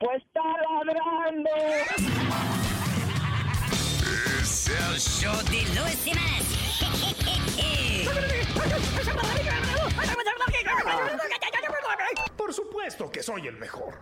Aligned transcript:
Pues 0.00 0.22
está 0.22 0.40
ladrando. 0.40 1.50
Es 4.40 4.68
el 4.68 4.98
show 4.98 5.36
de 5.44 5.60
Luis 5.78 6.02
Jiménez. 6.02 6.46
Por 12.34 12.54
supuesto 12.54 13.10
que 13.12 13.22
soy 13.22 13.46
el 13.46 13.58
mejor. 13.58 14.00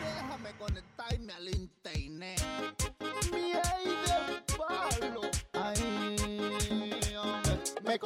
Déjame 0.00 0.52
conectarme 0.58 1.32
al 1.34 1.48
internet. 1.50 2.40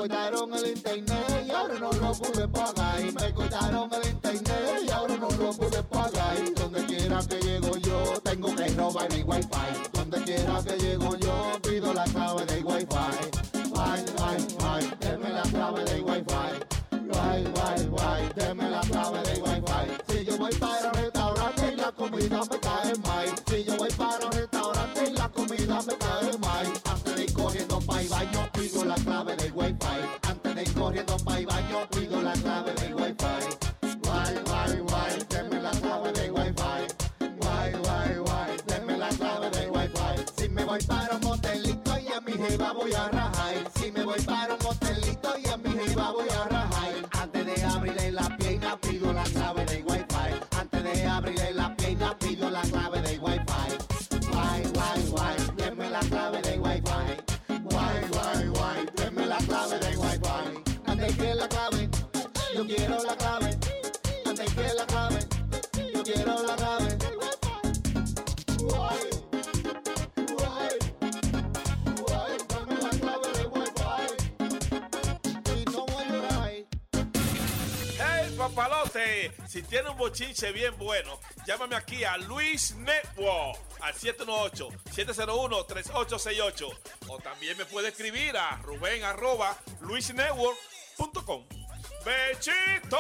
Cortaron 0.09 0.55
el 0.55 0.67
internet 0.69 1.45
y 1.47 1.51
ahora 1.51 1.75
no 1.81 1.91
lo 1.91 2.13
pude 2.13 2.47
pagar. 2.49 3.01
Me 3.01 3.35
cortaron 3.35 3.91
el 3.93 4.09
internet 4.09 4.83
y 4.87 4.91
ahora 4.91 5.17
no 5.17 5.29
lo 5.31 5.53
pude 5.53 5.83
pagar. 5.83 6.55
Donde 6.55 6.85
quiera 6.87 7.19
que 7.29 7.41
llego 7.41 7.77
yo, 7.79 8.21
tengo 8.23 8.55
que 8.55 8.69
robar 8.69 9.13
mi 9.13 9.23
wifi. 9.23 9.49
Donde 9.93 10.23
quiera 10.23 10.63
que 10.63 10.77
llego 10.79 11.17
yo, 11.17 11.59
pido 11.63 11.93
la 11.93 12.05
clave 12.05 12.47
del 12.47 12.65
wifi. 12.65 12.87
Wi, 13.55 13.99
wi, 14.17 14.47
wi, 14.63 14.97
deme 15.01 15.29
la 15.31 15.43
clave 15.43 15.85
del 15.85 16.03
wifi. 16.03 16.25
Wi, 16.93 17.45
wi, 17.57 17.89
wi, 17.91 18.33
deme 18.37 18.71
la 18.71 18.81
clave 18.83 19.23
del 19.23 19.43
wifi. 19.43 20.03
Si 20.09 20.25
yo 20.25 20.39
voy 20.39 20.55
para 20.55 20.89
un 20.89 20.95
restaurante 20.95 21.73
y 21.73 21.77
la 21.77 21.91
comida 21.91 22.41
me 22.49 22.61
cae 22.61 22.95
mal. 22.99 23.35
Si 23.49 23.65
yo 23.65 23.77
voy 23.77 23.91
para 23.91 24.25
un 24.25 24.33
restaurante 24.33 25.11
y 25.11 25.13
la 25.15 25.29
comida 25.31 25.83
me 25.83 25.97
cae 25.97 26.39
mal. 26.39 26.46
El 27.99 28.09
baño, 28.09 28.51
pido 28.53 28.85
la 28.85 28.95
clave 28.97 29.37
del 29.37 29.53
wifi. 29.55 29.87
Antes 30.29 30.55
de 30.55 30.63
ir 30.63 30.75
corriendo 30.75 31.17
para 31.19 31.39
el 31.39 31.47
baño, 31.47 31.89
pido 31.91 32.21
la 32.21 32.33
clave 32.35 32.75
del 32.75 32.95
wifi. 32.95 33.25
Wi, 33.83 34.33
wi, 34.51 34.81
wi, 34.83 35.25
deme 35.31 35.61
la 35.63 35.71
clave 35.71 36.13
del 36.13 36.31
wifi. 36.31 36.87
Wi, 37.21 37.75
wi, 37.87 38.19
wi, 38.21 38.63
deme 38.67 38.99
la 38.99 39.09
clave 39.09 39.51
del 39.51 39.71
wifi. 39.71 40.25
Si 40.37 40.49
me 40.49 40.65
voy 40.65 40.83
para 40.85 41.17
un 41.17 41.23
motelito 41.23 41.99
y 41.99 42.13
a 42.13 42.21
mi 42.21 42.33
jeva 42.33 42.73
voy 42.73 42.93
a 42.93 43.09
rajar. 43.09 43.55
Si 43.77 43.91
me 43.91 44.05
voy 44.05 44.21
para 44.21 44.55
un 44.55 44.63
motelito 44.63 45.39
y 45.39 45.49
a 45.49 45.57
mi 45.57 45.71
jeva 45.71 46.11
voy 46.13 46.29
a 46.29 46.45
rajar. 46.49 46.76
Yo 62.57 62.67
quiero 62.67 63.03
la 63.03 63.17
clave. 63.17 63.57
Antes 64.25 64.55
que 64.55 64.75
la 64.75 64.87
clave, 64.87 65.19
yo 65.95 66.03
quiero 66.03 66.43
la 66.43 66.57
clave. 66.57 66.97
Dame 72.49 72.77
la 72.81 72.89
clave 72.91 73.29
del 73.33 73.47
wifi. 73.49 73.83
Y 75.55 75.65
no 75.71 75.85
a 75.85 76.05
llorar. 76.09 76.51
¡Hey, 77.99 78.35
papalote! 78.39 79.33
Si 79.47 79.63
tiene 79.63 79.91
un 79.91 79.97
bochinche 79.99 80.51
bien 80.53 80.77
bueno, 80.79 81.21
llámame 81.47 81.77
aquí 81.77 82.05
a 82.05 82.17
Luis 82.17 82.75
Network 82.77 83.59
al 83.81 83.95
718-701-3868. 83.95 86.79
O 87.09 87.19
también 87.19 87.59
me 87.59 87.67
puede 87.67 87.89
escribir 87.89 88.37
a 88.39 88.57
Rubén 88.63 89.05
arroba 89.05 89.55
luisnetwork.com. 89.81 91.45
¡Bechito! 92.07 92.99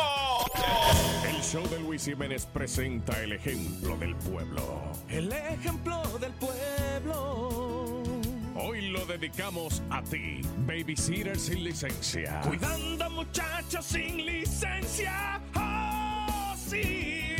El 1.24 1.40
show 1.40 1.62
de 1.68 1.78
Luis 1.78 2.06
Jiménez 2.06 2.44
presenta 2.46 3.22
el 3.22 3.34
ejemplo 3.34 3.96
del 3.98 4.16
pueblo. 4.16 4.90
El 5.08 5.32
ejemplo 5.32 6.02
del 6.18 6.32
pueblo. 6.32 8.02
Hoy 8.56 8.88
lo 8.88 9.06
dedicamos 9.06 9.80
a 9.90 10.02
ti, 10.02 10.40
babysitter 10.66 11.38
sin 11.38 11.62
licencia. 11.62 12.40
Cuidando 12.40 13.08
muchachos 13.10 13.84
sin 13.84 14.26
licencia. 14.26 15.40
Oh, 15.54 16.56
sí. 16.56 17.35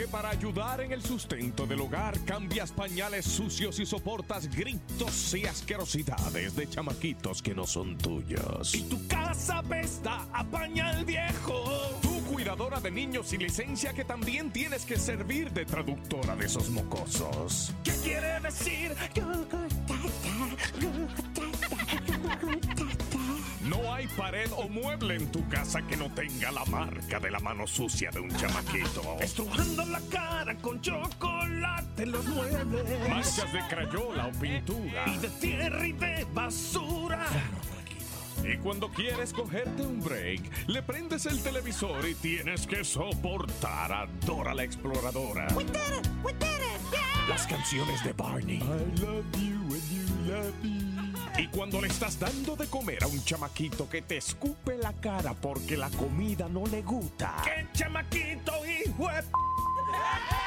Que 0.00 0.08
para 0.08 0.30
ayudar 0.30 0.80
en 0.80 0.92
el 0.92 1.02
sustento 1.02 1.66
del 1.66 1.82
hogar 1.82 2.18
cambias 2.24 2.72
pañales 2.72 3.26
sucios 3.26 3.78
y 3.80 3.84
soportas 3.84 4.48
gritos 4.48 5.34
y 5.34 5.44
asquerosidades 5.44 6.56
de 6.56 6.70
chamaquitos 6.70 7.42
que 7.42 7.54
no 7.54 7.66
son 7.66 7.98
tuyos. 7.98 8.74
Y 8.74 8.84
tu 8.84 9.06
casa 9.08 9.62
pesta 9.62 10.26
a 10.32 10.42
pañal 10.42 11.04
viejo. 11.04 11.64
Tú 12.00 12.18
cuidadora 12.32 12.80
de 12.80 12.90
niños 12.90 13.26
sin 13.26 13.42
licencia 13.42 13.92
que 13.92 14.06
también 14.06 14.50
tienes 14.50 14.86
que 14.86 14.96
servir 14.96 15.50
de 15.50 15.66
traductora 15.66 16.34
de 16.34 16.46
esos 16.46 16.70
mocosos. 16.70 17.74
¿Qué 17.84 17.92
quiere 18.02 18.40
decir? 18.40 18.96
No 23.70 23.94
hay 23.94 24.08
pared 24.08 24.50
o 24.56 24.68
mueble 24.68 25.14
en 25.14 25.30
tu 25.30 25.48
casa 25.48 25.80
que 25.82 25.96
no 25.96 26.12
tenga 26.12 26.50
la 26.50 26.64
marca 26.64 27.20
de 27.20 27.30
la 27.30 27.38
mano 27.38 27.68
sucia 27.68 28.10
de 28.10 28.18
un 28.18 28.28
chamaquito. 28.34 29.16
Estrujando 29.20 29.84
la 29.84 30.00
cara 30.10 30.56
con 30.56 30.80
chocolate 30.80 32.02
en 32.02 32.10
los 32.10 32.26
muebles. 32.26 33.08
Manchas 33.08 33.52
de 33.52 33.60
crayola 33.68 34.26
o 34.26 34.32
pintura. 34.32 35.04
Y 35.06 35.18
de 35.18 35.28
tierra 35.28 35.86
y 35.86 35.92
de 35.92 36.26
basura. 36.34 37.24
Y 38.42 38.56
cuando 38.56 38.88
quieres 38.88 39.32
cogerte 39.32 39.82
un 39.82 40.00
break, 40.00 40.66
le 40.66 40.82
prendes 40.82 41.26
el 41.26 41.40
televisor 41.40 42.08
y 42.08 42.16
tienes 42.16 42.66
que 42.66 42.82
soportar 42.82 43.92
a 43.92 44.08
Dora 44.26 44.52
la 44.52 44.64
Exploradora. 44.64 45.46
We 45.54 45.62
did 45.62 45.76
it, 45.76 46.08
we 46.24 46.32
did 46.32 46.46
it, 46.46 46.80
yeah. 46.90 47.28
Las 47.28 47.46
canciones 47.46 48.02
de 48.02 48.14
Barney. 48.14 48.56
I 48.56 49.00
love 49.00 49.24
you 49.38 49.60
and 49.70 49.90
you 49.92 50.32
love 50.32 50.54
me. 50.64 50.89
Y 51.40 51.46
cuando 51.48 51.80
le 51.80 51.88
estás 51.88 52.18
dando 52.18 52.54
de 52.56 52.66
comer 52.66 53.02
a 53.02 53.06
un 53.06 53.22
chamaquito 53.24 53.88
que 53.88 54.02
te 54.02 54.18
escupe 54.18 54.76
la 54.76 54.92
cara 54.92 55.32
porque 55.32 55.76
la 55.76 55.88
comida 55.90 56.48
no 56.48 56.66
le 56.66 56.82
gusta. 56.82 57.34
¡Qué 57.44 57.66
chamaquito, 57.72 58.52
hijo 58.66 59.08
de 59.08 59.22
p- 59.22 59.28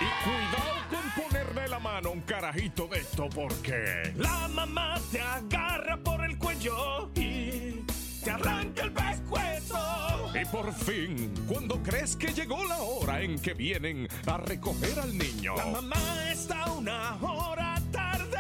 Y 0.02 0.08
cuidado 0.24 0.74
con 0.90 1.24
ponerle 1.24 1.68
la 1.68 1.80
mano 1.80 2.10
a 2.10 2.12
un 2.12 2.22
carajito 2.22 2.88
de 2.88 3.00
esto 3.00 3.28
porque... 3.34 4.14
La 4.18 4.48
mamá 4.50 4.96
te 5.12 5.20
agarra 5.20 5.98
por 5.98 6.24
el 6.24 6.38
cuello 6.38 7.10
y 7.16 7.84
te 8.24 8.30
arranca 8.32 8.84
el 8.84 8.92
pescuezo. 8.92 10.32
Y 10.40 10.46
por 10.46 10.74
fin, 10.74 11.34
cuando 11.48 11.82
crees 11.82 12.16
que 12.16 12.34
llegó 12.34 12.64
la 12.66 12.78
hora 12.78 13.22
en 13.22 13.40
que 13.40 13.54
vienen 13.56 14.08
a 14.28 14.38
recoger 14.38 15.00
al 15.00 15.18
niño. 15.18 15.56
La 15.56 15.66
mamá 15.66 16.32
está 16.32 16.72
una 16.72 17.16
hora 17.22 17.82
tarde. 17.92 18.38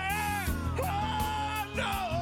¡Oh, 0.82 1.66
no! 1.76 2.13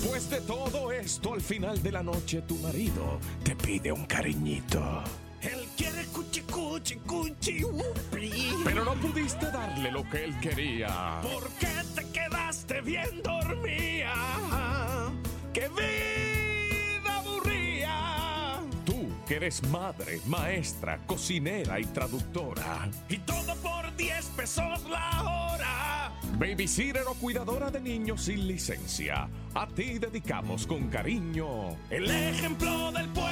Después 0.00 0.30
de 0.30 0.40
todo 0.40 0.90
esto, 0.92 1.34
al 1.34 1.42
final 1.42 1.82
de 1.82 1.92
la 1.92 2.02
noche, 2.02 2.40
tu 2.48 2.56
marido 2.56 3.18
te 3.44 3.54
pide 3.54 3.92
un 3.92 4.06
cariñito. 4.06 4.80
Él 5.42 5.68
quiere 5.76 6.06
cuchi 6.06 6.40
cuchi 6.40 6.94
cuchi 7.00 7.64
wupi. 7.64 8.32
Pero 8.64 8.82
no 8.82 8.94
pudiste 8.94 9.50
darle 9.50 9.92
lo 9.92 10.02
que 10.08 10.24
él 10.24 10.40
quería. 10.40 11.20
¿Por 11.20 11.50
qué 11.58 11.68
te 11.94 12.06
quedaste 12.12 12.80
bien 12.80 13.22
dormida? 13.22 15.12
¡Qué 15.52 15.68
vida 15.68 16.29
que 19.30 19.36
eres 19.36 19.62
madre, 19.68 20.20
maestra, 20.26 20.98
cocinera 21.06 21.78
y 21.78 21.84
traductora. 21.84 22.90
Y 23.08 23.18
todo 23.18 23.54
por 23.62 23.94
10 23.94 24.24
pesos 24.36 24.84
la 24.90 25.22
hora. 25.22 26.12
Babysitter 26.36 27.04
o 27.06 27.14
cuidadora 27.14 27.70
de 27.70 27.78
niños 27.78 28.22
sin 28.22 28.48
licencia. 28.48 29.28
A 29.54 29.68
ti 29.68 30.00
dedicamos 30.00 30.66
con 30.66 30.88
cariño 30.88 31.76
El 31.90 32.10
ejemplo 32.10 32.90
del 32.90 33.06
pueblo. 33.10 33.30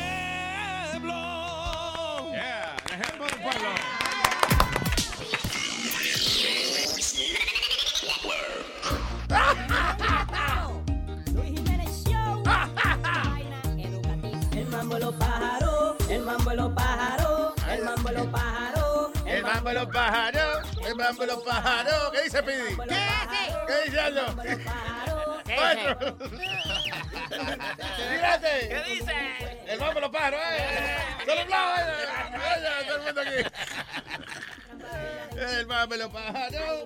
Yeah, 2.31 2.77
ejemplo 2.95 3.27
del 3.27 3.41
pueblo. 3.41 3.69
Luis 11.35 11.59
Jiménez 11.59 12.05
Show. 12.05 12.45
El 14.53 14.67
mambo 14.67 14.97
los 14.97 15.15
pájaros 15.17 15.59
El 15.61 15.68
mambo 16.29 16.51
de 16.51 16.57
los 16.57 16.73
pájaros, 16.75 17.55
el 17.71 17.85
mambo 17.85 18.09
de 18.09 18.15
los 18.15 18.27
pájaros. 18.27 19.11
El 19.25 19.43
mambo 19.43 19.69
de 19.69 19.75
los 19.75 19.89
pájaros, 19.89 20.69
el 20.87 20.95
mambo 20.95 21.21
de 21.23 21.27
los 21.27 21.43
pájaros. 21.43 22.11
¿Qué 22.13 22.23
dice 22.23 22.43
Pidi? 22.43 22.77
¿Qué 22.77 22.97
¿Qué 23.67 23.85
dice 23.87 24.01
Aldo? 24.01 24.35
Maestro. 25.47 26.19
Tírate. 28.11 28.69
¿Qué 28.69 28.83
dice? 28.95 29.15
El 29.67 29.81
mambo 29.81 29.95
de 29.95 30.01
los 30.03 30.11
pájaros, 30.11 30.41
eh. 30.53 30.99
Solo 31.25 31.41
eh. 31.41 31.47
Vaya, 31.49 32.87
todo 32.87 32.97
el 32.97 33.03
mundo 33.03 33.21
aquí. 33.21 33.39
El 35.39 35.67
mambo 35.67 35.95
de 35.95 35.99
los 35.99 36.13
pájaros. 36.13 36.85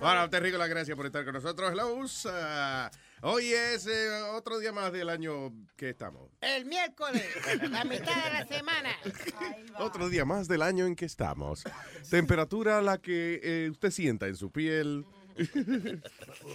Bueno, 0.00 0.30
te 0.30 0.40
rico 0.40 0.58
las 0.58 0.68
gracias 0.68 0.96
por 0.96 1.06
estar 1.06 1.24
con 1.24 1.34
nosotros. 1.34 1.72
Hello. 1.72 2.04
Hoy 3.22 3.52
es 3.52 3.86
eh, 3.86 4.10
otro 4.34 4.58
día 4.58 4.72
más 4.72 4.92
del 4.92 5.08
año 5.08 5.52
que 5.76 5.90
estamos. 5.90 6.30
El 6.40 6.64
miércoles, 6.66 7.24
la 7.70 7.84
mitad 7.84 8.24
de 8.24 8.30
la 8.30 8.46
semana. 8.46 8.90
Otro 9.78 10.08
día 10.08 10.24
más 10.24 10.48
del 10.48 10.62
año 10.62 10.86
en 10.86 10.94
que 10.94 11.06
estamos. 11.06 11.64
Temperatura 12.10 12.82
la 12.82 12.98
que 12.98 13.40
eh, 13.42 13.70
usted 13.70 13.90
sienta 13.90 14.26
en 14.26 14.36
su 14.36 14.50
piel. 14.50 15.04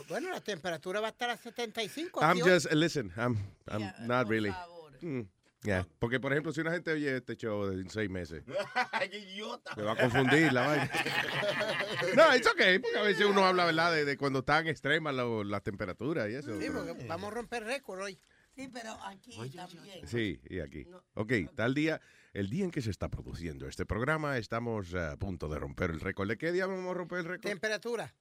Bueno, 0.08 0.30
la 0.30 0.40
temperatura 0.40 1.02
va 1.02 1.08
a 1.08 1.10
estar 1.10 1.30
a 1.30 1.38
75. 1.38 2.22
I'm 2.22 2.38
aquí 2.38 2.42
just, 2.42 2.72
listen, 2.72 3.12
I'm, 3.18 3.38
I'm 3.68 3.92
not 4.08 4.30
really. 4.30 4.54
Mm, 5.02 5.28
yeah. 5.64 5.88
Porque, 6.00 6.20
por 6.20 6.32
ejemplo, 6.32 6.52
si 6.54 6.62
una 6.62 6.72
gente 6.72 6.92
oye 6.92 7.18
este 7.18 7.36
show 7.36 7.72
en 7.72 7.90
seis 7.90 8.10
meses, 8.10 8.44
¡Qué 9.12 9.18
idiota! 9.20 9.76
me 9.76 9.84
va 9.84 9.94
a 9.94 9.96
confundir 9.96 10.52
la 10.54 10.68
vaina. 10.68 10.92
No, 12.16 12.36
it's 12.36 12.48
okay, 12.48 12.80
porque 12.80 12.98
a 12.98 13.02
veces 13.04 13.26
uno 13.26 13.46
habla, 13.46 13.66
¿verdad?, 13.66 13.92
de, 13.94 14.06
de 14.06 14.18
cuando 14.18 14.40
están 14.40 14.68
extremas 14.68 15.14
lo- 15.16 15.44
las 15.44 15.64
temperaturas 15.64 16.30
y 16.30 16.36
eso. 16.36 16.60
Sí, 16.60 16.68
pero- 16.68 16.86
porque 16.86 17.06
vamos 17.08 17.32
a 17.32 17.36
romper 17.36 17.64
récord 17.64 18.02
hoy. 18.02 18.20
Sí, 18.56 18.70
pero 18.74 18.98
aquí 19.04 19.52
también. 19.56 20.08
Sí, 20.08 20.40
y 20.50 20.60
aquí. 20.60 20.88
Ok, 21.14 21.32
tal 21.56 21.74
día, 21.76 22.02
el 22.34 22.50
día 22.50 22.64
en 22.66 22.72
que 22.72 22.82
se 22.82 22.90
está 22.90 23.08
produciendo 23.10 23.68
este 23.68 23.86
programa, 23.86 24.38
estamos 24.38 24.94
a 24.96 25.16
punto 25.18 25.48
de 25.48 25.60
romper 25.60 25.92
el 25.92 26.00
récord. 26.00 26.28
¿De 26.28 26.38
qué 26.38 26.52
día 26.52 26.66
vamos 26.66 26.90
a 26.90 26.94
romper 26.96 27.20
el 27.20 27.26
récord? 27.26 27.50
Temperatura 27.52 28.16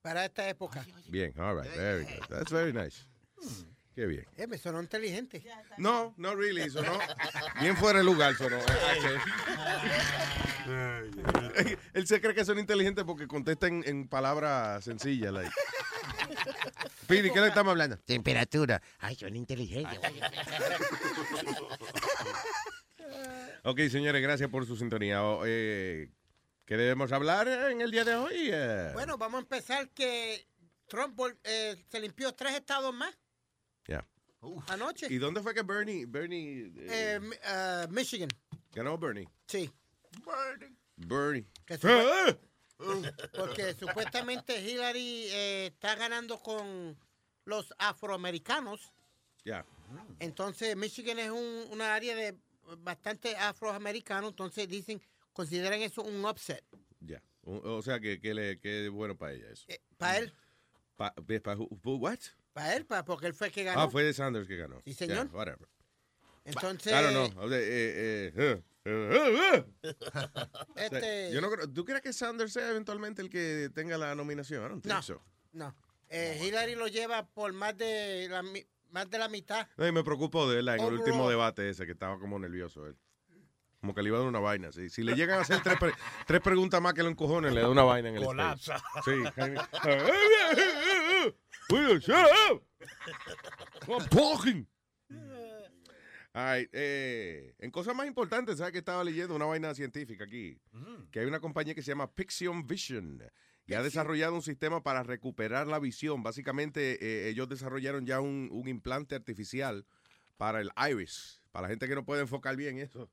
para 0.00 0.24
esta 0.24 0.48
época. 0.48 0.86
Bien, 1.08 1.38
all 1.38 1.60
right, 1.60 1.74
very 1.76 2.04
good. 2.04 2.26
That's 2.30 2.50
very 2.50 2.72
nice. 2.72 3.06
Qué 3.98 4.06
bien. 4.06 4.24
Eh, 4.36 4.46
me 4.46 4.56
sonó 4.58 4.80
inteligente. 4.80 5.42
No, 5.76 6.14
no 6.18 6.36
really, 6.36 6.70
sonó 6.70 6.96
bien 7.60 7.76
fuera 7.76 7.98
de 7.98 8.04
lugar, 8.04 8.32
sonó. 8.36 8.56
Él 11.94 12.06
se 12.06 12.20
cree 12.20 12.32
que 12.32 12.44
son 12.44 12.60
inteligentes 12.60 13.02
porque 13.02 13.26
contesta 13.26 13.66
en, 13.66 13.82
en 13.84 14.06
palabras 14.06 14.84
sencillas. 14.84 15.32
Like. 15.32 15.50
Pidi, 17.08 17.32
¿qué 17.32 17.40
le 17.40 17.48
estamos 17.48 17.72
hablando? 17.72 17.98
Temperatura. 17.98 18.80
Ay, 19.00 19.16
son 19.16 19.34
inteligentes. 19.34 19.98
Ok, 23.64 23.80
señores, 23.90 24.22
gracias 24.22 24.48
por 24.48 24.64
su 24.64 24.76
sintonía. 24.76 25.24
O, 25.24 25.42
eh, 25.44 26.08
¿Qué 26.66 26.76
debemos 26.76 27.10
hablar 27.10 27.48
en 27.48 27.80
el 27.80 27.90
día 27.90 28.04
de 28.04 28.14
hoy? 28.14 28.48
Eh, 28.52 28.90
Bueno, 28.94 29.18
vamos 29.18 29.38
a 29.38 29.42
empezar 29.42 29.88
que 29.88 30.46
Trump 30.86 31.18
eh, 31.42 31.84
se 31.88 31.98
limpió 31.98 32.32
tres 32.32 32.54
estados 32.54 32.94
más 32.94 33.12
anoche. 34.68 35.06
¿Y 35.10 35.18
dónde 35.18 35.42
fue 35.42 35.54
que 35.54 35.62
Bernie, 35.62 36.06
Bernie 36.06 36.72
eh, 36.76 37.20
Eh, 37.20 37.20
ah, 37.44 37.86
Michigan, 37.90 38.28
ganó 38.72 38.96
Bernie? 38.98 39.28
sí. 39.46 39.70
Bernie. 40.96 41.46
Que 41.64 41.78
supu- 41.78 42.38
porque 43.36 43.74
supuestamente 43.78 44.60
Hillary 44.60 45.26
eh, 45.30 45.66
está 45.66 45.94
ganando 45.94 46.38
con 46.42 46.96
los 47.44 47.72
afroamericanos. 47.78 48.92
Ya. 49.44 49.64
Entonces, 50.18 50.76
Michigan 50.76 51.18
es 51.18 51.30
un, 51.30 51.66
una 51.70 51.94
área 51.94 52.14
de 52.14 52.36
bastante 52.78 53.36
afroamericano. 53.36 54.28
Entonces, 54.28 54.68
dicen, 54.68 55.00
consideran 55.32 55.80
eso 55.82 56.02
un 56.02 56.24
upset. 56.24 56.64
Ya. 57.00 57.22
O, 57.42 57.76
o 57.76 57.82
sea, 57.82 58.00
que, 58.00 58.20
que, 58.20 58.34
le, 58.34 58.58
que 58.58 58.88
bueno 58.88 59.16
para 59.16 59.32
ella 59.32 59.50
eso. 59.50 59.66
Para 59.96 60.18
él, 60.18 60.32
Pa, 60.96 61.14
pa- 61.14 61.54
who- 61.56 61.68
what? 61.84 62.18
Para 62.58 62.76
él, 62.76 62.86
pa- 62.86 63.04
porque 63.04 63.26
él 63.26 63.34
fue 63.34 63.48
el 63.48 63.52
que 63.52 63.64
ganó. 63.64 63.80
Ah, 63.82 63.88
fue 63.88 64.02
de 64.04 64.12
Sanders 64.12 64.46
que 64.48 64.56
ganó. 64.56 64.80
Sí, 64.84 64.92
señor. 64.94 65.28
Yeah, 65.28 65.36
whatever. 65.36 65.68
Entonces, 66.44 66.92
I 66.92 67.02
don't 67.14 67.32
know. 67.34 67.44
O 67.44 67.48
sea, 67.48 67.58
eh, 67.58 68.32
eh, 68.36 68.62
eh. 68.84 69.64
Este- 70.76 71.30
Yo 71.32 71.40
no 71.40 71.50
creo- 71.50 71.68
¿Tú 71.70 71.84
crees 71.84 72.00
que 72.00 72.12
Sanders 72.12 72.52
sea 72.52 72.70
eventualmente 72.70 73.20
el 73.22 73.28
que 73.30 73.70
tenga 73.74 73.98
la 73.98 74.14
nominación? 74.14 74.80
No. 74.84 75.02
so. 75.02 75.22
no. 75.52 75.74
Eh, 76.08 76.40
Hillary 76.42 76.74
lo 76.74 76.86
lleva 76.88 77.26
por 77.28 77.52
más 77.52 77.76
de 77.76 78.28
la, 78.30 78.42
mi- 78.42 78.66
más 78.90 79.10
de 79.10 79.18
la 79.18 79.28
mitad. 79.28 79.68
No, 79.76 79.86
y 79.86 79.92
me 79.92 80.02
preocupó 80.02 80.50
de 80.50 80.60
él 80.60 80.68
en 80.68 80.80
el 80.80 80.94
último 80.94 81.28
debate 81.28 81.68
ese, 81.68 81.84
que 81.84 81.92
estaba 81.92 82.18
como 82.18 82.38
nervioso 82.38 82.86
él. 82.86 82.96
Como 83.80 83.94
que 83.94 84.02
le 84.02 84.08
iba 84.08 84.16
a 84.16 84.20
dar 84.20 84.28
una 84.28 84.40
vaina. 84.40 84.72
sí. 84.72 84.88
Si 84.88 85.02
le 85.04 85.14
llegan 85.14 85.38
a 85.38 85.42
hacer 85.42 85.62
tres, 85.62 85.78
pre- 85.78 85.92
tres 86.26 86.40
preguntas 86.40 86.80
más 86.80 86.94
que 86.94 87.02
lo 87.04 87.10
encojonen, 87.10 87.54
le 87.54 87.60
da 87.60 87.68
una 87.68 87.82
vaina 87.84 88.08
en 88.08 88.16
el 88.16 88.24
Colapsa. 88.24 88.82
stage. 88.96 89.04
Sí. 89.04 89.22
Will, 91.70 92.00
shut 92.00 92.26
up. 92.50 92.62
I'm 93.88 94.08
talking. 94.08 94.66
All 96.34 96.44
right, 96.44 96.68
eh, 96.72 97.54
en 97.58 97.70
cosas 97.70 97.94
más 97.96 98.06
importantes, 98.06 98.58
¿sabes 98.58 98.72
que 98.72 98.78
estaba 98.78 99.02
leyendo 99.02 99.34
una 99.34 99.46
vaina 99.46 99.74
científica 99.74 100.24
aquí? 100.24 100.60
Que 101.10 101.20
hay 101.20 101.26
una 101.26 101.40
compañía 101.40 101.74
que 101.74 101.82
se 101.82 101.90
llama 101.90 102.12
Pixion 102.14 102.66
Vision 102.66 103.22
y 103.66 103.74
ha 103.74 103.82
desarrollado 103.82 104.34
un 104.34 104.42
sistema 104.42 104.82
para 104.82 105.02
recuperar 105.02 105.66
la 105.66 105.78
visión. 105.78 106.22
Básicamente, 106.22 106.98
eh, 107.04 107.28
ellos 107.30 107.48
desarrollaron 107.48 108.06
ya 108.06 108.20
un, 108.20 108.48
un 108.52 108.68
implante 108.68 109.14
artificial 109.14 109.84
para 110.36 110.60
el 110.60 110.70
iris, 110.90 111.40
para 111.50 111.62
la 111.62 111.68
gente 111.70 111.88
que 111.88 111.94
no 111.94 112.04
puede 112.04 112.22
enfocar 112.22 112.56
bien 112.56 112.78
eso. 112.78 113.10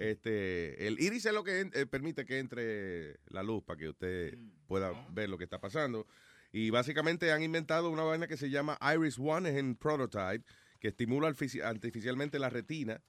Este, 0.00 0.86
el 0.88 0.98
iris 0.98 1.26
es 1.26 1.32
lo 1.34 1.44
que 1.44 1.60
en- 1.60 1.70
eh, 1.74 1.86
permite 1.86 2.24
que 2.24 2.38
entre 2.38 3.18
la 3.26 3.42
luz 3.42 3.62
para 3.64 3.78
que 3.78 3.88
usted 3.88 4.38
pueda 4.66 4.92
ver 5.10 5.28
lo 5.28 5.36
que 5.38 5.44
está 5.44 5.60
pasando. 5.60 6.06
Y 6.52 6.70
básicamente 6.70 7.32
han 7.32 7.42
inventado 7.42 7.90
una 7.90 8.02
vaina 8.02 8.26
que 8.26 8.36
se 8.36 8.50
llama 8.50 8.78
Iris 8.94 9.18
One, 9.18 9.58
en 9.58 9.76
prototype, 9.76 10.44
que 10.80 10.88
estimula 10.88 11.28
artifici- 11.28 11.62
artificialmente 11.62 12.38
la 12.38 12.50
retina 12.50 13.02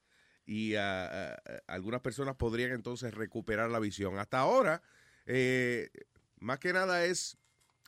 y 0.45 0.75
ah, 0.75 1.35
ah, 1.35 1.59
algunas 1.67 2.01
personas 2.01 2.35
podrían 2.35 2.71
entonces 2.71 3.13
recuperar 3.13 3.69
la 3.69 3.79
visión. 3.79 4.17
Hasta 4.17 4.39
ahora, 4.39 4.81
eh, 5.25 5.89
más 6.39 6.59
que 6.59 6.73
nada 6.73 7.05
es 7.05 7.37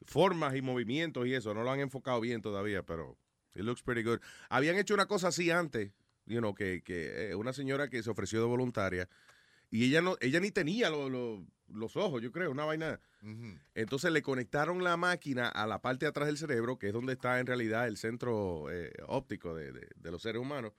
formas 0.05 0.55
y 0.55 0.61
movimientos 0.61 1.25
y 1.27 1.33
eso, 1.33 1.53
no 1.53 1.63
lo 1.63 1.71
han 1.71 1.79
enfocado 1.79 2.19
bien 2.21 2.41
todavía, 2.41 2.83
pero 2.83 3.17
it 3.55 3.63
looks 3.63 3.81
pretty 3.81 4.03
good. 4.03 4.19
Habían 4.49 4.77
hecho 4.77 4.93
una 4.93 5.07
cosa 5.07 5.29
así 5.29 5.51
antes, 5.51 5.91
you 6.25 6.39
know, 6.39 6.53
que, 6.53 6.81
que 6.83 7.31
eh, 7.31 7.35
una 7.35 7.53
señora 7.53 7.89
que 7.89 8.03
se 8.03 8.09
ofreció 8.09 8.39
de 8.39 8.45
voluntaria 8.47 9.09
y 9.71 9.85
ella 9.85 10.01
no, 10.01 10.17
ella 10.21 10.39
ni 10.39 10.51
tenía 10.51 10.89
lo- 10.89 11.09
lo- 11.09 11.45
los 11.73 11.95
ojos, 11.97 12.21
yo 12.21 12.31
creo, 12.31 12.51
una 12.51 12.65
vaina. 12.65 12.99
Entonces 13.75 14.11
le 14.11 14.21
conectaron 14.21 14.83
la 14.83 14.97
máquina 14.97 15.47
a 15.49 15.67
la 15.67 15.81
parte 15.81 16.05
de 16.05 16.09
atrás 16.09 16.27
del 16.27 16.37
cerebro, 16.37 16.77
que 16.79 16.87
es 16.87 16.93
donde 16.93 17.13
está 17.13 17.39
en 17.39 17.47
realidad 17.47 17.87
el 17.87 17.97
centro 17.97 18.71
eh, 18.71 18.91
óptico 19.07 19.53
de, 19.55 19.71
de- 19.71 19.87
de 19.95 20.11
los 20.11 20.21
seres 20.21 20.41
humanos. 20.41 20.73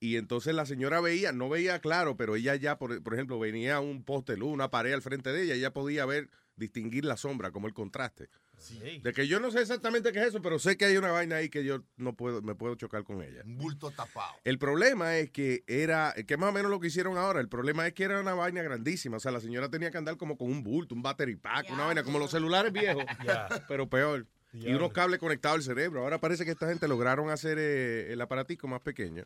Y 0.00 0.16
entonces 0.16 0.54
la 0.54 0.66
señora 0.66 1.00
veía, 1.00 1.30
no 1.32 1.48
veía 1.48 1.78
claro, 1.80 2.16
pero 2.16 2.34
ella 2.34 2.56
ya, 2.56 2.76
por, 2.78 3.00
por 3.02 3.14
ejemplo, 3.14 3.38
venía 3.38 3.78
un 3.80 4.04
poste 4.04 4.36
luz, 4.36 4.52
una 4.52 4.70
pared 4.70 4.92
al 4.92 5.02
frente 5.02 5.32
de 5.32 5.42
ella, 5.44 5.54
y 5.54 5.58
ella 5.58 5.72
podía 5.72 6.04
ver, 6.06 6.28
distinguir 6.56 7.04
la 7.04 7.16
sombra, 7.16 7.52
como 7.52 7.68
el 7.68 7.74
contraste. 7.74 8.28
De 8.70 9.12
que 9.12 9.26
yo 9.26 9.40
no 9.40 9.50
sé 9.50 9.60
exactamente 9.60 10.12
qué 10.12 10.20
es 10.20 10.26
eso, 10.26 10.42
pero 10.42 10.58
sé 10.58 10.76
que 10.76 10.84
hay 10.84 10.96
una 10.96 11.10
vaina 11.10 11.36
ahí 11.36 11.48
que 11.48 11.64
yo 11.64 11.82
no 11.96 12.14
puedo, 12.14 12.42
me 12.42 12.54
puedo 12.54 12.74
chocar 12.74 13.04
con 13.04 13.22
ella. 13.22 13.42
Un 13.44 13.58
bulto 13.58 13.90
tapado. 13.90 14.34
El 14.44 14.58
problema 14.58 15.16
es 15.16 15.30
que 15.30 15.64
era, 15.66 16.14
que 16.26 16.36
más 16.36 16.50
o 16.50 16.52
menos 16.52 16.70
lo 16.70 16.80
que 16.80 16.88
hicieron 16.88 17.18
ahora, 17.18 17.40
el 17.40 17.48
problema 17.48 17.86
es 17.86 17.94
que 17.94 18.04
era 18.04 18.20
una 18.20 18.34
vaina 18.34 18.62
grandísima, 18.62 19.16
o 19.16 19.20
sea, 19.20 19.32
la 19.32 19.40
señora 19.40 19.68
tenía 19.68 19.90
que 19.90 19.98
andar 19.98 20.16
como 20.16 20.36
con 20.36 20.50
un 20.50 20.62
bulto, 20.62 20.94
un 20.94 21.02
battery 21.02 21.36
pack, 21.36 21.70
una 21.70 21.86
vaina, 21.86 22.02
como 22.02 22.18
los 22.18 22.30
celulares 22.30 22.72
viejos, 22.72 23.04
pero 23.68 23.88
peor. 23.88 24.26
Y 24.52 24.72
unos 24.74 24.92
cables 24.92 25.18
conectados 25.18 25.56
al 25.58 25.62
cerebro. 25.62 26.02
Ahora 26.02 26.18
parece 26.20 26.44
que 26.44 26.50
esta 26.50 26.68
gente 26.68 26.86
lograron 26.86 27.30
hacer 27.30 27.56
eh, 27.58 28.12
el 28.12 28.20
aparatico 28.20 28.68
más 28.68 28.80
pequeño. 28.82 29.24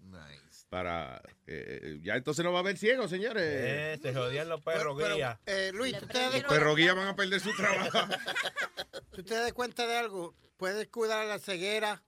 Para. 0.68 1.20
eh, 1.46 1.98
ya 2.02 2.14
entonces 2.16 2.44
no 2.44 2.52
va 2.52 2.58
a 2.58 2.62
haber 2.62 2.76
ciegos, 2.78 3.10
señores. 3.10 3.42
Eh, 3.44 3.98
se 4.02 4.14
jodían 4.14 4.48
los 4.48 4.60
perros 4.62 4.96
Pero, 4.98 5.16
guía. 5.16 5.40
eh, 5.46 5.70
Luis, 5.74 5.98
¿tú 5.98 6.06
te, 6.06 6.18
das 6.18 6.32
Los 6.34 6.44
perros 6.44 6.76
guía 6.76 6.94
van 6.94 7.08
a 7.08 7.16
perder 7.16 7.40
su 7.40 7.54
trabajo. 7.54 7.98
¿tú 9.12 9.22
te 9.24 9.34
das 9.34 9.52
cuenta 9.52 9.86
de 9.86 9.96
algo? 9.96 10.34
Puedes 10.56 10.88
cuidar 10.88 11.26
la 11.26 11.38
ceguera, 11.38 12.02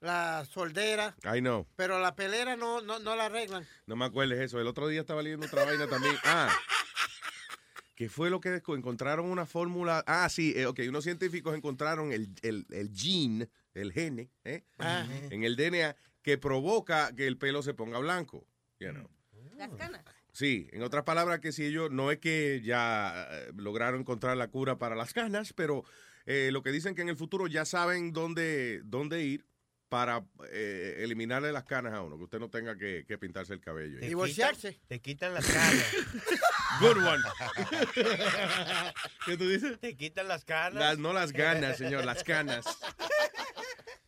la 0.00 0.44
soldera, 0.50 1.16
Ay, 1.24 1.40
no. 1.42 1.66
pero 1.76 1.98
la 2.00 2.14
pelera 2.14 2.56
no, 2.56 2.80
no, 2.80 2.98
no 2.98 3.16
la 3.16 3.26
arreglan. 3.26 3.66
No 3.86 3.96
me 3.96 4.04
acuerdes 4.04 4.38
eso. 4.40 4.60
El 4.60 4.66
otro 4.66 4.86
día 4.88 5.00
estaba 5.00 5.22
leyendo 5.22 5.46
otra 5.46 5.64
vaina 5.64 5.86
también. 5.88 6.14
Ah. 6.24 6.48
¿Qué 7.96 8.10
fue 8.10 8.28
lo 8.28 8.40
que 8.40 8.62
encontraron 8.68 9.26
una 9.26 9.46
fórmula? 9.46 10.04
Ah, 10.06 10.28
sí, 10.28 10.52
eh, 10.54 10.66
ok. 10.66 10.80
Unos 10.88 11.02
científicos 11.02 11.56
encontraron 11.56 12.12
el, 12.12 12.28
el, 12.42 12.66
el 12.70 12.90
gene, 12.94 13.48
el 13.72 13.90
gene, 13.90 14.30
¿eh? 14.44 14.64
Ah. 14.78 15.08
en 15.30 15.42
el 15.44 15.56
DNA 15.56 15.96
que 16.22 16.36
provoca 16.36 17.14
que 17.16 17.26
el 17.26 17.38
pelo 17.38 17.62
se 17.62 17.72
ponga 17.72 17.98
blanco. 17.98 18.46
you 18.78 18.90
know. 18.90 19.08
Las 19.56 19.70
canas. 19.70 20.02
Sí, 20.32 20.68
en 20.72 20.82
otras 20.82 21.04
palabras, 21.04 21.40
que 21.40 21.52
si 21.52 21.64
ellos 21.64 21.90
no 21.90 22.10
es 22.10 22.18
que 22.18 22.60
ya 22.62 23.26
eh, 23.30 23.52
lograron 23.56 24.00
encontrar 24.00 24.36
la 24.36 24.48
cura 24.48 24.76
para 24.76 24.94
las 24.94 25.14
canas, 25.14 25.54
pero 25.54 25.82
eh, 26.26 26.50
lo 26.52 26.62
que 26.62 26.72
dicen 26.72 26.94
que 26.94 27.00
en 27.00 27.08
el 27.08 27.16
futuro 27.16 27.46
ya 27.46 27.64
saben 27.64 28.12
dónde, 28.12 28.82
dónde 28.84 29.24
ir 29.24 29.46
para 29.88 30.24
eh, 30.50 30.96
eliminarle 30.98 31.52
las 31.52 31.64
canas 31.64 31.92
a 31.94 32.02
uno, 32.02 32.16
que 32.18 32.24
usted 32.24 32.38
no 32.40 32.50
tenga 32.50 32.76
que, 32.76 33.04
que 33.06 33.18
pintarse 33.18 33.52
el 33.52 33.60
cabello. 33.60 34.00
Te 34.00 34.06
Divorciarse. 34.08 34.72
quitan- 34.74 34.88
te 34.88 35.00
quitan 35.00 35.34
las 35.34 35.46
canas. 35.46 35.92
Good 36.80 36.96
one. 36.98 37.22
¿Qué 39.24 39.36
tú 39.36 39.48
dices? 39.48 39.78
te 39.80 39.96
quitan 39.96 40.28
las 40.28 40.44
canas. 40.44 40.74
Las- 40.74 40.98
no 40.98 41.12
las 41.12 41.32
ganas, 41.32 41.76
señor, 41.78 42.04
las 42.04 42.24
canas. 42.24 42.64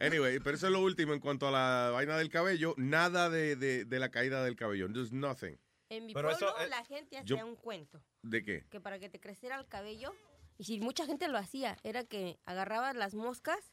Anyway, 0.01 0.39
pero 0.41 0.57
eso 0.57 0.67
es 0.67 0.73
lo 0.73 0.81
último 0.81 1.13
en 1.13 1.21
cuanto 1.21 1.49
a 1.49 1.51
la 1.51 1.91
vaina 1.91 2.17
del 2.17 2.29
cabello. 2.31 2.75
Nada 2.77 3.31
de, 3.31 3.57
de, 3.57 3.85
de 3.85 3.99
la 3.99 4.11
caída 4.11 4.45
del 4.45 4.55
cabello. 4.57 4.89
Just 4.95 5.13
nothing. 5.13 5.59
En 5.89 6.07
mi 6.07 6.13
Pero 6.15 6.29
pueblo 6.29 6.49
eso, 6.57 6.61
eh, 6.65 6.69
la 6.69 6.85
gente 6.85 7.17
hacía 7.19 7.37
yo- 7.37 7.47
un 7.47 7.57
cuento 7.57 8.03
¿De 8.23 8.43
qué? 8.43 8.65
que 8.71 8.81
para 8.81 8.99
que 8.99 9.09
te 9.09 9.19
creciera 9.21 9.59
el 9.59 9.67
cabello, 9.67 10.13
y 10.59 10.65
si 10.65 10.81
mucha 10.81 11.07
gente 11.07 11.29
lo 11.29 11.39
hacía, 11.39 11.79
era 11.83 12.05
que 12.05 12.39
agarrabas 12.45 12.95
las 12.95 13.15
moscas, 13.15 13.73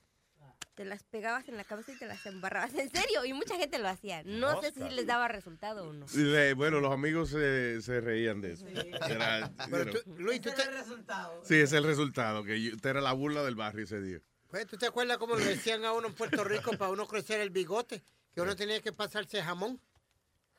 te 0.76 0.86
las 0.86 1.04
pegabas 1.04 1.48
en 1.48 1.58
la 1.58 1.64
cabeza 1.64 1.92
y 1.94 1.98
te 1.98 2.06
las 2.06 2.26
embarrabas. 2.26 2.74
En 2.76 2.90
serio, 2.90 3.24
y 3.26 3.34
mucha 3.34 3.56
gente 3.58 3.80
lo 3.80 3.88
hacía. 3.88 4.24
No 4.24 4.62
sé 4.62 4.72
si 4.72 4.80
les 4.90 5.06
daba 5.08 5.28
resultado 5.28 5.90
o 5.90 5.94
no. 5.94 6.06
Le- 6.16 6.54
bueno, 6.54 6.80
los 6.80 6.92
amigos 6.92 7.30
se, 7.30 7.82
se 7.82 8.02
reían 8.02 8.42
de 8.42 8.54
eso. 8.54 8.68
Era, 8.68 9.52
Pero 9.70 9.92
you 9.94 10.02
tú. 10.04 10.16
Luis, 10.18 10.42
¿tú 10.42 10.50
te, 10.52 10.64
Sí, 11.44 11.56
ese 11.56 11.64
es 11.64 11.74
el 11.74 11.84
resultado, 11.84 12.44
que 12.44 12.62
yo- 12.62 12.76
usted 12.76 12.90
era 12.90 13.02
la 13.02 13.14
burla 13.14 13.44
del 13.44 13.56
barrio 13.56 13.84
ese 13.86 14.02
día. 14.02 14.20
pues, 14.50 14.68
¿tú 14.68 14.78
te 14.78 14.86
acuerdas 14.88 15.18
cómo 15.18 15.36
le 15.36 15.46
decían 15.46 15.84
a 15.86 15.92
uno 15.94 16.08
en 16.08 16.14
Puerto 16.14 16.44
Rico 16.44 16.72
para 16.78 16.92
uno 16.92 17.08
crecer 17.08 17.40
el 17.42 17.50
bigote? 17.50 18.04
Que 18.34 18.42
uno 18.42 18.56
tenía 18.56 18.82
que 18.82 18.92
pasarse 18.92 19.42
jamón. 19.42 19.80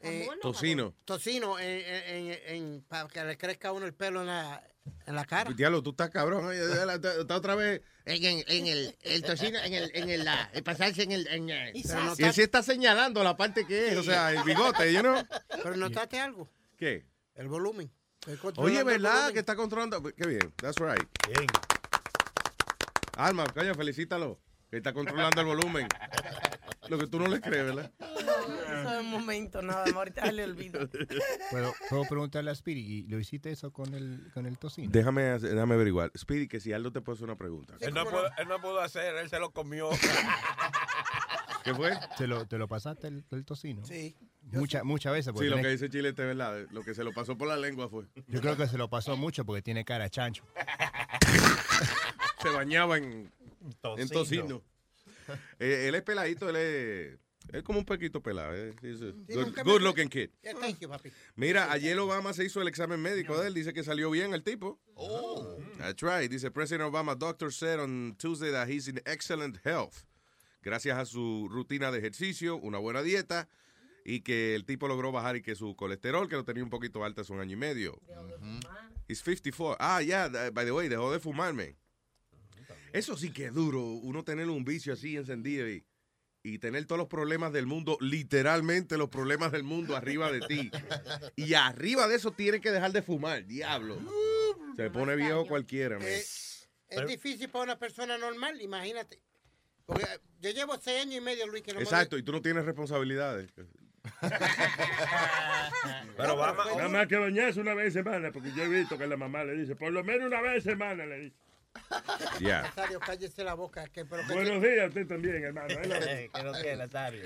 Eh, 0.00 0.29
Tocino. 0.43 0.95
tocino 1.07 1.59
en, 1.59 1.67
en- 1.81 2.26
en- 2.31 2.55
en- 2.55 2.83
para 2.83 3.09
que 3.09 3.25
le 3.25 3.38
crezca 3.38 3.69
a 3.69 3.73
uno 3.73 3.87
el 3.87 3.95
pelo 3.95 4.21
en 4.21 4.26
la, 4.26 4.62
en 5.07 5.14
la 5.14 5.25
cara. 5.25 5.52
Diablo, 5.52 5.83
tú 5.83 5.90
estás 5.90 6.11
cabrón. 6.11 6.52
Está 6.52 7.37
otra 7.37 7.55
vez. 7.55 7.83
En, 8.05 8.25
en- 8.25 8.45
en 8.47 8.66
el, 8.66 8.97
el 9.02 9.23
tocino, 9.23 9.59
en 9.59 9.75
el, 9.75 9.90
en 9.95 10.11
el, 10.11 10.25
la- 10.25 10.50
el 10.52 10.62
pasarse 10.62 11.02
en 11.02 11.12
el... 11.12 11.26
En 11.28 11.50
el 11.50 11.76
Y 11.76 11.83
él 12.23 12.33
sí 12.33 12.43
está 12.43 12.62
señalando 12.62 13.23
la 13.25 13.37
parte 13.37 13.66
que 13.66 13.88
es, 13.88 13.97
o 13.99 14.02
sea, 14.02 14.33
el 14.33 14.43
bigote, 14.45 14.93
you 14.93 15.00
know? 15.00 15.16
Pero 15.62 15.76
notaste 15.76 16.21
algo, 16.21 16.49
¿Qué? 16.76 17.05
el 17.35 17.49
volumen. 17.49 17.90
Oye, 18.57 18.83
¿verdad? 18.83 19.33
Que 19.33 19.38
está 19.40 19.55
controlando. 19.57 20.02
Qué 20.02 20.26
bien, 20.26 20.52
that's 20.57 20.78
right. 20.78 21.02
Bien. 21.28 21.47
Alma, 23.16 23.47
coño, 23.55 23.75
felicítalo. 23.75 24.40
Que 24.71 24.78
está 24.78 24.93
controlando 24.93 25.40
el 25.40 25.47
volumen. 25.47 25.87
Lo 26.88 26.99
que 26.99 27.07
tú 27.07 27.19
no 27.21 27.28
le 27.28 27.40
crees, 27.40 27.64
¿verdad? 27.64 27.90
Un 29.00 29.11
momento, 29.11 29.62
nada 29.62 29.85
más, 29.87 29.95
ahorita 29.95 30.31
le 30.33 30.45
olvido. 30.45 30.88
¿Puedo, 31.50 31.75
puedo 31.90 32.05
preguntarle 32.05 32.50
a 32.50 32.55
Spiri, 32.55 32.81
¿y 32.81 33.02
lo 33.09 33.19
hiciste 33.19 33.50
eso 33.50 33.73
con 33.73 33.95
el, 33.95 34.31
con 34.35 34.47
el 34.47 34.59
tocino? 34.59 34.90
Déjame, 34.90 35.23
déjame 35.38 35.75
averiguar. 35.75 36.11
Speedy, 36.16 36.49
que 36.49 36.61
si 36.61 36.73
Aldo 36.73 36.93
te 36.93 37.00
puede 37.00 37.16
hacer 37.16 37.25
una 37.25 37.37
pregunta. 37.37 37.75
Él 37.81 37.95
no, 37.95 38.05
pudo, 38.05 38.26
él 38.38 38.49
no 38.49 38.61
pudo 38.61 38.81
hacer, 38.81 39.16
él 39.16 39.28
se 39.28 39.38
lo 39.38 39.50
comió. 39.50 39.90
¿Qué 41.64 41.75
fue? 41.75 41.93
¿Te 42.16 42.26
lo, 42.28 42.47
te 42.47 42.59
lo 42.59 42.69
pasaste 42.69 43.09
el, 43.09 43.25
el 43.33 43.45
tocino? 43.45 43.85
Sí. 43.85 44.16
Mucha- 44.52 44.85
muchas 44.85 45.12
veces. 45.12 45.33
Sí, 45.37 45.45
lo 45.47 45.57
tiene- 45.57 45.62
que 45.62 45.69
dice 45.71 45.90
Chilete 45.90 46.23
es 46.23 46.28
verdad. 46.28 46.66
Lo 46.71 46.83
que 46.83 46.95
se 46.95 47.02
lo 47.02 47.12
pasó 47.12 47.37
por 47.37 47.49
la 47.49 47.57
lengua 47.57 47.88
fue. 47.88 48.05
Yo 48.28 48.40
creo 48.40 48.57
que 48.57 48.69
se 48.69 48.78
lo 48.78 48.88
pasó 48.88 49.16
mucho 49.16 49.45
porque 49.45 49.62
tiene 49.62 49.85
cara 49.85 50.05
de 50.05 50.11
chancho. 50.11 50.45
Se 52.43 52.50
bañaba 52.50 52.97
en 52.99 53.33
en 53.61 53.73
Tocino. 53.81 54.09
tocino. 54.12 54.62
Eh, 55.59 55.87
él 55.88 55.95
es 55.97 56.02
peladito, 56.02 56.49
él 56.49 56.55
es, 56.57 57.19
es 57.53 57.62
como 57.62 57.79
un 57.79 57.85
pequito 57.85 58.23
pelado. 58.23 58.55
eh. 58.55 58.75
Good, 59.65 59.83
looking 59.83 60.09
kid. 60.09 60.31
Yeah, 60.43 60.55
thank 60.61 60.81
you, 60.81 60.88
papi. 60.88 61.11
Mira, 61.37 61.71
ayer 61.73 61.99
Obama 61.99 62.33
se 62.33 62.45
hizo 62.45 62.61
el 62.61 62.69
examen 62.69 63.00
médico 63.00 63.38
de 63.41 63.49
él. 63.49 63.55
Dice 63.55 63.73
que 63.73 63.83
salió 63.85 64.11
bien 64.11 64.35
el 64.35 64.43
tipo. 64.43 64.79
Oh. 64.95 65.57
That's 65.79 66.03
right. 66.03 66.31
Dice 66.31 66.50
President 66.50 66.88
Obama, 66.93 67.15
doctor 67.17 67.53
said 67.53 67.79
on 67.81 68.15
Tuesday 68.19 68.50
that 68.50 68.69
he's 68.69 68.88
in 68.88 69.00
excellent 69.07 69.59
health. 69.65 70.05
Gracias 70.62 70.99
a 70.99 71.05
su 71.07 71.49
rutina 71.50 71.93
de 71.93 71.99
ejercicio, 71.99 72.57
una 72.57 72.79
buena 72.79 73.03
dieta 73.03 73.49
y 74.05 74.21
que 74.21 74.55
el 74.55 74.65
tipo 74.65 74.88
logró 74.88 75.12
bajar 75.12 75.37
y 75.37 75.43
que 75.43 75.55
su 75.55 75.75
colesterol, 75.76 76.29
que 76.29 76.37
lo 76.37 76.45
tenía 76.45 76.62
un 76.65 76.71
poquito 76.71 77.05
alto 77.05 77.21
hace 77.23 77.33
un 77.33 77.41
año 77.41 77.53
y 77.53 77.57
medio. 77.57 78.00
He's 79.09 79.21
54. 79.23 79.76
Ah, 79.79 80.00
yeah, 80.03 80.29
th- 80.29 80.53
by 80.53 80.65
the 80.65 80.73
way, 80.73 80.88
dejó 80.88 81.12
de 81.12 81.21
fumarme. 81.21 81.76
Eso 82.93 83.17
sí 83.17 83.31
que 83.31 83.47
es 83.47 83.55
duro, 83.55 83.81
uno 83.81 84.25
tener 84.25 84.49
un 84.49 84.65
vicio 84.65 84.93
así 84.93 85.17
encendido 85.17 85.69
y, 85.69 85.85
y 86.47 86.59
tener 86.59 86.87
todos 86.87 86.99
los 86.99 87.09
problemas 87.09 87.53
del 87.53 87.67
mundo, 87.67 87.99
literalmente 88.00 88.97
los 88.97 89.09
problemas 89.09 89.50
del 89.50 89.65
mundo 89.65 89.97
arriba 89.97 90.31
de 90.31 90.41
ti. 90.41 90.71
Y 91.37 91.55
arriba 91.55 92.09
de 92.09 92.17
eso 92.17 92.31
tiene 92.31 92.61
que 92.61 92.71
dejar 92.71 92.93
de 92.93 93.03
fumar, 93.03 93.45
diablo. 93.47 93.99
Se 94.76 94.91
pone 94.91 95.17
viejo 95.17 95.47
cualquiera, 95.47 95.99
man. 95.99 96.07
Es 96.07 96.69
difícil 97.07 97.49
para 97.49 97.65
una 97.65 97.79
persona 97.79 98.17
normal, 98.17 98.61
imagínate. 98.61 99.21
Porque 99.85 100.07
yo 100.41 100.50
llevo 100.50 100.76
seis 100.79 101.03
años 101.03 101.17
y 101.17 101.21
medio, 101.21 101.47
Luis, 101.47 101.62
que 101.62 101.73
no 101.73 101.79
me 101.79 101.85
Exacto, 101.85 102.17
y 102.17 102.23
tú 102.23 102.33
no 102.33 102.43
tienes 102.43 102.65
responsabilidades. 102.65 103.50
Pero 106.17 106.35
Obama, 106.35 106.65
Nada 106.76 106.88
más 106.88 107.09
que 107.09 107.17
bañarse 107.17 107.61
una 107.61 107.75
vez 107.75 107.88
a 107.88 108.03
semana, 108.03 108.31
porque 108.33 108.53
yo 108.53 108.65
he 108.65 108.69
visto 108.69 108.97
que 108.97 109.07
la 109.07 109.17
mamá 109.17 109.45
le 109.45 109.55
dice, 109.55 109.75
por 109.75 109.93
lo 109.93 110.05
menos 110.05 110.29
una 110.29 110.41
vez 110.41 110.59
a 110.59 110.71
semana 110.71 111.07
le 111.07 111.21
dice. 111.21 111.37
Ya. 112.40 112.62
Nazario, 112.62 113.00
cállese 113.00 113.45
la 113.45 113.54
boca. 113.54 113.87
Que, 113.88 114.04
pero 114.04 114.26
que- 114.26 114.35
Buenos 114.35 114.62
días 114.62 114.85
a 114.85 114.88
usted 114.88 115.06
también, 115.06 115.42
hermano. 115.45 115.68
Lo- 115.68 115.95
Eh, 115.95 116.30
que 116.35 116.42
no 116.42 116.52
tiene, 116.52 116.76
Nazario. 116.76 117.25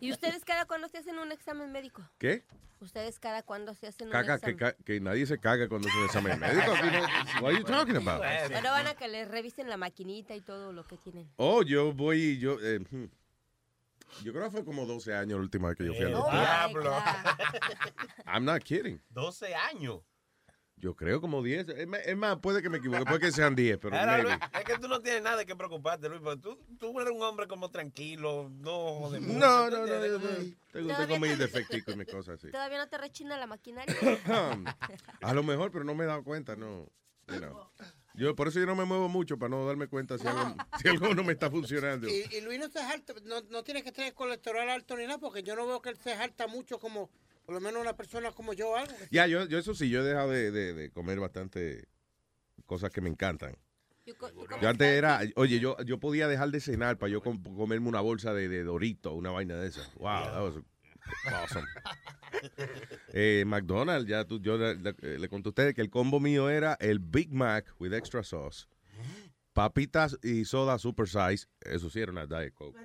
¿Y 0.00 0.12
ustedes 0.12 0.44
cada 0.44 0.64
cuándo 0.66 0.88
se 0.88 0.98
hacen 0.98 1.18
un 1.18 1.32
examen 1.32 1.72
médico? 1.72 2.02
¿Qué? 2.18 2.44
¿Ustedes 2.80 3.18
cada 3.18 3.42
cuándo 3.42 3.74
se 3.74 3.86
hacen 3.86 4.08
un 4.08 4.12
Caga, 4.12 4.38
que, 4.38 4.50
examen? 4.50 4.74
ca- 4.76 4.84
que 4.84 5.00
nadie 5.00 5.26
se 5.26 5.38
caga 5.38 5.66
cuando 5.68 5.88
hace 5.88 5.98
un 5.98 6.04
examen 6.04 6.38
médico. 6.38 6.70
What 7.40 7.50
are 7.50 7.58
you 7.58 7.64
talking 7.64 7.96
about? 7.96 8.20
Van 8.20 8.86
a 8.86 8.94
que 8.94 9.08
les 9.08 9.26
revisen 9.28 9.68
la 9.70 9.76
maquinita 9.78 10.34
y 10.34 10.40
todo 10.42 10.72
lo 10.72 10.86
que 10.86 10.96
tienen. 10.98 11.28
Oh, 11.36 11.62
yo 11.62 11.92
voy 11.94 12.20
y 12.22 12.38
yo... 12.38 12.58
eh, 12.60 12.80
hmm. 12.80 13.04
yo 14.22 14.32
creo 14.32 14.44
que 14.44 14.50
fue 14.50 14.64
como 14.64 14.84
12 14.84 15.14
años 15.14 15.38
la 15.38 15.42
última 15.42 15.68
vez 15.68 15.78
que 15.78 15.86
yo 15.86 15.94
fui 15.94 16.04
al 16.04 16.12
doctor. 16.12 16.32
diablo. 16.34 16.92
I'm 18.26 18.44
not 18.44 18.62
kidding. 18.62 19.00
12 19.10 19.54
años. 19.54 20.00
Yo 20.86 20.94
creo 20.94 21.20
como 21.20 21.42
10. 21.42 21.66
Es 21.68 22.16
más- 22.16 22.36
puede 22.38 22.62
que 22.62 22.70
me 22.70 22.78
equivoque, 22.78 23.04
puede 23.06 23.18
que 23.18 23.32
sean 23.32 23.56
10, 23.56 23.76
pero 23.78 23.96
Ahora. 23.96 24.22
Luis, 24.22 24.36
es 24.56 24.64
que 24.64 24.78
tú 24.78 24.86
no 24.86 25.00
tienes 25.00 25.20
nada 25.20 25.38
de 25.38 25.44
que 25.44 25.56
preocuparte, 25.56 26.08
Luis, 26.08 26.20
porque 26.22 26.40
tú, 26.40 26.56
tú 26.78 27.00
eres 27.00 27.12
un 27.12 27.20
hombre 27.24 27.48
como 27.48 27.72
tranquilo, 27.72 28.48
no 28.60 28.94
joder 29.00 29.20
mucho, 29.20 29.36
No, 29.36 29.64
¿tú 29.68 29.70
no, 29.78 29.80
no, 29.80 29.86
yo 30.06 30.18
no- 30.20 30.96
tengo, 30.96 31.18
mis 31.18 31.38
defecticos 31.40 31.92
y 31.92 31.98
mis 31.98 32.06
cosas 32.06 32.38
así. 32.38 32.52
¿Todavía 32.52 32.78
no 32.78 32.88
te 32.88 32.98
rechina 32.98 33.36
la 33.36 33.48
maquinaria? 33.48 33.96
A 35.22 35.34
lo 35.34 35.42
mejor, 35.42 35.72
pero 35.72 35.82
no 35.82 35.96
me 35.96 36.04
he 36.04 36.06
dado 36.06 36.22
cuenta, 36.22 36.54
no. 36.54 36.88
you 37.26 37.38
know. 37.38 37.68
Yo, 38.14 38.36
por 38.36 38.46
eso 38.46 38.60
yo 38.60 38.66
no 38.66 38.76
me 38.76 38.84
muevo 38.84 39.08
mucho, 39.08 39.36
para 39.40 39.48
no 39.48 39.66
darme 39.66 39.88
cuenta 39.88 40.16
si 40.18 40.26
algo, 40.28 40.54
si 40.80 40.86
algo 40.86 41.12
no 41.16 41.24
me 41.24 41.32
está 41.32 41.50
funcionando. 41.50 42.06
Y, 42.08 42.28
y 42.32 42.40
Luis 42.42 42.60
no 42.60 42.68
se 42.68 42.80
jalta, 42.80 43.12
no, 43.24 43.40
no 43.50 43.64
tiene 43.64 43.82
que 43.82 43.90
tener 43.90 44.14
colesterol 44.14 44.70
alto 44.70 44.96
ni 44.96 45.04
nada, 45.04 45.18
porque 45.18 45.42
yo 45.42 45.56
no 45.56 45.66
veo 45.66 45.82
que 45.82 45.88
él 45.88 45.96
se 45.98 46.14
jalta 46.16 46.46
mucho 46.46 46.78
como, 46.78 47.10
por 47.46 47.54
lo 47.54 47.60
menos 47.60 47.80
una 47.80 47.96
persona 47.96 48.32
como 48.32 48.52
yo 48.52 48.76
algo. 48.76 48.92
Ya, 49.10 49.26
yo, 49.26 49.46
yo 49.46 49.58
eso 49.58 49.74
sí, 49.74 49.88
yo 49.88 50.00
he 50.00 50.04
dejado 50.04 50.30
de, 50.30 50.50
de- 50.50 50.74
de 50.74 50.90
comer 50.90 51.20
bastante 51.20 51.86
cosas 52.66 52.90
que 52.90 53.00
me 53.00 53.08
encantan. 53.08 53.56
Yo 54.60 54.68
antes 54.68 54.86
era, 54.86 55.20
oye, 55.34 55.58
yo, 55.58 55.76
yo 55.84 55.98
podía 55.98 56.28
dejar 56.28 56.50
de 56.50 56.60
cenar 56.60 56.96
para 56.98 57.10
yo 57.10 57.22
com- 57.22 57.42
comerme 57.42 57.88
una 57.88 58.00
bolsa 58.00 58.32
de, 58.34 58.48
de 58.48 58.62
Dorito, 58.62 59.14
una 59.14 59.30
vaina 59.30 59.56
de 59.56 59.68
esa. 59.68 59.80
Wow, 59.96 60.24
that 60.24 60.42
was 60.42 60.54
awesome. 61.32 61.66
Eh, 63.12 63.44
McDonald's, 63.46 64.08
ya 64.08 64.24
tú, 64.24 64.40
yo 64.40 64.56
le, 64.58 64.74
le- 64.76 65.18
le 65.18 65.28
conté 65.28 65.48
a 65.48 65.50
ustedes 65.50 65.74
que 65.74 65.80
el 65.82 65.90
combo 65.90 66.20
mío 66.20 66.48
era 66.50 66.74
el 66.80 66.98
Big 67.00 67.32
Mac 67.32 67.66
with 67.80 67.92
extra 67.94 68.22
sauce, 68.22 68.66
papitas 69.56 70.18
y 70.22 70.44
soda 70.44 70.78
super 70.78 71.08
size, 71.08 71.46
eso 71.62 71.88
sí 71.88 71.98
era 72.00 72.12
una 72.12 72.26
Diet 72.26 72.52
Coke. 72.52 72.76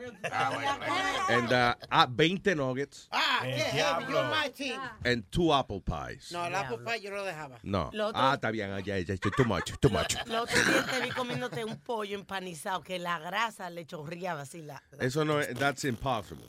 And, 1.29 1.51
uh, 1.51 1.75
ah, 1.89 2.07
20 2.09 2.55
nuggets 2.55 3.09
Ah, 3.11 3.41
El 3.43 3.53
qué 3.55 3.59
heavy, 3.61 4.05
you're 4.11 4.29
my 4.29 4.49
team. 4.49 4.79
and 5.03 5.23
two 5.31 5.53
apple 5.53 5.81
pies. 5.81 6.31
No, 6.31 6.45
el 6.45 6.55
apple 6.55 6.77
pie 6.85 7.01
yo 7.01 7.09
no 7.11 7.17
lo 7.17 7.25
dejaba. 7.25 7.59
No. 7.63 7.89
Lo 7.93 8.07
otro- 8.07 8.21
Ah, 8.21 8.35
está 8.35 8.51
bien, 8.51 8.71
ah, 8.71 8.79
ya, 8.79 8.97
ya, 8.99 9.15
too 9.17 9.43
much, 9.45 9.73
too 9.81 9.89
much. 9.89 10.15
La 10.27 10.43
otra 10.43 10.63
día 10.63 10.85
te 10.85 11.01
vi 11.01 11.09
comiéndote 11.09 11.65
un 11.65 11.77
pollo 11.77 12.15
empanizado 12.17 12.81
que 12.81 12.99
la 12.99 13.19
grasa 13.19 13.69
le 13.69 13.85
chorreaba 13.85 14.41
así. 14.43 14.61
La, 14.61 14.81
Eso 14.99 15.25
no 15.25 15.41
es, 15.41 15.53
that's 15.55 15.83
impossible. 15.83 16.45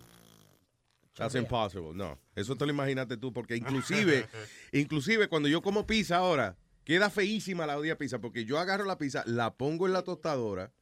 That's 1.16 1.34
impossible, 1.34 1.92
no. 1.94 2.16
Eso 2.36 2.54
te 2.56 2.64
lo 2.64 2.72
imaginaste 2.72 3.16
tú, 3.18 3.32
porque 3.32 3.56
inclusive, 3.56 4.26
inclusive 4.72 5.28
cuando 5.28 5.48
yo 5.48 5.60
como 5.60 5.84
pizza 5.86 6.16
ahora, 6.16 6.56
queda 6.84 7.10
feísima 7.10 7.66
la 7.66 7.78
odia 7.78 7.98
pizza, 7.98 8.20
porque 8.20 8.44
yo 8.44 8.58
agarro 8.58 8.84
la 8.84 8.98
pizza, 8.98 9.22
la 9.26 9.54
pongo 9.54 9.86
en 9.86 9.92
la 9.92 10.02
tostadora, 10.02 10.72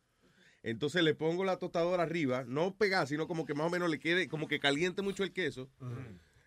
entonces 0.62 1.02
le 1.02 1.14
pongo 1.14 1.44
la 1.44 1.58
tostadora 1.58 2.02
arriba, 2.02 2.44
no 2.46 2.76
pegada, 2.76 3.06
sino 3.06 3.26
como 3.26 3.46
que 3.46 3.54
más 3.54 3.66
o 3.66 3.70
menos 3.70 3.88
le 3.88 3.98
quede, 3.98 4.28
como 4.28 4.48
que 4.48 4.60
caliente 4.60 5.02
mucho 5.02 5.24
el 5.24 5.32
queso. 5.32 5.70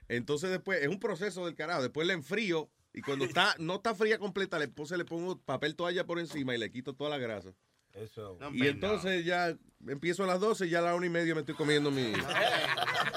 Entonces 0.08 0.50
después, 0.52 0.82
es 0.82 0.88
un 0.88 1.00
proceso 1.00 1.46
del 1.46 1.56
carajo, 1.56 1.82
después 1.82 2.06
le 2.06 2.14
enfrío, 2.14 2.70
y 2.94 3.02
cuando 3.02 3.26
está, 3.26 3.56
no 3.60 3.76
está 3.76 3.96
fría 3.96 4.20
completa, 4.20 4.60
le, 4.60 4.66
entonces 4.66 4.98
le 4.98 5.06
pongo 5.06 5.40
papel 5.40 5.76
toalla 5.76 6.06
por 6.06 6.20
encima 6.20 6.54
y 6.54 6.60
le 6.60 6.70
quito 6.72 6.94
toda 6.94 7.10
la 7.10 7.18
grasa. 7.18 7.54
Eso. 7.94 8.40
Y 8.54 8.66
entonces 8.68 9.24
ya 9.24 9.56
empiezo 9.88 10.24
a 10.24 10.28
las 10.28 10.40
12 10.40 10.66
y 10.66 10.70
ya 10.72 10.80
a 10.80 10.82
la 10.82 10.96
una 10.96 11.06
y 11.06 11.10
media 11.10 11.36
me 11.36 11.42
estoy 11.42 11.54
comiendo 11.54 11.92
mi, 11.92 12.12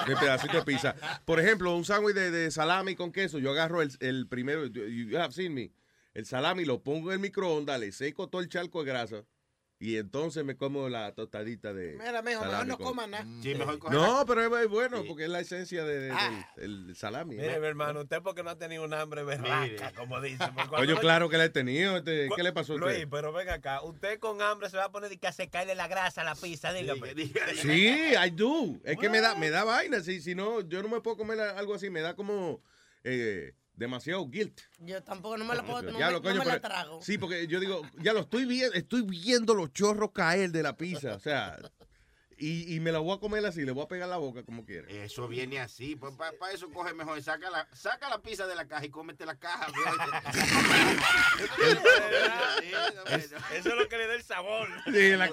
mi 0.07 0.15
pedacito 0.21 0.59
de 0.59 0.65
pizza. 0.65 0.95
Por 1.25 1.41
ejemplo, 1.41 1.75
un 1.75 1.85
sándwich 1.87 2.15
de, 2.15 2.31
de 2.31 2.51
salami 2.51 2.95
con 2.95 3.11
queso. 3.11 3.39
Yo 3.39 3.53
agarro 3.53 3.81
el, 3.81 3.91
el 4.01 4.27
primero, 4.29 4.67
you 4.67 5.17
have 5.17 5.33
seen 5.33 5.55
me, 5.55 5.71
el 6.17 6.27
salami 6.27 6.65
lo 6.65 6.83
pongo 6.83 7.11
en 7.11 7.15
el 7.15 7.21
microondas, 7.21 7.79
le 7.79 7.93
seco 7.93 8.29
todo 8.29 8.41
el 8.41 8.49
charco 8.49 8.83
de 8.83 8.91
grasa 8.91 9.25
Y 9.79 9.99
entonces 9.99 10.43
me 10.43 10.57
como 10.57 10.89
la 10.89 11.13
tostadita 11.15 11.75
de. 11.75 11.99
Mira, 11.99 12.23
mejor 12.23 12.47
salami 12.47 12.69
no 12.71 12.79
coma 12.79 13.07
nada. 13.07 13.27
Sí, 13.43 13.55
mejor 13.55 13.79
coge 13.79 13.95
No, 13.95 14.25
pero 14.27 14.59
es, 14.59 14.69
bueno 14.71 15.05
porque 15.07 15.25
es 15.25 15.29
la 15.29 15.41
esencia 15.41 15.85
de- 15.85 16.01
de- 16.01 16.11
Ah. 16.13 16.51
del 16.57 16.89
el 16.89 16.97
salami. 16.97 17.37
Mire, 17.37 17.53
¿no? 17.57 17.61
mi 17.61 17.67
hermano, 17.67 18.01
usted 18.01 18.23
porque 18.23 18.43
no 18.43 18.49
ha 18.49 18.57
tenido 18.57 18.85
un 18.85 18.95
hambre 18.95 19.23
berraca, 19.23 19.93
como 19.95 20.19
dice. 20.23 20.43
Oye, 20.79 20.95
claro 20.97 21.29
que 21.29 21.37
la 21.37 21.45
he 21.45 21.51
tenido. 21.51 21.99
este, 21.99 22.31
¿Qué 22.35 22.43
le 22.43 22.55
pasó 22.55 22.73
a 22.73 22.77
Luis, 22.79 22.95
usted? 22.95 23.09
pero 23.11 23.35
venga 23.35 23.53
acá. 23.53 23.83
Usted 23.83 24.19
con 24.19 24.41
hambre 24.41 24.71
se 24.71 24.79
va 24.79 24.85
a 24.85 24.91
poner 24.91 25.11
de 25.11 25.19
que 25.19 25.27
a 25.27 25.33
secarle 25.33 25.75
la 25.75 25.89
grasa 25.89 26.23
a 26.23 26.25
la 26.25 26.35
pizza, 26.37 26.73
dígame. 26.73 27.15
Sí, 27.61 27.89
I 28.15 28.31
do. 28.31 28.81
Es 28.83 28.97
que 28.97 29.11
me 29.11 29.21
da, 29.21 29.35
me 29.35 29.51
da 29.51 29.65
vaina. 29.65 30.01
Si, 30.01 30.23
si 30.23 30.35
no, 30.35 30.63
yo 30.63 30.83
no 30.83 30.89
me 30.89 31.03
puedo 31.03 31.19
comer 31.19 31.39
algo 31.39 31.75
así. 31.75 31.91
Me 31.91 32.01
da 32.01 32.17
como 32.17 32.63
eh, 33.05 33.53
demasiado 33.77 34.27
guilt. 34.29 34.61
Yo 34.81 35.03
tampoco 35.03 35.37
no 35.37 35.45
me 35.45 35.55
lo 35.55 35.65
puedo, 35.65 35.83
no, 35.83 35.99
Ya 35.99 36.07
me, 36.07 36.13
lo, 36.13 36.19
no 36.19 36.23
coño, 36.23 36.39
me 36.41 36.45
la 36.45 36.53
pero- 36.53 36.61
trago. 36.61 37.03
Sí, 37.03 37.19
porque 37.19 37.47
yo 37.47 37.61
digo, 37.61 37.83
ya 38.03 38.13
lo 38.13 38.21
estoy 38.21 38.45
viendo, 38.47 38.75
estoy 38.75 39.03
viendo 39.03 39.55
los 39.55 39.73
chorros 39.73 40.11
caer 40.13 40.51
de 40.51 40.63
la 40.63 40.77
pizza. 40.77 41.15
O 41.15 41.21
sea, 41.21 41.59
y, 42.39 42.75
y 42.75 42.81
me 42.81 42.93
la 42.93 42.99
voy 42.99 43.17
a 43.17 43.21
comer 43.21 43.45
así, 43.47 43.65
le 43.65 43.73
voy 43.73 43.85
a 43.85 43.89
pegar 43.89 44.09
la 44.09 44.19
boca 44.19 44.43
como 44.43 44.65
quiera. 44.65 44.87
Eso 44.89 45.27
viene 45.27 45.59
así. 45.59 45.97
Pues 45.97 46.15
para 46.15 46.53
eso 46.53 46.71
coge 46.71 46.93
mejor. 46.93 47.23
Saca 47.23 47.51
la, 47.51 47.67
saca 47.73 48.11
la 48.11 48.21
pizza 48.21 48.47
de 48.47 48.55
la 48.55 48.67
caja 48.67 48.85
y 48.85 48.91
cómete 48.91 49.25
la 49.25 49.37
caja. 49.39 49.67
Eso 53.55 53.69
es 53.71 53.75
lo 53.75 53.89
que 53.89 53.97
le 53.99 54.07
da 54.07 54.15
el 54.15 54.23
sabor. 54.23 54.69
Sí, 54.85 55.17
la 55.17 55.27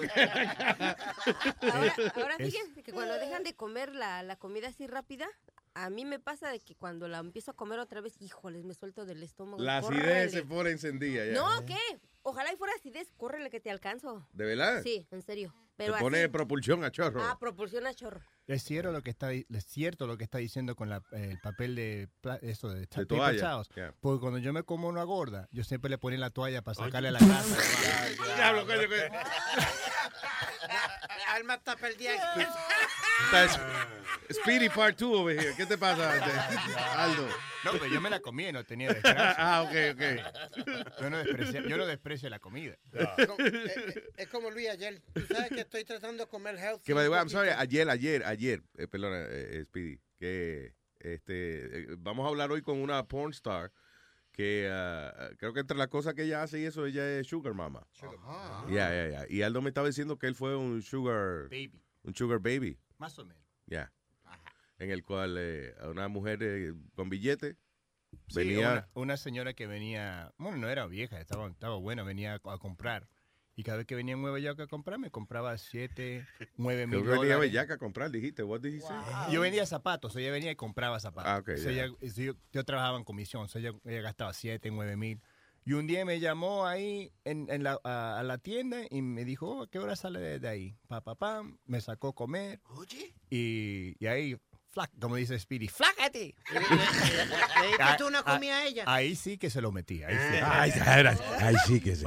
Ahora, 1.72 1.94
ahora 2.14 2.36
fíjense 2.38 2.82
que 2.82 2.92
cuando 2.92 3.14
dejan 3.18 3.42
de 3.42 3.54
comer 3.54 3.94
la, 3.94 4.22
la 4.22 4.36
comida 4.36 4.68
así 4.68 4.86
rápida, 4.86 5.28
a 5.74 5.90
mí 5.90 6.04
me 6.04 6.18
pasa 6.18 6.50
de 6.50 6.60
que 6.60 6.74
cuando 6.74 7.08
la 7.08 7.18
empiezo 7.18 7.50
a 7.50 7.54
comer 7.54 7.78
otra 7.80 8.00
vez, 8.00 8.14
híjoles, 8.20 8.64
me 8.64 8.74
suelto 8.74 9.04
del 9.04 9.22
estómago. 9.22 9.62
La 9.62 9.78
acidez 9.78 10.00
córrele. 10.00 10.30
se 10.30 10.42
pone 10.44 10.70
encendida 10.70 11.26
ya. 11.26 11.32
No, 11.32 11.66
¿qué? 11.66 11.76
Ojalá 12.22 12.52
y 12.52 12.56
fuera 12.56 12.72
acidez, 12.74 13.12
córrele 13.16 13.50
que 13.50 13.60
te 13.60 13.70
alcanzo. 13.70 14.26
¿De 14.32 14.44
verdad? 14.44 14.82
Sí, 14.82 15.06
en 15.10 15.22
serio. 15.22 15.54
Se 15.76 15.86
Pero 15.86 15.98
pone 15.98 16.20
así- 16.20 16.28
propulsión 16.28 16.84
a 16.84 16.92
chorro. 16.92 17.20
Ah, 17.20 17.36
propulsiona 17.38 17.92
chorro. 17.94 18.20
Es 18.46 18.62
cierto 18.62 18.92
lo 18.92 19.02
que 19.02 19.10
está, 19.10 19.32
es 19.32 19.44
cierto 19.66 20.06
lo 20.06 20.16
que 20.16 20.22
está 20.22 20.38
diciendo 20.38 20.76
con 20.76 20.88
la- 20.88 21.02
el 21.10 21.40
papel 21.40 21.74
de 21.74 22.08
eso 22.42 22.68
de, 22.68 22.86
paper 22.86 23.06
toalla, 23.08 23.62
yeah. 23.74 23.92
Porque 24.00 24.20
cuando 24.20 24.38
yo 24.38 24.52
me 24.52 24.62
como 24.62 24.86
una 24.86 25.02
gorda, 25.02 25.48
yo 25.50 25.64
siempre 25.64 25.90
le 25.90 25.98
ponía 25.98 26.20
la 26.20 26.30
toalla 26.30 26.62
para 26.62 26.76
sacarle 26.76 27.10
la 27.10 27.18
grasa. 27.18 27.56
Alma 31.34 31.54
está 31.54 31.76
perdida. 31.76 32.12
Es- 33.44 33.58
Speedy 34.36 34.68
Part 34.68 34.98
2 34.98 35.12
over 35.20 35.38
here. 35.38 35.54
¿Qué 35.56 35.66
te 35.66 35.76
pasa, 35.76 36.12
Aldo? 37.02 37.28
No, 37.64 37.72
pero 37.72 37.86
yo 37.86 38.00
me 38.00 38.10
la 38.10 38.20
comí, 38.20 38.50
no 38.52 38.64
tenía 38.64 38.92
desgracia. 38.92 39.34
ah, 39.38 39.62
ok, 39.62 39.70
ok. 39.94 41.00
Yo 41.00 41.10
no 41.10 41.18
desprecio, 41.18 41.60
yo 41.68 41.76
no 41.76 41.86
desprecio 41.86 42.28
la 42.30 42.38
comida. 42.38 42.76
Es 43.18 43.26
como- 43.26 43.44
eh, 43.44 43.52
eh, 43.76 44.04
es 44.16 44.28
como 44.28 44.50
Luis 44.50 44.68
ayer. 44.70 45.02
Tú 45.12 45.22
sabes 45.26 45.48
que 45.50 45.60
estoy 45.60 45.84
tratando 45.84 46.24
de 46.24 46.30
comer 46.30 46.56
healthy. 46.58 46.84
Que 46.84 46.94
by 46.94 47.04
the 47.04 47.10
way, 47.10 47.18
I'm 47.18 47.28
sorry, 47.28 47.50
ayer, 47.50 47.88
ayer, 47.90 48.24
ayer, 48.24 48.62
eh, 48.78 48.86
perdona, 48.86 49.20
eh, 49.28 49.58
eh, 49.60 49.64
Speedy, 49.64 50.00
que 50.18 50.74
este, 51.00 51.80
eh, 51.82 51.86
vamos 51.98 52.24
a 52.24 52.28
hablar 52.28 52.50
hoy 52.50 52.62
con 52.62 52.78
una 52.80 53.04
porn 53.06 53.32
star 53.32 53.70
que 54.34 54.68
ah, 54.70 55.30
creo 55.38 55.52
que 55.54 55.60
entre 55.60 55.76
las 55.78 55.86
cosas 55.88 56.14
que 56.14 56.24
ella 56.24 56.42
hace 56.42 56.58
y 56.60 56.64
eso, 56.64 56.84
ella 56.86 57.18
es 57.20 57.26
sugar 57.28 57.54
mama. 57.54 57.86
Ajá. 58.02 58.66
Ya, 58.68 58.90
ya, 58.90 59.08
ya. 59.08 59.26
Y 59.30 59.42
Aldo 59.42 59.62
me 59.62 59.70
estaba 59.70 59.86
diciendo 59.86 60.18
que 60.18 60.26
él 60.26 60.34
fue 60.34 60.56
un 60.56 60.82
sugar 60.82 61.44
Baby. 61.50 61.80
un 62.02 62.14
sugar 62.14 62.40
baby, 62.40 62.76
Más 62.98 63.16
o 63.18 63.24
menos. 63.24 63.42
ya. 63.66 63.92
En 64.78 64.90
el 64.90 65.04
cual 65.04 65.36
eh, 65.38 65.72
a 65.80 65.88
una 65.88 66.08
mujer 66.08 66.40
eh, 66.42 66.74
con 66.96 67.08
billete 67.08 67.56
Sí, 68.28 68.38
venía 68.40 68.70
una, 68.72 68.88
una 68.94 69.16
señora 69.16 69.54
que 69.54 69.66
venía, 69.68 70.32
bueno, 70.36 70.56
no 70.58 70.68
era 70.68 70.86
vieja, 70.86 71.20
estaba, 71.20 71.48
estaba 71.48 71.76
buena, 71.76 72.02
venía 72.02 72.34
a, 72.34 72.52
a 72.52 72.58
comprar. 72.58 73.08
Y 73.56 73.62
cada 73.62 73.78
vez 73.78 73.86
que 73.86 73.94
venía 73.94 74.14
en 74.14 74.22
Nueva 74.22 74.38
York 74.40 74.58
a 74.60 74.66
comprar, 74.66 74.98
me 74.98 75.10
compraba 75.10 75.56
7, 75.56 76.26
9 76.56 76.86
mil 76.88 77.02
que 77.02 77.06
venía 77.06 77.16
dólares. 77.16 77.40
bellaca 77.40 77.74
a 77.74 77.78
comprar, 77.78 78.10
dijiste. 78.10 78.42
What 78.42 78.60
did 78.60 78.74
he 78.74 78.80
say? 78.80 78.96
Yo 79.30 79.40
vendía 79.40 79.64
zapatos, 79.66 80.16
ella 80.16 80.32
venía 80.32 80.50
y 80.50 80.56
compraba 80.56 80.98
zapatos. 80.98 81.30
Ah, 81.30 81.56
So, 81.56 81.68
ella- 81.70 81.88
yo, 82.00 82.32
yo 82.52 82.64
trabajaba 82.64 82.98
en 82.98 83.04
comisión, 83.04 83.48
so 83.48 83.58
ella, 83.58 83.72
ella 83.84 84.00
gastaba 84.00 84.32
7, 84.32 84.70
9 84.72 84.96
mil. 84.96 85.20
Y 85.66 85.72
un 85.72 85.86
día 85.86 86.04
me 86.04 86.20
llamó 86.20 86.66
ahí 86.66 87.10
en, 87.24 87.46
en 87.48 87.62
la, 87.62 87.80
a, 87.84 88.18
a 88.18 88.22
la 88.22 88.36
tienda 88.38 88.82
y 88.90 89.00
me 89.00 89.24
dijo, 89.24 89.48
oh, 89.48 89.62
¿a 89.62 89.70
qué 89.70 89.78
hora 89.78 89.96
sale 89.96 90.18
de, 90.20 90.38
de 90.38 90.48
ahí? 90.48 90.76
Pa, 90.88 91.00
pa, 91.00 91.14
pam, 91.14 91.56
me 91.64 91.80
sacó 91.80 92.08
a 92.08 92.12
comer. 92.14 92.60
Oye. 92.76 93.14
Y, 93.30 93.96
y 93.98 94.06
ahí, 94.06 94.36
flac, 94.74 94.90
como 95.00 95.16
dice 95.16 95.38
Speedy, 95.38 95.68
flácate. 95.68 96.34
¿Le 96.52 96.58
diste 97.68 97.84
tú 97.96 98.06
una 98.08 98.22
comida 98.22 98.58
a 98.58 98.66
ella? 98.66 98.84
Ahí 98.86 99.14
sí 99.16 99.38
que 99.38 99.48
se 99.48 99.60
lo 99.60 99.72
metí. 99.72 100.02
Ahí 100.02 100.14
sí. 101.66 101.80
Que 101.80 101.96
sí. 101.96 102.04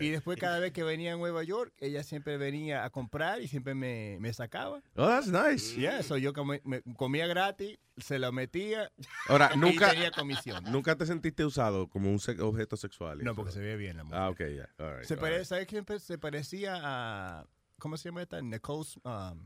Y, 0.00 0.06
y 0.06 0.10
después 0.10 0.38
cada 0.38 0.58
vez 0.58 0.72
que 0.72 0.82
venía 0.82 1.12
a 1.12 1.16
Nueva 1.16 1.42
York, 1.44 1.72
ella 1.78 2.02
siempre 2.02 2.36
venía 2.38 2.84
a 2.84 2.90
comprar 2.90 3.40
y 3.40 3.48
siempre 3.48 3.74
me, 3.74 4.16
me 4.20 4.32
sacaba. 4.32 4.82
Oh, 4.96 5.06
that's 5.06 5.28
nice. 5.28 5.76
Yeah, 5.78 6.02
so 6.02 6.16
yo 6.16 6.32
me- 6.44 6.82
comía 6.96 7.26
gratis, 7.26 7.78
se 7.98 8.18
lo 8.18 8.32
metía 8.32 8.90
Ahora, 9.28 9.50
y 9.54 9.58
nunca, 9.58 9.90
tenía 9.90 10.10
comisión. 10.10 10.64
nunca 10.64 10.96
te 10.96 11.06
sentiste 11.06 11.44
usado 11.44 11.88
como 11.88 12.10
un 12.10 12.18
se- 12.18 12.40
objeto 12.40 12.76
sexual. 12.76 13.22
No, 13.22 13.34
porque 13.34 13.52
se 13.52 13.60
ve 13.60 13.76
bien 13.76 13.96
la 13.98 14.04
mujer. 14.04 14.18
Ah, 14.20 14.30
ok, 14.30 14.40
ya. 14.56 14.68
All 14.84 14.96
right, 14.96 15.04
Se 15.06 15.14
all 15.14 15.20
parece, 15.20 15.38
right. 15.40 15.48
¿sabes 15.48 15.66
quién 15.66 15.84
pe- 15.84 16.00
se 16.00 16.18
parecía 16.18 16.78
a... 16.82 17.46
¿Cómo 17.78 17.96
se 17.98 18.08
llama 18.08 18.22
esta? 18.22 18.40
Nicole... 18.40 18.88
um, 19.04 19.44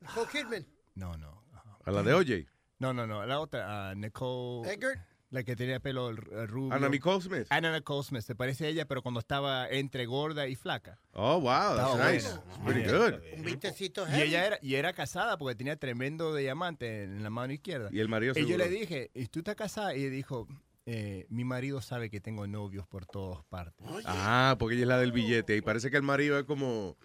Nicole 0.00 0.26
Kidman. 0.30 0.66
no, 0.94 1.16
no. 1.16 1.45
A 1.86 1.90
la 1.90 2.02
de 2.02 2.12
OJ. 2.14 2.46
No, 2.78 2.92
no, 2.92 3.06
no. 3.06 3.24
La 3.24 3.40
otra, 3.40 3.90
a 3.90 3.94
Nicole... 3.94 4.70
Eggert. 4.72 5.00
La 5.30 5.42
que 5.42 5.56
tenía 5.56 5.80
pelo 5.80 6.10
r- 6.10 6.46
rubio. 6.46 6.72
Ana 6.72 6.88
Nicole 6.88 7.20
Smith. 7.20 7.46
Ana 7.50 7.72
Nicole 7.74 8.04
Smith. 8.04 8.22
Se 8.22 8.36
parece 8.36 8.66
a 8.66 8.68
ella, 8.68 8.86
pero 8.86 9.02
cuando 9.02 9.18
estaba 9.18 9.68
entre 9.68 10.06
gorda 10.06 10.46
y 10.46 10.54
flaca. 10.54 11.00
Oh, 11.14 11.40
wow, 11.40 11.76
that's 11.76 11.90
Estaba 11.90 12.12
nice. 12.12 12.28
It's 12.28 12.58
pretty 12.64 12.80
Yeah. 12.82 12.92
good. 12.98 13.14
Un 13.38 13.42
vistecito 13.44 14.06
Y 14.08 14.20
ella 14.20 14.46
era, 14.46 14.58
y 14.62 14.74
era 14.76 14.92
casada 14.92 15.36
porque 15.36 15.56
tenía 15.56 15.76
tremendo 15.76 16.32
diamante 16.34 17.02
en 17.02 17.24
la 17.24 17.30
mano 17.30 17.52
izquierda. 17.52 17.88
Y 17.92 17.98
el 17.98 18.08
marido 18.08 18.34
Y 18.36 18.46
yo 18.46 18.56
le 18.56 18.68
dije, 18.68 19.10
¿y 19.14 19.26
tú 19.26 19.40
estás 19.40 19.56
casada? 19.56 19.96
Y 19.96 20.02
ella 20.04 20.10
dijo, 20.10 20.46
eh, 20.86 21.26
mi 21.28 21.42
marido 21.44 21.80
sabe 21.82 22.08
que 22.08 22.20
tengo 22.20 22.46
novios 22.46 22.86
por 22.86 23.04
todas 23.04 23.42
partes. 23.46 23.84
Ah, 24.04 24.54
porque 24.60 24.76
ella 24.76 24.82
es 24.84 24.88
la 24.88 24.98
del 25.00 25.10
billete. 25.10 25.56
Y 25.56 25.60
parece 25.60 25.90
que 25.90 25.96
el 25.96 26.04
marido 26.04 26.38
es 26.38 26.44
como, 26.44 26.96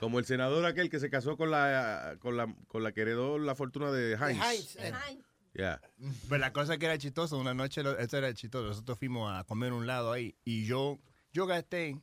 como 0.00 0.18
el 0.18 0.24
senador 0.24 0.64
aquel 0.64 0.88
que 0.88 0.98
se 0.98 1.10
casó 1.10 1.36
con 1.36 1.50
la, 1.50 2.16
con 2.20 2.36
la, 2.36 2.52
con 2.68 2.82
la 2.82 2.92
que 2.92 3.02
heredó 3.02 3.38
la 3.38 3.54
fortuna 3.54 3.92
de 3.92 4.14
Heinz. 4.14 4.42
Heinz, 4.42 4.76
eh, 4.76 4.92
Yeah. 5.52 5.80
Pues 6.28 6.40
la 6.40 6.52
cosa 6.52 6.78
que 6.78 6.86
era 6.86 6.96
chistosa, 6.96 7.34
una 7.34 7.54
noche, 7.54 7.82
eso 7.98 8.16
era 8.16 8.32
chistoso, 8.32 8.68
nosotros 8.68 8.98
fuimos 8.98 9.36
a 9.36 9.42
comer 9.42 9.72
un 9.72 9.84
lado 9.84 10.12
ahí 10.12 10.36
y 10.44 10.64
yo, 10.64 11.00
yo 11.32 11.44
gasté 11.46 12.00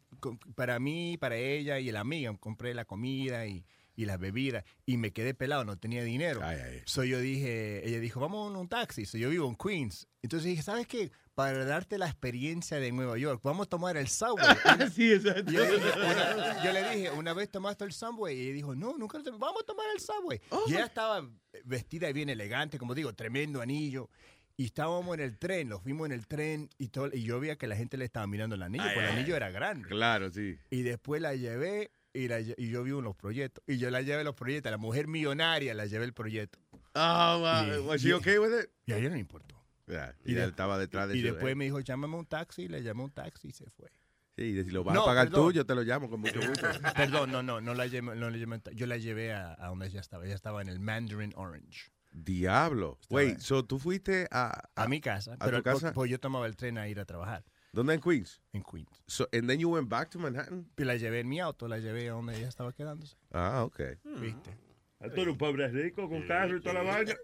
para 0.53 0.79
mí, 0.79 1.17
para 1.17 1.37
ella 1.37 1.79
y 1.79 1.89
la 1.91 2.01
amiga, 2.01 2.35
compré 2.37 2.73
la 2.73 2.83
comida 2.83 3.47
y, 3.47 3.65
y 3.95 4.05
las 4.05 4.19
bebidas 4.19 4.65
y 4.85 4.97
me 4.97 5.11
quedé 5.11 5.33
pelado, 5.33 5.63
no 5.63 5.77
tenía 5.77 6.03
dinero. 6.03 6.41
Ay, 6.43 6.59
ay. 6.61 6.81
So 6.85 7.05
yo 7.05 7.19
dije, 7.19 7.87
ella 7.87 7.99
dijo, 8.01 8.19
vamos 8.19 8.51
en 8.51 8.57
un 8.57 8.67
taxi. 8.67 9.05
So 9.05 9.17
yo 9.17 9.29
vivo 9.29 9.47
en 9.47 9.55
Queens. 9.55 10.07
Entonces 10.21 10.49
dije, 10.49 10.61
¿sabes 10.61 10.85
qué? 10.85 11.09
Para 11.37 11.65
darte 11.65 11.99
la 11.99 12.07
experiencia 12.07 12.79
de 12.79 12.91
Nueva 12.91 13.15
York, 13.15 13.41
vamos 13.43 13.67
a 13.67 13.69
tomar 13.69 13.95
el 13.95 14.07
subway. 14.07 14.43
Sí, 14.95 15.13
exacto. 15.13 15.51
yo, 15.51 15.59
le 15.63 15.71
dije, 15.77 15.91
una- 15.99 16.63
yo 16.63 16.71
le 16.73 16.89
dije, 16.95 17.11
una 17.11 17.33
vez 17.35 17.51
tomaste 17.51 17.83
el 17.83 17.91
subway 17.91 18.35
y 18.35 18.51
dijo, 18.53 18.73
no, 18.73 18.97
nunca 18.97 19.19
lo 19.19 19.23
tomé. 19.23 19.37
vamos 19.37 19.61
a 19.61 19.65
tomar 19.67 19.85
el 19.93 20.01
subway. 20.01 20.41
y 20.65 20.71
ella 20.73 20.85
estaba 20.85 21.29
vestida 21.63 22.11
bien 22.11 22.29
elegante, 22.29 22.79
como 22.79 22.95
digo, 22.95 23.13
tremendo 23.13 23.61
anillo. 23.61 24.09
Y 24.55 24.65
estábamos 24.65 25.13
en 25.15 25.23
el 25.25 25.37
tren, 25.37 25.69
nos 25.69 25.83
fuimos 25.83 26.07
en 26.07 26.13
el 26.13 26.25
tren 26.25 26.71
y, 26.79 26.87
todo, 26.87 27.11
y 27.13 27.21
yo 27.21 27.39
veía 27.39 27.55
que 27.55 27.67
la 27.67 27.75
gente 27.75 27.97
le 27.97 28.05
estaba 28.05 28.25
mirando 28.25 28.55
el 28.55 28.63
anillo, 28.63 28.85
Ay, 28.85 28.95
porque 28.95 29.05
el 29.07 29.13
ay. 29.13 29.19
anillo 29.19 29.35
era 29.35 29.51
grande. 29.51 29.87
Claro, 29.87 30.31
sí. 30.31 30.57
Y 30.71 30.81
después 30.81 31.21
la 31.21 31.35
llevé 31.35 31.91
y, 32.13 32.27
la 32.29 32.39
y 32.39 32.55
yo 32.71 32.81
vi 32.81 32.93
unos 32.93 33.15
proyectos. 33.15 33.63
Y 33.67 33.77
yo 33.77 33.91
la 33.91 34.01
llevé 34.01 34.23
los 34.23 34.33
proyectos. 34.33 34.71
La 34.71 34.79
mujer 34.79 35.05
millonaria 35.05 35.75
la 35.75 35.85
llevé 35.85 36.05
el 36.05 36.13
proyecto. 36.13 36.57
Oh, 36.95 37.37
wow. 37.41 37.75
Y- 37.75 37.87
Was 37.87 38.01
she 38.01 38.09
y- 38.09 38.13
okay 38.13 38.39
with 38.39 38.59
it? 38.63 38.69
Y 38.87 38.93
a 38.93 38.97
ella 38.97 39.09
no 39.09 39.13
le 39.13 39.21
importó. 39.21 39.55
Yeah. 39.87 40.15
Y 40.25 40.33
Y, 40.33 40.35
él 40.35 40.49
estaba 40.49 40.77
detrás 40.77 41.07
de 41.09 41.15
Y 41.17 41.19
eso, 41.23 41.33
después 41.33 41.55
me 41.55 41.63
dijo, 41.65 41.79
llámame 41.79 42.15
un 42.17 42.25
taxi. 42.25 42.63
Y 42.63 42.67
le 42.67 42.83
llamé 42.83 43.03
un 43.03 43.11
taxi 43.11 43.47
y 43.47 43.51
se 43.51 43.69
fue. 43.69 43.89
Sí, 44.35 44.43
y 44.43 44.63
si 44.63 44.69
lo 44.69 44.83
vas 44.83 44.93
No, 44.93 45.01
a 45.03 45.05
pagar 45.05 45.27
perdón. 45.29 45.45
tú, 45.47 45.51
yo 45.53 45.65
te 45.65 45.73
lo 45.73 45.81
llamo 45.81 46.09
con 46.09 46.19
mucho 46.21 46.39
gusto. 46.39 46.67
Perdón, 46.95 47.31
no, 47.31 47.41
no, 47.41 47.59
no 47.59 47.73
la 47.73 47.87
llevé, 47.87 48.15
no 48.15 48.29
la 48.29 48.37
llevé- 48.37 48.61
yo 48.75 48.85
la 48.85 48.97
llevé 48.97 49.33
a, 49.33 49.55
a 49.57 49.69
donde 49.69 49.87
ella 49.87 49.99
estaba. 49.99 50.25
Ella 50.25 50.35
estaba 50.35 50.61
en 50.61 50.69
el 50.69 50.79
Mandarin 50.79 51.33
Orange. 51.35 51.89
Diablo. 52.11 52.99
Wait, 53.09 53.39
so 53.39 53.63
tú 53.65 53.79
fuiste 53.79 54.27
a, 54.31 54.69
A 54.75 54.87
mi 54.87 55.01
casa. 55.01 55.33
¿A 55.39 55.45
pero 55.45 55.57
tu 55.57 55.63
casa? 55.63 55.87
po- 55.89 56.01
Pues 56.01 56.11
yo 56.11 56.19
tomaba 56.19 56.45
el 56.47 56.55
tren 56.55 56.77
a 56.77 56.87
ir 56.87 56.99
a 56.99 57.05
trabajar 57.05 57.43
¿Dónde 57.73 57.93
en 57.95 58.01
Queens? 58.01 58.41
en 58.53 58.63
Queens. 58.63 59.03
So, 59.07 59.27
and 59.33 59.47
then 59.47 59.59
you 59.59 59.69
went 59.69 59.87
back 59.89 60.09
to 60.11 60.19
Manhattan? 60.19 60.67
Y 60.77 60.83
la 60.83 60.95
llevé 60.97 61.19
en 61.21 61.29
mi 61.29 61.39
auto, 61.39 61.67
la 61.67 61.77
llevé 61.79 62.09
a 62.09 62.13
donde 62.13 62.35
ella 62.37 62.47
estaba 62.47 62.73
quedándose. 62.73 63.15
Ah, 63.31 63.63
ok. 63.63 63.79
¿Viste? 64.19 64.57
Tú 64.99 65.21
eres 65.21 65.27
un 65.27 65.37
pobre 65.37 65.67
rico 65.67 66.09
con 66.09 66.27
carro 66.27 66.57
y 66.57 66.61
toda 66.61 66.73
la 66.75 66.81
vaina. 66.81 67.15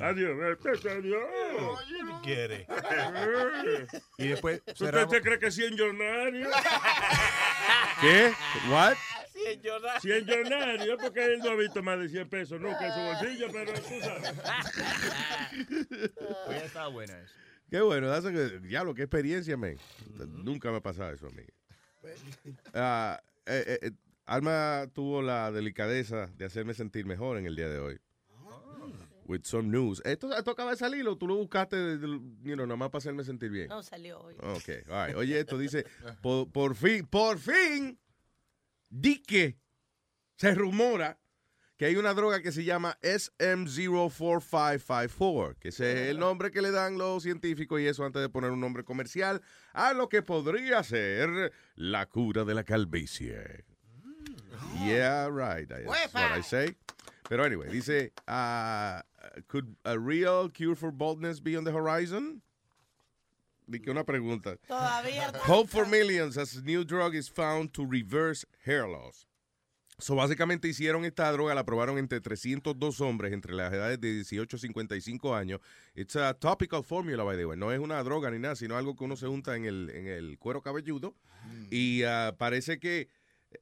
Adiós, 0.00 0.36
vete, 0.36 0.90
adiós. 0.90 1.24
¿Qué 1.88 2.12
quiere? 2.22 2.66
Y 4.18 4.28
después 4.28 4.60
¿Usted 4.66 5.08
se 5.08 5.22
cree 5.22 5.38
que 5.38 5.50
100 5.50 5.70
millonarios? 5.70 6.52
¿Qué? 8.02 8.34
What? 8.70 8.96
Cien 9.32 9.62
llorar. 9.62 9.98
100 10.00 10.26
millonarios, 10.26 10.98
porque 11.00 11.24
él 11.24 11.38
no 11.38 11.50
ha 11.50 11.56
visto 11.56 11.82
más 11.82 11.98
de 11.98 12.10
100 12.10 12.28
pesos 12.28 12.60
nunca 12.60 12.86
en 12.86 12.92
su 12.92 13.00
bolsillo, 13.00 13.48
pero 13.50 13.72
tú 13.72 14.00
sabes. 14.02 14.32
Pues 16.46 16.62
estaba 16.64 16.88
buena 16.88 17.18
eso. 17.18 17.34
Qué 17.70 17.80
bueno, 17.80 18.12
a 18.12 18.20
diablo, 18.20 18.94
qué 18.94 19.04
experiencia, 19.04 19.56
man. 19.56 19.78
Nunca 20.28 20.70
me 20.70 20.76
ha 20.76 20.82
pasado 20.82 21.12
eso 21.12 21.28
a 21.28 21.30
mí. 21.30 21.44
Ah, 22.74 23.18
eh, 23.46 23.64
eh, 23.66 23.78
eh, 23.86 23.90
Alma 24.32 24.88
tuvo 24.94 25.20
la 25.20 25.52
delicadeza 25.52 26.28
de 26.38 26.46
hacerme 26.46 26.72
sentir 26.72 27.04
mejor 27.04 27.36
en 27.36 27.44
el 27.46 27.54
día 27.54 27.68
de 27.68 27.78
hoy. 27.78 28.00
With 29.26 29.42
some 29.44 29.68
news. 29.68 30.00
Esto, 30.06 30.34
esto 30.36 30.50
acaba 30.52 30.70
de 30.70 30.76
salir 30.78 31.06
o 31.06 31.16
tú 31.16 31.28
lo 31.28 31.36
buscaste, 31.36 31.76
de- 31.76 31.98
de- 31.98 32.06
you 32.42 32.54
know, 32.54 32.66
nomás 32.66 32.88
para 32.90 32.98
hacerme 32.98 33.24
sentir 33.24 33.50
bien. 33.50 33.68
No 33.68 33.82
salió 33.82 34.20
hoy. 34.20 34.34
Ok, 34.38 34.68
all 34.90 35.06
right. 35.08 35.16
Oye, 35.16 35.38
esto 35.38 35.58
dice, 35.58 35.84
por, 36.22 36.50
por 36.50 36.74
fin, 36.74 37.06
por 37.06 37.38
fin, 37.38 37.98
di 38.88 39.22
que 39.22 39.58
se 40.36 40.54
rumora 40.54 41.18
que 41.76 41.84
hay 41.86 41.96
una 41.96 42.14
droga 42.14 42.40
que 42.42 42.52
se 42.52 42.64
llama 42.64 42.96
SM04554, 43.02 45.56
que 45.58 45.68
ese 45.68 46.04
es 46.04 46.08
el 46.10 46.18
nombre 46.18 46.50
que 46.50 46.62
le 46.62 46.70
dan 46.70 46.96
los 46.96 47.22
científicos 47.22 47.80
y 47.80 47.86
eso 47.86 48.04
antes 48.04 48.22
de 48.22 48.28
poner 48.30 48.50
un 48.50 48.60
nombre 48.60 48.84
comercial 48.84 49.42
a 49.72 49.92
lo 49.92 50.08
que 50.08 50.22
podría 50.22 50.82
ser 50.82 51.52
la 51.74 52.06
cura 52.06 52.44
de 52.44 52.54
la 52.54 52.64
calvicie. 52.64 53.64
Yeah, 54.82 55.26
right. 55.26 55.68
That's 55.68 56.14
what 56.14 56.32
I 56.32 56.40
say. 56.40 56.74
Pero 57.28 57.44
anyway, 57.44 57.68
dice, 57.70 58.10
uh, 58.28 59.00
could 59.48 59.74
a 59.84 59.98
real 59.98 60.48
cure 60.48 60.74
for 60.74 60.90
baldness 60.90 61.40
be 61.40 61.56
on 61.56 61.64
the 61.64 61.72
horizon? 61.72 62.42
Di 63.68 63.78
que 63.78 63.90
una 63.90 64.04
pregunta. 64.04 64.58
Todavía. 64.68 65.34
Hope 65.46 65.70
for 65.70 65.86
millions 65.86 66.36
as 66.36 66.62
new 66.62 66.84
drug 66.84 67.14
is 67.14 67.28
found 67.28 67.72
to 67.72 67.86
reverse 67.86 68.44
hair 68.64 68.86
loss. 68.88 69.26
So, 69.98 70.16
básicamente 70.16 70.66
hicieron 70.66 71.04
esta 71.04 71.30
droga, 71.30 71.54
la 71.54 71.64
probaron 71.64 71.96
entre 71.96 72.20
302 72.20 73.00
hombres 73.00 73.32
entre 73.32 73.54
las 73.54 73.72
edades 73.72 74.00
de 74.00 74.12
18 74.14 74.56
a 74.56 74.58
55 74.58 75.34
años. 75.36 75.60
It's 75.94 76.16
a 76.16 76.34
topical 76.34 76.82
formula, 76.82 77.22
by 77.22 77.36
the 77.36 77.46
way. 77.46 77.56
No 77.56 77.70
es 77.70 77.78
una 77.78 78.02
droga 78.02 78.30
ni 78.30 78.40
nada, 78.40 78.56
sino 78.56 78.76
algo 78.76 78.96
que 78.96 79.04
uno 79.04 79.16
se 79.16 79.28
junta 79.28 79.54
en 79.54 79.64
el, 79.64 79.90
en 79.90 80.08
el 80.08 80.38
cuero 80.38 80.60
cabelludo. 80.60 81.14
Y 81.70 82.02
ah, 82.02 82.34
parece 82.36 82.80
que 82.80 83.08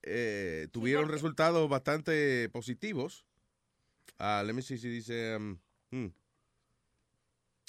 eh, 0.02 0.68
tuvieron 0.72 1.08
resultados 1.08 1.68
bastante 1.68 2.48
positivos. 2.50 3.24
Ah, 4.18 4.42
let 4.44 4.54
me 4.54 4.62
see 4.62 4.76
si 4.78 4.88
dice... 4.88 5.34
um, 5.36 5.58
hmm. 5.90 6.08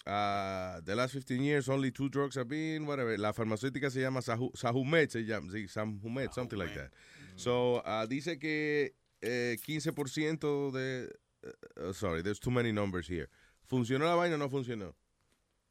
Ah, 0.06 0.80
the 0.84 0.96
last 0.96 1.14
15 1.14 1.44
years, 1.44 1.70
only 1.70 1.92
two 1.92 2.10
drugs 2.10 2.36
have 2.36 2.48
been, 2.48 2.86
whatever. 2.88 3.16
La 3.20 3.34
farmacéutica 3.34 3.92
se 3.92 4.02
llama 4.02 4.22
Sahu- 4.22 4.52
Sahumet, 4.56 5.12
se 5.12 5.24
llama, 5.26 5.52
sí, 5.52 5.68
Sahumet, 5.68 6.34
something 6.34 6.58
like 6.58 6.74
that. 6.74 6.92
So, 7.36 7.82
ah, 7.86 8.06
dice 8.08 8.40
que 8.40 8.96
eh, 9.22 9.58
15% 9.62 10.72
de, 10.72 11.08
uh, 11.44 11.90
uh, 11.90 11.94
sorry, 11.94 12.24
there's 12.24 12.40
too 12.40 12.52
many 12.52 12.72
numbers 12.72 13.08
here. 13.08 13.30
¿Funcionó 13.70 14.06
la 14.06 14.16
vaina 14.16 14.36
o 14.36 14.38
no 14.40 14.50
funcionó? 14.50 14.96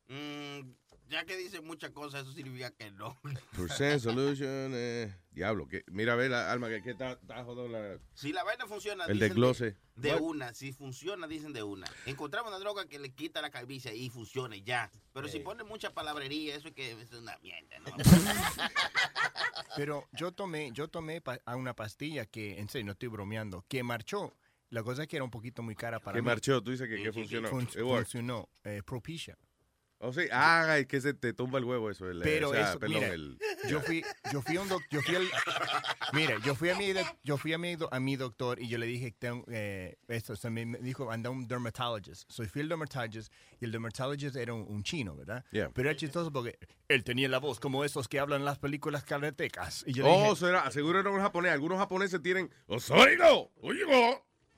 Mm, 0.09 0.75
ya 1.11 1.25
que 1.25 1.37
dice 1.37 1.61
muchas 1.61 1.91
cosas, 1.91 2.23
eso 2.23 2.33
significa 2.33 2.71
que 2.71 2.91
no. 2.93 3.21
Percent 3.57 4.01
solution, 4.01 4.73
eh, 4.75 5.15
diablo, 5.33 5.67
que, 5.69 5.83
mira, 5.89 6.15
ve 6.15 6.29
la 6.29 6.51
alma 6.51 6.69
que, 6.69 6.83
que 6.83 6.91
está, 6.93 7.13
está 7.13 7.45
jodón 7.45 7.73
la, 7.73 7.99
Si 8.15 8.33
la 8.33 8.45
vaina 8.45 8.67
funciona, 8.67 9.05
el 9.05 9.15
dicen 9.15 9.29
desglose. 9.29 9.77
De, 9.97 10.11
de 10.13 10.15
una, 10.17 10.55
si 10.55 10.73
funciona, 10.73 11.27
dicen 11.27 11.53
de 11.53 11.63
una. 11.63 11.87
Encontramos 12.07 12.49
una 12.51 12.59
droga 12.59 12.87
que 12.87 12.99
le 12.99 13.13
quita 13.13 13.43
la 13.43 13.51
calvicie 13.51 13.95
y 13.95 14.09
funciona 14.09 14.57
y 14.57 14.63
ya. 14.63 14.91
Pero 15.13 15.29
si 15.29 15.41
pone 15.41 15.63
mucha 15.65 15.93
palabrería, 15.93 16.55
eso 16.57 16.69
es 16.69 16.75
que 16.75 16.93
es 16.93 17.13
una 17.13 17.37
mierda, 17.43 17.79
¿no? 17.81 17.91
Pero 19.77 20.07
yo 20.13 20.33
tomé, 20.33 20.71
yo 20.73 20.89
tomé 20.89 21.21
pa- 21.21 21.41
a 21.45 21.57
una 21.57 21.75
pastilla 21.75 22.27
que, 22.27 22.59
en 22.59 22.69
serio, 22.69 22.87
no 22.87 22.93
estoy 22.93 23.09
bromeando, 23.09 23.65
que 23.69 23.83
marchó. 23.83 24.35
La 24.71 24.83
cosa 24.85 25.03
es 25.03 25.09
que 25.09 25.17
era 25.17 25.25
un 25.25 25.31
poquito 25.31 25.63
muy 25.63 25.75
cara 25.75 25.99
para 26.01 26.15
Que 26.17 26.23
mí. 26.23 26.27
marchó, 26.27 26.63
tú 26.63 26.71
dices 26.71 26.89
que, 26.89 27.03
que 27.03 27.13
funcionó. 27.13 27.49
Fun- 27.49 27.65
It 27.65 27.79
funcionó. 27.81 28.49
Eh, 28.65 28.83
Propicia. 28.87 29.37
Oh, 30.03 30.15
sí, 30.15 30.23
ah, 30.33 30.79
es 30.79 30.87
que 30.87 30.99
se 31.01 31.13
te 31.13 31.35
tumba 31.35 31.59
el 31.59 31.65
huevo 31.67 31.91
eso. 31.91 32.09
El, 32.09 32.23
eh, 32.23 32.25
Pero 32.25 32.49
o 32.49 32.53
sea, 32.55 32.71
eso, 32.71 32.79
perdón, 32.79 32.97
mira, 33.01 33.09
el- 33.13 33.39
yo 33.69 33.83
fui, 33.83 34.03
yo 34.33 34.41
fui 34.41 34.57
a 34.57 34.63
un 34.63 34.69
doc- 34.71 34.83
yo 34.91 35.03
fui 35.03 35.15
al, 35.15 35.29
mira, 36.15 36.37
yo 36.43 36.55
fui 36.55 36.71
a 36.71 36.75
mi, 36.75 36.93
yo 37.23 37.37
fui 37.37 37.53
a 37.53 37.59
mi, 37.59 37.77
a 37.91 38.01
mi 38.01 38.17
doctor 38.17 38.59
y 38.63 38.69
yo 38.69 38.79
le 38.79 38.87
dije, 38.87 39.13
tengo, 39.19 39.45
eh, 39.51 39.99
esto, 40.09 40.33
o 40.33 40.37
sea, 40.37 40.51
me 40.51 40.65
dijo, 40.81 41.11
anda 41.11 41.29
un 41.29 41.47
dermatologist. 41.47 42.31
So 42.31 42.45
fui 42.47 42.63
al 42.63 42.69
dermatologist 42.71 43.31
y 43.61 43.67
el 43.67 43.73
dermatologist 43.73 44.37
era 44.37 44.55
un, 44.55 44.65
un 44.69 44.83
chino, 44.83 45.15
¿verdad? 45.17 45.45
Yeah. 45.53 45.71
Pero 45.75 45.91
era 45.91 45.97
chistoso 45.99 46.33
porque 46.33 46.59
él 46.89 47.05
tenía 47.05 47.29
la 47.29 47.39
voz 47.39 47.61
como 47.61 47.85
esos 47.85 48.09
que 48.09 48.19
hablan 48.19 48.41
en 48.41 48.47
las 48.47 48.59
películas 48.59 49.05
karatecas. 49.05 49.85
Y 49.87 49.93
yo 49.93 50.05
le 50.05 50.11
Oh, 50.11 50.23
dije, 50.31 50.37
será, 50.47 50.71
seguro 50.71 51.01
era 51.01 51.11
un 51.11 51.21
japonés. 51.21 51.53
Algunos 51.53 51.79
japoneses 51.79 52.23
tienen. 52.23 52.51
¡Oh, 52.69 52.81
sorry, 52.81 53.19
no! 53.19 53.51
¡Oye! 53.61 53.81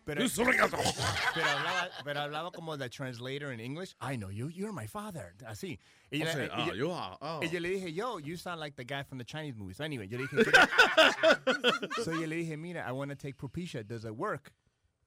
Pero, 0.05 0.21
You 0.23 0.29
sorry, 0.29 0.57
no. 0.57 0.67
pero 0.69 1.47
hablaba, 1.47 1.89
pero 2.05 2.21
hablaba 2.21 2.53
como 2.53 2.77
the 2.77 2.89
translator 2.89 3.53
in 3.53 3.61
English. 3.61 3.95
I 4.01 4.17
know 4.17 4.31
you, 4.31 4.49
you're 4.49 4.73
my 4.73 4.87
father. 4.87 5.35
Así. 5.49 5.79
Yo, 6.11 6.27
O 6.27 6.29
sea, 6.33 6.49
ah, 6.53 6.67
yo- 6.67 6.73
you 6.75 6.91
are, 6.91 7.17
oh. 7.23 7.41
yo 7.43 7.61
le 7.61 7.69
dije, 7.71 7.95
yo, 7.95 8.19
you 8.19 8.37
sound 8.37 8.59
like 8.61 8.75
the 8.77 8.85
guy 8.85 9.03
from 9.05 9.19
the 9.19 9.25
Chinese 9.25 9.55
movies. 9.57 9.81
Anyway, 9.81 10.09
yo 10.09 10.19
le 10.19 10.27
dije, 10.27 10.43
so 12.05 12.13
yo 12.13 12.27
le 12.27 12.37
dije, 12.45 12.59
mira, 12.59 12.85
I 12.87 12.93
want 12.93 13.11
to 13.11 13.17
take 13.17 13.37
Propecia. 13.37 13.87
Does 13.87 14.05
it 14.05 14.15
work? 14.17 14.53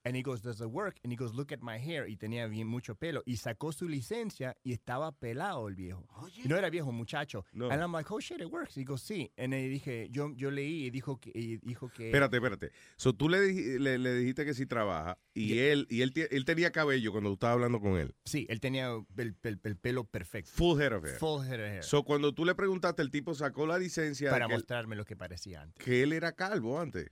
And 0.05 0.15
he 0.15 0.21
goes, 0.21 0.41
does 0.43 0.61
it 0.61 0.67
work? 0.67 0.97
And 1.03 1.11
he 1.11 1.15
goes, 1.17 1.33
look 1.33 1.51
at 1.51 1.61
my 1.61 1.79
hair. 1.79 2.07
Y 2.07 2.15
tenía 2.15 2.45
bien 2.47 2.67
mucho 2.67 2.93
pelo. 2.93 3.23
Y 3.25 3.37
sacó 3.37 3.71
su 3.71 3.89
licencia 3.89 4.55
y 4.63 4.71
estaba 4.71 5.11
pelado 5.11 5.67
el 5.67 5.73
viejo. 5.75 6.05
Y 6.37 6.47
no 6.47 6.55
era 6.57 6.69
viejo, 6.69 6.91
muchacho. 6.91 7.43
No. 7.53 7.71
And 7.71 7.81
I'm 7.81 7.91
like, 7.91 8.07
oh 8.13 8.19
shit, 8.19 8.39
it 8.39 8.45
works. 8.51 8.77
Y 8.77 8.81
digo, 8.81 8.97
sí. 8.99 9.31
Y 9.35 9.47
dije, 9.67 10.07
yo, 10.11 10.31
yo 10.35 10.51
leí 10.51 10.85
y 10.85 10.89
dijo 10.91 11.19
que, 11.19 11.31
y 11.33 11.57
dijo 11.57 11.89
que. 11.89 12.09
Espérate, 12.09 12.37
espérate. 12.37 12.71
So, 12.97 13.13
tú 13.13 13.27
le, 13.29 13.51
le, 13.79 13.97
le 13.97 14.13
dijiste 14.15 14.45
que 14.45 14.53
sí 14.53 14.67
trabaja 14.67 15.17
y 15.33 15.57
él 15.57 15.87
y 15.89 16.01
él, 16.01 16.13
él 16.29 16.45
tenía 16.45 16.71
cabello 16.71 17.11
cuando 17.11 17.31
tú 17.31 17.33
estabas 17.33 17.55
hablando 17.55 17.81
con 17.81 17.97
él. 17.97 18.13
Sí, 18.25 18.45
él 18.47 18.59
tenía 18.59 18.91
el, 19.17 19.35
el- 19.43 19.59
el 19.63 19.75
pelo 19.77 20.03
perfecto. 20.03 20.51
Full 20.53 20.79
head 20.81 20.93
of 20.93 21.03
hair. 21.03 21.17
Full 21.17 21.45
head 21.47 21.53
of 21.59 21.65
hair. 21.71 21.83
So, 21.83 22.03
cuando 22.03 22.31
tú 22.31 22.45
le 22.45 22.53
preguntaste, 22.53 23.01
el 23.01 23.09
tipo 23.09 23.33
sacó 23.33 23.65
la 23.65 23.79
licencia 23.79 24.29
para 24.29 24.45
que, 24.45 24.53
él, 24.53 24.59
mostrarme 24.59 24.95
lo 24.95 25.03
que 25.03 25.15
parecía 25.15 25.63
antes. 25.63 25.83
que 25.83 26.03
él 26.03 26.13
era 26.13 26.33
calvo 26.33 26.79
antes. 26.79 27.07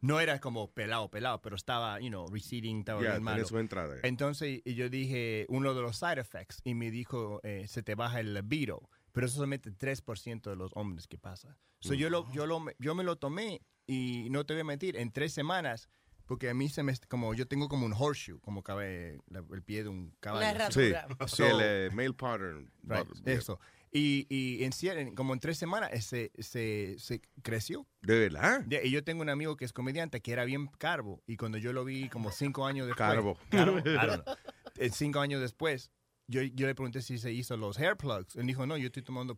No 0.00 0.20
era 0.20 0.40
como 0.40 0.70
pelado, 0.72 1.10
pelado, 1.10 1.40
pero 1.40 1.56
estaba, 1.56 1.98
you 2.00 2.08
know, 2.08 2.26
receding, 2.28 2.80
estaba 2.80 3.02
Ya, 3.02 3.12
bien 3.12 3.22
malo. 3.22 3.44
su 3.46 3.58
entrada. 3.58 3.96
Entonces 4.02 4.60
y 4.64 4.74
yo 4.74 4.88
dije 4.90 5.46
uno 5.48 5.74
de 5.74 5.82
los 5.82 5.96
side 5.98 6.20
effects 6.20 6.60
y 6.64 6.74
me 6.74 6.90
dijo, 6.90 7.40
eh, 7.42 7.66
se 7.68 7.82
te 7.82 7.94
baja 7.94 8.20
el 8.20 8.34
libido, 8.34 8.88
pero 9.12 9.26
eso 9.26 9.36
solamente 9.36 9.70
3% 9.72 10.50
de 10.50 10.56
los 10.56 10.70
hombres 10.74 11.06
que 11.08 11.18
pasa. 11.18 11.56
So 11.80 11.94
yo, 11.94 12.10
lo, 12.10 12.30
yo, 12.32 12.46
lo, 12.46 12.64
yo 12.78 12.94
me 12.94 13.04
lo 13.04 13.16
tomé 13.16 13.62
y 13.86 14.28
no 14.30 14.44
te 14.44 14.54
voy 14.54 14.62
a 14.62 14.64
mentir, 14.64 14.96
en 14.96 15.12
tres 15.12 15.32
semanas, 15.32 15.88
porque 16.26 16.50
a 16.50 16.54
mí 16.54 16.68
se 16.68 16.82
me, 16.82 16.92
como 17.08 17.32
yo 17.34 17.46
tengo 17.46 17.68
como 17.68 17.86
un 17.86 17.92
horseshoe, 17.92 18.40
como 18.40 18.62
cabe 18.62 19.20
la- 19.28 19.44
el 19.52 19.62
pie 19.62 19.84
de 19.84 19.88
un 19.88 20.14
caballo. 20.20 20.58
Sí, 20.72 20.92
So- 21.28 21.36
sí, 21.36 21.42
el 21.44 21.60
eh, 21.62 21.90
male 21.92 22.12
pattern. 22.12 22.70
Right, 22.82 23.06
eso. 23.26 23.60
Y, 23.96 24.26
y 24.28 24.62
en, 24.62 25.14
como 25.14 25.32
en 25.32 25.40
tres 25.40 25.56
semanas 25.56 25.90
eh, 25.90 26.02
se, 26.02 26.30
se, 26.38 26.96
se 26.98 27.22
creció. 27.42 27.86
¿De 28.02 28.18
verdad? 28.18 28.62
Y 28.84 28.90
yo 28.90 29.02
tengo 29.02 29.22
un 29.22 29.30
amigo 29.30 29.56
que 29.56 29.64
es 29.64 29.72
comediante 29.72 30.20
que 30.20 30.32
era 30.32 30.44
bien 30.44 30.66
carbo. 30.78 31.22
Y 31.26 31.38
cuando 31.38 31.56
yo 31.56 31.72
lo 31.72 31.82
vi 31.82 32.10
como 32.10 32.30
cinco 32.30 32.66
años 32.66 32.86
después. 32.86 33.08
Carbo. 33.08 33.38
Carbo. 33.50 33.82
Eh, 34.78 34.90
cinco 34.90 35.20
años 35.20 35.40
después, 35.40 35.90
yo, 36.26 36.42
yo 36.42 36.66
le 36.66 36.74
pregunté 36.74 37.00
si 37.00 37.16
se 37.16 37.32
hizo 37.32 37.56
los 37.56 37.78
hair 37.78 37.96
plugs. 37.96 38.36
Él 38.36 38.46
dijo, 38.46 38.66
no, 38.66 38.76
yo 38.76 38.88
estoy 38.88 39.02
tomando 39.02 39.34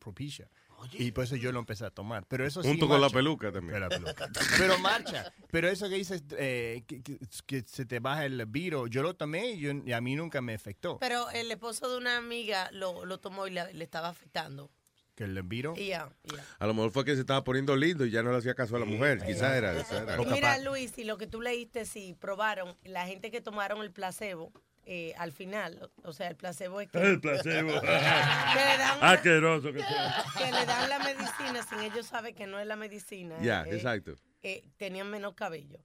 Y 0.93 1.13
por 1.13 1.25
eso 1.25 1.37
yo 1.37 1.53
lo 1.53 1.59
empecé 1.59 1.85
a 1.85 1.91
tomar. 1.91 2.25
Pero 2.27 2.47
eso 2.47 2.63
sí 2.63 2.69
Junto 2.69 2.89
con 2.89 3.01
la 3.01 3.11
peluca 3.11 3.51
también. 3.53 3.75
Pero, 3.75 3.89
la 3.89 3.89
peluca. 3.89 4.31
Pero 4.59 4.79
marcha. 4.79 5.33
Pero 5.51 5.69
eso 5.69 5.89
que 5.89 5.97
dices, 5.97 6.23
eh, 6.39 6.83
que, 6.87 7.03
que- 7.03 7.19
que 7.47 7.63
se 7.67 7.85
te 7.87 8.01
baja 8.01 8.25
el 8.27 8.45
viro, 8.47 8.87
yo 8.87 9.03
lo 9.03 9.15
tomé 9.15 9.53
y, 9.53 9.59
yo- 9.61 9.73
y 9.85 9.93
a 9.93 10.01
mí 10.01 10.15
nunca 10.17 10.41
me 10.41 10.55
afectó. 10.55 10.99
Pero 10.99 11.29
el 11.31 11.51
esposo 11.51 11.91
de 11.91 11.97
una 11.99 12.17
amiga 12.17 12.71
lo, 12.73 13.05
lo 13.05 13.19
tomó 13.19 13.47
y 13.47 13.51
le, 13.51 13.73
le 13.75 13.85
estaba 13.85 14.09
afectando. 14.09 14.71
Que 15.15 15.25
el 15.25 15.43
viro. 15.43 15.75
Y 15.77 15.89
ya, 15.89 16.09
y 16.23 16.37
ya. 16.37 16.45
A 16.61 16.67
lo 16.69 16.75
mejor 16.75 16.93
fue 16.93 17.05
que 17.05 17.15
se 17.17 17.21
estaba 17.23 17.43
poniendo 17.43 17.75
lindo 17.75 18.07
y 18.07 18.11
ya 18.13 18.23
no 18.23 18.31
le 18.31 18.39
hacía 18.39 18.55
caso 18.55 18.77
a 18.77 18.79
la 18.79 18.85
mujer. 18.85 19.19
Quizás 19.27 19.53
era. 19.57 19.73
era. 19.73 20.17
Mira, 20.19 20.59
Luis, 20.61 20.97
y 20.97 21.03
lo 21.03 21.19
que 21.19 21.27
tú 21.27 21.41
leíste, 21.41 21.87
si 21.87 22.15
probaron, 22.15 22.77
la 22.85 23.05
gente 23.05 23.33
que 23.33 23.41
tomaron 23.41 23.83
el 23.83 23.91
placebo, 23.91 24.53
eh, 24.91 25.13
al 25.19 25.33
final, 25.33 25.91
o 26.03 26.15
sea, 26.15 26.29
el 26.29 26.37
placebo 26.37 26.81
es 26.81 26.89
que... 26.89 26.99
El 27.03 27.21
placebo. 27.21 27.69
que 27.81 27.87
le 27.87 28.79
dan, 28.79 29.23
que 29.23 29.81
sea. 29.81 30.25
que 30.39 30.51
le 30.51 30.65
dan 30.65 30.89
la 30.89 30.99
medicina 31.01 31.63
sin 31.69 31.81
ellos 31.81 32.07
saben 32.07 32.35
que 32.35 32.47
no 32.47 32.59
es 32.59 32.67
la 32.67 32.75
medicina. 32.75 33.37
Ya, 33.43 33.65
eh, 33.65 33.75
exacto. 33.75 34.15
eh, 34.43 34.65
tenían 34.79 35.11
menos 35.11 35.35
cabello. 35.35 35.85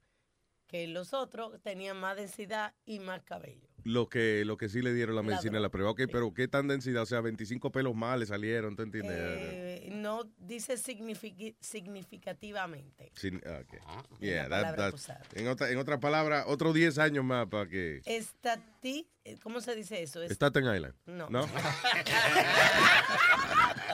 Que 0.68 0.88
los 0.88 1.13
otros 1.13 1.62
tenían 1.62 1.98
más 1.98 2.16
densidad 2.16 2.74
y 2.86 3.00
más 3.00 3.22
cabello. 3.24 3.68
Lo 3.86 4.08
que, 4.08 4.43
lo 4.46 4.56
que 4.58 4.69
sí 4.69 4.82
le 4.82 4.93
dieron 4.93 5.15
la 5.15 5.24
medicina 5.24 5.58
a 5.58 5.62
la 5.62 5.69
prueba. 5.69 5.91
Ok, 5.91 6.02
pero 6.12 6.34
¿qué 6.34 6.48
tan 6.48 6.67
densidad? 6.67 7.04
O 7.04 7.06
sea, 7.06 7.22
25 7.22 7.72
pelos 7.72 7.93
más 7.96 8.17
le 8.17 8.26
salieron, 8.26 8.76
¿te 8.76 8.84
entiendes? 8.84 9.15
Eh, 9.17 9.89
no 9.93 10.24
dice 10.39 10.78
significativamente. 10.78 13.12
Sin- 13.15 13.41
ah, 13.46 13.62
ok. 13.62 13.74
la 13.74 14.04
Yeah, 14.19 14.48
that- 14.50 14.93
en, 15.34 15.48
otra, 15.48 15.69
en 15.72 15.78
otra 15.78 16.00
palabra, 16.00 16.46
otros 16.48 16.74
10 16.74 16.98
años 16.98 17.24
más 17.26 17.48
para 17.48 17.67
que... 17.69 18.02
Estati, 18.06 19.08
eh, 19.26 19.38
¿Cómo 19.41 19.60
se 19.62 19.76
dice 19.76 20.02
eso? 20.04 20.22
Es- 20.24 20.32
Staten 20.32 20.63
Island. 20.63 20.93
No. 21.06 21.30
¿No? 21.30 21.41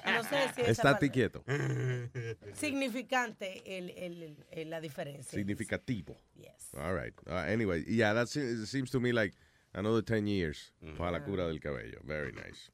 no 0.05 0.23
sé 0.23 0.49
si 0.55 0.61
Estate 0.61 0.75
palabra- 0.75 1.09
quieto. 1.11 1.43
Significante 2.53 3.61
el, 3.77 3.89
el- 3.91 4.37
el- 4.51 4.69
la 4.69 4.81
diferencia. 4.81 5.31
Significativo. 5.37 6.19
Yes. 6.35 6.73
All 6.75 6.95
right. 6.95 7.13
Uh, 7.27 7.33
anyway, 7.51 7.83
yeah, 7.85 8.13
that 8.13 8.27
se- 8.27 8.65
seems 8.65 8.89
to 8.91 8.99
me 8.99 9.11
like 9.13 9.35
another 9.73 10.03
10 10.03 10.25
years 10.25 10.73
para 10.97 11.11
la 11.11 11.23
cura 11.23 11.47
del 11.47 11.59
cabello. 11.59 11.99
Very 12.03 12.31
nice. 12.33 12.71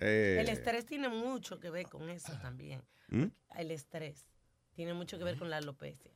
Eh, 0.00 0.38
El 0.40 0.48
estrés 0.48 0.84
tiene 0.86 1.08
mucho 1.08 1.60
que 1.60 1.70
ver 1.70 1.86
con 1.86 2.08
eso 2.10 2.32
también. 2.42 2.82
¿Mm? 3.08 3.26
El 3.56 3.70
estrés 3.70 4.26
tiene 4.74 4.92
mucho 4.94 5.18
que 5.18 5.24
ver 5.24 5.36
con 5.36 5.50
la 5.50 5.58
alopecia. 5.58 6.10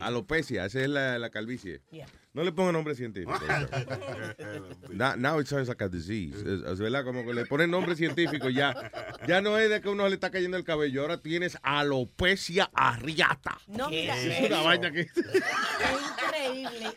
Alopecia, 0.00 0.66
esa 0.66 0.80
es 0.80 0.88
la, 0.88 1.18
la 1.18 1.30
calvicie. 1.30 1.80
Yeah. 1.90 2.06
No 2.34 2.42
le 2.42 2.52
pongan 2.52 2.74
nombre 2.74 2.94
científico. 2.94 3.38
now, 4.90 5.14
now 5.16 5.38
it 5.40 5.46
sounds 5.46 5.68
like 5.68 5.80
a 5.82 5.88
disease. 5.88 6.36
Es, 6.40 6.62
es 6.62 6.78
verdad, 6.78 7.04
como 7.04 7.24
que 7.24 7.32
le 7.32 7.46
ponen 7.46 7.70
nombre 7.70 7.94
científico 7.94 8.50
ya. 8.50 8.90
Ya 9.26 9.40
no 9.40 9.56
es 9.56 9.70
de 9.70 9.80
que 9.80 9.88
uno 9.88 10.06
le 10.08 10.14
está 10.16 10.30
cayendo 10.30 10.56
el 10.56 10.64
cabello, 10.64 11.02
ahora 11.02 11.22
tienes 11.22 11.56
alopecia 11.62 12.68
arriata. 12.74 13.58
No, 13.68 13.88
mira, 13.88 14.20
Es 14.20 14.50
una 14.50 14.62
vaina 14.62 14.90
que... 14.90 15.00
Es 15.02 15.12
increíble. 16.10 16.92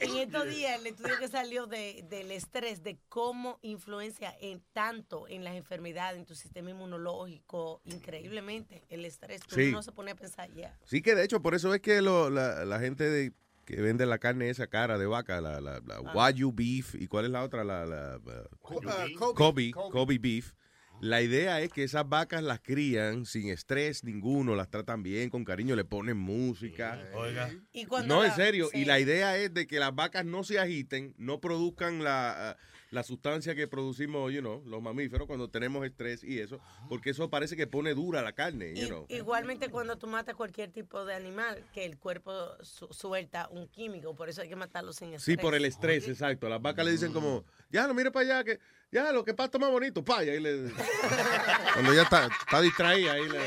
En 0.00 0.16
estos 0.16 0.44
días, 0.48 0.80
el 0.80 0.86
estudio 0.86 1.14
que 1.18 1.28
salió 1.28 1.66
de, 1.66 2.04
del 2.08 2.30
estrés, 2.30 2.82
de 2.82 2.98
cómo 3.08 3.58
influencia 3.62 4.34
en 4.40 4.62
tanto 4.72 5.28
en 5.28 5.44
las 5.44 5.54
enfermedades, 5.54 6.18
en 6.18 6.26
tu 6.26 6.34
sistema 6.34 6.70
inmunológico, 6.70 7.80
increíblemente, 7.84 8.82
el 8.88 9.04
estrés, 9.04 9.42
Sí. 9.48 9.64
uno 9.68 9.78
no 9.78 9.82
se 9.82 9.92
pone 9.92 10.10
a 10.12 10.14
pensar 10.14 10.50
ya. 10.52 10.76
Sí 10.84 11.02
que 11.02 11.14
de 11.14 11.24
hecho, 11.24 11.40
por 11.42 11.54
eso 11.54 11.74
es 11.74 11.80
que 11.80 12.00
lo- 12.02 12.30
la, 12.30 12.64
la 12.64 12.78
gente 12.80 13.04
de- 13.04 13.32
que 13.66 13.76
vende 13.80 14.04
la 14.04 14.18
carne 14.18 14.50
esa 14.50 14.66
cara 14.66 14.98
de 14.98 15.06
vaca, 15.06 15.40
la, 15.40 15.60
la, 15.60 15.78
la 15.80 15.96
Ah. 15.96 16.12
Wagyu 16.14 16.50
beef, 16.52 16.94
¿y 16.96 17.06
cuál 17.06 17.26
es 17.26 17.30
la 17.30 17.44
otra? 17.44 17.62
La, 17.62 17.86
la, 17.86 18.16
uh, 18.18 18.56
Kobe. 18.60 19.14
Kobe, 19.34 19.70
Kobe 19.70 20.18
beef. 20.18 20.52
La 21.00 21.22
idea 21.22 21.60
es 21.60 21.70
que 21.70 21.82
esas 21.84 22.08
vacas 22.08 22.42
las 22.42 22.60
crían 22.60 23.24
sin 23.26 23.48
estrés 23.48 24.04
ninguno, 24.04 24.54
las 24.54 24.68
tratan 24.70 25.02
bien, 25.02 25.30
con 25.30 25.44
cariño, 25.44 25.74
le 25.76 25.84
ponen 25.84 26.16
música. 26.16 27.02
Oiga. 27.14 27.50
Y 27.72 27.86
No, 28.06 28.24
en 28.24 28.32
serio. 28.32 28.68
sí. 28.72 28.80
Y 28.80 28.84
la 28.84 29.00
idea 29.00 29.36
es 29.38 29.52
de 29.54 29.66
que 29.66 29.78
las 29.80 29.94
vacas 29.94 30.24
no 30.24 30.44
se 30.44 30.58
agiten, 30.58 31.14
no 31.18 31.40
produzcan 31.40 32.04
la, 32.04 32.50
ah, 32.50 32.56
la 32.90 33.02
sustancia 33.04 33.54
que 33.54 33.68
producimos, 33.68 34.32
you 34.32 34.40
know, 34.40 34.62
los 34.66 34.82
mamíferos 34.82 35.26
cuando 35.26 35.48
tenemos 35.48 35.86
estrés 35.86 36.24
y 36.24 36.40
eso, 36.40 36.60
porque 36.88 37.10
eso 37.10 37.30
parece 37.30 37.56
que 37.56 37.66
pone 37.68 37.94
dura 37.94 38.20
la 38.20 38.32
carne, 38.32 38.74
you 38.74 38.82
I- 38.84 38.88
know. 38.88 39.06
Igualmente 39.08 39.68
cuando 39.70 39.96
tú 39.96 40.06
matas 40.08 40.34
cualquier 40.34 40.70
tipo 40.72 41.04
de 41.04 41.14
animal, 41.14 41.64
que 41.72 41.84
el 41.84 41.98
cuerpo 41.98 42.32
su- 42.62 42.88
suelta 42.90 43.48
un 43.50 43.68
químico, 43.68 44.14
por 44.16 44.28
eso 44.28 44.42
hay 44.42 44.48
que 44.48 44.56
matarlo 44.56 44.92
sin 44.92 45.14
estrés. 45.14 45.22
Sí, 45.24 45.40
por 45.40 45.54
el 45.54 45.64
estrés, 45.64 46.08
exacto. 46.08 46.46
A 46.46 46.50
las 46.50 46.60
vacas 46.60 46.84
le 46.84 46.90
dicen 46.92 47.12
como, 47.12 47.44
ya, 47.70 47.86
no 47.86 47.94
mire 47.94 48.10
para 48.10 48.26
allá, 48.40 48.44
que 48.44 48.58
ya, 48.92 49.12
lo 49.12 49.24
que 49.24 49.34
pasto 49.34 49.58
más 49.58 49.70
bonito, 49.70 50.04
pa, 50.04 50.24
y 50.24 50.30
ahí 50.30 50.40
le... 50.40 50.72
Cuando 51.74 51.94
ya 51.94 52.02
está, 52.02 52.26
está 52.26 52.60
distraída, 52.60 53.12
ahí 53.12 53.28
le... 53.28 53.38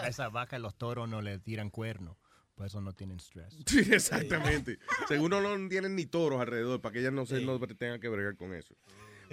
A 0.00 0.08
esas 0.08 0.32
vacas 0.32 0.60
los 0.60 0.76
toros 0.76 1.08
no 1.08 1.22
le 1.22 1.38
tiran 1.38 1.70
cuernos. 1.70 2.16
Por 2.54 2.66
eso 2.66 2.80
no 2.80 2.92
tienen 2.92 3.18
stress. 3.18 3.56
Sí, 3.66 3.80
exactamente. 3.90 4.78
Según 5.08 5.30
no 5.30 5.68
tienen 5.68 5.96
ni 5.96 6.06
toros 6.06 6.40
alrededor, 6.40 6.80
para 6.80 6.92
que 6.92 7.00
ellas 7.00 7.12
no, 7.12 7.26
se, 7.26 7.40
no 7.40 7.58
tengan 7.60 8.00
que 8.00 8.08
bregar 8.08 8.36
con 8.36 8.54
eso. 8.54 8.74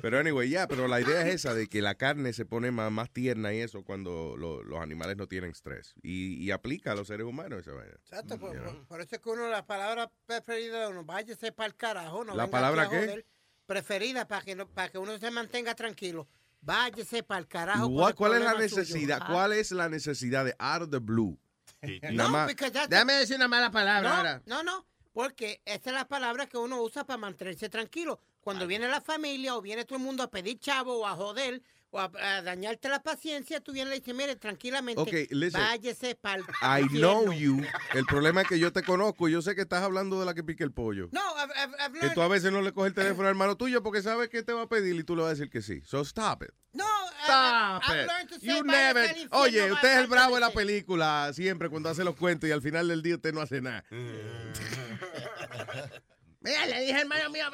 Pero 0.02 0.20
anyway, 0.20 0.50
ya, 0.50 0.68
pero 0.68 0.88
la 0.88 1.00
idea 1.02 1.22
es 1.28 1.36
esa, 1.36 1.54
de 1.54 1.68
que 1.68 1.82
la 1.82 1.96
carne 1.96 2.34
se 2.34 2.46
pone 2.46 2.72
más, 2.72 2.92
más 2.92 3.10
tierna 3.12 3.54
y 3.54 3.60
eso 3.60 3.84
cuando 3.84 4.36
lo- 4.38 4.64
los 4.64 4.80
animales 4.80 5.18
no 5.18 5.28
tienen 5.28 5.52
estrés. 5.52 5.94
Y, 6.02 6.36
y 6.44 6.52
aplica 6.52 6.92
a 6.92 6.96
los 6.96 7.08
seres 7.08 7.26
humanos 7.26 7.62
esa 7.62 7.72
vaina. 7.74 7.94
Exacto, 7.94 8.40
por, 8.40 8.58
por- 8.62 8.86
por 8.88 9.02
eso 9.02 9.16
es 9.16 9.22
que 9.22 9.30
uno, 9.30 9.48
la 9.50 9.66
palabra 9.66 10.12
preferida 10.26 10.82
de 10.82 10.88
uno, 10.88 11.04
váyase 11.06 11.52
para 11.52 11.68
el 11.68 11.76
carajo. 11.76 12.24
No 12.24 12.36
¿La 12.36 12.48
palabra 12.48 12.90
qué? 12.90 12.98
joder. 13.00 13.26
Preferida 13.66 14.28
para 14.28 14.42
que, 14.44 14.56
no- 14.56 14.68
para 14.68 14.90
que 14.90 14.98
uno 14.98 15.18
se 15.18 15.32
mantenga 15.32 15.76
tranquilo. 15.76 16.28
Váyase 16.62 17.24
para 17.24 17.40
el 17.40 17.48
carajo. 17.48 17.88
What- 17.88 18.16
¿Cuál 18.16 18.34
es 18.34 18.42
la 18.42 18.52
suyo. 18.52 18.62
necesidad? 18.62 19.20
Ah. 19.22 19.28
¿Cuál 19.32 19.54
es 19.54 19.72
la 19.72 19.90
necesidad 19.90 20.46
de 20.46 20.56
out 20.60 20.84
of 20.84 20.90
the 20.92 21.00
blue? 21.00 21.38
No, 22.12 22.30
más- 22.30 22.48
because 22.48 22.72
that's- 22.72 22.90
Déjame 22.90 23.14
decir 23.14 23.36
una 23.38 23.48
mala 23.48 23.72
palabra 23.72 24.10
no, 24.10 24.16
ahora. 24.16 24.42
No, 24.46 24.62
no, 24.64 24.86
porque 25.14 25.62
esa 25.66 25.90
es 25.90 25.96
la 25.96 26.08
palabra 26.08 26.46
que 26.48 26.58
uno 26.58 26.82
usa 26.82 27.06
para 27.06 27.18
mantenerse 27.18 27.70
tranquilo. 27.70 28.20
Cuando 28.42 28.68
viene 28.68 28.88
la 28.88 29.02
familia 29.02 29.56
o 29.56 29.62
viene 29.62 29.86
todo 29.86 29.98
el 29.98 30.04
mundo 30.04 30.24
a 30.24 30.30
pedir 30.32 30.60
chavo 30.60 31.00
o 31.00 31.08
a 31.08 31.16
joder 31.16 31.62
o 31.94 32.00
a, 32.00 32.10
a 32.20 32.42
dañarte 32.42 32.88
la 32.90 33.04
paciencia, 33.04 33.60
tú 33.60 33.74
vienes 33.74 33.92
y 33.92 33.96
le 33.96 34.00
dices, 34.00 34.16
mire, 34.16 34.36
tranquilamente, 34.38 35.02
Ok, 35.02 35.12
listen. 35.32 35.62
váyase 35.62 36.16
para 36.16 36.38
el 36.38 36.46
I 36.86 36.88
know 36.88 37.32
you. 37.34 37.62
El 37.94 38.06
problema 38.06 38.42
es 38.42 38.48
que 38.48 38.58
yo 38.58 38.72
te 38.72 38.82
conozco 38.82 39.28
y 39.28 39.34
yo 39.34 39.42
sé 39.42 39.56
que 39.56 39.62
estás 39.62 39.84
hablando 39.84 40.18
de 40.20 40.26
la 40.26 40.34
que 40.34 40.42
pica 40.44 40.64
el 40.64 40.72
pollo. 40.72 41.10
No, 41.12 41.20
I've, 41.38 41.54
I've- 41.54 41.76
I've 41.80 42.00
Que 42.00 42.08
learned- 42.08 42.14
tú 42.14 42.22
a 42.22 42.28
veces 42.30 42.52
no 42.52 42.62
le 42.62 42.72
coges 42.74 42.90
el 42.90 42.96
teléfono 43.04 43.24
al 43.28 43.32
hermano 43.32 43.58
tuyo 43.58 43.84
porque 43.84 44.02
sabes 44.02 44.30
que 44.30 44.42
te 44.42 44.54
va 44.54 44.62
a 44.64 44.70
pedir 44.70 44.96
y 44.96 45.04
tú 45.04 45.16
le 45.18 45.24
vas 45.24 45.32
a 45.32 45.36
decir 45.36 45.50
que 45.50 45.62
sí. 45.62 45.82
So 45.86 46.00
stop 46.02 46.44
it. 46.44 46.50
No, 46.74 46.86
Stop 47.26 47.84
I've 47.90 48.02
it. 48.04 48.08
learned 48.08 48.30
You 48.42 48.64
never. 48.64 49.06
infierno, 49.10 49.38
Oye, 49.38 49.72
usted 49.74 49.92
es 49.92 49.98
el 50.00 50.08
bravo 50.08 50.36
de 50.36 50.42
la 50.42 50.52
película 50.52 51.30
siempre 51.34 51.70
cuando 51.70 51.90
hace 51.90 52.04
los 52.06 52.16
cuentos 52.16 52.50
y 52.50 52.54
al 52.54 52.62
final 52.62 52.88
del 52.88 53.02
día 53.04 53.16
usted 53.16 53.34
no 53.34 53.42
hace 53.42 53.60
nada. 53.62 53.84
Mira, 56.42 56.66
le 56.66 56.82
dije 56.82 56.94
al 56.94 57.02
hermano 57.02 57.30
mío, 57.30 57.46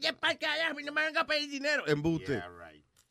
ya 0.00 0.12
para 0.14 0.32
el 0.32 0.38
carajo, 0.38 0.80
no 0.84 0.92
me 0.92 1.04
venga 1.04 1.20
a 1.22 1.26
pedir 1.26 1.50
dinero. 1.50 1.86
Embuste. 1.86 2.42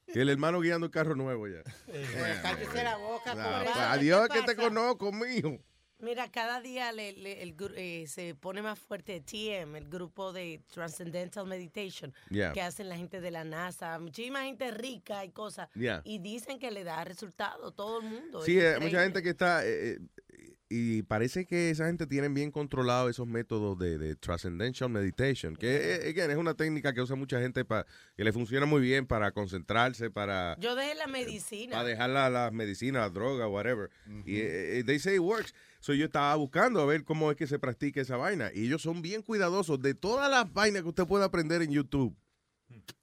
Y 0.08 0.19
el 0.19 0.30
hermano 0.30 0.60
guiando 0.62 0.86
el 0.86 0.91
carro 0.91 1.15
nuevo 1.15 1.48
ya. 1.48 1.62
Pues 1.86 2.39
cállese 2.41 2.84
la 2.84 2.95
boca, 2.98 3.32
pobre. 3.34 3.65
pues, 3.65 3.76
adiós, 3.78 4.30
¿qué 4.32 4.39
que 4.41 4.45
te 4.45 4.56
conozco, 4.56 5.12
mijo. 5.12 5.58
Mira, 5.98 6.30
cada 6.30 6.60
día 6.62 6.91
le- 6.91 7.13
le- 7.13 7.41
el 7.41 7.56
gru- 7.56 7.74
eh, 7.76 8.06
se 8.08 8.36
pone 8.36 8.62
más 8.62 8.78
fuerte 8.78 9.21
TM, 9.21 9.78
el 9.78 9.88
grupo 9.89 10.32
de 10.34 10.62
Transcendental 10.71 11.48
Meditation, 11.48 12.13
Yeah. 12.30 12.52
que 12.54 12.62
hacen 12.62 12.89
la 12.89 12.98
gente 12.98 13.21
de 13.21 13.32
la 13.32 13.43
NASA, 13.45 13.98
muchísima 14.00 14.43
gente 14.43 14.71
rica 14.71 15.24
y 15.26 15.32
cosas. 15.32 15.69
Yeah. 15.74 16.02
Y 16.04 16.19
dicen 16.19 16.60
que 16.60 16.69
le 16.69 16.84
da 16.84 17.04
resultado 17.06 17.71
todo 17.71 18.02
el 18.02 18.08
mundo. 18.08 18.43
Sí, 18.43 18.60
es 18.60 18.76
eh, 18.76 18.80
mucha 18.80 19.02
gente 19.04 19.24
que 19.24 19.30
está... 19.30 19.65
eh, 19.65 19.93
eh, 20.30 20.55
y 20.67 21.04
parece 21.04 21.45
que 21.45 21.69
esa 21.69 21.86
gente 21.86 22.08
tiene 22.08 22.28
bien 22.30 22.49
controlado 22.51 23.08
esos 23.08 23.28
métodos 23.28 23.78
de, 23.78 23.97
de 23.99 24.15
Transcendental 24.15 24.89
Meditation, 24.89 25.56
que 25.56 25.95
eh, 25.95 26.10
again, 26.10 26.32
es 26.32 26.38
una 26.38 26.56
técnica 26.56 26.91
que 26.93 27.01
usa 27.01 27.15
mucha 27.15 27.39
gente 27.39 27.63
para 27.65 27.86
que 28.17 28.23
le 28.23 28.34
funciona 28.34 28.65
muy 28.65 28.82
bien 28.82 29.06
para 29.06 29.32
concentrarse, 29.32 30.10
para, 30.10 30.58
Yo 30.60 30.75
dejé 30.75 30.95
la 30.95 31.08
medicina. 31.08 31.71
para 31.78 31.88
dejar 31.88 32.10
la- 32.10 32.30
las 32.30 32.51
medicinas, 32.51 33.01
la 33.04 33.10
droga, 33.10 33.47
whatever. 33.47 33.89
Y 34.25 34.38
eh, 34.38 34.80
eh, 34.80 34.84
they 34.84 34.97
say 34.97 35.15
it 35.15 35.21
works. 35.21 35.54
So 35.80 35.93
yo 35.93 36.06
estaba 36.06 36.34
buscando 36.36 36.82
a 36.82 36.86
ver 36.88 37.04
cómo 37.04 37.30
es 37.30 37.38
que 37.38 37.45
se 37.45 37.60
practica 37.60 38.01
esa 38.01 38.17
vaina. 38.17 38.49
Y 38.54 38.65
ellos 38.65 38.82
son 38.82 39.04
bien 39.04 39.21
cuidadosos 39.21 39.80
de 39.82 39.93
todas 39.93 40.32
las 40.32 40.51
vainas 40.51 40.82
que 40.82 40.89
usted 40.89 41.06
puede 41.06 41.25
aprender 41.25 41.62
en 41.62 41.69
YouTube. 41.71 42.15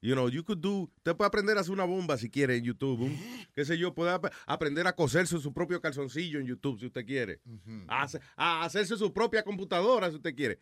You 0.01 0.15
know, 0.15 0.29
you 0.29 0.43
could 0.45 0.59
do, 0.61 0.91
usted 0.97 1.15
puede 1.17 1.29
aprender 1.29 1.57
a 1.57 1.61
hacer 1.61 1.73
una 1.73 1.85
bomba 1.85 2.19
si 2.19 2.29
quiere 2.29 2.57
en 2.57 2.65
YouTube. 2.65 3.01
un- 3.03 3.17
qué 3.55 3.65
sé 3.65 3.79
yo, 3.79 3.95
puede 3.95 4.11
ap- 4.11 4.33
aprender 4.47 4.87
a 4.87 4.95
coserse 4.95 5.39
su 5.39 5.53
propio 5.53 5.81
calzoncillo 5.81 6.41
en 6.41 6.47
YouTube 6.47 6.79
si 6.81 6.87
usted 6.87 7.05
quiere. 7.07 7.41
a, 7.89 8.03
hace- 8.03 8.21
a 8.37 8.65
hacerse 8.65 8.97
su 8.97 9.13
propia 9.13 9.43
computadora 9.45 10.11
si 10.11 10.17
usted 10.17 10.35
quiere. 10.35 10.59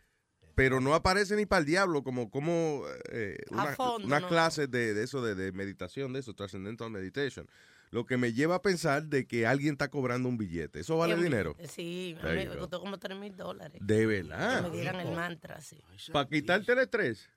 Pero 0.55 0.81
no 0.81 0.95
aparece 0.95 1.37
ni 1.37 1.47
para 1.47 1.61
el 1.61 1.67
diablo 1.67 2.03
como, 2.03 2.31
como 2.31 2.83
eh, 3.11 3.39
una- 3.51 3.67
fondo, 3.75 4.07
unas 4.07 4.23
no. 4.23 4.29
clases 4.29 4.71
de, 4.71 4.93
de 4.95 5.05
eso, 5.05 5.23
de, 5.23 5.35
de 5.35 5.53
meditación, 5.53 6.13
de 6.13 6.21
eso, 6.21 6.35
Transcendental 6.35 6.91
Meditation. 6.91 7.49
Lo 7.93 8.05
que 8.07 8.17
me 8.19 8.33
lleva 8.33 8.57
a 8.57 8.63
pensar 8.63 9.05
de 9.07 9.27
que 9.27 9.47
alguien 9.47 9.73
está 9.73 9.89
cobrando 9.89 10.29
un 10.29 10.37
billete. 10.37 10.81
¿Eso 10.81 10.97
vale 10.99 11.17
dinero? 11.17 11.57
Sí, 11.69 12.15
There 12.21 12.47
me 12.47 12.57
costó 12.57 12.79
como 12.81 12.99
3 12.99 13.19
mil 13.19 13.35
dólares. 13.37 13.81
De 13.85 13.97
Que 14.01 14.07
verdad. 14.07 14.63
me 14.63 14.71
dieran 14.77 15.01
el 15.01 15.13
mantra, 15.17 15.61
sí. 15.61 15.83
Para 16.13 16.29
quitarte 16.29 16.71
el 16.73 16.79
estrés. 16.81 17.29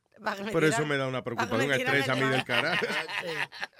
Pero 0.53 0.67
eso 0.67 0.85
me 0.85 0.95
da 0.97 1.07
una 1.07 1.23
preocupación, 1.23 1.61
un 1.65 1.73
estrés 1.73 2.07
a 2.07 2.15
mí 2.15 2.27
del 2.29 2.43
carajo. 2.45 2.85
Sí, 3.23 3.29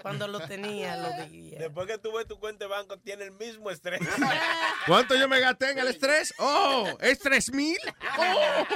Cuando 0.02 0.28
lo 0.28 0.40
tenía, 0.42 0.98
lo 0.98 1.10
di. 1.30 1.52
Después 1.52 1.88
que 1.88 1.98
tú 1.98 2.14
ves 2.14 2.28
tu 2.28 2.40
cuenta 2.40 2.66
de 2.66 2.70
banco, 2.70 2.98
tiene 3.00 3.26
el 3.26 3.32
mismo 3.32 3.70
estrés. 3.70 4.02
¿Cuánto 4.88 5.16
yo 5.16 5.28
me 5.28 5.40
gasté 5.40 5.72
en 5.72 5.80
el 5.80 5.88
estrés? 5.88 6.34
¡Oh! 6.40 6.98
¿Es 7.02 7.20
tres 7.20 7.52
mil? 7.54 7.78
¡Oh! 8.18 8.68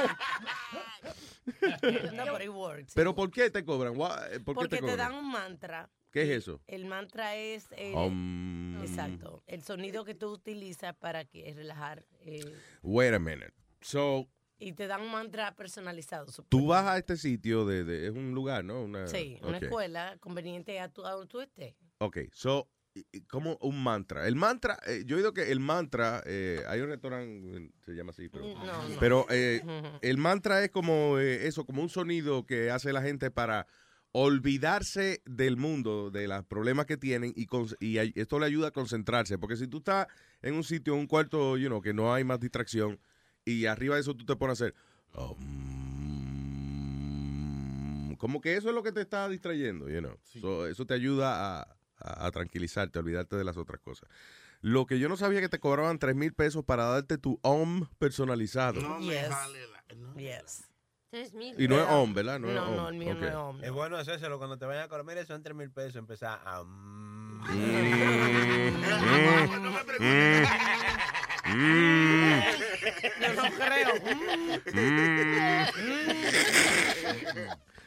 No, 2.13 2.23
pero 2.25 2.43
it 2.43 2.49
works. 2.49 2.93
¿Pero 2.93 3.15
por 3.15 3.31
qué 3.31 3.49
te 3.49 3.63
cobran? 3.63 3.93
Eh, 3.93 3.97
¿Por 3.97 4.29
qué 4.29 4.41
Porque 4.53 4.67
te 4.69 4.75
te, 4.77 4.81
cobran? 4.81 4.97
dan 4.97 5.13
un 5.13 5.31
mantra. 5.31 5.89
¿Qué 6.11 6.23
es 6.23 6.29
eso? 6.43 6.61
El 6.67 6.85
mantra 6.85 7.35
es 7.35 7.67
el, 7.77 7.93
Um, 7.95 8.81
exacto, 8.81 9.43
el 9.47 9.63
sonido 9.63 10.03
que 10.05 10.15
tú 10.15 10.29
utilizas 10.31 10.95
para 10.95 11.25
que 11.25 11.53
relajar 11.53 12.03
eh, 12.21 12.39
Wait 12.81 13.13
a 13.13 13.19
minute. 13.19 13.53
So, 13.81 14.27
y 14.59 14.73
te 14.73 14.87
dan 14.87 15.01
un 15.01 15.11
mantra 15.11 15.55
personalizado. 15.55 16.27
sup- 16.27 16.45
tú 16.49 16.67
vas 16.67 16.85
a 16.85 16.97
este 16.97 17.17
sitio 17.17 17.65
de, 17.65 17.83
de- 17.83 18.07
es 18.07 18.11
un 18.11 18.33
lugar, 18.33 18.63
¿no? 18.63 18.83
Una, 18.83 19.07
Sí, 19.07 19.37
una 19.41 19.57
escuela 19.57 20.17
conveniente 20.19 20.79
a, 20.79 20.89
tu, 20.89 21.05
a 21.05 21.11
donde 21.11 21.27
tú 21.27 21.41
estés. 21.41 21.75
Ok, 21.99 22.17
so, 22.31 22.69
como 23.29 23.57
un 23.61 23.83
mantra. 23.83 24.27
El 24.27 24.35
mantra, 24.35 24.79
eh, 24.87 25.03
yo 25.05 25.15
he 25.15 25.19
oído 25.19 25.33
que 25.33 25.51
el 25.51 25.59
mantra, 25.59 26.23
eh, 26.25 26.63
hay 26.67 26.81
un 26.81 26.87
restaurante, 26.89 27.71
se 27.85 27.93
llama 27.93 28.09
así, 28.11 28.27
pero, 28.29 28.45
No, 28.45 28.87
no. 28.89 28.99
pero 28.99 29.25
eh, 29.29 29.61
el 30.01 30.17
mantra 30.17 30.63
es 30.63 30.71
como 30.71 31.19
eh, 31.19 31.47
eso, 31.47 31.65
como 31.65 31.81
un 31.83 31.89
sonido 31.89 32.45
que 32.45 32.71
hace 32.71 32.91
la 32.93 33.01
gente 33.03 33.29
para 33.29 33.67
olvidarse 34.27 35.21
del 35.25 35.57
mundo, 35.57 36.09
de 36.11 36.27
los 36.27 36.43
problemas 36.45 36.85
que 36.85 36.97
tienen 36.97 37.33
y, 37.35 37.45
con- 37.45 37.67
y 37.79 37.97
esto 38.19 38.39
le 38.39 38.45
ayuda 38.47 38.69
a 38.69 38.71
concentrarse, 38.71 39.37
porque 39.37 39.55
si 39.57 39.67
tú 39.67 39.77
estás 39.77 40.07
en 40.41 40.55
un 40.55 40.63
sitio, 40.63 40.93
en 40.93 41.01
un 41.01 41.07
cuarto, 41.07 41.55
you 41.57 41.67
know, 41.67 41.81
que 41.81 41.93
no 41.93 42.13
hay 42.13 42.23
más 42.23 42.39
distracción 42.39 42.99
y 43.51 43.65
arriba 43.65 43.95
de 43.95 44.01
eso 44.01 44.15
tú 44.15 44.25
te 44.25 44.35
pones 44.35 44.59
a 44.61 44.65
hacer 44.65 44.75
um, 45.15 45.35
como 48.17 48.41
que 48.41 48.55
eso 48.57 48.69
es 48.69 48.75
lo 48.75 48.81
que 48.83 48.91
te 48.91 49.01
está 49.01 49.29
distrayendo, 49.29 49.87
you 49.89 49.99
know. 49.99 50.17
So, 50.41 50.65
eso 50.67 50.85
te 50.87 50.93
ayuda 50.95 51.59
a, 51.59 51.61
a- 51.99 52.25
a 52.27 52.31
tranquilizarte, 52.31 52.97
a 52.97 53.01
olvidarte 53.01 53.35
de 53.35 53.43
las 53.43 53.57
otras 53.57 53.79
cosas. 53.79 54.09
Lo 54.61 54.87
que 54.87 54.97
yo 54.97 55.07
no 55.07 55.17
sabía 55.17 55.39
que 55.39 55.49
te 55.49 55.59
cobraban 55.59 55.99
3 55.99 56.15
mil 56.15 56.33
pesos 56.33 56.65
para 56.65 56.85
darte 56.85 57.19
tu 57.19 57.39
OM 57.43 57.87
personalizado. 57.99 58.81
Yes. 59.01 59.29
Yes. 60.15 60.63
Tres 61.11 61.33
mil. 61.35 61.55
Y 61.61 61.67
no 61.67 61.79
es 61.79 61.87
OM, 61.89 62.13
¿verdad? 62.15 62.39
No, 62.39 62.47
No, 62.47 62.53
es 62.53 62.55
no, 62.75 62.83
OM. 62.87 62.93
el 62.93 62.99
mío 62.99 63.13
no 63.13 63.27
es 63.27 63.35
OM. 63.35 63.63
Es 63.63 63.71
bueno 63.71 63.97
hacérselo 63.97 64.39
cuando 64.39 64.57
te 64.57 64.65
vayan 64.65 64.85
a 64.85 64.87
comer, 64.87 65.23
son 65.27 65.43
3 65.43 65.55
mil 65.55 65.69
pesos. 65.71 65.95
Empezar 65.97 66.41
a. 66.43 66.63
mm. 66.63 67.17
Mm. 69.99 70.43
No 73.35 73.43
creo. 73.57 73.93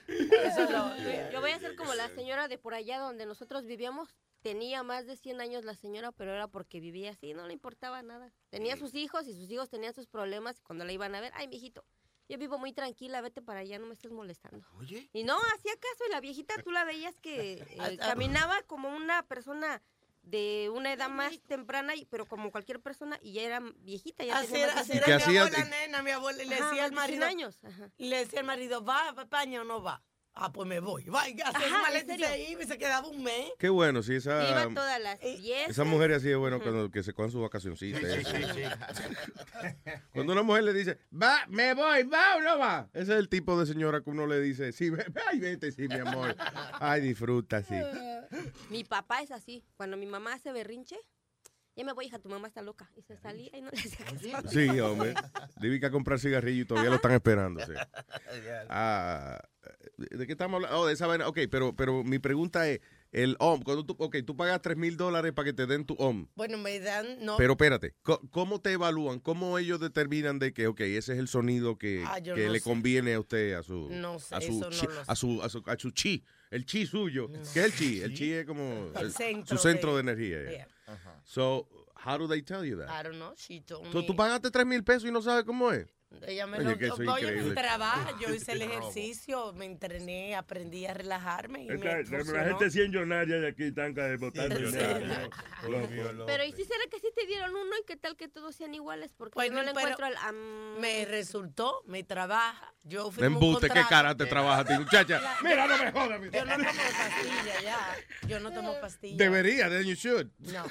Eso 0.08 0.70
no. 0.70 0.96
Yo 1.30 1.40
voy 1.40 1.50
a 1.50 1.58
ser 1.58 1.76
como 1.76 1.94
la 1.94 2.08
señora 2.10 2.48
de 2.48 2.58
por 2.58 2.74
allá 2.74 2.98
donde 2.98 3.26
nosotros 3.26 3.64
vivíamos. 3.66 4.14
Tenía 4.42 4.82
más 4.82 5.06
de 5.06 5.16
100 5.16 5.40
años 5.42 5.64
la 5.64 5.74
señora, 5.74 6.12
pero 6.12 6.32
era 6.32 6.48
porque 6.48 6.80
vivía 6.80 7.10
así, 7.10 7.34
no 7.34 7.46
le 7.46 7.52
importaba 7.52 8.02
nada. 8.02 8.32
Tenía 8.48 8.74
sus 8.78 8.94
hijos 8.94 9.26
y 9.28 9.34
sus 9.34 9.50
hijos 9.50 9.68
tenían 9.68 9.92
sus 9.92 10.06
problemas 10.06 10.58
y 10.58 10.62
cuando 10.62 10.86
la 10.86 10.92
iban 10.92 11.14
a 11.14 11.20
ver, 11.20 11.30
ay, 11.36 11.46
mijito, 11.46 11.84
yo 12.26 12.38
vivo 12.38 12.56
muy 12.56 12.72
tranquila, 12.72 13.20
vete 13.20 13.42
para 13.42 13.60
allá, 13.60 13.78
no 13.78 13.86
me 13.86 13.92
estés 13.92 14.12
molestando. 14.12 14.66
Oye. 14.78 15.10
Y 15.12 15.24
no, 15.24 15.36
hacía 15.54 15.72
caso 15.74 16.04
y 16.08 16.10
la 16.10 16.20
viejita 16.20 16.54
tú 16.62 16.70
la 16.70 16.84
veías 16.84 17.18
que 17.18 17.52
eh, 17.68 17.76
Ah, 17.78 17.90
ah. 17.92 17.96
caminaba 17.98 18.62
como 18.62 18.88
una 18.96 19.22
persona 19.24 19.82
de 20.22 20.70
una 20.72 20.92
edad 20.92 21.08
más 21.08 21.40
temprana, 21.48 21.94
y- 21.94 22.04
pero 22.04 22.26
como 22.26 22.50
cualquier 22.50 22.80
persona, 22.80 23.18
y 23.22 23.32
ya 23.32 23.42
era 23.42 23.60
viejita. 23.78 24.24
Ya 24.24 24.38
Así 24.38 24.54
era, 24.56 24.72
así 24.74 24.92
era 24.92 25.06
mi 25.06 25.12
hacía? 25.14 25.42
abuela, 25.42 25.64
nena, 25.64 26.02
mi 26.02 26.10
abuela, 26.10 26.42
y 26.42 26.46
le 26.46 26.56
decía 26.56 26.84
al 26.84 26.92
más 26.92 27.06
de 27.06 27.14
100 27.14 27.20
marido, 27.20 27.26
años. 27.26 27.60
Ajá. 27.64 27.90
y 27.96 28.08
le 28.08 28.18
decía 28.18 28.40
al 28.40 28.46
marido, 28.46 28.84
¿va 28.84 29.08
a 29.10 29.22
España 29.22 29.62
o 29.62 29.64
no 29.64 29.82
va? 29.82 30.02
Ah, 30.42 30.50
pues 30.50 30.66
me 30.66 30.80
voy. 30.80 31.04
Va, 31.04 31.28
y 31.28 31.32
hacía 31.38 31.50
su 31.68 31.74
Ajá, 31.74 31.82
maleta 31.82 32.14
¿en 32.14 32.20
y 32.20 32.22
se 32.24 32.28
serio? 32.30 32.50
iba 32.52 32.62
y 32.62 32.66
se 32.66 32.78
quedaba 32.78 33.06
un 33.08 33.22
mes. 33.22 33.52
Qué 33.58 33.68
bueno, 33.68 34.02
sí, 34.02 34.14
esa, 34.14 34.48
Iba 34.50 34.74
todas 34.74 34.98
las 34.98 35.18
fiestas. 35.20 35.68
esa 35.68 35.84
mujer 35.84 36.12
así 36.12 36.30
es 36.30 36.36
bueno 36.38 36.60
cuando 36.60 36.90
que 36.90 37.02
se 37.02 37.12
cojan 37.12 37.30
sus 37.30 37.42
vacacioncitas. 37.42 38.00
Sí, 38.00 38.20
eso. 38.20 38.30
sí, 38.30 38.42
sí. 38.54 38.62
Cuando 40.14 40.32
una 40.32 40.42
mujer 40.42 40.64
le 40.64 40.72
dice, 40.72 40.98
va, 41.12 41.46
me 41.48 41.74
voy, 41.74 42.02
va 42.04 42.36
o 42.36 42.40
no 42.40 42.58
va. 42.58 42.88
Ese 42.94 43.12
es 43.12 43.18
el 43.18 43.28
tipo 43.28 43.58
de 43.60 43.66
señora 43.66 44.00
que 44.00 44.10
uno 44.10 44.26
le 44.26 44.40
dice, 44.40 44.72
sí, 44.72 44.88
ve- 44.90 45.04
ay, 45.28 45.38
vete, 45.40 45.70
sí, 45.72 45.86
mi 45.88 45.98
amor. 45.98 46.34
Ay, 46.80 47.00
disfruta, 47.02 47.62
sí. 47.62 47.74
Mi 48.70 48.84
papá 48.84 49.20
es 49.20 49.30
así. 49.30 49.62
Cuando 49.76 49.96
mi 49.96 50.06
mamá 50.06 50.32
hace 50.34 50.52
berrinche, 50.52 50.96
ya 51.80 51.84
me 51.86 51.92
voy, 51.92 52.06
hija, 52.06 52.18
tu 52.18 52.28
mamá 52.28 52.48
está 52.48 52.62
loca. 52.62 52.90
Y 52.96 53.02
se 53.02 53.16
salía 53.16 53.50
y 53.56 53.60
no 53.60 53.70
le 53.70 53.78
hacía 53.78 54.34
caso. 54.36 54.48
Sí, 54.48 54.68
hombre. 54.80 55.14
Debí 55.60 55.80
que 55.80 55.86
a 55.86 55.90
comprar 55.90 56.18
cigarrillo 56.20 56.62
y 56.62 56.66
todavía 56.66 56.90
lo 56.90 56.96
están 56.96 57.12
esperando. 57.12 57.60
sí. 57.64 57.72
Ah, 58.68 59.40
¿De 59.96 60.26
qué 60.26 60.32
estamos 60.32 60.56
hablando? 60.56 60.78
Oh, 60.80 60.86
de 60.86 60.94
esa 60.94 61.06
vaina. 61.06 61.28
Ok, 61.28 61.38
pero, 61.50 61.74
pero 61.76 62.02
mi 62.04 62.18
pregunta 62.18 62.68
es, 62.68 62.80
el 63.12 63.36
OM, 63.40 63.60
cuando 63.62 63.84
tú, 63.84 63.96
ok, 63.98 64.16
tú 64.24 64.36
pagas 64.36 64.62
3 64.62 64.76
mil 64.76 64.96
dólares 64.96 65.32
para 65.32 65.46
que 65.46 65.52
te 65.52 65.66
den 65.66 65.84
tu 65.84 65.94
OM. 65.98 66.26
Bueno, 66.36 66.56
me 66.58 66.78
dan, 66.80 67.06
no. 67.24 67.36
Pero 67.36 67.52
espérate, 67.52 67.94
¿cómo 68.30 68.60
te 68.60 68.72
evalúan? 68.72 69.18
¿Cómo 69.20 69.58
ellos 69.58 69.80
determinan 69.80 70.38
de 70.38 70.52
que, 70.54 70.66
ok, 70.68 70.80
ese 70.82 71.12
es 71.14 71.18
el 71.18 71.28
sonido 71.28 71.76
que, 71.76 72.04
Ah, 72.06 72.20
que 72.22 72.30
no 72.30 72.52
le 72.52 72.58
sé. 72.60 72.64
conviene 72.64 73.14
a 73.14 73.20
usted, 73.20 73.54
a 73.54 73.62
su, 73.62 73.88
No 73.90 74.18
sé, 74.20 74.34
a, 74.36 74.40
su 74.40 74.52
eso 74.52 74.60
no 74.60 74.70
chi, 74.70 74.86
lo 74.86 74.92
sé. 74.92 75.00
a, 75.06 75.16
su, 75.16 75.42
a, 75.42 75.48
su, 75.48 75.62
a 75.66 75.76
su 75.76 75.90
chi, 75.90 76.24
el 76.50 76.64
chi 76.64 76.86
suyo? 76.86 77.28
¿Qué 77.52 77.60
es 77.60 77.66
el 77.66 77.74
chi? 77.74 78.00
El 78.02 78.14
chi 78.14 78.32
es 78.32 78.46
como 78.46 78.62
El 78.94 79.06
el- 79.06 79.12
centro 79.12 79.56
su 79.56 79.62
centro 79.62 79.96
de- 79.96 80.02
de, 80.02 80.12
energía. 80.12 80.50
yeah. 80.50 80.68
So, 81.24 81.66
how 81.96 82.16
do 82.18 82.26
they 82.26 82.40
tell 82.42 82.64
you 82.64 82.76
that? 82.76 82.88
I 82.90 83.02
don't 83.02 83.18
know, 83.18 83.32
she 83.36 83.60
told 83.60 83.86
So, 83.92 84.00
me. 84.00 84.06
tú 84.06 84.16
pagaste 84.16 84.50
3 84.50 84.64
mil 84.66 84.82
pesos 84.82 85.04
y 85.04 85.12
no 85.12 85.20
sabes 85.20 85.44
cómo 85.44 85.70
es. 85.72 85.86
Ella 86.26 86.46
me 86.46 86.58
Oye, 86.58 86.64
lo 86.88 86.94
oye, 86.94 87.04
increíble. 87.04 87.42
mi 87.42 87.54
trabajo, 87.54 88.18
yo 88.20 88.34
hice 88.34 88.52
el 88.52 88.62
ejercicio, 88.62 89.52
me 89.52 89.64
entrené, 89.64 90.34
aprendí 90.34 90.84
a 90.84 90.92
relajarme 90.92 91.64
y 91.64 91.68
Es 91.70 91.78
me 91.78 91.84
la, 91.84 92.44
gente 92.44 92.66
millonaria 92.80 93.36
de 93.36 93.48
aquí 93.48 93.64
están 93.64 93.94
de 93.94 94.16
botar 94.16 94.50
Sí. 94.50 94.76
Pero 96.26 96.44
¿y 96.44 96.52
si 96.52 96.64
será 96.64 96.84
que 96.90 96.98
sí 96.98 97.08
te 97.14 97.26
dieron 97.26 97.50
uno 97.54 97.76
y 97.80 97.84
qué 97.86 97.96
tal 97.96 98.16
que 98.16 98.28
todos 98.28 98.56
sean 98.56 98.74
iguales? 98.74 99.12
Porque 99.16 99.34
Pues 99.34 99.48
yo 99.50 99.54
no 99.54 99.62
le 99.62 99.70
encuentro 99.70 100.06
al... 100.06 100.16
am- 100.16 100.78
Me 100.80 101.04
resultó, 101.04 101.82
me 101.86 102.02
trabaja. 102.02 102.74
Yo 102.82 103.08
un 103.08 103.24
Embuste, 103.24 103.68
qué 103.68 103.82
cara 103.88 104.16
te 104.16 104.24
trabaja 104.26 104.60
a 104.62 104.64
ti, 104.64 104.72
muchacha. 104.74 105.20
La- 105.22 105.36
Mira, 105.42 105.66
no 105.66 105.78
me 105.78 105.92
jodas. 105.92 106.20
Yo 106.32 106.44
no 106.44 106.56
tomo 106.56 106.72
pastillas 106.72 107.62
ya. 107.62 107.96
Yo 108.26 108.40
no 108.40 108.52
tomo 108.52 108.80
pastillas. 108.80 109.18
Debería, 109.18 109.68
then 109.68 109.84
you 109.84 109.94
should. 109.94 110.28
No. 110.38 110.64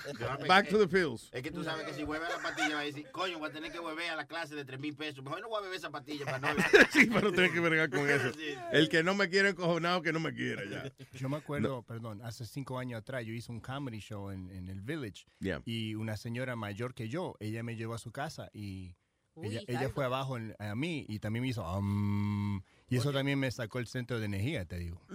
Back 0.47 0.69
to 0.69 0.77
the 0.79 0.87
pills. 0.87 1.29
Es 1.31 1.41
que 1.43 1.51
tú 1.51 1.63
sabes 1.63 1.85
que 1.85 1.93
si 1.93 2.03
vuelve 2.03 2.25
a 2.25 2.29
la 2.29 2.39
pastilla 2.39 2.75
va 2.75 2.81
a 2.81 2.85
decir, 2.85 3.09
coño, 3.11 3.37
voy 3.39 3.49
a 3.49 3.53
tener 3.53 3.71
que 3.71 3.79
volver 3.79 4.09
a 4.09 4.15
la 4.15 4.25
clase 4.25 4.55
de 4.55 4.65
3 4.65 4.79
mil 4.79 4.95
pesos. 4.95 5.23
Mejor 5.29 5.41
no 5.41 5.49
voy 5.49 5.59
a 5.59 5.61
beber 5.61 5.77
esa 5.77 5.89
pastilla 5.91 6.25
para 6.25 6.39
no... 6.39 6.47
sí, 6.91 7.05
para 7.05 7.21
no 7.21 7.31
tener 7.31 7.51
que 7.51 7.59
bregar 7.59 7.89
con 7.89 8.09
eso. 8.09 8.31
El 8.71 8.89
que 8.89 9.03
no 9.03 9.13
me 9.15 9.29
quiere 9.29 9.49
encojonado, 9.49 10.01
que 10.01 10.11
no 10.11 10.19
me 10.19 10.33
quiera 10.33 10.63
ya. 10.65 10.91
Yo 11.17 11.29
me 11.29 11.37
acuerdo, 11.37 11.83
perdón, 11.83 12.21
hace 12.23 12.45
cinco 12.45 12.79
años 12.79 12.99
atrás 12.99 13.25
yo 13.25 13.33
hice 13.33 13.51
un 13.51 13.59
comedy 13.61 13.99
show 13.99 14.31
en, 14.31 14.49
en 14.49 14.67
el 14.69 14.81
Village 14.81 15.25
Yeah. 15.39 15.61
y 15.65 15.95
una 15.95 16.17
señora 16.17 16.55
mayor 16.55 16.93
que 16.93 17.07
yo, 17.09 17.35
ella 17.39 17.63
me 17.63 17.75
llevó 17.75 17.93
a 17.93 17.97
su 17.99 18.11
casa 18.11 18.49
y 18.53 18.95
Uy, 19.35 19.47
ella, 19.47 19.61
ella 19.67 19.89
fue 19.89 20.03
abajo 20.03 20.35
en- 20.37 20.55
a 20.59 20.75
mí 20.75 21.05
y 21.07 21.19
también 21.19 21.43
me 21.43 21.49
hizo 21.49 21.65
"Am", 21.65 22.61
y 22.89 22.97
eso 22.97 23.11
también 23.11 23.39
me 23.39 23.51
sacó 23.51 23.79
el 23.79 23.87
centro 23.87 24.19
de 24.19 24.25
energía, 24.25 24.65
te 24.65 24.77
digo. 24.79 25.01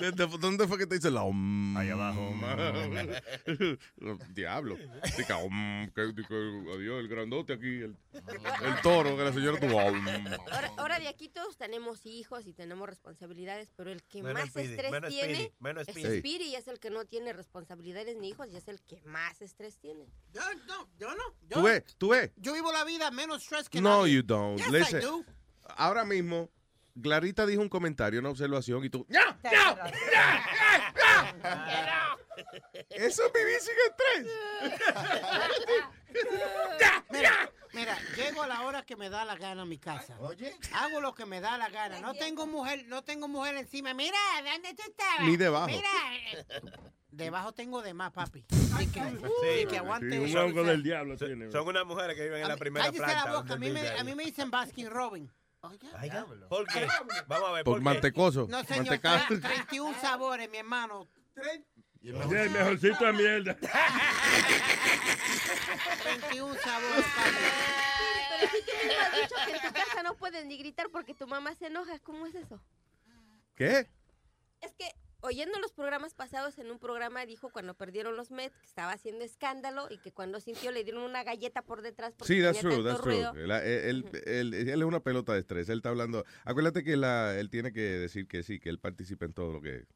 ¿Desde 0.00 0.26
¿Dónde 0.38 0.66
fue 0.66 0.78
que 0.78 0.86
te 0.86 0.96
hice 0.96 1.10
la 1.10 1.22
om? 1.22 1.76
Ahí 1.76 1.90
abajo. 1.90 2.34
Diablo. 4.34 4.76
Dica, 5.16 5.36
om, 5.38 5.90
que- 5.94 6.12
dica, 6.12 6.34
adiós, 6.74 7.00
el 7.00 7.08
grandote 7.08 7.52
aquí, 7.54 7.66
el, 7.66 7.96
el 8.14 8.80
toro, 8.82 9.16
que 9.16 9.24
la 9.24 9.32
señora 9.32 9.58
tuvo. 9.60 9.80
Ahora, 9.80 10.72
ahora 10.76 10.98
de 10.98 11.08
aquí 11.08 11.28
todos 11.28 11.56
tenemos 11.56 12.06
hijos 12.06 12.46
y 12.46 12.52
tenemos 12.52 12.88
responsabilidades, 12.88 13.70
pero 13.76 13.90
el 13.90 14.02
que 14.02 14.22
Menos 14.22 14.42
más 14.42 14.50
Speedy, 14.50 14.70
estrés 14.70 14.90
menos 14.90 15.10
tiene 15.10 15.34
Speedy, 15.34 15.52
menos 15.60 15.88
es 15.88 15.96
y 16.26 16.54
es 16.54 16.68
el 16.68 16.78
que 16.80 16.90
no 16.90 17.04
tiene 17.04 17.32
responsabilidades 17.32 18.16
ni 18.16 18.28
hijos 18.30 18.48
y 18.50 18.56
es 18.56 18.68
el 18.68 18.80
que 18.82 19.00
más 19.02 19.40
estrés 19.42 19.78
tiene. 19.78 20.06
Yo 20.32 20.40
no, 20.66 20.88
yo 20.98 21.14
no. 21.14 21.22
Yo, 21.48 21.56
¿Tú 21.58 21.62
ves? 21.62 21.84
¿Tú 21.98 22.08
ves? 22.10 22.30
yo 22.36 22.52
vivo 22.52 22.72
la 22.72 22.84
vida 22.84 23.10
menos 23.10 23.42
stress 23.42 23.68
que 23.68 23.80
No, 23.80 24.00
nadie. 24.02 24.14
you 24.14 24.22
don't. 24.22 24.58
Yes, 24.58 24.70
Ahora 25.76 26.04
mismo, 26.04 26.50
Clarita 27.00 27.46
dijo 27.46 27.60
un 27.62 27.68
comentario, 27.68 28.20
una 28.20 28.30
observación, 28.30 28.84
y 28.84 28.90
tú. 28.90 29.06
¡No! 29.08 29.20
Eso 32.90 33.26
es 33.26 33.32
vivir 33.32 33.60
sin 33.60 33.74
estrés. 33.88 34.26
Mira, 37.10 37.50
mira, 37.76 37.96
llego 38.16 38.42
a 38.42 38.46
la 38.48 38.62
hora 38.62 38.82
que 38.84 38.96
me 38.96 39.08
da 39.10 39.24
la 39.24 39.36
gana 39.36 39.62
a 39.62 39.64
mi 39.66 39.78
casa. 39.78 40.16
Hago 40.74 41.00
lo 41.00 41.14
que 41.14 41.26
me 41.26 41.40
da 41.40 41.56
la 41.58 41.68
gana. 41.68 42.00
No 42.00 42.14
tengo 42.14 42.46
mujer, 42.46 42.84
no 42.88 43.02
tengo 43.04 43.28
mujer 43.28 43.56
encima. 43.56 43.94
Mira, 43.94 44.16
¿dónde 44.44 44.74
tú 44.74 44.82
estabas? 44.88 45.20
Ni 45.22 45.36
debajo. 45.36 45.66
Mira. 45.68 45.88
eh, 46.32 46.46
Debajo 47.10 47.52
tengo 47.52 47.80
de 47.80 47.94
más, 47.94 48.12
papi. 48.12 48.44
Así 48.74 48.88
que, 48.88 49.00
así 49.00 49.66
que 49.70 49.78
aguante. 49.78 50.10
Sí, 50.28 50.36
un 50.36 50.66
del 50.66 50.82
diablo 50.82 51.16
tiene. 51.16 51.50
Son 51.50 51.66
unas 51.66 51.86
mujeres 51.86 52.14
que 52.14 52.24
viven 52.24 52.42
en 52.42 52.48
la 52.48 52.56
primera 52.58 52.84
Cállese 52.86 53.04
planta. 53.04 53.24
la 53.30 53.36
boca. 53.38 53.54
A 53.54 53.56
mí, 53.56 53.70
me, 53.70 53.80
vive 53.82 53.98
a 53.98 54.04
mí 54.04 54.14
me 54.14 54.24
dicen 54.24 54.50
Baskin 54.50 54.90
Robin. 54.90 55.30
Oiga, 55.62 56.26
¿Por 56.50 56.66
qué? 56.68 56.86
Vamos 57.26 57.48
a 57.48 57.52
ver, 57.52 57.64
Por 57.64 57.74
¿por 57.76 57.80
mantecoso. 57.80 58.46
No, 58.50 58.62
señor. 58.64 58.84
mantecado. 58.84 59.18
tre- 59.28 59.40
31 59.42 59.98
sabores, 60.00 60.50
mi 60.50 60.58
hermano. 60.58 61.08
Oye, 62.14 62.42
el 62.42 62.50
mejorcito 62.50 63.04
de 63.04 63.12
mierda. 63.12 63.56
31 66.02 66.54
sabores. 66.54 67.04
Pero 68.38 68.50
si 68.52 68.58
tú 68.64 68.72
mismo 68.86 69.00
has 69.02 69.12
dicho 69.22 69.34
que 69.46 69.52
en 69.52 69.62
tu 69.62 69.72
casa 69.72 70.02
no 70.02 70.16
puedes 70.16 70.44
ni 70.46 70.56
gritar 70.58 70.88
porque 70.90 71.14
tu 71.14 71.26
mamá 71.26 71.54
se 71.54 71.66
enoja, 71.66 71.98
¿cómo 72.00 72.26
es 72.26 72.34
eso? 72.34 72.60
¿Qué? 73.54 73.88
Es 74.60 74.72
que 74.78 74.90
oyendo 75.20 75.58
los 75.58 75.72
programas 75.72 76.14
pasados, 76.14 76.58
en 76.58 76.70
un 76.70 76.78
programa 76.78 77.24
dijo 77.26 77.50
cuando 77.50 77.74
perdieron 77.74 78.16
los 78.16 78.30
Mets 78.30 78.56
que 78.58 78.66
estaba 78.66 78.92
haciendo 78.92 79.24
escándalo 79.24 79.88
y 79.90 79.98
que 79.98 80.12
cuando 80.12 80.38
sintió 80.40 80.70
le 80.70 80.84
dieron 80.84 81.02
una 81.02 81.24
galleta 81.24 81.62
por 81.62 81.82
detrás 81.82 82.14
porque 82.16 82.32
Sí, 82.34 82.42
that's 82.42 82.60
true, 82.60 82.84
that's 82.84 83.00
true. 83.00 83.14
ruido. 83.14 83.32
La- 83.46 83.64
él, 83.64 84.04
él- 84.26 84.54
él- 84.54 84.68
él 84.68 84.80
es 84.82 84.86
una 84.86 85.00
pelota 85.00 85.32
de 85.32 85.40
estrés. 85.40 85.68
Él 85.68 85.78
está 85.78 85.88
hablando. 85.88 86.24
Acuérdate 86.44 86.84
que 86.84 86.96
la, 86.96 87.36
él 87.38 87.50
tiene 87.50 87.72
que 87.72 87.80
decir 87.80 88.28
que 88.28 88.42
sí, 88.42 88.60
que 88.60 88.68
él 88.68 88.78
participa 88.78 89.24
en 89.24 89.32
todo 89.32 89.52
lo 89.54 89.60
que 89.60 89.86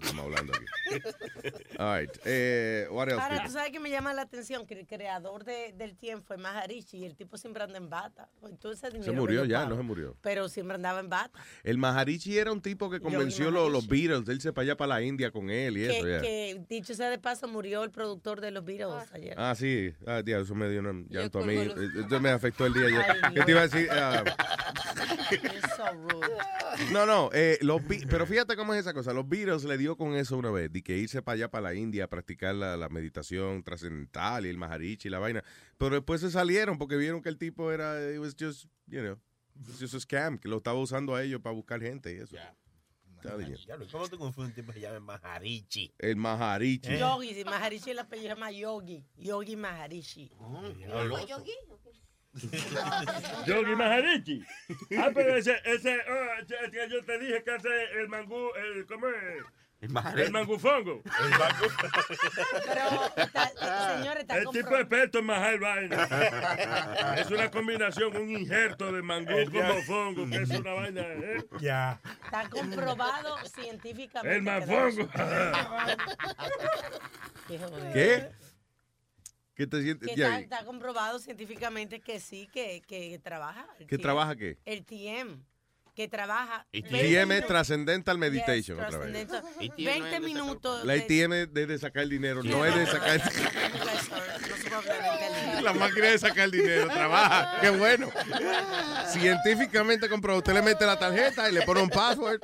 estamos 0.00 0.24
hablando 0.26 0.52
aquí. 0.54 0.64
All 1.78 2.00
right. 2.00 2.10
Eh, 2.24 2.86
what 2.90 3.08
else? 3.08 3.20
Ahora, 3.22 3.44
tú 3.44 3.50
sabes 3.52 3.70
que 3.70 3.80
me 3.80 3.90
llama 3.90 4.12
la 4.12 4.22
atención 4.22 4.66
que 4.66 4.78
el 4.78 4.86
creador 4.86 5.44
de- 5.44 5.72
del 5.72 5.96
tiempo 5.96 6.34
es 6.34 6.40
Maharishi 6.40 6.98
y 6.98 7.04
el 7.04 7.16
tipo 7.16 7.36
siempre 7.38 7.62
anda 7.62 7.78
en 7.78 7.88
bata. 7.88 8.28
Entonces, 8.42 8.92
Se 9.02 9.12
murió 9.12 9.44
ya, 9.44 9.64
no 9.66 9.76
se 9.76 9.82
murió. 9.82 10.16
Pero 10.20 10.48
siempre 10.48 10.74
andaba 10.74 11.00
en 11.00 11.08
bata. 11.08 11.38
El 11.62 11.78
Maharishi 11.78 12.38
era 12.38 12.52
un 12.52 12.60
tipo 12.60 12.90
que 12.90 13.00
convenció 13.00 13.50
los, 13.50 13.70
los 13.70 13.86
Beatles. 13.88 14.28
Él 14.28 14.40
se 14.40 14.52
para 14.52 14.64
allá 14.64 14.76
para 14.76 14.88
la 14.94 15.02
India 15.02 15.30
con 15.30 15.50
él 15.50 15.76
y 15.78 15.80
Que, 15.86 15.98
eso. 15.98 16.08
ya. 16.08 16.20
que, 16.20 16.62
dicho 16.68 16.94
sea 16.94 17.08
de 17.10 17.18
paso, 17.18 17.48
murió 17.48 17.82
el 17.84 17.90
productor 17.90 18.40
de 18.40 18.50
los 18.50 18.64
Beatles 18.64 19.10
ayer. 19.12 19.34
Ah, 19.38 19.54
sí. 19.56 19.94
Ah, 20.06 20.22
tía, 20.24 20.38
eso 20.40 20.54
me 20.54 20.68
dio 20.68 20.80
un 20.80 21.06
llanto 21.08 21.38
a 21.40 21.46
mí. 21.46 21.64
los- 21.64 21.76
Eh, 21.78 21.88
Eso 22.06 22.20
me 22.20 22.30
afectó 22.30 22.66
el 22.66 22.74
día 22.74 22.86
ayer. 22.86 23.04
Ay, 23.22 23.34
¿Qué 23.34 23.42
te 23.42 23.50
iba 23.52 23.60
a 23.60 23.68
decir? 23.68 23.88
Ah, 23.90 24.22
rude. 24.24 24.34
No, 26.92 27.06
no. 27.06 27.30
eh, 27.32 27.58
los 27.62 27.82
pero 28.08 28.26
fíjate 28.26 28.56
cómo 28.56 28.74
es 28.74 28.80
esa 28.80 28.94
cosa. 28.94 29.12
Los 29.12 29.28
Beatles 29.28 29.64
le 29.64 29.78
dio 29.78 29.96
con 29.96 30.14
eso 30.14 30.36
una 30.36 30.50
vez. 30.50 30.72
De 30.72 30.82
que 30.82 30.96
irse 30.96 31.22
para 31.22 31.34
allá, 31.34 31.50
para 31.50 31.62
la 31.70 31.74
India, 31.74 32.04
a 32.04 32.08
practicar 32.08 32.54
la, 32.54 32.76
la 32.76 32.88
meditación 32.88 33.62
trascendental 33.62 34.46
y 34.46 34.48
el 34.48 34.58
Maharishi 34.58 35.08
y 35.08 35.10
la 35.10 35.18
vaina. 35.18 35.44
Pero 35.78 35.94
después 35.96 36.20
se 36.20 36.30
salieron 36.30 36.78
porque 36.78 36.96
vieron 36.96 37.22
que 37.22 37.28
el 37.28 37.38
tipo 37.38 37.70
era. 37.72 38.12
It 38.12 38.18
was 38.18 38.34
just, 38.38 38.66
you 38.86 39.00
know. 39.00 39.18
it 39.60 39.68
was 39.68 39.78
just 39.78 39.94
a 39.94 40.00
scam. 40.00 40.38
Que 40.38 40.48
lo 40.48 40.58
estaba 40.58 40.78
usando 40.78 41.14
a 41.14 41.22
ellos 41.22 41.40
para 41.40 41.54
buscar 41.54 41.80
gente 41.80 42.12
y 42.12 42.18
eso. 42.18 42.36
Diablo, 43.22 43.86
¿Cómo 43.92 44.08
tú 44.08 44.18
confundes 44.18 44.50
un 44.50 44.54
tipo 44.54 44.72
que 44.72 44.80
se 44.80 44.86
llama 44.86 45.00
Maharichi? 45.00 45.92
El 45.98 46.16
Maharishi. 46.16 46.96
Yogi, 46.98 47.34
si 47.34 47.44
Maharishi 47.44 47.90
el 47.90 47.98
apellido 47.98 48.28
se 48.30 48.34
llama 48.34 48.50
Yogi. 48.50 49.04
Yogi 49.16 49.56
Maharishi. 49.56 50.30
Yogi? 51.28 51.52
Yogi 53.46 53.74
Maharishi. 53.74 54.44
Ah, 54.98 55.10
pero 55.12 55.34
ese, 55.36 55.60
ese, 55.64 55.98
oh, 56.08 56.46
que 56.70 56.88
yo 56.88 57.04
te 57.04 57.18
dije 57.18 57.42
que 57.42 57.50
hace 57.50 57.68
el 58.00 58.08
mangú, 58.08 58.50
el, 58.54 58.86
¿cómo 58.86 59.08
es? 59.08 59.42
El 59.80 59.88
mangufongo. 60.30 61.02
Pero, 61.02 61.28
está- 63.16 63.96
señores, 63.96 64.20
está 64.20 64.36
El 64.36 64.44
tipo 64.50 64.76
experto 64.76 65.20
en 65.20 65.24
majar 65.24 65.58
vaina. 65.58 66.06
es 67.16 67.30
una 67.30 67.50
combinación, 67.50 68.14
un 68.14 68.28
injerto 68.30 68.92
de 68.92 69.00
mangú 69.00 69.50
con 69.50 69.66
mofongo, 69.68 70.28
que 70.28 70.36
es 70.42 70.50
una 70.50 70.72
vaina. 70.74 71.00
¿eh? 71.00 71.46
Ya. 71.60 71.98
Está 72.24 72.46
comprobado 72.50 73.38
científicamente. 73.48 74.36
El 74.36 74.42
manfongo. 74.42 75.08
Qué. 77.94 78.28
¿Qué? 79.60 79.64
¿Qué 79.64 79.66
te 79.66 79.76
Que 79.78 79.82
sientes? 79.82 80.08
está, 80.08 80.20
Ya, 80.20 80.38
está 80.40 80.64
comprobado 80.64 81.18
científicamente 81.18 82.00
que 82.00 82.18
sí, 82.20 82.48
que, 82.52 82.82
que 82.86 83.18
trabaja. 83.18 83.66
¿Qué 83.78 83.96
TM. 83.96 84.02
trabaja 84.02 84.36
qué? 84.36 84.58
El 84.64 84.84
TM. 84.84 85.44
Que 85.94 86.08
trabaja. 86.08 86.66
TM 86.72 87.32
es 87.32 87.46
Transcendental 87.46 88.16
Meditation 88.16 88.78
Yes, 88.78 88.86
otra 88.86 88.98
vez. 89.00 89.26
Transcendental. 89.28 89.70
ATM 89.70 89.84
no 89.84 89.90
es 89.90 90.00
20 90.00 90.10
de 90.10 90.20
minutos. 90.20 90.84
La 90.84 90.92
ATM 90.94 91.32
es 91.34 91.52
de, 91.52 91.66
de 91.66 91.78
sacar 91.78 92.04
el 92.04 92.08
dinero, 92.10 92.42
no 92.42 92.64
es 92.64 92.74
de 92.74 92.86
sacar 92.86 93.20
la 95.62 95.72
máquina 95.74 96.06
de 96.06 96.18
sacar 96.18 96.44
el 96.44 96.50
dinero, 96.52 96.86
trabaja. 96.88 97.60
Qué 97.60 97.70
bueno. 97.70 98.10
Científicamente 99.08 100.08
comprobado. 100.08 100.38
Usted 100.38 100.54
le 100.54 100.62
mete 100.62 100.86
la 100.86 100.98
tarjeta 100.98 101.50
y 101.50 101.52
le 101.52 101.62
pone 101.62 101.82
un 101.82 101.90
password 101.90 102.40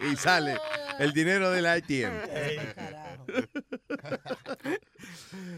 y 0.00 0.14
sale 0.16 0.56
el 1.00 1.12
dinero 1.12 1.50
de 1.50 1.62
la 1.62 1.72
ATM. 1.72 2.12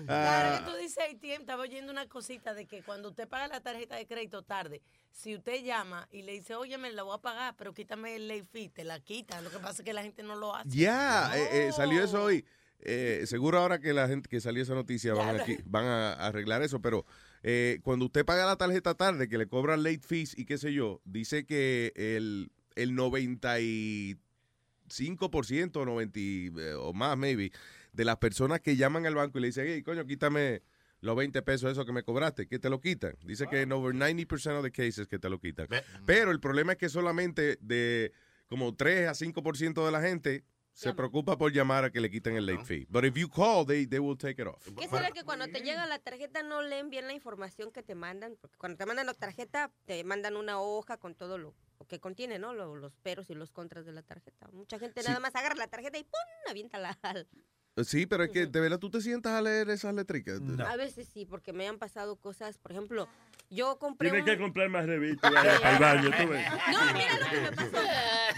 Claro 0.07 0.09
Ah, 0.09 0.63
que 0.65 0.71
tú 0.71 0.77
dices 0.77 0.99
ATM, 0.99 1.41
estaba 1.43 1.63
oyendo 1.63 1.93
una 1.93 2.09
cosita 2.09 2.55
de 2.55 2.67
que 2.67 2.83
cuando 2.83 3.11
usted 3.11 3.29
paga 3.29 3.49
la 3.49 3.61
tarjeta 3.61 3.97
de 3.97 4.07
crédito 4.07 4.43
tarde, 4.43 4.83
si 5.13 5.35
usted 5.35 5.63
llama 5.65 6.09
y 6.11 6.23
le 6.23 6.33
dice, 6.33 6.55
oye, 6.55 6.79
me 6.79 6.93
la 6.93 7.03
voy 7.03 7.17
a 7.17 7.21
pagar, 7.21 7.55
pero 7.57 7.75
quítame 7.75 8.17
el 8.17 8.29
late 8.29 8.45
fee, 8.45 8.69
te 8.69 8.85
la 8.85 9.01
quitan. 9.01 9.45
Lo 9.45 9.51
que 9.51 9.59
pasa 9.59 9.83
es 9.83 9.85
que 9.85 9.93
la 9.93 10.03
gente 10.03 10.23
no 10.23 10.37
lo 10.37 10.55
hace. 10.55 10.69
Ya, 10.71 11.37
eh, 11.37 11.69
eh, 11.69 11.73
salió 11.73 12.03
eso 12.03 12.23
hoy. 12.25 12.45
Eh, 12.83 13.25
seguro 13.27 13.59
ahora 13.59 13.79
que 13.79 13.93
la 13.93 14.09
gente 14.09 14.29
que 14.29 14.41
salió 14.41 14.63
esa 14.63 14.75
noticia 14.75 15.13
van, 15.13 15.41
aquí, 15.41 15.59
van 15.67 15.85
a 15.85 16.13
arreglar 16.15 16.63
eso, 16.63 16.81
pero 16.81 17.05
eh, 17.43 17.79
cuando 17.83 18.07
usted 18.07 18.25
paga 18.25 18.47
la 18.47 18.57
tarjeta 18.57 18.95
tarde, 18.95 19.29
que 19.29 19.37
le 19.37 19.47
cobran 19.47 19.83
late 19.83 20.01
fees 20.01 20.37
y 20.39 20.47
qué 20.47 20.57
sé 20.57 20.73
yo, 20.73 21.03
dice 21.05 21.45
que 21.45 21.93
el, 21.95 22.51
el 22.77 22.97
95% 22.97 25.77
o 25.77 25.85
90 25.85 26.19
y, 26.19 26.51
eh, 26.59 26.73
o 26.75 26.95
más, 26.95 27.19
maybe, 27.19 27.53
de 27.93 28.05
las 28.05 28.17
personas 28.19 28.61
que 28.61 28.77
llaman 28.77 29.07
al 29.07 29.15
banco 29.15 29.39
y 29.39 29.43
le 29.43 29.47
dicen, 29.49 29.67
hey, 29.69 29.83
coño, 29.83 30.05
quítame 30.07 30.63
los 31.01 31.17
20 31.17 31.41
pesos 31.43 31.73
eso 31.73 31.85
que 31.87 31.93
me 31.93 32.03
cobraste, 32.03 32.47
que 32.47 32.59
te 32.59 32.69
lo 32.69 32.81
quitan. 32.81 33.17
Dice 33.25 33.47
que 33.49 33.63
en 33.63 33.73
over 33.73 33.95
90% 33.95 34.59
of 34.59 34.63
the 34.65 34.71
cases 34.71 35.09
que 35.09 35.19
te 35.19 35.29
lo 35.31 35.39
quitan. 35.41 35.67
Pero 36.07 36.31
el 36.31 36.41
problema 36.41 36.73
es 36.73 36.79
que 36.79 36.89
solamente 36.89 37.57
de 37.61 38.13
como 38.49 38.75
3 38.75 39.09
a 39.09 39.13
5% 39.13 39.85
de 39.87 39.93
la 39.93 40.01
gente 40.01 40.45
se 40.73 40.95
preocupa 40.95 41.37
por 41.37 41.53
llamar 41.53 41.85
a 41.85 41.91
que 41.91 42.01
le 42.01 42.11
quiten 42.11 42.37
el 42.37 42.47
late 42.47 42.65
fee. 42.65 42.87
But 42.89 43.05
if 43.05 43.15
you 43.15 43.29
call, 43.29 43.67
they, 43.67 43.87
they 43.87 43.99
will 43.99 44.17
take 44.17 44.41
it 44.41 44.47
off. 44.49 44.67
¿Qué 44.79 44.89
será 44.89 45.11
que 45.11 45.25
cuando 45.25 45.47
te 45.49 45.61
llega 45.61 45.85
la 45.87 45.99
tarjeta 45.99 46.43
no 46.43 46.63
leen 46.63 46.91
bien 46.91 47.07
la 47.07 47.13
información 47.13 47.71
que 47.73 47.83
te 47.83 47.95
mandan? 47.95 48.37
Porque 48.41 48.57
cuando 48.57 48.79
te 48.79 48.87
mandan 48.87 49.07
la 49.07 49.15
tarjeta, 49.15 49.71
te 49.85 50.03
mandan 50.05 50.37
una 50.37 50.61
hoja 50.61 50.97
con 50.97 51.15
todo 51.15 51.39
lo, 51.39 51.55
que 51.89 51.99
contiene, 51.99 52.39
¿no? 52.39 52.55
Lo- 52.55 52.77
los 52.77 52.95
peros 52.97 53.29
y 53.31 53.35
los 53.35 53.51
contras 53.51 53.85
de 53.85 53.93
la 53.93 54.03
tarjeta. 54.03 54.49
Mucha 54.53 54.79
gente 54.79 55.03
Sí. 55.03 55.09
nada 55.09 55.19
más 55.21 55.35
agarra 55.35 55.55
la 55.57 55.67
tarjeta 55.67 55.99
y 55.99 56.05
¡pum! 56.05 56.13
avienta 56.51 56.79
la... 56.79 56.97
al- 57.03 57.27
Sí, 57.85 58.07
pero 58.07 58.25
es 58.25 58.31
que 58.31 58.47
de 58.47 58.61
verdad 58.61 58.79
tú 58.79 58.91
te 58.91 59.01
sientas 59.01 59.33
a 59.33 59.43
leer 59.43 59.71
esas 59.71 59.95
letricas. 59.95 60.41
A 60.67 60.77
veces 60.77 61.09
sí, 61.13 61.25
porque 61.27 61.53
me 61.53 61.67
han 61.69 61.79
pasado 61.79 62.17
cosas. 62.17 62.59
Por 62.59 62.73
ejemplo, 62.73 63.09
yo 63.51 63.79
compré 63.79 64.11
Tienes 64.11 64.29
un... 64.29 64.37
que 64.37 64.43
comprar 64.43 64.69
más 64.69 64.87
revistas 64.87 65.33
el 65.65 65.79
baño, 65.79 66.11
tú 66.11 66.29
ves. 66.29 66.47
No, 66.73 66.93
mira 66.93 67.19
lo 67.19 67.31
que 67.31 67.41
me 67.41 67.53
pasó. 67.53 67.87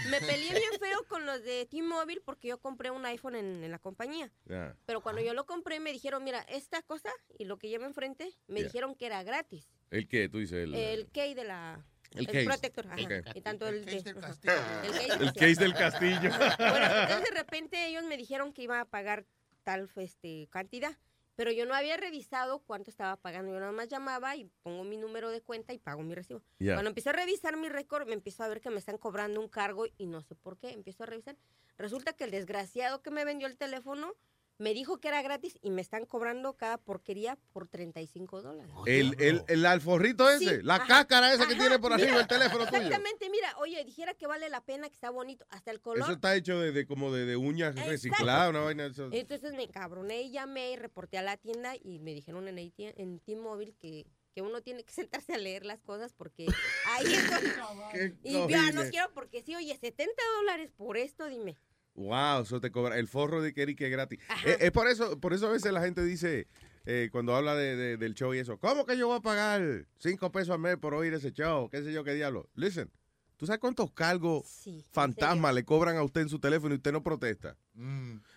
Me 0.09 0.19
peleé 0.19 0.49
bien 0.51 0.71
feo 0.79 1.03
con 1.07 1.25
los 1.25 1.43
de 1.43 1.65
T-Mobile 1.65 2.21
porque 2.25 2.47
yo 2.49 2.57
compré 2.59 2.91
un 2.91 3.05
iPhone 3.05 3.35
en, 3.35 3.63
en 3.63 3.71
la 3.71 3.79
compañía. 3.79 4.31
Ya. 4.45 4.75
Pero 4.85 5.01
cuando 5.01 5.21
yo 5.21 5.33
lo 5.33 5.45
compré 5.45 5.79
me 5.79 5.91
dijeron, 5.93 6.23
mira, 6.23 6.39
esta 6.49 6.81
cosa 6.81 7.09
y 7.37 7.45
lo 7.45 7.57
que 7.57 7.69
lleva 7.69 7.85
enfrente, 7.85 8.29
me 8.47 8.59
Ya. 8.61 8.65
dijeron 8.65 8.95
que 8.95 9.05
era 9.05 9.23
gratis. 9.23 9.67
¿El 9.91 10.07
qué? 10.07 10.27
Tú 10.29 10.39
dices 10.39 10.63
el... 10.63 10.73
El 10.73 11.07
key 11.11 11.33
de 11.35 11.43
la... 11.43 11.85
El 12.15 12.27
case. 12.27 12.45
protector, 12.45 12.87
ajá. 12.87 12.97
Y 13.35 13.41
tanto 13.41 13.67
el, 13.67 13.85
de- 13.85 13.97
El 13.97 14.17
ajá. 14.17 14.83
El 15.19 15.33
case 15.33 15.55
del 15.55 15.73
castillo. 15.73 16.29
Bueno, 16.29 16.85
entonces 16.85 17.23
de 17.29 17.31
repente 17.35 17.85
ellos 17.87 18.03
me 18.05 18.17
dijeron 18.17 18.53
que 18.53 18.63
iba 18.63 18.79
a 18.79 18.85
pagar 18.85 19.25
tal 19.63 19.89
este, 19.95 20.47
cantidad, 20.51 20.97
pero 21.35 21.51
yo 21.51 21.65
no 21.65 21.73
había 21.73 21.97
revisado 21.97 22.59
cuánto 22.59 22.89
estaba 22.91 23.15
pagando. 23.17 23.53
Yo 23.53 23.59
nada 23.59 23.71
más 23.71 23.87
llamaba 23.87 24.35
y 24.35 24.45
pongo 24.61 24.83
mi 24.83 24.97
número 24.97 25.29
de 25.31 25.41
cuenta 25.41 25.73
y 25.73 25.79
pago 25.79 26.03
mi 26.03 26.13
recibo. 26.13 26.41
Cuando 26.59 26.89
empecé 26.89 27.09
a 27.09 27.13
revisar 27.13 27.57
mi 27.57 27.69
récord, 27.69 28.07
me 28.07 28.13
empiezo 28.13 28.43
a 28.43 28.47
ver 28.47 28.61
que 28.61 28.69
me 28.69 28.77
están 28.79 28.97
cobrando 28.97 29.39
un 29.39 29.47
cargo 29.49 29.85
y 29.97 30.05
no 30.05 30.21
sé 30.21 30.35
por 30.35 30.57
qué. 30.57 30.71
Empiezo 30.71 31.03
a 31.03 31.05
revisar. 31.07 31.35
Resulta 31.77 32.13
que 32.13 32.25
el 32.25 32.31
desgraciado 32.31 33.01
que 33.01 33.09
me 33.09 33.25
vendió 33.25 33.47
el 33.47 33.57
teléfono 33.57 34.13
me 34.59 34.73
dijo 34.73 34.99
que 34.99 35.07
era 35.07 35.21
gratis 35.21 35.57
y 35.61 35.71
me 35.71 35.81
están 35.81 36.05
cobrando 36.05 36.53
cada 36.55 36.77
porquería 36.77 37.37
por 37.51 37.67
35 37.67 38.41
dólares. 38.41 38.71
El, 38.85 39.15
el, 39.19 39.43
el 39.47 39.65
alforrito 39.65 40.29
ese, 40.29 40.57
Sí, 40.57 40.61
la 40.63 40.75
ajá, 40.75 40.87
cáscara 40.87 41.33
esa 41.33 41.47
que 41.47 41.53
ajá, 41.53 41.61
tiene 41.63 41.79
por 41.79 41.91
arriba 41.91 42.09
mira, 42.09 42.21
el 42.21 42.27
teléfono 42.27 42.65
tuyo. 42.67 42.77
Exactamente, 42.77 43.29
mira, 43.29 43.53
oye, 43.57 43.83
dijera 43.83 44.13
que 44.13 44.27
vale 44.27 44.49
la 44.49 44.61
pena, 44.63 44.87
que 44.87 44.93
está 44.95 45.09
bonito, 45.09 45.45
hasta 45.49 45.71
el 45.71 45.81
color. 45.81 46.03
Eso 46.03 46.11
está 46.13 46.35
hecho 46.35 46.59
de, 46.59 46.71
de 46.71 46.85
como 46.85 47.11
de, 47.11 47.25
de 47.25 47.35
uñas 47.35 47.75
recicladas, 47.75 48.49
una 48.51 48.61
vaina. 48.61 48.83
de 48.83 48.89
eso. 48.91 49.09
Entonces 49.11 49.53
me 49.53 49.63
encabroné 49.63 50.21
y 50.21 50.31
llamé 50.31 50.71
y 50.71 50.75
reporté 50.75 51.17
a 51.17 51.23
la 51.23 51.35
tienda 51.37 51.73
y 51.75 51.99
me 51.99 52.13
dijeron 52.13 52.47
en, 52.47 52.59
AT 52.59 52.73
en 52.99 53.19
T-Mobile 53.19 53.73
que, 53.79 54.05
que 54.35 54.41
uno 54.43 54.61
tiene 54.61 54.83
que 54.83 54.93
sentarse 54.93 55.33
a 55.33 55.37
leer 55.39 55.65
las 55.65 55.81
cosas 55.81 56.13
porque 56.13 56.45
ahí 56.87 57.05
es 57.13 57.29
donde- 57.29 58.15
Y 58.23 58.33
ya 58.33 58.39
no 58.39 58.47
cojines. 58.47 58.89
quiero 58.91 59.11
porque 59.13 59.41
sí, 59.41 59.55
oye, 59.55 59.75
70 59.75 60.13
dólares 60.37 60.71
por 60.77 60.97
esto, 60.97 61.27
dime. 61.27 61.55
Wow, 61.95 62.41
eso 62.43 62.59
te 62.59 62.71
cobra. 62.71 62.97
El 62.97 63.07
forro 63.07 63.41
de 63.41 63.53
Kerry 63.53 63.75
que 63.75 63.85
es 63.85 63.91
gratis. 63.91 64.19
Eh, 64.45 64.57
Es, 64.61 64.71
por 64.71 64.87
eso, 64.87 65.19
por 65.19 65.33
eso 65.33 65.47
a 65.47 65.51
veces 65.51 65.71
la 65.71 65.81
gente 65.81 66.03
dice, 66.03 66.47
eh, 66.85 67.09
cuando 67.11 67.35
habla 67.35 67.55
de- 67.55 67.75
de- 67.75 67.97
del 67.97 68.15
show 68.15 68.33
y 68.33 68.39
eso, 68.39 68.57
¿cómo 68.57 68.85
que 68.85 68.97
yo 68.97 69.07
voy 69.07 69.17
a 69.17 69.21
pagar 69.21 69.85
cinco 69.99 70.31
pesos 70.31 70.49
al 70.51 70.59
mes 70.59 70.77
por 70.77 70.93
oír 70.95 71.13
ese 71.13 71.31
show? 71.31 71.69
¿Qué 71.69 71.83
sé 71.83 71.93
yo 71.93 72.03
qué 72.03 72.13
diablo? 72.15 72.49
Listen, 72.55 72.89
¿tú 73.37 73.45
sabes 73.45 73.59
cuántos 73.59 73.91
cargos 73.91 74.43
fantasmas 74.91 75.53
le 75.53 75.63
cobran 75.63 75.97
a 75.97 76.03
usted 76.03 76.21
en 76.21 76.29
su 76.29 76.39
teléfono 76.39 76.73
y 76.73 76.77
usted 76.77 76.91
no 76.91 77.03
protesta? 77.03 77.55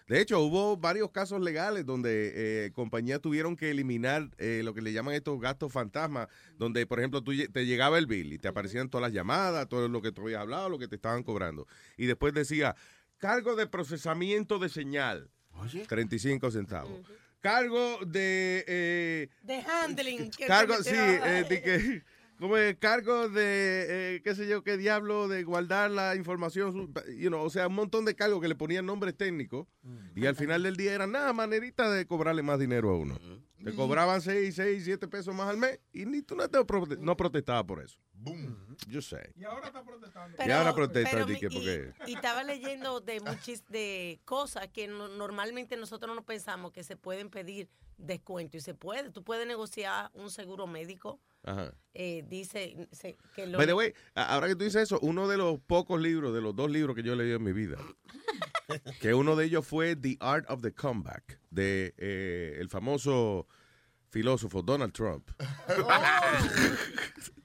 De 0.07 0.20
hecho, 0.20 0.40
hubo 0.40 0.76
varios 0.78 1.11
casos 1.11 1.40
legales 1.42 1.84
donde 1.84 2.66
eh, 2.66 2.72
compañías 2.72 3.20
tuvieron 3.20 3.54
que 3.57 3.70
eliminar 3.70 4.30
eh, 4.38 4.62
lo 4.64 4.72
que 4.72 4.80
le 4.80 4.92
llaman 4.92 5.14
estos 5.14 5.38
gastos 5.40 5.72
fantasmas, 5.72 6.28
donde, 6.59 6.86
por 6.86 7.00
ejemplo, 7.00 7.22
tú, 7.22 7.32
te 7.52 7.66
llegaba 7.66 7.98
el 7.98 8.07
bill 8.07 8.32
y 8.32 8.38
te 8.38 8.48
aparecían 8.48 8.88
todas 8.88 9.02
las 9.09 9.12
llamadas, 9.12 9.68
todo 9.68 9.88
lo 9.88 10.00
que 10.00 10.12
tú 10.12 10.22
habías 10.22 10.40
hablado, 10.40 10.68
lo 10.70 10.78
que 10.78 10.88
te 10.88 10.94
estaban 10.96 11.22
cobrando. 11.22 11.66
Y 11.98 12.07
después 12.07 12.32
decía, 12.32 12.74
cargo 13.19 13.57
de 13.57 13.67
procesamiento 13.67 14.59
de 14.59 14.69
señal, 14.69 15.31
35 15.87 16.51
centavos. 16.51 17.01
Cargo 17.41 17.99
de... 18.05 18.64
eh, 18.67 19.29
De 19.43 19.55
handling. 19.61 20.31
que 20.31 20.47
cargo, 20.47 20.75
sí, 20.83 20.91
eh, 20.95 21.45
de 21.49 21.62
que... 21.62 22.03
Como 22.39 22.59
el 22.59 22.77
cargo 22.77 23.31
de, 23.31 24.17
eh, 24.17 24.21
qué 24.23 24.35
sé 24.35 24.47
yo, 24.47 24.62
qué 24.62 24.77
diablo, 24.77 25.27
de 25.27 25.43
guardar 25.43 25.91
la 25.91 26.17
información, 26.17 26.93
you 27.17 27.29
know, 27.29 27.43
o 27.43 27.49
sea, 27.49 27.67
un 27.69 27.75
montón 27.75 28.05
de 28.05 28.14
cargos 28.14 28.43
que 28.43 28.49
le 28.49 28.55
ponían 28.55 28.85
nombres 28.85 29.17
técnicos 29.17 29.67
y 30.14 30.27
al 30.27 30.37
final 30.37 30.62
del 30.62 30.77
día 30.77 30.93
era 30.93 31.07
nada, 31.07 31.33
manerita 31.33 31.91
de 31.91 32.05
cobrarle 32.07 32.43
más 32.43 32.59
dinero 32.59 32.91
a 32.91 32.99
uno. 32.99 33.19
Te 33.64 33.73
cobraban 33.73 34.21
6, 34.21 34.55
6, 34.55 34.85
7 34.85 35.09
pesos 35.09 35.35
más 35.35 35.49
al 35.49 35.57
mes 35.57 35.81
y 35.95 36.05
ni 36.05 36.21
tú 36.21 36.37
no, 36.37 36.47
te 36.47 36.59
prote- 36.59 36.99
no 36.99 37.17
protestabas 37.17 37.64
por 37.64 37.83
eso. 37.83 37.99
Yo 38.89 39.01
sé. 39.03 39.33
Y 39.37 39.45
ahora 39.45 39.66
está 39.66 39.83
protestando. 39.85 40.37
y 40.47 40.51
ahora 40.51 40.74
protesta, 40.74 41.11
pero 41.11 41.31
y- 41.31 41.35
porque... 41.49 41.93
Y, 42.07 42.14
estaba 42.14 42.43
leyendo 42.45 43.01
de 43.01 43.20
muchis 43.20 43.64
de 43.68 44.20
cosas 44.24 44.68
que 44.68 44.87
no- 44.89 45.09
normalmente 45.09 45.77
nosotros 45.77 46.14
no 46.14 46.24
pensamos 46.24 46.72
que 46.72 46.83
se 46.85 46.97
pueden 46.97 47.31
pedir 47.31 47.68
descuento 47.99 48.57
y 48.57 48.61
se 48.61 48.74
puede. 48.74 49.11
Tú 49.11 49.22
puedes 49.24 49.47
negociar 49.47 50.11
un 50.14 50.31
seguro 50.31 50.66
médico. 50.66 51.20
Ajá. 51.49 51.72
eh, 51.95 52.24
dice 52.29 52.89
se- 52.91 53.16
que 53.37 53.47
lo 53.47 53.57
By 53.57 53.68
the 53.68 53.72
way, 53.72 53.95
ahora 54.16 54.49
que 54.49 54.57
tú 54.57 54.64
dices 54.64 54.83
eso, 54.83 54.99
uno 55.01 55.29
de 55.29 55.37
los 55.37 55.61
pocos 55.61 56.01
libros, 56.01 56.35
de 56.35 56.41
los 56.41 56.57
dos 56.57 56.68
libros 56.68 56.97
que 56.97 57.05
yo 57.05 57.12
he 57.12 57.16
leído 57.16 57.37
en 57.37 57.45
mi 57.45 57.53
vida, 57.53 57.79
que 59.01 59.14
uno 59.14 59.37
de 59.37 59.45
ellos 59.45 59.64
fue 59.64 59.95
The 59.95 60.16
Art 60.18 60.45
of 60.51 60.61
the 60.62 60.72
Comeback, 60.74 61.39
de 61.51 61.95
eh, 61.99 62.57
el 62.59 62.68
famoso 62.68 63.47
filósofo 64.11 64.61
Donald 64.62 64.93
Trump. 64.93 65.31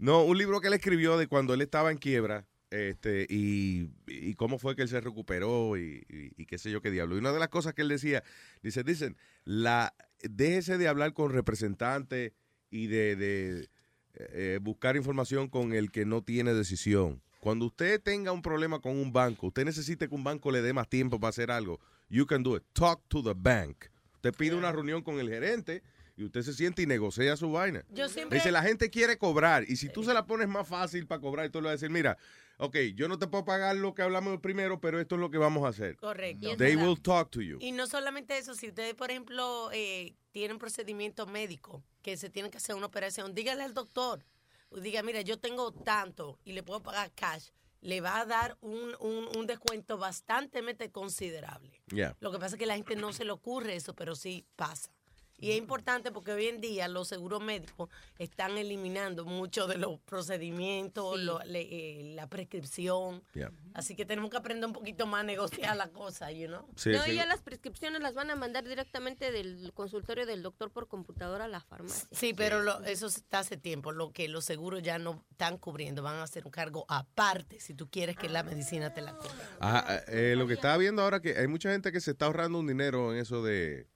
no, 0.00 0.24
un 0.24 0.36
libro 0.38 0.60
que 0.60 0.68
él 0.68 0.74
escribió 0.74 1.16
de 1.16 1.26
cuando 1.28 1.54
él 1.54 1.60
estaba 1.60 1.90
en 1.92 1.98
quiebra 1.98 2.46
este, 2.70 3.26
y, 3.28 3.90
y 4.06 4.34
cómo 4.34 4.58
fue 4.58 4.74
que 4.76 4.82
él 4.82 4.88
se 4.88 5.00
recuperó 5.00 5.76
y, 5.76 6.04
y- 6.08 6.32
y 6.36 6.46
qué 6.46 6.56
sé 6.58 6.70
yo 6.70 6.80
qué 6.80 6.90
diablo. 6.90 7.16
Y 7.16 7.18
una 7.18 7.32
de 7.32 7.38
las 7.40 7.48
cosas 7.48 7.74
que 7.74 7.82
él 7.82 7.88
decía, 7.88 8.22
dice, 8.62 8.82
dicen, 8.84 9.16
la, 9.44 9.94
déjese 10.22 10.78
de 10.78 10.86
hablar 10.88 11.12
con 11.12 11.32
representantes 11.32 12.32
y 12.70 12.86
de, 12.86 13.16
de, 13.16 13.68
eh, 14.14 14.58
buscar 14.62 14.96
información 14.96 15.48
con 15.48 15.72
el 15.72 15.90
que 15.90 16.04
no 16.04 16.22
tiene 16.22 16.54
decisión. 16.54 17.20
Cuando 17.40 17.66
usted 17.66 18.00
tenga 18.02 18.32
un 18.32 18.42
problema 18.42 18.80
con 18.80 18.96
un 18.96 19.12
banco, 19.12 19.48
usted 19.48 19.64
necesita 19.64 20.06
que 20.06 20.14
un 20.14 20.22
banco 20.24 20.50
le 20.52 20.62
dé 20.62 20.72
más 20.72 20.88
tiempo 20.88 21.18
para 21.18 21.30
hacer 21.30 21.50
algo, 21.50 21.80
you 22.08 22.26
can 22.26 22.42
do 22.42 22.56
it. 22.56 22.62
Talk 22.72 23.02
to 23.08 23.22
the 23.22 23.32
bank. 23.34 23.86
Usted 24.16 24.34
pide 24.34 24.54
una 24.54 24.70
reunión 24.70 25.02
con 25.02 25.18
el 25.18 25.28
gerente 25.28 25.82
y 26.20 26.24
usted 26.24 26.42
se 26.42 26.52
siente 26.52 26.82
y 26.82 26.86
negocia 26.86 27.34
su 27.36 27.50
vaina. 27.50 27.82
Yo 27.88 28.08
siempre- 28.08 28.38
Dice, 28.38 28.52
la 28.52 28.62
gente 28.62 28.90
quiere 28.90 29.16
cobrar 29.16 29.64
y 29.66 29.76
si 29.76 29.88
tú 29.88 30.04
se 30.04 30.12
la 30.12 30.26
pones 30.26 30.48
más 30.48 30.68
fácil 30.68 31.06
para 31.06 31.20
cobrar, 31.20 31.46
y 31.46 31.50
tú 31.50 31.60
le 31.60 31.64
vas 31.64 31.70
a 31.70 31.76
decir, 31.76 31.88
mira, 31.90 32.18
ok, 32.58 32.76
yo 32.94 33.08
no 33.08 33.18
te 33.18 33.26
puedo 33.26 33.44
pagar 33.46 33.76
lo 33.76 33.94
que 33.94 34.02
hablamos 34.02 34.38
primero, 34.40 34.80
pero 34.80 35.00
esto 35.00 35.14
es 35.14 35.20
lo 35.20 35.30
que 35.30 35.38
vamos 35.38 35.64
a 35.64 35.68
hacer. 35.68 35.96
Correcto. 35.96 36.56
They 36.58 36.76
verdad. 36.76 36.88
will 36.88 37.00
talk 37.00 37.30
to 37.30 37.40
you. 37.40 37.56
Y 37.60 37.72
no 37.72 37.86
solamente 37.86 38.36
eso, 38.36 38.54
si 38.54 38.68
ustedes, 38.68 38.94
por 38.94 39.10
ejemplo, 39.10 39.70
eh, 39.72 40.14
tienen 40.30 40.58
procedimiento 40.58 41.26
médico, 41.26 41.82
que 42.02 42.18
se 42.18 42.28
tienen 42.28 42.50
que 42.50 42.58
hacer 42.58 42.74
una 42.74 42.86
operación, 42.86 43.34
dígale 43.34 43.62
al 43.62 43.72
doctor, 43.72 44.22
diga, 44.70 45.02
mira, 45.02 45.22
yo 45.22 45.38
tengo 45.38 45.72
tanto 45.72 46.38
y 46.44 46.52
le 46.52 46.62
puedo 46.62 46.82
pagar 46.82 47.10
cash, 47.12 47.48
le 47.80 48.02
va 48.02 48.20
a 48.20 48.26
dar 48.26 48.58
un, 48.60 48.94
un, 49.00 49.26
un 49.38 49.46
descuento 49.46 49.96
bastante 49.96 50.62
considerable. 50.90 51.80
Yeah. 51.90 52.14
Lo 52.20 52.30
que 52.30 52.38
pasa 52.38 52.56
es 52.56 52.58
que 52.58 52.66
la 52.66 52.74
gente 52.74 52.94
no 52.94 53.14
se 53.14 53.24
le 53.24 53.30
ocurre 53.30 53.74
eso, 53.74 53.94
pero 53.94 54.14
sí 54.14 54.44
pasa. 54.54 54.92
Y 55.40 55.50
es 55.52 55.56
importante 55.58 56.12
porque 56.12 56.32
hoy 56.32 56.46
en 56.46 56.60
día 56.60 56.86
los 56.88 57.08
seguros 57.08 57.42
médicos 57.42 57.88
están 58.18 58.58
eliminando 58.58 59.24
muchos 59.24 59.68
de 59.68 59.78
los 59.78 59.98
procedimientos, 60.00 61.18
lo- 61.20 61.40
le- 61.44 61.60
eh, 62.00 62.14
la 62.14 62.26
prescripción. 62.28 63.22
Yeah. 63.34 63.50
Así 63.74 63.94
que 63.94 64.04
tenemos 64.04 64.30
que 64.30 64.36
aprender 64.36 64.66
un 64.66 64.72
poquito 64.72 65.06
más 65.06 65.20
a 65.20 65.24
negociar 65.24 65.76
la 65.76 65.88
cosa, 65.88 66.30
you 66.32 66.46
know? 66.48 66.66
Sí, 66.76 66.90
no, 66.90 67.02
sí. 67.04 67.14
ya 67.14 67.26
las 67.26 67.40
prescripciones 67.42 68.00
las 68.00 68.14
van 68.14 68.30
a 68.30 68.36
mandar 68.36 68.66
directamente 68.66 69.30
del 69.32 69.72
consultorio 69.74 70.26
del 70.26 70.42
doctor 70.42 70.70
por 70.70 70.88
computadora 70.88 71.44
a 71.44 71.48
la 71.48 71.60
farmacia. 71.60 72.08
Sí, 72.12 72.34
pero 72.34 72.60
lo- 72.62 72.82
eso 72.84 73.06
está 73.06 73.40
hace 73.40 73.56
tiempo. 73.56 73.92
Lo 73.92 74.12
que 74.12 74.28
los 74.28 74.44
seguros 74.44 74.82
ya 74.82 74.98
no 74.98 75.24
están 75.30 75.58
cubriendo, 75.58 76.02
van 76.02 76.16
a 76.16 76.24
hacer 76.24 76.44
un 76.44 76.50
cargo 76.50 76.84
aparte 76.88 77.60
si 77.60 77.74
tú 77.74 77.88
quieres 77.88 78.16
que 78.16 78.28
la 78.28 78.42
medicina 78.42 78.92
te 78.92 79.00
la 79.00 79.14
cubra. 79.16 79.34
Ajá, 79.60 80.02
eh, 80.08 80.34
lo 80.36 80.46
que 80.46 80.54
estaba 80.54 80.76
viendo 80.76 81.02
ahora 81.02 81.20
que 81.20 81.36
hay 81.38 81.46
mucha 81.46 81.70
gente 81.70 81.92
que 81.92 82.00
se 82.00 82.10
está 82.12 82.26
ahorrando 82.26 82.58
un 82.58 82.66
dinero 82.66 83.12
en 83.12 83.18
eso 83.20 83.42
de, 83.42 83.86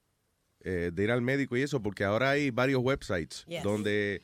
eh, 0.65 0.91
de 0.93 1.05
ir 1.05 1.11
al 1.11 1.23
médico 1.23 1.57
y 1.57 1.63
eso, 1.63 1.81
porque 1.83 2.03
ahora 2.05 2.31
hay 2.31 2.51
varios 2.51 2.83
websites 2.83 3.45
Yes. 3.47 3.63
donde, 3.63 4.23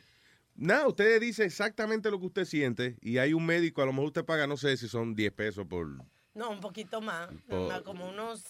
nada, 0.56 0.86
usted 0.88 1.20
dice 1.20 1.44
exactamente 1.44 2.10
lo 2.10 2.18
que 2.18 2.26
usted 2.26 2.44
siente 2.44 2.96
y 3.00 3.18
hay 3.18 3.32
un 3.34 3.46
médico, 3.46 3.82
a 3.82 3.86
lo 3.86 3.92
mejor 3.92 4.06
usted 4.08 4.24
paga, 4.24 4.46
no 4.46 4.56
sé 4.56 4.76
si 4.76 4.88
son 4.88 5.14
10 5.14 5.32
pesos 5.32 5.66
por... 5.66 5.86
No, 6.32 6.48
un 6.50 6.60
poquito 6.60 7.00
más. 7.00 7.28
Por- 7.48 7.68
más 7.68 7.82
como 7.82 8.08
unos. 8.08 8.44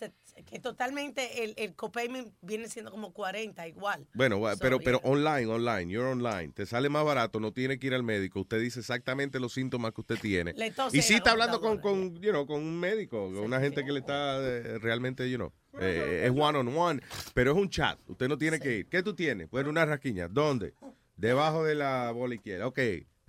Que 0.45 0.59
totalmente 0.61 1.45
el, 1.45 1.55
el 1.57 1.74
copayment 1.74 2.30
viene 2.43 2.68
siendo 2.68 2.91
como 2.91 3.14
40 3.14 3.66
igual. 3.68 4.07
Bueno, 4.12 4.36
So, 4.53 4.59
pero, 4.61 4.76
yeah. 4.78 4.84
pero 4.84 4.99
online, 5.03 5.47
online, 5.47 5.91
you're 5.91 6.07
online, 6.11 6.53
te 6.53 6.66
sale 6.66 6.91
más 6.91 7.07
barato, 7.07 7.41
no 7.41 7.53
tiene 7.53 7.78
que 7.78 7.86
ir 7.86 7.95
al 7.95 8.03
médico, 8.03 8.41
usted 8.41 8.61
dice 8.61 8.80
exactamente 8.80 9.41
los 9.41 9.55
síntomas 9.55 9.93
que 9.93 10.03
usted 10.03 10.18
tiene. 10.20 10.55
Y 10.93 11.01
sí 11.01 11.14
está 11.14 11.30
hablando 11.32 11.59
con, 11.61 11.78
con, 11.80 12.14
you 12.20 12.30
know, 12.30 12.47
con 12.47 12.61
un 12.61 12.78
médico, 12.78 13.24
con 13.32 13.38
una 13.38 13.59
gente 13.61 13.82
que 13.82 13.93
le 13.93 14.01
está 14.01 14.38
eh, 14.47 14.78
realmente, 14.78 15.28
you 15.30 15.38
know, 15.38 15.51
eh, 15.78 16.22
es 16.26 16.30
one 16.30 16.58
on 16.58 16.68
one, 16.76 17.02
pero 17.34 17.52
es 17.52 17.56
un 17.56 17.68
chat, 17.70 17.98
usted 18.08 18.28
no 18.28 18.36
tiene 18.38 18.58
que 18.58 18.78
ir. 18.78 18.88
¿Qué 18.88 19.02
tú 19.02 19.14
tienes? 19.14 19.50
Bueno, 19.50 19.70
una 19.70 19.84
rasquiña. 19.84 20.28
¿Dónde? 20.28 20.74
Debajo 21.16 21.64
de 21.64 21.74
la 21.74 22.10
bola 22.12 22.34
izquierda. 22.34 22.66
Ok. 22.66 22.78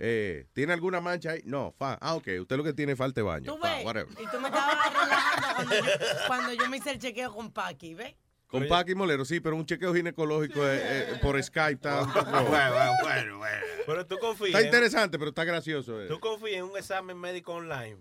Eh, 0.04 0.46
¿Tiene 0.52 0.72
alguna 0.72 1.00
mancha 1.00 1.30
ahí? 1.30 1.42
No, 1.44 1.72
fa. 1.78 1.96
Ah, 2.00 2.14
ok. 2.16 2.26
Usted 2.40 2.56
lo 2.56 2.64
que 2.64 2.72
tiene 2.72 2.92
es 2.92 2.98
falta 2.98 3.20
de 3.20 3.22
baño. 3.22 3.52
Tú 3.54 3.58
Fa, 3.60 3.76
ves. 3.76 3.84
whatever. 3.84 4.08
Y 4.20 4.26
tú 4.30 4.40
me 4.40 4.48
estabas 4.48 4.92
relajando 4.92 5.46
cuando 5.54 5.74
yo, 5.76 5.82
cuando 6.26 6.52
yo 6.54 6.68
me 6.68 6.76
hice 6.78 6.90
el 6.90 6.98
chequeo 6.98 7.32
con 7.32 7.52
Paqui, 7.52 7.94
¿ves? 7.94 8.14
Con 8.48 8.66
Paqui 8.68 8.94
Molero, 8.94 9.24
sí, 9.24 9.40
pero 9.40 9.56
un 9.56 9.64
chequeo 9.64 9.94
ginecológico 9.94 10.60
eh, 10.66 10.80
eh, 10.82 11.18
por 11.22 11.42
Skype 11.42 11.72
está 11.74 12.02
un 12.02 12.12
poco- 12.12 12.30
bueno, 12.30 13.38
bueno. 13.38 13.38
Pero 13.86 14.06
tú 14.06 14.18
confías. 14.18 14.48
Está 14.50 14.62
interesante, 14.62 15.18
pero 15.18 15.28
está 15.30 15.44
gracioso. 15.44 16.02
eh. 16.02 16.06
Tú 16.08 16.18
confías 16.20 16.56
en 16.58 16.64
un 16.64 16.76
examen 16.76 17.16
médico 17.16 17.52
online. 17.54 17.96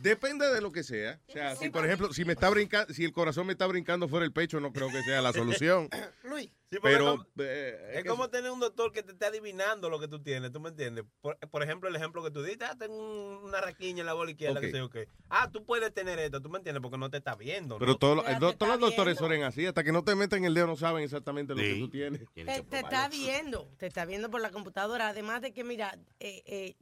Depende 0.00 0.48
de 0.52 0.60
lo 0.60 0.72
que 0.72 0.82
sea. 0.82 1.20
O 1.28 1.32
sea, 1.32 1.54
si 1.56 1.70
por 1.70 1.84
ejemplo, 1.84 2.12
si 2.12 2.24
me 2.24 2.32
está 2.32 2.50
brincando, 2.50 2.92
si 2.94 3.04
el 3.04 3.12
corazón 3.12 3.46
me 3.46 3.52
está 3.52 3.66
brincando 3.66 4.08
fuera 4.08 4.24
el 4.24 4.32
pecho, 4.32 4.58
no 4.60 4.72
creo 4.72 4.88
que 4.90 5.02
sea 5.02 5.20
la 5.22 5.32
solución. 5.62 5.88
Luis. 6.24 6.50
Sí, 6.72 6.78
Pero, 6.82 7.04
es 7.04 7.10
como- 7.18 7.26
eh, 7.40 7.92
es 7.96 8.04
como 8.06 8.30
tener 8.30 8.50
un 8.50 8.58
doctor 8.58 8.92
que 8.92 9.02
te 9.02 9.12
esté 9.12 9.26
adivinando 9.26 9.90
lo 9.90 10.00
que 10.00 10.08
tú 10.08 10.22
tienes, 10.22 10.50
¿tú 10.52 10.58
me 10.58 10.70
entiendes? 10.70 11.04
Por, 11.20 11.36
por 11.50 11.62
ejemplo, 11.62 11.86
el 11.90 11.94
ejemplo 11.96 12.24
que 12.24 12.30
tú 12.30 12.42
diste, 12.42 12.64
ah, 12.64 12.74
tengo 12.78 12.96
un- 12.96 13.44
una 13.44 13.60
raquiña 13.60 14.00
en 14.00 14.06
la 14.06 14.14
bola 14.14 14.30
izquierda, 14.30 14.58
que 14.58 14.70
sé 14.70 14.78
yo 14.78 14.88
qué. 14.88 15.06
Ah, 15.28 15.50
tú 15.52 15.66
puedes 15.66 15.92
tener 15.92 16.18
esto, 16.18 16.40
¿tú 16.40 16.48
me 16.48 16.56
entiendes? 16.56 16.80
Porque 16.80 16.96
no 16.96 17.10
te 17.10 17.18
está 17.18 17.34
viendo. 17.34 17.78
Pero 17.78 17.92
¿no? 17.92 17.98
todos 17.98 18.16
los- 18.16 18.26
el 18.26 18.38
do- 18.38 18.54
todos 18.56 18.80
los 18.80 18.88
doctores 18.88 19.18
son 19.18 19.30
así, 19.42 19.66
hasta 19.66 19.84
que 19.84 19.92
no 19.92 20.02
te 20.02 20.14
meten 20.14 20.46
el 20.46 20.54
dedo 20.54 20.66
no 20.66 20.76
saben 20.76 21.04
exactamente 21.04 21.54
lo 21.54 21.60
que 21.60 21.74
tú 21.78 21.90
tienes. 21.90 22.22
Te, 22.34 22.62
te 22.62 22.78
está 22.78 23.06
viendo, 23.10 23.68
te 23.76 23.86
está 23.88 24.06
viendo 24.06 24.30
por 24.30 24.40
la 24.40 24.50
computadora. 24.50 25.08
Además 25.08 25.42
de 25.42 25.52
que, 25.52 25.64
mira, 25.64 25.98
eh, 26.20 26.42
eh, 26.46 26.74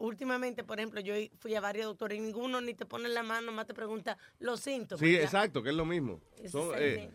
últimamente, 0.00 0.64
por 0.64 0.78
ejemplo, 0.78 1.00
yo 1.00 1.14
fui 1.38 1.54
a 1.54 1.60
varios 1.60 1.86
doctores 1.86 2.18
y 2.18 2.20
ninguno 2.20 2.60
ni 2.60 2.74
te 2.74 2.86
pone 2.86 3.08
la 3.08 3.22
mano, 3.22 3.52
más 3.52 3.66
te 3.66 3.74
pregunta 3.74 4.18
los 4.40 4.60
síntomas. 4.60 5.00
Sí, 5.00 5.12
ya. 5.12 5.22
exacto, 5.22 5.62
que 5.62 5.70
es 5.70 5.76
lo 5.76 5.84
mismo. 5.84 6.20
Son, 6.48 6.72
eh, 6.76 7.10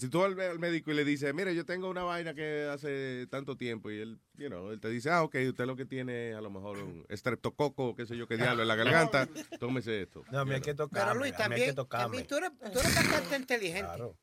si 0.00 0.08
tú 0.08 0.20
vas 0.20 0.32
al, 0.32 0.40
al 0.40 0.58
médico 0.58 0.90
y 0.90 0.94
le 0.94 1.04
dices, 1.04 1.32
mire, 1.34 1.54
yo 1.54 1.64
tengo 1.64 1.88
una 1.88 2.02
vaina 2.02 2.34
que 2.34 2.68
hace 2.72 3.26
tanto 3.30 3.56
tiempo 3.56 3.90
y 3.90 4.00
él, 4.00 4.18
you 4.36 4.48
know, 4.48 4.70
él 4.70 4.80
te 4.80 4.88
dice, 4.88 5.10
ah, 5.10 5.22
ok, 5.22 5.36
usted 5.48 5.64
lo 5.66 5.76
que 5.76 5.84
tiene 5.86 6.30
es 6.30 6.36
a 6.36 6.40
lo 6.40 6.50
mejor 6.50 6.78
un 6.78 7.04
estreptococo, 7.08 7.94
qué 7.94 8.06
sé 8.06 8.16
yo, 8.16 8.26
qué 8.26 8.36
diablo 8.36 8.62
en 8.62 8.68
la 8.68 8.74
garganta, 8.74 9.28
tómese 9.60 10.02
esto. 10.02 10.24
No, 10.32 10.44
mí 10.44 10.54
hay 10.54 10.60
que 10.60 10.74
tocarme. 10.74 11.06
Pero 11.12 11.18
Luis, 11.20 11.32
a 11.34 11.36
mí 11.36 11.42
hay 11.42 11.48
también, 11.48 11.68
que 11.68 11.72
tocarme. 11.74 12.04
también 12.04 12.26
tú, 12.26 12.36
eres, 12.36 12.50
tú 12.72 12.78
eres 12.80 12.94
bastante 12.94 13.36
inteligente. 13.36 14.14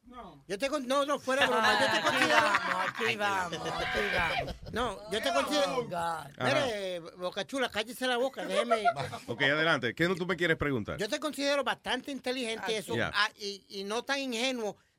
Yo 0.47 0.57
te 0.57 0.69
con- 0.69 0.85
no, 0.87 1.05
no, 1.05 1.19
fuera 1.19 1.47
broma. 1.47 1.73
Yo 1.79 1.85
te 1.85 1.97
Aquí 1.97 2.07
considero. 2.07 2.35
vamos, 2.35 2.89
aquí 2.89 3.15
vamos, 3.17 3.67
aquí 3.67 3.99
vamos. 4.15 4.55
No, 4.73 5.11
yo 5.11 5.21
te 5.21 5.33
considero. 5.33 5.77
Oh. 5.77 6.43
Mire, 6.43 6.99
Boca 7.17 7.45
Chula, 7.45 7.69
cállese 7.69 8.07
la 8.07 8.17
boca, 8.17 8.45
déjeme. 8.45 8.83
Ok, 9.27 9.41
adelante. 9.43 9.93
¿Qué 9.95 10.07
no 10.07 10.15
tú 10.15 10.25
me 10.25 10.35
quieres 10.35 10.57
preguntar? 10.57 10.97
Yo 10.97 11.07
te 11.07 11.19
considero 11.19 11.63
bastante 11.63 12.11
inteligente 12.11 12.77
eso, 12.77 12.95
Ya. 12.95 13.11
ah, 13.13 13.29
y, 13.39 13.63
y 13.69 13.83
no 13.85 14.03
tan 14.03 14.19
ingenuo 14.19 14.75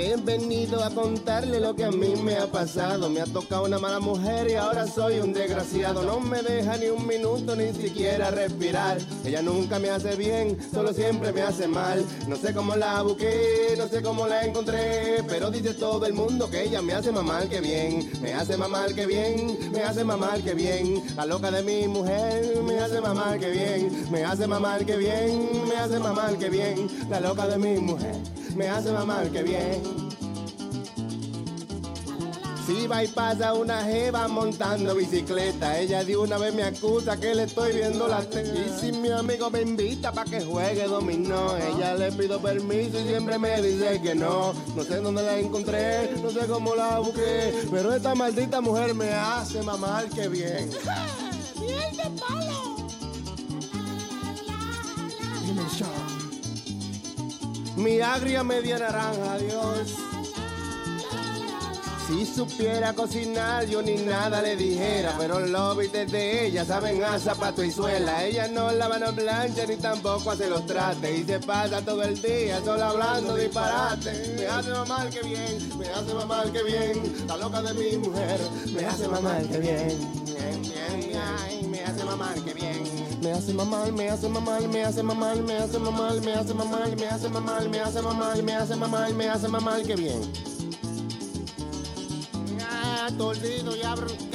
He 0.00 0.14
venido 0.14 0.84
a 0.84 0.90
contarle 0.90 1.58
lo 1.58 1.74
que 1.74 1.84
a 1.84 1.90
mí 1.90 2.14
me 2.22 2.36
ha 2.36 2.46
pasado. 2.46 3.10
Me 3.10 3.20
ha 3.20 3.24
tocado 3.24 3.64
una 3.64 3.80
mala 3.80 3.98
mujer 3.98 4.48
y 4.48 4.54
ahora 4.54 4.86
soy 4.86 5.18
un 5.18 5.32
desgraciado. 5.32 6.04
No 6.04 6.20
me 6.20 6.40
deja 6.40 6.76
ni 6.76 6.86
un 6.86 7.04
minuto 7.04 7.56
ni 7.56 7.72
siquiera 7.72 8.30
respirar. 8.30 8.98
Ella 9.24 9.42
nunca 9.42 9.80
me 9.80 9.90
hace 9.90 10.14
bien, 10.14 10.56
solo 10.72 10.92
siempre 10.92 11.32
me 11.32 11.42
hace 11.42 11.66
mal. 11.66 12.04
No 12.28 12.36
sé 12.36 12.54
cómo 12.54 12.76
la 12.76 13.02
busqué, 13.02 13.74
no 13.76 13.88
sé 13.88 14.00
cómo 14.00 14.28
la 14.28 14.44
encontré. 14.44 15.24
Pero 15.26 15.50
dice 15.50 15.74
todo 15.74 16.06
el 16.06 16.12
mundo 16.12 16.48
que 16.48 16.62
ella 16.62 16.80
me 16.80 16.92
hace 16.92 17.10
mamar 17.10 17.48
que 17.48 17.60
bien. 17.60 18.08
Me 18.22 18.34
hace 18.34 18.56
mamar 18.56 18.94
que 18.94 19.04
bien, 19.04 19.58
me 19.72 19.82
hace 19.82 20.04
mamar 20.04 20.42
que 20.42 20.54
bien. 20.54 21.02
La 21.16 21.26
loca 21.26 21.50
de 21.50 21.64
mi 21.64 21.88
mujer 21.88 22.62
me 22.62 22.78
hace 22.78 23.00
mamar 23.00 23.40
que 23.40 23.50
bien. 23.50 24.12
Me 24.12 24.24
hace 24.24 24.46
mamar 24.46 24.86
que 24.86 24.96
bien, 24.96 25.68
me 25.68 25.76
hace 25.76 25.98
mamar 25.98 26.38
que 26.38 26.48
bien. 26.48 26.88
La 27.10 27.18
loca 27.18 27.48
de 27.48 27.58
mi 27.58 27.80
mujer 27.80 28.14
me 28.58 28.68
hace 28.68 28.90
mamar 28.90 29.30
que 29.30 29.42
bien. 29.44 29.80
Si 32.66 32.86
va 32.88 33.04
y 33.04 33.08
pasa 33.08 33.54
una 33.54 33.82
jeva 33.84 34.26
montando 34.28 34.94
bicicleta, 34.96 35.78
ella 35.78 36.04
de 36.04 36.16
una 36.16 36.36
vez 36.36 36.52
me 36.52 36.64
acusa 36.64 37.18
que 37.18 37.34
le 37.34 37.44
estoy 37.44 37.72
viendo 37.72 38.08
la 38.08 38.20
teta. 38.20 38.52
Y 38.52 38.68
si 38.78 38.92
mi 38.92 39.10
amigo 39.10 39.48
me 39.48 39.62
invita 39.62 40.12
para 40.12 40.28
que 40.28 40.40
juegue 40.44 40.86
dominó, 40.86 41.56
ella 41.56 41.94
le 41.94 42.10
pido 42.12 42.42
permiso 42.42 43.00
y 43.00 43.06
siempre 43.06 43.38
me 43.38 43.62
dice 43.62 44.00
que 44.02 44.14
no. 44.16 44.52
No 44.74 44.82
sé 44.82 44.96
dónde 44.96 45.22
la 45.22 45.38
encontré, 45.38 46.10
no 46.20 46.28
sé 46.28 46.40
cómo 46.46 46.74
la 46.74 46.98
busqué, 46.98 47.54
pero 47.70 47.94
esta 47.94 48.14
maldita 48.16 48.60
mujer 48.60 48.92
me 48.92 49.14
hace 49.14 49.62
mamar 49.62 50.08
que 50.10 50.28
bien. 50.28 50.68
¡Miel 51.60 51.96
de 51.96 52.10
palo! 52.20 52.58
Mi 57.78 58.00
agria 58.00 58.42
media 58.42 58.76
naranja, 58.76 59.38
Dios. 59.38 59.94
Si 62.08 62.26
supiera 62.26 62.92
cocinar, 62.92 63.66
yo 63.66 63.80
ni 63.82 63.98
nada 63.98 64.42
le 64.42 64.56
dijera. 64.56 65.14
Pero 65.16 65.38
los 65.38 65.76
bites 65.76 66.10
de 66.10 66.46
ella 66.46 66.64
saben 66.64 67.04
a 67.04 67.20
zapato 67.20 67.62
y 67.62 67.70
suela. 67.70 68.24
Ella 68.24 68.48
no 68.48 68.72
lava 68.72 68.98
no 68.98 69.14
plancha 69.14 69.64
ni 69.64 69.76
tampoco 69.76 70.32
hace 70.32 70.50
los 70.50 70.66
trates. 70.66 71.20
Y 71.20 71.24
se 71.24 71.38
pasa 71.38 71.80
todo 71.82 72.02
el 72.02 72.20
día 72.20 72.60
solo 72.64 72.84
hablando 72.84 73.36
disparate. 73.36 74.34
Me 74.36 74.46
hace 74.48 74.70
mamar 74.70 75.10
que 75.10 75.22
bien, 75.22 75.78
me 75.78 75.88
hace 75.88 76.14
mamar 76.14 76.50
que 76.50 76.62
bien. 76.64 77.26
La 77.28 77.36
loca 77.36 77.62
de 77.62 77.74
mi 77.74 77.96
mujer 77.98 78.40
me 78.72 78.86
hace 78.86 79.06
mamar 79.06 79.42
que 79.44 79.58
bien. 79.58 80.24
Bien, 80.24 80.62
bien, 80.62 81.22
ay, 81.40 81.62
me 81.70 81.84
hace 81.84 82.04
mamar 82.04 82.34
que 82.42 82.54
bien. 82.54 83.07
Me 83.22 83.32
hace 83.32 83.52
mamar, 83.52 83.92
me 83.92 84.08
hace 84.08 84.28
mamar, 84.28 84.62
me 84.68 84.84
hace 84.84 85.02
mamar, 85.02 85.36
me 85.42 85.54
hace 85.54 85.78
mamar, 85.78 86.20
me 86.20 86.32
hace 86.32 86.54
mamar, 86.54 86.96
me 86.96 87.06
hace 87.06 87.28
mamar, 87.28 87.68
me 87.68 87.80
hace 87.80 88.00
mamar, 88.00 88.42
me 88.42 88.54
hace 88.54 88.76
mamar, 88.76 89.12
me 89.12 89.28
hace 89.28 89.48
mamar 89.48 89.82
que 89.82 89.96
bien. 89.96 90.20
Ah, 92.62 93.08
te 93.10 93.76
y 93.76 93.82
abro. 93.82 94.27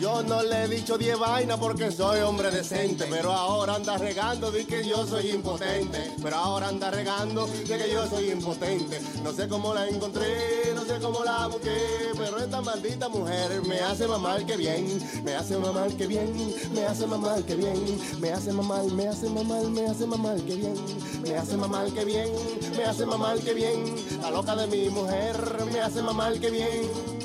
Yo 0.00 0.22
no 0.22 0.42
le 0.44 0.64
he 0.64 0.68
dicho 0.68 0.96
10 0.96 1.18
vainas 1.18 1.58
porque 1.58 1.90
soy 1.90 2.20
hombre 2.20 2.52
decente, 2.52 3.06
pero 3.10 3.32
ahora 3.32 3.74
anda 3.74 3.98
regando 3.98 4.52
de 4.52 4.64
que 4.64 4.86
yo 4.86 5.04
soy 5.04 5.30
impotente. 5.30 6.12
Pero 6.22 6.36
ahora 6.36 6.68
anda 6.68 6.88
regando 6.88 7.46
de 7.46 7.64
que 7.64 7.90
yo 7.90 8.06
soy 8.08 8.30
impotente. 8.30 9.00
No 9.24 9.32
sé 9.32 9.48
cómo 9.48 9.74
la 9.74 9.88
encontré, 9.88 10.72
no 10.72 10.84
sé 10.84 11.00
cómo 11.00 11.24
la 11.24 11.48
busqué, 11.48 11.76
pero 12.16 12.38
esta 12.38 12.60
maldita 12.60 13.08
mujer 13.08 13.60
me 13.66 13.80
hace 13.80 14.06
mamar 14.06 14.46
que 14.46 14.56
bien, 14.56 14.86
me 15.24 15.34
hace 15.34 15.58
mamar 15.58 15.90
que 15.90 16.06
bien, 16.06 16.54
me 16.72 16.86
hace 16.86 17.06
mamar 17.06 17.42
que 17.42 17.56
bien, 17.56 17.98
me 18.20 18.30
hace 18.32 18.52
mamar, 18.52 18.84
me 18.84 19.08
hace 19.08 19.28
mamar, 19.28 19.64
me 19.64 19.86
hace 19.86 20.06
mamar 20.06 20.36
que 20.36 20.54
bien, 20.54 20.74
me 21.22 21.36
hace 21.36 21.56
mamar 21.56 21.90
que 21.90 22.04
bien, 22.04 22.30
me 22.76 22.84
hace 22.84 23.04
mamar 23.04 23.38
que 23.40 23.52
bien. 23.52 23.96
La 24.22 24.30
loca 24.30 24.54
de 24.54 24.66
mi 24.68 24.88
mujer 24.90 25.36
me 25.72 25.80
hace 25.80 26.02
mamar 26.02 26.38
que 26.38 26.50
bien. 26.50 27.17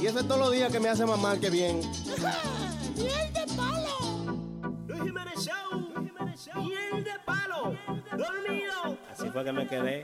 Y 0.00 0.06
eso 0.06 0.20
es 0.20 0.26
todos 0.26 0.40
los 0.40 0.52
días 0.52 0.72
que 0.72 0.80
me 0.80 0.88
hace 0.88 1.04
mamar 1.04 1.38
que 1.38 1.50
bien. 1.50 1.80
¡Miel 2.96 3.32
de 3.34 3.46
palo! 3.54 4.40
Luis 4.86 5.02
Jiménez 5.02 5.44
Show. 5.44 6.64
Miel 6.64 7.04
de 7.04 7.12
palo. 7.26 7.76
Dormido. 8.10 8.98
Así 9.12 9.28
fue 9.28 9.44
que 9.44 9.52
me 9.52 9.66
quedé 9.66 10.02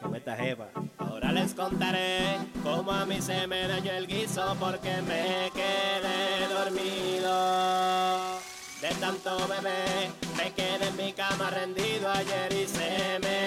con 0.00 0.16
esta 0.16 0.34
jefa. 0.34 0.68
Ahora 0.96 1.30
les 1.32 1.52
contaré 1.52 2.38
cómo 2.62 2.90
a 2.90 3.04
mí 3.04 3.20
se 3.20 3.46
me 3.46 3.68
dañó 3.68 3.92
el 3.92 4.06
guiso 4.06 4.56
porque 4.58 5.02
me 5.02 5.50
quedé 5.52 6.48
dormido. 6.48 8.38
De 8.80 8.88
tanto 8.98 9.36
bebé, 9.46 10.10
me 10.38 10.52
quedé 10.52 10.88
en 10.88 10.96
mi 10.96 11.12
cama 11.12 11.50
rendido 11.50 12.10
ayer 12.10 12.52
y 12.52 12.66
se 12.66 13.18
me 13.20 13.37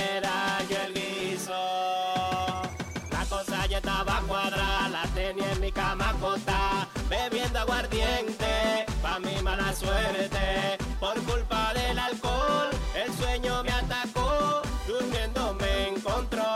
suerte. 9.81 10.77
Por 10.99 11.15
culpa 11.23 11.73
del 11.73 11.97
alcohol, 11.97 12.69
el 12.95 13.11
sueño 13.13 13.63
me 13.63 13.71
atacó, 13.71 14.61
durmiendo 14.87 15.55
me 15.55 15.89
encontró. 15.89 16.53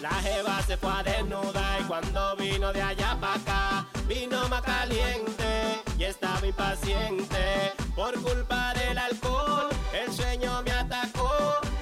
La 0.00 0.14
jeva 0.26 0.62
se 0.62 0.76
fue 0.76 0.90
a 0.90 1.02
desnuda 1.02 1.78
y 1.80 1.84
cuando 1.84 2.36
vino 2.36 2.72
de 2.72 2.82
allá 2.82 3.16
para 3.20 3.34
acá, 3.34 3.86
vino 4.08 4.48
más 4.48 4.62
caliente 4.62 5.82
y 5.98 6.04
estaba 6.04 6.46
impaciente. 6.46 7.72
Por 7.94 8.14
culpa 8.22 8.72
del 8.74 8.96
alcohol, 8.98 9.68
el 9.92 10.12
sueño 10.12 10.62
me 10.62 10.72
atacó, 10.72 11.30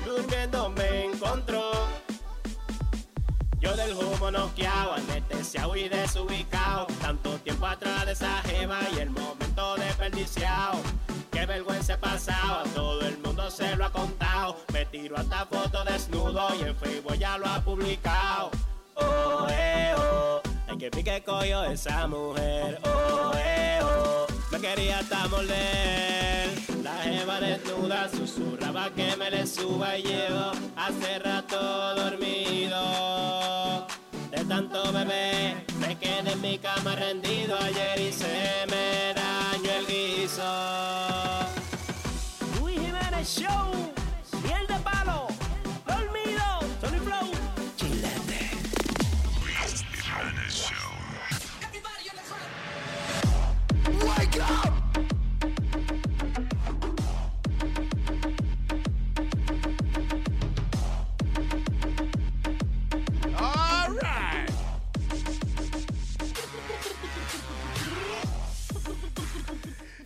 durmiendo 0.05 0.71
me 0.71 1.05
encontró. 1.07 1.62
Yo 3.63 3.77
del 3.77 3.95
humo 3.95 4.29
noqueado, 4.33 4.95
anestesiado 4.95 5.77
y 5.77 5.89
desubicado. 5.89 6.89
Tanto 7.01 7.39
tiempo 7.39 7.65
atrás 7.65 8.07
de 8.07 8.13
esa 8.13 8.43
jeva 8.43 8.81
y 8.97 8.99
el 8.99 9.11
momento 9.11 9.77
desperdiciado. 9.77 10.81
Qué 11.31 11.47
vergüenza 11.47 11.95
he 11.95 11.99
pasado, 11.99 12.61
a 12.61 12.65
todo 12.75 13.01
el 13.03 13.17
mundo 13.19 13.49
se 13.53 13.77
lo 13.77 13.85
ha 13.85 13.93
contado. 13.93 14.57
Me 14.73 14.85
tiro 14.87 15.17
hasta 15.17 15.47
foto 15.47 15.85
desnudo 15.85 16.49
y 16.57 16.63
en 16.63 16.77
Facebook 16.77 17.15
ya 17.15 17.39
lo 17.39 17.47
ha 17.47 17.61
publicado. 17.61 18.51
Oh, 18.97 19.47
eh, 19.49 19.95
oh, 19.97 20.43
ay 20.67 20.79
que 20.79 20.91
pique 20.91 21.23
coño 21.23 21.63
esa 21.65 22.09
mujer. 22.09 22.81
Oh, 22.85 23.33
eh, 23.37 23.79
oh, 23.85 24.27
me 24.53 24.61
quería 24.61 24.99
hasta 24.99 25.27
morder. 25.29 26.51
La 26.83 26.97
jeva 27.05 27.41
desnuda 27.41 28.09
susurraba 28.11 28.91
que 28.91 29.17
me 29.17 29.31
le 29.31 29.47
suba 29.47 29.97
y 29.97 30.03
llevo 30.03 30.53
hace 30.77 31.19
rato 31.19 31.95
dormido. 31.95 33.87
De 34.31 34.45
tanto 34.45 34.93
bebé, 34.93 35.65
me 35.81 35.97
quedé 35.97 36.33
en 36.33 36.41
mi 36.41 36.59
cama 36.59 36.95
rendido 36.95 37.57
ayer 37.59 37.99
y 38.01 38.13
se 38.13 38.67
me 38.71 39.15
dañó 39.15 39.71
el 39.79 39.87
guiso. 39.87 40.43
Luis 42.61 42.79
Jiménez 42.79 43.29
Show. 43.29 43.73
Miel 44.43 44.67
de 44.67 44.79
palo. 44.85 45.32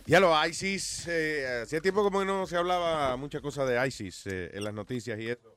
Ya 0.07 0.21
lo 0.21 0.33
ISIS, 0.47 1.05
eh, 1.09 1.61
hacía 1.63 1.81
tiempo 1.81 2.01
como 2.01 2.19
que 2.19 2.25
no 2.25 2.47
se 2.47 2.55
hablaba 2.55 3.17
mucha 3.17 3.41
cosa 3.41 3.65
de 3.65 3.85
ISIS 3.85 4.25
eh, 4.27 4.51
en 4.53 4.63
las 4.63 4.73
noticias 4.73 5.19
y 5.19 5.27
eso. 5.27 5.53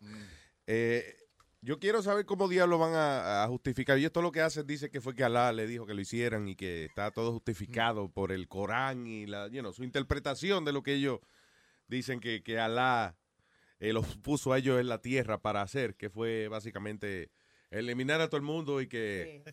Eh, 0.67 1.17
yo 1.63 1.79
quiero 1.79 2.03
saber 2.03 2.27
cómo 2.27 2.49
diablos 2.49 2.81
van 2.81 2.95
a, 2.95 3.45
a 3.45 3.47
justificar. 3.47 3.97
Y 3.99 4.05
esto 4.05 4.23
lo 4.23 4.33
que 4.33 4.41
hace 4.41 4.65
dice 4.65 4.91
que 4.91 5.01
fue 5.01 5.15
que 5.15 5.23
Alá 5.23 5.53
le 5.53 5.69
dijo 5.69 5.87
que 5.87 5.95
lo 5.95 6.01
hicieran 6.01 6.49
y 6.49 6.57
que 6.57 6.87
está 6.87 7.13
todo 7.13 7.33
justificado 7.33 8.11
por 8.11 8.33
el 8.33 8.49
Corán 8.49 9.07
y 9.07 9.27
la, 9.27 9.47
you 9.49 9.61
know, 9.61 9.73
su 9.73 9.85
interpretación 9.85 10.65
de 10.65 10.73
lo 10.73 10.83
que 10.83 10.95
ellos 10.95 11.21
dicen 11.87 12.19
que, 12.19 12.43
que 12.43 12.59
Alá 12.59 13.17
eh, 13.79 13.93
los 13.93 14.17
puso 14.17 14.53
a 14.53 14.59
ellos 14.59 14.81
en 14.81 14.89
la 14.89 15.01
tierra 15.01 15.41
para 15.41 15.63
hacer, 15.63 15.95
que 15.95 16.11
fue 16.11 16.49
básicamente 16.49 17.31
eliminar 17.71 18.21
a 18.21 18.29
todo 18.29 18.39
el 18.39 18.43
mundo 18.43 18.81
y 18.81 18.89
que, 18.89 19.45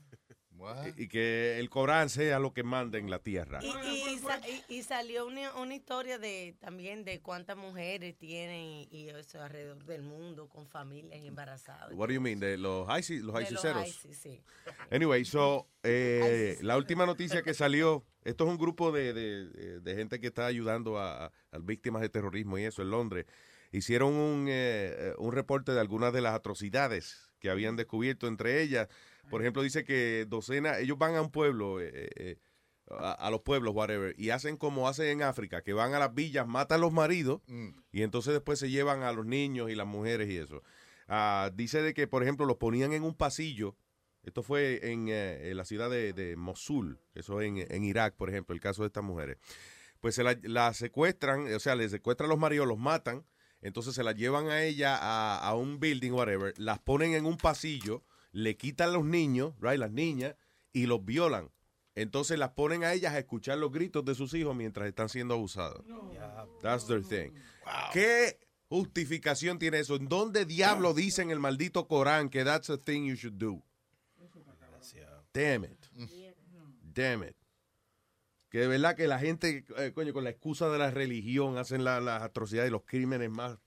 y, 0.97 1.03
y 1.03 1.07
que 1.07 1.59
el 1.59 1.69
Corán 1.69 2.09
sea 2.09 2.39
lo 2.39 2.53
que 2.53 2.63
manda 2.63 2.97
en 2.97 3.09
la 3.09 3.19
tierra. 3.19 3.59
Y, 3.61 3.67
y 4.13 4.17
sa- 4.19 4.41
y- 4.47 4.75
y 4.75 4.83
salió 4.83 5.25
una, 5.27 5.55
una 5.55 5.75
historia 5.75 6.17
de 6.17 6.55
también 6.59 7.03
de 7.03 7.21
cuántas 7.21 7.55
mujeres 7.57 8.17
tienen 8.17 8.87
y, 8.91 9.09
eso 9.09 9.41
alrededor 9.41 9.83
del 9.85 10.01
mundo 10.03 10.47
con 10.49 10.67
familias 10.67 11.21
embarazadas. 11.23 11.89
What 11.93 12.07
do 12.07 12.13
you 12.13 12.21
mean? 12.21 12.39
De 12.39 12.57
los 12.57 12.87
ISIS, 12.99 13.21
los 13.21 13.41
ISISeros. 13.41 13.87
ISIS, 13.87 14.17
sí. 14.17 14.41
Anyway, 14.91 15.23
so, 15.25 15.67
eh, 15.83 16.57
la 16.61 16.77
última 16.77 17.05
noticia 17.05 17.41
que 17.43 17.53
salió, 17.53 18.03
esto 18.23 18.45
es 18.45 18.49
un 18.49 18.57
grupo 18.57 18.91
de, 18.91 19.13
de- 19.13 19.47
de- 19.49 19.79
de 19.79 19.95
gente 19.95 20.19
que 20.19 20.27
está 20.27 20.45
ayudando 20.45 20.97
a, 20.97 21.25
a- 21.27 21.31
a 21.51 21.57
víctimas 21.59 22.01
de 22.01 22.09
terrorismo 22.09 22.57
y 22.57 22.63
eso 22.65 22.81
en 22.81 22.89
Londres. 22.91 23.25
Hicieron 23.71 24.13
un, 24.13 24.47
eh, 24.47 24.95
eh, 24.97 25.13
un 25.17 25.33
reporte 25.33 25.73
de 25.73 25.79
algunas 25.81 26.13
de 26.13 26.21
las 26.21 26.33
atrocidades 26.33 27.29
que 27.39 27.49
habían 27.49 27.75
descubierto 27.75 28.27
entre 28.27 28.61
ellas. 28.61 28.87
Por 29.29 29.41
ejemplo, 29.41 29.61
dice 29.61 29.83
que 29.83 30.25
docenas, 30.27 30.79
ellos 30.79 30.97
van 30.97 31.15
a 31.15 31.21
un 31.21 31.31
pueblo, 31.31 31.79
eh, 31.81 31.91
eh, 32.15 32.37
a, 32.89 33.11
a 33.11 33.31
los 33.31 33.41
pueblos, 33.41 33.73
whatever, 33.75 34.15
y 34.17 34.29
hacen 34.29 34.57
como 34.57 34.87
hacen 34.87 35.07
en 35.07 35.21
África, 35.23 35.61
que 35.61 35.73
van 35.73 35.93
a 35.93 35.99
las 35.99 36.13
villas, 36.13 36.47
matan 36.47 36.77
a 36.77 36.81
los 36.81 36.93
maridos 36.93 37.41
y 37.91 38.03
entonces 38.03 38.33
después 38.33 38.59
se 38.59 38.69
llevan 38.69 39.03
a 39.03 39.11
los 39.11 39.25
niños 39.25 39.69
y 39.69 39.75
las 39.75 39.87
mujeres 39.87 40.29
y 40.29 40.37
eso. 40.37 40.63
Ah, 41.07 41.51
dice 41.53 41.81
de 41.81 41.93
que, 41.93 42.07
por 42.07 42.23
ejemplo, 42.23 42.45
los 42.45 42.57
ponían 42.57 42.93
en 42.93 43.03
un 43.03 43.15
pasillo. 43.15 43.75
Esto 44.23 44.43
fue 44.43 44.91
en, 44.91 45.07
eh, 45.07 45.51
en 45.51 45.57
la 45.57 45.63
ciudad 45.63 45.89
de, 45.89 46.11
de 46.11 46.35
Mosul, 46.35 46.99
eso 47.13 47.41
en, 47.41 47.65
en 47.69 47.83
Irak, 47.85 48.15
por 48.15 48.29
ejemplo, 48.29 48.53
el 48.53 48.59
caso 48.59 48.81
de 48.83 48.87
estas 48.87 49.03
mujeres. 49.03 49.37
Pues 50.01 50.15
se 50.15 50.23
la, 50.23 50.37
la 50.43 50.73
secuestran, 50.73 51.53
o 51.53 51.59
sea, 51.59 51.75
les 51.75 51.91
secuestran 51.91 52.29
a 52.29 52.33
los 52.33 52.39
maridos, 52.39 52.67
los 52.67 52.77
matan, 52.77 53.25
entonces 53.61 53.95
se 53.95 54.03
las 54.03 54.15
llevan 54.15 54.47
a 54.49 54.63
ella 54.63 54.97
a, 54.97 55.39
a 55.39 55.55
un 55.55 55.79
building, 55.79 56.11
whatever, 56.11 56.53
las 56.57 56.79
ponen 56.79 57.13
en 57.13 57.25
un 57.25 57.37
pasillo, 57.37 58.03
le 58.31 58.57
quitan 58.57 58.93
los 58.93 59.03
niños, 59.05 59.53
right, 59.59 59.79
las 59.79 59.91
niñas, 59.91 60.35
y 60.73 60.85
los 60.85 61.03
violan. 61.03 61.51
Entonces 61.95 62.37
las 62.37 62.51
ponen 62.51 62.83
a 62.83 62.93
ellas 62.93 63.13
a 63.13 63.19
escuchar 63.19 63.57
los 63.57 63.71
gritos 63.71 64.05
de 64.05 64.13
sus 64.13 64.33
hijos 64.35 64.55
mientras 64.55 64.87
están 64.87 65.09
siendo 65.09 65.33
abusados. 65.33 65.83
That's 66.61 66.85
their 66.85 67.03
thing. 67.03 67.31
¿Qué 67.93 68.37
justificación 68.69 69.57
tiene 69.57 69.79
eso? 69.79 69.95
¿En 69.95 70.07
dónde 70.07 70.45
diablo 70.45 70.93
dice 70.93 71.21
en 71.23 71.31
el 71.31 71.39
maldito 71.39 71.87
Corán 71.87 72.29
que 72.29 72.43
that's 72.43 72.69
a 72.69 72.77
thing 72.77 73.05
you 73.07 73.15
should 73.15 73.33
do? 73.37 73.63
Damn 75.33 75.63
it. 75.65 75.85
Damn 76.93 77.23
it. 77.23 77.35
Que 78.49 78.59
de 78.59 78.67
verdad 78.67 78.95
que 78.95 79.07
la 79.07 79.19
gente, 79.19 79.65
eh, 79.77 79.91
coño, 79.93 80.13
con 80.13 80.23
la 80.23 80.29
excusa 80.29 80.69
de 80.69 80.77
la 80.77 80.89
religión 80.91 81.57
hacen 81.57 81.83
la- 81.83 81.99
las 81.99 82.21
atrocidades 82.21 82.69
y 82.69 82.71
los 82.71 82.83
crímenes 82.85 83.29
más 83.29 83.57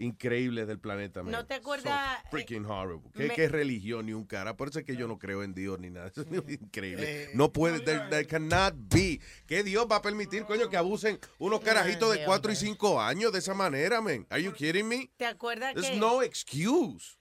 increíbles 0.00 0.66
del 0.66 0.78
planeta. 0.78 1.22
man. 1.22 1.32
¿No 1.32 1.46
te 1.46 1.54
acuerdas, 1.54 2.22
So 2.24 2.30
freaking 2.30 2.64
horrible. 2.66 3.10
¿Qué, 3.14 3.28
me- 3.28 3.34
qué 3.34 3.48
religión 3.48 4.06
ni 4.06 4.12
un 4.12 4.24
cara? 4.24 4.56
Por 4.56 4.68
eso 4.68 4.78
es 4.80 4.84
que 4.84 4.96
yo 4.96 5.06
no 5.06 5.18
creo 5.18 5.42
en 5.42 5.54
Dios 5.54 5.78
ni 5.78 5.90
nada. 5.90 6.08
Eso 6.08 6.22
es 6.22 6.28
increíble. 6.60 7.24
Eh, 7.24 7.30
no 7.34 7.52
puede, 7.52 7.80
there, 7.80 8.08
there 8.10 8.26
cannot 8.26 8.74
be. 8.76 9.20
¿Qué 9.46 9.62
Dios 9.62 9.86
va 9.90 9.96
a 9.96 10.02
permitir, 10.02 10.44
coño, 10.44 10.68
que 10.68 10.76
abusen 10.76 11.18
unos 11.38 11.60
carajitos 11.60 12.12
de 12.14 12.24
4 12.24 12.52
y 12.52 12.56
5 12.56 13.00
años 13.00 13.32
de 13.32 13.38
esa 13.38 13.54
manera, 13.54 14.00
man? 14.00 14.26
Are 14.30 14.42
you 14.42 14.52
kidding 14.52 14.88
me? 14.88 15.10
¿Te 15.16 15.26
acuerdas 15.26 15.74
There's 15.74 15.90
que 15.90 15.96
no 15.96 16.22
excuse. 16.22 17.18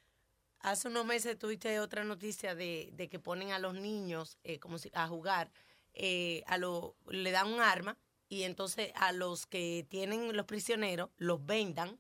hace 0.62 0.88
unos 0.88 1.06
meses 1.06 1.38
tuviste 1.38 1.80
otra 1.80 2.04
noticia 2.04 2.56
de, 2.56 2.90
de 2.94 3.08
que 3.10 3.20
ponen 3.20 3.52
a 3.52 3.60
los 3.60 3.74
niños 3.76 4.38
eh, 4.44 4.60
como 4.60 4.78
si, 4.78 4.90
a 4.94 5.08
jugar, 5.08 5.52
eh, 5.94 6.44
a 6.48 6.58
lo, 6.58 6.96
le 7.10 7.32
dan 7.32 7.48
un 7.48 7.62
arma 7.62 7.98
y 8.28 8.44
entonces 8.44 8.92
a 8.96 9.12
los 9.12 9.48
que 9.48 9.86
tienen 9.90 10.36
los 10.36 10.46
prisioneros 10.46 11.10
los 11.18 11.44
vendan 11.46 11.98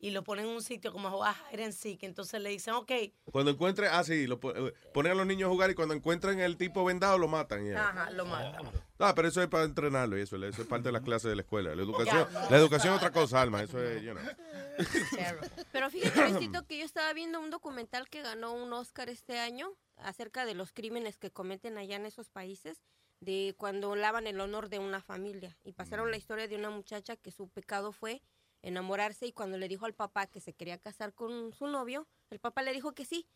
y 0.00 0.10
lo 0.10 0.22
ponen 0.22 0.46
en 0.46 0.52
un 0.52 0.62
sitio 0.62 0.92
como 0.92 1.08
a 1.08 1.10
jugar 1.10 1.36
hide 1.52 1.64
and 1.64 1.72
seek. 1.72 2.02
Entonces 2.04 2.40
le 2.40 2.50
dicen, 2.50 2.74
ok, 2.74 2.92
Cuando 3.32 3.50
encuentren, 3.50 3.90
ah, 3.92 4.04
sí, 4.04 4.26
lo 4.26 4.38
eh, 4.54 4.72
ponen 4.94 5.12
a 5.12 5.14
los 5.14 5.26
niños 5.26 5.48
a 5.48 5.50
jugar 5.50 5.70
y 5.70 5.74
cuando 5.74 5.94
encuentran 5.94 6.38
el 6.40 6.56
tipo 6.56 6.84
vendado 6.84 7.18
lo 7.18 7.28
matan. 7.28 7.64
yeah. 7.64 7.88
ajá, 7.88 8.10
lo 8.10 8.24
matan. 8.24 8.70
Ah, 8.98 9.14
pero 9.14 9.28
eso 9.28 9.42
es 9.42 9.48
para 9.48 9.64
entrenarlo 9.64 10.18
y 10.18 10.22
eso, 10.22 10.36
eso 10.36 10.62
es 10.62 10.68
parte 10.68 10.88
de 10.88 10.92
las 10.92 11.02
clases 11.02 11.30
de 11.30 11.36
la 11.36 11.42
escuela. 11.42 11.74
La 11.74 11.82
educación, 11.82 12.28
la 12.32 12.56
educación 12.56 12.94
es 12.94 12.98
otra 12.98 13.12
cosa, 13.12 13.40
Alma. 13.40 13.62
Eso 13.62 13.82
es, 13.82 14.02
you 14.02 14.12
know. 14.12 14.24
Pero 15.72 15.90
fíjate, 15.90 16.30
Luisito, 16.30 16.66
que 16.66 16.78
yo 16.78 16.84
estaba 16.84 17.12
viendo 17.12 17.40
un 17.40 17.50
documental 17.50 18.08
que 18.08 18.22
ganó 18.22 18.52
un 18.52 18.72
Oscar 18.72 19.08
este 19.08 19.38
año 19.38 19.72
acerca 19.96 20.46
de 20.46 20.54
los 20.54 20.72
crímenes 20.72 21.18
que 21.18 21.30
cometen 21.30 21.78
allá 21.78 21.96
en 21.96 22.06
esos 22.06 22.28
países, 22.28 22.82
de 23.20 23.54
cuando 23.56 23.96
lavan 23.96 24.28
el 24.28 24.40
honor 24.40 24.68
de 24.68 24.78
una 24.78 25.00
familia. 25.00 25.56
Y 25.64 25.72
pasaron 25.72 26.10
la 26.10 26.16
historia 26.16 26.46
de 26.46 26.56
una 26.56 26.70
muchacha 26.70 27.16
que 27.16 27.32
su 27.32 27.48
pecado 27.48 27.90
fue 27.90 28.22
enamorarse 28.62 29.26
y 29.26 29.32
cuando 29.32 29.58
le 29.58 29.68
dijo 29.68 29.86
al 29.86 29.94
papá 29.94 30.26
que 30.26 30.40
se 30.40 30.52
quería 30.52 30.78
casar 30.78 31.14
con 31.14 31.52
su 31.52 31.66
novio, 31.66 32.06
el 32.30 32.38
papá 32.38 32.62
le 32.62 32.72
dijo 32.72 32.94
que 32.94 33.04
sí, 33.04 33.26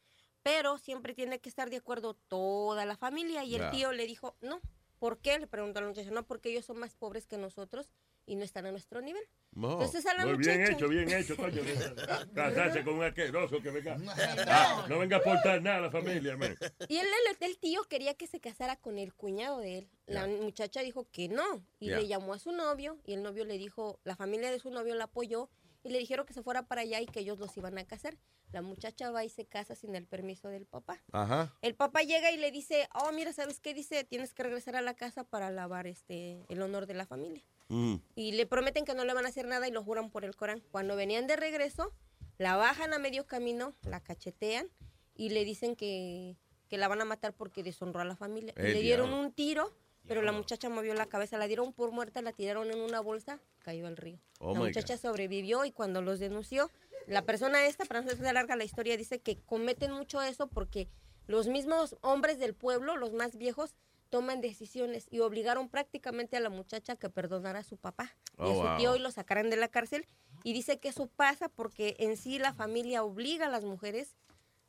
pero 0.43 0.79
siempre 0.79 1.15
tiene 1.15 1.41
que 1.41 1.49
estar 1.49 1.71
de 1.71 1.77
acuerdo 1.77 2.15
toda 2.15 2.85
la 2.85 2.97
familia. 2.97 3.45
Y 3.45 3.55
el 3.55 3.71
tío 3.71 3.93
le 3.93 4.07
dijo, 4.07 4.37
no. 4.41 4.61
¿Por 4.99 5.19
qué? 5.19 5.39
Le 5.39 5.49
preguntó 5.49 5.81
a 5.81 5.83
la 5.83 5.89
muchacha, 5.89 6.11
no, 6.13 6.25
porque 6.25 6.51
ellos 6.51 6.65
son 6.65 6.79
más 6.79 6.95
pobres 6.95 7.27
que 7.27 7.37
nosotros 7.37 7.91
y 8.27 8.37
no 8.37 8.45
están 8.45 8.67
a 8.67 8.71
nuestro 8.71 9.01
nivel. 9.01 9.23
No. 9.53 9.73
Entonces 9.73 10.07
a 10.07 10.15
la 10.15 10.25
Muy 10.25 10.37
bien 10.39 10.63
hecho, 10.67 10.89
bien 10.89 11.11
hecho, 11.11 11.37
coño. 11.37 11.61
Casarse 12.35 12.83
con 12.85 12.95
un 12.95 13.05
asqueroso 13.05 13.61
que 13.61 13.71
venga. 13.71 13.97
Ah, 14.47 14.87
no 14.89 14.99
venga 14.99 15.17
a 15.17 15.21
aportar 15.21 15.63
nada 15.63 15.79
a 15.79 15.81
la 15.83 15.91
familia, 15.91 16.37
man. 16.37 16.57
Y 16.89 16.97
el, 16.97 17.07
el 17.41 17.59
tío 17.59 17.83
quería 17.85 18.15
que 18.15 18.27
se 18.27 18.41
casara 18.41 18.77
con 18.77 18.99
el 18.99 19.15
cuñado 19.15 19.59
de 19.59 19.79
él. 19.79 19.89
La 20.07 20.27
muchacha 20.27 20.81
dijo 20.83 21.07
que 21.11 21.29
no. 21.29 21.65
Y 21.79 21.91
le 21.91 22.07
llamó 22.07 22.35
a 22.35 22.39
su 22.39 22.53
novio. 22.53 22.99
Y 23.07 23.15
el 23.15 23.23
novio 23.23 23.45
le 23.45 23.59
dijo, 23.59 24.01
la 24.05 24.17
familia 24.17 24.51
de 24.51 24.59
su 24.59 24.71
novio 24.71 24.95
la 24.95 25.05
apoyó. 25.05 25.51
Y 25.85 25.91
le 25.91 25.99
dijeron 25.99 26.27
que 26.27 26.33
se 26.33 26.43
fuera 26.43 26.63
para 26.63 26.83
allá 26.83 27.01
y 27.01 27.07
que 27.07 27.21
ellos 27.21 27.39
los 27.39 27.57
iban 27.57 27.77
a 27.79 27.85
casar. 27.85 28.17
La 28.53 28.61
muchacha 28.61 29.11
va 29.11 29.25
y 29.25 29.31
se 29.31 29.47
casa 29.47 29.75
sin 29.75 29.95
el 29.95 30.07
permiso 30.07 30.49
del 30.49 30.67
papá. 30.67 31.03
Ajá. 31.13 31.57
El 31.63 31.75
papá 31.75 32.03
llega 32.03 32.31
y 32.31 32.37
le 32.37 32.51
dice, 32.51 32.87
oh, 32.95 33.11
mira, 33.13 33.33
¿sabes 33.33 33.61
qué? 33.61 33.73
Dice, 33.73 34.05
tienes 34.05 34.35
que 34.35 34.43
regresar 34.43 34.77
a 34.77 34.83
la 34.83 34.95
casa 34.95 35.25
para 35.25 35.51
lavar 35.51 35.87
este 35.87 36.45
el 36.49 36.61
honor 36.61 36.87
de 36.87 36.95
la 36.95 37.07
familia. 37.07 37.43
Mm. 37.73 37.95
Y 38.17 38.33
le 38.33 38.47
prometen 38.47 38.85
que 38.85 38.95
no 38.95 39.05
le 39.05 39.15
van 39.15 39.25
a 39.25 39.31
hacer 39.31 39.47
nada 39.47 39.67
y 39.67 39.71
lo 39.71 39.83
juran 39.83 40.11
por 40.11 40.27
el 40.27 40.37
Corán. 40.37 40.63
Cuando 40.71 40.95
venían 40.95 41.27
de 41.27 41.37
regreso, 41.37 41.91
la 42.37 42.57
bajan 42.57 42.93
a 42.93 42.99
medio 42.99 43.27
camino, 43.27 43.73
la 43.83 44.01
cachetean 44.01 44.69
y 45.15 45.31
le 45.31 45.45
dicen 45.47 45.75
que, 45.75 46.37
que 46.69 46.77
la 46.77 46.89
van 46.89 47.01
a 47.01 47.07
matar 47.07 47.33
porque 47.33 47.63
deshonró 47.63 48.01
a 48.01 48.05
la 48.05 48.15
familia. 48.15 48.53
Y 48.59 48.61
El 48.61 48.73
le 48.75 48.83
dieron 48.83 49.09
diablo. 49.09 49.27
un 49.27 49.33
tiro, 49.33 49.75
pero 50.07 50.21
la 50.21 50.33
muchacha 50.33 50.69
movió 50.69 50.93
la 50.93 51.07
cabeza, 51.07 51.39
la 51.39 51.47
dieron 51.47 51.73
por 51.73 51.93
muerta, 51.93 52.21
la 52.21 52.33
tiraron 52.33 52.71
en 52.71 52.79
una 52.79 53.01
bolsa, 53.01 53.41
cayó 53.61 53.87
al 53.87 53.97
río. 53.97 54.19
Oh, 54.39 54.53
la 54.53 54.61
muchacha 54.61 54.99
sobrevivió 54.99 55.65
y 55.65 55.73
cuando 55.73 56.03
los 56.03 56.19
denunció, 56.19 56.71
la 57.07 57.23
persona 57.23 57.65
esta, 57.65 57.87
para 57.87 58.03
no 58.03 58.11
hacer 58.11 58.35
larga 58.35 58.55
la 58.55 58.65
historia, 58.65 58.99
dice 58.99 59.19
que 59.19 59.39
cometen 59.39 59.93
mucho 59.93 60.21
eso 60.21 60.47
porque 60.47 60.89
los 61.27 61.49
mismos 61.49 61.97
hombres 62.03 62.39
del 62.39 62.55
pueblo, 62.55 62.97
los 62.97 63.15
más 63.15 63.37
viejos, 63.37 63.75
toman 64.13 64.43
decisiones 64.43 65.07
y 65.11 65.21
obligaron 65.21 65.71
prácticamente 65.71 66.37
a 66.37 66.41
la 66.41 66.51
muchacha 66.51 66.97
que 66.97 67.09
perdonara 67.09 67.61
a 67.61 67.65
su 67.65 67.79
papá 67.79 68.15
y 68.39 68.43
a 68.43 68.45
Oh, 68.45 68.55
su 68.55 68.61
wow. 68.69 68.77
tío 68.77 68.95
y 68.97 68.99
lo 68.99 69.11
sacaran 69.11 69.49
de 69.49 69.57
la 69.57 69.69
cárcel. 69.69 70.07
Y 70.45 70.53
dice 70.53 70.79
que 70.79 70.89
eso 70.89 71.07
pasa 71.07 71.49
porque 71.49 71.97
en 71.99 72.19
sí 72.19 72.39
la 72.39 72.53
familia 72.53 73.05
obliga 73.05 73.47
a 73.47 73.49
las 73.49 73.65
mujeres 73.65 74.15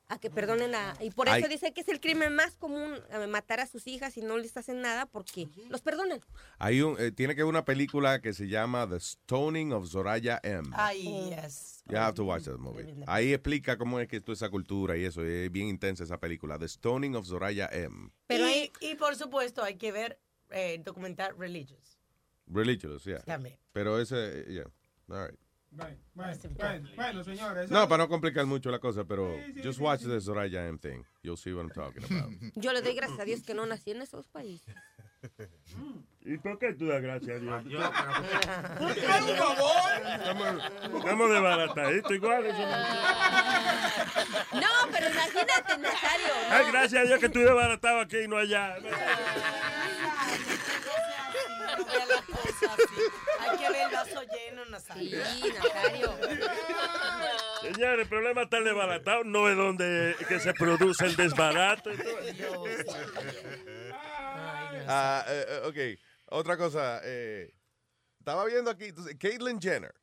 a 0.08 0.18
que 0.18 0.30
perdonen 0.30 0.76
a... 0.76 0.96
Y 1.02 1.10
por 1.10 1.28
eso 1.28 1.36
Ay. 1.36 1.48
dice 1.50 1.74
que 1.74 1.82
es 1.82 1.90
el 1.90 2.00
crimen 2.00 2.34
más 2.34 2.56
común, 2.56 2.94
eh, 3.10 3.28
matar 3.28 3.60
a 3.60 3.68
sus 3.68 3.86
hijas 3.88 4.16
y 4.16 4.22
no 4.22 4.38
les 4.38 4.56
hacen 4.56 4.80
nada 4.80 5.08
porque 5.08 5.50
los 5.70 5.82
perdonan. 5.82 6.22
Hay 6.58 6.82
un, 6.82 6.96
eh, 6.98 7.12
tiene 7.12 7.36
que 7.36 7.44
ver 7.44 7.50
una 7.50 7.66
película 7.66 8.22
que 8.22 8.32
se 8.34 8.48
llama 8.48 8.88
The 8.88 9.00
Stoning 9.02 9.74
of 9.74 9.90
Zoraya 9.90 10.40
M. 10.44 10.70
Ay, 10.74 11.32
yes. 11.36 11.73
You 11.90 11.98
have 11.98 12.16
to 12.16 12.24
watch 12.24 12.44
that 12.46 12.58
movie. 12.60 12.86
Ahí 13.08 13.34
explica 13.34 13.78
cómo 13.78 14.00
es 14.00 14.08
que 14.08 14.22
toda 14.22 14.34
esa 14.34 14.50
cultura 14.50 14.96
y 14.96 15.04
eso. 15.04 15.24
Es 15.24 15.52
bien 15.52 15.68
intensa 15.68 16.04
esa 16.04 16.18
película. 16.18 16.58
The 16.58 16.68
Stoning 16.68 17.16
of 17.16 17.26
Zoraya 17.28 17.70
M. 17.72 18.10
Pero 18.28 18.50
y, 18.50 18.72
y 18.80 18.96
por 18.96 19.16
supuesto 19.16 19.64
hay 19.64 19.76
que 19.76 19.92
ver 19.92 20.20
eh, 20.52 20.76
el 20.76 20.84
documental 20.84 21.36
Religious. 21.38 22.00
Religious, 22.48 23.04
yeah. 23.04 23.20
También. 23.24 23.58
Pero 23.74 24.00
ese, 24.00 24.46
yeah. 24.48 24.64
All 25.10 25.28
right. 25.28 25.40
Bueno, 25.72 25.98
bueno, 26.14 26.34
bueno, 26.56 26.90
bueno, 26.96 27.24
señores. 27.24 27.72
No, 27.72 27.88
para 27.90 28.04
no 28.04 28.10
complicar 28.10 28.46
mucho 28.46 28.70
la 28.70 28.78
cosa, 28.78 29.06
pero 29.06 29.36
just 29.64 29.80
watch 29.80 30.04
the 30.04 30.22
Zoraya 30.22 30.68
M 30.68 30.78
thing. 30.78 31.04
You'll 31.24 31.36
see 31.36 31.52
what 31.52 31.64
I'm 31.64 31.72
talking 31.72 32.04
about. 32.04 32.32
Yo 32.56 32.72
le 32.74 32.82
doy 32.82 32.94
gracias 32.94 33.20
a 33.20 33.26
Dios 33.26 33.42
que 33.42 33.56
no 33.56 33.66
nací 33.66 33.92
en 33.92 34.04
esos 34.04 34.28
países. 34.28 34.76
¿Y 36.26 36.38
por 36.38 36.58
qué 36.58 36.74
tú 36.74 36.88
das 36.88 37.02
gracias 37.02 37.36
a 37.38 37.60
Dios? 37.62 37.84
Por 38.80 38.96
favor. 38.96 39.92
Estamos, 40.18 40.64
estamos 40.98 41.30
desbarataditos 41.32 42.12
igual. 42.12 42.46
eso 42.46 42.60
no- 42.60 42.68
No, 44.62 44.68
pero 44.92 45.10
imagínate, 45.10 45.78
Nazario. 45.78 46.28
¿no? 46.50 46.56
Ay, 46.56 46.66
gracias 46.72 47.02
a 47.02 47.06
Dios 47.08 47.20
que 47.20 47.26
estoy 47.26 47.44
desbaratado 47.44 48.00
aquí 48.02 48.18
y 48.20 48.28
no 48.28 48.38
allá. 48.38 48.76
Hay 53.40 53.58
que 53.58 53.70
ver 53.70 53.82
el 53.88 53.92
vaso 53.92 54.22
lleno, 54.24 54.66
Nazario. 54.66 55.26
Sí, 55.26 55.54
Nazario. 55.54 56.18
Señores, 57.62 58.00
el 58.02 58.08
problema 58.08 58.44
está 58.44 58.58
el 58.58 58.64
desbaratado, 58.66 59.24
no 59.24 59.50
es 59.50 59.56
donde 59.58 60.16
que 60.28 60.40
se 60.40 60.54
produce 60.54 61.06
el 61.06 61.16
desbarato. 61.16 61.90
Ah, 64.88 65.26
eh, 65.28 65.46
eh, 65.48 65.98
ok, 65.98 66.34
otra 66.34 66.58
cosa. 66.58 67.02
eh, 67.04 67.54
estaba 68.20 68.46
viendo 68.46 68.72
aquí, 68.72 68.86
entonces, 68.86 69.16
Caitlyn 69.20 69.62
Jenner. 69.62 69.94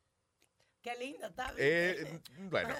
Qué 0.81 0.95
linda, 0.95 1.27
está 1.27 1.51
bien. 1.51 1.57
eh, 1.59 2.19
bueno, 2.49 2.73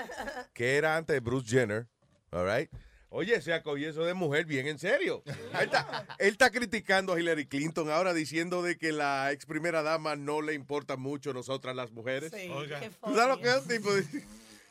que 0.53 0.77
era 0.77 0.97
antes 0.97 1.13
de 1.13 1.19
Bruce 1.19 1.47
Jenner, 1.49 1.87
all 2.31 2.45
right? 2.47 2.71
Oye, 3.13 3.41
se 3.41 3.53
acogió 3.53 3.89
eso 3.89 4.05
de 4.05 4.13
mujer 4.13 4.45
bien 4.45 4.67
en 4.67 4.79
serio. 4.79 5.21
Él 5.25 5.65
está, 5.65 6.05
él 6.17 6.29
está 6.29 6.49
criticando 6.49 7.11
a 7.11 7.19
Hillary 7.19 7.45
Clinton 7.45 7.91
ahora 7.91 8.13
diciendo 8.13 8.63
de 8.63 8.77
que 8.77 8.93
la 8.93 9.33
ex 9.33 9.45
primera 9.45 9.83
dama 9.83 10.15
no 10.15 10.41
le 10.41 10.53
importa 10.53 10.95
mucho 10.95 11.31
a 11.31 11.33
nosotras 11.33 11.75
las 11.75 11.91
mujeres. 11.91 12.31
Sí, 12.33 12.49
qué 12.69 12.89
¿Tú 13.03 13.13
sabes 13.13 13.27
lo 13.27 13.41
que 13.41 13.49
es 13.49 13.57
un 13.57 13.67
tipo? 13.67 13.93
Dice 13.93 14.25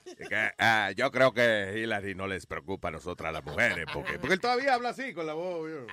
que, 0.28 0.52
ah, 0.58 0.90
yo 0.96 1.10
creo 1.10 1.34
que 1.34 1.74
Hillary 1.76 2.14
no 2.14 2.26
les 2.26 2.46
preocupa 2.46 2.88
a 2.88 2.92
nosotras 2.92 3.30
las 3.30 3.44
mujeres. 3.44 3.84
Porque, 3.92 4.18
porque 4.18 4.32
él 4.34 4.40
todavía 4.40 4.72
habla 4.72 4.88
así 4.88 5.12
con 5.12 5.26
la 5.26 5.34
voz. 5.34 5.68
you 5.70 5.76
know. 5.76 5.86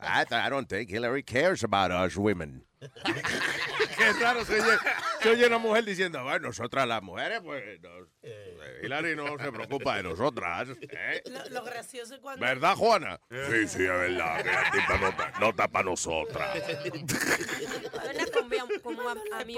I, 0.00 0.24
I 0.30 0.48
don't 0.48 0.68
think 0.68 0.90
Hillary 0.90 1.22
cares 1.22 1.64
about 1.64 1.90
us 1.90 2.16
women. 2.16 2.64
Qué 2.80 4.12
raro 4.20 4.44
se 4.44 4.60
oye, 4.60 4.78
se 5.20 5.30
oye 5.30 5.46
una 5.48 5.58
mujer 5.58 5.84
diciendo, 5.84 6.22
bueno, 6.22 6.46
nosotras 6.48 6.86
las 6.86 7.02
mujeres, 7.02 7.40
pues, 7.42 7.80
no, 7.80 7.90
eh, 8.22 8.80
Hillary 8.84 9.16
no 9.16 9.36
se 9.36 9.50
preocupa 9.50 9.96
de 9.96 10.04
nosotras. 10.04 10.68
¿eh? 10.82 11.22
Lo, 11.26 11.48
lo 11.48 11.64
gracioso 11.64 12.14
es 12.14 12.20
cuando... 12.20 12.44
¿Verdad, 12.46 12.76
Juana? 12.76 13.18
Sí, 13.28 13.66
sí, 13.66 13.82
es 13.82 13.88
verdad, 13.88 14.42
que 14.44 14.52
la 14.52 14.70
tipa 14.70 14.98
no 14.98 15.08
está, 15.08 15.32
no 15.40 15.48
está 15.50 15.68
para 15.68 15.84
nosotras. 15.86 16.62
Como, 18.82 19.08
a, 19.08 19.16
a 19.40 19.44
mi 19.44 19.56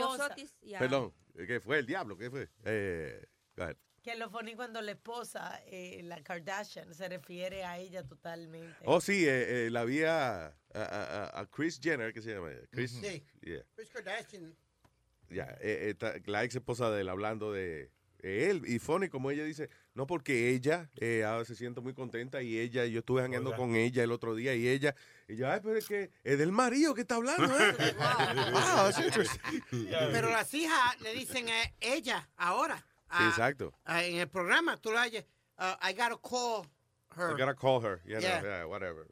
Perdón, 0.78 1.12
¿qué 1.46 1.60
fue 1.60 1.80
el 1.80 1.86
diablo? 1.86 2.16
¿Qué 2.16 2.30
fue? 2.30 2.48
Eh, 2.64 3.26
go 3.56 3.64
ahead. 3.64 3.76
Que 4.10 4.16
lo 4.16 4.28
funny 4.28 4.54
cuando 4.56 4.80
la 4.82 4.90
esposa, 4.90 5.60
eh, 5.66 6.00
la 6.02 6.20
Kardashian, 6.20 6.92
se 6.94 7.08
refiere 7.08 7.62
a 7.64 7.78
ella 7.78 8.02
totalmente. 8.04 8.74
Oh, 8.84 9.00
sí, 9.00 9.24
eh, 9.24 9.66
eh, 9.66 9.70
la 9.70 9.84
vi 9.84 10.02
a, 10.02 10.46
a- 10.46 10.52
a- 10.74 11.40
a 11.40 11.46
Chris 11.46 11.78
Jenner, 11.80 12.12
¿qué 12.12 12.20
se 12.20 12.34
llama? 12.34 12.48
Chris, 12.72 12.90
Sí. 12.90 13.22
yeah. 13.42 13.62
Chris 13.76 13.88
Kardashian. 13.90 14.52
Ya, 15.28 15.44
eh, 15.60 15.94
eh, 16.00 16.22
la 16.26 16.42
ex 16.42 16.56
esposa 16.56 16.90
de 16.90 17.02
él 17.02 17.08
hablando 17.08 17.52
de 17.52 17.92
él 18.22 18.62
y 18.66 18.80
funny 18.80 19.08
como 19.08 19.30
ella 19.30 19.44
dice, 19.44 19.70
no 19.94 20.06
porque 20.08 20.50
ella 20.50 20.90
eh, 20.96 21.22
ahora 21.24 21.44
se 21.44 21.54
siente 21.54 21.80
muy 21.80 21.94
contenta 21.94 22.42
y 22.42 22.58
ella, 22.58 22.84
yo 22.86 22.98
estuve 22.98 23.22
jangueando 23.22 23.54
con 23.54 23.76
ella 23.76 24.02
el 24.02 24.10
otro 24.10 24.34
día 24.34 24.54
y 24.56 24.66
ella, 24.66 24.94
y 25.28 25.36
yo, 25.36 25.48
ay, 25.48 25.60
pero 25.62 25.76
es 25.76 25.86
que 25.86 26.10
es 26.24 26.36
del 26.38 26.50
marido 26.50 26.94
que 26.94 27.02
está 27.02 27.14
hablando, 27.14 27.44
¿eh? 27.46 27.74
Wow, 28.52 28.90
that's 28.90 28.98
interesting. 28.98 29.52
Pero 29.70 30.30
las 30.30 30.52
hijas 30.52 31.00
le 31.00 31.14
dicen 31.14 31.48
eh, 31.48 31.74
ella 31.80 32.28
ahora. 32.36 32.84
Sí, 33.10 33.16
ah, 33.18 33.28
exacto. 33.28 33.72
ah, 33.84 34.04
en 34.04 34.16
el 34.16 34.28
programa 34.28 34.76
tú 34.76 34.92
la 34.92 35.02
oyes. 35.02 35.24
uh, 35.58 35.74
I 35.82 35.92
gotta 35.92 36.16
call 36.16 36.64
her. 37.16 37.30
I 37.34 37.38
gotta 37.38 37.54
call 37.54 37.80
her. 37.84 38.00
Yeah, 38.04 38.20
no, 38.20 38.22
Yeah. 38.22 38.42
yeah, 38.42 38.64
whatever. 38.66 39.06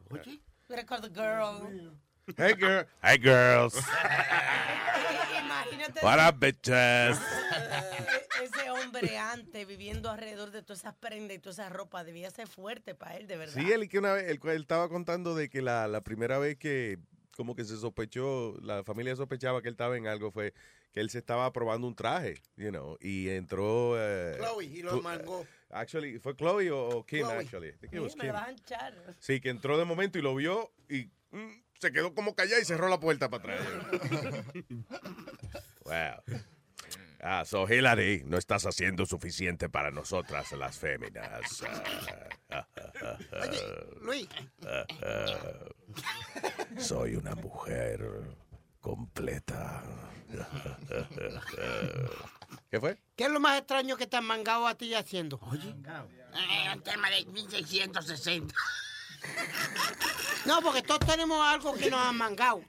Pero 0.68 0.86
con 0.86 1.00
the 1.02 1.08
girl. 1.08 1.96
Hey, 2.36 2.54
girl. 2.54 2.84
Hey, 3.02 3.18
girls. 3.18 3.74
Imagínate 5.44 6.00
What 6.02 6.18
up, 6.20 6.38
bitches? 6.38 7.18
e- 7.18 8.44
ese 8.44 8.70
hombre 8.70 9.18
antes 9.18 9.66
viviendo 9.66 10.10
alrededor 10.10 10.50
de 10.50 10.62
todas 10.62 10.80
esas 10.80 10.94
prendas 10.94 11.36
y 11.36 11.38
toda 11.40 11.52
esa 11.52 11.68
ropa 11.68 12.04
debía 12.04 12.30
ser 12.30 12.46
fuerte 12.46 12.94
para 12.94 13.16
él, 13.16 13.26
de 13.26 13.36
verdad. 13.36 13.54
Sí, 13.54 13.72
él 13.72 13.88
que 13.88 13.98
una 13.98 14.12
vez, 14.12 14.28
él, 14.30 14.38
él 14.44 14.60
estaba 14.62 14.88
contando 14.88 15.34
de 15.34 15.48
que 15.48 15.62
la, 15.62 15.88
la 15.88 16.02
primera 16.02 16.38
vez 16.38 16.56
que 16.56 16.98
como 17.38 17.54
que 17.54 17.64
se 17.64 17.76
sospechó, 17.76 18.56
la 18.60 18.82
familia 18.82 19.14
sospechaba 19.14 19.62
que 19.62 19.68
él 19.68 19.74
estaba 19.74 19.96
en 19.96 20.08
algo 20.08 20.32
fue 20.32 20.52
que 20.92 20.98
él 20.98 21.08
se 21.08 21.18
estaba 21.18 21.52
probando 21.52 21.86
un 21.86 21.94
traje, 21.94 22.42
you 22.56 22.70
know, 22.70 22.98
y 23.00 23.28
entró... 23.28 23.94
eh, 23.96 24.34
Chloe, 24.38 24.64
y 24.64 24.82
lo 24.82 24.90
tú- 24.96 25.02
mangó. 25.02 25.46
Actually, 25.70 26.18
¿fue 26.18 26.34
Chloe 26.34 26.68
o, 26.72 26.88
o 26.88 27.06
Kim, 27.06 27.20
Chloe. 27.20 27.38
actually? 27.38 27.68
I 27.68 27.72
think 27.78 27.92
it 27.94 28.00
me 28.16 28.24
Kim. 28.24 28.32
vas 28.32 28.72
a. 28.72 28.92
Sí, 29.20 29.40
que 29.40 29.50
entró 29.50 29.78
de 29.78 29.84
momento 29.84 30.18
y 30.18 30.22
lo 30.22 30.34
vio 30.34 30.72
y 30.88 31.12
mm, 31.30 31.62
se 31.78 31.92
quedó 31.92 32.12
como 32.12 32.34
callado 32.34 32.60
y 32.60 32.64
cerró 32.64 32.88
la 32.88 32.98
puerta 32.98 33.30
para 33.30 33.54
atrás. 33.54 33.68
wow. 35.84 36.38
Ah, 37.20 37.44
so 37.44 37.66
Hillary, 37.68 38.22
no 38.24 38.38
estás 38.38 38.64
haciendo 38.64 39.04
suficiente 39.04 39.68
para 39.68 39.90
nosotras 39.90 40.52
las 40.52 40.78
féminas. 40.78 41.64
Ah, 42.50 42.66
ah, 42.66 42.66
ah, 43.02 43.18
Luis. 44.00 44.28
Soy 46.78 47.16
una 47.16 47.34
mujer 47.34 48.00
completa. 48.80 49.82
¿Qué 52.70 52.78
fue? 52.78 52.98
¿Qué 53.16 53.24
es 53.24 53.30
lo 53.30 53.40
más 53.40 53.58
extraño 53.58 53.96
que 53.96 54.06
te 54.06 54.16
han 54.16 54.24
mangado 54.24 54.66
a 54.66 54.76
ti 54.76 54.94
haciendo? 54.94 55.40
Oye. 55.50 55.70
Eh, 55.70 56.74
un 56.74 56.82
tema 56.82 57.10
de 57.10 57.24
1660. 57.26 58.54
No, 60.46 60.62
porque 60.62 60.82
todos 60.82 61.00
tenemos 61.00 61.44
algo 61.44 61.74
que 61.74 61.90
nos 61.90 62.00
han 62.00 62.16
mangado. 62.16 62.62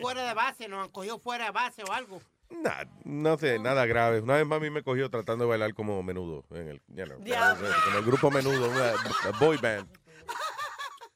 Fuera 0.00 0.26
de 0.26 0.34
base, 0.34 0.68
nos 0.68 0.84
han 0.84 0.90
cogido 0.90 1.18
fuera 1.18 1.44
de 1.46 1.50
base 1.52 1.84
o 1.84 1.92
algo. 1.92 2.20
Nah, 2.50 2.84
no 3.04 3.36
sé, 3.38 3.58
nada 3.58 3.84
grave. 3.86 4.20
Una 4.20 4.36
vez 4.36 4.46
mami 4.46 4.70
me 4.70 4.82
cogió 4.82 5.10
tratando 5.10 5.44
de 5.44 5.50
bailar 5.50 5.74
como 5.74 6.02
menudo. 6.02 6.44
En 6.50 6.68
el, 6.68 6.82
you 6.88 7.04
know, 7.04 7.18
Diablo. 7.20 7.68
como 7.84 7.98
el 7.98 8.04
grupo 8.04 8.30
menudo, 8.30 8.68
una, 8.70 8.90
a 8.90 9.38
boy 9.38 9.56
band. 9.58 9.86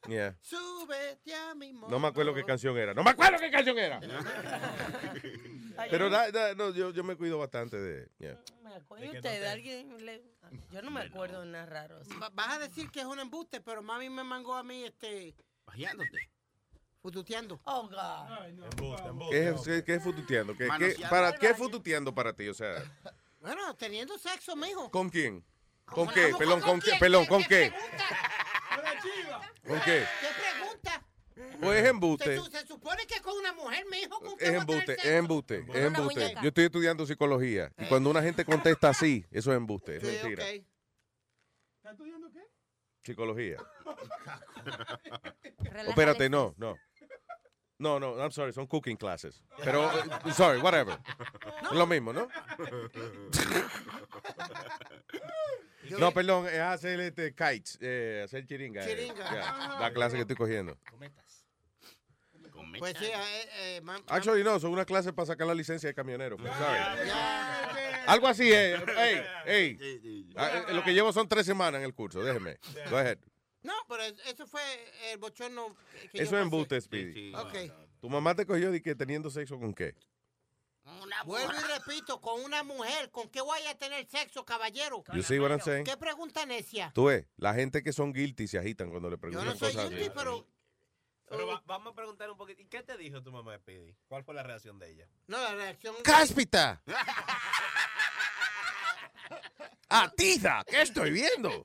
Yeah. 0.08 0.36
Súbete 0.40 1.32
a 1.34 1.54
mi 1.54 1.72
moto. 1.72 1.88
No 1.90 2.00
me 2.00 2.08
acuerdo 2.08 2.34
qué 2.34 2.44
canción 2.44 2.76
era. 2.76 2.92
No 2.92 3.04
me 3.04 3.10
acuerdo 3.10 3.38
qué 3.38 3.50
canción 3.52 3.78
era. 3.78 4.00
Pero 5.90 6.10
da- 6.10 6.30
da- 6.30 6.54
no, 6.54 6.70
yo, 6.74 6.90
yo 6.90 7.04
me 7.04 7.16
cuido 7.16 7.38
bastante 7.38 7.76
de. 7.80 8.08
yeah. 8.18 8.38
Me 8.62 8.74
acuerdo 8.74 9.12
usted, 9.12 9.44
alguien 9.44 10.04
le- 10.04 10.22
Yo 10.70 10.82
no 10.82 10.90
me 10.90 11.02
acuerdo 11.02 11.40
de 11.42 11.46
nada 11.46 11.66
raro. 11.66 12.00
Vas 12.34 12.48
a 12.56 12.58
decir 12.58 12.90
que 12.90 13.00
es 13.00 13.06
un 13.06 13.20
embuste, 13.20 13.60
pero 13.60 13.80
mami 13.82 14.10
me 14.10 14.24
mangó 14.24 14.54
a 14.56 14.62
mí, 14.64 14.84
este... 14.84 15.34
Bajeándote. 15.66 16.30
Fututeando. 17.02 17.60
Oh, 17.64 17.88
God. 17.88 19.30
¿Qué 19.30 19.48
es, 19.48 19.60
qué, 19.62 19.84
qué 19.84 19.94
es 19.94 20.02
fututeando? 20.02 20.56
¿Qué, 20.56 20.68
para, 21.10 21.32
¿Qué 21.36 21.48
es 21.48 21.56
fututeando 21.56 22.14
para 22.14 22.32
ti? 22.32 22.48
O 22.48 22.54
sea, 22.54 22.74
Bueno, 23.40 23.74
teniendo 23.74 24.16
sexo, 24.18 24.54
mijo. 24.54 24.88
¿con 24.90 25.10
quién? 25.10 25.44
¿Con 25.84 26.06
¿Cómo- 26.06 26.12
qué? 26.12 26.32
Pelón, 26.38 26.60
con 26.60 26.70
¿con 26.70 26.80
qué? 26.80 26.92
Pelón, 27.00 27.22
¿Qué- 27.24 27.28
¿con 27.28 27.44
qué? 27.44 27.72
¿Con 29.66 29.80
qué? 29.80 30.06
¿Qué 30.20 30.60
pregunta? 30.60 31.02
Pues 31.60 31.82
es 31.82 31.88
embuste. 31.88 32.38
Se, 32.40 32.50
se 32.50 32.66
supone 32.66 33.04
que 33.06 33.20
con 33.20 33.36
una 33.36 33.52
mujer, 33.52 33.84
mijo, 33.90 34.20
¿con 34.20 34.36
qué 34.38 34.56
Es 34.56 34.64
voy 34.64 34.78
a 34.78 34.84
tener 34.84 34.84
embuste, 34.84 34.92
es 34.92 35.00
sexo? 35.02 35.16
embuste, 35.18 35.54
es 35.58 35.66
Con 35.66 35.76
una 35.76 35.86
embuste. 35.86 36.20
muñeca. 36.20 36.42
Yo 36.42 36.48
estoy 36.48 36.64
estudiando 36.64 37.06
psicología. 37.06 37.72
Y 37.78 37.84
cuando 37.86 38.10
una 38.10 38.22
gente 38.22 38.44
contesta 38.44 38.90
así, 38.90 39.26
eso 39.32 39.50
es 39.50 39.56
embuste, 39.56 39.96
es 39.96 40.02
Sí, 40.02 40.08
mentira. 40.22 40.44
ok. 40.44 40.50
¿Estás 41.78 41.92
estudiando 41.94 42.30
qué? 42.32 42.40
Psicología. 43.04 43.56
Espérate, 45.88 46.30
no, 46.30 46.54
no. 46.56 46.76
No, 47.82 47.98
no, 47.98 48.14
I'm 48.22 48.30
sorry, 48.30 48.52
son 48.52 48.66
cooking 48.68 48.96
classes. 48.96 49.42
Pero, 49.64 49.90
eh, 49.90 50.32
sorry, 50.32 50.60
whatever. 50.60 50.96
Es 51.64 51.72
lo 51.72 51.86
mismo, 51.86 52.12
¿no? 52.12 52.28
No, 55.98 56.10
perdón, 56.12 56.46
es 56.46 56.58
hacer 56.60 57.00
este, 57.00 57.34
kites, 57.34 57.76
eh, 57.80 58.22
hacer 58.24 58.46
chiringa. 58.46 58.82
eh. 58.82 58.88
Chiringa. 58.88 59.78
La 59.80 59.92
clase 59.92 60.14
que 60.16 60.22
estoy 60.22 60.36
cogiendo. 60.36 60.78
Pues 62.78 62.96
sí, 62.98 63.04
eh, 63.04 63.48
eh, 63.58 63.80
mam- 63.82 64.02
Actually, 64.08 64.42
no, 64.42 64.58
son 64.58 64.72
unas 64.72 64.86
clases 64.86 65.12
para 65.12 65.26
sacar 65.26 65.46
la 65.46 65.54
licencia 65.54 65.88
de 65.88 65.94
camionero. 65.94 66.36
pues, 66.38 66.50
sorry. 66.54 67.10
Algo 68.06 68.26
así 68.28 68.50
es. 68.50 68.80
Hey, 68.96 69.22
hey. 69.44 70.26
Ah, 70.36 70.64
eh, 70.68 70.72
Lo 70.72 70.82
que 70.82 70.94
llevo 70.94 71.12
son 71.12 71.28
tres 71.28 71.44
semanas 71.44 71.80
en 71.80 71.84
el 71.84 71.94
curso, 71.94 72.22
déjeme. 72.22 72.58
Go 72.88 72.96
ahead. 72.96 73.18
No, 73.62 73.72
pero 73.88 74.02
es- 74.02 74.14
eso 74.26 74.46
fue 74.46 74.60
el 75.12 75.18
bochorno 75.18 75.76
que- 76.10 76.22
Eso 76.22 76.32
yo 76.32 76.38
es 76.38 76.42
embuste, 76.42 76.80
Speedy. 76.80 77.34
Ok. 77.34 77.54
¿Tu 78.00 78.08
mamá 78.08 78.34
te 78.34 78.44
cogió 78.46 78.70
de 78.72 78.82
que 78.82 78.94
teniendo 78.94 79.30
sexo 79.30 79.58
con 79.58 79.72
qué? 79.74 79.94
Vuelvo 81.24 81.52
y 81.52 81.72
repito, 81.78 82.20
con 82.20 82.42
una 82.42 82.64
mujer, 82.64 83.10
¿con 83.12 83.28
qué 83.30 83.40
voy 83.40 83.60
a 83.68 83.78
tener 83.78 84.04
sexo, 84.08 84.44
caballero? 84.44 85.04
You 85.14 85.22
see 85.22 85.38
what 85.38 85.50
I'm 85.50 85.60
saying? 85.60 85.84
¿Qué 85.84 85.96
pregunta 85.96 86.44
necia? 86.44 86.90
Tú 86.92 87.04
ves, 87.04 87.24
la 87.36 87.54
gente 87.54 87.84
que 87.84 87.92
son 87.92 88.12
guilty 88.12 88.48
se 88.48 88.58
agitan 88.58 88.90
cuando 88.90 89.08
le 89.08 89.16
preguntan 89.16 89.46
no 89.46 89.54
soy 89.56 89.72
cosas 89.72 89.88
guilty, 89.90 90.02
así. 90.06 90.12
pero- 90.14 90.44
Pero 91.28 91.46
va- 91.46 91.62
vamos 91.64 91.92
a 91.92 91.96
preguntar 91.96 92.28
un 92.30 92.36
poquito. 92.36 92.60
¿Y 92.60 92.66
qué 92.66 92.82
te 92.82 92.96
dijo 92.98 93.22
tu 93.22 93.30
mamá 93.32 93.56
Speedy? 93.56 93.94
¿Cuál 94.08 94.22
fue 94.24 94.34
la 94.34 94.42
reacción 94.42 94.78
de 94.78 94.90
ella? 94.90 95.08
No, 95.28 95.38
la 95.38 95.54
reacción... 95.54 95.94
¡Cáspita! 96.02 96.82
¡Atiza! 99.88 100.62
¿Qué 100.66 100.82
estoy 100.82 101.10
viendo? 101.10 101.64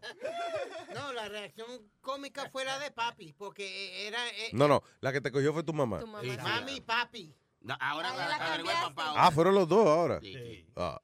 No, 1.28 1.34
la 1.34 1.40
reacción 1.40 1.92
cómica 2.02 2.50
fue 2.50 2.66
la 2.66 2.80
de 2.80 2.92
papi, 2.92 3.34
porque 3.34 3.66
eh, 3.66 4.08
era... 4.08 4.28
eh, 4.30 4.50
No, 4.54 4.68
no, 4.68 4.82
la 5.02 5.12
que 5.12 5.22
te 5.22 5.32
cogió 5.32 5.54
fue 5.54 5.64
tu 5.64 5.74
mamá. 5.74 6.00
tu 6.00 6.08
mamá. 6.08 6.38
Mami 6.44 6.76
y 6.78 6.82
papi. 6.82 7.34
ahora 7.80 8.10
agregó 8.36 8.70
el 8.70 8.78
papá. 8.78 9.14
Ah, 9.16 9.32
fueron 9.32 9.56
los 9.56 9.68
dos 9.68 9.86
ahora. 9.88 10.20
Ah. 10.76 11.02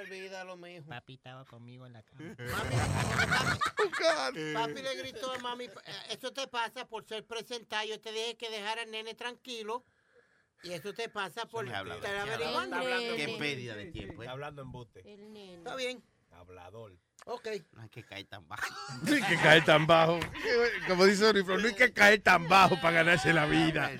Olvídalo, 0.00 0.56
mijo. 0.56 0.86
Papi 0.86 1.14
estaba 1.14 1.44
conmigo 1.44 1.86
en 1.86 1.94
la 1.94 2.02
cama. 2.02 2.36
Papi 4.54 4.82
le 4.82 4.96
gritó 4.96 5.32
a 5.32 5.38
mami, 5.38 5.64
eh, 5.64 5.70
eso 6.10 6.32
te 6.32 6.46
pasa 6.48 6.86
por 6.86 7.04
ser 7.06 7.26
presentado. 7.26 7.86
Yo 7.86 8.00
te 8.00 8.12
dije 8.12 8.36
que 8.36 8.50
dejar 8.50 8.78
al 8.78 8.90
nene 8.90 9.14
tranquilo. 9.14 9.84
Y 10.62 10.72
eso 10.72 10.92
te 10.94 11.08
pasa 11.08 11.46
por 11.46 11.66
estar 11.66 12.16
averiguando. 12.16 12.80
Qué 12.80 13.36
pérdida 13.38 13.76
de 13.76 13.86
tiempo, 13.86 14.22
¿eh? 14.22 14.24
Está 14.24 14.32
hablando 14.32 14.62
en 14.62 14.72
bote. 14.72 15.02
Está 15.06 15.76
bien. 15.76 16.02
Hablador. 16.30 16.98
Ok. 17.28 17.48
No 17.72 17.82
hay 17.82 17.88
que 17.88 18.04
caer 18.04 18.24
tan 18.26 18.46
bajo. 18.46 18.72
No 19.02 19.12
hay 19.12 19.22
que 19.22 19.36
caer 19.36 19.64
tan 19.64 19.84
bajo. 19.84 20.20
Como 20.86 21.04
dice 21.06 21.24
Oriflor, 21.26 21.60
no 21.60 21.66
hay 21.66 21.74
que 21.74 21.92
caer 21.92 22.20
tan 22.20 22.46
bajo 22.48 22.80
para 22.80 22.98
ganarse 22.98 23.32
la 23.32 23.46
vida. 23.46 23.90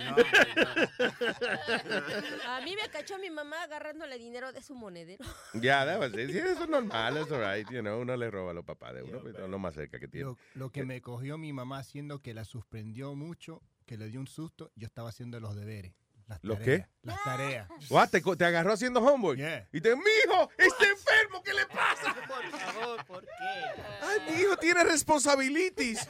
A 2.47 2.61
mí 2.61 2.77
me 2.81 2.89
cachó 2.89 3.19
mi 3.19 3.29
mamá 3.29 3.65
agarrándole 3.65 4.17
dinero 4.19 4.53
de 4.53 4.63
su 4.63 4.77
monedero. 4.77 5.25
Ya, 5.55 5.85
debe 5.85 6.09
ser. 6.11 6.31
Sí, 6.31 6.39
eso 6.39 6.63
es 6.65 6.69
normal, 6.69 7.17
eso 7.17 7.43
es 7.43 7.57
right. 7.59 7.69
You 7.69 7.81
know, 7.81 8.01
uno 8.01 8.17
le 8.17 8.31
roba 8.31 8.53
a 8.53 8.55
los 8.55 8.65
papás 8.65 8.95
de 8.95 9.03
uno, 9.03 9.21
pero 9.25 9.49
lo 9.49 9.59
más 9.59 9.75
cerca 9.75 9.99
que 9.99 10.07
tiene. 10.07 10.27
Lo, 10.27 10.39
lo 10.55 10.71
que 10.71 10.85
me 10.85 11.01
cogió 11.03 11.37
mi 11.37 11.53
mamá 11.53 11.79
haciendo 11.79 12.23
que 12.23 12.33
la 12.33 12.45
suspendió 12.45 13.17
mucho, 13.17 13.61
que 13.87 13.97
le 13.97 14.07
dio 14.09 14.21
un 14.21 14.29
susto, 14.29 14.71
yo 14.77 14.87
estaba 14.87 15.09
haciendo 15.09 15.41
los 15.41 15.57
deberes. 15.57 15.95
Las 16.29 16.43
¿Los 16.43 16.59
tareas, 16.59 16.81
qué? 16.81 16.89
Las 17.03 17.23
tareas. 17.23 17.69
What, 17.89 18.09
¿Te, 18.09 18.21
co- 18.21 18.37
te 18.37 18.45
agarró 18.45 18.73
haciendo 18.73 19.01
homework? 19.01 19.39
Y 19.73 19.81
te, 19.81 19.95
mijo, 19.95 20.51
está 20.59 20.89
enfermo, 20.89 21.41
¿qué 21.45 21.55
le 21.55 21.65
pasa? 21.67 22.15
Por 22.27 22.51
favor, 22.59 23.05
¿por 23.07 23.23
qué? 23.25 23.83
Ay, 24.03 24.21
mi 24.35 24.41
hijo 24.43 24.57
tiene 24.57 24.83
responsabilities. 24.83 26.09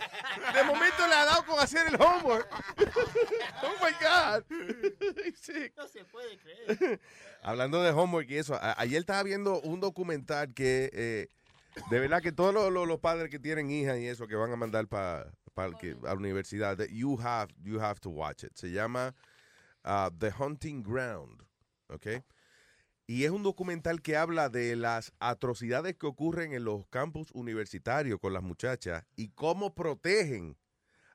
De 0.54 0.62
momento 0.64 1.06
le 1.06 1.14
ha 1.14 1.24
dado 1.26 1.44
con 1.44 1.60
hacer 1.60 1.86
el 1.88 2.00
homework. 2.00 2.48
Oh 3.62 3.84
my 3.84 3.92
God. 4.00 4.44
Sí. 5.40 5.70
No 5.76 5.86
se 5.88 6.04
puede 6.06 6.38
creer. 6.38 7.00
Hablando 7.42 7.82
de 7.82 7.90
homework 7.90 8.28
y 8.30 8.38
eso, 8.38 8.58
ayer 8.78 9.00
estaba 9.00 9.22
viendo 9.22 9.60
un 9.60 9.80
documental 9.80 10.52
que 10.54 10.90
eh, 10.92 11.28
de 11.90 12.00
verdad 12.00 12.22
que 12.22 12.32
todos 12.32 12.54
los, 12.54 12.72
los- 12.72 12.88
los 12.88 13.00
padres 13.00 13.28
que 13.30 13.38
tienen 13.38 13.70
hijas 13.70 13.98
y 13.98 14.06
eso 14.06 14.26
que 14.26 14.34
van 14.34 14.52
a 14.52 14.56
mandar 14.56 14.86
para 14.88 15.30
a 15.56 15.68
la 16.02 16.14
universidad, 16.14 16.76
that 16.76 16.88
you 16.90 17.18
have 17.20 17.48
you 17.62 17.80
have 17.80 17.98
to 18.00 18.10
watch 18.10 18.44
it. 18.44 18.52
Se 18.54 18.70
llama 18.70 19.14
uh, 19.86 20.10
The 20.18 20.32
Hunting 20.38 20.82
Ground, 20.82 21.42
¿ok? 21.88 22.06
Y 23.06 23.24
es 23.24 23.30
un 23.30 23.44
documental 23.44 24.02
que 24.02 24.16
habla 24.16 24.48
de 24.48 24.74
las 24.74 25.12
atrocidades 25.20 25.96
que 25.96 26.06
ocurren 26.06 26.52
en 26.52 26.64
los 26.64 26.86
campus 26.88 27.30
universitarios 27.32 28.18
con 28.18 28.32
las 28.32 28.42
muchachas 28.42 29.04
y 29.14 29.28
cómo 29.28 29.74
protegen 29.74 30.56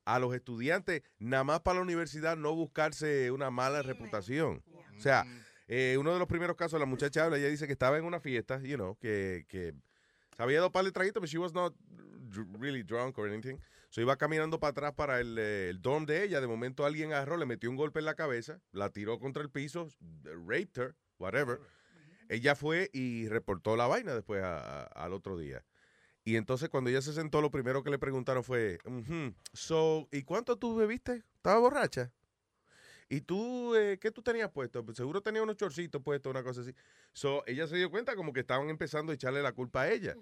a 0.06 0.18
los 0.20 0.34
estudiantes, 0.34 1.04
nada 1.20 1.44
más 1.44 1.62
para 1.62 1.76
la 1.76 1.84
universidad 1.84 2.38
no 2.38 2.56
buscarse 2.56 3.30
una 3.32 3.52
mala 3.52 3.82
reputación. 3.82 4.64
O 4.98 5.02
sea, 5.02 5.26
eh, 5.68 5.98
uno 6.00 6.14
de 6.14 6.20
los 6.20 6.28
primeros 6.28 6.56
casos, 6.56 6.80
la 6.80 6.86
muchacha 6.86 7.26
habla, 7.26 7.38
ella 7.38 7.50
dice 7.50 7.68
que 7.68 7.74
estaba 7.74 7.98
en 7.98 8.06
una 8.06 8.20
fiesta, 8.20 8.62
you 8.62 8.76
know, 8.76 8.98
que, 8.98 9.46
que 9.48 9.74
se 10.36 10.44
había 10.44 10.58
dado 10.58 10.72
par 10.72 10.86
de 10.86 10.92
traguitos, 10.92 11.22
pero 11.22 11.30
she 11.30 11.38
was 11.38 11.54
not 11.54 11.76
really 12.58 12.84
drunk 12.84 13.18
or 13.18 13.30
anything. 13.30 13.58
So 13.92 14.00
iba 14.02 14.16
caminando 14.18 14.58
para 14.60 14.72
atrás 14.72 14.94
para 14.96 15.20
el, 15.20 15.38
eh, 15.38 15.70
el 15.70 15.82
dorm 15.82 16.06
de 16.06 16.24
ella. 16.24 16.40
De 16.42 16.48
momento 16.48 16.86
alguien 16.86 17.12
agarró, 17.12 17.36
le 17.38 17.46
metió 17.46 17.70
un 17.70 17.76
golpe 17.76 18.00
en 18.00 18.06
la 18.06 18.16
cabeza, 18.16 18.62
la 18.72 18.90
tiró 18.90 19.20
contra 19.20 19.44
el 19.44 19.50
piso, 19.50 19.90
raped 20.48 20.82
her, 20.82 20.96
whatever. 21.20 21.60
Ella 22.30 22.56
fue 22.56 22.90
y 22.94 23.28
reportó 23.28 23.76
la 23.76 23.88
vaina 23.88 24.16
después 24.16 24.42
a- 24.42 24.84
a- 24.84 24.84
al 24.86 25.12
otro 25.14 25.38
día. 25.38 25.66
Y 26.24 26.38
entonces 26.38 26.70
cuando 26.70 26.90
ella 26.90 27.02
se 27.02 27.12
sentó, 27.12 27.42
lo 27.42 27.52
primero 27.52 27.84
que 27.84 27.90
le 27.90 28.00
preguntaron 28.00 28.44
fue, 28.46 28.78
"Ujú, 28.86 29.34
so, 29.54 30.08
¿y 30.12 30.24
cuánto 30.24 30.56
tú 30.58 30.76
bebiste? 30.76 31.24
¿Estaba 31.36 31.60
borracha? 31.60 32.14
¿Y 33.10 33.20
tú, 33.22 33.76
eh, 33.76 33.98
qué 34.00 34.10
tú 34.10 34.22
tenías 34.22 34.50
puesto? 34.52 34.86
Pues 34.86 34.96
seguro 34.96 35.20
tenía 35.22 35.44
unos 35.44 35.58
chorcitos 35.58 36.02
puestos, 36.02 36.30
una 36.32 36.44
cosa 36.44 36.62
así. 36.62 36.74
So, 37.12 37.44
ella 37.46 37.68
se 37.68 37.76
dio 37.76 37.92
cuenta 37.92 38.16
como 38.16 38.32
que 38.32 38.40
estaban 38.40 38.70
empezando 38.70 39.12
a 39.12 39.16
echarle 39.16 39.42
la 39.42 39.52
culpa 39.52 39.82
a 39.82 39.92
ella. 39.92 40.16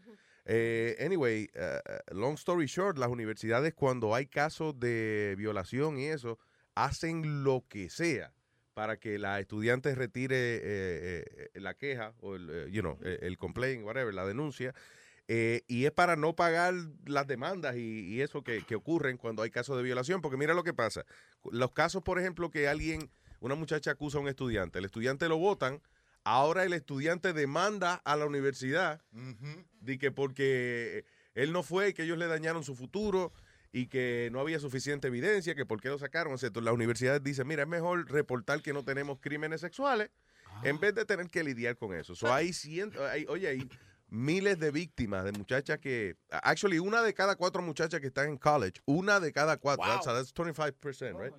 Eh, 0.51 0.95
anyway, 0.99 1.47
uh, 1.55 2.15
long 2.15 2.33
story 2.33 2.65
short, 2.65 2.97
las 2.97 3.09
universidades 3.09 3.75
cuando 3.75 4.15
hay 4.15 4.25
casos 4.25 4.79
de 4.79 5.35
violación 5.37 5.99
y 5.99 6.07
eso, 6.07 6.39
hacen 6.73 7.43
lo 7.43 7.65
que 7.69 7.91
sea 7.91 8.33
para 8.73 8.97
que 8.97 9.19
la 9.19 9.39
estudiante 9.39 9.93
retire 9.93 10.55
eh, 10.55 11.23
eh, 11.53 11.59
la 11.59 11.75
queja 11.75 12.13
o 12.21 12.35
el, 12.35 12.71
you 12.71 12.81
know, 12.81 12.97
el 13.03 13.37
complaint, 13.37 13.83
whatever, 13.85 14.11
la 14.11 14.25
denuncia. 14.25 14.73
eh, 15.31 15.61
y 15.67 15.85
es 15.85 15.91
para 15.91 16.15
no 16.15 16.35
pagar 16.35 16.73
las 17.05 17.27
demandas 17.27 17.75
y, 17.75 18.07
y 18.07 18.21
eso 18.21 18.43
que, 18.43 18.63
que 18.63 18.73
ocurren 18.75 19.17
cuando 19.17 19.43
hay 19.43 19.51
casos 19.51 19.77
de 19.77 19.83
violación. 19.83 20.21
Porque 20.21 20.37
mira 20.37 20.55
lo 20.55 20.63
que 20.63 20.73
pasa. 20.73 21.05
Los 21.51 21.71
casos, 21.71 22.01
por 22.01 22.19
ejemplo, 22.19 22.49
que 22.49 22.67
alguien, 22.67 23.11
una 23.39 23.53
muchacha 23.53 23.91
acusa 23.91 24.17
a 24.17 24.21
un 24.21 24.27
estudiante, 24.27 24.79
el 24.79 24.85
estudiante 24.85 25.29
lo 25.29 25.37
votan, 25.37 25.83
Ahora 26.23 26.63
el 26.63 26.73
estudiante 26.73 27.33
demanda 27.33 27.95
a 28.03 28.15
la 28.15 28.25
universidad 28.25 29.01
de 29.81 29.97
que 29.97 30.11
porque 30.11 31.05
él 31.33 31.51
no 31.53 31.63
fue 31.63 31.89
y 31.89 31.93
que 31.93 32.03
ellos 32.03 32.17
le 32.17 32.27
dañaron 32.27 32.63
su 32.63 32.75
futuro 32.75 33.31
y 33.71 33.87
que 33.87 34.29
no 34.31 34.39
había 34.39 34.59
suficiente 34.59 35.07
evidencia, 35.07 35.55
que 35.55 35.65
por 35.65 35.79
qué 35.79 35.89
lo 35.89 35.97
sacaron, 35.97 36.33
etc. 36.33 36.57
La 36.57 36.73
universidad 36.73 37.21
dice, 37.21 37.43
mira, 37.45 37.63
es 37.63 37.69
mejor 37.69 38.09
reportar 38.11 38.61
que 38.61 38.73
no 38.73 38.83
tenemos 38.83 39.19
crímenes 39.19 39.61
sexuales 39.61 40.09
en 40.63 40.79
vez 40.79 40.93
de 40.95 41.05
tener 41.05 41.29
que 41.29 41.43
lidiar 41.43 41.77
con 41.77 41.93
eso. 41.93 42.15
So, 42.15 42.33
hay 42.33 42.51
ciento, 42.53 43.05
hay- 43.07 43.25
oye, 43.29 43.47
hay 43.47 43.69
miles 44.09 44.59
de 44.59 44.71
víctimas 44.71 45.23
de 45.23 45.31
muchachas 45.31 45.77
que, 45.79 46.17
actually, 46.31 46.79
una 46.79 47.01
de 47.03 47.13
cada 47.13 47.35
cuatro 47.35 47.61
muchachas 47.61 48.01
que 48.01 48.07
están 48.07 48.27
en 48.29 48.37
college, 48.37 48.81
una 48.85 49.19
de 49.19 49.31
cada 49.31 49.57
cuatro, 49.57 49.85
Wow. 49.85 49.93
that's, 50.03 50.05
that's 50.05 50.33
25%, 50.33 51.17
right? 51.21 51.33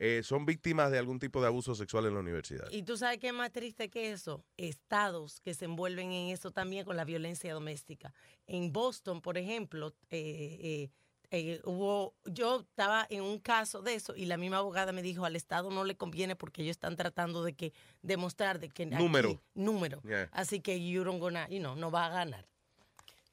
Eh, 0.00 0.22
son 0.22 0.46
víctimas 0.46 0.90
de 0.92 0.98
algún 0.98 1.18
tipo 1.18 1.40
de 1.40 1.48
abuso 1.48 1.74
sexual 1.74 2.06
en 2.06 2.14
la 2.14 2.20
universidad. 2.20 2.70
Y 2.70 2.84
tú 2.84 2.96
sabes 2.96 3.18
qué 3.18 3.28
es 3.28 3.32
más 3.34 3.50
triste 3.50 3.88
que 3.90 4.12
eso, 4.12 4.44
estados 4.56 5.40
que 5.40 5.54
se 5.54 5.64
envuelven 5.64 6.12
en 6.12 6.28
eso 6.30 6.52
también 6.52 6.84
con 6.84 6.96
la 6.96 7.04
violencia 7.04 7.52
doméstica. 7.52 8.12
En 8.46 8.72
Boston, 8.72 9.20
por 9.20 9.36
ejemplo, 9.38 9.92
eh, 10.10 10.58
eh, 10.60 10.90
eh, 11.30 11.60
hubo, 11.64 12.14
yo 12.24 12.60
estaba 12.60 13.06
en 13.10 13.22
un 13.22 13.38
caso 13.40 13.82
de 13.82 13.94
eso 13.94 14.14
y 14.16 14.26
la 14.26 14.36
misma 14.36 14.58
abogada 14.58 14.92
me 14.92 15.02
dijo 15.02 15.24
al 15.24 15.36
estado 15.36 15.68
no 15.70 15.84
le 15.84 15.96
conviene 15.96 16.36
porque 16.36 16.62
ellos 16.62 16.76
están 16.76 16.96
tratando 16.96 17.42
de 17.42 17.54
que 17.54 17.72
demostrar 18.00 18.60
de 18.60 18.68
que 18.68 18.84
aquí- 18.84 18.94
Número. 18.94 19.42
número, 19.54 20.00
Yeah. 20.04 20.28
así 20.32 20.60
que 20.60 20.88
you 20.88 21.02
don't 21.04 21.20
gonna, 21.20 21.48
you 21.48 21.58
know, 21.58 21.74
no 21.74 21.90
va 21.90 22.06
a 22.06 22.10
ganar. 22.10 22.46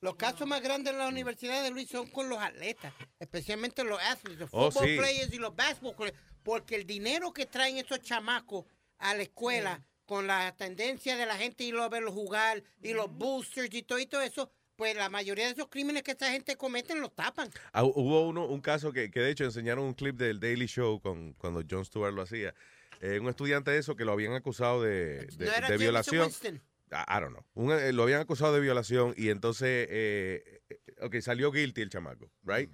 Los 0.06 0.16
casos 0.16 0.48
más 0.48 0.62
grandes 0.62 0.94
en 0.94 1.00
las 1.00 1.12
universidades 1.12 1.64
de 1.64 1.72
Luis 1.72 1.90
son 1.90 2.08
con 2.08 2.30
los 2.30 2.38
atletas, 2.40 2.94
especialmente 3.20 3.84
los 3.84 4.00
athletes, 4.02 4.40
los 4.40 4.50
Oh, 4.54 4.70
football 4.72 4.88
sí. 4.90 4.98
players 4.98 5.34
y 5.34 5.38
los 5.38 5.56
basketball 5.56 5.96
players, 5.96 6.18
porque 6.44 6.76
el 6.76 6.86
dinero 6.86 7.34
que 7.34 7.46
traen 7.48 7.78
esos 7.78 8.00
chamacos 8.02 8.66
a 9.00 9.16
la 9.16 9.24
escuela 9.24 9.82
con 10.06 10.28
la 10.28 10.56
tendencia 10.56 11.18
de 11.18 11.26
la 11.26 11.36
gente 11.36 11.64
ir 11.64 11.76
a 11.78 11.90
verlos 11.90 12.14
jugar 12.14 12.62
y 12.84 12.94
los 12.94 13.12
boosters 13.12 13.74
y 13.74 13.82
todo, 13.82 13.98
y 13.98 14.06
todo 14.06 14.22
eso, 14.22 14.52
pues 14.76 14.96
la 14.96 15.10
mayoría 15.10 15.46
de 15.46 15.54
esos 15.54 15.68
crímenes 15.70 16.04
que 16.04 16.12
esa 16.12 16.30
gente 16.32 16.56
cometen 16.56 17.02
los 17.02 17.16
tapan. 17.16 17.50
Ah, 17.74 17.84
hubo 17.84 18.28
uno, 18.28 18.46
un 18.46 18.62
caso 18.62 18.94
que, 18.94 19.10
que 19.10 19.20
de 19.22 19.32
hecho 19.32 19.44
enseñaron 19.46 19.86
un 19.86 19.96
clip 19.96 20.16
del 20.18 20.40
Daily 20.40 20.68
Show 20.68 21.02
con, 21.02 21.34
cuando 21.34 21.64
Jon 21.68 21.84
Stewart 21.84 22.14
lo 22.14 22.22
hacía. 22.22 22.54
Eh, 23.02 23.20
un 23.20 23.28
estudiante 23.28 23.72
de 23.72 23.80
eso 23.80 23.96
que 23.96 24.06
lo 24.06 24.12
habían 24.12 24.34
acusado 24.34 24.82
de, 24.84 25.26
de- 25.26 25.46
¿No 25.46 25.52
era 25.52 25.54
de 25.56 25.62
Jameson 25.62 25.80
violación. 25.80 26.24
Winston? 26.28 26.62
I 26.92 27.20
don't 27.20 27.32
know. 27.34 27.46
Un, 27.56 27.72
eh, 27.72 27.92
lo 27.92 28.04
habían 28.04 28.22
acusado 28.22 28.54
de 28.54 28.62
violación 28.62 29.14
y 29.18 29.30
entonces, 29.30 29.88
eh, 29.90 30.62
eh, 30.70 30.80
ok, 31.02 31.16
salió 31.22 31.52
guilty 31.52 31.82
el 31.82 31.90
chamaco, 31.90 32.32
right? 32.44 32.70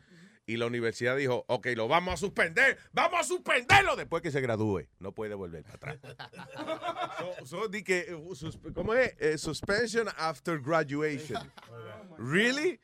Y 0.45 0.57
la 0.57 0.65
universidad 0.65 1.15
dijo, 1.15 1.45
ok, 1.47 1.67
lo 1.75 1.87
vamos 1.87 2.15
a 2.15 2.17
suspender, 2.17 2.77
vamos 2.91 3.19
a 3.21 3.23
suspenderlo 3.23 3.95
después 3.95 4.21
que 4.21 4.31
se 4.31 4.41
gradúe. 4.41 4.87
No 4.99 5.13
puede 5.13 5.33
volver 5.35 5.63
para 5.63 5.93
atrás. 5.93 5.99
so, 7.39 7.45
so, 7.45 7.67
di 7.67 7.83
que, 7.83 7.99
eh, 7.99 8.15
susp- 8.15 8.73
¿cómo 8.73 8.93
es? 8.93 9.15
Eh, 9.19 9.37
suspension 9.37 10.07
after 10.17 10.59
graduation. 10.59 11.39
¿Really? 12.17 12.79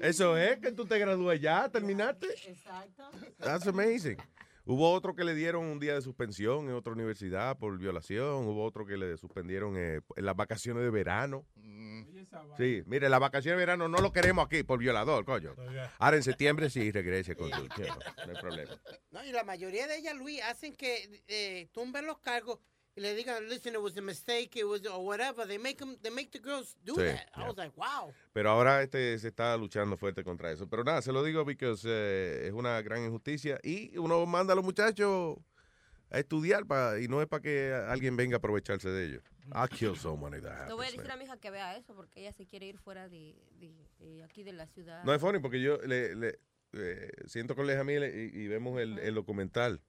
Eso 0.00 0.36
es 0.36 0.58
que 0.58 0.72
tú 0.72 0.84
te 0.84 0.98
gradúes 0.98 1.40
ya, 1.40 1.68
terminaste. 1.70 2.26
Exacto. 2.48 3.10
That's 3.38 3.66
amazing. 3.66 4.18
Hubo 4.68 4.92
otro 4.92 5.14
que 5.14 5.22
le 5.22 5.36
dieron 5.36 5.64
un 5.64 5.78
día 5.78 5.94
de 5.94 6.02
suspensión 6.02 6.68
en 6.68 6.74
otra 6.74 6.92
universidad 6.92 7.56
por 7.56 7.78
violación. 7.78 8.48
Hubo 8.48 8.64
otro 8.64 8.84
que 8.84 8.96
le 8.96 9.16
suspendieron 9.16 9.76
eh, 9.76 10.00
en 10.16 10.26
las 10.26 10.34
vacaciones 10.34 10.82
de 10.82 10.90
verano. 10.90 11.46
Sí, 12.56 12.82
mire, 12.84 13.08
las 13.08 13.20
vacaciones 13.20 13.58
de 13.58 13.64
verano 13.64 13.88
no 13.88 13.98
lo 13.98 14.12
queremos 14.12 14.44
aquí 14.44 14.64
por 14.64 14.80
violador, 14.80 15.24
coño. 15.24 15.54
Ahora 16.00 16.16
en 16.16 16.24
septiembre 16.24 16.68
sí 16.68 16.90
regrese 16.90 17.36
con 17.36 17.48
su 17.52 17.68
tiempo. 17.68 18.00
No 18.26 18.32
hay 18.32 18.40
problema. 18.40 18.80
No, 19.12 19.24
y 19.24 19.30
la 19.30 19.44
mayoría 19.44 19.86
de 19.86 19.98
ellas, 19.98 20.16
Luis, 20.16 20.42
hacen 20.42 20.74
que 20.74 21.22
eh, 21.28 21.68
tumben 21.72 22.04
los 22.04 22.18
cargos 22.18 22.58
y 22.96 23.00
le 23.02 23.14
digan, 23.14 23.46
listen, 23.48 23.74
it 23.74 23.80
was 23.80 23.96
a 23.96 24.00
mistake, 24.00 24.56
it 24.58 24.64
was, 24.64 24.80
or 24.86 25.04
whatever. 25.04 25.46
They 25.46 25.58
make, 25.58 25.82
'em- 25.82 25.96
they 26.00 26.10
make 26.10 26.30
the 26.30 26.38
girls 26.40 26.76
do 26.82 26.94
Sí, 26.94 27.02
that. 27.04 27.28
I 27.36 27.46
was 27.46 27.56
like, 27.56 27.76
wow. 27.76 28.12
Pero 28.32 28.50
ahora 28.50 28.82
este 28.82 29.18
se 29.18 29.28
está 29.28 29.56
luchando 29.56 29.96
fuerte 29.96 30.24
contra 30.24 30.50
eso. 30.50 30.66
Pero 30.68 30.82
nada, 30.82 31.02
se 31.02 31.12
lo 31.12 31.22
digo 31.22 31.44
porque 31.44 31.70
es 31.72 32.52
una 32.52 32.80
gran 32.82 33.04
injusticia. 33.04 33.58
Y 33.62 33.96
uno 33.98 34.24
manda 34.26 34.54
a 34.54 34.56
los 34.56 34.64
muchachos 34.64 35.36
a 36.10 36.18
estudiar 36.20 36.64
pa- 36.66 36.98
y 37.00 37.08
no 37.08 37.20
es 37.20 37.28
para 37.28 37.42
que 37.42 37.72
alguien 37.74 38.16
venga 38.16 38.36
a 38.36 38.38
aprovecharse 38.38 38.88
de 38.88 39.04
ellos. 39.06 39.22
I 39.54 39.68
kill 39.68 39.96
someone 39.96 40.36
if 40.36 40.42
that 40.42 40.66
Le 40.68 40.74
voy 40.74 40.86
a 40.86 40.88
happens, 40.88 40.92
decir 40.92 41.02
man. 41.02 41.10
a 41.10 41.16
mi 41.18 41.24
hija 41.24 41.36
que 41.36 41.50
vea 41.50 41.76
eso 41.76 41.94
porque 41.94 42.20
ella 42.20 42.32
se 42.32 42.46
quiere 42.46 42.66
ir 42.66 42.78
fuera 42.78 43.08
de, 43.08 43.36
de- 43.60 43.86
de 44.00 44.24
aquí 44.24 44.42
de 44.42 44.52
la 44.52 44.66
ciudad. 44.66 45.04
No 45.04 45.12
es 45.14 45.20
funny 45.20 45.38
porque 45.38 45.60
yo 45.60 45.78
le, 45.86 46.14
le- 46.16 46.38
eh, 46.78 47.10
siento 47.26 47.54
con 47.54 47.66
Leja 47.66 47.84
Mil 47.84 48.02
y, 48.04 48.30
y 48.38 48.48
vemos 48.48 48.80
el, 48.80 48.98
el 48.98 49.14
documental. 49.14 49.80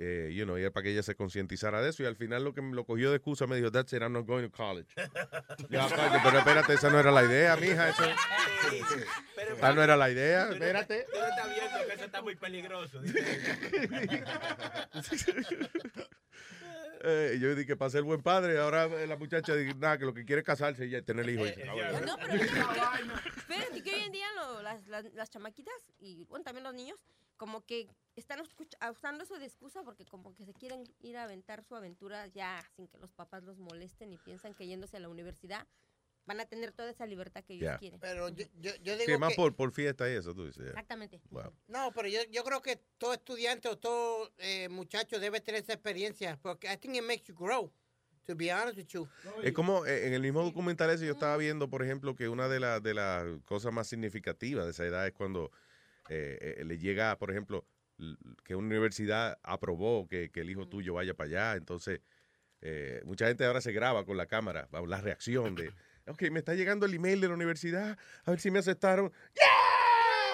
Eh, 0.00 0.32
you 0.32 0.44
know, 0.44 0.56
y 0.56 0.70
para 0.70 0.84
que 0.84 0.92
ella 0.92 1.02
se 1.02 1.16
concientizara 1.16 1.82
de 1.82 1.90
eso. 1.90 2.04
Y 2.04 2.06
al 2.06 2.14
final 2.14 2.44
lo 2.44 2.54
que 2.54 2.62
me 2.62 2.76
lo 2.76 2.84
cogió 2.84 3.10
de 3.10 3.16
excusa 3.16 3.48
me 3.48 3.56
dijo, 3.56 3.72
That's 3.72 3.92
it, 3.92 4.00
I'm 4.00 4.12
not 4.12 4.26
going 4.26 4.44
to 4.48 4.50
college. 4.50 4.88
Ya, 5.70 5.88
coño, 5.88 6.20
pero 6.22 6.38
espérate, 6.38 6.74
esa 6.74 6.88
no 6.88 7.00
era 7.00 7.10
la 7.10 7.24
idea, 7.24 7.56
mija. 7.56 7.88
Eso, 7.88 8.04
esa 9.56 9.72
no 9.72 9.82
era 9.82 9.96
la 9.96 10.08
idea. 10.08 10.50
Espérate. 10.50 11.04
Tú 11.12 11.18
no 11.18 11.26
estás 11.26 11.48
viendo 11.50 11.86
que 11.88 11.94
eso 11.94 12.04
está 12.04 12.22
muy 12.22 12.36
peligroso. 12.36 13.00
Eh, 17.02 17.38
yo 17.40 17.50
dije 17.54 17.66
que 17.66 17.76
para 17.76 17.90
ser 17.90 18.02
buen 18.02 18.22
padre, 18.22 18.58
ahora 18.58 18.84
eh, 18.86 19.06
la 19.06 19.16
muchacha 19.16 19.54
dice, 19.54 19.74
nada, 19.78 19.98
que 19.98 20.04
lo 20.04 20.14
que 20.14 20.24
quiere 20.24 20.40
es 20.40 20.46
casarse 20.46 20.86
y 20.86 20.90
ya 20.90 21.02
tener 21.02 21.28
hijos. 21.28 21.48
Y 21.48 21.54
se 21.54 21.62
acabó. 21.62 22.00
No, 22.06 22.16
pero 22.16 22.34
espérate, 23.36 23.82
que 23.82 23.94
hoy 23.94 24.00
en 24.02 24.12
día 24.12 24.26
lo- 24.36 24.62
las, 24.62 24.86
las, 24.88 25.04
las 25.14 25.30
chamaquitas 25.30 25.74
y 25.98 26.24
bueno, 26.24 26.44
también 26.44 26.64
los 26.64 26.74
niños 26.74 26.98
como 27.36 27.64
que 27.64 27.88
están 28.16 28.40
usando 28.90 29.22
eso 29.22 29.38
de 29.38 29.46
excusa 29.46 29.82
porque 29.84 30.04
como 30.04 30.34
que 30.34 30.44
se 30.44 30.52
quieren 30.54 30.82
ir 31.00 31.16
a 31.16 31.22
aventar 31.24 31.62
su 31.62 31.76
aventura 31.76 32.26
ya 32.26 32.60
sin 32.74 32.88
que 32.88 32.98
los 32.98 33.12
papás 33.12 33.44
los 33.44 33.58
molesten 33.58 34.12
y 34.12 34.18
piensan 34.18 34.54
que 34.54 34.66
yéndose 34.66 34.96
a 34.96 35.00
la 35.00 35.08
universidad 35.08 35.64
van 36.28 36.40
a 36.40 36.46
tener 36.46 36.72
toda 36.72 36.90
esa 36.90 37.06
libertad 37.06 37.42
que 37.42 37.54
ellos 37.54 37.64
Ya. 37.64 37.78
quieren. 37.78 37.98
Pero 37.98 38.28
yo, 38.28 38.44
yo, 38.60 38.70
yo 38.82 38.96
Sí, 38.98 39.06
digo 39.06 39.18
más 39.18 39.30
que... 39.30 39.36
por, 39.36 39.56
por 39.56 39.72
fiesta 39.72 40.08
y 40.10 40.14
eso, 40.14 40.34
tú 40.34 40.44
dices. 40.46 40.66
Exactamente. 40.66 41.20
Wow. 41.30 41.54
No, 41.66 41.90
pero 41.94 42.06
yo, 42.06 42.20
yo 42.30 42.44
creo 42.44 42.60
que 42.60 42.76
todo 42.98 43.14
estudiante 43.14 43.66
o 43.68 43.78
todo 43.78 44.30
eh, 44.38 44.68
muchacho 44.68 45.18
debe 45.18 45.40
tener 45.40 45.62
esa 45.62 45.72
experiencia 45.72 46.38
porque 46.42 46.70
I 46.70 46.76
think 46.76 46.94
it 46.96 47.02
makes 47.02 47.24
you 47.24 47.34
grow, 47.34 47.72
to 48.26 48.36
be 48.36 48.52
honest 48.52 48.76
with 48.76 48.86
you. 48.88 49.08
Es 49.42 49.52
como 49.54 49.86
eh, 49.86 50.06
en 50.06 50.12
el 50.12 50.20
mismo 50.20 50.44
documental 50.44 50.90
ese 50.90 51.06
yo 51.06 51.12
estaba 51.12 51.36
viendo, 51.38 51.70
por 51.70 51.82
ejemplo, 51.82 52.14
que 52.14 52.28
una 52.28 52.46
de, 52.48 52.60
las 52.60 52.82
de 52.82 52.92
las 52.92 53.24
cosas 53.46 53.72
más 53.72 53.88
significativas 53.88 54.66
de 54.66 54.72
esa 54.72 54.84
edad 54.84 55.06
es 55.06 55.14
cuando 55.14 55.50
eh, 56.10 56.56
eh, 56.58 56.64
le 56.64 56.78
llega, 56.78 57.16
por 57.16 57.30
ejemplo, 57.30 57.66
que 58.44 58.54
una 58.54 58.66
universidad 58.68 59.38
aprobó 59.42 60.06
que, 60.06 60.30
que 60.30 60.42
el 60.42 60.50
hijo 60.50 60.68
tuyo 60.68 60.92
vaya 60.94 61.14
para 61.14 61.28
allá. 61.28 61.56
Entonces, 61.56 62.00
eh, 62.60 63.00
mucha 63.04 63.26
gente 63.28 63.44
ahora 63.44 63.60
se 63.60 63.72
graba 63.72 64.04
con 64.04 64.16
la 64.16 64.26
cámara, 64.26 64.68
la 64.86 65.00
reacción 65.00 65.54
de, 65.54 65.72
ok, 66.08 66.22
me 66.30 66.38
está 66.40 66.54
llegando 66.54 66.86
el 66.86 66.94
email 66.94 67.20
de 67.20 67.28
la 67.28 67.34
universidad, 67.34 67.96
a 68.24 68.30
ver 68.30 68.40
si 68.40 68.50
me 68.50 68.58
aceptaron. 68.58 69.12
¡Yeah! 69.34 69.42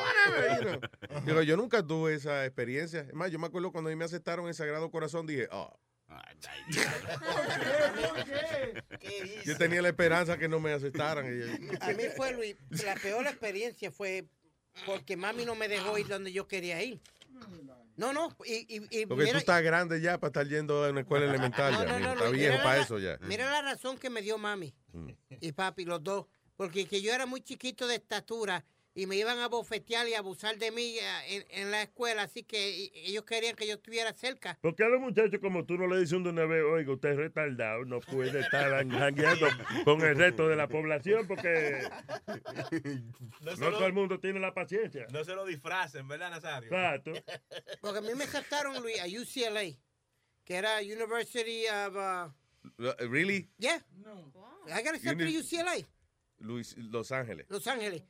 Whatever, 0.05 0.61
you 0.61 0.81
know. 1.09 1.21
Digo, 1.27 1.43
yo 1.43 1.57
nunca 1.57 1.83
tuve 1.87 2.15
esa 2.15 2.45
experiencia. 2.45 3.01
Es 3.01 3.15
más, 3.15 3.31
yo 3.31 3.39
me 3.39 3.47
acuerdo 3.47 3.73
cuando 3.73 3.89
a 3.89 3.93
mí 3.93 3.97
me 3.97 4.05
aceptaron 4.05 4.47
en 4.47 4.55
Sagrado 4.55 4.91
Corazón, 4.91 5.27
dije, 5.27 5.49
oh, 5.51 5.75
yo 9.45 9.57
tenía 9.59 9.83
la 9.83 9.89
esperanza 9.89 10.39
que 10.39 10.49
no 10.49 10.61
me 10.61 10.73
aceptaran. 10.73 11.27
Y 11.27 11.39
yo- 11.41 11.47
A 11.81 11.89
mí 11.93 12.05
fue, 12.17 12.33
Luis, 12.33 12.57
la 12.85 12.95
peor 12.95 13.27
experiencia 13.27 13.91
fue 13.91 14.25
porque 14.87 15.17
mami 15.17 15.45
no 15.45 15.55
me 15.55 15.69
dejó 15.69 15.99
ir 15.99 16.07
donde 16.09 16.33
yo 16.33 16.47
quería 16.47 16.83
ir. 16.83 17.01
No, 17.97 18.13
no, 18.13 18.37
y, 18.45 18.53
y, 18.77 19.03
y 19.03 19.07
Porque 19.07 19.23
mira- 19.25 19.33
tú 19.33 19.39
estás 19.39 19.63
grande 19.63 20.01
ya 20.01 20.19
para 20.19 20.29
estar 20.29 20.49
yendo 20.49 20.85
a 20.85 20.91
una 20.91 21.01
escuela 21.01 21.27
elemental. 21.31 21.73
No, 21.73 21.85
ya, 21.85 21.93
no, 21.93 21.99
mijo. 21.99 22.09
no, 22.09 22.15
Está 22.15 22.29
viejo 22.31 22.57
para 22.63 22.77
la- 22.77 22.83
eso 22.83 22.99
ya. 22.99 23.19
Mira 23.23 23.51
la 23.51 23.63
razón 23.63 23.99
que 23.99 24.11
me 24.11 24.21
dio 24.23 24.37
mami 24.39 24.75
Mm. 24.93 25.11
y 25.41 25.53
papi, 25.53 25.85
los 25.85 26.03
dos. 26.03 26.27
Porque 26.57 26.87
que 26.87 27.03
yo 27.03 27.13
era 27.13 27.27
muy 27.27 27.41
chiquito 27.41 27.87
de 27.89 27.97
estatura 27.97 28.65
y 28.97 29.07
me 29.07 29.17
iban 29.17 29.39
a 29.41 29.49
bofetear 29.49 30.07
y 30.09 30.15
abusar 30.15 30.57
de 30.57 30.71
mí 30.71 30.97
eh, 30.99 31.03
en, 31.51 31.63
en 31.63 31.71
la 31.73 31.83
escuela, 31.83 32.23
así 32.23 32.45
que 32.45 32.71
y- 32.71 32.93
ellos 32.95 33.25
querían 33.25 33.57
que 33.57 33.67
yo 33.67 33.75
estuviera 33.75 34.13
cerca. 34.13 34.57
¿Por 34.61 34.77
qué 34.77 34.85
a 34.85 34.89
los 34.89 35.01
muchachos 35.01 35.41
como 35.41 35.65
tú 35.67 35.77
no 35.77 35.87
le 35.89 35.99
dices 36.01 36.23
de 36.23 36.29
una 36.31 36.45
vez, 36.47 36.63
oiga, 36.63 36.93
usted 36.93 37.11
es 37.11 37.17
retardado, 37.17 37.85
no 37.85 37.99
puede 38.01 38.39
estar 38.41 38.71
jangueando 38.89 39.49
con 39.85 40.01
el 40.03 40.17
resto 40.17 40.49
de 40.49 40.57
la 40.57 40.69
población 40.69 41.27
porque 41.27 41.83
No, 43.41 43.55
no 43.57 43.71
lo- 43.71 43.79
todo 43.79 43.87
el 43.87 43.93
mundo 43.93 44.21
tiene 44.21 44.39
la 44.41 44.55
paciencia? 44.55 45.07
no 45.11 45.25
se 45.25 45.35
lo 45.35 45.45
disfracen, 45.45 46.07
¿verdad, 46.09 46.31
Nazario? 46.31 46.69
Exacto. 46.69 47.13
Porque 47.81 47.99
a 47.99 48.03
mí 48.03 48.15
me 48.15 48.25
aceptaron, 48.25 48.81
Luis, 48.81 49.01
a 49.01 49.07
UCLA, 49.07 49.77
que 50.45 50.55
era 50.55 50.79
University 50.81 51.65
of... 51.67 51.97
uh, 51.97 52.31
¿Really? 53.11 53.51
yeah. 53.59 53.79
I 54.67 54.83
got 54.83 54.95
accepted 54.95 55.19
to 55.19 55.25
Uni- 55.25 55.37
UCLA, 55.43 55.87
Luis, 56.39 56.75
Los 56.79 57.11
Ángeles. 57.13 57.47
Los 57.51 57.67
Ángeles. 57.67 58.03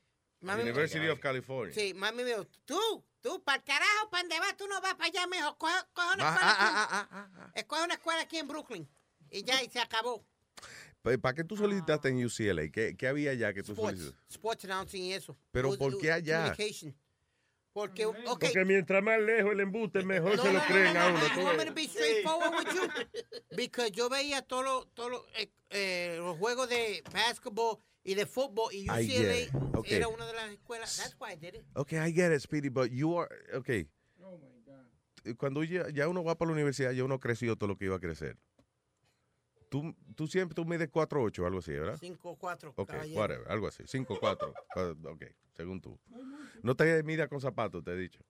Mami 0.44 0.62
University 0.62 1.08
of 1.08 1.18
California. 1.20 1.74
Sí, 1.74 1.94
mami 1.94 2.18
me 2.18 2.24
dijo, 2.24 2.46
tú, 2.64 2.78
tú, 3.20 3.42
para 3.42 3.58
el 3.58 3.64
carajo, 3.64 4.10
¿para 4.10 4.22
dónde 4.22 4.38
vas? 4.40 4.56
Tú 4.56 4.66
no 4.68 4.80
vas 4.80 4.94
para 4.94 5.06
allá. 5.06 5.26
Coge, 5.58 5.72
coge 5.92 6.14
una 6.14 6.24
Ah, 6.28 6.30
escuela 6.30 6.52
ah, 6.58 7.00
aquí. 7.00 7.10
ah, 7.36 7.52
Escoge 7.54 7.84
una 7.84 7.94
escuela 7.94 8.20
aquí 8.22 8.36
en 8.38 8.48
Brooklyn. 8.48 8.88
Y 9.30 9.42
ya, 9.42 9.62
y 9.62 9.70
se 9.70 9.80
acabó. 9.80 10.24
¿Para 11.02 11.34
qué 11.34 11.44
tú 11.44 11.56
solicitaste 11.56 12.08
en 12.08 12.24
UCLA? 12.24 12.70
¿Qué, 12.70 12.96
qué 12.96 13.08
había 13.08 13.32
allá 13.32 13.52
que 13.52 13.62
tú 13.62 13.72
Sports, 13.72 13.98
solicitaste? 13.98 14.32
sports 14.34 14.64
announcing 14.64 15.02
y 15.02 15.12
eso. 15.12 15.36
Pero 15.50 15.76
¿por 15.76 15.98
qué 15.98 16.10
allá? 16.12 16.38
communication. 16.54 16.96
Porque, 17.74 18.06
ok. 18.06 18.38
Porque 18.38 18.64
mientras 18.64 19.02
más 19.02 19.20
lejos 19.20 19.52
el 19.52 19.58
embuste, 19.60 20.04
mejor 20.04 20.38
se 20.40 20.52
lo 20.52 20.60
creen 20.60 20.96
a 20.96 21.08
uno. 21.08 21.18
tú 21.34 21.40
You 21.40 21.46
want 21.46 21.58
me 21.58 21.64
ves. 21.64 21.66
to 21.66 21.74
be 21.74 21.88
straightforward 21.88 22.54
with 22.54 22.72
you? 22.72 22.88
Because 23.56 23.90
yo 23.90 24.08
veía 24.08 24.42
todos 24.42 24.64
los 24.64 24.94
todos 24.94 25.10
los, 25.10 25.22
eh, 25.36 25.52
eh, 25.70 26.14
los 26.18 26.38
juegos 26.38 26.68
de 26.68 27.02
basketball 27.12 27.78
y 28.04 28.14
de 28.14 28.26
fútbol 28.26 28.72
y 28.72 28.84
I 28.88 29.04
get 29.04 29.20
UCLA 29.20 29.38
it. 29.40 29.76
Okay. 29.76 29.96
era 29.96 30.06
una 30.06 30.24
de 30.24 30.34
las 30.34 30.50
escuelas. 30.52 30.96
That's 30.96 31.16
why 31.18 31.32
I 31.32 31.36
did 31.36 31.56
it. 31.56 31.64
Okay, 31.74 31.98
I 31.98 32.12
get 32.12 32.32
it, 32.32 32.40
Speedy, 32.40 32.68
but 32.68 32.92
you 32.92 33.18
are, 33.18 33.28
okay. 33.54 33.88
Cuando 35.36 35.64
ya, 35.64 35.88
ya 35.88 36.06
uno 36.06 36.22
va 36.22 36.36
para 36.36 36.50
la 36.50 36.52
universidad, 36.54 36.92
ya 36.92 37.02
uno 37.02 37.18
creció 37.18 37.56
todo 37.56 37.68
lo 37.68 37.76
que 37.76 37.86
iba 37.86 37.96
a 37.96 38.00
crecer. 38.00 38.36
Tú, 39.68 39.96
tú 40.14 40.28
siempre, 40.28 40.54
tú 40.54 40.64
mides 40.64 40.88
4'8 40.92 41.38
o 41.40 41.46
algo 41.46 41.58
así, 41.58 41.72
¿verdad? 41.72 41.98
5-4. 41.98 42.74
Ok, 42.76 42.92
whatever, 43.14 43.50
algo 43.50 43.66
así. 43.66 43.82
5'4. 43.82 44.52
Ah, 44.76 44.94
ok, 45.10 45.24
según 45.54 45.80
tú. 45.80 45.98
No 46.62 46.76
te 46.76 47.02
midas 47.02 47.28
con 47.28 47.40
zapatos, 47.40 47.84
te 47.84 47.92
he 47.92 47.96
dicho. 47.96 48.24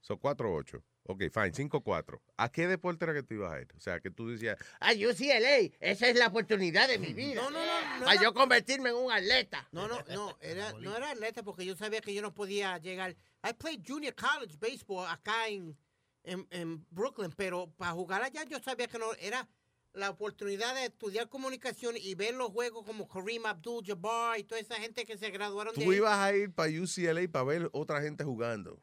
Son 0.00 0.18
4'8. 0.18 0.82
Ok, 1.06 1.20
fine, 1.32 1.52
5'4. 1.52 2.20
¿A 2.36 2.50
qué 2.50 2.66
deporte 2.66 3.04
era 3.04 3.14
que 3.14 3.22
tú 3.22 3.34
ibas 3.34 3.52
a 3.52 3.60
ir? 3.60 3.68
O 3.76 3.80
sea, 3.80 4.00
que 4.00 4.10
tú 4.10 4.28
decías, 4.28 4.58
A 4.80 4.92
UCLA, 4.92 5.70
esa 5.80 6.08
es 6.08 6.16
la 6.16 6.28
oportunidad 6.28 6.88
de 6.88 6.98
mi 6.98 7.12
vida. 7.12 7.42
No, 7.42 7.50
no, 7.50 7.64
no. 7.64 7.98
no 8.00 8.04
Para 8.06 8.22
yo 8.22 8.32
convertirme 8.32 8.90
en 8.90 8.96
un 8.96 9.12
atleta. 9.12 9.68
No, 9.72 9.86
no, 9.86 10.02
no, 10.10 10.36
era, 10.40 10.72
no 10.74 10.96
era 10.96 11.10
atleta 11.10 11.42
porque 11.42 11.64
yo 11.64 11.76
sabía 11.76 12.00
que 12.00 12.14
yo 12.14 12.22
no 12.22 12.34
podía 12.34 12.78
llegar. 12.78 13.16
I 13.42 13.52
played 13.52 13.82
junior 13.86 14.14
college 14.14 14.56
baseball 14.58 15.06
acá 15.06 15.48
en, 15.48 15.76
en, 16.22 16.46
en 16.50 16.86
Brooklyn, 16.90 17.32
pero 17.36 17.70
para 17.76 17.92
jugar 17.92 18.22
allá 18.22 18.44
yo 18.44 18.58
sabía 18.60 18.88
que 18.88 18.98
no 18.98 19.12
era 19.18 19.46
la 19.94 20.10
oportunidad 20.10 20.74
de 20.74 20.86
estudiar 20.86 21.28
comunicación 21.28 21.96
y 21.96 22.14
ver 22.14 22.34
los 22.34 22.50
juegos 22.50 22.84
como 22.84 23.08
Kareem 23.08 23.46
Abdul-Jabbar 23.46 24.38
y 24.38 24.44
toda 24.44 24.60
esa 24.60 24.74
gente 24.74 25.06
que 25.06 25.16
se 25.16 25.30
graduaron 25.30 25.74
de 25.74 25.84
tú 25.84 25.90
ahí. 25.90 25.98
ibas 25.98 26.18
a 26.18 26.36
ir 26.36 26.52
para 26.52 26.68
UCLA 26.68 27.30
para 27.30 27.44
ver 27.44 27.70
otra 27.72 28.02
gente 28.02 28.24
jugando. 28.24 28.80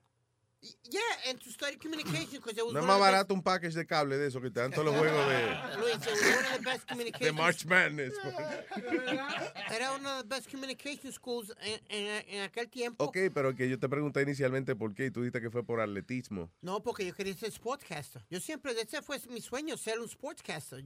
Yeah, 0.92 1.02
and 1.30 1.42
to 1.42 1.50
study 1.50 1.76
communication 1.78 2.38
because 2.38 2.56
it 2.56 2.64
was 2.64 2.74
No 2.74 2.82
es 2.82 2.86
más 2.86 3.00
barato 3.00 3.34
un 3.34 3.42
package 3.42 3.74
de 3.74 3.86
cable 3.86 4.18
de 4.18 4.28
eso 4.28 4.40
que 4.40 4.52
te 4.52 4.60
dan 4.60 4.72
todos 4.72 4.86
los 4.86 4.96
juegos 4.96 5.28
de, 5.28 5.78
Luis, 5.80 5.96
it 5.96 6.12
was 6.12 6.22
one 6.22 6.46
of 6.46 6.54
the 6.54 6.64
best 6.64 6.82
de 6.88 6.94
communication 6.94 7.36
March 7.36 7.66
Madness. 7.66 8.14
Era 9.72 9.94
una 9.94 10.10
de 10.10 10.16
las 10.18 10.28
best 10.28 10.52
communication 10.52 11.12
schools 11.12 11.52
en, 11.62 11.80
en, 11.90 12.26
en 12.28 12.42
aquel 12.44 12.70
tiempo. 12.70 13.04
Ok, 13.06 13.18
pero 13.34 13.56
que 13.56 13.68
yo 13.68 13.80
te 13.80 13.90
pregunté 13.90 14.22
inicialmente 14.22 14.76
por 14.76 14.94
qué 14.94 15.06
y 15.06 15.12
tú 15.12 15.22
dijiste 15.22 15.42
que 15.42 15.50
fue 15.50 15.64
por 15.64 15.80
atletismo. 15.82 16.52
No, 16.62 16.84
porque 16.84 17.08
yo 17.08 17.16
quería 17.16 17.34
ser 17.34 17.52
sportcaster. 17.52 18.24
Yo 18.30 18.40
siempre, 18.40 18.80
ese 18.80 19.02
fue 19.02 19.20
mi 19.30 19.42
sueño, 19.42 19.78
ser 19.78 20.00
un 20.00 20.08
sportcaster. 20.08 20.86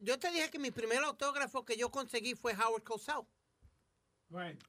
Yo 0.00 0.18
te 0.18 0.30
dije 0.30 0.50
que 0.50 0.58
mi 0.58 0.70
primer 0.70 0.98
autógrafo 0.98 1.64
que 1.64 1.76
yo 1.76 1.90
conseguí 1.90 2.34
fue 2.34 2.52
Howard 2.52 2.82
Cosell. 2.82 3.24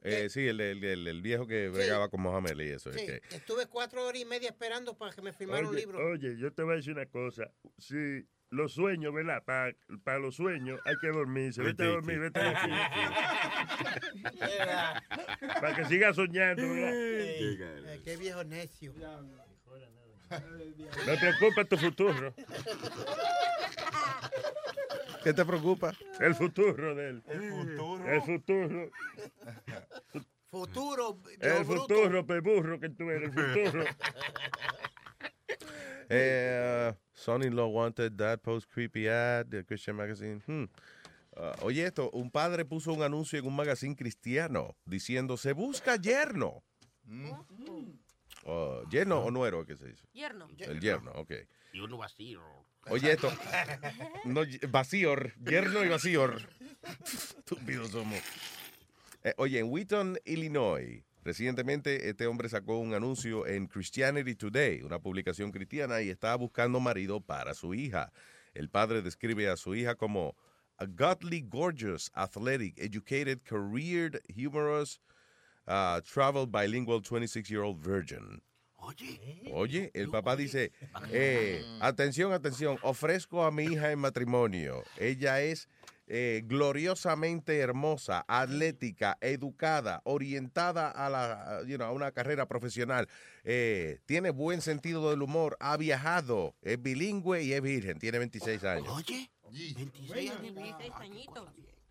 Eh, 0.04 0.30
sí, 0.30 0.48
el, 0.48 0.62
el- 0.62 0.84
el- 0.84 1.08
el 1.08 1.22
viejo 1.22 1.48
que 1.48 1.70
bregaba 1.70 2.10
con 2.10 2.22
Mohamed 2.22 2.52
Ali, 2.52 2.70
eso 2.70 2.94
Sí, 2.94 3.00
es 3.00 3.22
que... 3.22 3.36
estuve 3.36 3.66
cuatro 3.66 4.06
horas 4.06 4.22
y 4.22 4.26
media 4.26 4.50
esperando 4.50 4.96
para 4.98 5.12
que 5.14 5.22
me 5.22 5.34
firmara 5.34 5.64
un 5.64 5.70
Oye, 5.70 5.80
libro. 5.80 6.00
oye, 6.12 6.38
yo 6.38 6.54
te 6.54 6.62
voy 6.64 6.74
a 6.74 6.76
decir 6.78 6.94
una 6.94 7.08
cosa. 7.08 7.52
Si 7.78 8.24
los 8.50 8.72
sueños, 8.74 9.14
¿verdad? 9.14 9.44
Para 9.44 10.20
los 10.20 10.36
sueños 10.36 10.80
hay 10.86 10.96
que 11.02 11.08
dormirse. 11.08 11.62
Vete 11.64 11.84
a 11.84 11.88
dormir, 11.88 12.20
vete 12.20 12.40
a 12.40 12.54
dormir. 12.54 12.80
Para 15.60 15.76
que 15.76 15.86
sigas 15.86 16.16
soñando, 16.16 16.62
¿verdad? 16.62 16.92
Eh, 16.94 18.02
qué 18.06 18.16
viejo 18.16 18.44
necio. 18.44 18.94
Me 21.06 21.18
preocupa 21.18 21.66
tu 21.66 21.78
futuro. 21.78 22.34
¿Qué 25.28 25.34
te 25.34 25.44
preocupa? 25.44 25.94
El 26.22 26.36
futuro 26.36 26.96
de 26.96 27.10
él. 27.10 27.24
El 27.28 27.52
futuro. 27.52 28.08
El 28.08 28.22
futuro. 28.22 28.92
Futuro, 30.46 31.22
El 31.42 31.66
futuro, 31.66 32.26
pe 32.26 32.40
burro 32.40 32.80
que 32.80 32.90
tú 32.90 33.10
eres, 33.10 33.36
el 33.36 33.66
futuro. 33.66 33.84
Eh, 36.10 36.94
Son-in-law 37.14 37.68
wanted 37.68 38.16
that 38.18 38.40
post 38.42 38.70
creepy 38.70 39.10
ad, 39.10 39.48
the 39.50 39.66
Christian 39.66 39.98
magazine. 39.98 40.42
Hmm. 40.48 40.64
Uh, 41.36 41.52
oye, 41.64 41.86
esto, 41.86 42.10
un 42.12 42.32
padre 42.32 42.64
puso 42.64 42.94
un 42.94 43.04
anuncio 43.04 43.38
en 43.38 43.46
un 43.46 43.54
magazine 43.54 43.94
cristiano 43.94 44.78
diciendo, 44.86 45.36
se 45.36 45.52
busca 45.52 45.98
yerno. 45.98 46.64
Oh, 48.46 48.84
¿Yerno 48.90 49.20
o 49.20 49.32
nuero? 49.32 49.66
¿Qué 49.66 49.76
se 49.76 49.88
dice? 49.88 50.08
Yerno. 50.14 50.48
El 50.58 50.80
yerno, 50.80 51.12
ok. 51.16 51.34
Y 51.74 51.82
uno 51.82 51.98
vacío. 51.98 52.42
Oye, 52.90 53.12
esto. 53.12 53.32
Vacío, 54.70 55.16
yerno 55.44 55.84
y 55.84 55.90
vacío. 55.90 56.32
Estúpidos 57.04 57.92
somos. 57.92 58.20
Eh, 59.24 59.34
oye, 59.38 59.60
en 59.60 59.70
Wheaton, 59.70 60.18
Illinois, 60.26 61.04
recientemente 61.24 62.10
este 62.10 62.28
hombre 62.28 62.48
sacó 62.48 62.78
un 62.78 62.94
anuncio 62.94 63.46
en 63.46 63.68
Christianity 63.68 64.36
Today, 64.36 64.84
una 64.84 65.00
publicación 65.00 65.52
cristiana, 65.52 66.02
y 66.02 66.10
estaba 66.10 66.36
buscando 66.36 66.80
marido 66.80 67.20
para 67.20 67.54
su 67.54 67.74
hija. 67.74 68.12
El 68.54 68.70
padre 68.70 69.02
describe 69.02 69.50
a 69.50 69.58
su 69.58 69.76
hija 69.76 69.96
como 69.96 70.36
a 70.78 70.86
godly, 70.86 71.42
gorgeous, 71.42 72.10
athletic, 72.14 72.78
educated, 72.78 73.40
careered, 73.44 74.22
humorous, 74.34 75.02
uh, 75.68 76.00
travel 76.02 76.46
bilingual 76.46 77.02
26-year-old 77.02 77.80
virgin. 77.80 78.42
Oye, 79.54 79.92
el 79.94 80.10
papá 80.10 80.36
dice, 80.36 80.72
eh, 81.12 81.64
atención, 81.82 82.32
atención, 82.34 82.78
ofrezco 82.82 83.44
a 83.44 83.52
mi 83.52 83.64
hija 83.64 83.92
en 83.92 84.00
matrimonio. 84.00 84.84
Ella 84.98 85.42
es 85.42 85.68
eh, 86.08 86.44
gloriosamente 86.46 87.58
hermosa, 87.60 88.24
atlética, 88.28 89.18
educada, 89.20 90.02
orientada 90.06 90.90
a, 90.90 91.10
la, 91.10 91.62
you 91.68 91.76
know, 91.76 91.88
a 91.88 91.92
una 91.92 92.12
carrera 92.12 92.48
profesional. 92.48 93.08
Eh, 93.44 94.00
tiene 94.06 94.30
buen 94.30 94.62
sentido 94.62 95.10
del 95.10 95.22
humor, 95.22 95.58
ha 95.60 95.76
viajado, 95.78 96.56
es 96.62 96.82
bilingüe 96.82 97.44
y 97.44 97.54
es 97.54 97.62
virgen, 97.62 98.00
tiene 98.00 98.20
26 98.20 98.64
años. 98.64 98.88
Oye, 98.90 99.30
26 99.52 100.32
años. 100.32 100.56
26 100.56 100.92
añitos. 100.96 101.50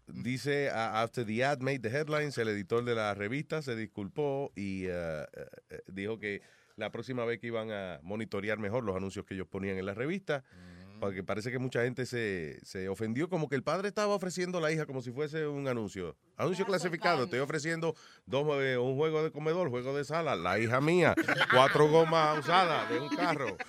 Dice, 0.08 0.70
after 0.70 1.26
the 1.26 1.44
ad 1.44 1.60
made 1.60 1.80
the 1.80 1.90
headlines, 1.90 2.38
el 2.38 2.48
editor 2.48 2.84
de 2.84 2.94
la 2.94 3.12
revista 3.14 3.60
se 3.60 3.74
disculpó 3.74 4.52
y 4.54 4.84
eh, 4.86 5.26
eh, 5.68 5.80
dijo 5.88 6.20
que 6.20 6.42
la 6.76 6.90
próxima 6.90 7.24
vez 7.24 7.40
que 7.40 7.48
iban 7.48 7.70
a 7.70 7.98
monitorear 8.02 8.58
mejor 8.58 8.84
los 8.84 8.96
anuncios 8.96 9.24
que 9.24 9.34
ellos 9.34 9.48
ponían 9.48 9.78
en 9.78 9.86
la 9.86 9.94
revista, 9.94 10.44
porque 11.00 11.22
parece 11.22 11.50
que 11.50 11.58
mucha 11.58 11.82
gente 11.82 12.06
se, 12.06 12.58
se 12.64 12.88
ofendió 12.88 13.28
como 13.28 13.48
que 13.48 13.56
el 13.56 13.62
padre 13.62 13.88
estaba 13.88 14.14
ofreciendo 14.14 14.58
a 14.58 14.60
la 14.60 14.72
hija 14.72 14.86
como 14.86 15.02
si 15.02 15.10
fuese 15.10 15.46
un 15.46 15.68
anuncio. 15.68 16.16
Anuncio 16.36 16.64
clasificado, 16.64 17.24
estoy 17.24 17.40
ofreciendo 17.40 17.94
dos, 18.24 18.46
eh, 18.62 18.78
un 18.78 18.96
juego 18.96 19.22
de 19.22 19.30
comedor, 19.30 19.68
juego 19.68 19.96
de 19.96 20.04
sala, 20.04 20.36
la 20.36 20.58
hija 20.58 20.80
mía, 20.80 21.14
cuatro 21.52 21.88
gomas 21.88 22.38
usadas 22.38 22.88
de 22.90 22.98
un 22.98 23.08
carro. 23.08 23.56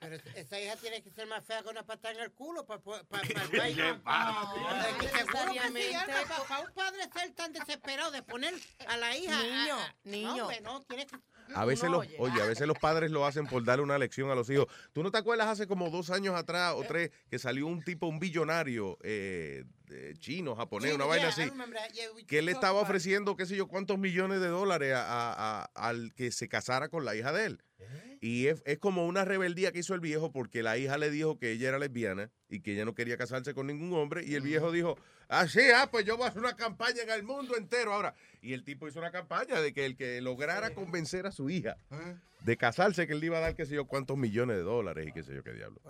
Pero 0.00 0.14
es- 0.16 0.22
esa 0.34 0.60
hija 0.60 0.76
tiene 0.76 1.02
que 1.02 1.10
ser 1.10 1.26
más 1.26 1.44
fea 1.44 1.62
que 1.62 1.68
una 1.68 1.82
patada 1.84 2.14
en 2.14 2.20
el 2.20 2.32
culo 2.32 2.64
para 2.66 2.80
el 3.52 3.58
baile. 3.58 3.90
Es 3.90 4.96
que 4.96 5.18
seguro 5.18 5.52
que 5.52 5.58
sí, 5.60 5.74
necesariamente. 5.74 5.94
Alma, 5.96 6.14
Para 6.48 6.60
un 6.60 6.72
padre 6.74 6.98
ser 7.12 7.30
tan 7.34 7.52
desesperado 7.52 8.10
de 8.10 8.22
poner 8.22 8.54
a 8.86 8.96
la 8.96 9.16
hija. 9.16 9.42
Niño, 9.42 9.74
a- 9.74 9.84
a- 9.86 9.94
niño. 10.04 10.36
No, 10.36 10.42
hombre, 10.44 10.60
no, 10.60 10.82
tiene 10.82 11.06
que. 11.06 11.16
A 11.54 11.64
veces 11.64 11.88
los, 11.90 12.06
oye, 12.18 12.42
a 12.42 12.46
veces 12.46 12.66
los 12.66 12.78
padres 12.78 13.10
lo 13.10 13.24
hacen 13.24 13.46
por 13.46 13.64
darle 13.64 13.82
una 13.82 13.96
lección 13.96 14.30
a 14.30 14.34
los 14.34 14.50
hijos. 14.50 14.66
¿Tú 14.92 15.02
no 15.02 15.10
te 15.10 15.16
acuerdas 15.18 15.48
hace 15.48 15.66
como 15.66 15.88
dos 15.88 16.10
años 16.10 16.34
atrás 16.34 16.74
o 16.76 16.84
tres 16.84 17.10
que 17.30 17.38
salió 17.38 17.66
un 17.66 17.82
tipo, 17.82 18.06
un 18.06 18.18
billonario 18.18 18.98
eh, 19.02 19.64
chino, 20.18 20.54
japonés, 20.56 20.94
una 20.94 21.04
vaina 21.06 21.28
así. 21.28 21.42
Yeah, 21.42 22.08
que 22.26 22.42
le 22.42 22.52
estaba 22.52 22.80
ofreciendo 22.80 23.36
qué 23.36 23.46
sé 23.46 23.56
yo 23.56 23.66
cuántos 23.68 23.98
millones 23.98 24.40
de 24.40 24.48
dólares 24.48 24.94
a- 24.94 25.02
a- 25.06 25.62
a- 25.64 25.88
al 25.88 26.12
que 26.14 26.30
se 26.32 26.48
casara 26.48 26.88
con 26.88 27.04
la 27.04 27.14
hija 27.16 27.32
de 27.32 27.46
él? 27.46 27.62
Y 28.20 28.46
es, 28.48 28.62
es 28.66 28.78
como 28.78 29.06
una 29.06 29.24
rebeldía 29.24 29.70
que 29.72 29.78
hizo 29.78 29.94
el 29.94 30.00
viejo 30.00 30.32
porque 30.32 30.62
la 30.64 30.76
hija 30.76 30.98
le 30.98 31.10
dijo 31.10 31.38
que 31.38 31.52
ella 31.52 31.68
era 31.68 31.78
lesbiana 31.78 32.30
y 32.50 32.60
que 32.60 32.72
ella 32.72 32.84
no 32.84 32.94
quería 32.94 33.16
casarse 33.16 33.54
con 33.54 33.66
ningún 33.66 33.92
hombre 33.98 34.24
y 34.24 34.34
el 34.34 34.42
viejo 34.42 34.72
dijo, 34.72 34.96
así, 35.28 35.60
ah, 35.74 35.88
pues 35.90 36.04
yo 36.04 36.16
voy 36.16 36.26
a 36.26 36.28
hacer 36.28 36.40
una 36.40 36.56
campaña 36.56 37.02
en 37.02 37.10
el 37.10 37.22
mundo 37.22 37.56
entero 37.56 37.92
ahora. 37.92 38.14
Y 38.40 38.52
el 38.52 38.62
tipo 38.64 38.86
hizo 38.88 38.98
una 39.00 39.10
campaña 39.10 39.60
de 39.60 39.72
que 39.74 39.84
el 39.84 39.96
que 39.96 40.20
lograra 40.20 40.70
convencer 40.74 41.26
a 41.26 41.32
su 41.32 41.50
hija 41.50 41.76
de 42.40 42.56
casarse, 42.56 43.08
que 43.08 43.12
él 43.14 43.18
le 43.20 43.26
iba 43.26 43.38
a 43.38 43.40
dar 43.40 43.56
qué 43.56 43.66
sé 43.66 43.74
yo 43.74 43.84
cuántos 43.86 44.16
millones 44.16 44.56
de 44.56 44.62
dólares 44.62 45.08
y 45.08 45.12
qué 45.12 45.24
sé 45.24 45.34
yo 45.34 45.42
qué 45.42 45.52
diablo. 45.52 45.80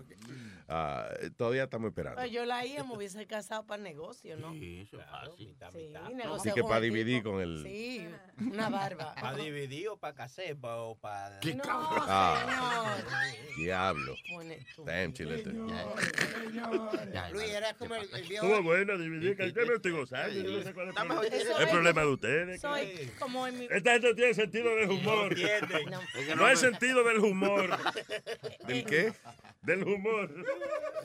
Ah, 0.67 1.07
todavía 1.37 1.65
estamos 1.65 1.89
esperando. 1.89 2.19
Pues 2.19 2.33
yo 2.33 2.47
la 2.47 2.65
hija 2.65 2.85
me 2.85 2.97
hubiese 2.97 3.27
casado 3.27 3.67
para 3.67 3.83
negocio, 3.83 4.37
¿no? 4.39 4.53
Sí, 4.55 4.81
eso 4.81 4.99
es 4.99 5.07
fácil. 5.07 5.55
Sí, 5.75 5.93
Así 6.25 6.51
que 6.53 6.63
para 6.63 6.81
dividir 6.81 7.23
con 7.23 7.41
el... 7.43 7.63
Sí, 7.63 8.09
una 8.41 8.71
barba. 8.71 9.15
¿Para 9.21 9.37
dividir 9.37 9.89
o 9.89 9.99
para 9.99 10.15
casar 10.15 10.57
o 10.63 10.97
para...? 10.97 11.39
No, 11.55 11.63
Ah, 11.67 12.97
señor. 13.31 13.57
diablo. 13.59 14.15
Pone 14.31 14.67
tú. 14.75 14.85
Damn, 16.49 16.91
chilete. 16.91 17.31
Luis 17.33 17.51
era 17.51 17.75
como 17.75 17.95
el, 17.95 18.09
el 18.15 18.29
viejo. 18.29 18.47
Estuvo 18.47 18.63
bueno 18.63 18.99
dividir, 18.99 19.37
que 19.37 19.53
yo 19.53 19.67
me 19.67 19.75
estoy 19.75 19.93
gozando. 19.93 20.35
yo 20.35 20.51
no 20.51 20.63
sé 20.63 20.75
cuál 20.75 20.89
es 20.89 20.97
el 21.61 21.69
problema. 21.69 22.01
El 22.03 22.07
de 22.07 22.13
ustedes. 22.13 22.61
Soy 22.61 23.11
como 23.19 23.47
en 23.47 23.59
mi... 23.59 23.69
Esta 23.71 23.93
gente 23.93 24.15
tiene 24.15 24.35
sentido 24.35 24.75
del 24.77 24.91
humor. 24.91 25.37
No. 25.91 26.37
No 26.37 26.47
hay 26.47 26.57
sentido 26.57 27.05
del 27.05 27.19
humor. 27.19 27.71
¿Del 28.67 28.85
qué? 28.85 29.13
Del 29.63 29.83
humor. 29.83 30.31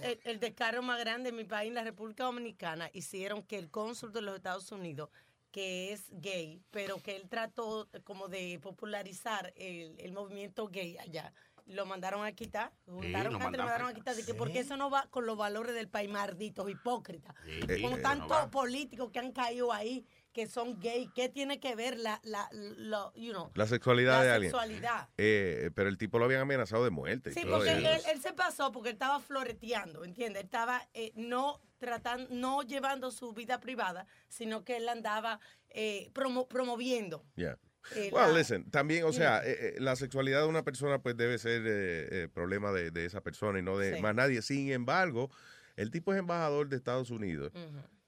el, 0.01 0.19
el 0.23 0.39
descaro 0.39 0.81
más 0.81 0.99
grande 0.99 1.29
en 1.29 1.35
mi 1.35 1.43
país, 1.43 1.69
en 1.69 1.75
la 1.75 1.83
República 1.83 2.23
Dominicana, 2.23 2.89
hicieron 2.93 3.43
que 3.43 3.57
el 3.57 3.69
cónsul 3.69 4.11
de 4.13 4.21
los 4.21 4.35
Estados 4.35 4.71
Unidos 4.71 5.09
que 5.53 5.93
es 5.93 6.07
gay, 6.09 6.59
pero 6.71 6.97
que 6.97 7.15
él 7.15 7.29
trató 7.29 7.87
como 8.03 8.27
de 8.27 8.59
popularizar 8.59 9.53
el, 9.55 9.95
el 9.99 10.11
movimiento 10.11 10.67
gay 10.67 10.97
allá. 10.97 11.31
Lo 11.65 11.85
mandaron 11.85 12.25
a 12.25 12.31
quitar, 12.33 12.73
juntaron 12.85 13.33
lo 13.33 13.39
gente, 13.39 13.57
lo 13.57 13.63
mandaron 13.63 13.87
a 13.87 13.93
quitar, 13.93 14.15
de 14.15 14.25
que 14.25 14.33
porque 14.33 14.59
eso 14.59 14.75
no 14.75 14.89
va 14.89 15.07
con 15.09 15.25
los 15.25 15.37
valores 15.37 15.73
del 15.73 15.87
país 15.87 16.09
malditos, 16.09 16.69
hipócritas. 16.69 17.33
Sí, 17.45 17.81
Con 17.81 17.95
sí, 17.95 18.01
tantos 18.01 18.27
no 18.45 18.51
políticos 18.51 19.11
que 19.11 19.19
han 19.19 19.31
caído 19.31 19.71
ahí, 19.71 20.05
que 20.33 20.47
son 20.47 20.79
gay, 20.79 21.09
¿qué 21.15 21.29
tiene 21.29 21.59
que 21.61 21.75
ver 21.75 21.97
la, 21.97 22.19
la, 22.23 22.49
lo- 22.51 23.13
you 23.15 23.31
know, 23.31 23.49
La 23.53 23.65
sexualidad 23.65 24.17
la 24.19 24.23
de 24.23 24.31
alguien. 24.31 24.51
sexualidad? 24.51 25.07
Eh, 25.17 25.71
pero 25.73 25.87
el 25.89 25.97
tipo 25.97 26.19
lo 26.19 26.25
habían 26.25 26.41
amenazado 26.41 26.83
de 26.83 26.89
muerte. 26.89 27.31
Sí, 27.31 27.41
porque 27.49 27.71
él, 27.71 27.85
él 27.85 28.21
se 28.21 28.33
pasó 28.33 28.71
porque 28.71 28.89
él 28.89 28.93
estaba 28.95 29.19
floreteando, 29.21 30.03
¿entiendes? 30.03 30.41
Él 30.41 30.45
estaba 30.47 30.87
eh, 30.93 31.11
no 31.15 31.61
tratando, 31.77 32.27
no 32.31 32.63
llevando 32.63 33.09
su 33.11 33.31
vida 33.33 33.59
privada, 33.59 34.05
sino 34.27 34.63
que 34.65 34.77
él 34.77 34.89
andaba 34.89 35.39
eh, 35.69 36.09
promo- 36.13 36.47
promoviendo. 36.47 37.23
Yeah. 37.35 37.57
Eh, 37.95 38.09
Well, 38.11 38.31
la- 38.31 38.37
listen, 38.39 38.69
también, 38.71 39.03
o 39.03 39.07
you 39.07 39.13
sea, 39.13 39.39
know. 39.41 39.49
eh, 39.51 39.57
eh, 39.59 39.75
la 39.79 39.95
sexualidad 39.95 40.41
de 40.41 40.47
una 40.47 40.63
persona 40.63 40.99
pues 41.01 41.15
debe 41.17 41.37
ser 41.37 41.61
eh, 41.65 42.07
eh, 42.23 42.27
problema 42.33 42.71
de, 42.71 42.91
de 42.91 43.05
esa 43.05 43.21
persona 43.21 43.59
y 43.59 43.61
no 43.61 43.77
de 43.77 43.95
Sí. 43.95 44.01
más 44.01 44.15
nadie. 44.15 44.41
Sin 44.41 44.71
embargo, 44.71 45.29
el 45.75 45.91
tipo 45.91 46.13
es 46.13 46.19
embajador 46.19 46.69
de 46.69 46.75
Estados 46.77 47.09
Unidos. 47.09 47.51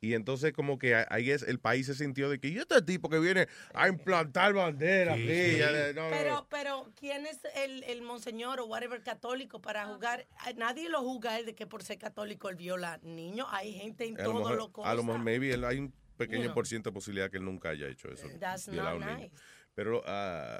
Y 0.01 0.13
entonces 0.13 0.53
como 0.53 0.77
que 0.77 0.93
ahí 1.09 1.31
es, 1.31 1.41
el 1.41 1.59
país 1.59 1.87
se 1.87 1.95
sintió 1.95 2.29
de 2.29 2.39
que 2.39 2.49
y 2.49 2.57
este 2.59 2.79
tipo 2.83 3.09
que 3.09 3.17
viene 3.17 3.47
a 3.73 3.87
implantar 3.87 4.53
banderas. 4.53 5.17
Sí, 5.17 5.57
no, 5.95 6.03
no. 6.03 6.09
Pero, 6.11 6.47
pero, 6.51 6.91
¿quién 6.99 7.25
es 7.25 7.39
el, 7.55 7.81
el 7.85 8.03
monseñor 8.03 8.59
o 8.59 8.65
whatever 8.65 9.01
católico 9.01 9.61
para 9.61 9.87
jugar? 9.87 10.27
A 10.39 10.53
Nadie 10.53 10.89
lo 10.89 11.01
juzga 11.01 11.41
de 11.41 11.55
que 11.55 11.65
por 11.65 11.81
ser 11.81 11.97
católico 11.97 12.49
él 12.49 12.55
viola 12.55 12.99
niños. 13.01 13.47
Hay 13.49 13.73
gente 13.73 14.05
en 14.05 14.19
a 14.19 14.23
lo 14.25 14.31
todo 14.31 14.39
mejor, 14.49 14.71
lo 14.77 14.85
a 14.85 14.93
lo 14.93 15.03
mejor 15.03 15.21
maybe 15.23 15.51
él- 15.51 15.63
hay 15.65 15.79
un 15.79 15.93
pequeño 16.17 16.41
You 16.43 16.47
know. 16.49 16.53
por 16.55 16.67
ciento 16.67 16.91
de 16.91 16.93
posibilidad 16.93 17.31
que 17.31 17.37
él 17.37 17.45
nunca 17.45 17.69
haya 17.69 17.87
hecho 17.87 18.09
eso. 18.11 18.27
That's 18.39 18.67
not 18.67 18.99
nice. 18.99 19.31
Pero 19.75 19.99
uh, 19.99 20.59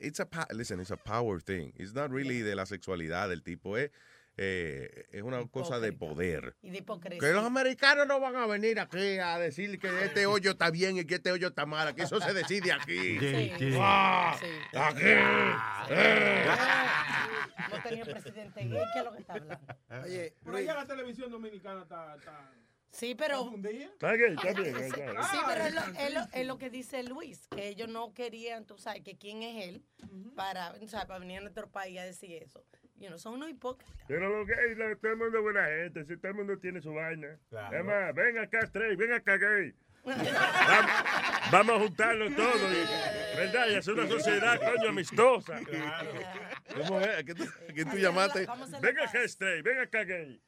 it's 0.00 0.20
a 0.20 0.26
pa- 0.26 0.46
listen, 0.52 0.80
it's 0.80 0.90
a 0.90 0.96
power 0.96 1.40
thing. 1.42 1.72
It's 1.76 1.94
not 1.94 2.10
really 2.10 2.42
de 2.42 2.54
la 2.54 2.66
sexualidad 2.66 3.28
del 3.30 3.42
tipo, 3.42 3.76
es 3.78 3.90
eh, 4.36 5.06
es 5.12 5.22
una 5.22 5.44
cosa 5.48 5.80
de 5.80 5.92
poder. 5.92 6.54
Y 6.62 6.70
de 6.70 6.78
hipocresía. 6.78 7.20
Que 7.20 7.32
los 7.34 7.44
americanos 7.44 8.06
no 8.06 8.20
van 8.20 8.36
a 8.36 8.46
venir 8.46 8.78
aquí 8.80 9.18
a 9.18 9.38
decir 9.38 9.78
que 9.78 9.88
este 10.04 10.24
hoyo 10.26 10.52
está 10.52 10.70
bien 10.70 10.96
y 10.98 11.04
que 11.04 11.16
este 11.16 11.32
hoyo 11.32 11.48
está 11.48 11.66
mal. 11.66 11.94
Que 11.94 12.02
eso 12.02 12.20
se 12.20 12.32
decide 12.32 12.72
aquí. 12.72 13.18
Sí, 13.18 13.52
sí, 13.58 13.74
Ah, 13.78 14.36
sí. 14.40 14.46
Aquí. 14.76 15.02
Eh. 15.90 16.44
No 17.70 17.82
tenía 17.82 18.04
presidente 18.04 18.60
gay, 18.64 18.82
¿qué 18.92 18.98
es 18.98 19.04
lo 19.04 19.12
que 19.12 19.18
está 19.20 19.32
hablando? 19.34 19.66
Oye, 20.04 20.34
por 20.42 20.56
allá 20.56 20.74
la 20.74 20.86
televisión 20.86 21.30
dominicana 21.30 21.82
está... 21.82 22.14
está 22.16 22.50
Sí, 22.92 23.14
pero... 23.14 23.52
Está 23.54 24.12
bien, 24.12 24.32
está 24.36 24.52
bien. 24.52 24.74
Sí, 24.76 24.84
está 24.86 25.12
bien. 25.12 25.22
sí, 25.30 25.38
pero 25.46 25.64
es 25.64 25.74
lo, 25.74 25.80
es 25.80 26.14
lo- 26.14 26.26
es 26.32 26.46
lo 26.46 26.58
que 26.58 26.70
dice 26.70 27.02
Luis, 27.04 27.46
que 27.48 27.68
ellos 27.68 27.88
no 27.88 28.12
querían, 28.14 28.66
tú 28.66 28.78
sabes, 28.78 29.02
que 29.02 29.16
quién 29.16 29.42
es 29.42 29.68
él 29.68 29.82
para, 30.34 30.72
o 30.72 30.88
sea, 30.88 31.06
para 31.06 31.20
venir 31.20 31.38
a 31.38 31.42
nuestro 31.42 31.68
país 31.70 31.98
a 31.98 32.04
decir 32.04 32.42
eso. 32.42 32.64
You 32.96 33.06
know, 33.06 33.18
son 33.18 33.34
unos 33.34 33.48
hipócritas. 33.48 33.94
Pero 34.08 34.28
los 34.28 34.46
gays, 34.46 34.76
la- 34.76 34.94
todo 34.96 35.12
el 35.12 35.16
mundo 35.18 35.38
es 35.38 35.42
buena 35.42 35.64
gente, 35.66 36.04
si 36.04 36.16
todo 36.16 36.28
el 36.28 36.34
mundo 36.34 36.58
tiene 36.58 36.82
su 36.82 36.92
vaina. 36.92 37.38
Claro. 37.48 37.78
Es 37.78 37.84
más, 37.84 38.14
ven 38.14 38.38
acá, 38.38 38.66
Stray, 38.66 38.96
ven 38.96 39.12
acá, 39.12 39.36
gay. 39.38 39.72
vamos, 40.04 40.20
vamos 41.50 41.76
a 41.76 41.78
juntarlo 41.80 42.30
todo, 42.34 42.72
y- 42.72 43.36
¿verdad? 43.36 43.68
Y 43.68 43.74
hacer 43.76 43.94
una 43.94 44.08
sociedad, 44.08 44.58
coño, 44.60 44.88
amistosa. 44.90 45.60
¿Cómo 46.76 47.00
es? 47.00 47.08
¿A 47.18 47.22
qué 47.24 47.34
tú, 47.34 47.44
a 47.44 47.72
quién 47.72 47.90
tú 47.90 47.96
llamaste? 47.96 48.46
Ven 48.80 48.98
acá, 49.00 49.26
Stray, 49.28 49.62
ven 49.62 49.80
acá, 49.80 50.04
gay. 50.04 50.40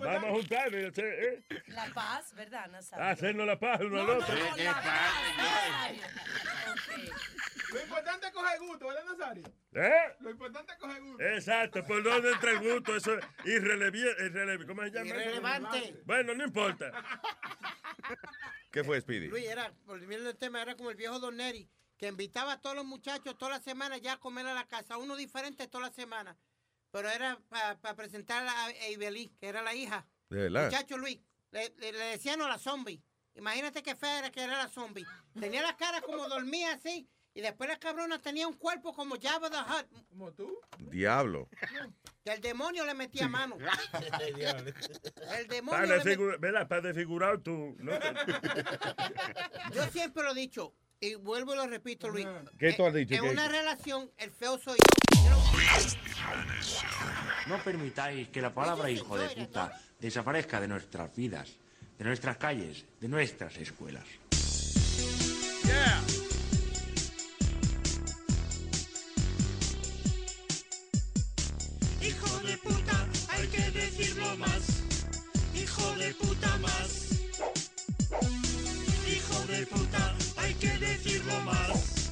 Vamos 0.00 0.24
a 0.24 0.30
juntarnos 0.32 0.98
¿eh? 0.98 1.42
La 1.68 1.86
paz, 1.94 2.34
¿verdad, 2.34 2.68
Nazario? 2.68 3.04
a 3.04 3.10
hacernos 3.10 3.46
la 3.46 3.58
paz 3.58 3.80
uno 3.80 4.00
al 4.02 4.10
otro. 4.10 4.34
paz. 4.36 5.92
Lo 7.72 7.80
importante 7.80 8.26
es 8.26 8.32
coger 8.34 8.58
gusto, 8.60 8.86
¿verdad, 8.88 9.04
Nazario? 9.04 9.44
¿Eh? 9.74 10.14
Lo 10.20 10.30
importante 10.30 10.72
es 10.72 10.78
coger 10.78 11.02
gusto. 11.02 11.22
Exacto, 11.24 11.84
por 11.84 12.02
dónde 12.02 12.32
entra 12.32 12.50
el 12.50 12.58
gusto, 12.58 12.96
eso 12.96 13.14
es 13.18 13.24
irrelevi- 13.44 14.16
irrele- 14.18 14.66
¿cómo 14.66 14.82
se 14.82 14.90
llama? 14.90 15.06
Irrelevante. 15.08 15.94
Bueno, 16.04 16.34
no 16.34 16.44
importa. 16.44 16.92
¿Qué 18.72 18.82
fue, 18.82 19.00
Speedy? 19.00 19.28
Luis, 19.28 19.44
era, 19.44 19.72
volviendo 19.84 20.28
al 20.30 20.36
tema, 20.36 20.62
era 20.62 20.74
como 20.76 20.90
el 20.90 20.96
viejo 20.96 21.20
Don 21.20 21.36
Neri, 21.36 21.68
que 21.98 22.08
invitaba 22.08 22.54
a 22.54 22.60
todos 22.60 22.74
los 22.74 22.84
muchachos 22.84 23.36
toda 23.38 23.52
la 23.52 23.60
semana 23.60 23.98
ya 23.98 24.14
a 24.14 24.16
comer 24.20 24.46
a 24.46 24.54
la 24.54 24.66
casa, 24.66 24.96
uno 24.96 25.14
diferente 25.14 25.68
toda 25.68 25.88
la 25.88 25.92
semana. 25.94 26.36
Pero 26.90 27.08
era 27.10 27.38
para 27.48 27.94
presentar 27.94 28.46
a 28.46 28.70
Eibelí, 28.70 29.28
que 29.38 29.46
era 29.48 29.62
la 29.62 29.74
hija. 29.74 30.06
De 30.30 30.38
verdad. 30.48 30.64
Muchacho 30.66 30.96
Luis, 30.98 31.20
le, 31.50 31.68
le- 31.78 31.92
le 31.92 31.98
decían 32.04 32.38
no, 32.38 32.48
la 32.48 32.58
zombie. 32.58 33.02
Imagínate 33.34 33.82
qué 33.82 33.94
fea 33.94 34.18
era 34.18 34.30
que 34.30 34.42
era 34.42 34.56
la 34.58 34.68
zombie. 34.68 35.06
Tenía 35.38 35.62
la 35.62 35.76
cara 35.76 36.00
como 36.02 36.28
dormía 36.28 36.72
así, 36.72 37.08
y 37.34 37.40
después 37.40 37.68
la 37.68 37.78
cabrona 37.78 38.20
tenía 38.20 38.46
un 38.46 38.54
cuerpo 38.54 38.92
como 38.92 39.16
Jabba 39.20 39.48
the 39.50 39.56
Hutt. 39.56 40.06
¿Como 40.10 40.32
tú? 40.32 40.60
Diablo. 40.78 41.48
Que 42.24 42.32
el 42.34 42.40
demonio 42.40 42.84
le 42.84 42.94
metía 42.94 43.28
mano. 43.28 43.56
el 45.38 45.48
demonio 45.48 45.80
Para, 45.80 45.86
le 45.86 45.96
metía... 45.98 46.12
desfigu- 46.16 46.38
¿verdad? 46.38 46.68
Para 46.68 46.80
desfigurar 46.82 47.38
tú. 47.38 47.74
¿no? 47.78 47.92
Yo 49.74 49.84
siempre 49.90 50.22
lo 50.22 50.32
he 50.32 50.34
dicho, 50.34 50.74
y 51.00 51.14
vuelvo 51.14 51.54
y 51.54 51.56
lo 51.56 51.66
repito, 51.66 52.08
Luis. 52.08 52.26
¿Qué 52.58 52.74
tú 52.74 52.84
has 52.86 52.94
dicho? 52.94 53.14
En 53.14 53.24
una 53.24 53.48
relación, 53.48 54.10
el 54.18 54.30
feo 54.30 54.58
soy 54.58 54.78
No 57.48 57.58
permitáis 57.64 58.28
que 58.28 58.40
la 58.42 58.52
palabra 58.54 58.90
hijo 58.90 59.16
de 59.16 59.28
puta 59.30 59.80
desaparezca 59.98 60.60
de 60.60 60.68
nuestras 60.68 61.14
vidas, 61.16 61.50
de 61.98 62.04
nuestras 62.04 62.36
calles, 62.36 62.84
de 63.00 63.08
nuestras 63.08 63.56
escuelas. 63.56 64.04
Hijo 65.64 66.21
más. 74.36 74.82
Hijo 75.54 75.94
de 75.96 76.14
puta 76.14 76.58
más. 76.58 77.10
Hijo 79.06 79.46
de 79.46 79.66
puta, 79.66 80.14
hay 80.36 80.54
que 80.54 80.78
decirlo 80.78 81.40
más. 81.40 82.10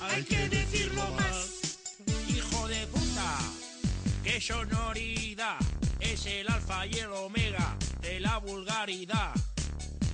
Hay 0.00 0.22
que 0.24 0.48
decirlo 0.48 1.02
más. 1.12 1.78
Hijo 2.28 2.68
de 2.68 2.86
puta, 2.86 3.38
qué 4.22 4.40
sonoridad, 4.40 5.58
es 6.00 6.26
el 6.26 6.48
alfa 6.48 6.86
y 6.86 6.98
el 6.98 7.12
omega 7.12 7.76
de 8.00 8.20
la 8.20 8.38
vulgaridad. 8.38 9.32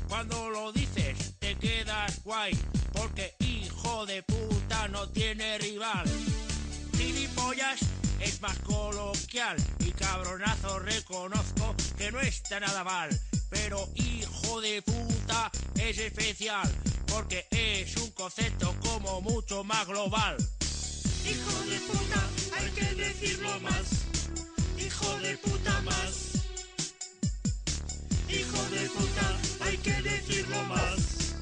Cuando 0.08 0.50
lo 0.50 0.72
dices 0.72 1.34
te 1.38 1.56
quedas 1.56 2.22
guay, 2.24 2.56
porque 2.92 3.34
hijo 3.40 4.06
de 4.06 4.22
puta 4.22 4.88
no 4.88 5.08
tiene 5.08 5.58
rival. 5.58 6.04
Gilipollas 6.96 7.80
es 8.20 8.40
más 8.40 8.56
coloquial 8.60 9.56
y 9.80 9.90
cabronazo 9.92 10.78
reconozco 10.80 11.74
que 11.96 12.12
no 12.12 12.20
está 12.20 12.60
nada 12.60 12.84
mal. 12.84 13.08
Pero 13.48 13.88
hijo 13.94 14.60
de 14.60 14.82
puta 14.82 15.50
es 15.74 15.98
especial, 15.98 16.70
porque 17.06 17.46
es 17.50 17.96
un 17.96 18.10
concepto 18.12 18.74
como 18.80 19.20
mucho 19.20 19.64
más 19.64 19.86
global. 19.86 20.36
Hijo 21.24 21.64
de 21.64 21.80
puta, 21.80 22.28
hay 22.58 22.70
que 22.70 22.94
decirlo 22.94 23.60
más. 23.60 23.86
Hijo 24.78 25.18
de 25.20 25.36
puta 25.38 25.80
más. 25.82 26.30
Hijo 28.28 28.62
de 28.70 28.88
puta, 28.90 29.38
hay 29.60 29.76
que 29.78 30.02
decirlo 30.02 30.62
más. 30.64 31.34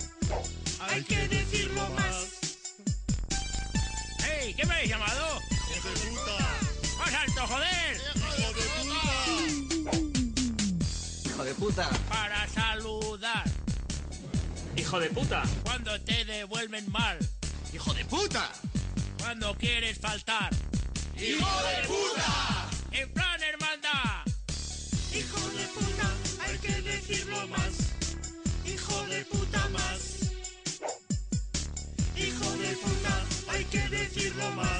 Hay 0.80 1.02
que 1.02 1.28
decirlo 1.28 1.88
más. 1.90 2.26
¡Ey! 4.26 4.54
¿Qué 4.54 4.66
me 4.66 4.74
habéis 4.74 4.90
llamado? 4.90 5.40
¡Hijo 5.76 5.88
de 5.88 6.10
puta! 6.10 6.67
¡Más 6.98 7.14
alto, 7.14 7.46
joder! 7.46 8.00
¡Hijo 8.16 8.52
de 8.52 8.64
puta! 8.74 9.00
¡Hijo 11.24 11.44
de 11.44 11.54
puta! 11.54 11.90
Para 12.08 12.48
saludar. 12.48 13.44
¡Hijo 14.76 15.00
de 15.00 15.10
puta! 15.10 15.42
Cuando 15.64 16.00
te 16.00 16.24
devuelven 16.24 16.90
mal. 16.90 17.18
¡Hijo 17.72 17.94
de 17.94 18.04
puta! 18.04 18.50
Cuando 19.18 19.54
quieres 19.56 19.98
faltar. 19.98 20.50
¡Hijo 21.16 21.62
de 21.62 21.88
puta! 21.88 22.68
En 22.92 23.12
plan, 23.12 23.42
hermandad. 23.42 24.24
Hijo 25.14 25.40
de 25.50 25.66
puta, 25.68 26.10
hay 26.44 26.58
que 26.58 26.82
decirlo 26.82 27.48
más. 27.48 27.72
Hijo 28.64 29.02
de 29.06 29.24
puta 29.24 29.68
más. 29.70 30.00
Hijo 32.16 32.50
de 32.56 32.76
puta, 32.76 33.24
hay 33.50 33.64
que 33.64 33.88
decirlo 33.88 34.50
más. 34.52 34.77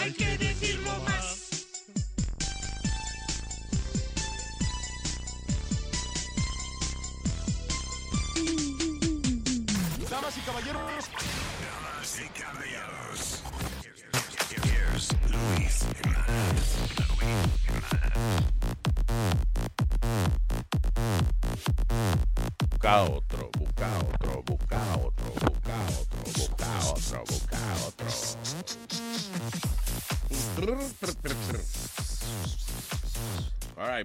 Hay 0.00 0.12
que 0.12 0.38
decirlo 0.38 0.90
más. 1.04 1.17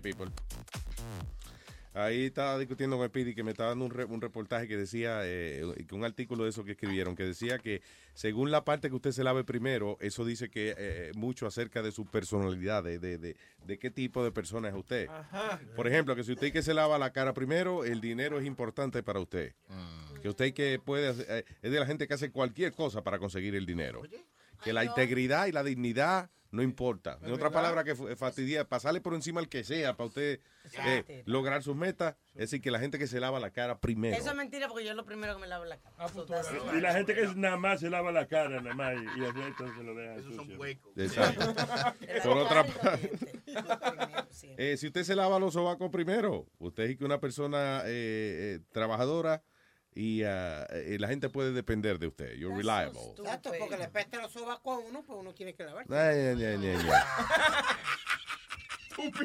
People. 0.03 0.27
Ahí 1.95 2.25
estaba 2.25 2.57
discutiendo 2.57 2.97
con 2.97 3.07
Speedy 3.07 3.35
que 3.35 3.43
me 3.43 3.51
estaba 3.51 3.69
dando 3.69 3.85
un, 3.85 3.91
re- 3.91 4.05
un 4.05 4.19
reportaje 4.19 4.67
que 4.67 4.75
decía, 4.75 5.19
eh, 5.25 5.63
que 5.88 5.93
un 5.93 6.03
artículo 6.03 6.43
de 6.43 6.49
eso 6.49 6.63
que 6.63 6.71
escribieron, 6.71 7.15
que 7.15 7.23
decía 7.23 7.59
que 7.59 7.84
según 8.15 8.49
la 8.49 8.65
parte 8.65 8.89
que 8.89 8.95
usted 8.95 9.11
se 9.11 9.23
lave 9.23 9.43
primero, 9.43 9.97
eso 10.01 10.25
dice 10.25 10.49
que 10.49 10.73
eh, 10.75 11.11
mucho 11.15 11.45
acerca 11.45 11.84
de 11.84 11.91
su 11.91 12.07
personalidad, 12.07 12.84
de, 12.84 12.97
de, 12.97 13.19
de, 13.19 13.35
de 13.67 13.77
qué 13.77 13.91
tipo 13.91 14.23
de 14.23 14.31
persona 14.31 14.69
es 14.69 14.73
usted. 14.73 15.07
Por 15.75 15.85
ejemplo, 15.88 16.15
que 16.15 16.23
si 16.23 16.31
usted 16.31 16.51
que 16.51 16.63
se 16.63 16.73
lava 16.73 16.97
la 16.97 17.13
cara 17.13 17.35
primero, 17.35 17.85
el 17.85 18.01
dinero 18.01 18.39
es 18.39 18.45
importante 18.47 19.03
para 19.03 19.19
usted. 19.19 19.53
Que 20.19 20.30
usted 20.30 20.51
que 20.55 20.80
puede, 20.84 21.09
hacer- 21.09 21.27
eh, 21.30 21.45
es 21.61 21.71
de 21.71 21.80
la 21.80 21.85
gente 21.85 22.07
que 22.07 22.15
hace 22.15 22.31
cualquier 22.31 22.71
cosa 22.73 23.03
para 23.03 23.19
conseguir 23.19 23.53
el 23.53 23.67
dinero. 23.67 24.01
Que 24.63 24.73
la 24.73 24.84
integridad 24.84 25.45
y 25.45 25.51
la 25.51 25.63
dignidad 25.63 26.31
no 26.53 26.61
importa. 26.61 27.17
En 27.23 27.34
otra 27.34 27.49
palabra 27.49 27.84
que 27.84 27.95
fu- 27.95 28.07
fastidia, 28.15 28.69
pasarle 28.69 29.01
por 29.01 29.15
encima 29.15 29.39
al 29.41 29.49
que 29.49 29.63
sea 29.63 29.97
para 29.97 30.07
usted 30.07 30.39
eh, 30.85 31.23
lograr 31.25 31.63
sus 31.63 31.75
metas, 31.75 32.15
es 32.35 32.41
decir, 32.41 32.61
que 32.61 32.69
la 32.69 32.77
gente 32.80 32.99
que 32.99 33.07
se 33.07 33.19
lava 33.19 33.39
la 33.39 33.49
cara 33.49 33.80
primero. 33.80 34.15
Eso 34.15 34.30
es 34.30 34.35
mentira 34.35 34.67
porque 34.67 34.85
yo 34.85 34.91
es 34.91 34.95
lo 34.95 35.03
primero 35.03 35.34
que 35.34 35.41
me 35.41 35.47
lavo 35.47 35.65
la 35.65 35.77
cara. 35.80 36.07
So 36.09 36.25
that's 36.25 36.49
Y 36.75 36.80
la 36.80 36.93
gente 36.93 37.15
que 37.15 37.25
nada 37.35 37.57
más 37.57 37.80
se 37.80 37.89
lava 37.89 38.11
la 38.11 38.27
cara, 38.27 38.61
nada 38.61 38.75
más, 38.75 38.93
y, 38.95 39.19
y 39.19 39.23
el 39.25 39.34
resto 39.34 39.65
se 39.75 39.84
lo 39.84 39.95
deja 39.95 40.21
sucio. 40.21 40.65
Exacto. 40.95 41.53
Por 42.23 42.38
otra 42.38 42.63
parte, 42.65 43.11
eh, 44.57 44.77
si 44.77 44.88
usted 44.88 45.03
se 45.03 45.15
lava 45.15 45.39
los 45.39 45.53
sobacos 45.53 45.89
primero, 45.89 46.45
usted 46.59 46.84
es 46.84 46.97
que 46.97 47.05
una 47.05 47.19
persona 47.19 47.81
eh, 47.85 47.88
eh, 47.88 48.59
trabajadora 48.71 49.41
y 49.95 50.24
ah, 50.24 50.65
eh, 50.70 50.98
la 50.99 51.07
gente 51.07 51.30
puede 51.30 51.52
depender 51.52 51.99
de 51.99 52.07
usted. 52.07 52.36
You're 52.36 52.56
reliable. 52.56 53.14
Exacto, 53.18 53.52
porque 53.60 53.78
le 53.78 53.88
peste 53.90 54.18
los 54.18 54.32
sobacos 54.32 54.78
a 54.78 54.80
uno, 54.80 55.03
pues 55.03 55.20
uno 55.20 55.34
tiene 55.34 55.53
que 55.53 55.64
lavar. 55.64 55.86
Ay, 55.90 56.20
ay, 56.20 56.44
ay, 56.44 56.68
ay, 56.68 56.78
ay. 56.78 57.03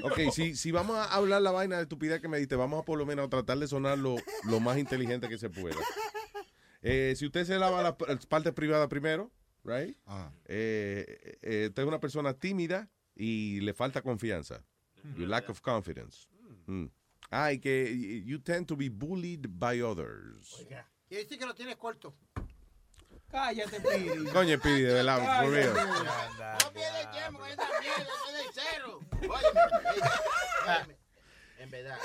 Ok, 0.03 0.33
si, 0.33 0.57
si 0.57 0.71
vamos 0.71 0.97
a 0.97 1.05
hablar 1.15 1.43
la 1.43 1.51
vaina 1.51 1.77
de 1.77 1.83
estupidez 1.83 2.21
que 2.21 2.29
me 2.29 2.39
diste, 2.39 2.57
vamos 2.57 2.83
a 2.83 2.85
por 2.85 2.99
lo 2.99 3.07
menos 3.07 3.27
a 3.27 3.29
tratar 3.29 3.59
de 3.59 3.69
sonar 3.69 3.99
lo, 3.99 4.17
lo 4.45 4.61
más 4.61 4.79
inteligente 4.79 5.29
que 5.29 5.39
se 5.39 5.51
pueda. 5.51 5.77
Eh, 6.83 7.15
si 7.17 7.27
usted 7.27 7.45
se 7.45 7.59
lava 7.59 7.83
las 7.83 7.95
las 8.07 8.27
partes 8.27 8.53
privadas 8.53 8.89
primero, 8.89 9.31
right? 9.65 9.97
Eh, 10.47 11.37
eh, 11.43 11.67
usted 11.69 11.83
es 11.83 11.89
una 11.89 12.01
persona 12.01 12.35
tímida 12.35 12.89
y 13.15 13.61
le 13.61 13.75
falta 13.75 14.03
confianza. 14.03 14.65
You 15.17 15.27
lack 15.27 15.49
of 15.49 15.61
confidence. 15.61 16.29
Mm. 16.67 16.87
Ah, 17.31 17.53
y 17.53 17.59
que 17.59 18.23
you 18.25 18.39
tend 18.39 18.67
to 18.67 18.77
be 18.77 18.89
bullied 18.89 19.47
by 19.49 19.81
others. 19.83 20.65
Quiere 21.09 21.25
decir 21.25 21.39
que 21.39 21.47
lo 21.47 21.55
tienes 21.55 21.77
corto. 21.77 22.15
Cállate, 23.31 23.81
Piri. 23.81 24.25
Coño, 24.33 24.59
Pidi, 24.59 24.83
de 24.83 24.95
verdad, 24.95 25.43
for 25.43 25.53
real. 25.53 25.75
No 25.75 26.73
pierdas 26.73 27.05
el 27.05 27.11
tiempo 27.11 27.39
con 27.41 27.51
esa 27.51 27.67
mierda, 27.81 28.07
es 28.29 28.35
del 28.35 28.65
cero. 28.73 29.01
Óyeme, 30.67 30.97
en 31.59 31.71
verdad. 31.71 31.99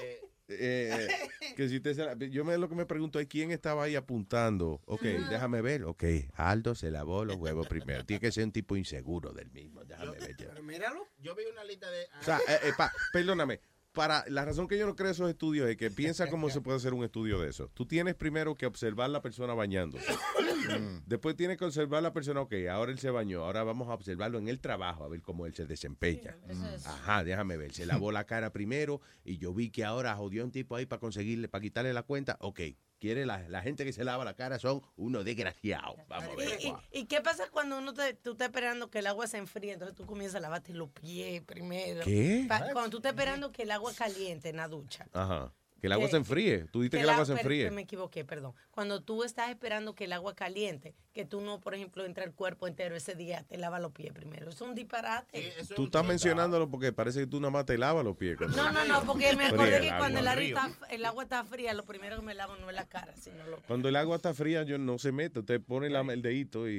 eh, 0.00 0.20
Eh, 0.50 1.28
que 1.56 1.68
si 1.68 1.76
usted 1.76 1.94
se 1.94 2.04
la- 2.06 2.14
yo 2.14 2.42
me 2.42 2.56
lo 2.56 2.70
que 2.70 2.74
me 2.74 2.86
pregunto 2.86 3.20
es 3.20 3.26
quién 3.26 3.50
estaba 3.50 3.84
ahí 3.84 3.96
apuntando. 3.96 4.80
Ok, 4.86 5.02
déjame 5.02 5.60
ver. 5.60 5.84
Ok, 5.84 6.04
Aldo 6.36 6.74
se 6.74 6.90
lavó 6.90 7.26
los 7.26 7.36
huevos 7.36 7.66
primero. 7.68 8.06
Tiene 8.06 8.20
que 8.20 8.32
ser 8.32 8.44
un 8.44 8.52
tipo 8.52 8.74
inseguro 8.74 9.32
del 9.34 9.50
mismo. 9.50 9.84
Déjame 9.84 10.12
ver. 10.18 10.34
yo. 10.38 10.62
Míralo. 10.62 11.06
Yo 11.18 11.34
vi 11.34 11.44
una 11.52 11.64
lista 11.64 11.90
de. 11.90 12.08
O 12.18 12.24
sea, 12.24 12.38
eh, 12.48 12.60
eh, 12.62 12.72
pa- 12.78 12.90
perdóname. 13.12 13.60
Para 13.98 14.24
la 14.28 14.44
razón 14.44 14.68
que 14.68 14.78
yo 14.78 14.86
no 14.86 14.94
creo 14.94 15.10
esos 15.10 15.28
estudios 15.28 15.68
es 15.68 15.76
que 15.76 15.90
piensa 15.90 16.28
cómo 16.30 16.50
se 16.50 16.60
puede 16.60 16.76
hacer 16.76 16.94
un 16.94 17.02
estudio 17.02 17.40
de 17.40 17.48
eso. 17.48 17.68
Tú 17.74 17.84
tienes 17.84 18.14
primero 18.14 18.54
que 18.54 18.64
observar 18.64 19.10
la 19.10 19.20
persona 19.20 19.54
bañándose. 19.54 20.06
Después 21.04 21.34
tienes 21.34 21.56
que 21.56 21.64
observar 21.64 22.00
la 22.04 22.12
persona, 22.12 22.42
ok, 22.42 22.54
ahora 22.70 22.92
él 22.92 23.00
se 23.00 23.10
bañó, 23.10 23.44
ahora 23.44 23.64
vamos 23.64 23.88
a 23.88 23.94
observarlo 23.94 24.38
en 24.38 24.46
el 24.46 24.60
trabajo, 24.60 25.02
a 25.02 25.08
ver 25.08 25.20
cómo 25.20 25.46
él 25.46 25.54
se 25.54 25.66
desempeña. 25.66 26.36
Ajá, 26.84 27.24
déjame 27.24 27.56
ver, 27.56 27.72
se 27.72 27.86
lavó 27.86 28.12
la 28.12 28.22
cara 28.24 28.52
primero 28.52 29.00
y 29.24 29.38
yo 29.38 29.52
vi 29.52 29.70
que 29.70 29.84
ahora 29.84 30.14
jodió 30.14 30.42
a 30.42 30.44
un 30.44 30.52
tipo 30.52 30.76
ahí 30.76 30.86
para 30.86 31.00
conseguirle, 31.00 31.48
para 31.48 31.62
quitarle 31.62 31.92
la 31.92 32.04
cuenta. 32.04 32.36
Ok, 32.40 32.60
quiere 32.98 33.24
la, 33.26 33.48
la 33.48 33.62
gente 33.62 33.84
que 33.84 33.92
se 33.92 34.04
lava 34.04 34.24
la 34.24 34.34
cara 34.34 34.58
son 34.58 34.82
unos 34.96 35.24
desgraciados. 35.24 35.96
Vamos 36.08 36.32
a 36.32 36.36
ver. 36.36 36.58
¿Y, 36.60 36.66
y, 36.68 36.74
y 37.00 37.04
qué 37.06 37.20
pasa 37.20 37.48
cuando 37.50 37.78
uno 37.78 37.94
te, 37.94 38.14
tú 38.14 38.32
estás 38.32 38.48
esperando 38.48 38.90
que 38.90 38.98
el 38.98 39.06
agua 39.06 39.26
se 39.26 39.38
enfríe? 39.38 39.72
Entonces 39.72 39.96
tú 39.96 40.04
comienzas 40.06 40.36
a 40.36 40.40
lavarte 40.40 40.72
los 40.74 40.88
pies 40.90 41.42
primero. 41.42 42.02
¿Qué? 42.04 42.44
Pa- 42.48 42.70
cuando 42.72 42.90
tú 42.90 42.96
estás 42.98 43.12
esperando 43.12 43.52
que 43.52 43.62
el 43.62 43.70
agua 43.70 43.92
caliente 43.94 44.48
en 44.48 44.56
la 44.56 44.68
ducha. 44.68 45.06
Ajá, 45.12 45.52
que 45.80 45.86
el 45.86 45.92
agua 45.92 46.06
Que- 46.06 46.10
se 46.12 46.16
enfríe. 46.16 46.58
Tú 46.70 46.80
dijiste 46.80 46.96
que, 46.98 47.02
el 47.04 47.10
agua 47.10 47.24
se 47.24 47.32
enfríe. 47.32 47.70
Me 47.70 47.82
equivoqué, 47.82 48.24
perdón. 48.24 48.52
Cuando 48.70 49.00
tú 49.02 49.22
estás 49.24 49.50
esperando 49.50 49.94
que 49.94 50.04
el 50.04 50.12
agua 50.12 50.34
caliente, 50.34 50.94
que 51.12 51.24
tú 51.24 51.40
no, 51.40 51.60
por 51.60 51.74
ejemplo, 51.74 52.04
entra 52.04 52.24
el 52.24 52.32
cuerpo 52.32 52.66
entero 52.66 52.96
ese 52.96 53.14
día, 53.14 53.44
te 53.48 53.56
lava 53.58 53.78
los 53.78 53.92
pies 53.92 54.12
primero. 54.12 54.50
Es 54.50 54.60
un 54.60 54.74
disparate. 54.74 55.52
Tú 55.76 55.84
estás 55.84 56.04
mencionándolo 56.04 56.68
porque 56.70 56.92
parece 56.92 57.20
que 57.20 57.26
tú 57.26 57.40
nada 57.40 57.50
más 57.50 57.66
te 57.66 57.78
lavas 57.78 58.04
los 58.04 58.16
pies. 58.16 58.38
No, 58.40 58.72
no, 58.72 58.84
no, 58.84 59.02
porque 59.04 59.34
me 59.36 59.46
acordé 59.46 59.76
el 59.76 59.82
que 59.82 59.88
cuando 59.96 60.18
el, 60.20 60.26
agua. 60.28 60.42
agua 60.42 60.66
está, 60.72 60.86
el 60.94 61.04
agua 61.04 61.22
está 61.22 61.44
fría, 61.44 61.74
lo 61.74 61.84
primero 61.84 62.16
que 62.16 62.22
me 62.22 62.34
lavo 62.34 62.56
no 62.56 62.68
es 62.70 62.76
la 62.76 62.86
cara, 62.88 63.14
sino 63.16 63.46
lo 63.46 63.58
Cuando 63.62 63.88
el 63.88 63.96
agua 63.96 64.16
está 64.16 64.34
fría, 64.34 64.62
yo 64.64 64.78
no 64.78 64.98
se 64.98 65.12
mete. 65.12 65.40
Usted 65.40 65.60
pone 65.60 65.88
la- 65.90 66.00
el 66.00 66.22
dedito 66.22 66.68
y, 66.68 66.74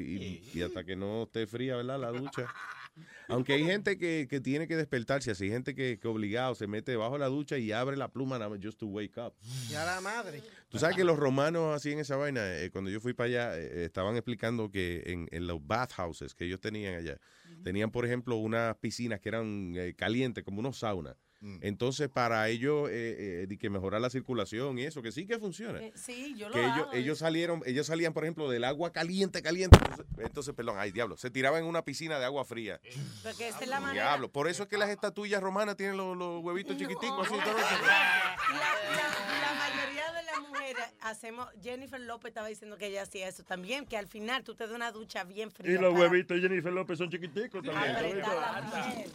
y- 0.53 0.57
y 0.57 0.61
hasta 0.61 0.83
que 0.83 0.95
no 0.95 1.23
esté 1.23 1.47
fría, 1.47 1.75
¿verdad? 1.75 1.99
La 1.99 2.09
ducha. 2.11 2.45
Aunque 3.27 3.53
hay 3.53 3.63
gente 3.63 3.97
que, 3.97 4.27
que 4.29 4.41
tiene 4.41 4.67
que 4.67 4.75
despertarse, 4.75 5.31
así 5.31 5.45
hay 5.45 5.51
gente 5.51 5.75
que, 5.75 5.99
que 5.99 6.07
obligado 6.07 6.55
se 6.55 6.67
mete 6.67 6.91
debajo 6.91 7.13
de 7.13 7.19
la 7.19 7.27
ducha 7.27 7.57
y 7.57 7.71
abre 7.71 7.95
la 7.95 8.11
pluma 8.11 8.39
nada 8.39 8.49
más 8.49 8.59
just 8.61 8.79
to 8.79 8.87
wake 8.87 9.17
up. 9.17 9.33
Ya 9.69 9.85
la 9.85 10.01
madre. 10.01 10.41
Tú 10.69 10.79
sabes 10.79 10.95
que 10.95 11.03
los 11.03 11.17
romanos 11.17 11.75
hacían 11.75 11.99
esa 11.99 12.15
vaina. 12.15 12.41
eh, 12.59 12.71
cuando 12.71 12.89
yo 12.89 12.99
fui 12.99 13.13
para 13.13 13.27
allá, 13.27 13.57
eh, 13.59 13.85
estaban 13.85 14.15
explicando 14.15 14.71
que 14.71 15.03
en, 15.05 15.27
en 15.31 15.47
los 15.47 15.65
bathhouses 15.65 16.33
que 16.33 16.45
ellos 16.45 16.59
tenían 16.59 16.95
allá, 16.95 17.19
tenían, 17.63 17.91
por 17.91 18.05
ejemplo, 18.05 18.35
unas 18.37 18.75
piscinas 18.77 19.19
que 19.19 19.29
eran 19.29 19.73
eh, 19.75 19.93
calientes, 19.95 20.43
como 20.43 20.59
unos 20.59 20.79
saunas. 20.79 21.15
Entonces, 21.61 22.09
para 22.09 22.49
ellos, 22.49 22.89
eh, 22.89 23.47
eh, 23.49 23.57
que 23.57 23.69
mejorar 23.69 24.01
la 24.01 24.09
circulación 24.09 24.77
y 24.77 24.83
eso, 24.83 25.01
que 25.01 25.11
sí 25.11 25.25
que 25.25 25.39
funciona. 25.39 25.79
Eh, 25.79 25.93
sí, 25.95 26.35
yo 26.37 26.49
lo 26.49 26.55
que 26.55 26.61
ellos, 26.61 26.77
hago. 26.77 26.93
ellos 26.93 27.17
salieron, 27.19 27.61
ellos 27.65 27.87
salían, 27.87 28.13
por 28.13 28.23
ejemplo, 28.25 28.49
del 28.49 28.65
agua 28.65 28.91
caliente, 28.91 29.41
caliente. 29.41 29.77
Entonces, 29.79 30.05
entonces, 30.17 30.53
perdón, 30.53 30.75
ay, 30.79 30.91
diablo, 30.91 31.15
se 31.17 31.29
tiraban 31.29 31.61
en 31.63 31.69
una 31.69 31.83
piscina 31.83 32.19
de 32.19 32.25
agua 32.25 32.43
fría. 32.43 32.81
Porque 33.23 33.47
es 33.47 33.67
la 33.67 33.79
manera. 33.79 34.03
Diablo, 34.07 34.29
por 34.31 34.49
eso 34.49 34.63
es 34.63 34.69
que 34.69 34.77
las 34.77 34.89
estatuillas 34.89 35.41
romanas 35.41 35.77
tienen 35.77 35.95
los, 35.95 36.17
los 36.17 36.43
huevitos 36.43 36.75
chiquiticos 36.75 37.27
así. 37.27 37.39
todo 37.41 37.57
eso. 37.57 37.85
La, 37.85 38.27
la 38.49 39.53
mayoría 39.53 40.11
de 40.11 40.23
las 40.23 40.39
mujeres 40.49 40.83
hacemos, 41.01 41.47
Jennifer 41.61 42.01
López 42.01 42.29
estaba 42.29 42.47
diciendo 42.47 42.77
que 42.77 42.87
ella 42.87 43.03
hacía 43.03 43.29
eso 43.29 43.43
también, 43.43 43.85
que 43.85 43.97
al 43.97 44.07
final 44.07 44.43
tú 44.43 44.55
te 44.55 44.65
das 44.65 44.75
una 44.75 44.91
ducha 44.91 45.23
bien 45.23 45.51
fría. 45.51 45.71
Y 45.71 45.75
los 45.75 45.93
para 45.93 46.09
huevitos 46.09 46.35
de 46.35 46.47
Jennifer 46.47 46.73
López 46.73 46.97
son 46.97 47.09
chiquiticos 47.09 47.63
también. 47.63 49.09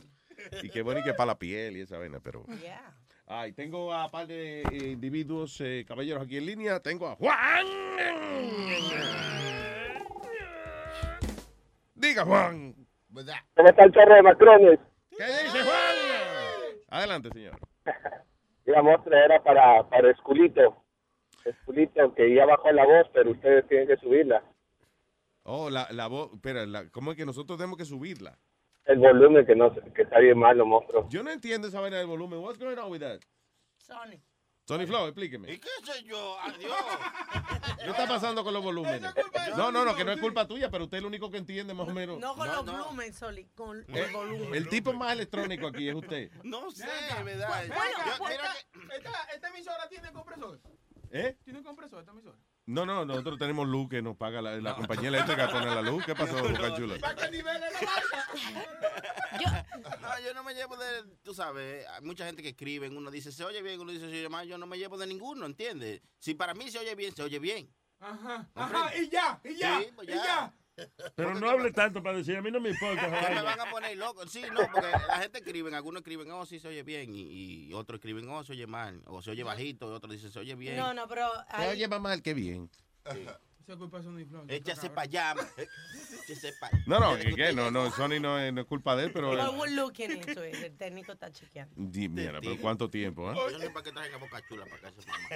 Y 0.63 0.71
qué 0.71 0.83
bueno 0.83 1.01
y 1.01 1.05
que 1.05 1.15
para 1.15 1.29
la 1.29 1.39
piel 1.39 1.77
y 1.77 1.81
esa 1.83 1.99
vaina, 1.99 2.21
pero... 2.23 2.45
Yeah. 2.61 2.95
Ay, 3.27 3.53
tengo 3.53 3.93
a 3.95 4.11
par 4.11 4.27
de 4.27 4.61
eh, 4.63 4.67
individuos, 4.93 5.59
eh, 5.63 5.85
caballeros 5.89 6.23
aquí 6.25 6.37
en 6.37 6.47
línea. 6.47 6.81
Tengo 6.81 7.07
a 7.09 7.17
Juan. 7.17 7.67
Diga, 11.95 12.25
Juan. 12.25 12.75
¿Cómo 13.55 13.69
está 13.69 13.85
el 13.85 13.93
chorro 13.93 14.15
de 14.15 14.23
Macrones? 14.23 14.81
¿Qué 15.17 15.25
dice 15.25 15.63
Juan? 15.63 15.97
Adelante, 16.89 17.31
señor. 17.33 17.59
La 18.67 18.83
muestra 18.83 19.25
era 19.25 19.43
para, 19.43 19.89
para 19.89 20.11
Esculito. 20.11 20.85
Esculito, 21.45 22.15
que 22.15 22.35
ya 22.35 22.47
bajó 22.47 22.73
la 22.73 22.85
voz, 22.85 23.07
pero 23.13 23.31
ustedes 23.31 23.67
tienen 23.69 23.87
que 23.87 23.97
subirla. 23.97 24.43
Oh, 25.45 25.69
la, 25.71 25.87
la 25.91 26.07
voz, 26.07 26.33
espera, 26.35 26.65
la- 26.67 26.89
¿cómo 26.91 27.11
es 27.13 27.17
que 27.17 27.27
nosotros 27.27 27.59
tenemos 27.59 27.77
que 27.79 27.85
subirla? 27.85 28.39
El 28.87 28.99
volumen 28.99 29.47
que 29.47 29.55
no 29.57 29.75
que 29.95 30.03
está 30.03 30.19
bien 30.19 30.39
malo, 30.39 30.67
monstruo. 30.67 31.09
Yo 31.09 31.23
no 31.23 31.31
entiendo 31.31 31.69
esa 31.69 31.81
vaina 31.81 31.97
del 31.99 32.07
volumen. 32.07 32.39
What's 32.41 32.59
going 32.59 32.77
on 32.79 32.91
with 32.91 33.01
that? 33.01 33.21
Sony. 33.79 34.21
Tony 34.67 34.87
Flow, 34.87 35.07
explíqueme. 35.09 35.53
¿Y 35.53 35.59
qué 35.59 35.69
sé 35.83 36.03
yo? 36.05 36.39
Adiós. 36.41 36.73
¿Qué 37.83 37.91
está 37.91 38.09
pasando 38.09 38.43
con 38.43 38.55
los 38.55 38.63
volúmenes? 38.63 39.03
No, 39.59 39.71
no, 39.71 39.85
no, 39.85 39.95
que 39.95 40.05
no 40.07 40.13
es 40.13 40.21
culpa 40.21 40.47
tuya, 40.49 40.71
pero 40.71 40.85
usted 40.85 40.97
es 40.97 41.03
el 41.03 41.07
único 41.07 41.31
que 41.31 41.37
entiende 41.37 41.75
más 41.75 41.87
o 41.87 41.93
menos. 41.93 42.19
No 42.19 42.35
con 42.35 42.47
los 42.49 42.65
volumen, 42.65 43.13
Soli, 43.13 43.45
con 43.55 43.81
Eh, 43.81 44.05
el 44.07 44.13
volumen. 44.13 44.55
El 44.55 44.69
tipo 44.71 44.95
más 44.95 45.13
electrónico 45.13 45.67
aquí 45.67 45.87
es 45.89 45.95
usted. 45.95 46.31
No 46.45 46.71
sé, 46.71 46.87
¿verdad? 47.25 47.67
Yo- 47.67 47.75
pues, 48.19 48.31
mira 48.31 48.53
esta, 48.55 48.97
esta, 48.97 49.23
esta 49.35 49.49
emisora 49.49 49.87
tiene 49.89 50.13
compresor. 50.13 50.59
¿Eh? 51.11 51.37
¿Tiene 51.45 51.63
compresor 51.63 52.01
esta 52.01 52.13
emisora? 52.13 52.39
No, 52.67 52.87
no, 52.87 53.05
nosotros 53.05 53.39
tenemos 53.39 53.69
luz 53.69 53.91
que 53.91 54.01
nos 54.01 54.17
paga 54.17 54.41
la, 54.41 54.57
la 54.57 54.75
compañía 54.75 55.09
eléctrica 55.09 55.51
pone 55.51 55.67
la 55.67 55.83
luz. 55.83 56.03
¿Qué 56.05 56.15
pasó, 56.15 56.35
Boca 56.43 56.75
Chula? 56.75 56.99
¿Para 56.99 57.15
qué 57.15 57.31
nivel 57.31 57.63
es 57.63 57.83
la 57.83 59.67
No, 60.01 60.21
yo 60.25 60.33
no 60.33 60.43
me 60.43 60.55
llevo 60.55 60.77
de, 60.77 60.87
tú 61.23 61.35
sabes, 61.35 61.87
hay 61.87 62.03
mucha 62.03 62.25
gente 62.25 62.43
que 62.43 62.51
escribe, 62.51 62.89
uno 62.89 63.11
dice 63.11 63.33
se 63.33 63.45
oye 63.45 63.61
bien, 63.63 63.81
uno 63.81 63.93
dice 63.93 64.09
se 64.09 64.17
oye 64.17 64.29
mal, 64.31 64.47
yo 64.49 64.57
no 64.57 64.67
me 64.67 64.79
llevo 64.79 64.97
de 64.97 65.07
ninguno, 65.07 65.45
¿entiendes? 65.45 66.01
Si 66.19 66.35
para 66.35 66.55
mí 66.55 66.71
se 66.71 66.79
oye 66.79 66.95
bien, 66.95 67.15
se 67.15 67.23
oye 67.23 67.39
bien. 67.39 67.71
Ajá, 68.01 68.51
ajá, 68.55 68.97
y 68.97 69.09
ya, 69.09 69.41
y 69.45 69.57
ya, 69.57 69.81
Sí, 69.81 69.89
pues 69.95 70.09
y 70.09 70.13
ya. 70.13 70.55
Pero 71.15 71.35
no 71.35 71.49
hable 71.51 71.71
tanto 71.73 72.03
para 72.03 72.19
decir, 72.19 72.37
a 72.37 72.43
mí 72.43 72.51
no 72.51 72.61
me 72.61 72.71
importa. 72.71 73.07
Me 73.31 73.43
van 73.43 73.61
a 73.61 73.71
poner 73.71 73.97
loco. 73.97 74.27
Sí, 74.27 74.43
no, 74.53 74.61
porque 74.73 74.89
la 74.91 75.19
gente 75.19 75.39
escribe, 75.39 75.75
algunos 75.75 76.01
escriben, 76.01 76.31
oh, 76.33 76.45
sí 76.47 76.59
se 76.59 76.69
oye 76.69 76.83
bien, 76.83 77.15
y, 77.15 77.67
y 77.69 77.73
otros 77.75 77.99
escriben, 77.99 78.29
oh, 78.29 78.43
se 78.45 78.53
oye 78.53 78.67
mal, 78.67 79.01
o 79.07 79.23
se 79.23 79.31
oye 79.31 79.43
bajito, 79.45 79.91
y 79.91 79.95
otros 79.95 80.13
dicen, 80.13 80.31
se 80.33 80.39
oye 80.41 80.55
bien. 80.55 80.77
No, 80.77 80.93
no, 80.95 81.07
pero 81.09 81.29
Se 81.51 81.57
hay- 81.57 81.69
oye 81.71 81.89
más 81.89 82.01
mal 82.01 82.23
que 82.23 82.35
bien. 82.35 82.71
Esa 83.67 83.77
culpa 83.79 83.99
es 83.99 84.05
Sony 84.05 84.27
Flow. 84.29 84.45
Échase 84.49 84.91
para 84.91 85.03
allá. 85.03 85.35
Échase 86.29 86.53
No, 86.87 86.99
no, 87.01 87.17
que 87.37 87.53
no, 87.55 87.71
no, 87.71 87.91
Sony 87.93 88.21
no 88.21 88.39
es, 88.39 88.53
no 88.53 88.61
es 88.61 88.67
culpa 88.67 88.95
de 88.97 89.05
él, 89.05 89.13
pero... 89.13 89.31
But 89.31 89.59
we're 89.59 89.75
looking 89.75 90.11
into 90.11 90.45
it. 90.45 90.55
El 90.57 90.77
técnico 90.77 91.13
está 91.13 91.31
chequeando. 91.33 91.73
Di- 91.77 92.09
Mira, 92.11 92.41
pero 92.43 92.59
¿cuánto 92.61 92.91
tiempo? 92.91 93.31
eh? 93.33 93.35
Yo 93.37 93.51
no 93.51 93.59
sé 93.59 93.71
para 93.71 93.83
qué 93.85 93.93
traen 93.93 94.13
a 94.13 94.17
Boca 94.19 94.43
Chula 94.49 94.67
para 94.67 94.89
acá. 94.89 94.93
mamá. 95.07 95.29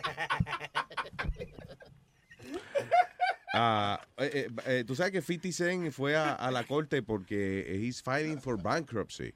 Ah, 3.54 4.00
eh, 4.18 4.48
eh, 4.66 4.84
Tú 4.86 4.94
sabes 4.94 5.12
que 5.12 5.22
50 5.22 5.52
Cent 5.52 5.90
fue 5.92 6.14
a, 6.16 6.34
a 6.34 6.50
la 6.50 6.64
corte 6.64 7.02
porque 7.02 7.66
he's 7.80 8.02
fighting 8.02 8.38
for 8.40 8.56
bankruptcy. 8.60 9.32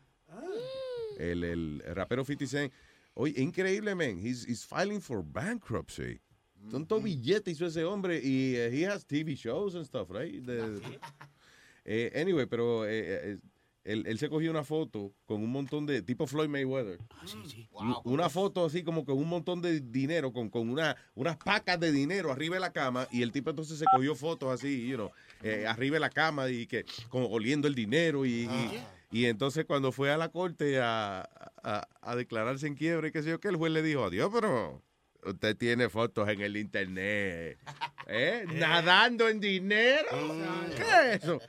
El, 1.18 1.44
el 1.44 1.82
rapero 1.94 2.24
50 2.24 2.46
Cent. 2.46 2.72
Oye, 3.14 3.34
increíble, 3.36 3.94
man. 3.94 4.18
He's, 4.18 4.44
he's 4.46 4.64
filing 4.64 5.00
for 5.00 5.22
bankruptcy. 5.22 6.20
Tanto 6.70 7.00
billete 7.00 7.50
hizo 7.50 7.66
ese 7.66 7.82
hombre 7.84 8.20
y 8.22 8.54
eh, 8.56 8.70
he 8.70 8.84
has 8.86 9.04
TV 9.04 9.34
shows 9.36 9.74
and 9.74 9.84
stuff, 9.84 10.08
right? 10.10 10.32
De- 10.44 10.80
eh, 11.84 12.10
anyway, 12.14 12.46
pero 12.46 12.84
eh, 12.84 13.32
eh, 13.32 13.38
él, 13.84 14.04
él 14.06 14.18
se 14.18 14.28
cogió 14.28 14.50
una 14.50 14.64
foto 14.64 15.12
con 15.26 15.42
un 15.42 15.50
montón 15.50 15.86
de, 15.86 16.02
tipo 16.02 16.26
Floyd 16.26 16.48
Mayweather. 16.48 16.98
Un- 18.04 18.12
Una 18.12 18.28
foto 18.30 18.64
así 18.64 18.82
como 18.84 19.04
con 19.04 19.18
un 19.18 19.28
montón 19.28 19.60
de 19.60 19.80
dinero, 19.80 20.32
con, 20.32 20.48
con 20.50 20.68
una, 20.70 20.96
unas 21.14 21.36
pacas 21.36 21.80
de 21.80 21.90
dinero 21.92 22.30
arriba 22.30 22.54
de 22.56 22.60
la 22.60 22.72
cama 22.72 23.08
y 23.10 23.22
el 23.22 23.32
tipo 23.32 23.50
entonces 23.50 23.78
se 23.78 23.84
cogió 23.92 24.14
fotos 24.14 24.50
así, 24.52 24.86
you 24.88 24.96
know, 24.96 25.10
eh, 25.42 25.66
arriba 25.66 25.94
de 25.94 26.00
la 26.00 26.10
cama 26.10 26.48
y 26.48 26.66
que 26.66 26.84
como 27.08 27.26
oliendo 27.28 27.66
el 27.68 27.74
dinero 27.74 28.24
y, 28.24 28.30
y- 28.44 28.48
y 29.10 29.26
entonces 29.26 29.64
cuando 29.66 29.92
fue 29.92 30.10
a 30.10 30.16
la 30.16 30.28
corte 30.30 30.80
a, 30.80 31.28
a- 31.62 31.88
a 32.00 32.16
declararse 32.16 32.66
en 32.66 32.74
quiebra 32.76 33.08
y 33.08 33.12
qué 33.12 33.22
sé 33.22 33.30
yo, 33.30 33.40
que 33.40 33.48
el 33.48 33.56
juez 33.56 33.72
le 33.72 33.82
dijo, 33.82 34.04
adiós, 34.04 34.30
pero 34.32 34.80
usted 35.24 35.56
tiene 35.56 35.88
fotos 35.88 36.28
en 36.28 36.40
el 36.40 36.56
internet, 36.56 37.58
¿eh? 38.06 38.44
Nadando 38.54 39.28
en 39.28 39.40
dinero. 39.40 40.08
¿Qué 40.76 40.82
es 41.14 41.22
eso? 41.24 41.40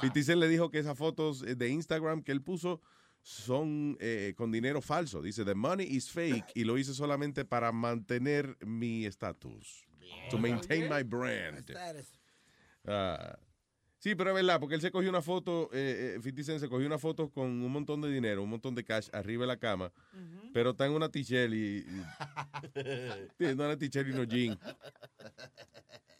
50 0.00 0.22
Cent 0.22 0.40
le 0.40 0.48
dijo 0.48 0.70
que 0.70 0.78
esas 0.78 0.96
fotos 0.96 1.42
eh, 1.42 1.54
de 1.54 1.68
Instagram 1.68 2.22
que 2.22 2.32
él 2.32 2.42
puso 2.42 2.80
son 3.22 3.96
eh, 4.00 4.34
con 4.36 4.52
dinero 4.52 4.80
falso. 4.80 5.20
Dice, 5.20 5.44
the 5.44 5.54
money 5.54 5.86
is 5.86 6.10
fake 6.10 6.46
y 6.54 6.64
lo 6.64 6.78
hice 6.78 6.94
solamente 6.94 7.44
para 7.44 7.72
mantener 7.72 8.56
mi 8.64 9.04
estatus. 9.04 9.84
To 10.30 10.38
maintain 10.38 10.88
my 10.88 11.02
brand. 11.02 11.64
Ah, 12.86 13.36
sí, 14.06 14.14
pero 14.14 14.30
es 14.30 14.36
verdad, 14.36 14.60
porque 14.60 14.76
él 14.76 14.80
se 14.80 14.92
cogió 14.92 15.10
una 15.10 15.20
foto, 15.20 15.68
eh, 15.72 16.14
eh, 16.16 16.20
50 16.22 16.42
Cent 16.44 16.60
se 16.60 16.68
cogió 16.68 16.86
una 16.86 16.96
foto 16.98 17.28
con 17.28 17.46
un 17.46 17.72
montón 17.72 18.00
de 18.00 18.08
dinero, 18.08 18.40
un 18.44 18.50
montón 18.50 18.72
de 18.76 18.84
cash 18.84 19.08
arriba 19.12 19.42
de 19.42 19.48
la 19.48 19.56
cama, 19.56 19.90
pero 20.52 20.70
está 20.70 20.86
en 20.86 20.92
una 20.92 21.08
t-shirt 21.08 21.52
y... 21.52 21.78
y 21.78 23.44
no 23.56 23.64
una 23.64 23.76
t-shirt 23.76 24.06
y 24.06 24.12
unos 24.12 24.28
jeans. 24.28 24.58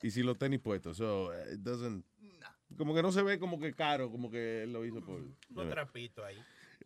Y 0.02 0.10
si 0.10 0.24
los 0.24 0.36
tenis 0.36 0.58
puestos, 0.58 0.96
so, 0.96 1.32
eh, 1.32 1.54
it 1.54 1.60
doesn't- 1.60 2.02
como 2.76 2.92
que 2.92 3.02
no 3.02 3.12
se 3.12 3.22
ve 3.22 3.38
como 3.38 3.60
que 3.60 3.72
caro, 3.72 4.10
como 4.10 4.32
que 4.32 4.64
él 4.64 4.72
lo 4.72 4.84
hizo 4.84 5.00
por... 5.00 5.20
Unos 5.50 5.68
trapitos 5.70 6.24
ahí. 6.24 6.36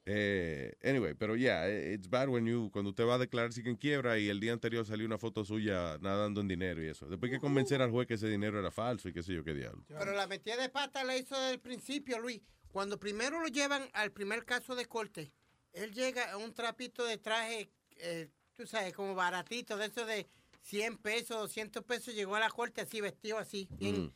Eh, 0.07 0.75
anyway, 0.83 1.15
pero 1.15 1.37
ya, 1.37 1.67
yeah, 1.67 1.95
it's 1.95 2.09
bad 2.09 2.29
when 2.29 2.47
you, 2.47 2.71
cuando 2.73 2.91
usted 2.91 3.07
va 3.07 3.15
a 3.15 3.19
declarar 3.19 3.53
si 3.53 3.61
en 3.61 3.77
quiebra 3.77 4.19
y 4.19 4.29
el 4.29 4.41
día 4.41 4.53
anterior 4.53 4.85
salió 4.87 5.07
una 5.07 5.19
foto 5.19 5.45
suya 5.45 5.99
nadando 6.01 6.41
en 6.41 6.49
dinero 6.49 6.83
y 6.83 6.89
eso. 6.89 7.07
Después 7.07 7.31
hay 7.31 7.39
que 7.39 7.41
convencer 7.41 7.83
al 7.83 7.91
juez 7.91 8.09
que 8.09 8.15
ese 8.15 8.29
dinero 8.29 8.59
era 8.59 8.71
falso 8.71 9.09
y 9.09 9.13
qué 9.13 9.23
sé 9.23 9.35
yo 9.35 9.45
qué 9.45 9.55
diablo. 9.55 9.85
Pero 9.87 10.13
la 10.13 10.27
metida 10.27 10.57
de 10.57 10.69
pata 10.69 11.05
la 11.05 11.17
hizo 11.17 11.39
desde 11.39 11.53
el 11.53 11.61
principio, 11.61 12.19
Luis. 12.19 12.41
Cuando 12.73 12.99
primero 12.99 13.41
lo 13.41 13.49
llevan 13.49 13.89
al 13.93 14.13
primer 14.13 14.45
caso 14.45 14.75
de 14.75 14.87
corte, 14.87 15.33
él 15.73 15.93
llega 15.93 16.33
a 16.33 16.37
un 16.37 16.55
trapito 16.55 17.05
de 17.05 17.19
traje, 17.19 17.71
eh, 17.97 18.29
tú 18.55 18.67
sabes, 18.67 18.95
como 18.95 19.15
baratito, 19.15 19.77
de 19.77 19.87
eso 19.87 20.07
de 20.07 20.29
100 20.63 20.99
pesos, 20.99 21.37
200 21.37 21.85
pesos, 21.85 22.15
llegó 22.15 22.37
a 22.37 22.41
la 22.41 22.51
corte 22.51 22.81
así, 22.81 23.01
vestido 23.01 23.39
así. 23.39 23.69
Bien. 23.73 24.05
Mm. 24.05 24.13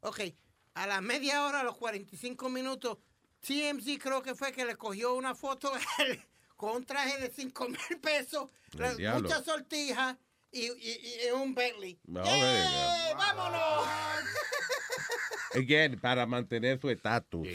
Ok, 0.00 0.20
a 0.74 0.86
la 0.86 1.00
media 1.00 1.44
hora, 1.44 1.60
a 1.60 1.64
los 1.64 1.76
45 1.76 2.48
minutos, 2.48 2.98
TMZ 3.40 3.98
creo 4.02 4.22
que 4.22 4.34
fue 4.34 4.52
que 4.52 4.64
le 4.64 4.76
cogió 4.76 5.14
una 5.14 5.34
foto 5.34 5.72
a 5.74 5.78
él 6.02 6.20
con 6.56 6.76
un 6.76 6.84
traje 6.84 7.18
de 7.20 7.30
5 7.30 7.68
mil 7.68 8.00
pesos, 8.02 8.48
muchas 9.22 9.44
sortijas 9.44 10.16
y, 10.50 10.66
y- 10.66 11.26
y 11.26 11.30
un 11.32 11.54
Bentley. 11.54 11.98
No, 12.04 12.22
¡Eh. 12.24 12.64
¡Vámonos! 13.16 13.86
Again, 15.54 15.98
para 16.00 16.26
mantener 16.26 16.80
su 16.80 16.90
estatus. 16.90 17.46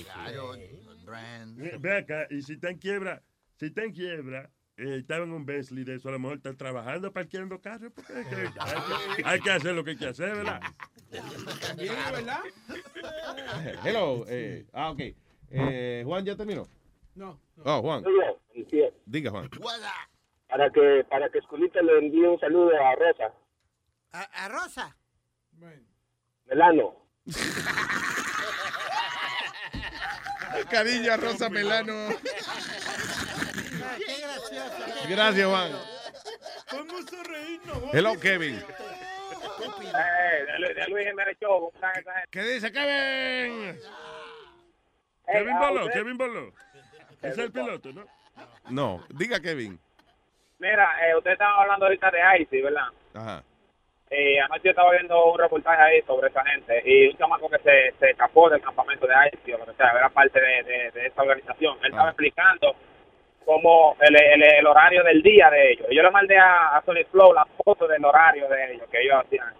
Ve 1.56 1.78
ve 1.80 1.98
acá, 1.98 2.28
y 2.30 2.42
si 2.42 2.54
está 2.54 2.70
en 2.70 2.78
quiebra, 2.78 3.22
si 3.60 3.66
está 3.68 3.84
en 3.84 3.92
quiebra, 3.94 4.50
eh, 4.78 4.98
estaba 5.00 5.24
en 5.26 5.32
un 5.34 5.46
Bentley 5.46 5.84
de 5.84 5.96
eso, 5.96 6.10
a 6.10 6.14
lo 6.14 6.20
mejor 6.20 6.38
están 6.38 6.58
trabajando, 6.58 7.12
parqueando 7.12 7.60
carros, 7.62 7.92
porque 7.94 8.14
hay 8.14 8.24
que, 8.26 8.36
hay 8.36 8.46
que- 9.18 9.24
hay 9.26 9.40
que 9.42 9.52
hacer 9.52 9.74
lo 9.76 9.84
que 9.84 9.92
hay 9.92 9.98
que 9.98 10.08
hacer, 10.08 10.36
¿verdad? 10.36 10.62
¿verdad? 12.12 12.42
Hello. 13.84 14.26
eh, 14.28 14.66
ah, 14.74 14.92
ok. 14.92 15.02
Eh, 15.54 16.04
Juan, 16.06 16.26
¿ya 16.26 16.36
terminó? 16.36 16.68
No. 17.16 17.40
Oh, 17.64 17.82
Juan. 17.82 18.04
Diga, 19.06 19.30
Juan. 19.32 19.50
Para 20.50 20.70
que, 20.72 21.06
para 21.10 21.30
que 21.30 21.38
Esculita 21.40 21.82
le 21.82 22.00
envíe 22.00 22.26
un 22.26 22.40
saludo 22.40 22.72
a 22.76 22.96
Rosa, 22.96 23.32
¿A, 24.12 24.46
a 24.46 24.48
Rosa? 24.50 24.96
Melano. 26.46 26.96
Cariño 30.70 31.14
a 31.14 31.18
Rosa 31.18 31.50
Melano. 31.50 32.10
Qué 33.98 34.22
gracioso. 34.22 35.08
Gracias, 35.10 35.48
Juan. 35.48 35.72
Vamos 36.72 37.14
a 37.14 37.24
reírnos. 37.24 37.94
Hello, 37.94 38.20
Kevin. 38.20 38.56
Eh, 38.56 38.64
de, 40.60 40.88
Luis. 40.90 41.08
¿Qué 42.30 42.42
dice 42.44 42.72
Kevin? 42.72 43.80
Kevin 45.26 45.54
ah, 45.56 45.60
Boló, 45.70 45.86
usted- 45.86 45.94
Kevin 46.00 46.18
Boló. 46.18 46.52
Es 47.22 47.38
el 47.38 47.52
piloto, 47.52 47.90
¿no? 47.94 48.04
No, 48.70 49.04
diga 49.10 49.40
Kevin. 49.40 49.80
Mira, 50.60 50.90
eh, 51.08 51.16
usted 51.16 51.32
estaba 51.32 51.62
hablando 51.62 51.86
ahorita 51.86 52.12
de 52.12 52.20
ICI, 52.42 52.62
¿verdad? 52.62 52.88
Ajá. 53.14 53.44
Eh, 54.10 54.40
anoche 54.42 54.62
yo 54.66 54.70
estaba 54.72 54.92
viendo 54.92 55.26
un 55.32 55.40
reportaje 55.40 55.82
ahí 55.82 56.02
sobre 56.04 56.28
esa 56.30 56.44
gente 56.46 56.82
y 56.86 57.08
un 57.10 57.18
chamaco 57.18 57.50
que 57.50 57.58
se, 57.60 57.94
se 58.00 58.12
escapó 58.12 58.50
del 58.50 58.62
campamento 58.62 59.08
de 59.08 59.14
ICI, 59.34 59.54
o 59.54 59.58
lo 59.60 59.66
que 59.66 59.74
sea, 59.74 59.92
era 59.92 60.10
parte 60.10 60.40
de, 60.40 60.64
de, 60.64 60.92
de 60.92 61.08
esa 61.08 61.22
organización. 61.22 61.78
Él 61.82 61.90
estaba 61.92 62.10
explicando 62.10 62.76
cómo 63.46 63.96
el, 64.02 64.16
el, 64.16 64.44
el 64.44 64.68
horario 64.68 65.04
del 65.04 65.22
día 65.24 65.50
de 65.50 65.72
ellos. 65.72 65.88
Yo 65.92 66.04
le 66.04 66.12
mandé 66.12 66.38
a, 66.38 66.78
a 66.78 66.82
Sonic 66.84 67.10
Flow 67.10 67.34
la 67.34 67.46
foto 67.64 67.88
del 67.88 68.04
horario 68.06 68.48
de 68.50 68.74
ellos 68.74 68.88
que 68.90 69.02
ellos 69.02 69.16
hacían 69.26 69.54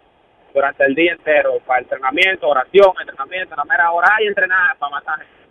durante 0.54 0.86
el 0.86 0.94
día 0.96 1.14
entero 1.14 1.60
para 1.66 1.82
entrenamiento, 1.82 2.48
oración, 2.48 2.94
entrenamiento, 3.00 3.56
la 3.56 3.66
mera 3.66 3.92
hora 3.92 4.10
y 4.22 4.28
entrenar 4.28 4.78
para 4.78 4.92
matar 4.92 5.20
gente. 5.20 5.43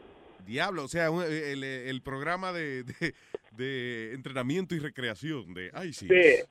Diablo, 0.45 0.85
o 0.85 0.89
sea, 0.89 1.11
un- 1.11 1.23
el, 1.25 1.63
el 1.65 2.03
programa 2.03 2.53
de, 2.53 2.85
de, 2.85 3.15
de 3.53 4.13
entrenamiento 4.15 4.75
y 4.75 4.79
recreación 4.79 5.55
de 5.55 5.71
ISIS. 5.85 6.09
Sí, 6.09 6.15
eh, 6.15 6.45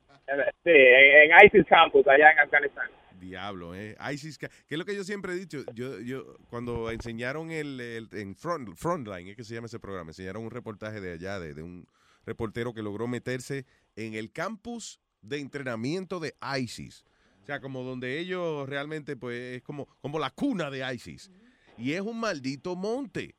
sí, 0.64 0.70
en, 0.70 1.30
ISIS 1.46 1.66
Campus, 1.68 2.06
allá 2.06 2.30
en 2.32 2.38
Afganistán. 2.38 2.88
Diablo, 3.20 3.74
eh. 3.74 3.96
ISIS, 4.12 4.36
que 4.38 4.46
es 4.68 4.78
lo 4.78 4.84
que 4.84 4.96
yo 4.96 5.04
siempre 5.04 5.32
he 5.32 5.36
dicho. 5.36 5.64
Yo, 5.74 6.00
yo, 6.00 6.36
cuando 6.50 6.90
enseñaron 6.90 7.50
el, 7.52 7.80
el- 7.80 8.08
en 8.12 8.34
front, 8.34 8.74
Frontline, 8.76 9.28
es 9.28 9.36
que 9.36 9.44
se 9.44 9.54
llama 9.54 9.66
ese 9.66 9.78
programa, 9.78 10.10
enseñaron 10.10 10.42
un 10.42 10.50
reportaje 10.50 11.00
de 11.00 11.12
allá, 11.12 11.38
de, 11.38 11.54
de 11.54 11.62
un 11.62 11.86
reportero 12.26 12.72
que 12.74 12.82
logró 12.82 13.06
meterse 13.06 13.64
en 13.96 14.14
el 14.14 14.32
campus 14.32 14.98
de 15.22 15.38
entrenamiento 15.38 16.18
de 16.18 16.34
ISIS. 16.58 17.04
O 17.42 17.46
sea, 17.46 17.60
como 17.60 17.82
donde 17.82 18.18
ellos 18.18 18.68
realmente, 18.68 19.16
pues, 19.16 19.56
es 19.56 19.62
como, 19.62 19.86
como 20.00 20.18
la 20.18 20.30
cuna 20.30 20.70
de 20.70 20.84
ISIS. 20.94 21.30
Y 21.78 21.92
es 21.92 22.00
un 22.00 22.18
maldito 22.20 22.74
monte. 22.76 23.34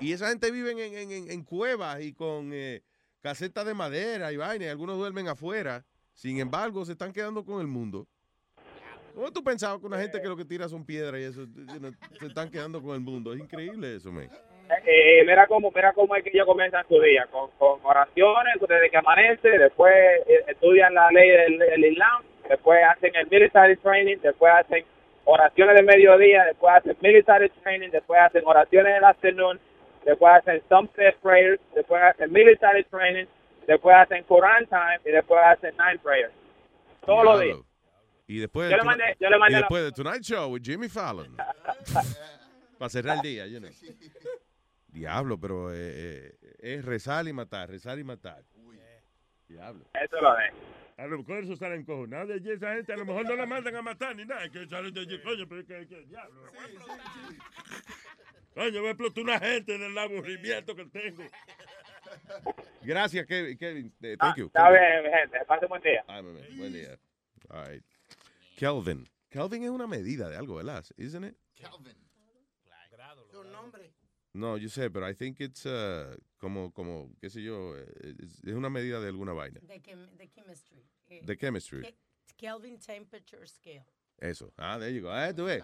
Y 0.00 0.12
esa 0.12 0.28
gente 0.28 0.50
vive 0.50 0.70
en, 0.72 0.78
en- 1.10 1.30
en- 1.30 1.44
cuevas 1.44 2.00
y 2.00 2.12
con 2.14 2.50
eh, 2.52 2.80
casetas 3.22 3.66
de 3.66 3.74
madera 3.74 4.32
y 4.32 4.36
vaina, 4.36 4.64
y 4.64 4.68
algunos 4.68 4.96
duermen 4.98 5.28
afuera. 5.28 5.84
Sin 6.14 6.38
embargo, 6.40 6.84
se 6.84 6.92
están 6.92 7.12
quedando 7.12 7.44
con 7.44 7.60
el 7.60 7.66
mundo. 7.66 8.06
¿Cómo 9.14 9.30
tú 9.32 9.42
pensabas 9.42 9.80
que 9.80 9.86
una 9.86 9.98
gente 9.98 10.20
que 10.20 10.28
lo 10.28 10.36
que 10.36 10.44
tira 10.44 10.68
son 10.68 10.84
piedras 10.86 11.20
y 11.20 11.24
eso, 11.24 11.40
you 11.42 11.78
know, 11.78 11.90
se 12.18 12.26
están 12.26 12.50
quedando 12.50 12.80
con 12.80 12.94
el 12.94 13.00
mundo? 13.00 13.32
Es 13.34 13.40
increíble 13.40 13.96
eso, 13.96 14.10
man. 14.12 14.28
Eh, 14.86 15.24
mira 15.26 15.48
cómo 15.48 15.72
mira 15.74 15.92
cómo 15.92 16.14
es 16.14 16.22
que 16.22 16.30
ellos 16.32 16.46
comienzan 16.46 16.86
su 16.86 17.00
día, 17.00 17.26
con, 17.32 17.50
con 17.58 17.80
oraciones 17.82 18.54
desde 18.60 18.88
que 18.88 18.96
amanece, 18.96 19.48
después 19.58 19.92
eh, 20.28 20.44
estudian 20.46 20.94
la 20.94 21.10
ley 21.10 21.28
del, 21.28 21.58
del 21.58 21.84
Islam, 21.86 22.22
después 22.48 22.78
hacen 22.88 23.12
el 23.16 23.26
military 23.28 23.76
training, 23.78 24.18
después 24.22 24.52
hacen 24.56 24.84
oraciones 25.24 25.74
de 25.74 25.82
mediodía, 25.82 26.44
después 26.44 26.72
hacen 26.76 26.96
military 27.02 27.48
training, 27.64 27.90
después 27.90 28.20
hacen 28.20 28.42
oraciones 28.46 28.94
en 28.94 29.02
la 29.02 29.08
afternoon, 29.08 29.58
después 30.04 30.32
hacen 30.38 30.62
sunset 30.68 31.16
prayers, 31.20 31.60
después 31.74 32.02
hacen 32.02 32.32
military 32.32 32.84
training, 32.84 33.26
después 33.66 33.96
hacen 33.96 34.24
Quran 34.24 34.66
time 34.68 35.00
y 35.04 35.10
después 35.12 35.40
hacen 35.44 35.76
night 35.76 36.00
prayers. 36.02 36.32
Todos 37.04 37.24
los 37.24 37.40
días. 37.40 37.56
Y 38.26 38.38
después, 38.38 38.70
Yo 38.70 38.76
le 38.76 38.82
mandé- 38.84 39.16
yo 39.18 39.28
le 39.28 39.38
mandé 39.38 39.52
y 39.52 39.54
la- 39.54 39.60
después 39.62 39.82
de 39.84 39.92
Tonight 39.92 40.22
Show 40.22 40.52
with 40.52 40.62
Jimmy 40.62 40.88
Fallon. 40.88 41.36
Para 42.78 42.88
cerrar 42.88 43.16
el 43.16 43.22
día, 43.22 43.46
you 43.46 43.58
know. 43.58 43.70
Diablo, 44.88 45.38
pero 45.38 45.72
eh, 45.72 45.76
eh, 45.76 46.56
es 46.60 46.84
rezar 46.84 47.26
y 47.28 47.32
matar, 47.32 47.68
rezar 47.68 47.98
y 47.98 48.04
matar. 48.04 48.42
Diablo. 49.48 49.84
Eso 49.94 50.20
lo 50.20 50.38
es. 50.38 50.52
A 50.96 51.06
lo 51.06 51.18
mejor 51.18 51.38
eso 51.42 51.56
salen 51.56 51.80
encojonados 51.80 52.28
de 52.28 52.34
allí, 52.34 52.50
esa 52.52 52.74
gente 52.74 52.92
a 52.92 52.96
lo 52.96 53.04
mejor 53.04 53.24
no 53.26 53.34
la 53.34 53.46
mandan 53.46 53.74
a 53.74 53.82
matar 53.82 54.14
ni 54.14 54.24
nada, 54.24 54.48
que 54.48 54.66
salen 54.68 54.92
de 54.94 55.00
allí, 55.00 55.20
coño, 55.22 55.46
pero 55.48 55.66
que, 55.66 55.86
que 55.88 56.02
diablo. 56.06 56.42
Coño, 58.60 58.80
voy 58.80 58.88
a 58.88 58.90
explotar 58.90 59.24
una 59.24 59.38
gente 59.40 59.74
en 59.74 59.82
el 59.84 59.96
aburrimiento 59.96 60.76
que 60.76 60.84
tengo. 60.84 61.22
Gracias, 62.82 63.24
Kevin. 63.26 63.56
Kevin. 63.56 63.94
Eh, 64.02 64.16
thank 64.18 64.36
you. 64.36 64.46
Está 64.48 64.68
bien, 64.70 65.02
mi 65.02 65.08
gente. 65.08 65.38
Pase 65.46 65.64
un 65.64 65.70
buen 65.70 65.82
día. 65.82 66.04
Ay, 66.06 66.22
man. 66.22 66.34
Buen 66.58 66.72
día. 66.74 66.98
All 67.48 67.66
right. 67.66 67.84
Kelvin. 68.56 69.08
Kelvin 69.30 69.62
es 69.64 69.70
una 69.70 69.86
medida 69.86 70.28
de 70.28 70.36
algo, 70.36 70.56
¿verdad? 70.56 70.84
Isn't 70.98 71.24
it? 71.24 71.36
Calvin. 71.58 71.96
Su 73.30 73.44
nombre. 73.44 73.94
No, 74.34 74.58
yo 74.58 74.68
sé, 74.68 74.90
pero 74.90 75.08
I 75.08 75.14
think 75.14 75.40
it's 75.40 75.64
uh, 75.64 76.14
como, 76.36 76.70
como, 76.72 77.10
qué 77.18 77.30
sé 77.30 77.42
yo, 77.42 77.78
eh, 77.78 78.14
es, 78.22 78.44
es 78.44 78.54
una 78.54 78.68
medida 78.68 79.00
de 79.00 79.08
alguna 79.08 79.32
vaina. 79.32 79.58
De, 79.62 79.80
chem- 79.80 80.10
de 80.18 80.28
chemistry. 80.30 80.84
De 81.22 81.36
chemistry. 81.38 81.80
Ke- 81.80 81.96
Kelvin 82.36 82.78
Temperature 82.78 83.46
Scale. 83.46 83.86
Eso. 84.20 84.52
Ah, 84.58 84.78
there 84.78 84.92
you 84.92 85.02
go. 85.02 85.10
Ah, 85.10 85.32
tú 85.34 85.44
ves. 85.44 85.62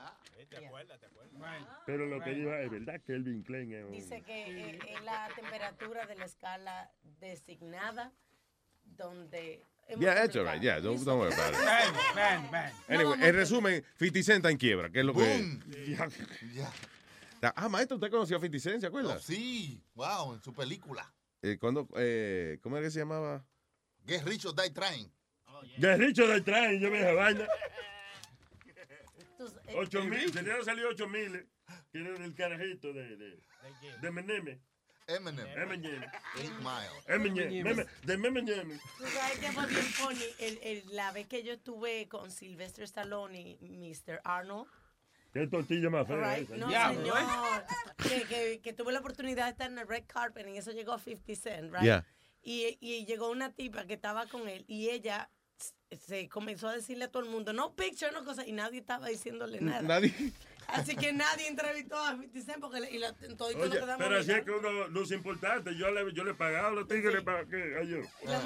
Pero 1.84 2.06
lo 2.06 2.20
que 2.22 2.30
dijo 2.30 2.52
es 2.54 2.70
verdad 2.70 3.00
que 3.04 3.12
Elvin 3.14 3.42
Klein 3.42 3.72
es 3.72 3.84
un... 3.84 3.92
Dice 3.92 4.22
que 4.22 4.70
eh, 4.70 4.78
es 4.88 5.04
la 5.04 5.28
temperatura 5.36 6.06
de 6.06 6.16
la 6.16 6.24
escala 6.24 6.90
designada 7.20 8.12
donde... 8.84 9.62
Yeah, 10.00 10.14
that's 10.14 10.34
all 10.34 10.44
right. 10.44 10.60
Yeah, 10.60 10.80
don't, 10.80 11.04
don't 11.04 11.20
worry 11.20 11.32
about 11.32 11.52
it. 11.52 12.72
Anyway, 12.88 13.18
en 13.20 13.34
resumen, 13.34 13.84
50 13.98 14.22
Cent 14.22 14.36
está 14.38 14.50
en 14.50 14.56
quiebra, 14.56 14.90
que 14.90 15.00
es 15.00 15.06
lo 15.06 15.14
que... 15.14 15.60
Ya. 16.54 17.52
Ah, 17.54 17.68
maestro, 17.68 17.96
usted 17.96 18.10
conoció 18.10 18.38
a 18.38 18.40
50 18.40 18.58
Cent, 18.58 18.80
¿se 18.80 18.86
acuerda? 18.86 19.14
Oh, 19.14 19.20
sí, 19.20 19.80
wow, 19.94 20.34
en 20.34 20.42
su 20.42 20.52
película. 20.52 21.12
Eh, 21.42 21.58
cuando, 21.60 21.86
eh, 21.96 22.58
¿Cómo 22.62 22.76
era 22.76 22.86
que 22.86 22.90
se 22.90 23.00
llamaba? 23.00 23.46
Get 24.06 24.24
Rich 24.24 24.46
or 24.46 24.54
Die 24.54 24.70
Trying. 24.70 25.12
De 25.78 25.96
Richo 25.96 26.26
del 26.26 26.42
train, 26.44 26.80
yo 26.80 26.90
me 26.90 26.98
dije 26.98 27.12
vaina. 27.12 27.46
Entonces, 29.46 29.74
eh, 29.74 29.78
Ocho 29.78 30.04
mil, 30.04 30.32
tenían 30.32 30.64
salido 30.64 30.88
ocho 30.90 31.08
mil, 31.08 31.34
eh, 31.36 31.46
que 31.92 31.98
era 32.00 32.12
del 32.18 32.34
carajito 32.34 32.92
de, 32.92 33.16
de, 33.16 33.38
de 34.00 34.10
Meneme. 34.10 34.60
Eminem. 35.08 35.46
Eminem. 35.56 36.02
Eight 36.36 36.52
Mile. 36.58 37.00
Eminem. 37.06 37.86
De 38.02 38.16
Meminem. 38.16 38.78
Tú 38.98 39.06
sabes 39.06 39.38
que 39.38 39.52
fue 39.52 39.66
bien 39.66 39.82
funny 39.84 40.24
el, 40.40 40.58
el- 40.62 40.96
la 40.96 41.12
vez 41.12 41.28
que 41.28 41.44
yo 41.44 41.52
estuve 41.52 42.08
con 42.08 42.30
Sylvester 42.32 42.82
Stallone 42.84 43.56
y 43.60 43.76
Mr. 43.78 44.20
Arnold. 44.24 44.68
Qué 45.32 45.46
tortilla 45.46 45.90
más 45.90 46.08
fea 46.08 46.16
Right? 46.36 46.48
esa. 46.50 46.56
No, 46.56 46.66
Diablo, 46.68 47.00
señor. 47.14 47.18
¿eh? 47.20 48.02
Que, 48.08 48.22
que, 48.24 48.60
que 48.62 48.72
tuve 48.72 48.92
la 48.92 48.98
oportunidad 48.98 49.44
de 49.44 49.50
estar 49.52 49.70
en 49.70 49.78
el 49.78 49.86
red 49.86 50.04
carpet 50.08 50.48
y 50.48 50.56
eso 50.56 50.72
llegó 50.72 50.98
50 50.98 51.34
Cent, 51.40 51.72
right? 51.72 51.82
Yeah. 51.84 52.04
Y, 52.42 52.76
y 52.80 53.04
llegó 53.06 53.30
una 53.30 53.52
tipa 53.52 53.86
que 53.86 53.94
estaba 53.94 54.26
con 54.26 54.48
él 54.48 54.64
y 54.66 54.88
ella 54.90 55.30
se 55.90 56.28
comenzó 56.28 56.68
a 56.68 56.74
decirle 56.74 57.04
a 57.04 57.10
todo 57.10 57.22
el 57.22 57.30
mundo, 57.30 57.52
no 57.52 57.74
picture, 57.74 58.12
no 58.12 58.24
cosa, 58.24 58.46
y 58.46 58.52
nadie 58.52 58.80
estaba 58.80 59.08
diciéndole 59.08 59.60
nada. 59.60 59.82
Nadie. 59.82 60.12
Así 60.68 60.96
que 60.96 61.12
nadie 61.24 61.48
entrevistó 61.48 61.96
a 61.96 62.12
50 62.12 62.40
Cent 62.40 62.60
porque 62.60 62.80
le, 62.80 62.90
y 62.90 62.98
la, 62.98 63.12
toditos 63.12 63.54
Oye, 63.54 63.70
quedamos 63.70 63.96
pero 63.98 64.18
así 64.18 64.32
es 64.32 64.44
que 64.44 64.50
uno 64.50 64.88
luce 64.88 65.14
importante. 65.14 65.76
Yo 65.76 65.90
le, 65.90 66.12
yo 66.12 66.24
le 66.24 66.34
pagaba 66.34 66.68
a 66.68 66.72
los 66.72 66.88
tigres 66.88 67.22
para 67.22 67.46
que, 67.46 67.76
ay, 67.78 67.88
yo, 67.88 68.00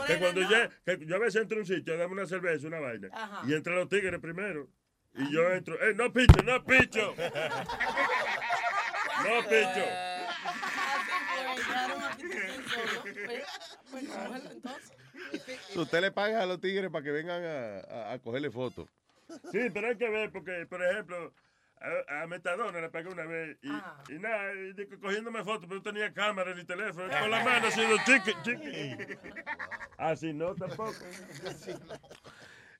que 0.06 0.18
cuando 0.18 0.42
no. 0.42 0.50
ya, 0.50 0.68
que 0.84 1.06
yo 1.06 1.16
a 1.16 1.18
veces 1.18 1.42
entro 1.42 1.58
a 1.58 1.60
un 1.60 1.66
sitio, 1.66 1.96
dame 1.96 2.12
una 2.12 2.26
cerveza, 2.26 2.66
una 2.66 2.80
vaina, 2.80 3.08
Ajá. 3.12 3.42
y 3.46 3.54
entran 3.54 3.76
los 3.76 3.88
tigres 3.88 4.20
primero. 4.20 4.68
Y 5.14 5.32
yo 5.32 5.50
entro, 5.50 5.80
eh, 5.82 5.94
no 5.94 6.12
picho, 6.12 6.42
no 6.44 6.62
picho. 6.64 7.14
no 9.24 9.42
picho. 9.48 9.84
Así 10.86 11.12
fue, 11.26 11.56
dejaron 11.56 12.02
a 12.02 12.16
50 12.16 12.38
Cent 12.38 12.68
solo. 12.68 13.02
Pues, 13.02 13.42
pues, 13.90 14.04
cógelo 14.08 14.50
entonces. 14.50 14.99
Usted 15.77 16.01
le 16.01 16.11
paga 16.11 16.43
a 16.43 16.47
los 16.47 16.61
tigres 16.61 16.90
para 16.90 17.05
que 17.05 17.11
vengan 17.12 17.43
a, 17.44 17.78
a- 17.81 18.12
a 18.12 18.19
cogerle 18.19 18.51
fotos. 18.51 18.89
Sí, 19.52 19.70
pero 19.73 19.86
hay 19.89 19.97
que 19.97 20.09
ver, 20.09 20.31
porque, 20.32 20.66
por 20.69 20.82
ejemplo, 20.82 21.32
a, 21.81 22.23
a 22.23 22.27
Metadona 22.27 22.81
le 22.81 22.89
pagué 22.90 23.09
una 23.09 23.24
vez 23.24 23.57
y, 23.62 23.69
y 24.12 24.19
nada, 24.19 24.52
y 24.55 24.73
digo, 24.73 24.98
cogiéndome 25.01 25.44
fotos, 25.44 25.66
pero 25.69 25.77
no 25.77 25.82
tenía 25.82 26.12
cámara 26.12 26.52
ni 26.55 26.65
teléfono, 26.65 27.09
con 27.09 27.31
la 27.31 27.44
mano 27.44 27.69
haciendo 27.69 27.97
chiqui, 28.05 28.32
chiqui. 28.43 28.97
Así 29.98 30.32
no, 30.32 30.55
tampoco. 30.57 30.94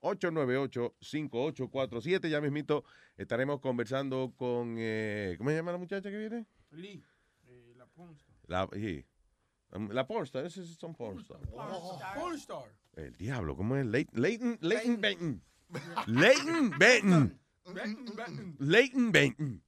844-898-5847. 0.00 2.28
Ya 2.28 2.40
mismito 2.40 2.84
estaremos 3.16 3.60
conversando 3.60 4.32
con... 4.36 4.76
eh, 4.78 5.34
¿Cómo 5.38 5.50
se 5.50 5.56
llama 5.56 5.72
la 5.72 5.78
muchacha 5.78 6.10
que 6.10 6.18
viene? 6.18 6.46
Lee, 6.70 7.04
eh, 7.46 7.74
la 7.76 7.86
pornstar. 7.86 8.36
La, 8.46 8.68
sí. 8.72 9.04
Um, 9.72 9.88
la 9.90 10.06
pornstar, 10.06 10.44
ese 10.46 10.62
es 10.62 10.82
un 10.82 10.94
pornstar. 10.94 11.38
Pornstar. 12.16 12.64
El 12.96 13.16
diablo, 13.16 13.56
¿cómo 13.56 13.76
es? 13.76 13.86
Ley- 13.86 14.08
Leighton, 14.12 14.58
Leighton 14.60 15.00
Benton. 15.00 15.42
Leighton 16.06 16.70
Benton. 16.78 17.40
Leighton 18.58 19.12
Benton. 19.12 19.62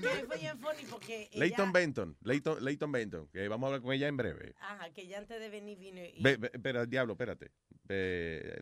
Que 0.00 0.26
fue 0.26 0.38
bien 0.38 0.58
funny 0.58 0.84
porque 0.88 1.28
ella, 1.30 1.40
Leighton 1.40 1.72
Benton. 1.72 2.16
Leighton, 2.22 2.64
Leighton 2.64 2.92
Benton. 2.92 3.28
Que 3.28 3.48
vamos 3.48 3.66
a 3.66 3.68
hablar 3.68 3.82
con 3.82 3.92
ella 3.92 4.08
en 4.08 4.16
breve. 4.16 4.54
Ajá, 4.60 4.90
que 4.90 5.06
ya 5.06 5.18
antes 5.18 5.40
de 5.40 5.48
venir 5.48 5.78
vino 5.78 6.00
y... 6.00 6.22
Ve, 6.22 6.36
ve, 6.36 6.50
espera, 6.52 6.86
diablo, 6.86 7.12
espérate. 7.12 7.50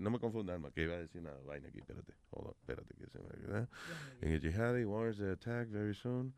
No 0.00 0.10
me 0.10 0.18
confundas, 0.18 0.54
Alma, 0.54 0.70
que 0.70 0.82
iba 0.82 0.94
a 0.94 0.98
decir 0.98 1.20
una 1.20 1.32
vaina 1.44 1.68
aquí. 1.68 1.78
Espérate. 1.78 2.14
Hold 2.30 2.48
on, 2.48 2.54
espérate. 2.60 2.94
Que 2.94 3.06
se 3.08 3.18
me 3.18 3.28
¿verdad? 3.28 3.68
En 4.20 4.32
el 4.32 4.40
jihadi 4.40 4.84
warns 4.84 5.18
the 5.18 5.30
attack 5.30 5.68
very 5.68 5.94
soon. 5.94 6.34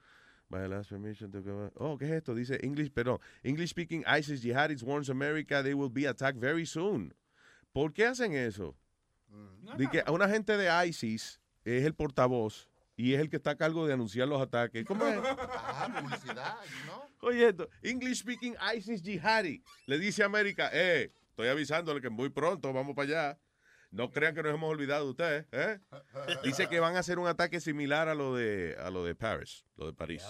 By 0.51 0.62
the 0.62 0.69
last 0.69 0.89
permission 0.89 1.31
to 1.31 1.43
go. 1.43 1.70
Oh, 1.77 1.99
¿qué 1.99 2.07
es 2.07 2.12
esto? 2.12 2.35
Dice 2.35 2.59
English, 2.62 2.90
perdón. 2.90 3.20
English 3.43 3.70
speaking 3.70 4.03
ISIS 4.07 4.40
jihadis 4.40 4.82
warns 4.82 5.11
America 5.11 5.62
they 5.62 5.74
will 5.74 5.90
be 5.90 6.07
attacked 6.07 6.40
very 6.40 6.65
soon. 6.65 7.12
¿Por 7.74 7.93
qué 7.93 8.07
hacen 8.07 8.32
eso? 8.32 8.74
De 9.77 9.89
que 9.89 10.03
a 10.07 10.11
una 10.11 10.27
gente 10.27 10.57
de 10.57 10.70
ISIS 10.86 11.39
es 11.65 11.85
el 11.85 11.93
portavoz 11.93 12.68
y 12.98 13.14
es 13.14 13.20
el 13.20 13.30
que 13.30 13.36
está 13.36 13.52
a 13.52 13.56
cargo 13.56 13.86
de 13.86 13.94
anunciar 13.94 14.26
los 14.26 14.42
ataques. 14.42 14.84
¿Cómo 14.84 15.06
es? 15.06 15.16
Ah, 15.22 16.02
publicidad, 16.02 16.56
¿no? 16.86 17.08
Oye, 17.20 17.48
esto, 17.48 17.70
English 17.82 18.18
speaking 18.18 18.56
ISIS 18.76 19.02
jihadi. 19.02 19.62
Le 19.86 19.98
dice 20.00 20.24
a 20.24 20.26
América, 20.26 20.68
eh, 20.72 21.12
estoy 21.30 21.46
avisándole 21.46 22.00
que 22.00 22.10
muy 22.10 22.28
pronto 22.28 22.72
vamos 22.72 22.96
para 22.96 23.08
allá. 23.08 23.38
No 23.92 24.10
crean 24.10 24.34
que 24.34 24.42
nos 24.42 24.52
hemos 24.52 24.68
olvidado 24.68 25.04
de 25.04 25.10
ustedes, 25.12 25.46
¿eh? 25.52 25.78
Dice 26.42 26.68
que 26.68 26.80
van 26.80 26.96
a 26.96 26.98
hacer 26.98 27.18
un 27.18 27.28
ataque 27.28 27.60
similar 27.60 28.08
a 28.08 28.14
lo 28.14 28.34
de 28.34 28.76
a 28.78 28.90
lo 28.90 29.04
de 29.04 29.14
Paris, 29.14 29.64
lo 29.76 29.86
de 29.86 29.92
París. 29.94 30.22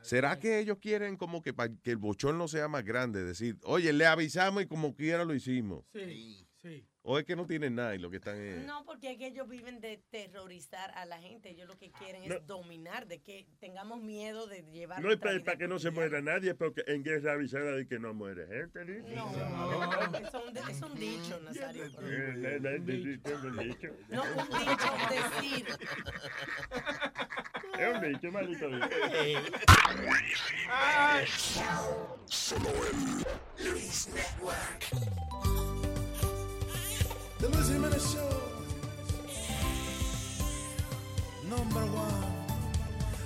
¿Será 0.00 0.38
que 0.38 0.60
ellos 0.60 0.78
quieren 0.80 1.16
como 1.16 1.42
que 1.42 1.52
para 1.52 1.74
que 1.82 1.90
el 1.90 1.98
bochorno 1.98 2.48
sea 2.48 2.68
más 2.68 2.84
grande? 2.84 3.22
Decir, 3.24 3.58
oye, 3.64 3.92
le 3.92 4.06
avisamos 4.06 4.62
y 4.62 4.66
como 4.66 4.94
quiera 4.94 5.24
lo 5.24 5.34
hicimos. 5.34 5.84
Sí, 5.92 6.47
sí. 6.62 6.84
O 7.02 7.18
es 7.18 7.24
que 7.24 7.34
no 7.36 7.46
tienen 7.46 7.74
nada 7.74 7.94
y 7.94 7.98
lo 7.98 8.10
que 8.10 8.16
están 8.18 8.36
es... 8.38 8.66
No, 8.66 8.84
porque 8.84 9.12
es 9.12 9.18
que 9.18 9.28
ellos 9.28 9.48
viven 9.48 9.80
de 9.80 10.02
terrorizar 10.10 10.90
a 10.90 11.06
la 11.06 11.18
gente. 11.18 11.50
Ellos 11.50 11.66
lo 11.66 11.78
que 11.78 11.90
quieren 11.90 12.22
es 12.24 12.28
No. 12.28 12.40
dominar, 12.40 13.06
de 13.06 13.22
que 13.22 13.46
tengamos 13.60 14.02
miedo 14.02 14.46
de 14.46 14.62
llevar. 14.70 15.00
No 15.00 15.10
es 15.10 15.18
para, 15.18 15.38
vida 15.38 15.56
que 15.56 15.68
no 15.68 15.78
se 15.78 15.90
muera 15.90 16.20
nadie, 16.20 16.54
porque 16.54 16.82
en 16.86 17.02
guerra 17.02 17.32
avisada 17.32 17.72
de 17.72 17.86
que 17.86 17.98
no 17.98 18.12
muere 18.12 18.46
gente. 18.46 18.84
¿sí? 18.84 19.02
No, 19.14 19.30
es 19.32 20.34
un, 20.34 20.56
es 20.56 20.82
un 20.82 20.94
dicho, 20.94 21.40
Nazario. 21.40 21.84
Eh, 21.86 21.90
eh, 22.02 22.60
eh, 22.62 22.82
eh, 22.86 23.20
es 23.24 23.42
un 23.42 23.56
dicho. 23.56 23.88
No, 24.08 24.22
un 24.22 24.48
dicho, 24.58 24.92
decir. 25.40 25.66
Es 27.78 27.94
un 27.94 28.00
dicho, 28.12 28.32
maldito 28.32 28.68
Network. 28.68 29.28
The 37.40 37.48
Luis 37.48 37.68
Jimenez 37.68 38.02
Show. 38.02 38.28
Number 41.48 41.84
one. 41.84 42.34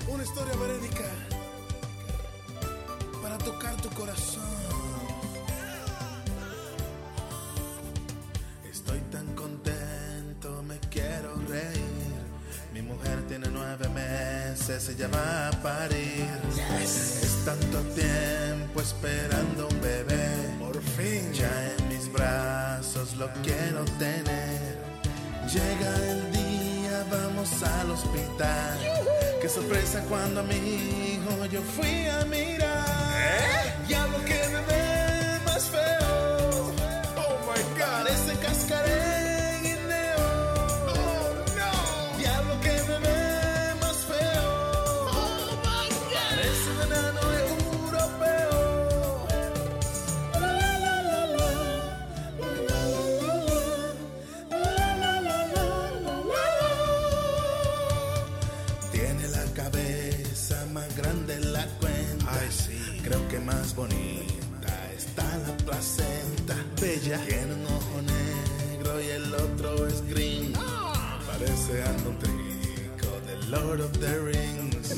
Una 0.06 0.22
historia 0.22 0.54
verídica 0.56 1.08
para 3.22 3.38
tocar 3.38 3.74
tu 3.76 3.88
corazón. 3.90 4.42
Estoy 8.70 9.00
tan 9.10 9.26
contento, 9.34 10.62
me 10.64 10.78
quiero 10.90 11.34
reír. 11.48 12.12
Mi 12.74 12.82
mujer 12.82 13.26
tiene 13.28 13.48
nueve 13.50 13.88
meses, 13.88 14.90
ella 14.90 15.08
va 15.08 15.48
a 15.48 15.62
parir. 15.62 16.26
Es 16.82 17.42
tanto 17.46 17.78
tiempo 17.94 18.80
esperando 18.82 19.68
un 19.68 19.80
bebé. 19.80 20.56
Por 20.58 20.82
fin. 20.82 21.32
Ya 21.32 21.76
brazos 22.92 23.16
lo 23.16 23.28
quiero 23.42 23.84
tener. 23.98 24.78
Llega 25.52 25.96
el 26.10 26.32
día, 26.32 27.04
vamos 27.10 27.62
al 27.62 27.90
hospital. 27.90 28.78
Qué 29.40 29.48
sorpresa 29.48 30.02
cuando 30.08 30.40
a 30.40 30.42
mi 30.42 30.54
hijo 30.54 31.46
yo 31.46 31.60
fui 31.62 32.06
a 32.06 32.24
mirar. 32.24 32.82
Lo 34.10 34.24
que 34.24 34.48
Tiene 67.18 67.52
un 67.52 67.66
ojo 67.66 68.00
negro 68.00 68.98
y 69.02 69.08
el 69.10 69.34
otro 69.34 69.86
es 69.86 70.02
green. 70.08 70.54
Parece 71.26 71.82
algo 71.82 72.10
trico 72.18 73.20
de 73.26 73.48
Lord 73.48 73.82
of 73.82 73.92
the 73.98 74.18
Rings. 74.18 74.92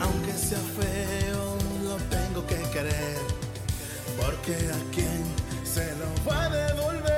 Aunque 0.00 0.32
sea 0.32 0.58
feo, 0.58 1.58
lo 1.84 1.96
tengo 2.08 2.46
que 2.46 2.56
querer. 2.72 3.18
Porque 4.18 4.54
a 4.54 4.94
quien 4.94 5.24
se 5.62 5.94
lo 5.96 6.06
va 6.26 6.44
a 6.44 6.48
devolver. 6.48 7.11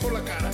Por 0.00 0.12
la 0.12 0.24
cara. 0.24 0.50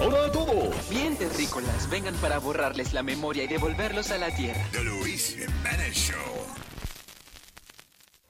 Hola 0.00 0.26
a 0.26 0.32
todos. 0.32 0.90
Bien 0.90 1.16
terrícolas, 1.16 1.88
vengan 1.90 2.14
para 2.16 2.38
borrarles 2.38 2.92
la 2.92 3.02
memoria 3.02 3.44
y 3.44 3.46
devolverlos 3.46 4.10
a 4.10 4.18
la 4.18 4.34
tierra. 4.34 4.66
The 4.72 4.82
Luis 4.84 5.36
Jimenez 5.36 5.94
Show. 5.94 6.18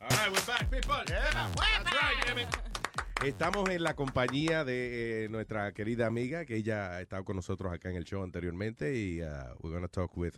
All 0.00 0.08
right, 0.08 0.30
we're 0.30 0.46
back, 0.46 0.70
people. 0.70 0.94
That's 1.06 1.34
right, 1.34 2.26
damn 2.26 2.38
it. 2.38 2.48
Estamos 3.24 3.68
en 3.70 3.84
la 3.84 3.94
compañía 3.94 4.64
de 4.64 5.24
eh, 5.24 5.28
nuestra 5.28 5.72
querida 5.72 6.08
amiga, 6.08 6.44
que 6.44 6.56
ella 6.56 6.90
ha 6.90 7.00
estado 7.00 7.24
con 7.24 7.36
nosotros 7.36 7.72
acá 7.72 7.88
en 7.88 7.94
el 7.94 8.04
show 8.04 8.24
anteriormente, 8.24 8.96
y 8.96 9.22
uh, 9.22 9.54
we're 9.60 9.70
going 9.70 9.82
to 9.82 9.88
talk 9.88 10.16
with 10.16 10.34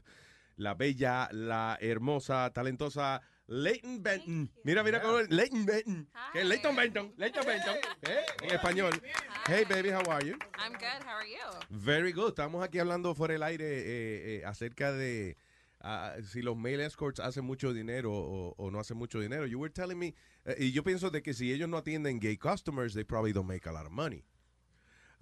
la 0.56 0.74
bella, 0.74 1.28
la 1.32 1.76
hermosa, 1.80 2.50
talentosa 2.52 3.20
Leighton 3.46 4.02
Benton. 4.02 4.50
Mira, 4.64 4.82
mira 4.82 5.02
cómo 5.02 5.18
es 5.18 5.28
Leighton 5.30 5.66
Benton. 5.66 6.08
Que 6.32 6.40
es 6.40 6.46
Leighton 6.46 6.74
Benton. 6.74 7.12
Leighton 7.18 7.44
Benton. 7.44 7.76
¿eh? 8.02 8.24
En 8.42 8.50
español. 8.52 9.02
Hey, 9.46 9.64
baby, 9.68 9.90
how 9.90 10.00
are 10.10 10.24
you? 10.26 10.36
I'm 10.58 10.72
good. 10.72 11.04
How 11.04 11.16
are 11.18 11.28
you? 11.28 11.58
Very 11.68 12.12
good. 12.12 12.28
Estamos 12.30 12.64
aquí 12.64 12.78
hablando 12.78 13.14
fuera 13.14 13.34
del 13.34 13.42
aire 13.42 13.66
eh, 13.66 14.36
eh, 14.38 14.42
acerca 14.46 14.92
de 14.92 15.36
ah, 15.82 16.14
si 16.24 16.40
los 16.40 16.56
male 16.56 16.86
escorts 16.86 17.20
hacen 17.20 17.44
mucho 17.44 17.74
dinero 17.74 18.12
o, 18.14 18.54
o 18.56 18.70
no 18.70 18.80
hacen 18.80 18.96
mucho 18.96 19.20
dinero. 19.20 19.44
You 19.46 19.58
were 19.58 19.70
telling 19.72 19.98
me, 19.98 20.14
eh, 20.46 20.56
y 20.58 20.72
yo 20.72 20.82
pienso 20.82 21.10
de 21.10 21.22
que 21.22 21.34
si 21.34 21.52
ellos 21.52 21.68
no 21.68 21.76
atienden 21.76 22.20
gay 22.20 22.38
customers, 22.38 22.94
they 22.94 23.04
probably 23.04 23.32
don't 23.34 23.46
make 23.48 23.68
a 23.68 23.72
lot 23.72 23.84
of 23.84 23.92
money. 23.92 24.24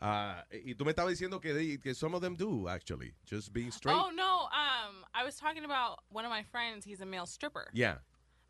Ah, 0.04 0.44
y 0.50 0.74
tú 0.74 0.84
me 0.84 0.90
estabas 0.92 1.10
diciendo 1.12 1.40
que, 1.40 1.54
they- 1.54 1.78
que 1.78 1.94
some 1.94 2.14
of 2.16 2.22
them 2.22 2.36
do, 2.36 2.68
actually. 2.68 3.14
Just 3.24 3.52
being 3.52 3.70
straight. 3.70 3.96
Oh 3.96 4.10
no. 4.12 4.48
I 5.14 5.24
was 5.24 5.36
talking 5.36 5.64
about 5.64 6.00
one 6.10 6.24
of 6.24 6.30
my 6.30 6.42
friends. 6.42 6.84
He's 6.84 7.00
a 7.00 7.06
male 7.06 7.26
stripper. 7.26 7.68
Yeah. 7.72 7.96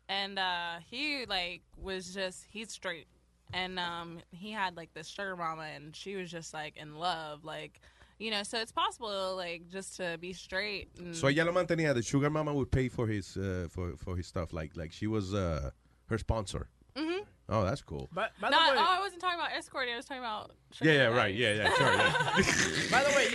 And 0.09 0.37
uh, 0.39 0.75
he 0.89 1.25
like 1.25 1.61
was 1.77 2.13
just 2.13 2.45
he's 2.49 2.71
straight, 2.71 3.07
and 3.53 3.79
um, 3.79 4.19
he 4.31 4.51
had 4.51 4.75
like 4.75 4.93
this 4.93 5.07
sugar 5.07 5.35
mama, 5.35 5.63
and 5.75 5.95
she 5.95 6.15
was 6.15 6.29
just 6.29 6.53
like 6.53 6.75
in 6.77 6.97
love, 6.97 7.45
like 7.45 7.79
you 8.19 8.29
know. 8.29 8.43
So 8.43 8.59
it's 8.59 8.71
possible 8.73 9.35
like 9.37 9.69
just 9.69 9.95
to 9.97 10.17
be 10.19 10.33
straight. 10.33 10.89
And, 10.99 11.15
So 11.15 11.27
ella 11.27 11.49
lo 11.49 11.53
mantenía. 11.53 11.93
The 11.93 12.01
sugar 12.01 12.29
mama 12.29 12.53
would 12.53 12.69
pay 12.69 12.89
for 12.89 13.07
his 13.07 13.37
uh, 13.37 13.67
for 13.69 13.95
for 13.97 14.17
his 14.17 14.27
stuff, 14.27 14.51
like 14.51 14.75
like 14.75 14.91
she 14.91 15.07
was 15.07 15.33
uh, 15.33 15.71
her 16.07 16.17
sponsor. 16.17 16.67
Mhm. 16.95 17.25
Oh, 17.53 17.63
that's 17.63 17.81
cool. 17.83 18.09
By, 18.11 18.29
by 18.41 18.49
no, 18.49 18.57
the 18.57 18.71
way, 18.73 18.77
oh, 18.79 18.95
I 18.97 18.99
wasn't 18.99 19.21
talking 19.21 19.39
about 19.39 19.51
escorting. 19.55 19.93
I 19.93 19.97
was 19.97 20.05
talking 20.05 20.23
about. 20.23 20.51
Yeah, 20.81 20.91
yeah, 20.93 21.05
right. 21.15 21.35
Yeah, 21.35 21.53
yeah, 21.53 21.73
sure. 21.75 21.93
yeah. 21.93 22.89
by 22.89 23.03
the 23.03 23.13
way, 23.15 23.27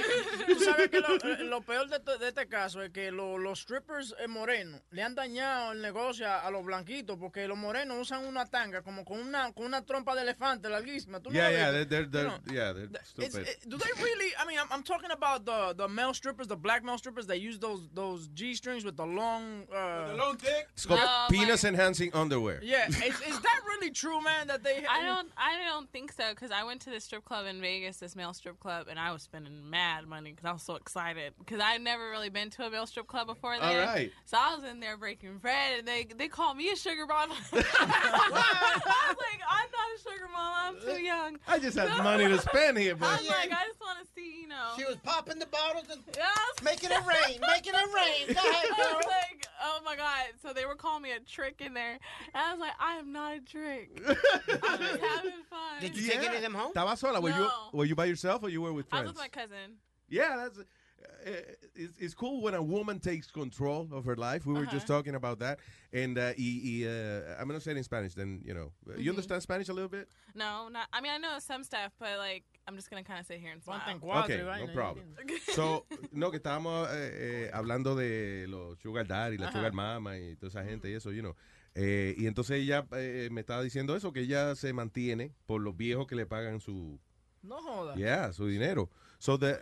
tú 0.47 0.59
sabes 0.65 0.91
que 0.91 1.01
lo, 1.01 1.15
eh, 1.23 1.45
lo 1.45 1.61
peor 1.61 1.87
de, 1.89 2.01
to- 2.01 2.19
de 2.19 2.29
este 2.29 2.49
caso 2.49 2.83
es 2.83 2.91
que 2.91 3.13
lo- 3.13 3.39
los 3.39 3.61
strippers 3.61 4.13
eh, 4.19 4.27
morenos 4.27 4.81
le 4.91 5.03
han 5.05 5.15
dañado 5.15 5.71
el 5.71 5.81
negocio 5.81 6.27
a, 6.27 6.41
a 6.41 6.51
los 6.51 6.65
blanquitos 6.65 7.17
porque 7.17 7.47
los 7.47 7.57
morenos 7.57 7.97
usan 7.97 8.27
una 8.27 8.45
tanga 8.47 8.83
como 8.83 9.05
con 9.05 9.21
una 9.21 9.53
con 9.53 9.67
una 9.67 9.83
trompa 9.87 10.17
de 10.17 10.23
elefante 10.23 10.69
larguísima. 10.69 11.21
¿Tú 11.21 11.31
no 11.31 11.35
yeah, 11.37 11.45
la 11.45 11.51
yeah, 11.51 11.71
viste? 11.71 11.87
they're, 11.89 12.07
they're, 12.07 12.11
they're, 12.11 12.29
know, 12.29 12.53
yeah, 12.53 12.73
they're 12.73 12.89
It's, 12.91 13.11
stupid. 13.11 13.47
it, 13.49 13.69
do 13.69 13.77
they 13.79 14.03
really? 14.03 14.33
I 14.37 14.45
mean, 14.45 14.59
I'm, 14.59 14.67
I'm 14.73 14.83
talking 14.83 15.13
about 15.13 15.45
the 15.47 15.75
the 15.77 15.87
male 15.87 16.13
strippers, 16.15 16.49
the 16.49 16.57
black 16.57 16.83
male 16.83 16.99
strippers 16.99 17.29
that 17.29 17.39
use 17.41 17.61
those 17.61 17.89
those 17.95 18.27
g 18.35 18.53
strings 18.55 18.85
with 18.85 18.97
the 18.97 19.07
long, 19.07 19.63
uh, 19.73 20.09
the 20.09 20.17
long 20.17 20.37
dick. 20.39 20.67
It's 20.75 20.87
called 20.87 21.01
penis 21.31 21.63
enhancing 21.63 22.11
underwear. 22.15 22.59
Yeah, 22.65 22.89
is, 22.89 23.21
is 23.21 23.39
that 23.41 23.61
really 23.65 23.93
true, 24.09 24.21
man? 24.23 24.47
That 24.49 24.63
they? 24.63 24.85
I 24.89 25.05
don't. 25.05 25.29
I 25.37 25.59
don't 25.69 25.91
think 25.91 26.13
so 26.13 26.31
because 26.31 26.51
I 26.51 26.65
went 26.65 26.81
to 26.83 26.91
this 26.91 27.05
strip 27.05 27.25
club 27.25 27.47
in 27.47 27.61
Vegas, 27.61 27.99
this 27.99 28.17
male 28.17 28.33
strip 28.33 28.59
club, 28.61 28.87
and 28.89 28.99
I 28.99 29.13
was 29.13 29.23
spending 29.23 29.69
mad 29.71 30.07
money 30.07 30.31
because 30.31 30.47
I 30.47 30.53
was 30.53 30.63
so 30.63 30.77
excited 30.77 31.35
because 31.39 31.61
I'd 31.61 31.83
never 31.83 32.11
really 32.11 32.29
been 32.31 32.51
to 32.51 32.67
a 32.67 32.71
male 32.71 32.87
strip 32.87 33.07
club 33.07 33.27
before. 33.27 33.55
All 33.55 33.61
There. 33.61 33.87
right. 33.87 34.11
So 34.25 34.37
I 34.41 34.55
was 34.55 34.65
in 34.65 34.81
there 34.81 34.97
breaking 34.97 35.39
bread, 35.39 35.81
and 35.81 35.89
they 35.89 36.07
they 36.17 36.29
called 36.29 36.57
me 36.57 36.71
a 36.71 36.77
sugar 36.77 37.07
mama. 37.07 37.35
I 37.53 39.07
was 39.09 39.17
like, 39.19 39.41
I'm 39.49 39.71
not 39.71 39.89
a 39.95 40.03
sugar 40.03 40.29
mama. 40.33 40.57
I'm 40.69 40.81
too 40.81 40.93
uh, 40.93 40.97
young. 40.97 41.39
I 41.47 41.59
just 41.59 41.77
have 41.79 42.03
money 42.03 42.29
to 42.29 42.39
spend 42.41 42.79
here, 42.79 42.97
but 42.97 43.07
I'm 43.09 43.27
like, 43.27 43.53
I 43.53 43.65
just 43.67 43.81
want 43.81 43.99
to 44.01 44.07
see, 44.15 44.43
you 44.43 44.49
know. 44.49 44.73
She 44.77 44.85
was 44.85 44.97
popping 45.03 45.39
the 45.39 45.47
bottles 45.47 45.87
and 45.91 46.03
Yes. 46.17 46.63
making 46.63 46.91
it 46.91 47.01
rain, 47.07 47.41
making 47.41 47.75
it 47.75 47.89
rain. 47.95 48.35
Go 48.35 48.41
ahead, 48.41 48.67
I 48.73 48.95
was 48.97 49.07
like, 49.07 49.47
oh 49.63 49.81
my 49.85 49.97
god! 49.97 50.27
So 50.43 50.53
they 50.53 50.65
were 50.67 50.75
calling 50.75 51.03
me 51.03 51.13
a 51.13 51.21
trick 51.21 51.61
in 51.61 51.75
there, 51.75 51.93
and 51.93 52.35
I 52.35 52.53
was 52.53 52.61
like, 52.61 52.73
I 52.81 52.97
am 52.97 53.13
not 53.13 53.37
a 53.37 53.41
trick. 53.41 53.88
I'm 54.07 54.79
just 54.81 55.01
having 55.01 55.43
fun. 55.49 55.81
Did 55.81 55.97
you 55.97 56.03
take 56.09 56.23
any 56.23 56.37
of 56.37 56.43
them 56.43 56.55
home? 56.55 56.73
Estaba 56.73 56.97
sola. 56.97 57.21
Were 57.21 57.31
you 57.31 57.37
No. 57.37 57.51
were 57.73 57.85
you 57.85 57.95
by 57.95 58.05
yourself 58.07 58.43
or 58.43 58.49
you 58.49 58.61
were 58.63 58.73
with 58.73 58.87
I 58.91 58.97
friends? 58.97 59.09
was 59.09 59.15
with 59.15 59.23
my 59.23 59.29
cousin. 59.29 59.77
Yeah, 60.09 60.37
that's. 60.37 60.59
Uh, 60.59 61.31
it's, 61.77 61.93
it's 61.99 62.15
cool 62.15 62.43
when 62.43 62.55
a 62.55 62.63
woman 62.63 62.99
takes 62.99 63.31
control 63.31 63.89
of 63.93 64.05
her 64.05 64.17
life. 64.17 64.45
We 64.47 64.55
were 64.55 64.67
just 64.67 64.91
Uh-huh. 64.91 64.99
talking 64.99 65.15
about 65.15 65.39
that, 65.39 65.61
and 65.93 66.19
uh, 66.19 66.33
y, 66.37 66.61
y, 66.65 66.87
uh, 66.89 67.37
I'm 67.41 67.47
gonna 67.47 67.61
say 67.61 67.71
it 67.71 67.77
in 67.77 67.85
Spanish. 67.85 68.15
Then 68.15 68.43
you 68.45 68.53
know, 68.53 68.73
you 68.97 69.05
Mhm. 69.13 69.17
understand 69.17 69.43
Spanish 69.43 69.69
a 69.69 69.73
little 69.73 69.89
bit. 69.89 70.09
No, 70.35 70.69
not. 70.69 70.89
I 70.93 71.01
mean, 71.01 71.13
I 71.13 71.19
know 71.19 71.39
some 71.39 71.63
stuff, 71.63 71.93
but 72.01 72.19
like, 72.19 72.43
I'm 72.67 72.75
just 72.75 72.91
gonna 72.91 73.05
kind 73.05 73.21
of 73.21 73.27
sit 73.27 73.39
here 73.39 73.53
and 73.53 73.63
smile. 73.63 73.81
Okay, 74.25 74.39
no 74.43 74.67
problem. 74.73 75.15
So, 75.55 75.87
no, 76.13 76.31
que 76.31 76.41
estábamos 76.41 76.89
eh, 76.91 77.47
eh, 77.47 77.51
hablando 77.55 77.95
de 77.97 78.47
los 78.49 78.79
sugar 78.81 79.05
daddy, 79.07 79.39
la 79.39 79.47
Ajá. 79.49 79.53
sugar 79.53 79.73
mama 79.73 80.17
y 80.19 80.35
toda 80.37 80.49
esa 80.49 80.65
gente 80.65 80.89
y 80.91 80.95
eso, 80.95 81.11
you 81.11 81.23
know. 81.23 81.35
Eh, 81.81 82.15
y 82.19 82.27
entonces 82.27 82.57
ella 82.61 82.85
eh, 82.93 83.29
me 83.31 83.41
estaba 83.43 83.63
diciendo 83.63 83.95
eso, 83.95 84.13
que 84.13 84.21
ella 84.23 84.57
se 84.57 84.73
mantiene 84.73 85.33
por 85.47 85.61
los 85.61 85.77
viejos 85.77 86.09
que 86.09 86.17
le 86.17 86.27
pagan 86.27 86.61
su, 86.61 86.99
No 87.43 87.57
joda. 87.63 87.95
yeah, 87.95 88.33
su 88.33 88.47
dinero. 88.49 88.91
So 89.21 89.39
the 89.39 89.61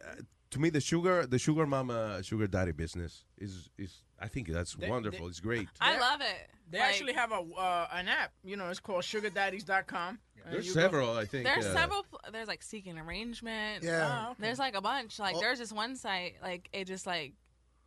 to 0.49 0.59
me 0.59 0.71
the 0.71 0.81
sugar 0.81 1.27
the 1.29 1.39
sugar 1.39 1.67
mama 1.67 2.23
sugar 2.23 2.49
daddy 2.49 2.73
business 2.73 3.27
is 3.37 3.69
is 3.77 4.03
I 4.19 4.29
think 4.29 4.49
that's 4.49 4.75
They- 4.77 4.89
wonderful. 4.89 5.27
they- 5.27 5.31
it's 5.31 5.41
great. 5.41 5.69
I 5.81 5.99
love 5.99 6.23
it. 6.23 6.49
They 6.71 6.79
Like, 6.79 6.89
actually 6.89 7.13
have 7.13 7.33
a 7.33 7.41
uh, 7.41 7.89
an 7.93 8.09
app. 8.09 8.33
You 8.43 8.57
know, 8.57 8.71
it's 8.71 8.81
called 8.81 9.05
SugarDaddies.com. 9.05 10.19
And 10.45 10.55
There's 10.55 10.67
you 10.69 10.75
go- 10.75 10.81
several, 10.81 11.17
I 11.19 11.27
think. 11.27 11.45
There's 11.45 11.67
uh, 11.67 11.75
several. 11.75 12.07
There's 12.33 12.49
like 12.49 12.63
seeking 12.63 12.99
arrangement. 12.99 13.85
Yeah. 13.85 14.27
Oh, 14.29 14.31
okay. 14.31 14.41
There's 14.43 14.59
like 14.59 14.75
a 14.75 14.81
bunch. 14.81 15.19
Like 15.19 15.37
Oh. 15.37 15.41
there's 15.41 15.59
this 15.59 15.73
one 15.73 15.97
site. 15.97 16.37
Like 16.43 16.69
it 16.73 16.87
just 16.87 17.07
like, 17.07 17.35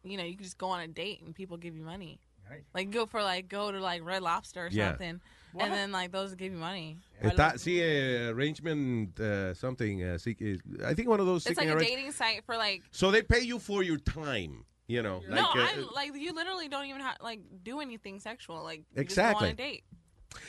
you 0.03 0.17
know, 0.17 0.23
you 0.23 0.35
can 0.35 0.43
just 0.43 0.57
go 0.59 0.69
on 0.69 0.81
a 0.81 0.87
date 0.87 1.21
and 1.25 1.33
people 1.33 1.57
give 1.57 1.75
you 1.75 1.83
money. 1.83 2.19
Right. 2.49 2.63
Like 2.73 2.91
go 2.91 3.05
for 3.05 3.21
like 3.21 3.47
go 3.47 3.71
to 3.71 3.79
like 3.79 4.03
Red 4.03 4.21
Lobster 4.23 4.65
or 4.65 4.69
Yeah. 4.71 4.89
something, 4.89 5.21
What? 5.53 5.65
and 5.65 5.73
then 5.73 5.91
like 5.91 6.11
those 6.11 6.33
give 6.35 6.51
you 6.51 6.57
money. 6.57 6.97
Está, 7.21 7.53
sí, 7.55 7.79
eh, 7.79 8.29
arrangement 8.29 9.19
uh, 9.19 9.53
something. 9.53 10.03
Uh, 10.03 10.17
seek- 10.17 10.41
eh, 10.41 10.55
I 10.85 10.93
think 10.93 11.07
one 11.09 11.19
of 11.19 11.25
those. 11.25 11.45
It's 11.45 11.57
like 11.57 11.67
a 11.69 11.73
arrange- 11.75 11.87
dating 11.89 12.11
site 12.11 12.43
for 12.45 12.55
like. 12.57 12.81
So 12.91 13.11
they 13.11 13.21
pay 13.21 13.41
you 13.41 13.59
for 13.59 13.83
your 13.83 13.97
time. 13.97 14.65
You 14.87 15.03
know, 15.03 15.21
no, 15.29 15.35
like, 15.35 15.55
uh, 15.55 15.59
I 15.59 15.85
like 15.93 16.15
you 16.15 16.33
literally 16.33 16.67
don't 16.67 16.85
even 16.87 17.01
have 17.01 17.17
like 17.21 17.41
do 17.63 17.79
anything 17.79 18.19
sexual. 18.19 18.63
Like 18.63 18.79
you 18.95 19.01
Exactly. 19.01 19.49
Just 19.49 19.57
go 19.57 19.63
on 19.63 19.69
a 19.69 19.71
date. 19.71 19.83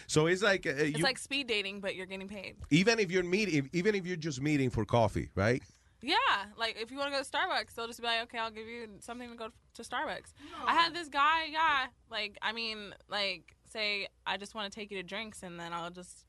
so 0.07 0.27
it's 0.29 0.43
like 0.43 0.67
uh, 0.67 0.71
It's 0.71 0.97
you, 0.99 1.05
like 1.05 1.19
speed 1.19 1.47
dating, 1.47 1.81
but 1.81 1.95
you're 1.95 2.07
getting 2.07 2.27
paid. 2.29 2.57
even 2.71 2.99
if 2.99 3.11
you're 3.11 3.23
meeting, 3.23 3.69
even 3.75 3.95
if 3.95 4.07
you're 4.07 4.17
just 4.17 4.41
meeting 4.41 4.71
for 4.71 4.87
coffee, 4.87 5.29
right? 5.35 5.63
Yeah, 6.03 6.17
like 6.57 6.77
if 6.81 6.91
you 6.91 6.99
want 6.99 7.13
to 7.13 7.19
go 7.19 7.23
to 7.23 7.29
Starbucks, 7.29 7.75
they'll 7.75 7.87
just 7.87 8.01
be 8.01 8.07
like, 8.07 8.23
okay, 8.23 8.39
I'll 8.39 8.51
give 8.51 8.67
you 8.67 8.89
something 9.01 9.29
to 9.31 9.37
go 9.37 9.49
to 9.75 9.83
Starbucks. 9.83 10.33
I 10.65 10.75
had 10.75 10.95
this 10.95 11.09
guy, 11.09 11.47
yeah, 11.51 11.87
like 12.11 12.39
I 12.43 12.53
mean, 12.53 12.95
like 13.09 13.57
say 13.69 14.09
I 14.27 14.37
just 14.37 14.55
want 14.55 14.73
to 14.73 14.79
take 14.79 14.91
you 14.91 14.97
to 14.97 15.03
drinks, 15.03 15.43
and 15.43 15.59
then 15.59 15.73
I'll 15.73 15.91
just 15.91 16.25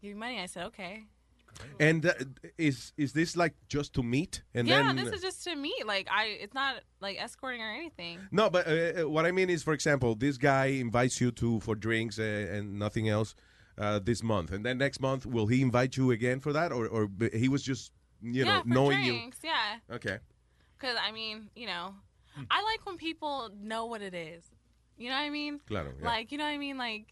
give 0.00 0.10
you 0.10 0.16
money. 0.16 0.40
I 0.40 0.46
said 0.46 0.66
okay. 0.66 1.04
And 1.78 2.06
uh, 2.06 2.12
is 2.58 2.92
is 2.96 3.12
this 3.12 3.36
like 3.36 3.54
just 3.68 3.92
to 3.94 4.02
meet 4.02 4.42
and 4.54 4.66
yeah, 4.66 4.82
then? 4.82 4.96
this 4.96 5.12
is 5.12 5.20
just 5.20 5.44
to 5.44 5.54
meet. 5.54 5.86
Like 5.86 6.08
I, 6.10 6.24
it's 6.40 6.54
not 6.54 6.76
like 7.00 7.20
escorting 7.20 7.60
or 7.60 7.70
anything. 7.70 8.20
no, 8.30 8.48
but 8.50 8.66
uh, 8.66 9.02
uh, 9.02 9.08
what 9.08 9.26
I 9.26 9.32
mean 9.32 9.50
is, 9.50 9.62
for 9.62 9.74
example, 9.74 10.14
this 10.14 10.38
guy 10.38 10.66
invites 10.66 11.20
you 11.20 11.30
to 11.32 11.60
for 11.60 11.74
drinks 11.74 12.18
uh, 12.18 12.22
and 12.22 12.78
nothing 12.78 13.08
else 13.08 13.34
uh, 13.78 13.98
this 13.98 14.22
month, 14.22 14.50
and 14.52 14.64
then 14.64 14.78
next 14.78 15.00
month 15.00 15.26
will 15.26 15.46
he 15.46 15.60
invite 15.62 15.96
you 15.96 16.10
again 16.10 16.40
for 16.40 16.52
that, 16.52 16.72
or 16.72 16.86
or 16.86 17.10
he 17.34 17.48
was 17.48 17.62
just 17.62 17.92
you 18.22 18.44
yeah, 18.44 18.56
know 18.56 18.62
for 18.62 18.68
knowing 18.68 19.04
drinks, 19.04 19.38
Yeah. 19.42 19.78
Okay. 19.96 20.18
because 20.78 20.96
I 21.00 21.12
mean, 21.12 21.50
you 21.54 21.66
know, 21.66 21.94
I 22.50 22.62
like 22.62 22.86
when 22.86 22.96
people 22.96 23.50
know 23.60 23.86
what 23.86 24.02
it 24.02 24.14
is. 24.14 24.44
You 24.96 25.08
know 25.08 25.16
what 25.16 25.22
I 25.22 25.30
mean? 25.30 25.60
Claro, 25.66 25.92
yeah. 26.00 26.06
Like, 26.06 26.32
you 26.32 26.38
know 26.38 26.44
what 26.44 26.50
I 26.50 26.58
mean? 26.58 26.78
Like, 26.78 27.06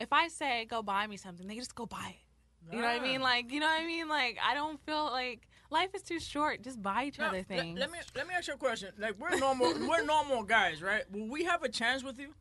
if 0.00 0.12
I 0.12 0.28
say 0.28 0.66
go 0.66 0.82
buy 0.82 1.06
me 1.06 1.16
something, 1.16 1.46
they 1.46 1.56
just 1.56 1.74
go 1.74 1.86
buy 1.86 2.14
it. 2.16 2.72
You 2.74 2.80
know 2.82 2.86
what 2.86 3.00
I 3.00 3.02
mean? 3.02 3.20
Ah. 3.20 3.24
Like, 3.24 3.50
you 3.50 3.60
know 3.60 3.66
what 3.66 3.80
I 3.80 3.86
mean? 3.86 4.08
Like, 4.08 4.36
I 4.44 4.52
don't 4.52 4.78
feel 4.84 5.04
like 5.06 5.48
life 5.70 5.90
is 5.94 6.02
too 6.02 6.20
short. 6.20 6.62
Just 6.62 6.82
buy 6.82 7.04
each 7.04 7.18
Now, 7.18 7.28
other 7.28 7.38
let- 7.38 7.48
things. 7.48 7.78
Let, 7.78 7.90
me 7.90 7.98
let 8.14 8.28
me 8.28 8.34
ask 8.34 8.48
you 8.48 8.54
a 8.54 8.58
question. 8.58 8.90
Like 8.98 9.14
we're 9.18 9.38
normal 9.38 9.72
we're 9.88 10.04
normal 10.04 10.42
guys, 10.42 10.82
right? 10.82 11.04
Will 11.10 11.28
we 11.28 11.44
have 11.44 11.62
a 11.62 11.68
chance 11.68 12.02
with 12.04 12.18
you? 12.18 12.34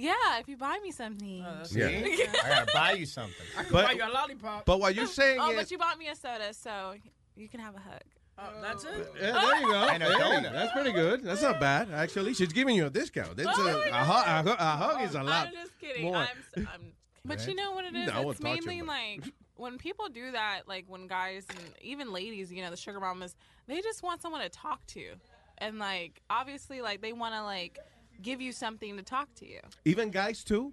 Yeah, 0.00 0.14
if 0.40 0.48
you 0.48 0.56
buy 0.56 0.78
me 0.82 0.90
something. 0.90 1.44
Oh, 1.46 1.62
yeah. 1.72 1.88
I 1.88 2.48
gotta 2.48 2.72
buy 2.72 2.92
you 2.92 3.06
something. 3.06 3.34
I 3.56 3.62
can 3.64 3.72
But- 3.72 3.86
buy 3.86 3.92
you 3.92 4.04
a 4.04 4.10
lollipop. 4.12 4.64
But 4.64 4.80
what 4.80 4.94
you're 4.94 5.06
saying 5.06 5.38
oh, 5.40 5.50
is, 5.50 5.56
but 5.56 5.70
you 5.70 5.78
bought 5.78 5.98
me 5.98 6.08
a 6.08 6.14
soda, 6.16 6.52
so 6.54 6.94
you 7.36 7.48
can 7.48 7.60
have 7.60 7.74
a 7.74 7.80
hug. 7.80 8.02
Oh, 8.40 8.60
that's 8.62 8.84
it. 8.84 9.12
yeah, 9.20 9.32
there 9.32 9.60
you 9.60 9.66
go. 9.66 9.74
And 9.88 10.02
a 10.02 10.06
Hey, 10.16 10.42
that's 10.52 10.72
pretty 10.72 10.92
good. 10.92 11.24
That's 11.24 11.42
not 11.42 11.58
bad, 11.58 11.90
actually. 11.92 12.34
She's 12.34 12.52
giving 12.52 12.76
you 12.76 12.86
a 12.86 12.90
discount. 12.90 13.36
It's 13.38 13.48
Oh 13.52 13.66
a, 13.66 13.90
my 13.90 14.00
a, 14.00 14.04
hug, 14.04 14.46
a, 14.46 14.50
hu- 14.50 14.56
a 14.56 14.76
hug 14.76 15.02
is 15.02 15.14
a 15.16 15.22
lot 15.24 15.48
I'm 15.48 15.52
just 15.52 15.76
kidding. 15.80 16.04
more. 16.04 16.16
I'm, 16.18 16.28
s- 16.56 16.66
I'm, 16.72 16.92
but 17.24 17.46
you 17.48 17.56
know 17.56 17.72
what 17.72 17.84
it 17.84 17.96
is? 17.96 18.06
No, 18.06 18.30
it's 18.30 18.40
mainly 18.40 18.82
like 18.82 19.24
when 19.56 19.76
people 19.76 20.08
do 20.08 20.30
that, 20.30 20.68
like 20.68 20.84
when 20.86 21.08
guys 21.08 21.46
and 21.50 21.58
even 21.82 22.12
ladies, 22.12 22.52
you 22.52 22.62
know, 22.62 22.70
the 22.70 22.76
sugar 22.76 23.00
mamas, 23.00 23.34
they 23.66 23.80
just 23.80 24.04
want 24.04 24.22
someone 24.22 24.40
to 24.42 24.48
talk 24.48 24.86
to, 24.88 25.14
and 25.58 25.80
like 25.80 26.22
obviously, 26.30 26.80
like 26.80 27.00
they 27.00 27.12
want 27.12 27.34
to 27.34 27.42
like 27.42 27.80
give 28.22 28.40
you 28.40 28.52
something 28.52 28.96
to 28.96 29.02
talk 29.02 29.34
to 29.36 29.48
you. 29.48 29.60
Even 29.84 30.10
guys 30.10 30.44
too. 30.44 30.72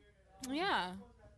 Yeah. 0.49 0.91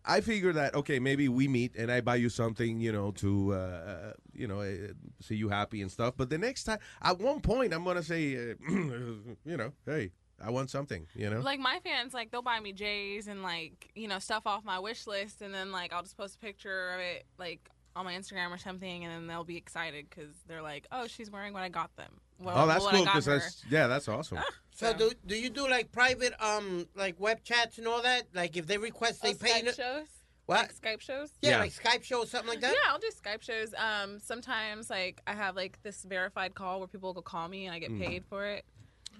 I 0.07 0.21
figure 0.21 0.53
that 0.53 0.73
okay, 0.73 0.99
maybe 0.99 1.27
we 1.27 1.47
meet 1.47 1.75
and 1.75 1.91
I 1.91 2.01
buy 2.01 2.15
you 2.15 2.29
something, 2.29 2.79
you 2.79 2.91
know, 2.91 3.11
to 3.11 3.53
uh, 3.53 3.57
uh, 3.57 4.13
you 4.33 4.47
know 4.47 4.61
uh, 4.61 4.93
see 5.21 5.35
you 5.35 5.49
happy 5.49 5.81
and 5.81 5.91
stuff. 5.91 6.13
But 6.15 6.29
the 6.29 6.37
next 6.37 6.63
time, 6.63 6.79
at 7.01 7.19
one 7.19 7.41
point, 7.41 7.73
I'm 7.73 7.83
gonna 7.83 8.03
say, 8.03 8.35
uh, 8.35 8.53
you 8.69 9.57
know, 9.57 9.73
hey, 9.85 10.11
I 10.41 10.49
want 10.51 10.69
something, 10.69 11.07
you 11.13 11.29
know. 11.29 11.41
Like 11.41 11.59
my 11.59 11.79
fans, 11.83 12.13
like 12.13 12.31
they'll 12.31 12.41
buy 12.41 12.59
me 12.61 12.71
J's 12.71 13.27
and 13.27 13.43
like 13.43 13.91
you 13.95 14.07
know 14.07 14.19
stuff 14.19 14.43
off 14.45 14.63
my 14.63 14.79
wish 14.79 15.07
list, 15.07 15.41
and 15.41 15.53
then 15.53 15.73
like 15.73 15.91
I'll 15.91 16.03
just 16.03 16.17
post 16.17 16.35
a 16.35 16.39
picture 16.39 16.91
of 16.91 17.01
it 17.01 17.25
like 17.37 17.69
on 17.95 18.05
my 18.05 18.13
Instagram 18.13 18.51
or 18.51 18.57
something, 18.57 19.03
and 19.03 19.13
then 19.13 19.27
they'll 19.27 19.43
be 19.43 19.57
excited 19.57 20.05
because 20.09 20.33
they're 20.47 20.61
like, 20.61 20.87
oh, 20.91 21.07
she's 21.07 21.29
wearing 21.29 21.53
what 21.53 21.63
I 21.63 21.69
got 21.69 21.93
them. 21.97 22.21
What, 22.39 22.55
oh, 22.55 22.67
that's 22.67 22.83
what 22.83 22.93
cool 22.95 23.05
because 23.05 23.25
that's 23.25 23.63
yeah, 23.69 23.87
that's 23.87 24.07
awesome. 24.07 24.39
So 24.71 24.93
do 24.93 25.11
do 25.25 25.35
you 25.35 25.49
do 25.49 25.67
like 25.67 25.91
private 25.91 26.33
um 26.39 26.85
like 26.95 27.19
web 27.19 27.43
chats 27.43 27.79
and 27.79 27.87
all 27.87 28.03
that? 28.03 28.27
Like 28.35 28.55
if 28.57 28.67
they 28.67 28.77
request 28.77 29.23
they 29.23 29.31
Oh, 29.31 29.33
pay 29.33 29.63
Skype 29.63 29.75
shows. 29.75 30.07
What? 30.45 30.69
Like 30.69 30.75
Skype 30.99 31.01
shows? 31.01 31.31
Yeah, 31.41 31.49
Yeah. 31.49 31.59
like 31.61 31.71
Skype 31.73 32.03
shows 32.03 32.29
something 32.29 32.47
like 32.49 32.61
that. 32.61 32.73
Yeah, 32.73 32.91
I'll 32.91 32.99
do 32.99 33.09
Skype 33.09 33.41
shows. 33.41 33.73
Um, 33.75 34.19
sometimes 34.19 34.91
like 34.91 35.19
I 35.25 35.33
have 35.33 35.55
like 35.55 35.81
this 35.81 36.03
verified 36.03 36.53
call 36.53 36.77
where 36.77 36.87
people 36.87 37.11
will 37.11 37.23
call 37.23 37.47
me 37.47 37.65
and 37.65 37.73
I 37.73 37.79
get 37.79 37.89
Mm. 37.91 38.05
paid 38.05 38.25
for 38.25 38.45
it, 38.45 38.65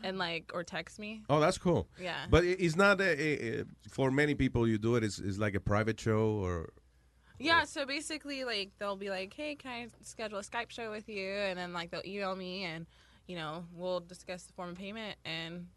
and 0.04 0.20
like 0.20 0.52
or 0.54 0.64
text 0.64 1.00
me. 1.00 1.24
Oh, 1.28 1.40
that's 1.40 1.58
cool. 1.58 1.88
Yeah. 2.00 2.28
But 2.30 2.44
it's 2.44 2.76
not 2.76 3.02
a, 3.02 3.20
a, 3.20 3.62
a- 3.62 3.66
for 3.90 4.12
many 4.12 4.36
people. 4.36 4.68
You 4.68 4.78
do. 4.78 4.96
It's, 4.98 5.18
it's 5.18 5.40
like 5.40 5.56
a 5.56 5.60
private 5.60 6.00
show 6.00 6.40
or 6.46 6.70
Yeah, 7.40 7.64
so 7.66 7.84
basically, 7.88 8.44
like 8.44 8.74
they'll 8.78 8.96
be 8.96 9.10
like, 9.10 9.34
"Hey, 9.34 9.56
can 9.56 9.72
I 9.72 9.88
schedule 10.04 10.38
a 10.38 10.44
Skype 10.44 10.70
show 10.70 10.92
with 10.92 11.10
you?" 11.10 11.30
And 11.30 11.58
then 11.58 11.74
like 11.74 11.90
they'll 11.90 12.06
email 12.06 12.36
me, 12.36 12.64
and 12.64 12.86
you 13.28 13.36
know 13.36 13.66
we'll 13.74 14.00
discuss 14.00 14.44
the 14.44 14.54
form 14.54 14.70
of 14.72 14.78
payment. 14.78 15.16
And 15.26 15.68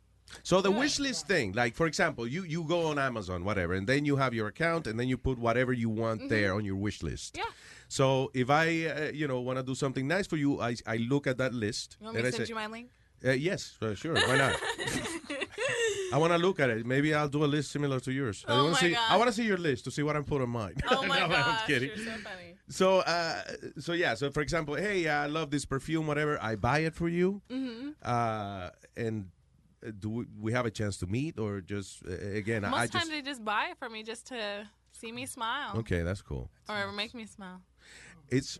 So 0.42 0.60
the 0.62 0.70
wish 0.70 1.00
list 1.00 1.26
thing, 1.26 1.52
like 1.52 1.74
for 1.74 1.86
example, 1.86 2.24
you 2.26 2.44
you 2.44 2.62
go 2.64 2.86
on 2.90 2.98
Amazon, 2.98 3.44
whatever, 3.44 3.74
and 3.74 3.86
then 3.86 4.04
you 4.04 4.16
have 4.16 4.32
your 4.32 4.46
account, 4.48 4.86
and 4.86 4.98
then 4.98 5.08
you 5.08 5.16
put 5.18 5.38
whatever 5.38 5.72
you 5.72 5.88
want 6.02 6.20
Mhm. 6.22 6.28
there 6.28 6.54
on 6.54 6.64
your 6.64 6.76
wish 6.76 7.02
list. 7.02 7.36
Yeah. 7.36 7.50
So 7.88 8.30
if 8.34 8.48
I, 8.50 8.64
uh, 8.86 9.10
you 9.12 9.26
know, 9.26 9.40
want 9.40 9.58
to 9.58 9.64
do 9.64 9.74
something 9.74 10.06
nice 10.06 10.26
for 10.28 10.36
you, 10.36 10.60
I 10.60 10.76
I 10.86 10.96
look 11.12 11.26
at 11.26 11.36
that 11.38 11.52
list. 11.52 11.96
you 12.00 12.04
want 12.04 12.16
me 12.16 12.22
to 12.22 12.28
I 12.28 12.30
send 12.30 12.46
say, 12.46 12.50
you 12.50 12.54
my 12.64 12.68
link? 12.76 12.90
Uh, 13.22 13.32
yes, 13.32 13.76
uh, 13.82 13.94
sure. 13.94 14.14
Why 14.14 14.36
not? 14.44 14.54
I 16.12 16.16
want 16.18 16.32
to 16.32 16.38
look 16.38 16.58
at 16.60 16.70
it. 16.70 16.86
Maybe 16.86 17.14
I'll 17.14 17.28
do 17.28 17.44
a 17.44 17.50
list 17.56 17.70
similar 17.70 18.00
to 18.00 18.10
yours. 18.12 18.44
I 18.48 18.52
Oh 18.52 18.56
wanna 18.64 18.70
my 18.72 18.78
see. 18.80 18.94
I 19.12 19.16
want 19.16 19.28
to 19.28 19.32
see 19.38 19.44
your 19.46 19.58
list 19.58 19.84
to 19.84 19.90
see 19.90 20.02
what 20.02 20.16
I'm 20.16 20.24
putting 20.24 20.42
on 20.42 20.50
mine. 20.50 20.74
Oh 20.90 21.04
my 21.12 21.18
No, 21.18 21.24
I'm 21.26 21.30
gosh, 21.30 21.66
kidding. 21.66 21.90
you're 21.90 21.98
so 21.98 22.16
funny. 22.28 22.56
So, 22.70 23.00
uh, 23.00 23.42
so 23.78 23.92
yeah. 23.92 24.14
So, 24.14 24.30
for 24.30 24.40
example, 24.42 24.74
hey, 24.76 25.08
I 25.08 25.26
love 25.26 25.50
this 25.50 25.64
perfume, 25.64 26.06
whatever. 26.06 26.38
I 26.40 26.56
buy 26.56 26.78
it 26.80 26.94
for 26.94 27.08
you, 27.08 27.42
Mhm. 27.50 27.94
uh, 28.02 28.70
and 28.96 29.26
uh, 29.86 29.90
do 29.98 30.08
we, 30.10 30.24
we 30.40 30.52
have 30.52 30.66
a 30.66 30.70
chance 30.70 30.96
to 30.98 31.06
meet, 31.06 31.38
or 31.38 31.60
just 31.60 32.02
uh, 32.06 32.12
again? 32.12 32.62
Most 32.62 32.74
I 32.74 32.86
times 32.86 32.92
just 32.92 33.10
they 33.10 33.22
just 33.22 33.44
buy 33.44 33.68
it 33.72 33.76
for 33.78 33.88
me 33.90 34.02
just 34.02 34.26
to 34.28 34.68
see 34.92 35.10
me 35.12 35.26
smile. 35.26 35.76
okay. 35.78 36.02
That's 36.02 36.22
cool. 36.22 36.48
Or 36.68 36.92
make 36.92 37.12
me 37.14 37.26
smile. 37.26 37.60
It's 38.28 38.58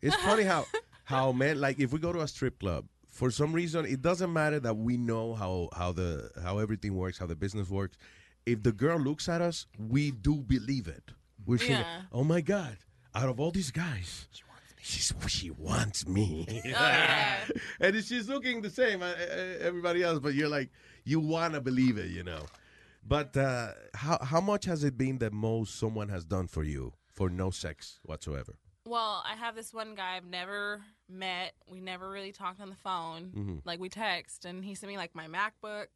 it's 0.00 0.16
funny 0.16 0.44
how 0.44 0.64
how 1.04 1.32
men 1.32 1.60
like 1.60 1.78
if 1.78 1.92
we 1.92 1.98
go 1.98 2.12
to 2.12 2.20
a 2.22 2.28
strip 2.28 2.58
club 2.58 2.86
for 3.08 3.30
some 3.30 3.52
reason 3.52 3.84
it 3.84 4.00
doesn't 4.00 4.32
matter 4.32 4.58
that 4.60 4.74
we 4.76 4.96
know 4.96 5.34
how 5.34 5.68
how 5.76 5.92
the 5.92 6.30
how 6.42 6.58
everything 6.58 6.96
works 6.96 7.18
how 7.18 7.26
the 7.26 7.34
business 7.36 7.68
works 7.68 7.98
if 8.46 8.62
the 8.62 8.72
girl 8.72 8.98
looks 8.98 9.28
at 9.28 9.42
us 9.42 9.66
we 9.78 10.10
do 10.10 10.36
believe 10.36 10.88
it 10.88 11.10
we're 11.44 11.58
Yeah. 11.62 12.02
oh 12.12 12.24
my 12.24 12.40
god 12.40 12.78
out 13.14 13.28
of 13.28 13.38
all 13.40 13.50
these 13.50 13.70
guys 13.70 14.28
she's 14.80 15.12
she 15.28 15.50
wants 15.50 16.06
me 16.08 16.46
Oh, 16.48 16.60
yeah. 16.64 17.36
and 17.80 18.04
she's 18.04 18.28
looking 18.28 18.62
the 18.62 18.70
same 18.70 19.00
uh, 19.02 19.06
uh, 19.06 19.58
everybody 19.60 20.02
else 20.02 20.18
but 20.18 20.34
you're 20.34 20.48
like 20.48 20.70
you 21.04 21.20
want 21.20 21.54
to 21.54 21.60
believe 21.60 21.98
it 21.98 22.10
you 22.10 22.24
know 22.24 22.40
but 23.06 23.36
uh, 23.36 23.68
how 23.94 24.18
how 24.22 24.40
much 24.40 24.64
has 24.64 24.82
it 24.84 24.96
been 24.98 25.18
the 25.18 25.30
most 25.30 25.76
someone 25.78 26.08
has 26.08 26.24
done 26.24 26.46
for 26.48 26.64
you 26.64 26.92
for 27.10 27.28
no 27.30 27.50
sex 27.50 27.98
whatsoever 28.04 28.54
Well, 28.84 29.22
I 29.24 29.34
have 29.36 29.54
this 29.54 29.72
one 29.72 29.94
guy 29.94 30.16
I've 30.16 30.24
never 30.40 30.82
met. 31.08 31.52
We 31.70 31.80
never 31.80 32.10
really 32.10 32.32
talked 32.32 32.60
on 32.60 32.68
the 32.68 32.80
phone. 32.88 33.30
Mhm. 33.36 33.60
Like 33.64 33.78
we 33.78 33.88
text, 33.88 34.44
and 34.44 34.64
he 34.64 34.74
sent 34.74 34.90
me 34.90 34.96
like 34.96 35.14
my 35.14 35.28
MacBook. 35.28 35.86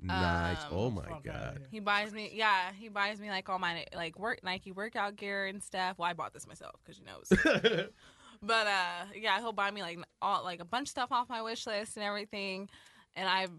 Nice. 0.00 0.62
Um, 0.64 0.68
oh 0.72 0.90
my 0.90 1.18
god. 1.24 1.66
He 1.70 1.80
buys 1.80 2.12
me, 2.12 2.30
yeah, 2.34 2.72
he 2.78 2.88
buys 2.88 3.20
me 3.20 3.30
like 3.30 3.48
all 3.48 3.58
my 3.58 3.86
like 3.94 4.18
work 4.18 4.40
Nike 4.44 4.72
workout 4.72 5.16
gear 5.16 5.46
and 5.46 5.62
stuff. 5.62 5.98
Well, 5.98 6.08
I 6.08 6.12
bought 6.12 6.34
this 6.34 6.46
myself 6.46 6.74
because 6.84 6.98
you 6.98 7.04
know. 7.06 7.18
It's, 7.22 7.90
but 8.42 8.66
uh, 8.66 9.04
yeah, 9.18 9.38
he'll 9.40 9.52
buy 9.52 9.70
me 9.70 9.82
like 9.82 9.98
all 10.20 10.44
like 10.44 10.60
a 10.60 10.64
bunch 10.64 10.86
of 10.86 10.90
stuff 10.90 11.12
off 11.12 11.28
my 11.28 11.42
wish 11.42 11.66
list 11.66 11.96
and 11.96 12.04
everything. 12.04 12.68
And 13.14 13.28
I've 13.28 13.50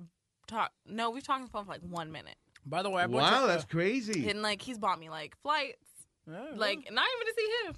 talked. 0.47 0.73
No, 0.85 1.09
we've 1.09 1.23
talked 1.23 1.39
on 1.39 1.45
the 1.45 1.51
phone 1.51 1.65
for 1.65 1.71
like 1.71 1.81
one 1.81 2.11
minute. 2.11 2.35
By 2.65 2.83
the 2.83 2.89
way, 2.89 3.03
I 3.03 3.05
Wow, 3.07 3.41
you- 3.41 3.47
that's 3.47 3.65
crazy. 3.65 4.29
And 4.29 4.41
like 4.41 4.61
he's 4.61 4.77
bought 4.77 4.99
me 4.99 5.09
like 5.09 5.35
flights, 5.41 5.77
like 6.27 6.87
not 6.91 7.05
even 7.15 7.27
to 7.27 7.33
see 7.35 7.51
him. 7.67 7.75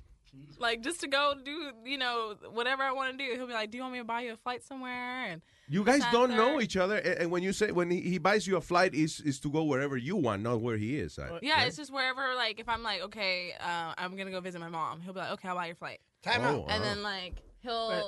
Like 0.58 0.82
just 0.82 1.00
to 1.02 1.08
go 1.08 1.34
do, 1.44 1.72
you 1.86 1.98
know, 1.98 2.36
whatever 2.52 2.84
I 2.84 2.92
want 2.92 3.18
to 3.18 3.26
do. 3.26 3.32
He'll 3.36 3.48
be 3.48 3.54
like, 3.54 3.72
"Do 3.72 3.78
you 3.78 3.84
want 3.84 3.94
me 3.94 4.00
to 4.00 4.06
buy 4.06 4.22
you 4.22 4.34
a 4.34 4.38
flight 4.38 4.64
somewhere?" 4.64 5.26
And 5.26 5.42
You 5.68 5.84
guys 5.84 6.04
don't 6.12 6.30
that, 6.30 6.38
know 6.38 6.60
each 6.62 6.76
other, 6.78 6.98
and 6.98 7.20
and 7.20 7.32
when 7.32 7.44
you 7.44 7.54
say 7.54 7.72
when 7.72 7.90
he, 7.90 8.02
he 8.02 8.18
buys 8.18 8.46
you 8.48 8.58
a 8.58 8.62
flight, 8.62 8.94
is 8.94 9.20
is 9.22 9.40
to 9.42 9.50
go 9.50 9.64
wherever 9.64 9.96
you 9.98 10.16
want, 10.16 10.42
not 10.44 10.62
where 10.62 10.78
he 10.78 10.98
is. 10.98 11.18
At, 11.18 11.42
Yeah, 11.44 11.56
right? 11.58 11.68
it's 11.68 11.78
just 11.78 11.92
wherever. 11.94 12.36
Like, 12.36 12.60
if 12.60 12.68
I'm 12.68 12.84
like, 12.84 13.02
okay, 13.04 13.54
uh, 13.60 13.94
I'm 13.98 14.16
gonna 14.18 14.32
go 14.32 14.42
visit 14.42 14.60
my 14.60 14.70
mom, 14.70 15.02
he'll 15.02 15.14
be 15.14 15.20
like, 15.20 15.32
okay, 15.32 15.48
I'll 15.48 15.56
buy 15.56 15.68
your 15.68 15.76
flight. 15.76 16.00
Time 16.22 16.42
out. 16.42 16.56
Oh, 16.56 16.66
And 16.70 16.84
wow. 16.84 16.90
then 16.90 17.04
like 17.04 17.36
he'll 17.62 17.90
send 17.90 18.06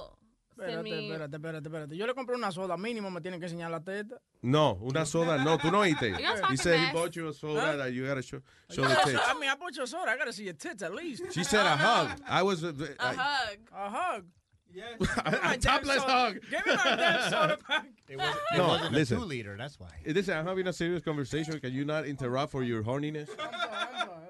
Espérate, 0.62 0.90
espérate, 0.90 1.36
espérate, 1.36 1.68
espérate. 1.68 1.98
Yo 1.98 2.06
le 2.08 2.14
compré 2.14 2.36
una 2.36 2.52
soda, 2.52 2.78
mínimo 2.78 3.10
me 3.12 3.22
tienen 3.22 3.40
que 3.40 3.48
enseñar 3.48 3.72
la 3.72 3.80
teta. 3.80 4.20
no, 4.42 4.74
una 4.82 5.06
soda. 5.06 5.38
No, 5.44 5.58
tú 5.58 5.72
no 5.72 5.80
oíste. 5.80 6.14
He 6.52 6.58
said 6.58 6.80
he 6.80 6.92
bought 6.94 7.16
you 7.16 7.28
a 7.30 7.34
soda 7.34 7.62
Huh? 7.62 7.78
that 7.78 7.94
you 7.94 8.06
gotta 8.06 8.22
show 8.22 8.42
show 8.70 8.84
I 8.84 8.88
the 8.90 8.96
tits. 9.12 9.20
I 9.28 9.34
mean, 9.40 9.50
I 9.50 9.56
bought 9.56 9.76
you 9.76 9.84
a 9.84 9.88
soda. 9.88 10.12
I 10.12 10.18
gotta 10.18 10.34
see 10.34 10.44
your 10.46 10.54
tits 10.54 10.82
at 10.84 10.94
least. 10.94 11.24
She 11.32 11.44
said 11.44 11.66
a 11.66 11.76
hug. 11.76 12.20
I 12.28 12.44
was 12.44 12.64
uh, 12.64 12.72
A 13.00 13.04
I- 13.04 13.14
hug. 13.14 13.58
A 13.74 13.90
hug. 13.90 14.26
a 15.44 15.58
topless 15.58 16.02
hug. 16.04 16.36
Give 16.50 16.66
me 16.66 16.74
my 16.76 16.96
damn 16.96 17.30
soda 17.30 17.58
back. 17.68 17.88
It, 18.08 18.16
was, 18.18 18.36
it 18.54 18.58
No, 18.58 18.68
wasn't 18.70 18.94
listen. 18.94 19.18
a 19.18 19.20
two 19.20 19.26
liter. 19.26 19.58
That's 19.58 19.78
why. 19.78 19.90
Listen, 20.06 20.38
I'm 20.38 20.46
having 20.48 20.66
a 20.68 20.72
serious 20.72 21.02
conversation. 21.04 21.60
Can 21.60 21.74
you 21.74 21.84
not 21.84 22.06
interrupt 22.06 22.54
for 22.54 22.64
your 22.64 22.82
horniness? 22.82 23.28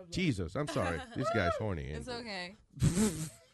Jesus, 0.09 0.55
I'm 0.55 0.67
sorry. 0.67 0.99
This 1.15 1.29
guy's 1.35 1.53
horny. 1.59 1.83
It's 1.83 2.09
okay. 2.09 2.55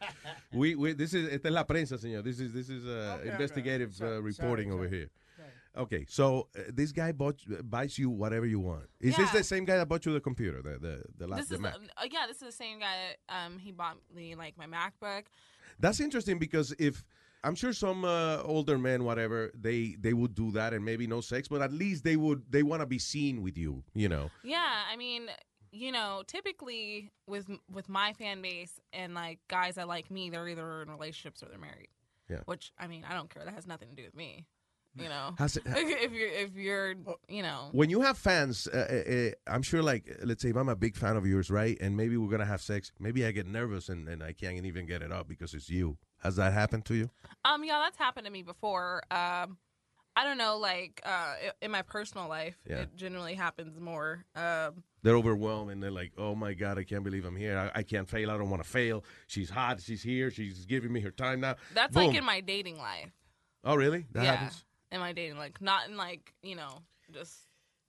We, 0.53 0.75
we 0.75 0.93
this 0.93 1.13
is 1.13 1.27
esta 1.33 1.47
es 1.49 1.53
la 1.53 1.65
prensa, 1.65 1.97
señor. 1.97 2.23
This 2.23 2.39
is 2.39 2.51
this 2.53 2.69
is 2.69 2.85
uh, 2.85 3.17
Okay, 3.19 3.29
investigative 3.29 3.89
okay. 3.89 3.97
Sorry, 3.97 4.17
uh, 4.17 4.21
reporting 4.21 4.69
sorry, 4.69 4.79
over 4.79 4.87
sorry. 4.87 4.97
here. 4.97 5.09
Okay, 5.75 6.05
so 6.09 6.47
uh, 6.57 6.61
this 6.73 6.91
guy 6.91 7.11
bought 7.11 7.39
buys 7.69 7.99
you 7.99 8.09
whatever 8.09 8.45
you 8.47 8.59
want. 8.59 8.85
Is 8.99 9.15
this 9.15 9.29
the 9.31 9.43
same 9.43 9.63
guy 9.65 9.77
that 9.77 9.87
bought 9.87 10.05
you 10.05 10.13
the 10.13 10.19
computer, 10.19 10.61
the 10.63 10.79
the 10.79 11.03
the, 11.27 11.35
This 11.35 11.49
the 11.49 11.55
is 11.55 11.61
Mac? 11.61 11.75
uh, 11.75 12.07
yeah, 12.11 12.25
this 12.27 12.37
is 12.37 12.47
the 12.47 12.51
same 12.51 12.79
guy 12.79 12.95
that 13.27 13.45
um 13.45 13.59
he 13.59 13.71
bought 13.71 13.97
me 14.15 14.33
like 14.35 14.57
my 14.57 14.65
MacBook. 14.65 15.23
That's 15.79 15.99
interesting 15.99 16.39
because 16.39 16.73
if 16.79 17.03
I'm 17.43 17.53
sure 17.53 17.73
some 17.73 18.03
uh, 18.05 18.41
older 18.43 18.79
men, 18.79 19.03
whatever, 19.03 19.51
they 19.53 19.95
they 19.99 20.13
would 20.13 20.33
do 20.33 20.51
that 20.51 20.73
and 20.73 20.83
maybe 20.83 21.05
no 21.05 21.21
sex, 21.21 21.47
but 21.47 21.61
at 21.61 21.71
least 21.71 22.03
they 22.03 22.15
would 22.15 22.41
they 22.49 22.63
want 22.63 22.81
to 22.81 22.87
be 22.87 22.97
seen 22.97 23.43
with 23.43 23.55
you, 23.57 23.83
you 23.93 24.09
know. 24.09 24.31
Yeah, 24.43 24.83
I 24.91 24.95
mean, 24.95 25.27
you 25.77 25.91
know, 25.91 26.23
typically 26.27 27.11
with 27.27 27.47
with 27.71 27.87
my 27.89 28.13
fan 28.13 28.41
base 28.41 28.79
and 28.93 29.13
like 29.13 29.39
guys 29.47 29.75
that 29.75 29.87
like 29.87 30.09
me, 30.11 30.29
they're 30.29 30.47
either 30.47 30.81
in 30.81 30.89
relationships 30.89 31.43
or 31.43 31.47
they're 31.47 31.59
married. 31.59 31.89
Yeah. 32.29 32.39
Which 32.45 32.71
I 32.77 32.87
mean, 32.87 33.05
I 33.09 33.13
don't 33.13 33.29
care. 33.29 33.43
That 33.45 33.53
has 33.53 33.67
nothing 33.67 33.89
to 33.89 33.95
do 33.95 34.03
with 34.03 34.15
me. 34.15 34.45
You 34.95 35.09
know, 35.09 35.35
Has 35.37 35.57
it- 35.57 35.63
if 35.67 36.11
you're 36.11 36.29
if 36.29 36.55
you're 36.55 36.95
you 37.29 37.43
know 37.43 37.69
When 37.71 37.91
you 37.91 38.01
have 38.01 38.17
fans, 38.17 38.67
uh, 38.67 38.77
uh, 39.07 39.13
uh, 39.13 39.31
I'm 39.53 39.61
sure, 39.61 39.83
like, 39.83 40.17
let's 40.23 40.41
say 40.41 40.49
if 40.49 40.55
I'm 40.55 40.69
a 40.69 40.75
big 40.75 40.95
fan 40.95 41.15
of 41.15 41.27
yours, 41.27 41.51
right? 41.51 41.77
And 41.79 41.95
maybe 41.95 42.17
we're 42.17 42.29
going 42.29 42.39
to 42.39 42.47
have 42.47 42.63
sex. 42.63 42.91
Maybe 42.99 43.23
I 43.23 43.29
get 43.31 43.45
nervous 43.45 43.89
and, 43.89 44.09
and 44.09 44.23
I 44.23 44.33
can't 44.33 44.65
even 44.65 44.87
get 44.87 45.03
it 45.03 45.11
up 45.11 45.27
because 45.27 45.53
it's 45.53 45.69
you. 45.69 45.97
Has 46.23 46.37
that 46.37 46.51
happened 46.51 46.85
to 46.85 46.95
you? 46.95 47.11
Um, 47.45 47.63
yeah, 47.63 47.79
that's 47.83 47.97
happened 47.99 48.25
to 48.25 48.31
me 48.31 48.41
before. 48.41 49.03
Um, 49.11 49.57
I 50.17 50.23
don't 50.23 50.37
know, 50.39 50.57
like 50.57 50.99
uh, 51.05 51.35
in 51.61 51.69
my 51.71 51.83
personal 51.83 52.27
life, 52.27 52.57
Yeah. 52.67 52.77
it 52.77 52.95
generally 52.95 53.35
happens 53.35 53.79
more. 53.79 54.25
Um, 54.35 54.83
They're 55.03 55.15
overwhelmed 55.15 55.71
and 55.71 55.81
they're 55.83 55.91
like, 55.91 56.13
oh 56.17 56.33
my 56.33 56.53
God, 56.53 56.79
I 56.79 56.83
can't 56.83 57.03
believe 57.03 57.23
I'm 57.23 57.35
here. 57.35 57.57
I, 57.57 57.79
I 57.79 57.83
can't 57.83 58.09
fail. 58.09 58.31
I 58.31 58.37
don't 58.37 58.49
want 58.49 58.63
to 58.63 58.69
fail. 58.69 59.03
She's 59.27 59.49
hot. 59.49 59.79
She's 59.81 60.01
here. 60.01 60.31
She's 60.31 60.65
giving 60.65 60.91
me 60.91 61.01
her 61.01 61.11
time 61.11 61.39
now. 61.41 61.55
that's 61.75 61.93
Boom. 61.93 62.07
like 62.07 62.17
in 62.17 62.25
my 62.25 62.41
dating 62.41 62.77
life. 62.79 63.11
Oh, 63.63 63.75
really? 63.75 64.07
That 64.13 64.23
yeah, 64.23 64.35
happens? 64.35 64.63
in 64.91 64.99
my 64.99 65.13
dating, 65.13 65.37
like 65.37 65.61
not 65.61 65.87
in 65.87 65.97
like 65.97 66.33
you 66.41 66.55
know 66.55 66.81
just 67.13 67.35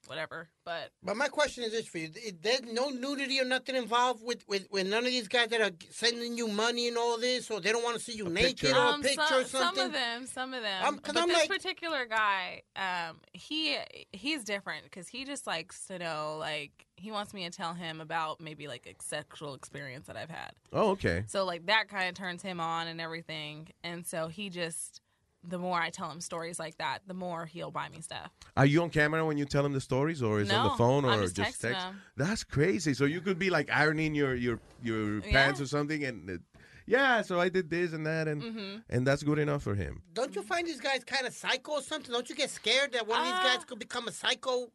whatever. 0.09 0.49
But 0.65 0.91
But 1.03 1.17
my 1.17 1.29
question 1.29 1.65
is 1.65 1.73
this 1.73 1.87
for 1.87 1.99
you: 1.99 2.09
Th- 2.09 2.35
There's 2.41 2.63
no 2.63 2.89
nudity 2.89 3.41
or 3.41 3.45
nothing 3.45 3.77
involved 3.77 4.23
with, 4.25 4.47
with, 4.49 4.67
with 4.71 4.87
none 4.87 5.01
of 5.05 5.11
these 5.11 5.29
guys 5.29 5.49
that 5.49 5.61
are 5.61 5.71
sending 5.91 6.37
you 6.37 6.49
money 6.49 6.89
and 6.89 6.97
all 6.99 7.19
this, 7.19 7.51
or 7.51 7.61
they 7.61 7.73
don't 7.73 7.83
want 7.85 7.97
to 7.97 8.03
see 8.03 8.13
you 8.17 8.29
naked 8.29 8.73
or 8.73 8.77
a 8.77 8.81
um, 8.81 9.03
picture 9.03 9.23
some, 9.27 9.41
or 9.41 9.45
something. 9.45 9.77
some 9.77 9.87
of 9.87 9.93
them, 9.93 10.27
some 10.27 10.55
of 10.55 10.63
them. 10.63 10.85
Um, 10.85 10.99
'cause 10.99 11.15
but 11.15 11.23
I'm 11.23 11.29
this 11.29 11.39
like- 11.39 11.49
particular 11.49 12.07
guy, 12.07 12.63
um, 12.77 13.21
he 13.33 13.77
he's 14.13 14.45
different 14.45 14.85
because 14.85 15.09
he 15.09 15.25
just 15.25 15.47
likes 15.47 15.87
to 15.87 15.99
know, 15.99 16.37
like 16.39 16.87
he 16.97 17.11
wants 17.13 17.33
me 17.33 17.45
to 17.45 17.51
tell 17.51 17.75
him 17.75 18.01
about 18.01 18.41
maybe 18.41 18.67
like 18.67 18.87
a 18.87 19.03
sexual 19.03 19.55
experience 19.55 20.07
that 20.09 20.17
I've 20.17 20.31
had. 20.31 20.53
Oh, 20.73 20.91
okay. 20.91 21.25
So 21.29 21.45
like 21.45 21.67
that 21.67 21.89
kind 21.89 22.09
of 22.09 22.15
turns 22.15 22.43
him 22.43 22.61
on 22.61 22.89
and 22.89 23.01
everything, 23.01 23.69
and 23.85 24.07
so 24.07 24.29
he 24.29 24.51
just. 24.51 25.01
The 25.45 25.59
more 25.59 25.81
I 25.81 25.91
tell 25.91 26.11
him 26.11 26.21
stories 26.21 26.59
like 26.59 26.77
that, 26.79 27.01
the 27.07 27.15
more 27.15 27.47
he'll 27.47 27.71
buy 27.71 27.89
me 27.89 28.01
stuff. 28.01 28.31
Are 28.57 28.67
you 28.67 28.83
on 28.83 28.91
camera 28.91 29.25
when 29.25 29.39
you 29.39 29.45
tell 29.45 29.65
him 29.65 29.73
the 29.73 29.81
stories, 29.81 30.23
or 30.23 30.41
is 30.41 30.51
it 30.51 30.55
on 30.55 30.65
the 30.65 30.71
phone, 30.71 31.05
or 31.05 31.13
I'm 31.13 31.23
just 31.23 31.37
texting 31.37 31.61
text? 31.61 31.87
them. 31.87 32.01
That's 32.17 32.43
crazy. 32.45 32.93
So 32.95 33.05
you 33.05 33.21
could 33.21 33.39
be 33.39 33.49
like 33.51 33.71
ironing 33.71 34.15
your 34.15 34.35
your 34.35 34.61
your 34.83 35.21
Yeah. 35.23 35.31
pants 35.33 35.61
or 35.61 35.67
something, 35.67 36.03
and 36.05 36.29
uh, 36.29 36.39
yeah. 36.87 37.23
So 37.23 37.39
I 37.41 37.49
did 37.49 37.71
this 37.71 37.93
and 37.93 38.05
that, 38.07 38.27
and 38.27 38.43
Mhm. 38.43 38.83
and 38.91 39.07
that's 39.07 39.23
good 39.23 39.39
enough 39.39 39.63
for 39.63 39.75
him. 39.77 40.03
Don't 40.13 40.35
you 40.35 40.43
find 40.43 40.67
these 40.67 40.81
guys 40.81 41.05
kind 41.05 41.27
of 41.27 41.33
psycho 41.33 41.73
or 41.73 41.83
something? 41.83 42.13
Don't 42.13 42.29
you 42.29 42.35
get 42.35 42.51
scared 42.51 42.93
that 42.93 43.07
one 43.07 43.21
of 43.21 43.27
these 43.27 43.39
guys 43.39 43.65
could 43.65 43.79
become 43.79 44.09
a 44.09 44.13
psycho? 44.13 44.73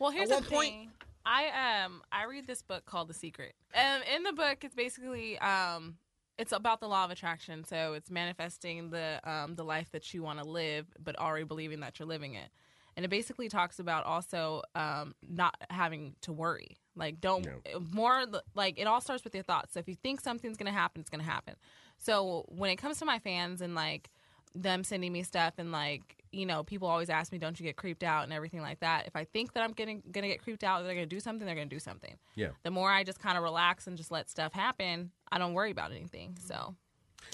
Well, 0.00 0.10
here's 0.10 0.30
at 0.30 0.44
the 0.48 0.54
one 0.54 0.64
thing. 0.64 0.92
I 1.26 1.82
um 1.84 2.02
I 2.10 2.24
read 2.24 2.46
this 2.46 2.62
book 2.62 2.86
called 2.86 3.08
The 3.08 3.14
Secret. 3.14 3.54
Um, 3.74 4.00
in 4.14 4.22
the 4.22 4.32
book, 4.32 4.64
it's 4.64 4.74
basically 4.74 5.38
um 5.40 5.98
it's 6.38 6.52
about 6.52 6.80
the 6.80 6.88
law 6.88 7.04
of 7.04 7.10
attraction. 7.10 7.64
So 7.64 7.94
it's 7.94 8.10
manifesting 8.10 8.90
the 8.90 9.20
um 9.24 9.54
the 9.54 9.64
life 9.64 9.90
that 9.92 10.12
you 10.14 10.22
want 10.22 10.38
to 10.40 10.44
live, 10.44 10.86
but 11.02 11.18
already 11.18 11.44
believing 11.44 11.80
that 11.80 11.98
you're 11.98 12.08
living 12.08 12.34
it. 12.34 12.48
And 12.96 13.04
it 13.04 13.08
basically 13.08 13.48
talks 13.48 13.78
about 13.78 14.04
also 14.04 14.62
um 14.74 15.14
not 15.26 15.54
having 15.70 16.14
to 16.22 16.32
worry. 16.32 16.76
Like 16.94 17.20
don't 17.20 17.46
more 17.92 18.24
like 18.54 18.78
it 18.78 18.86
all 18.86 19.00
starts 19.00 19.24
with 19.24 19.34
your 19.34 19.44
thoughts. 19.44 19.74
So 19.74 19.80
if 19.80 19.88
you 19.88 19.94
think 19.94 20.20
something's 20.20 20.56
gonna 20.56 20.72
happen, 20.72 21.00
it's 21.00 21.10
gonna 21.10 21.22
happen. 21.22 21.54
So 21.98 22.44
when 22.48 22.70
it 22.70 22.76
comes 22.76 22.98
to 22.98 23.04
my 23.04 23.18
fans 23.18 23.60
and 23.60 23.74
like 23.74 24.10
them 24.54 24.84
sending 24.84 25.12
me 25.12 25.22
stuff 25.22 25.54
and 25.58 25.70
like 25.70 26.16
you 26.32 26.46
know 26.46 26.64
people 26.64 26.88
always 26.88 27.10
ask 27.10 27.30
me 27.30 27.36
don't 27.38 27.60
you 27.60 27.64
get 27.66 27.76
creeped 27.76 28.02
out 28.02 28.24
and 28.24 28.32
everything 28.32 28.62
like 28.62 28.80
that 28.80 29.06
if 29.06 29.14
i 29.14 29.22
think 29.22 29.52
that 29.52 29.62
i'm 29.62 29.72
getting 29.72 30.02
gonna 30.10 30.28
get 30.28 30.42
creeped 30.42 30.64
out 30.64 30.82
they're 30.82 30.94
gonna 30.94 31.04
do 31.04 31.20
something 31.20 31.44
they're 31.44 31.54
gonna 31.54 31.66
do 31.66 31.78
something 31.78 32.14
Yeah. 32.36 32.48
the 32.62 32.70
more 32.70 32.90
i 32.90 33.04
just 33.04 33.18
kind 33.20 33.36
of 33.36 33.44
relax 33.44 33.86
and 33.86 33.98
just 33.98 34.10
let 34.10 34.30
stuff 34.30 34.54
happen 34.54 35.10
i 35.32 35.38
don't 35.38 35.54
worry 35.54 35.70
about 35.70 35.90
anything 35.92 36.36
so 36.40 36.74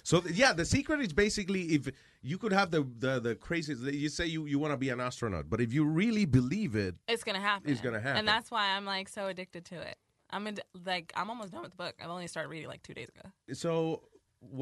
So 0.04 0.22
yeah, 0.32 0.52
the 0.54 0.64
secret 0.64 1.00
is 1.00 1.12
basically 1.12 1.62
if 1.76 1.82
you 2.22 2.38
could 2.38 2.52
have 2.52 2.70
the 2.70 2.82
the 3.04 3.20
the 3.20 3.34
craziest. 3.34 3.82
You 3.82 4.08
say 4.08 4.26
you 4.26 4.46
you 4.46 4.58
want 4.58 4.72
to 4.72 4.78
be 4.86 4.90
an 4.90 5.00
astronaut, 5.00 5.44
but 5.52 5.60
if 5.60 5.70
you 5.76 5.84
really 5.84 6.24
believe 6.24 6.72
it, 6.86 6.94
it's 7.12 7.24
gonna 7.24 7.40
happen 7.50 7.70
It's 7.70 7.82
gonna 7.86 8.00
happen. 8.00 8.18
and 8.20 8.26
that's 8.28 8.50
why 8.50 8.64
i'm 8.74 8.86
like 8.96 9.08
so 9.08 9.22
addicted 9.32 9.64
to 9.72 9.76
it 9.90 9.96
i'm 10.30 10.46
ad- 10.46 10.64
like 10.92 11.12
i'm 11.18 11.28
almost 11.32 11.50
done 11.52 11.62
with 11.66 11.72
the 11.76 11.82
book 11.84 11.94
i've 12.00 12.10
only 12.16 12.26
started 12.26 12.48
reading 12.48 12.68
like 12.74 12.82
two 12.82 12.94
days 12.94 13.08
ago 13.14 13.26
so. 13.52 14.02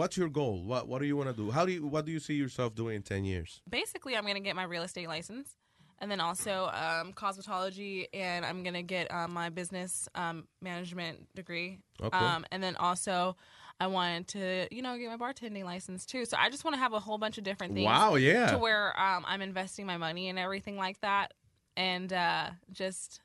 What's 0.01 0.15
your 0.21 0.29
goal? 0.29 0.57
What 0.71 0.83
What 0.91 0.99
do 1.01 1.07
you 1.07 1.17
want 1.21 1.31
to 1.35 1.37
do? 1.43 1.51
How 1.57 1.65
do 1.65 1.73
you 1.73 1.87
What 1.95 2.05
do 2.07 2.13
you 2.13 2.21
see 2.21 2.35
yourself 2.45 2.75
doing 2.75 2.97
in 2.97 3.03
ten 3.03 3.23
years? 3.25 3.63
basically 3.79 4.13
i'm 4.17 4.27
gonna 4.29 4.47
get 4.49 4.55
my 4.63 4.67
real 4.75 4.83
estate 4.89 5.09
license 5.17 5.57
and 6.01 6.11
then 6.11 6.21
also 6.21 6.71
um, 6.73 7.13
cosmetology 7.13 8.07
and 8.15 8.45
i'm 8.45 8.63
gonna 8.63 8.83
get 8.83 9.13
um, 9.13 9.33
my 9.33 9.49
business 9.49 10.09
um, 10.15 10.47
management 10.61 11.33
degree 11.35 11.79
Oh, 12.03 12.11
cool. 12.11 12.27
um, 12.29 12.47
and 12.51 12.63
then 12.63 12.77
also 12.77 13.37
i 13.81 13.87
wanted 13.87 14.29
to 14.29 14.69
you 14.75 14.83
know 14.83 14.97
get 14.99 15.09
my 15.09 15.17
bartending 15.33 15.65
license 15.65 16.07
too 16.07 16.25
so 16.25 16.37
i 16.39 16.49
just 16.51 16.65
want 16.65 16.75
to 16.75 16.79
have 16.81 16.93
a 16.93 17.01
whole 17.01 17.19
bunch 17.19 17.37
of 17.39 17.45
different 17.45 17.75
things 17.75 17.87
Wow, 17.87 18.15
yeah. 18.17 18.47
to 18.53 18.59
where 18.59 18.99
um, 19.01 19.25
i'm 19.29 19.43
investing 19.43 19.87
my 19.87 19.97
money 19.99 20.29
and 20.29 20.39
everything 20.39 20.77
like 20.77 21.01
that 21.03 21.35
and 21.77 22.13
uh, 22.13 22.51
just 22.73 23.21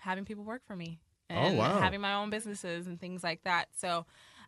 having 0.00 0.24
people 0.24 0.44
work 0.44 0.62
for 0.66 0.74
me 0.76 0.98
Oh, 1.32 1.34
and 1.36 1.58
wow. 1.58 1.78
having 1.80 2.00
my 2.00 2.14
own 2.14 2.28
businesses 2.30 2.88
and 2.88 2.98
things 3.00 3.22
like 3.22 3.44
that 3.44 3.68
so 3.76 4.04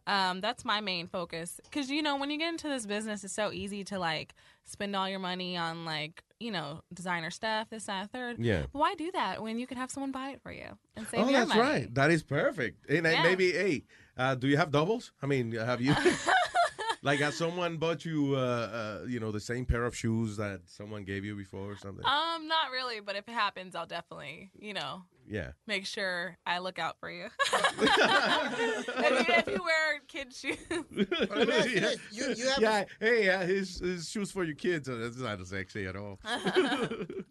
um, 0.06 0.40
that's 0.40 0.64
my 0.64 0.80
main 0.80 1.06
focus 1.06 1.60
because 1.64 1.90
you 1.90 2.02
know 2.02 2.16
when 2.16 2.30
you 2.30 2.38
get 2.38 2.48
into 2.48 2.68
this 2.68 2.86
business 2.86 3.22
it's 3.24 3.32
so 3.32 3.52
easy 3.52 3.84
to 3.84 3.98
like 3.98 4.34
spend 4.64 4.94
all 4.96 5.08
your 5.08 5.18
money 5.18 5.56
on 5.56 5.84
like 5.84 6.22
you 6.40 6.50
know 6.50 6.82
designer 6.92 7.30
stuff 7.30 7.68
this 7.70 7.84
that 7.84 8.00
and 8.02 8.12
third 8.12 8.36
Yeah. 8.38 8.64
why 8.72 8.94
do 8.94 9.10
that 9.12 9.42
when 9.42 9.58
you 9.58 9.66
could 9.66 9.78
have 9.78 9.90
someone 9.90 10.10
buy 10.10 10.30
it 10.30 10.40
for 10.42 10.50
you 10.52 10.76
and 10.96 11.06
save 11.06 11.20
oh, 11.20 11.28
your 11.28 11.38
that's 11.40 11.48
money 11.48 11.60
right. 11.60 11.94
That 11.94 12.10
is 12.10 12.22
perfect. 12.22 12.88
And 12.90 13.04
Yeah. 13.06 13.22
maybe, 13.22 13.52
hey, 13.52 13.84
uh, 14.16 14.34
do 14.34 14.48
you 14.48 14.56
have 14.56 14.70
doubles? 14.70 15.12
I 15.22 15.26
mean, 15.26 15.52
have 15.52 15.80
you? 15.80 15.94
like, 17.02 17.20
has 17.20 17.36
someone 17.36 17.76
bought 17.78 18.04
you, 18.04 18.34
uh, 18.36 19.00
uh, 19.02 19.06
you 19.06 19.20
know, 19.20 19.32
the 19.32 19.40
same 19.40 19.64
pair 19.64 19.84
of 19.84 19.96
shoes 19.96 20.36
that 20.36 20.62
someone 20.66 21.04
gave 21.04 21.24
you 21.24 21.34
before 21.36 21.70
or 21.72 21.76
something? 21.76 22.04
um 22.04 22.48
not 22.48 22.70
really 22.72 23.00
but 23.00 23.14
if 23.16 23.28
it 23.28 23.32
happens 23.32 23.74
i'll 23.74 23.86
definitely 23.86 24.50
you 24.58 24.74
know 24.74 25.02
yeah. 25.26 25.52
make 25.66 25.86
sure 25.86 26.36
i 26.46 26.58
look 26.58 26.78
out 26.78 26.96
for 26.98 27.10
you 27.10 27.26
if, 27.80 29.28
you 29.28 29.34
if 29.34 29.46
you 29.46 29.62
wear 29.62 30.00
kid 30.08 30.32
shoes 30.34 30.56
yeah. 31.72 31.92
You, 32.10 32.34
you 32.34 32.48
have 32.48 32.58
yeah. 32.60 32.84
Hey, 33.00 33.28
uh, 33.28 33.40
his, 33.40 33.80
his 33.80 34.08
shoes 34.08 34.30
for 34.30 34.44
your 34.44 34.54
kids. 34.54 34.88
Uh, 34.88 34.96
that's 34.96 35.18
not 35.18 35.44
sexy 35.46 35.86
at 35.86 35.96
all. 35.96 36.18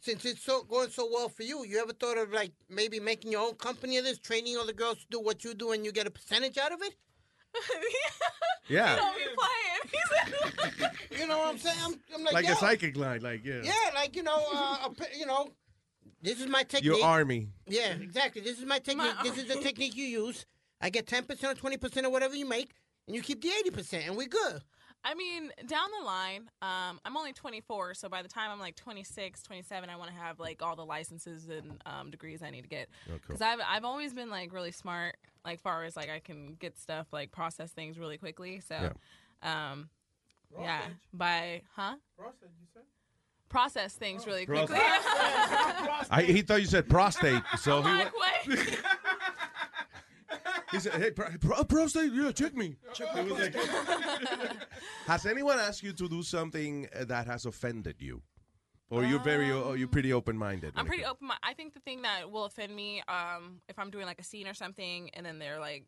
Since 0.01 0.25
it's 0.25 0.41
so 0.41 0.63
going 0.63 0.89
so 0.89 1.07
well 1.11 1.29
for 1.29 1.43
you, 1.43 1.65
you 1.65 1.79
ever 1.79 1.93
thought 1.93 2.17
of 2.17 2.31
like 2.31 2.51
maybe 2.69 2.99
making 2.99 3.31
your 3.31 3.41
own 3.41 3.55
company 3.55 3.97
of 3.97 4.05
this, 4.05 4.19
training 4.19 4.57
all 4.57 4.65
the 4.65 4.73
girls 4.73 4.97
to 4.99 5.05
do 5.09 5.19
what 5.19 5.43
you 5.43 5.53
do, 5.53 5.71
and 5.71 5.85
you 5.85 5.91
get 5.91 6.07
a 6.07 6.11
percentage 6.11 6.57
out 6.57 6.71
of 6.71 6.81
it? 6.81 6.95
Yeah. 8.67 8.95
don't 8.95 9.15
be 9.15 9.23
playing 9.35 10.93
You 11.19 11.27
know 11.27 11.39
what 11.39 11.49
I'm 11.49 11.57
saying? 11.57 11.77
I'm, 11.83 11.93
I'm 12.15 12.23
like, 12.23 12.33
like 12.33 12.49
a 12.49 12.55
psychic 12.55 12.95
line. 12.95 13.21
Like, 13.21 13.45
yeah. 13.45 13.61
Yeah, 13.63 13.73
like 13.93 14.15
you 14.15 14.23
know, 14.23 14.45
uh, 14.53 14.87
a 14.87 15.17
you 15.17 15.25
know, 15.25 15.49
this 16.21 16.39
is 16.39 16.47
my 16.47 16.63
technique. 16.63 16.83
Your 16.83 17.05
army. 17.05 17.49
Yeah, 17.67 17.93
exactly. 17.93 18.41
This 18.41 18.59
is 18.59 18.65
my 18.65 18.79
technique. 18.79 19.13
this 19.23 19.37
is 19.37 19.45
the 19.45 19.55
technique 19.55 19.95
you 19.95 20.05
use. 20.05 20.45
I 20.79 20.89
get 20.89 21.07
ten 21.07 21.23
percent 21.23 21.57
or 21.57 21.59
twenty 21.59 21.77
percent 21.77 22.05
or 22.05 22.09
whatever 22.09 22.35
you 22.35 22.47
make, 22.47 22.71
and 23.07 23.15
you 23.15 23.21
keep 23.21 23.41
the 23.41 23.49
eighty 23.59 23.71
percent, 23.71 24.07
and 24.07 24.15
we 24.17 24.27
good. 24.27 24.61
I 25.03 25.15
mean, 25.15 25.51
down 25.65 25.87
the 25.99 26.05
line, 26.05 26.49
um, 26.61 26.99
I'm 27.03 27.17
only 27.17 27.33
24, 27.33 27.95
so 27.95 28.07
by 28.07 28.21
the 28.21 28.27
time 28.27 28.51
I'm 28.51 28.59
like 28.59 28.75
26, 28.75 29.41
27, 29.41 29.89
I 29.89 29.95
want 29.95 30.11
to 30.11 30.15
have 30.15 30.39
like 30.39 30.61
all 30.61 30.75
the 30.75 30.85
licenses 30.85 31.49
and 31.49 31.81
um, 31.87 32.11
degrees 32.11 32.43
I 32.43 32.51
need 32.51 32.61
to 32.61 32.67
get. 32.67 32.87
Oh, 33.07 33.13
cool. 33.13 33.19
Because 33.27 33.41
I've 33.41 33.59
I've 33.67 33.83
always 33.83 34.13
been 34.13 34.29
like 34.29 34.53
really 34.53 34.71
smart, 34.71 35.17
like 35.43 35.59
far 35.59 35.85
as 35.85 35.95
like 35.95 36.09
I 36.11 36.19
can 36.19 36.55
get 36.59 36.77
stuff 36.77 37.07
like 37.11 37.31
process 37.31 37.71
things 37.71 37.97
really 37.97 38.17
quickly. 38.17 38.59
So, 38.59 38.93
um, 39.41 39.89
yeah, 40.59 40.81
by 41.13 41.63
huh? 41.75 41.95
Process 42.15 42.49
things 43.99 44.25
really 44.27 44.45
quickly. 44.45 44.77
I, 46.09 46.23
he 46.23 46.41
thought 46.41 46.61
you 46.61 46.67
said 46.67 46.89
prostate. 46.89 47.41
So 47.59 47.81
he, 47.81 47.89
went, 47.89 48.11
he 50.71 50.79
said, 50.79 50.93
hey, 50.93 51.11
pro, 51.11 51.25
pro, 51.39 51.63
prostate, 51.63 52.13
yeah, 52.13 52.31
check 52.31 52.55
me. 52.55 52.75
It 52.99 53.29
was 53.29 53.39
like- 53.39 53.55
has 55.07 55.25
anyone 55.25 55.59
asked 55.59 55.83
you 55.83 55.93
to 55.93 56.07
do 56.07 56.23
something 56.23 56.87
that 57.01 57.27
has 57.27 57.45
offended 57.45 57.95
you? 57.99 58.21
Or 58.89 59.05
you're 59.05 59.19
very, 59.21 59.49
or 59.51 59.77
you're 59.77 59.87
pretty 59.87 60.11
open 60.11 60.37
minded? 60.37 60.73
I'm 60.75 60.85
pretty 60.85 61.05
open. 61.05 61.29
I 61.43 61.53
think 61.53 61.73
the 61.73 61.79
thing 61.79 62.01
that 62.01 62.29
will 62.29 62.43
offend 62.43 62.75
me, 62.75 63.01
um, 63.07 63.61
if 63.69 63.79
I'm 63.79 63.89
doing 63.89 64.05
like 64.05 64.19
a 64.19 64.23
scene 64.23 64.47
or 64.47 64.53
something, 64.53 65.09
and 65.13 65.25
then 65.25 65.39
they're 65.39 65.61
like, 65.61 65.85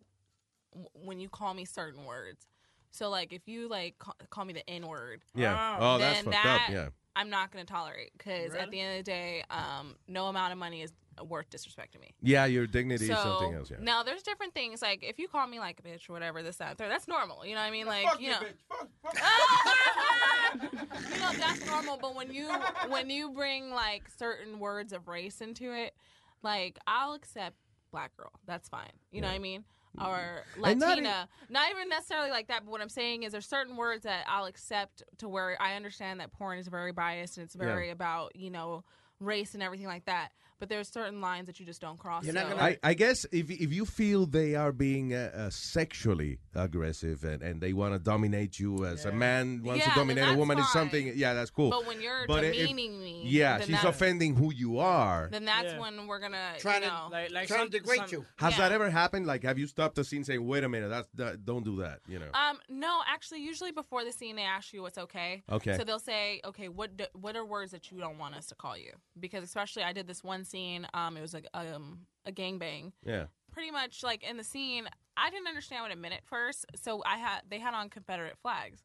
w- 0.71 0.87
when 0.93 1.19
you 1.19 1.27
call 1.27 1.53
me 1.53 1.65
certain 1.65 2.05
words. 2.05 2.47
So 2.91 3.09
like, 3.09 3.33
if 3.33 3.45
you 3.45 3.67
like 3.67 3.97
ca- 3.99 4.13
call 4.29 4.45
me 4.45 4.53
the 4.53 4.69
N 4.69 4.87
word, 4.87 5.21
Yeah. 5.35 5.77
Oh, 5.81 5.97
that's 5.97 6.23
then 6.23 6.25
fucked 6.33 6.37
up, 6.37 6.43
that 6.43 6.69
yeah. 6.71 6.87
I'm 7.15 7.29
not 7.29 7.51
gonna 7.51 7.65
tolerate 7.65 8.11
because 8.17 8.53
at 8.53 8.71
the 8.71 8.79
end 8.79 8.99
of 8.99 9.05
the 9.05 9.11
day, 9.11 9.43
um, 9.49 9.95
no 10.07 10.27
amount 10.27 10.51
of 10.51 10.59
money 10.59 10.81
is 10.81 10.91
worth 11.27 11.49
disrespecting 11.49 12.01
me. 12.01 12.13
Yeah, 12.21 12.45
your 12.45 12.65
dignity 12.65 13.07
so 13.07 13.13
is 13.13 13.19
something 13.19 13.53
else. 13.53 13.69
Yeah. 13.69 13.77
now 13.81 14.03
there's 14.03 14.23
different 14.23 14.53
things 14.53 14.81
like 14.81 15.03
if 15.03 15.19
you 15.19 15.27
call 15.27 15.45
me 15.47 15.59
like 15.59 15.79
a 15.79 15.87
bitch 15.87 16.09
or 16.09 16.13
whatever, 16.13 16.41
this 16.41 16.57
that 16.57 16.69
and 16.69 16.77
third, 16.77 16.91
that's 16.91 17.07
normal. 17.07 17.45
You 17.45 17.55
know 17.55 17.61
what 17.61 17.67
I 17.67 17.71
mean? 17.71 17.85
Like 17.85 18.05
fuck 18.05 18.19
you 18.19 18.27
you, 18.27 18.33
know. 18.33 18.39
you 21.11 21.19
know 21.19 21.31
that's 21.39 21.65
normal 21.65 21.97
but 21.97 22.15
when 22.15 22.31
you 22.31 22.47
when 22.87 23.09
you 23.09 23.31
bring 23.31 23.71
like 23.71 24.03
certain 24.17 24.59
words 24.59 24.93
of 24.93 25.07
race 25.07 25.41
into 25.41 25.73
it 25.73 25.95
like 26.43 26.77
i'll 26.85 27.13
accept 27.13 27.55
black 27.93 28.17
girl. 28.17 28.31
That's 28.45 28.67
fine. 28.67 28.91
You 29.11 29.21
know 29.21 29.27
what 29.27 29.35
I 29.35 29.39
mean? 29.39 29.63
Or 29.99 30.43
And 30.63 30.79
not 30.79 30.89
Latina. 30.89 31.29
Not, 31.49 31.69
even 31.69 31.89
necessarily 31.89 32.31
like 32.31 32.47
that, 32.47 32.63
but 32.65 32.71
what 32.71 32.81
I'm 32.81 32.89
saying 32.89 33.23
is 33.23 33.31
there's 33.31 33.45
certain 33.45 33.75
words 33.77 34.03
that 34.03 34.25
I'll 34.27 34.45
accept 34.45 35.03
to 35.19 35.29
where 35.29 35.55
I 35.61 35.75
understand 35.75 36.19
that 36.19 36.31
porn 36.31 36.57
is 36.57 36.67
very 36.67 36.91
biased 36.91 37.37
and 37.37 37.45
it's 37.45 37.55
Yeah. 37.55 37.65
very 37.65 37.89
about, 37.91 38.35
you 38.35 38.49
know, 38.49 38.83
race 39.19 39.53
and 39.53 39.61
everything 39.61 39.87
like 39.87 40.05
that. 40.05 40.31
But 40.59 40.69
there's 40.69 40.87
certain 40.87 41.19
lines 41.21 41.47
that 41.47 41.59
you 41.59 41.65
just 41.65 41.81
don't 41.81 41.97
cross. 41.99 42.25
so- 42.25 42.33
I, 42.39 42.77
I 42.83 42.93
guess 42.93 43.25
if 43.31 43.49
if 43.51 43.73
you 43.73 43.85
feel 43.85 44.25
they 44.25 44.55
are 44.55 44.71
being 44.71 45.13
uh, 45.13 45.31
uh, 45.35 45.49
sexually 45.49 46.39
aggressive 46.55 47.23
and, 47.23 47.41
and 47.41 47.59
they 47.61 47.73
want 47.73 47.93
to 47.93 47.99
dominate 47.99 48.59
you 48.59 48.85
as 48.85 49.05
a 49.05 49.11
man 49.11 49.61
wants 49.63 49.79
Yeah, 49.79 49.85
to 49.85 49.89
then 49.89 49.97
dominate 50.07 50.23
a 50.23 50.27
that's 50.27 50.37
woman 50.37 50.57
is 50.59 50.65
fine. 50.65 50.73
something 50.73 51.13
yeah 51.15 51.33
that's 51.33 51.49
cool. 51.51 51.69
But 51.69 51.85
when 51.85 52.01
you're 52.01 52.25
But 52.27 52.43
if- 52.43 52.53
demeaning 52.55 53.01
me, 53.01 53.23
yeah, 53.25 53.57
then 53.57 53.67
she's 53.67 53.75
that's- 53.75 53.95
offending 53.95 54.35
who 54.35 54.53
you 54.53 54.79
are. 54.79 55.27
then 55.31 55.45
that's 55.45 55.73
Yeah. 55.73 55.79
when 55.79 56.07
we're 56.07 56.19
gonna 56.19 56.53
Trying 56.59 56.83
you 56.83 56.89
to- 56.89 56.93
know, 56.95 57.07
Like, 57.11 57.31
like 57.31 57.47
Trying 57.47 57.59
some, 57.61 57.69
to 57.71 57.77
degrade 57.79 57.99
some- 57.99 58.09
you. 58.11 58.25
Has 58.37 58.53
Yeah. 58.53 58.59
that 58.69 58.71
ever 58.71 58.89
happened? 58.89 59.25
Like, 59.27 59.43
have 59.43 59.57
you 59.59 59.67
stopped 59.67 59.95
the 59.95 60.03
scene 60.03 60.23
saying, 60.23 60.45
"Wait 60.45 60.63
a 60.63 60.69
minute, 60.69 60.89
that's 60.89 61.09
that, 61.15 61.45
don't 61.45 61.63
do 61.65 61.77
that"? 61.77 61.99
You 62.07 62.19
know. 62.19 62.29
Um, 62.33 62.59
no, 62.69 63.01
actually, 63.07 63.41
usually 63.41 63.71
before 63.71 64.03
the 64.05 64.11
scene, 64.11 64.35
they 64.35 64.43
ask 64.43 64.73
you 64.73 64.81
what's 64.81 64.97
okay. 64.97 65.43
Okay. 65.51 65.75
So 65.77 65.83
they'll 65.83 65.99
say, 65.99 66.39
okay, 66.45 66.69
what 66.69 66.95
do, 66.97 67.05
what 67.13 67.35
are 67.35 67.45
words 67.45 67.71
that 67.71 67.91
you 67.91 67.97
don't 67.99 68.17
want 68.17 68.35
us 68.35 68.45
to 68.47 68.55
call 68.55 68.77
you? 68.77 68.93
Because 69.19 69.43
especially, 69.43 69.83
I 69.83 69.93
did 69.93 70.07
this 70.07 70.23
one 70.23 70.42
scene. 70.45 70.87
Um, 70.93 71.17
it 71.17 71.21
was 71.21 71.33
like 71.33 71.47
um 71.53 71.99
a 72.25 72.31
gangbang. 72.31 72.91
yeah. 73.05 73.25
Pretty 73.51 73.69
much 73.69 74.01
like 74.01 74.23
in 74.23 74.37
the 74.37 74.43
scene, 74.43 74.87
I 75.15 75.29
didn't 75.29 75.47
understand 75.47 75.83
what 75.83 75.91
it 75.91 75.97
meant 75.97 76.15
at 76.15 76.25
first. 76.25 76.65
So 76.75 77.03
I 77.05 77.17
had 77.17 77.41
they 77.49 77.59
had 77.59 77.73
on 77.73 77.89
Confederate 77.89 78.37
flags. 78.41 78.81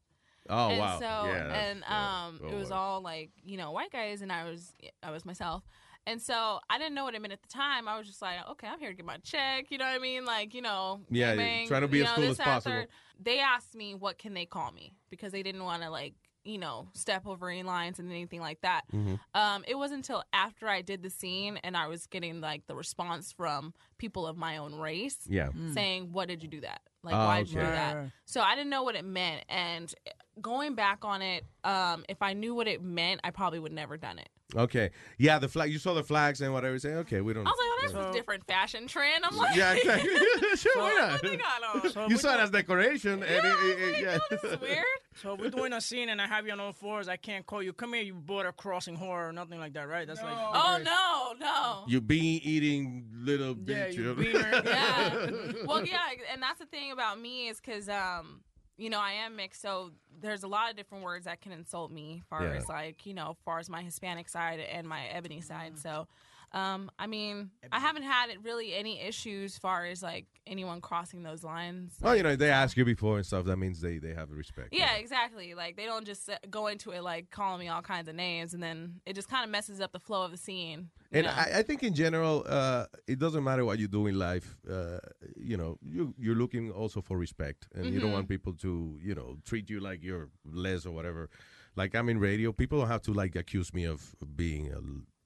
Oh 0.51 0.69
and 0.69 0.79
wow. 0.79 0.99
So 0.99 1.05
yeah. 1.05 1.69
and 1.69 1.85
yeah. 1.89 2.27
um, 2.27 2.41
Oh, 2.43 2.49
it 2.49 2.55
was 2.55 2.71
all 2.71 3.01
like 3.01 3.31
you 3.43 3.57
know 3.57 3.71
white 3.73 3.93
guys, 3.93 4.21
and 4.23 4.31
I 4.31 4.45
was 4.45 4.73
I 5.03 5.11
was 5.11 5.25
myself. 5.25 5.63
And 6.07 6.23
so 6.23 6.59
I 6.71 6.79
didn't 6.79 6.95
know 6.95 7.05
what 7.05 7.15
it 7.15 7.21
meant 7.21 7.35
at 7.35 7.43
the 7.43 7.49
time. 7.49 7.87
I 7.87 7.99
was 7.99 8.07
just 8.07 8.23
like, 8.23 8.37
okay, 8.53 8.67
I'm 8.67 8.79
here 8.79 8.89
to 8.89 8.97
get 8.97 9.05
my 9.05 9.19
check. 9.19 9.67
You 9.71 9.77
know 9.77 9.85
what 9.85 9.95
I 9.95 9.99
mean? 9.99 10.25
Like, 10.25 10.55
you 10.55 10.63
know, 10.63 11.01
Yeah, 11.11 11.37
gangbang, 11.37 11.69
trying 11.69 11.83
to 11.83 11.89
be 11.89 12.01
as 12.01 12.07
know, 12.07 12.15
cool 12.15 12.31
as 12.31 12.39
possible. 12.39 12.85
They 13.21 13.41
asked 13.41 13.75
me 13.75 13.95
what 13.95 14.17
can 14.17 14.33
they 14.33 14.47
call 14.47 14.73
me 14.73 14.95
because 15.11 15.33
they 15.33 15.43
didn't 15.43 15.65
want 15.65 15.83
to 15.83 15.91
like 15.91 16.15
you 16.49 16.59
know 16.59 16.89
step 16.95 17.27
over 17.27 17.51
any 17.51 17.63
lines 17.63 17.99
and 17.99 18.11
anything 18.11 18.41
like 18.41 18.61
that. 18.63 18.83
Mhm. 18.93 19.21
Um, 19.35 19.65
it 19.69 19.75
wasn't 19.77 19.99
until 19.99 20.25
after 20.33 20.67
I 20.69 20.81
did 20.83 21.03
the 21.03 21.11
scene 21.11 21.59
and 21.59 21.77
I 21.77 21.87
was 21.89 22.07
getting 22.07 22.41
like 22.41 22.67
the 22.67 22.75
response 22.75 23.33
from 23.33 23.75
people 23.99 24.27
of 24.27 24.37
my 24.37 24.57
own 24.57 24.75
race, 24.77 25.19
Yeah. 25.29 25.49
Mm. 25.49 25.75
saying, 25.75 26.13
"What 26.13 26.29
did 26.29 26.43
you 26.43 26.49
do 26.49 26.61
that? 26.63 26.81
Like, 27.03 27.15
Oh, 27.15 27.19
why 27.27 27.39
did 27.43 27.51
you 27.53 27.61
do 27.61 27.67
that?" 27.67 28.11
So 28.25 28.41
I 28.41 28.55
didn't 28.55 28.71
know 28.71 28.83
what 28.83 28.95
it 28.97 29.05
meant, 29.05 29.45
and 29.49 29.95
going 30.41 30.75
back 30.75 31.05
on 31.05 31.21
it, 31.21 31.45
um, 31.65 32.05
if 32.09 32.23
I 32.23 32.33
knew 32.33 32.55
what 32.55 32.67
it 32.69 32.81
meant, 32.83 33.21
I 33.25 33.31
probably 33.31 33.59
would 33.59 33.73
never 33.73 33.97
done 33.97 34.19
it. 34.19 34.29
Okay. 34.57 34.91
Yeah, 35.19 35.39
the 35.39 35.49
flag. 35.49 35.71
You 35.71 35.79
saw 35.79 35.93
the 35.93 36.03
flags 36.03 36.41
and 36.41 36.53
whatever. 36.55 36.73
You 36.73 36.79
say, 36.79 36.95
okay, 36.95 37.21
we 37.21 37.35
don't. 37.35 37.47
I 37.47 37.51
was 37.51 37.59
like, 37.59 37.69
"Oh, 37.69 37.79
that's 37.83 37.93
yeah. 37.95 38.11
a 38.11 38.13
different 38.15 38.47
fashion 38.47 38.87
trend." 38.87 39.23
I'm 39.25 39.37
like, 39.37 39.55
Yeah, 39.55 39.75
exactly. 39.75 40.11
sure, 40.57 40.73
why 40.83 40.95
not? 40.95 41.13
What 41.13 41.23
they 41.23 41.37
got 41.37 41.85
on? 41.85 41.91
So 41.91 42.03
you 42.05 42.09
we 42.09 42.17
saw 42.17 42.35
it 42.35 42.41
as 42.41 42.51
decoration. 42.51 43.23
and 43.23 43.25
it, 43.25 43.45
it, 43.45 43.79
it- 43.97 44.03
yeah. 44.03 44.19
This 44.31 44.45
is 44.45 44.61
weird. 44.61 44.85
So 45.21 45.35
if 45.35 45.41
we're 45.41 45.51
doing 45.51 45.73
a 45.73 45.81
scene 45.81 46.11
and 46.11 46.23
I 46.23 46.29
have 46.29 46.47
you 46.47 46.53
on 46.53 46.61
all 46.61 46.71
fours, 46.73 47.09
I 47.09 47.17
can't 47.17 47.45
call 47.45 47.61
you. 47.61 47.73
Come 47.73 47.93
here, 47.95 48.05
you 48.05 48.15
border 48.15 48.53
crossing 48.53 48.97
whore 48.97 49.29
or 49.29 49.33
nothing 49.33 49.59
like 49.59 49.73
that, 49.73 49.89
right? 49.89 50.07
That's 50.07 50.23
like. 50.23 50.33
Oh 50.33 50.79
no, 50.81 51.35
no. 51.45 51.85
You 51.89 52.01
bean 52.01 52.41
eating 52.45 53.05
little 53.13 53.57
Yeah, 53.67 53.89
bitch. 53.89 53.95
you 53.95 54.05
know? 54.05 54.15
beaner. 54.15 54.65
yeah. 54.65 55.67
Well, 55.67 55.85
yeah, 55.85 55.99
and 56.33 56.41
that's 56.41 56.61
the 56.61 56.67
thing 56.67 56.93
about 56.93 57.21
me 57.21 57.49
is 57.49 57.61
because, 57.61 57.89
um, 57.89 58.43
you 58.79 58.89
know, 58.91 59.01
I 59.01 59.13
am 59.13 59.37
mixed, 59.37 59.61
so 59.61 59.91
there's 60.21 60.45
a 60.45 60.49
lot 60.49 60.71
of 60.71 60.77
different 60.77 61.05
words 61.05 61.25
that 61.27 61.41
can 61.41 61.53
insult 61.53 61.91
me, 61.91 62.23
far 62.31 62.45
Yeah. 62.45 62.55
as 62.55 62.69
like, 62.69 63.05
you 63.05 63.13
know, 63.13 63.37
far 63.45 63.59
as 63.59 63.69
my 63.69 63.83
Hispanic 63.83 64.29
side 64.29 64.61
and 64.61 64.87
my 64.89 65.05
ebony 65.07 65.41
side. 65.41 65.75
Mm. 65.75 65.83
So, 65.83 66.07
um, 66.53 66.91
I 66.99 67.07
mean, 67.07 67.51
I 67.71 67.79
haven't 67.81 68.05
had 68.05 68.31
it 68.31 68.39
really 68.43 68.75
any 68.75 69.01
issues 69.01 69.59
far 69.59 69.85
as 69.85 70.03
like 70.03 70.27
anyone 70.47 70.81
crossing 70.81 71.23
those 71.23 71.45
lines. 71.45 71.95
Well, 72.01 72.17
you 72.17 72.23
know, 72.23 72.37
they 72.37 72.51
ask 72.51 72.77
you 72.77 72.85
before 72.85 73.17
and 73.19 73.27
stuff. 73.27 73.45
That 73.45 73.59
means 73.59 73.81
they, 73.81 73.99
they 73.99 74.15
have 74.15 74.31
respect. 74.31 74.69
Yeah, 74.73 74.95
exactly. 74.95 75.55
Like 75.55 75.77
they 75.77 75.85
don't 75.85 76.07
just 76.07 76.29
uh, 76.31 76.37
go 76.51 76.69
into 76.69 76.91
it 76.93 77.03
like 77.03 77.31
calling 77.31 77.61
me 77.61 77.69
all 77.69 77.83
kinds 77.83 78.09
of 78.09 78.15
names, 78.15 78.55
and 78.55 78.63
then 78.63 79.01
it 79.05 79.15
just 79.15 79.29
kind 79.29 79.45
of 79.45 79.51
messes 79.51 79.81
up 79.81 79.93
the 79.93 80.01
flow 80.01 80.23
of 80.25 80.31
the 80.31 80.39
scene. 80.39 80.89
And? 81.13 81.27
I, 81.27 81.51
I 81.57 81.63
think 81.63 81.83
in 81.83 81.95
general, 81.95 82.45
uh, 82.47 82.87
it 83.07 83.19
doesn't 83.19 83.43
matter 83.45 83.65
what 83.65 83.79
you 83.79 83.89
do 83.89 84.07
in 84.07 84.19
life. 84.19 84.57
Uh, 84.71 84.99
you 85.37 85.57
know, 85.57 85.79
you 85.83 86.15
you're 86.19 86.35
looking 86.35 86.71
also 86.71 87.01
for 87.03 87.19
respect, 87.19 87.69
and 87.75 87.93
you 87.93 88.01
don't 88.01 88.11
Mhm. 88.11 88.15
want 88.15 88.29
people 88.29 88.53
to, 88.55 88.99
you 89.03 89.15
know, 89.15 89.37
treat 89.45 89.69
you 89.71 89.81
like 89.81 90.03
you're 90.03 90.29
less 90.45 90.87
or 90.87 90.93
whatever. 90.93 91.29
Like 91.77 91.95
I'm 91.95 92.09
in 92.09 92.19
radio, 92.19 92.53
people 92.53 92.79
don't 92.79 92.89
have 92.89 93.03
to 93.03 93.13
like 93.13 93.37
accuse 93.37 93.73
me 93.75 93.85
of 93.85 94.15
being 94.35 94.73
a 94.73 94.81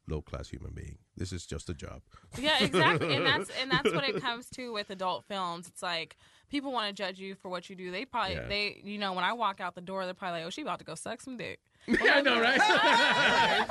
low 0.09 0.20
class 0.23 0.49
human 0.49 0.73
being. 0.73 0.99
This 1.16 1.33
is 1.33 1.47
just 1.47 1.69
a 1.70 1.74
job. 1.74 2.03
Yeah, 2.39 2.62
exactly, 2.62 3.15
and 3.15 3.27
that's 3.27 3.51
and 3.61 3.70
that's 3.70 3.93
what 3.93 4.09
it 4.09 4.20
comes 4.23 4.49
to 4.51 4.73
with 4.73 4.91
adult 4.91 5.24
films. 5.24 5.69
It's 5.69 5.83
like 5.83 6.16
people 6.51 6.73
want 6.73 6.89
to 6.89 6.93
judge 7.03 7.19
you 7.19 7.35
for 7.35 7.49
what 7.49 7.69
you 7.70 7.77
do. 7.77 7.91
They 7.91 8.05
probably 8.05 8.35
Yeah. 8.37 8.47
they 8.49 8.81
you 8.83 8.99
know 8.99 9.12
when 9.12 9.24
I 9.24 9.33
walk 9.35 9.61
out 9.61 9.74
the 9.74 9.81
door, 9.81 10.05
they're 10.05 10.15
probably 10.15 10.41
like, 10.41 10.47
oh, 10.47 10.51
she 10.51 10.62
about 10.62 10.79
to 10.81 10.85
go 10.85 10.95
suck 10.95 11.20
some 11.20 11.37
dick. 11.37 11.61
I 11.89 12.20
know, 12.20 12.41
right? 12.41 12.59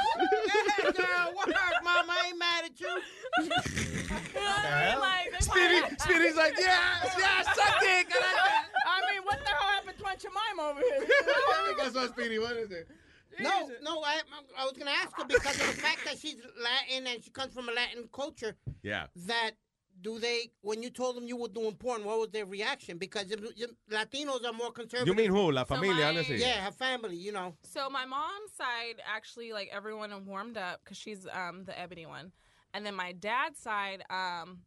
Yeah, 0.81 0.91
girl, 0.91 1.33
work, 1.37 1.55
mom. 1.83 2.09
I 2.09 2.23
ain't 2.27 2.39
mad 2.39 2.65
at 2.65 2.79
you. 2.79 2.87
You 3.43 3.49
know 3.49 3.55
what 3.55 4.65
I 4.65 4.89
mean? 4.91 4.99
Like, 4.99 5.41
Speedy, 5.43 5.79
probably- 5.79 5.97
Speedy's 5.99 6.35
like, 6.35 6.53
yeah, 6.59 7.09
yeah, 7.17 7.41
suck 7.43 7.79
dick. 7.79 8.07
I 8.11 9.11
mean, 9.11 9.21
what 9.23 9.39
the 9.39 9.49
hell 9.49 9.69
happened 9.69 9.97
to 9.97 10.03
my 10.03 10.15
Jemima 10.15 10.69
over 10.69 10.79
here? 10.79 11.07
That's 11.77 11.95
what 11.95 12.09
Speedy. 12.09 12.39
What 12.39 12.57
is 12.57 12.71
it? 12.71 12.87
No, 13.39 13.69
no, 13.81 14.01
I, 14.03 14.21
I 14.57 14.63
was 14.65 14.73
gonna 14.77 14.91
ask 14.91 15.15
her 15.17 15.25
because 15.25 15.59
of 15.59 15.75
the 15.75 15.81
fact 15.81 15.99
that 16.05 16.17
she's 16.19 16.35
Latin 16.61 17.07
and 17.07 17.23
she 17.23 17.29
comes 17.31 17.53
from 17.53 17.69
a 17.69 17.71
Latin 17.71 18.09
culture. 18.13 18.55
Yeah. 18.83 19.07
That 19.27 19.51
do 20.01 20.17
they? 20.19 20.51
When 20.61 20.81
you 20.81 20.89
told 20.89 21.15
them 21.15 21.27
you 21.27 21.37
were 21.37 21.47
doing 21.47 21.75
porn, 21.75 22.03
what 22.03 22.17
was 22.19 22.29
their 22.29 22.45
reaction? 22.45 22.97
Because 22.97 23.27
the- 23.27 23.37
the 23.37 23.95
Latinos 23.95 24.43
are 24.45 24.53
more 24.53 24.71
conservative. 24.71 25.07
You 25.07 25.13
mean 25.13 25.29
who? 25.29 25.51
La 25.51 25.63
So 25.63 25.75
familia, 25.75 26.05
my- 26.05 26.09
honestly. 26.09 26.37
Yeah, 26.37 26.65
her 26.65 26.71
family. 26.71 27.15
You 27.17 27.31
know. 27.31 27.55
So 27.63 27.89
my 27.89 28.05
mom's 28.05 28.51
side 28.53 29.01
actually 29.05 29.53
like 29.53 29.69
everyone 29.71 30.25
warmed 30.25 30.57
up 30.57 30.81
because 30.83 30.97
she's 30.97 31.27
um 31.31 31.65
the 31.65 31.77
ebony 31.79 32.05
one, 32.05 32.31
and 32.73 32.85
then 32.85 32.95
my 32.95 33.11
dad's 33.11 33.59
side 33.59 34.03
um 34.09 34.61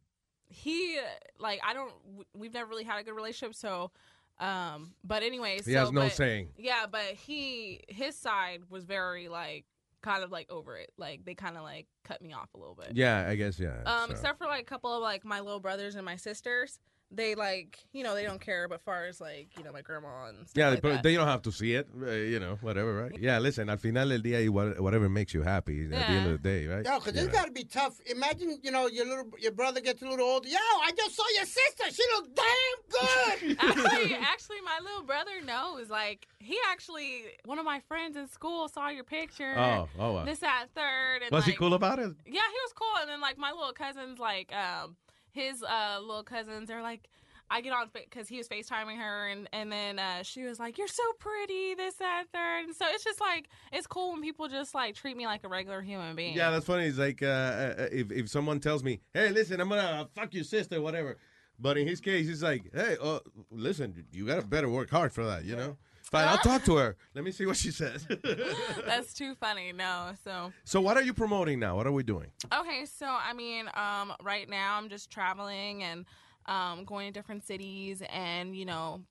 he 0.47 0.99
like 1.39 1.59
I 1.63 1.73
don't 1.73 1.91
we've 2.33 2.53
never 2.53 2.69
really 2.69 2.83
had 2.83 2.99
a 2.99 3.03
good 3.03 3.15
relationship 3.15 3.55
so 3.55 3.91
um 4.39 4.91
but 5.03 5.23
anyway 5.23 5.55
He 5.65 5.71
so, 5.73 5.79
has 5.79 5.91
no 5.91 6.01
but- 6.01 6.11
saying. 6.13 6.49
yeah 6.57 6.85
but 6.91 7.13
he 7.13 7.81
his 7.87 8.15
side 8.17 8.63
was 8.69 8.83
very 8.83 9.27
like 9.29 9.65
kind 10.01 10.23
of 10.23 10.31
like 10.31 10.51
over 10.51 10.77
it 10.77 10.91
like 10.97 11.23
they 11.25 11.33
kind 11.33 11.57
of 11.57 11.63
like 11.63 11.87
cut 12.03 12.21
me 12.21 12.31
off 12.33 12.53
a 12.53 12.57
little 12.57 12.75
bit 12.75 12.91
Yeah, 12.93 13.25
I 13.27 13.35
guess, 13.35 13.59
yeah. 13.59 13.81
um 13.85 14.07
so. 14.09 14.11
except 14.11 14.37
for 14.37 14.45
like 14.45 14.61
a 14.61 14.65
couple 14.65 14.93
of 14.93 15.01
like 15.01 15.25
my 15.25 15.39
little 15.39 15.59
brothers 15.59 15.95
and 15.95 16.05
my 16.05 16.15
sisters 16.17 16.79
they 17.11 17.35
like 17.35 17.77
you 17.93 18.03
know 18.03 18.13
they 18.15 18.23
don't 18.23 18.41
care 18.41 18.67
but 18.67 18.81
far 18.81 19.05
as 19.05 19.21
like 19.21 19.47
you 19.57 19.63
know 19.63 19.71
my 19.71 19.81
grandma 19.81 20.25
and 20.27 20.47
stuff 20.47 20.57
Yeah, 20.57 20.69
like 20.69 20.81
but 20.81 20.89
that. 20.89 21.03
they 21.03 21.13
don't 21.15 21.27
have 21.27 21.43
to 21.43 21.51
see 21.51 21.73
it, 21.73 21.87
uh, 22.01 22.11
you 22.11 22.39
know, 22.39 22.57
whatever, 22.61 22.93
right? 23.03 23.11
Yeah, 23.19 23.39
listen, 23.39 23.69
al 23.69 23.77
final 23.77 24.09
del 24.09 24.19
día, 24.19 24.49
whatever 24.81 25.07
makes 25.07 25.33
you 25.33 25.43
happy 25.43 25.85
at 25.85 25.89
the 25.91 25.97
end 25.97 26.25
of 26.27 26.31
the 26.41 26.49
day, 26.49 26.65
right? 26.67 26.85
Yo, 26.85 26.99
because 26.99 27.15
it's 27.15 27.31
got 27.31 27.45
to 27.45 27.51
be 27.51 27.63
tough. 27.63 27.99
Imagine, 28.07 28.59
you 28.63 28.71
know, 28.71 28.87
your 28.87 29.05
little 29.05 29.29
your 29.39 29.51
brother 29.51 29.81
gets 29.81 30.01
a 30.01 30.05
little 30.07 30.25
older. 30.25 30.47
Yo, 30.47 30.57
I 30.57 30.91
just 30.97 31.15
saw 31.15 31.23
your 31.35 31.45
sister. 31.45 31.85
She 31.91 32.03
look 32.15 32.35
damn 32.35 32.79
good. 32.89 33.57
actually, 33.61 34.15
actually, 34.15 34.61
my 34.65 34.79
little 34.81 35.03
brother 35.03 35.41
knows. 35.45 35.89
Like, 35.89 36.27
he 36.39 36.57
actually, 36.71 37.23
one 37.45 37.59
of 37.59 37.65
my 37.65 37.79
friends 37.87 38.17
in 38.17 38.27
school 38.27 38.67
saw 38.67 38.89
your 38.89 39.03
picture. 39.03 39.53
Oh, 39.57 39.87
oh, 39.99 40.11
wow. 40.13 40.25
This, 40.25 40.41
at 40.43 40.69
third. 40.75 41.21
And 41.23 41.31
Was 41.31 41.45
he 41.45 41.53
cool 41.53 41.73
about 41.73 41.99
it? 41.99 42.11
Yeah, 42.25 42.41
he 42.41 42.59
was 42.65 42.73
cool. 42.75 42.93
And 43.01 43.09
then, 43.09 43.21
like, 43.21 43.37
my 43.37 43.51
little 43.51 43.73
cousins, 43.73 44.19
like, 44.19 44.51
um, 44.53 44.95
his 45.35 45.61
uh, 45.61 45.99
little 46.01 46.23
cousins 46.23 46.71
are 46.71 46.81
like, 46.81 47.09
I 47.49 47.61
get 47.61 47.73
on 47.73 47.89
because 47.93 48.27
he 48.27 48.37
was 48.37 48.47
FaceTiming 48.47 48.97
her, 48.97 49.27
and 49.27 49.47
and 49.53 49.71
then 49.71 49.99
uh, 49.99 50.23
she 50.23 50.43
was 50.43 50.59
like, 50.59 50.79
"You're 50.79 50.87
so 50.87 51.03
pretty," 51.19 51.75
this, 51.75 51.95
that, 51.95 52.25
third. 52.33 52.65
And 52.65 52.75
so 52.75 52.85
it's 52.89 53.03
just 53.03 53.21
like 53.21 53.49
it's 53.71 53.85
cool 53.85 54.13
when 54.13 54.21
people 54.21 54.47
just 54.47 54.73
like 54.73 54.95
treat 54.95 55.15
me 55.15 55.27
like 55.27 55.43
a 55.43 55.47
regular 55.47 55.81
human 55.81 56.15
being. 56.15 56.35
Yeah, 56.35 56.49
that's 56.49 56.65
funny. 56.65 56.85
It's 56.87 56.97
like 56.97 57.21
uh, 57.21 57.25
uh, 57.27 57.87
if 57.91 58.11
if 58.11 58.29
someone 58.29 58.59
tells 58.59 58.83
me, 58.83 58.99
"Hey, 59.13 59.29
listen, 59.29 59.61
I'm 59.61 59.69
gonna 59.69 60.07
fuck 60.15 60.33
your 60.33 60.43
sister," 60.43 60.81
whatever. 60.81 61.17
But 61.59 61.77
in 61.77 61.87
his 61.87 62.01
case, 62.01 62.27
he's 62.27 62.41
like, 62.41 62.63
"Hey, 62.73 62.97
uh, 62.99 63.19
listen, 63.51 64.05
you 64.11 64.25
gotta 64.25 64.41
better 64.41 64.67
work 64.67 64.89
hard 64.89 65.13
for 65.13 65.25
that, 65.25 65.45
you 65.45 65.55
know." 65.55 65.77
Fine, 66.11 66.27
I'll 66.27 66.37
talk 66.43 66.63
to 66.65 66.75
her. 66.77 66.95
Let 67.13 67.23
me 67.23 67.31
see 67.31 67.45
what 67.45 67.57
she 67.57 67.71
says. 67.71 68.07
That's 68.85 69.13
too 69.13 69.35
funny. 69.35 69.71
No, 69.71 70.11
so 70.23 70.51
so, 70.63 70.81
what 70.81 70.97
are 70.97 71.03
you 71.03 71.13
promoting 71.13 71.59
now? 71.59 71.75
What 71.75 71.87
are 71.87 71.91
we 71.91 72.03
doing? 72.03 72.27
Okay, 72.53 72.85
so 72.85 73.05
I 73.07 73.33
mean, 73.33 73.67
um, 73.73 74.13
right 74.23 74.49
now 74.49 74.77
I'm 74.77 74.89
just 74.89 75.09
traveling 75.09 75.83
and 75.83 76.05
um, 76.45 76.85
going 76.85 77.11
to 77.11 77.19
different 77.19 77.43
cities 77.45 78.01
and 78.09 78.55
you 78.55 78.65
know 78.65 79.01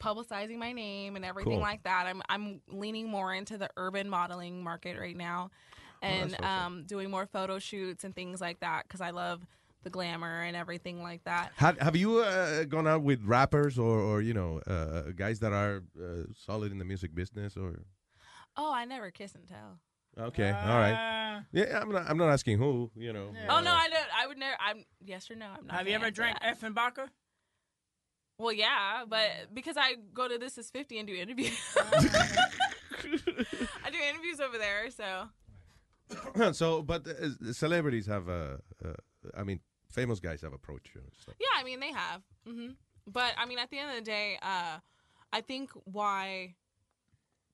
publicizing 0.00 0.56
my 0.58 0.72
name 0.72 1.16
and 1.16 1.24
everything 1.24 1.54
Cool. 1.54 1.60
like 1.60 1.82
that. 1.84 2.06
I'm 2.06 2.22
I'm 2.28 2.60
leaning 2.68 3.08
more 3.08 3.32
into 3.34 3.58
the 3.58 3.68
urban 3.76 4.08
modeling 4.08 4.62
market 4.62 4.98
right 4.98 5.16
now, 5.16 5.50
and 6.02 6.30
that's 6.30 6.42
awesome. 6.42 6.66
um, 6.78 6.84
doing 6.86 7.10
more 7.10 7.26
photo 7.26 7.58
shoots 7.58 8.04
and 8.04 8.14
things 8.14 8.40
like 8.40 8.60
that 8.60 8.84
because 8.88 9.00
I 9.00 9.10
love 9.10 9.46
the 9.84 9.90
glamour 9.90 10.42
and 10.42 10.56
everything 10.56 11.02
like 11.02 11.22
that. 11.24 11.52
Have, 11.56 11.78
have 11.78 11.96
you 11.96 12.18
uh, 12.18 12.64
gone 12.64 12.88
out 12.88 13.02
with 13.02 13.22
rappers 13.22 13.78
or, 13.78 14.00
or 14.00 14.20
you 14.20 14.34
know 14.34 14.60
uh, 14.66 15.12
guys 15.14 15.40
that 15.40 15.52
are 15.52 15.82
uh, 16.00 16.24
solid 16.34 16.72
in 16.72 16.78
the 16.78 16.84
music 16.84 17.14
business 17.14 17.56
or? 17.56 17.82
Oh, 18.56 18.72
I 18.72 18.84
never 18.84 19.10
kiss 19.10 19.34
and 19.34 19.46
tell. 19.46 19.78
Okay, 20.16 20.50
all 20.50 20.78
right. 20.78 21.42
Yeah, 21.52 21.80
I'm 21.80 21.90
not. 21.90 22.08
I'm 22.08 22.16
not 22.16 22.30
asking 22.30 22.58
who. 22.58 22.90
You 22.96 23.12
know. 23.12 23.32
Oh 23.48 23.60
no, 23.60 23.72
I 23.72 23.88
don't. 23.88 24.06
I 24.16 24.26
would 24.26 24.38
never. 24.38 24.56
I'm 24.60 24.84
yes 25.04 25.30
or 25.30 25.34
no. 25.34 25.46
I'm 25.46 25.66
not. 25.66 25.76
Have 25.76 25.88
you 25.88 25.94
ever 25.94 26.06
answer 26.06 26.22
drank 26.22 26.40
that. 26.40 26.60
Effenbacher? 26.60 27.08
Well, 28.38 28.52
yeah, 28.52 29.04
but 29.08 29.28
because 29.52 29.76
I 29.76 29.94
go 30.12 30.26
to 30.26 30.38
This 30.38 30.58
Is 30.58 30.70
50 30.70 30.98
and 30.98 31.06
do 31.06 31.14
interviews. 31.14 31.56
I 31.76 32.00
do 33.92 33.98
interviews 34.08 34.40
over 34.40 34.58
there, 34.58 34.90
so 34.90 35.28
so, 36.52 36.82
but 36.82 37.06
uh, 37.06 37.52
celebrities 37.52 38.06
have 38.06 38.28
uh, 38.28 38.56
uh, 38.84 38.92
I 39.36 39.44
mean, 39.44 39.60
famous 39.94 40.20
guys 40.20 40.42
have 40.42 40.52
approached 40.52 40.90
you 40.94 41.00
and 41.00 41.10
stuff. 41.20 41.34
yeah. 41.40 41.46
I 41.58 41.64
mean, 41.64 41.80
they 41.80 41.92
have. 41.92 42.22
hmm 42.46 42.70
But 43.06 43.32
I 43.38 43.46
mean, 43.46 43.58
at 43.58 43.70
the 43.70 43.78
end 43.78 43.90
of 43.90 43.96
the 43.96 44.02
day, 44.02 44.38
uh, 44.42 44.78
I 45.32 45.40
think 45.40 45.70
why 45.84 46.54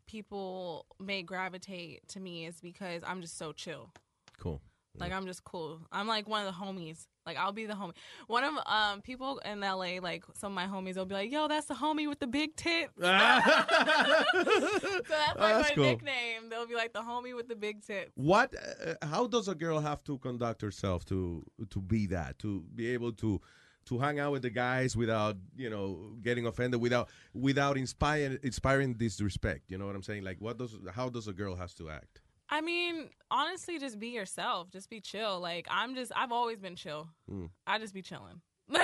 people 0.07 0.87
may 0.99 1.23
gravitate 1.23 2.07
to 2.09 2.21
me 2.21 2.47
is 2.47 2.61
because 2.61 3.03
I'm 3.07 3.21
just 3.21 3.39
so 3.39 3.53
chill. 3.53 3.91
Cool. 4.39 4.61
Like 4.99 5.13
I'm 5.13 5.27
just 5.27 5.45
cool. 5.45 5.81
I'm 5.93 6.09
like 6.09 6.29
one 6.29 6.45
of 6.47 6.53
the 6.53 6.59
homies. 6.65 7.07
Like 7.31 7.39
I'll 7.43 7.53
be 7.53 7.67
the 7.67 7.75
homie. 7.75 7.95
One 8.27 8.45
of 8.45 8.55
um 8.67 9.01
people 9.03 9.39
in 9.51 9.61
LA, 9.61 9.93
like 10.03 10.25
some 10.35 10.51
of 10.53 10.57
my 10.57 10.67
homies, 10.67 10.97
will 10.97 11.07
be 11.07 11.15
like, 11.15 11.31
"Yo, 11.31 11.47
that's 11.49 11.67
the 11.67 11.75
homie 11.75 12.09
with 12.09 12.19
the 12.19 12.27
big 12.27 12.57
tits." 12.57 12.93
so 13.01 13.03
that's 13.03 13.31
like 15.11 15.37
That's 15.37 15.69
my 15.69 15.75
cool. 15.75 15.85
nickname. 15.85 16.49
They'll 16.49 16.67
be 16.67 16.75
like 16.75 16.93
the 16.93 17.01
homie 17.11 17.35
with 17.37 17.49
the 17.49 17.57
big 17.57 17.85
tits. 17.85 18.11
What? 18.17 18.55
Uh, 18.55 18.95
how 19.07 19.27
does 19.27 19.47
a 19.49 19.55
girl 19.55 19.79
have 19.81 20.03
to 20.05 20.19
conduct 20.19 20.61
herself 20.63 21.05
to 21.07 21.45
to 21.71 21.81
be 21.81 22.07
that? 22.09 22.39
To 22.41 22.65
be 22.75 22.89
able 22.89 23.13
to 23.25 23.41
to 23.87 23.99
hang 23.99 24.19
out 24.19 24.33
with 24.33 24.43
the 24.43 24.51
guys 24.51 24.97
without 24.97 25.37
you 25.57 25.71
know 25.71 26.13
getting 26.23 26.47
offended, 26.47 26.81
without 26.81 27.09
without 27.35 27.77
inspiring 27.77 28.39
inspiring 28.43 28.95
disrespect. 28.95 29.71
You 29.71 29.79
know 29.79 29.87
what 29.87 29.97
I'm 29.97 30.03
saying? 30.03 30.25
Like, 30.25 30.39
what 30.41 30.59
does 30.59 30.77
how 30.93 31.09
does 31.09 31.29
a 31.29 31.33
girl 31.33 31.55
has 31.57 31.75
to 31.75 31.91
act? 31.91 32.20
I 32.51 32.61
mean, 32.61 33.09
honestly, 33.31 33.79
just 33.79 33.99
be 33.99 34.09
yourself. 34.09 34.71
Just 34.71 34.91
be 34.91 35.01
chill. 35.01 35.39
Like 35.41 35.67
I'm 35.71 35.95
just. 35.95 36.11
I've 36.15 36.33
always 36.33 36.59
been 36.59 36.77
chill. 36.77 37.09
Hmm. 37.29 37.47
I 37.67 37.79
just 37.79 37.95
be 37.95 38.03
chilling. 38.03 38.41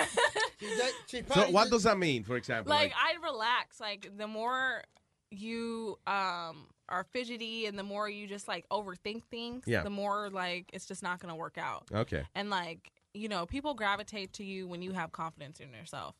So, 1.33 1.51
what 1.51 1.71
does 1.71 1.83
that 1.85 1.99
mean? 1.99 2.25
For 2.25 2.37
example, 2.37 2.71
like 2.71 2.93
I 2.97 3.15
relax. 3.23 3.79
Like 3.81 4.11
the 4.17 4.27
more 4.27 4.83
you 5.31 5.99
um 6.07 6.67
are 6.89 7.05
fidgety 7.13 7.67
and 7.67 7.79
the 7.79 7.83
more 7.83 8.09
you 8.09 8.27
just 8.27 8.49
like 8.49 8.67
overthink 8.71 9.25
things, 9.31 9.65
Yeah. 9.67 9.83
the 9.83 9.91
more 9.91 10.31
like 10.31 10.71
it's 10.73 10.87
just 10.87 11.03
not 11.03 11.19
gonna 11.21 11.37
work 11.37 11.59
out. 11.59 11.85
Okay. 11.93 12.23
And 12.35 12.49
like 12.51 12.91
you 13.15 13.29
know, 13.29 13.47
people 13.47 13.75
gravitate 13.75 14.33
to 14.35 14.45
you 14.45 14.67
when 14.67 14.83
you 14.83 14.93
have 14.93 15.13
confidence 15.13 15.61
in 15.61 15.73
yourself. 15.73 16.15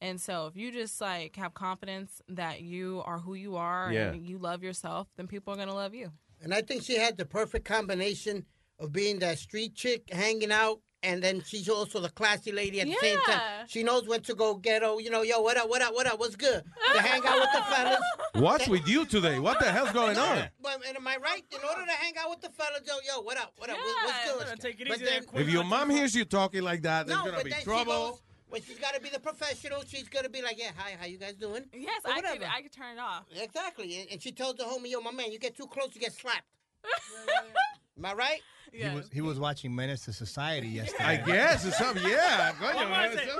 And 0.00 0.20
so 0.20 0.46
if 0.46 0.56
you 0.56 0.70
just 0.72 1.00
like 1.00 1.36
have 1.36 1.54
confidence 1.54 2.20
that 2.28 2.60
you 2.62 3.02
are 3.06 3.18
who 3.18 3.34
you 3.34 3.56
are 3.56 3.90
Yeah. 3.92 4.10
and 4.12 4.26
you 4.26 4.38
love 4.38 4.62
yourself, 4.62 5.08
then 5.16 5.26
people 5.26 5.52
are 5.54 5.56
gonna 5.56 5.74
love 5.74 5.94
you. 5.94 6.12
And 6.44 6.52
I 6.52 6.60
think 6.60 6.82
she 6.82 6.96
had 6.96 7.16
the 7.16 7.24
perfect 7.24 7.64
combination 7.64 8.44
of 8.78 8.92
being 8.92 9.18
that 9.20 9.38
street 9.38 9.74
chick, 9.74 10.02
hanging 10.12 10.52
out, 10.52 10.80
and 11.02 11.22
then 11.22 11.42
she's 11.42 11.68
also 11.70 12.00
the 12.00 12.10
classy 12.10 12.52
lady 12.52 12.82
at 12.82 12.86
the 12.86 12.96
same 13.00 13.18
time. 13.20 13.66
She 13.66 13.82
knows 13.82 14.06
when 14.06 14.20
to 14.22 14.34
go 14.34 14.54
ghetto. 14.54 14.98
You 14.98 15.08
know, 15.10 15.22
yo, 15.22 15.40
what 15.40 15.56
up, 15.56 15.70
what 15.70 15.80
up, 15.80 15.94
what 15.94 16.06
up, 16.06 16.18
what's 16.18 16.36
good? 16.36 16.62
To 16.94 17.00
hang 17.00 17.22
out 17.26 17.40
with 17.40 17.48
the 17.52 17.62
fellas. 17.62 18.00
What's 18.34 18.66
with 18.68 18.86
you 18.88 19.06
today? 19.06 19.38
What 19.38 19.60
the 19.60 19.70
hell's 19.70 19.92
going 19.92 20.18
on? 20.18 20.48
But 20.60 20.80
and 20.88 20.96
am 20.96 21.06
I 21.06 21.16
right? 21.22 21.44
In 21.52 21.58
order 21.68 21.86
to 21.86 21.92
hang 21.92 22.14
out 22.18 22.30
with 22.30 22.40
the 22.40 22.48
fellas, 22.50 22.80
yo, 22.86 22.94
yo, 23.06 23.22
what 23.22 23.38
up, 23.38 23.52
what 23.56 23.70
up, 23.70 23.76
what- 23.76 24.04
what's 24.04 24.50
good? 24.50 24.60
take 24.60 24.80
it 24.80 24.88
But 24.88 24.96
easy 24.96 25.04
then- 25.06 25.24
If 25.34 25.48
your 25.48 25.62
mom 25.64 25.88
hears 25.88 26.14
you 26.16 26.24
talking 26.24 26.62
like 26.62 26.82
that, 26.82 27.06
there's 27.06 27.18
no, 27.24 27.30
gonna 27.30 27.44
be 27.44 27.50
then 27.50 27.60
she 27.60 27.64
trouble. 27.64 28.20
Goes, 28.54 28.66
when 28.68 28.76
she's 28.76 28.78
got 28.80 28.94
to 28.94 29.00
be 29.00 29.08
the 29.10 29.20
professional, 29.20 29.82
she's 29.86 30.08
gonna 30.08 30.28
be 30.28 30.42
like, 30.42 30.58
yeah, 30.58 30.70
hi, 30.76 30.96
how 30.98 31.06
you 31.06 31.18
guys 31.18 31.34
doing? 31.34 31.64
Yes, 31.72 32.00
Or 32.04 32.12
I 32.12 32.14
could 32.20 32.24
whatever. 32.24 32.44
I 32.56 32.62
could 32.62 32.72
turn 32.72 32.96
it 32.96 33.00
off. 33.00 33.24
Exactly. 33.40 34.00
And, 34.00 34.12
and 34.12 34.22
she 34.22 34.32
tells 34.32 34.56
the 34.56 34.64
homie, 34.64 34.90
yo, 34.90 35.00
my 35.00 35.12
man, 35.12 35.32
you 35.32 35.38
get 35.38 35.56
too 35.56 35.66
close, 35.66 35.90
you 35.94 36.00
get 36.00 36.12
slapped. 36.12 36.42
Am 37.98 38.04
I 38.04 38.12
right? 38.14 38.40
He 38.72 38.82
was 38.88 39.08
he 39.12 39.20
was 39.20 39.38
watching 39.38 39.72
Menace 39.74 40.04
to 40.06 40.12
Society 40.12 40.66
yesterday. 40.80 41.04
I 41.04 41.16
guess 41.18 41.64
or 41.64 41.70
something. 41.70 42.02
Yeah, 42.10 42.52
coño, 42.60 42.74
What 42.74 42.88
man, 42.90 43.10
was 43.10 43.20
it's 43.20 43.32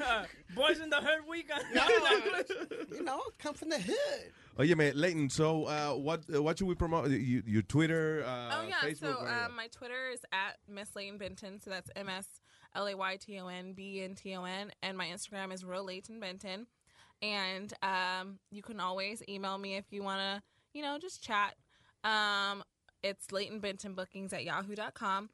it? 0.00 0.28
Boys 0.54 0.80
in 0.80 0.88
the 0.88 0.96
Hood 0.96 1.20
weekend. 1.28 1.62
you 2.90 3.02
know, 3.02 3.20
come 3.38 3.52
from 3.54 3.68
the 3.68 3.78
hood. 3.78 4.32
Oh 4.58 4.62
yeah, 4.62 4.74
man, 4.74 4.92
Leighton. 4.96 5.28
So, 5.28 5.64
uh, 5.66 5.90
what 5.92 6.22
uh, 6.34 6.42
what 6.42 6.56
should 6.58 6.66
we 6.66 6.74
promote? 6.74 7.10
You, 7.10 7.42
your 7.46 7.60
Twitter, 7.62 8.24
uh, 8.26 8.60
oh 8.62 8.66
yeah, 8.66 8.76
Facebook. 8.82 9.00
so 9.00 9.16
or- 9.20 9.28
um, 9.28 9.54
my 9.54 9.66
Twitter 9.68 10.08
is 10.12 10.20
at 10.32 10.56
Miss 10.66 10.96
Layton 10.96 11.18
Benton. 11.18 11.60
So 11.60 11.68
that's 11.68 11.90
M 11.94 12.08
S 12.08 12.26
L 12.74 12.86
A 12.86 12.94
Y 12.94 13.16
T 13.16 13.38
O 13.40 13.46
N 13.48 13.72
B 13.72 14.02
N 14.02 14.14
T 14.14 14.34
O 14.34 14.44
N, 14.44 14.70
and 14.82 14.96
my 14.96 15.06
Instagram 15.06 15.52
is 15.52 15.64
real 15.64 15.84
Layton 15.84 16.20
Benton. 16.20 16.66
And 17.22 17.72
um, 17.82 18.38
you 18.50 18.62
can 18.62 18.80
always 18.80 19.22
email 19.28 19.58
me 19.58 19.76
if 19.76 19.84
you 19.90 20.02
want 20.02 20.20
to, 20.20 20.42
you 20.72 20.82
know, 20.82 20.98
just 20.98 21.22
chat. 21.22 21.54
Um, 22.02 22.62
it's 23.02 23.30
Leighton 23.30 23.60
Benton 23.60 23.94
Bookings 23.94 24.32
at 24.32 24.44
yahoo.com. 24.44 25.28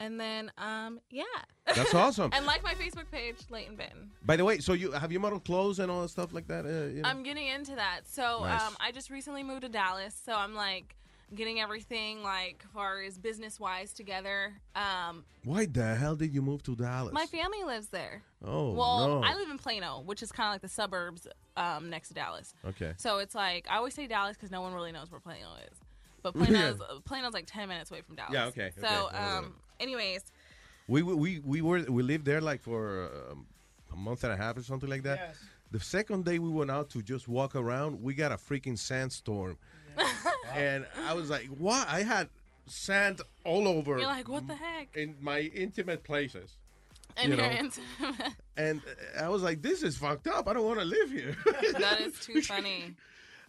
And 0.00 0.18
then, 0.20 0.50
um, 0.58 1.00
yeah. 1.10 1.24
That's 1.66 1.94
awesome. 1.94 2.30
and 2.32 2.46
like 2.46 2.62
my 2.62 2.74
Facebook 2.74 3.10
page, 3.10 3.36
Leighton 3.50 3.76
Benton. 3.76 4.10
By 4.24 4.36
the 4.36 4.44
way, 4.44 4.58
so 4.58 4.72
you 4.72 4.92
have 4.92 5.10
you 5.12 5.18
modeled 5.20 5.44
clothes 5.44 5.78
and 5.80 5.90
all 5.90 6.02
that 6.02 6.08
stuff 6.08 6.32
like 6.32 6.46
that? 6.48 6.64
Uh, 6.64 6.86
you 6.94 7.02
know? 7.02 7.08
I'm 7.08 7.22
getting 7.22 7.46
into 7.46 7.74
that. 7.76 8.00
So 8.08 8.40
Nice. 8.42 8.62
um, 8.62 8.76
I 8.80 8.92
just 8.92 9.10
recently 9.10 9.42
moved 9.42 9.62
to 9.62 9.68
Dallas, 9.68 10.20
so 10.24 10.32
I'm 10.34 10.54
like 10.54 10.94
getting 11.34 11.60
everything 11.60 12.22
like 12.22 12.64
far 12.72 13.02
as 13.02 13.18
business 13.18 13.60
wise 13.60 13.92
together. 13.92 14.54
Um, 14.74 15.24
Why 15.44 15.66
the 15.66 15.94
hell 15.94 16.16
did 16.16 16.32
you 16.34 16.42
move 16.42 16.62
to 16.64 16.74
Dallas? 16.74 17.12
my 17.12 17.26
family 17.26 17.62
lives 17.64 17.88
there. 17.88 18.22
Oh, 18.44 18.72
well, 18.72 19.08
no. 19.08 19.22
I 19.22 19.34
live 19.34 19.50
in 19.50 19.58
Plano, 19.58 20.02
which 20.06 20.22
is 20.22 20.32
kind 20.32 20.48
of 20.48 20.54
like 20.54 20.62
the 20.62 20.68
suburbs 20.68 21.26
um, 21.56 21.90
next 21.90 22.08
to 22.08 22.14
Dallas. 22.14 22.54
Okay. 22.66 22.92
So 22.96 23.18
it's 23.18 23.34
like 23.34 23.66
I 23.70 23.76
always 23.76 23.94
say 23.94 24.06
Dallas 24.06 24.36
because 24.36 24.50
no 24.50 24.60
one 24.62 24.72
really 24.72 24.92
knows 24.92 25.10
where 25.10 25.20
Plano 25.20 25.48
is, 25.70 25.78
but 26.22 26.34
Yeah. 26.34 26.44
Plano's 26.46 26.80
Plano's 27.04 27.34
like 27.34 27.46
ten 27.46 27.68
minutes 27.68 27.90
away 27.90 28.02
from 28.02 28.16
Dallas. 28.16 28.32
Yeah, 28.32 28.46
okay, 28.46 28.70
So 28.80 29.08
okay, 29.08 29.16
um, 29.16 29.54
anyways, 29.80 30.22
We 30.86 31.02
we 31.02 31.14
we, 31.14 31.40
we 31.40 31.60
were 31.62 31.80
we 31.88 32.02
lived 32.02 32.24
there 32.24 32.40
like 32.40 32.62
for 32.62 33.10
um, 33.30 33.46
a 33.92 33.96
month 33.96 34.24
and 34.24 34.32
a 34.32 34.36
half 34.36 34.56
or 34.56 34.62
something 34.62 34.88
like 34.88 35.02
that. 35.02 35.18
Yes. 35.18 35.36
The 35.70 35.80
second 35.80 36.24
day 36.24 36.38
we 36.38 36.48
went 36.48 36.70
out 36.70 36.88
to 36.90 37.02
just 37.02 37.28
walk 37.28 37.54
around, 37.54 38.00
we 38.02 38.14
got 38.14 38.32
a 38.32 38.36
freaking 38.36 38.78
sandstorm, 38.78 39.58
and 40.54 40.86
I 41.06 41.14
was 41.14 41.30
like, 41.30 41.46
"What?" 41.46 41.88
I 41.88 42.02
had 42.02 42.28
sand 42.66 43.20
all 43.44 43.66
over. 43.66 43.98
you're 43.98 44.06
like, 44.06 44.28
what 44.28 44.46
the 44.46 44.54
heck? 44.54 44.94
in 44.96 45.16
my 45.20 45.40
intimate 45.40 46.04
places. 46.04 46.58
And 47.16 47.30
you 47.32 47.36
you're 47.38 47.46
know? 47.46 47.52
intimate. 47.52 48.32
And 48.56 48.82
I 49.20 49.28
was 49.28 49.42
like, 49.42 49.62
"This 49.62 49.82
is 49.84 49.96
fucked 49.96 50.26
up. 50.26 50.48
I 50.48 50.52
don't 50.52 50.66
want 50.66 50.80
to 50.80 50.84
live 50.84 51.10
here." 51.12 51.36
that 51.78 52.00
is 52.00 52.18
too 52.18 52.42
funny. 52.42 52.96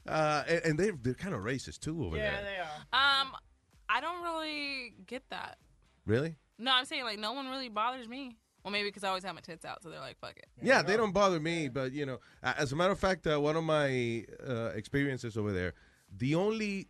Uh, 0.07 0.43
and, 0.47 0.61
and 0.65 0.79
they're 0.79 0.93
they're 1.01 1.13
kind 1.15 1.33
of 1.33 1.41
racist 1.41 1.79
too 1.79 2.05
over 2.05 2.15
Yeah, 2.15 2.31
there. 2.31 2.41
Yeah, 2.41 2.41
they 2.43 2.57
are. 2.97 3.21
Um, 3.21 3.31
I 3.89 4.01
don't 4.01 4.21
really 4.23 4.93
get 5.07 5.23
that. 5.31 5.57
Really? 6.05 6.35
No, 6.59 6.71
I'm 6.73 6.85
saying 6.85 7.03
like 7.03 7.17
no 7.17 7.33
one 7.33 7.49
really 7.49 7.69
bothers 7.69 8.07
me. 8.07 8.37
Well, 8.63 8.71
maybe 8.71 8.89
because 8.89 9.03
I 9.03 9.07
always 9.07 9.23
have 9.23 9.33
my 9.35 9.41
tits 9.41 9.65
out, 9.65 9.81
so 9.81 9.89
they're 9.89 9.99
like, 9.99 10.19
"Fuck 10.19 10.37
it." 10.37 10.45
Yeah, 10.61 10.81
they 10.83 10.95
don't 10.95 11.11
bother 11.13 11.39
me, 11.39 11.69
but 11.69 11.91
you 11.91 12.05
know, 12.05 12.19
as 12.43 12.71
a 12.71 12.75
matter 12.75 12.91
of 12.91 12.99
fact, 12.99 13.25
uh, 13.25 13.39
one 13.41 13.55
of 13.55 13.63
my 13.63 14.25
uh, 14.47 14.65
experiences 14.75 15.37
over 15.37 15.51
there, 15.51 15.73
the 16.17 16.35
only 16.35 16.87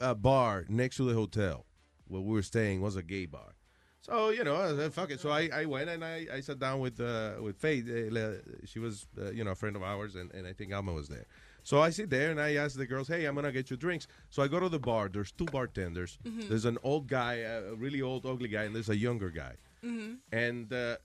uh, 0.00 0.14
bar 0.14 0.64
next 0.68 0.96
to 0.96 1.04
the 1.04 1.14
hotel 1.14 1.66
where 2.08 2.20
we 2.20 2.32
were 2.32 2.42
staying 2.42 2.80
was 2.80 2.96
a 2.96 3.02
gay 3.02 3.26
bar. 3.26 3.54
So 4.00 4.30
you 4.30 4.42
know, 4.42 4.56
I 4.56 4.74
said, 4.74 4.92
fuck 4.92 5.10
it. 5.12 5.20
So 5.20 5.30
I, 5.30 5.48
I 5.54 5.64
went 5.64 5.88
and 5.88 6.04
I, 6.04 6.26
I 6.32 6.40
sat 6.40 6.58
down 6.58 6.80
with 6.80 7.00
uh, 7.00 7.34
with 7.40 7.56
Faith. 7.56 7.88
Uh, 7.88 8.32
she 8.66 8.78
was 8.80 9.06
uh, 9.20 9.30
you 9.30 9.44
know 9.44 9.52
a 9.52 9.54
friend 9.54 9.76
of 9.76 9.82
ours, 9.82 10.16
and, 10.16 10.32
and 10.32 10.46
I 10.46 10.52
think 10.52 10.72
Alma 10.74 10.92
was 10.92 11.08
there. 11.08 11.26
So 11.62 11.80
I 11.80 11.90
sit 11.90 12.10
there 12.10 12.32
and 12.32 12.40
I 12.40 12.54
ask 12.56 12.76
the 12.76 12.86
girls, 12.86 13.06
"Hey, 13.06 13.26
I'm 13.26 13.36
gonna 13.36 13.52
get 13.52 13.70
you 13.70 13.76
drinks." 13.76 14.08
So 14.30 14.42
I 14.42 14.48
go 14.48 14.58
to 14.58 14.68
the 14.68 14.80
bar. 14.80 15.08
There's 15.08 15.30
two 15.30 15.44
bartenders. 15.44 16.18
Mhm. 16.24 16.48
There's 16.48 16.64
an 16.64 16.78
old 16.82 17.06
guy, 17.06 17.34
a 17.34 17.74
really 17.74 18.02
old, 18.02 18.26
ugly 18.26 18.48
guy, 18.48 18.64
and 18.64 18.74
there's 18.74 18.88
a 18.88 18.96
younger 18.96 19.30
guy. 19.30 19.54
Mhm. 19.84 20.16
And 20.32 20.72
uh, 20.72 20.96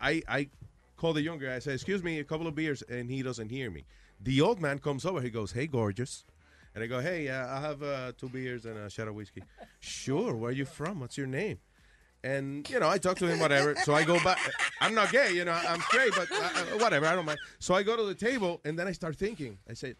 I 0.00 0.22
I 0.26 0.48
call 0.96 1.12
the 1.12 1.20
younger 1.20 1.46
guy. 1.46 1.56
I 1.56 1.58
say, 1.58 1.74
"Excuse 1.74 2.02
me, 2.02 2.20
a 2.20 2.24
couple 2.24 2.46
of 2.46 2.54
beers," 2.54 2.80
and 2.88 3.10
he 3.10 3.22
doesn't 3.22 3.50
hear 3.50 3.70
me. 3.70 3.84
The 4.18 4.40
old 4.40 4.60
man 4.62 4.78
comes 4.78 5.04
over. 5.04 5.20
He 5.20 5.28
goes, 5.28 5.52
"Hey, 5.52 5.66
gorgeous," 5.66 6.24
and 6.74 6.84
I 6.84 6.86
go, 6.86 7.00
"Hey, 7.00 7.28
uh, 7.28 7.46
I 7.46 7.60
have 7.60 7.82
uh, 7.82 8.12
two 8.16 8.28
beers 8.28 8.64
and 8.64 8.76
a 8.78 8.90
shot 8.90 9.08
of 9.08 9.14
whiskey." 9.14 9.42
sure. 9.80 10.34
Where 10.34 10.50
are 10.50 10.52
you 10.52 10.64
from? 10.64 11.00
What's 11.00 11.18
your 11.18 11.26
name? 11.26 11.58
And 12.22 12.68
you 12.68 12.78
know, 12.80 12.88
I 12.88 12.98
talk 12.98 13.16
to 13.18 13.26
him, 13.26 13.38
whatever. 13.38 13.74
So 13.76 13.94
I 13.94 14.04
go 14.04 14.22
back. 14.22 14.38
I'm 14.80 14.94
not 14.94 15.10
gay, 15.10 15.32
you 15.32 15.44
know. 15.44 15.52
I'm 15.52 15.80
straight, 15.82 16.12
but 16.14 16.30
uh, 16.30 16.36
uh, 16.36 16.78
whatever. 16.78 17.06
I 17.06 17.14
don't 17.14 17.24
mind. 17.24 17.38
So 17.58 17.74
I 17.74 17.82
go 17.82 17.96
to 17.96 18.04
the 18.04 18.14
table, 18.14 18.60
and 18.64 18.78
then 18.78 18.86
I 18.86 18.92
start 18.92 19.16
thinking. 19.16 19.58
I 19.68 19.74
said, 19.74 19.96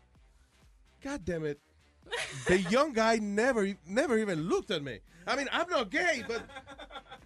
"God 1.03 1.25
damn 1.25 1.45
it." 1.45 1.59
The 2.47 2.61
young 2.63 2.93
guy 2.93 3.17
never, 3.17 3.73
never 3.87 4.19
even 4.19 4.49
looked 4.49 4.71
at 4.71 4.83
me. 4.83 4.99
I 5.27 5.37
mean, 5.37 5.49
I'm 5.53 5.69
not 5.69 5.91
gay, 5.91 6.25
but 6.27 6.43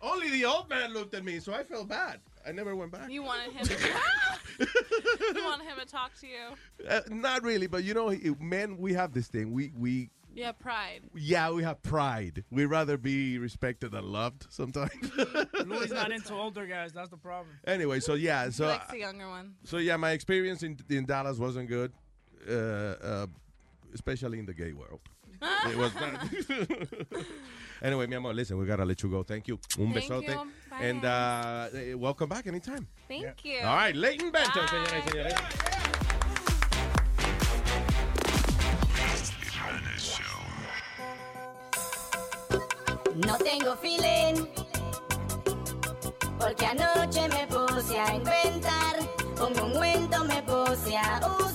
only 0.03 0.31
the 0.31 0.45
old 0.45 0.69
man 0.69 0.93
looked 0.93 1.15
at 1.15 1.25
me, 1.25 1.41
so 1.41 1.55
I 1.55 1.65
felt 1.65 1.89
bad. 1.89 2.21
I 2.47 2.53
never 2.53 2.77
went 2.77 2.93
back. 2.93 3.11
You 3.11 3.23
wanted 3.23 3.53
him. 3.53 3.67
To, 5.15 5.39
you 5.39 5.45
wanted 5.45 5.67
him 5.67 5.77
to 5.79 5.87
talk 5.87 6.13
to 6.21 6.27
you. 6.27 6.89
Uh, 6.89 7.01
not 7.09 7.43
really, 7.43 7.67
but 7.67 7.85
you 7.85 7.95
know, 7.95 8.15
men, 8.41 8.79
we 8.79 8.93
have 8.95 9.13
this 9.13 9.29
thing. 9.29 9.53
We 9.53 9.73
we 9.77 10.11
yeah, 10.35 10.53
pride. 10.53 11.03
yeah, 11.15 11.51
we 11.51 11.63
have 11.63 11.83
pride. 11.83 12.45
We'd 12.51 12.67
rather 12.67 12.97
be 12.97 13.39
respected 13.39 13.93
than 13.93 14.11
loved 14.11 14.47
sometimes. 14.51 14.93
Louis 15.67 15.91
not 15.91 16.11
into 16.19 16.35
older 16.35 16.67
guys. 16.67 16.93
That's 16.93 17.11
the 17.11 17.17
problem. 17.17 17.57
anyway, 17.67 18.01
so 18.01 18.15
yeah, 18.15 18.51
so 18.51 18.65
he 18.65 18.71
likes 18.71 18.91
the 18.91 18.99
younger 18.99 19.29
one. 19.29 19.55
so 19.65 19.77
yeah, 19.79 19.97
my 19.97 20.11
experience 20.11 20.63
in 20.63 20.79
in 20.89 21.07
Dallas 21.07 21.39
wasn't 21.39 21.69
good, 21.69 21.93
uh, 22.49 22.53
uh, 22.53 23.27
especially 23.95 24.39
in 24.39 24.47
the 24.47 24.55
gay 24.55 24.73
world. 24.73 25.01
It 25.71 25.77
was 25.77 25.93
anyway, 27.83 28.07
mi 28.07 28.17
amor, 28.17 28.35
listen, 28.35 28.59
we 28.59 28.67
gotta 28.67 28.85
let 28.85 29.03
you 29.03 29.09
go. 29.09 29.23
Thank 29.23 29.49
you. 29.49 29.59
Un 29.79 29.93
Thank 29.93 29.95
besote. 29.95 30.29
you. 30.29 30.35
Bye. 30.71 30.81
And 30.81 31.05
uh, 31.05 31.69
eh, 31.75 31.95
welcome 31.95 32.29
back 32.29 32.47
anytime. 32.47 32.87
Thank 33.09 33.45
you. 33.45 33.61
All 33.61 33.77
right, 33.77 33.95
Leighton 33.95 34.31
Benton, 34.31 34.69
señoras 34.69 35.07
y 35.07 35.11
señores. 35.11 35.35
No 43.15 43.39
tengo 43.39 43.77
feeling 43.77 44.45
Porque 46.37 46.67
anoche 46.67 47.29
me 47.29 47.47
puse 47.47 47.99
a 47.99 48.13
inventar 48.13 48.97
Un 49.41 49.57
ungüento 49.61 50.25
me 50.25 50.43
puse 50.43 50.97
a 50.97 51.21
usar 51.39 51.54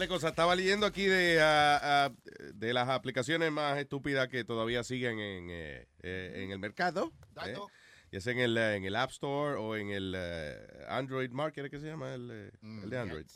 de 0.00 0.08
cosas. 0.08 0.30
Estaba 0.30 0.56
leyendo 0.56 0.86
aquí 0.86 1.04
de, 1.04 1.36
de 2.54 2.72
las 2.72 2.88
aplicaciones 2.88 3.52
más 3.52 3.78
estúpidas 3.78 4.28
que 4.28 4.44
todavía 4.44 4.82
siguen 4.82 5.20
en, 5.20 5.50
eh, 5.50 5.86
eh, 6.02 6.42
en 6.42 6.50
el 6.50 6.58
mercado. 6.58 7.12
¿eh? 7.44 7.56
Ya 8.10 8.20
sea 8.20 8.32
en 8.32 8.40
el, 8.40 8.56
eh, 8.56 8.76
en 8.76 8.84
el 8.84 8.96
App 8.96 9.10
Store 9.10 9.56
o 9.56 9.76
en 9.76 9.90
el 9.90 10.16
Android 10.88 11.30
Market, 11.30 11.70
¿qué 11.70 11.78
se 11.78 11.86
llama? 11.86 12.14
El, 12.14 12.50
el 12.62 12.90
de 12.90 12.98
Android. 12.98 13.26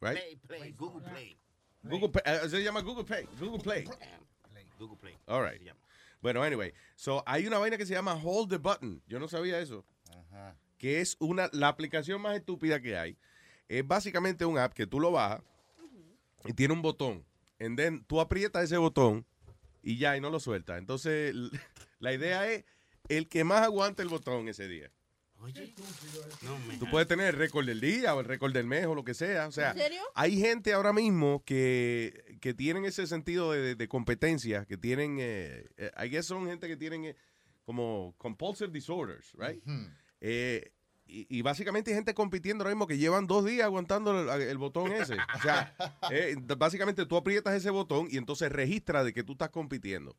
Right? 0.00 0.18
Play, 0.18 0.36
play, 0.36 0.72
Google 0.72 1.08
Play. 1.08 1.38
Google 1.82 2.08
Play, 2.10 2.48
se 2.48 2.62
llama 2.62 2.82
Google 2.82 3.04
Play. 3.04 3.26
Google 3.40 3.62
Play. 3.62 3.84
Google 4.78 4.98
Play. 4.98 5.16
All 5.26 5.42
right. 5.42 5.60
Bueno, 6.20 6.42
anyway, 6.42 6.72
so 6.96 7.22
hay 7.26 7.46
una 7.46 7.58
vaina 7.58 7.76
que 7.76 7.86
se 7.86 7.94
llama 7.94 8.14
Hold 8.14 8.50
the 8.50 8.58
Button. 8.58 9.02
Yo 9.06 9.18
no 9.18 9.26
sabía 9.26 9.58
eso. 9.58 9.84
Que 10.78 11.00
es 11.00 11.16
una 11.18 11.48
la 11.52 11.68
aplicación 11.68 12.20
más 12.20 12.36
estúpida 12.36 12.80
que 12.80 12.98
hay. 12.98 13.16
Es 13.68 13.86
básicamente 13.86 14.44
un 14.44 14.58
app 14.58 14.74
que 14.74 14.86
tú 14.86 15.00
lo 15.00 15.10
bajas 15.10 15.42
y 16.46 16.52
tiene 16.52 16.74
un 16.74 16.82
botón. 16.82 17.24
And 17.58 17.76
then 17.78 18.04
tú 18.04 18.20
aprietas 18.20 18.64
ese 18.64 18.76
botón 18.76 19.26
y 19.82 19.98
ya, 19.98 20.16
y 20.16 20.20
no 20.20 20.30
lo 20.30 20.40
sueltas. 20.40 20.78
Entonces, 20.78 21.34
la 22.00 22.12
idea 22.12 22.50
es 22.50 22.64
el 23.08 23.28
que 23.28 23.44
más 23.44 23.62
aguante 23.62 24.02
el 24.02 24.08
botón 24.08 24.48
ese 24.48 24.68
día. 24.68 24.90
Oye, 25.38 25.74
no 26.42 26.58
me 26.60 26.78
Tú 26.78 26.86
puedes 26.90 27.06
tener 27.06 27.26
el 27.28 27.34
récord 27.34 27.66
del 27.66 27.78
día 27.80 28.14
o 28.14 28.20
el 28.20 28.26
récord 28.26 28.52
del 28.54 28.64
mes 28.66 28.86
o 28.86 28.94
lo 28.94 29.04
que 29.04 29.12
sea. 29.12 29.46
O 29.46 29.52
sea, 29.52 29.72
¿En 29.72 29.78
serio? 29.78 30.00
hay 30.14 30.40
gente 30.40 30.72
ahora 30.72 30.94
mismo 30.94 31.44
que, 31.44 32.38
que 32.40 32.54
tienen 32.54 32.86
ese 32.86 33.06
sentido 33.06 33.52
de, 33.52 33.74
de 33.74 33.88
competencia, 33.88 34.64
que 34.64 34.78
tienen, 34.78 35.18
eh, 35.20 35.68
eh, 35.76 35.90
I 36.02 36.08
guess 36.08 36.26
son 36.26 36.46
gente 36.46 36.66
que 36.68 36.76
tienen 36.78 37.04
eh, 37.04 37.16
como 37.64 38.14
compulsive 38.16 38.70
disorders, 38.72 39.32
right? 39.34 39.62
Eh, 40.20 40.72
y, 41.06 41.26
y 41.28 41.42
básicamente 41.42 41.90
hay 41.90 41.96
gente 41.96 42.14
compitiendo 42.14 42.62
ahora 42.62 42.74
mismo 42.74 42.86
que 42.86 42.98
llevan 42.98 43.26
dos 43.26 43.44
días 43.44 43.64
aguantando 43.64 44.34
el, 44.34 44.42
el 44.42 44.58
botón 44.58 44.92
ese. 44.92 45.14
O 45.14 45.42
sea, 45.42 45.74
eh, 46.10 46.36
básicamente 46.58 47.06
tú 47.06 47.16
aprietas 47.16 47.54
ese 47.54 47.70
botón 47.70 48.08
y 48.10 48.16
entonces 48.16 48.50
registra 48.50 49.04
de 49.04 49.12
que 49.12 49.22
tú 49.22 49.32
estás 49.32 49.50
compitiendo. 49.50 50.16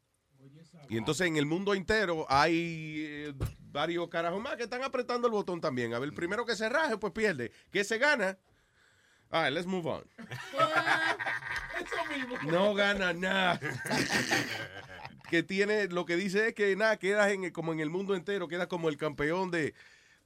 Y 0.89 0.97
entonces 0.97 1.27
en 1.27 1.35
el 1.35 1.45
mundo 1.45 1.73
entero 1.73 2.25
hay 2.29 3.03
eh, 3.05 3.33
varios 3.59 4.07
carajos 4.07 4.41
más 4.41 4.55
que 4.55 4.63
están 4.63 4.83
apretando 4.83 5.27
el 5.27 5.33
botón 5.33 5.59
también. 5.59 5.93
A 5.93 5.99
ver, 5.99 6.07
el 6.07 6.15
primero 6.15 6.45
que 6.45 6.55
se 6.55 6.69
raje, 6.69 6.97
pues 6.97 7.11
pierde. 7.11 7.51
Que 7.71 7.83
se 7.83 7.97
gana. 7.97 8.37
All 9.29 9.43
right, 9.43 9.53
let's 9.53 9.67
move 9.67 9.89
on. 9.89 10.03
No 12.45 12.73
gana 12.73 13.13
nada. 13.13 13.59
que 15.29 15.43
tiene, 15.43 15.87
lo 15.87 16.05
que 16.05 16.15
dice 16.15 16.47
es 16.47 16.53
que 16.55 16.75
nada, 16.75 16.97
quedas 16.97 17.29
en, 17.31 17.51
como 17.51 17.71
en 17.71 17.79
el 17.79 17.91
mundo 17.91 18.15
entero, 18.15 18.47
quedas 18.47 18.65
como 18.67 18.89
el 18.89 18.97
campeón 18.97 19.51
de, 19.51 19.75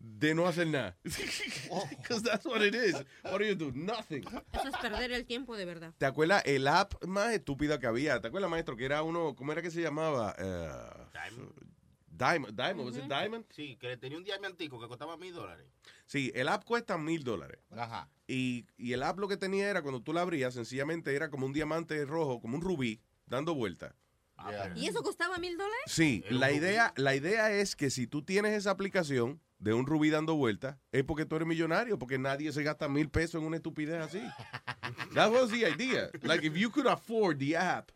de 0.02 0.34
no 0.34 0.48
hacer 0.48 0.68
nada. 0.68 0.98
Because 1.04 2.24
that's 2.24 2.46
what 2.46 2.62
it 2.62 2.76
is. 2.76 2.96
What 3.24 3.40
do 3.40 3.46
you 3.46 3.56
do? 3.56 3.72
Nothing. 3.74 4.24
Eso 4.52 4.68
es 4.68 4.78
perder 4.82 5.12
el 5.12 5.26
tiempo 5.26 5.56
de 5.56 5.66
verdad. 5.66 5.94
¿Te 5.98 6.06
acuerdas 6.06 6.44
el 6.46 6.68
app 6.68 7.04
más 7.06 7.34
estúpida 7.34 7.80
que 7.80 7.88
había? 7.88 8.20
¿Te 8.20 8.28
acuerdas, 8.28 8.50
maestro? 8.50 8.76
Que 8.76 8.86
era 8.86 9.04
uno, 9.04 9.36
¿cómo 9.36 9.52
era 9.52 9.62
que 9.62 9.72
se 9.72 9.82
llamaba? 9.82 10.36
Eh, 10.38 10.70
Diamond. 11.14 12.56
Diamond, 12.56 12.88
¿was 12.88 12.98
it 12.98 13.06
Diamond? 13.06 13.46
Sí, 13.50 13.78
que 13.78 13.98
tenía 13.98 14.18
un 14.18 14.24
diamantico 14.24 14.80
que 14.80 14.88
costaba 14.88 15.18
mil 15.18 15.34
dólares. 15.34 15.66
Sí, 16.06 16.32
el 16.36 16.48
app 16.50 16.64
cuesta 16.66 16.98
mil 16.98 17.24
dólares. 17.24 17.60
Ajá. 17.72 18.10
Y, 18.28 18.68
y 18.78 18.94
el 18.94 19.02
app 19.04 19.18
lo 19.18 19.28
que 19.28 19.38
tenía 19.38 19.70
era, 19.70 19.82
cuando 19.82 20.02
tú 20.02 20.14
la 20.14 20.22
abrías, 20.22 20.54
sencillamente 20.54 21.16
era 21.16 21.30
como 21.30 21.46
un 21.46 21.54
diamante 21.54 22.06
rojo, 22.06 22.40
como 22.40 22.56
un 22.58 22.62
rubí, 22.62 23.02
dando 23.26 23.56
vueltas. 23.56 23.94
¿Y 24.76 24.88
eso 24.88 25.04
costaba 25.04 25.38
mil 25.38 25.58
dólares? 25.58 25.84
Sí, 25.86 26.24
la 26.30 26.48
rubí. 26.48 26.58
idea, 26.58 26.94
la 26.96 27.16
idea 27.16 27.52
es 27.52 27.76
que 27.76 27.90
si 27.90 28.08
tú 28.08 28.24
tienes 28.24 28.54
esa 28.54 28.72
aplicación 28.72 29.40
de 29.62 29.74
un 29.74 29.86
rubí 29.86 30.10
dando 30.10 30.36
vueltas, 30.36 30.76
es 30.92 31.04
porque 31.04 31.26
tú 31.26 31.36
eres 31.36 31.48
millonario, 31.48 31.98
porque 32.00 32.18
nadie 32.18 32.52
se 32.52 32.64
gasta 32.64 32.90
mil 32.90 33.10
pesos 33.10 33.40
en 33.40 33.48
una 33.48 33.58
estupidez 33.58 34.02
así. 34.02 34.20
That 35.14 35.32
was 35.32 35.52
the 35.52 35.68
idea. 35.68 36.10
Like, 36.24 36.46
if 36.46 36.56
you 36.56 36.72
could 36.72 36.88
afford 36.88 37.38
the 37.38 37.56
app, 37.56 37.92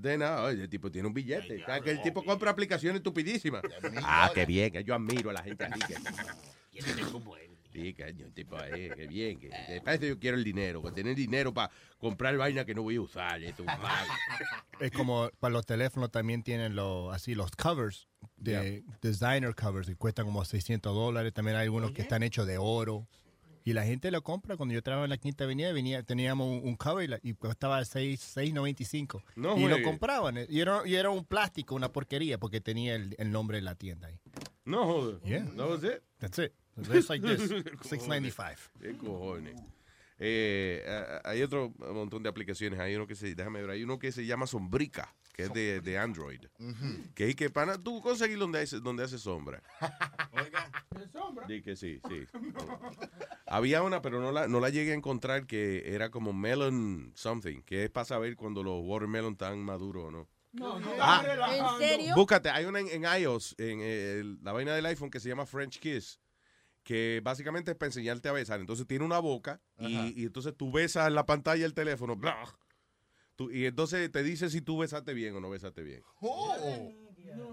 then, 0.00 0.22
ah, 0.22 0.44
oye, 0.44 0.62
el 0.62 0.68
tipo 0.68 0.90
tiene 0.90 1.06
un 1.06 1.14
billete. 1.14 1.62
Que 1.82 1.90
el 1.90 2.02
tipo 2.02 2.24
compra 2.24 2.50
aplicaciones 2.50 2.96
estupidísimas. 2.96 3.62
Ah, 4.02 4.30
qué 4.34 4.46
bien, 4.46 4.72
yo 4.84 4.94
admiro 4.94 5.30
a 5.30 5.34
la 5.34 5.42
gente 5.42 5.64
así. 5.64 5.80
Que... 5.80 5.94
Sí, 7.74 7.92
caño, 7.92 8.30
tipo, 8.32 8.56
eh, 8.62 8.92
qué 8.94 9.06
bien. 9.08 9.40
Que, 9.40 9.48
que 9.50 9.80
parece 9.84 10.02
que 10.02 10.08
yo 10.10 10.18
quiero 10.20 10.36
el 10.36 10.44
dinero, 10.44 10.80
para 10.80 10.94
tener 10.94 11.16
dinero 11.16 11.52
para 11.52 11.70
comprar 11.98 12.36
vaina 12.36 12.64
que 12.64 12.72
no 12.72 12.82
voy 12.82 12.94
a 12.96 13.00
usar. 13.00 13.42
Esto, 13.42 13.64
Es 14.80 14.92
como 14.92 15.28
para 15.40 15.52
los 15.52 15.66
teléfonos 15.66 16.10
también 16.12 16.42
tienen 16.44 16.76
los 16.76 17.12
así 17.14 17.34
los 17.34 17.50
covers 17.52 18.08
de 18.36 18.84
designer 19.02 19.54
covers 19.56 19.88
que 19.88 19.96
cuestan 19.96 20.26
como 20.26 20.44
600 20.44 20.94
dólares. 20.94 21.32
También 21.32 21.56
hay 21.56 21.64
algunos 21.64 21.90
que 21.90 22.02
están 22.02 22.22
hechos 22.22 22.46
de 22.46 22.58
oro. 22.58 23.08
Y 23.66 23.72
la 23.72 23.82
gente 23.84 24.10
lo 24.10 24.22
compra. 24.22 24.56
Cuando 24.58 24.74
yo 24.74 24.82
trabajaba 24.82 25.06
en 25.06 25.10
la 25.10 25.16
Quinta 25.16 25.44
Avenida, 25.44 25.72
venía, 25.72 26.02
teníamos 26.02 26.46
un, 26.46 26.68
un 26.68 26.76
cover 26.76 27.04
y, 27.06 27.08
la- 27.08 27.18
y 27.22 27.32
costaba 27.32 27.82
6 27.82 28.36
6.95. 28.36 29.22
No 29.36 29.56
y 29.58 29.66
lo 29.66 29.82
compraban. 29.82 30.36
Y 30.50 30.60
era, 30.60 30.82
y 30.86 30.94
era 30.96 31.08
un 31.08 31.24
plástico, 31.24 31.74
una 31.74 31.90
porquería, 31.90 32.38
porque 32.38 32.60
tenía 32.60 32.94
el, 32.94 33.14
el 33.18 33.32
nombre 33.32 33.56
de 33.56 33.62
la 33.62 33.74
tienda 33.74 34.08
ahí. 34.08 34.20
No 34.66 34.84
joder. 34.86 35.20
Yeah. 35.22 35.46
That 35.56 35.66
was 35.68 35.82
it. 35.82 36.02
That's 36.18 36.38
it. 36.38 36.52
Just 36.76 37.08
like 37.10 37.26
this. 37.26 37.50
6.95. 37.50 38.56
Qué 38.80 38.96
cojones. 38.96 39.60
Eh, 40.18 40.84
hay 41.24 41.42
otro 41.42 41.72
montón 41.78 42.22
de 42.22 42.28
aplicaciones. 42.28 42.78
Hay 42.80 42.94
uno 42.94 43.06
que 43.06 43.14
se, 43.14 43.34
déjame 43.34 43.60
ver, 43.60 43.70
hay 43.70 43.82
uno 43.82 43.98
que 43.98 44.12
se 44.12 44.24
llama 44.24 44.46
Sombrica, 44.46 45.12
que 45.32 45.44
es 45.44 45.52
de, 45.52 45.80
de 45.80 45.98
Android. 45.98 46.40
Que 47.14 47.28
es 47.30 47.36
que 47.36 47.50
pana, 47.50 47.76
tú 47.82 48.00
conseguir 48.00 48.38
donde 48.38 48.60
hace, 48.62 48.78
donde 48.80 49.02
hace 49.04 49.18
sombra. 49.18 49.62
Di 51.48 51.60
que 51.62 51.76
sí, 51.76 52.00
sí. 52.08 52.26
Había 53.46 53.82
una, 53.82 54.00
pero 54.02 54.20
no 54.20 54.32
la, 54.32 54.48
no 54.48 54.60
la 54.60 54.70
llegué 54.70 54.92
a 54.92 54.94
encontrar 54.94 55.46
que 55.46 55.94
era 55.94 56.10
como 56.10 56.32
melon 56.32 57.12
something, 57.14 57.60
que 57.62 57.84
es 57.84 57.90
para 57.90 58.04
saber 58.04 58.36
cuando 58.36 58.62
los 58.62 58.80
watermelon 58.84 59.32
están 59.32 59.58
maduros 59.62 60.04
o 60.06 60.10
no. 60.10 60.28
No, 60.52 60.78
no, 60.78 60.92
Ah. 61.00 61.24
¿En 61.80 61.88
serio? 61.88 62.14
Búscate, 62.14 62.48
hay 62.48 62.64
una 62.64 62.78
en, 62.80 62.86
en 62.88 63.02
iOS, 63.20 63.56
en 63.58 63.80
eh, 63.82 64.20
el- 64.20 64.38
la 64.42 64.52
vaina 64.52 64.72
del 64.74 64.86
iPhone 64.86 65.10
que 65.10 65.18
se 65.20 65.28
llama 65.28 65.44
French 65.46 65.80
Kiss, 65.80 66.20
que 66.84 67.20
básicamente 67.24 67.72
es 67.72 67.76
para 67.76 67.88
enseñarte 67.88 68.28
a 68.28 68.32
besar. 68.32 68.60
Entonces 68.60 68.86
tiene 68.86 69.04
una 69.04 69.18
boca 69.18 69.60
y, 69.78 70.22
y 70.22 70.24
entonces 70.26 70.54
tú 70.56 70.70
besas 70.70 71.08
en 71.08 71.14
la 71.16 71.26
pantalla 71.26 71.64
el 71.66 71.74
teléfono. 71.74 72.14
blah. 72.14 72.46
Tú- 73.36 73.50
y 73.50 73.66
entonces 73.66 74.12
te 74.12 74.22
dice 74.22 74.48
si 74.50 74.60
tú 74.60 74.78
besaste 74.78 75.12
bien 75.14 75.34
o 75.34 75.40
no 75.40 75.50
besaste 75.50 75.82
bien. 75.82 76.02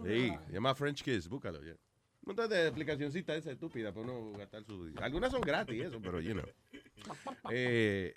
Sí, 0.05 0.31
se 0.47 0.53
llama 0.53 0.75
French 0.75 1.01
Kiss, 1.01 1.27
búscalo 1.27 1.63
ya. 1.63 1.71
Un 1.73 2.27
montón 2.27 2.49
de 2.51 2.67
aplicacioncitas 2.67 3.35
esa 3.37 3.51
estúpida 3.51 3.91
para 3.91 4.05
no 4.05 4.33
gastar 4.33 4.63
su... 4.63 4.93
Algunas 5.01 5.31
son 5.31 5.41
gratis, 5.41 5.81
eso, 5.81 5.99
pero 6.01 6.21
you 6.21 6.33
know. 6.33 6.45
Eh, 7.49 8.13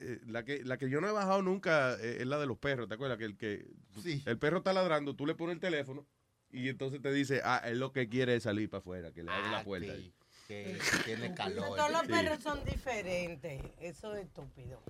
eh, 0.00 0.20
la, 0.26 0.44
que, 0.44 0.62
la 0.62 0.76
que 0.76 0.90
yo 0.90 1.00
no 1.00 1.08
he 1.08 1.12
bajado 1.12 1.40
nunca 1.40 1.94
eh, 1.94 2.18
es 2.20 2.26
la 2.26 2.38
de 2.38 2.46
los 2.46 2.58
perros, 2.58 2.86
¿te 2.86 2.94
acuerdas? 2.94 3.16
Que 3.16 3.24
el, 3.24 3.36
que 3.38 3.66
el 4.26 4.38
perro 4.38 4.58
está 4.58 4.74
ladrando, 4.74 5.14
tú 5.16 5.24
le 5.24 5.34
pones 5.34 5.54
el 5.54 5.60
teléfono 5.60 6.06
y 6.50 6.68
entonces 6.68 7.00
te 7.00 7.10
dice, 7.12 7.40
ah, 7.44 7.62
él 7.64 7.78
lo 7.78 7.92
que 7.92 8.08
quiere 8.10 8.36
es 8.36 8.42
salir 8.42 8.68
para 8.68 8.80
afuera, 8.80 9.12
que 9.12 9.22
le 9.22 9.30
abra 9.30 9.50
la 9.50 9.64
puerta. 9.64 9.94
Que 10.46 10.78
tiene 11.04 11.34
calor. 11.34 11.76
Todos 11.76 11.90
los 11.90 12.02
Sí. 12.02 12.08
perros 12.08 12.42
son 12.42 12.64
diferentes. 12.64 13.62
Eso 13.80 14.14
es 14.14 14.24
estúpido. 14.26 14.82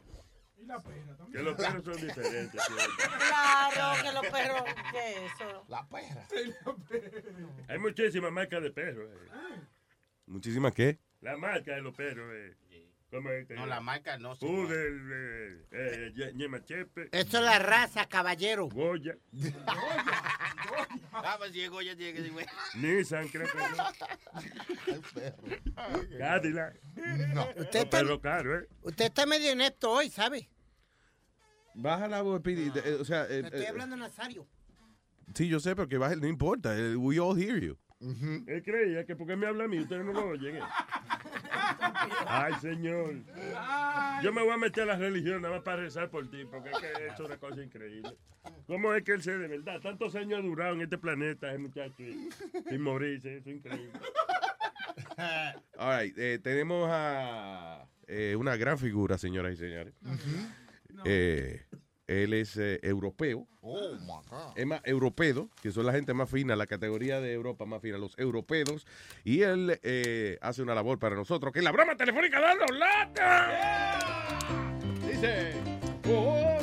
Que 1.33 1.43
los 1.43 1.55
perros 1.55 1.85
son 1.85 1.97
diferentes. 2.07 2.61
Claro 3.28 4.03
que 4.03 4.12
los 4.12 4.27
perros. 4.27 4.62
¿Qué 4.91 5.11
es 5.11 5.33
eso? 5.33 5.65
La 5.69 5.87
perra. 5.89 6.27
Hay 7.69 7.78
muchísimas 7.78 8.33
marcas 8.33 8.62
de 8.62 8.70
perros. 8.70 9.09
eh. 9.11 9.61
Muchísimas 10.27 10.73
qué? 10.74 10.99
La 11.20 11.37
marca 11.37 11.74
de 11.74 11.83
los 11.83 11.95
perros. 11.95 12.28
Eh. 12.35 12.55
¿Cómo 13.16 13.30
es 13.30 13.47
que- 13.47 13.55
No, 13.55 13.66
la 13.66 13.80
marca 13.80 14.18
no. 14.18 14.34
señor. 14.34 14.66
Pudel, 14.66 15.10
eh, 15.12 15.66
eh, 15.72 16.12
Ye- 16.14 16.32
Ñemachepe. 16.34 17.09
Eso 17.12 17.38
es 17.38 17.44
la 17.44 17.59
raza, 17.59 18.06
caballero. 18.06 18.68
Goya. 18.68 19.16
Ah, 21.12 21.36
pues 21.38 21.52
llegó, 21.52 21.80
ya 21.82 21.94
llega. 21.94 22.20
Nissan, 22.74 23.28
creo 23.28 23.47
que 23.47 23.59
no. 24.93 24.98
Cadillac. 26.18 26.80
No. 27.34 27.48
Usted 27.56 27.80
está, 27.84 27.90
perros 27.98 28.20
caros, 28.20 28.62
¿eh? 28.62 28.68
usted 28.82 29.05
está 29.06 29.26
medio 29.26 29.52
inepto 29.52 29.90
hoy, 29.90 30.10
¿sabe? 30.10 30.48
Baja 31.74 32.09
la 32.09 32.22
voz. 32.22 32.43
De- 32.43 32.72
eh, 32.84 32.94
o 33.01 33.05
sea, 33.05 33.24
estoy 33.26 33.62
eh, 33.62 33.68
hablando 33.68 33.94
a 33.97 33.98
Nazario. 33.98 34.47
sí, 35.34 35.48
yo 35.48 35.60
sé, 35.60 35.74
pero 35.76 35.88
que 35.88 35.98
baje, 35.98 36.16
no 36.16 36.26
importa. 36.26 36.76
eh, 36.76 36.97
We 36.97 37.18
all 37.18 37.38
hear 37.40 37.60
you. 37.60 37.78
Él 38.01 38.62
creía 38.62 39.05
que 39.06 39.16
porque 39.16 39.36
me 39.36 39.47
habla 39.47 39.64
a 39.64 39.68
mí, 39.68 39.78
ustedes 39.78 40.05
no 40.05 40.12
lo 40.12 40.26
oyen. 40.28 40.59
Ay, 42.27 42.55
señor. 42.60 43.14
Yo 44.23 44.32
me 44.32 44.43
voy 44.43 44.52
a 44.52 44.56
meter 44.56 44.85
a 44.85 44.86
la 44.86 44.97
religión 44.97 45.43
nada 45.43 45.55
más 45.55 45.62
para 45.64 45.82
rezar 45.82 46.09
por 46.10 46.28
ti, 46.31 46.44
porque 46.51 46.70
es 46.70 46.78
que 46.78 47.06
es 47.09 47.20
una 47.20 47.36
cosa 47.39 47.62
increíble. 47.62 48.10
¿Cómo 48.66 48.93
es 48.94 49.02
que 49.02 49.12
él 49.12 49.23
se 49.23 49.36
de 49.36 49.48
verdad? 49.48 49.81
Tantos 49.81 50.14
años 50.14 50.39
ha 50.40 50.43
durado 50.43 50.74
en 50.74 50.82
este 50.82 50.98
planeta, 50.98 51.48
ese 51.51 51.59
muchacho, 51.59 51.94
y- 52.02 52.28
sin 52.68 52.81
morirse, 52.82 53.36
eso 53.39 53.51
es 53.51 53.56
increíble. 53.56 53.93
All 55.78 56.01
right, 56.02 56.14
eh, 56.18 56.39
tenemos 56.43 56.89
a 56.90 57.86
eh, 58.06 58.36
una 58.36 58.56
gran 58.56 58.78
figura, 58.78 59.18
señoras 59.18 59.55
y 59.55 59.56
señores. 59.56 59.94
Eh, 61.05 61.62
él 62.07 62.33
es 62.33 62.57
eh, 62.57 62.78
europeo. 62.83 63.47
Oh, 63.62 63.95
my 64.01 64.28
God. 64.28 64.57
Es 64.57 64.66
más, 64.66 64.81
europeo, 64.85 65.51
que 65.61 65.73
son 65.73 65.87
la 65.87 65.93
gente 65.93 66.15
más 66.15 66.31
fina, 66.31 66.55
la 66.57 66.66
categoría 66.66 67.20
de 67.20 67.33
Europa 67.33 67.65
más 67.66 67.83
fina, 67.83 67.99
los 67.99 68.19
europeos. 68.19 68.87
Y 69.24 69.43
él 69.43 69.78
eh, 69.83 70.39
hace 70.41 70.62
una 70.62 70.74
labor 70.74 70.99
para 70.99 71.16
nosotros, 71.16 71.53
que 71.53 71.59
es 71.61 71.65
la 71.65 71.73
broma 71.73 71.97
telefónica 71.97 72.41
dando 72.41 72.66
lata. 72.66 74.39
Dice. 75.09 75.53
oh, 76.09 76.59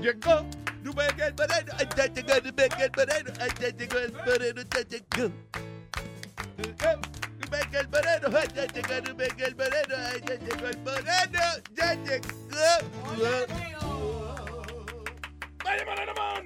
Llegó. 0.00 0.46
El 7.80 8.36
ay, 8.36 8.48
ya 8.54 8.64
llegó 8.66 8.94
el 8.94 9.16
moreno, 9.16 9.96
ya 10.26 10.34
llegó. 10.44 10.66
El 10.66 10.78
ya 11.74 11.88
llegó 11.94 12.28
el 13.12 13.18
ya. 13.20 13.26
¡Vaya 15.64 15.84
moreno, 15.84 16.12
man! 16.16 16.44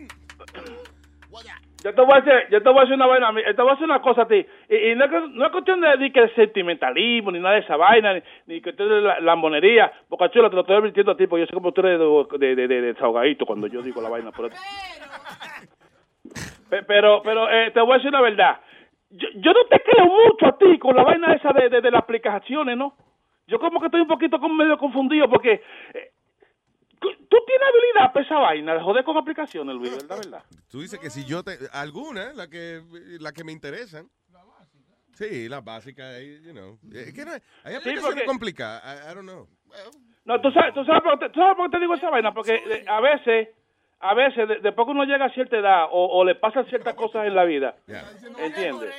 Yo 1.83 1.95
te 1.95 2.01
voy 2.03 2.13
a 2.13 2.17
hacer, 2.19 2.49
yo 2.51 2.63
te 2.63 2.69
voy 2.69 2.81
a 2.81 2.83
hacer 2.83 2.95
una 2.95 3.07
vaina, 3.07 3.29
a 3.29 3.33
mí, 3.33 3.41
te 3.43 3.63
voy 3.63 3.71
a 3.71 3.73
hacer 3.73 3.85
una 3.87 4.03
cosa 4.03 4.21
a 4.23 4.29
ti. 4.29 4.47
Y, 4.69 4.77
y 4.91 4.95
no, 4.95 5.07
es 5.07 5.11
que- 5.11 5.29
no 5.33 5.47
es 5.47 5.51
cuestión 5.53 5.81
de, 5.81 5.97
de 5.97 6.13
que 6.13 6.29
sentimentalismo, 6.35 7.31
ni 7.33 7.39
nada 7.41 7.55
de 7.55 7.61
esa 7.63 7.77
vaina, 7.77 8.13
ni, 8.13 8.23
ni 8.47 8.61
cuestión 8.61 8.91
de 8.91 9.01
la, 9.01 9.19
lambonería. 9.21 9.91
Boca 10.11 10.31
Chula, 10.31 10.51
te 10.51 10.57
lo 10.57 10.61
estoy 10.61 10.77
advirtiendo 10.77 11.13
a 11.13 11.17
ti, 11.17 11.27
porque 11.27 11.41
yo 11.43 11.47
sé 11.47 11.55
como 11.55 11.73
tú 11.73 11.81
eres 11.81 11.99
de, 11.99 12.05
de, 12.39 12.55
de, 12.55 12.69
de- 12.69 12.81
de 12.83 12.93
desahogadito 12.93 13.47
cuando 13.47 13.67
yo 13.67 13.81
digo 13.81 14.03
la 14.03 14.11
vaina. 14.11 14.31
Pero, 14.31 14.51
Pe- 16.69 16.83
pero, 16.83 17.23
pero 17.23 17.49
eh, 17.51 17.71
te 17.73 17.81
voy 17.81 17.93
a 17.93 17.97
decir 17.97 18.11
una 18.11 18.21
verdad. 18.21 18.61
Yo, 19.11 19.29
yo 19.35 19.53
no 19.53 19.65
te 19.69 19.81
creo 19.83 20.07
mucho 20.07 20.47
a 20.47 20.57
ti 20.57 20.79
con 20.79 20.95
la 20.95 21.03
vaina 21.03 21.35
esa 21.35 21.53
de, 21.53 21.69
de, 21.69 21.81
de 21.81 21.91
las 21.91 22.03
aplicaciones, 22.03 22.77
¿no? 22.77 22.97
Yo 23.47 23.59
como 23.59 23.81
que 23.81 23.87
estoy 23.87 24.01
un 24.03 24.07
poquito 24.09 24.39
como 24.39 24.55
medio 24.55 24.79
confundido 24.79 25.29
porque 25.29 25.53
eh, 25.95 26.13
tú 27.01 27.09
tienes 27.47 27.69
habilidad 27.69 28.13
para 28.13 28.25
esa 28.25 28.39
vaina 28.39 28.75
de 28.75 28.81
joder 28.81 29.03
con 29.05 29.17
aplicaciones, 29.17 29.75
Luis, 29.75 29.91
¿verdad? 29.97 30.17
¿verdad? 30.25 30.45
Tú 30.71 30.81
dices 30.81 30.99
que 31.01 31.11
si 31.11 31.25
yo 31.25 31.43
te... 31.43 31.59
Algunas, 31.73 32.37
la 32.37 32.49
que, 32.49 32.81
la 33.21 33.33
que 33.33 33.43
me 33.45 33.53
interesan. 33.53 34.09
Sí, 35.15 35.49
las 35.49 35.63
básicas, 35.65 36.15
eh, 36.19 36.41
you 36.45 36.53
know. 36.53 36.79
Es 36.95 37.13
que 37.13 37.25
no, 37.25 37.33
hay 37.33 37.75
aplicaciones 37.75 38.03
porque- 38.05 38.25
complicadas, 38.25 38.83
I, 38.85 39.11
I 39.11 39.15
don't 39.15 39.29
know. 39.29 39.47
No, 40.25 40.41
tú 40.41 40.51
sabes, 40.53 40.73
tú 40.73 40.85
sabes, 40.85 41.03
por, 41.03 41.19
qué 41.19 41.27
te- 41.27 41.33
tú 41.33 41.41
sabes 41.41 41.57
por 41.57 41.69
qué 41.69 41.77
te 41.77 41.81
digo 41.81 41.95
esa 41.95 42.09
vaina, 42.11 42.33
porque 42.33 42.55
eh, 42.55 42.85
a 42.87 43.01
veces, 43.01 43.49
a 44.01 44.15
veces, 44.15 44.49
de- 44.49 44.61
después 44.61 44.87
que 44.87 44.91
uno 44.93 45.05
llega 45.05 45.27
a 45.27 45.31
cierta 45.31 45.57
edad 45.59 45.85
o, 45.91 46.07
o 46.19 46.25
le 46.25 46.35
pasan 46.35 46.67
ciertas 46.67 46.95
cosas 46.95 47.27
en 47.27 47.35
la 47.35 47.45
vida, 47.45 47.77
¿entiendes? 48.47 48.91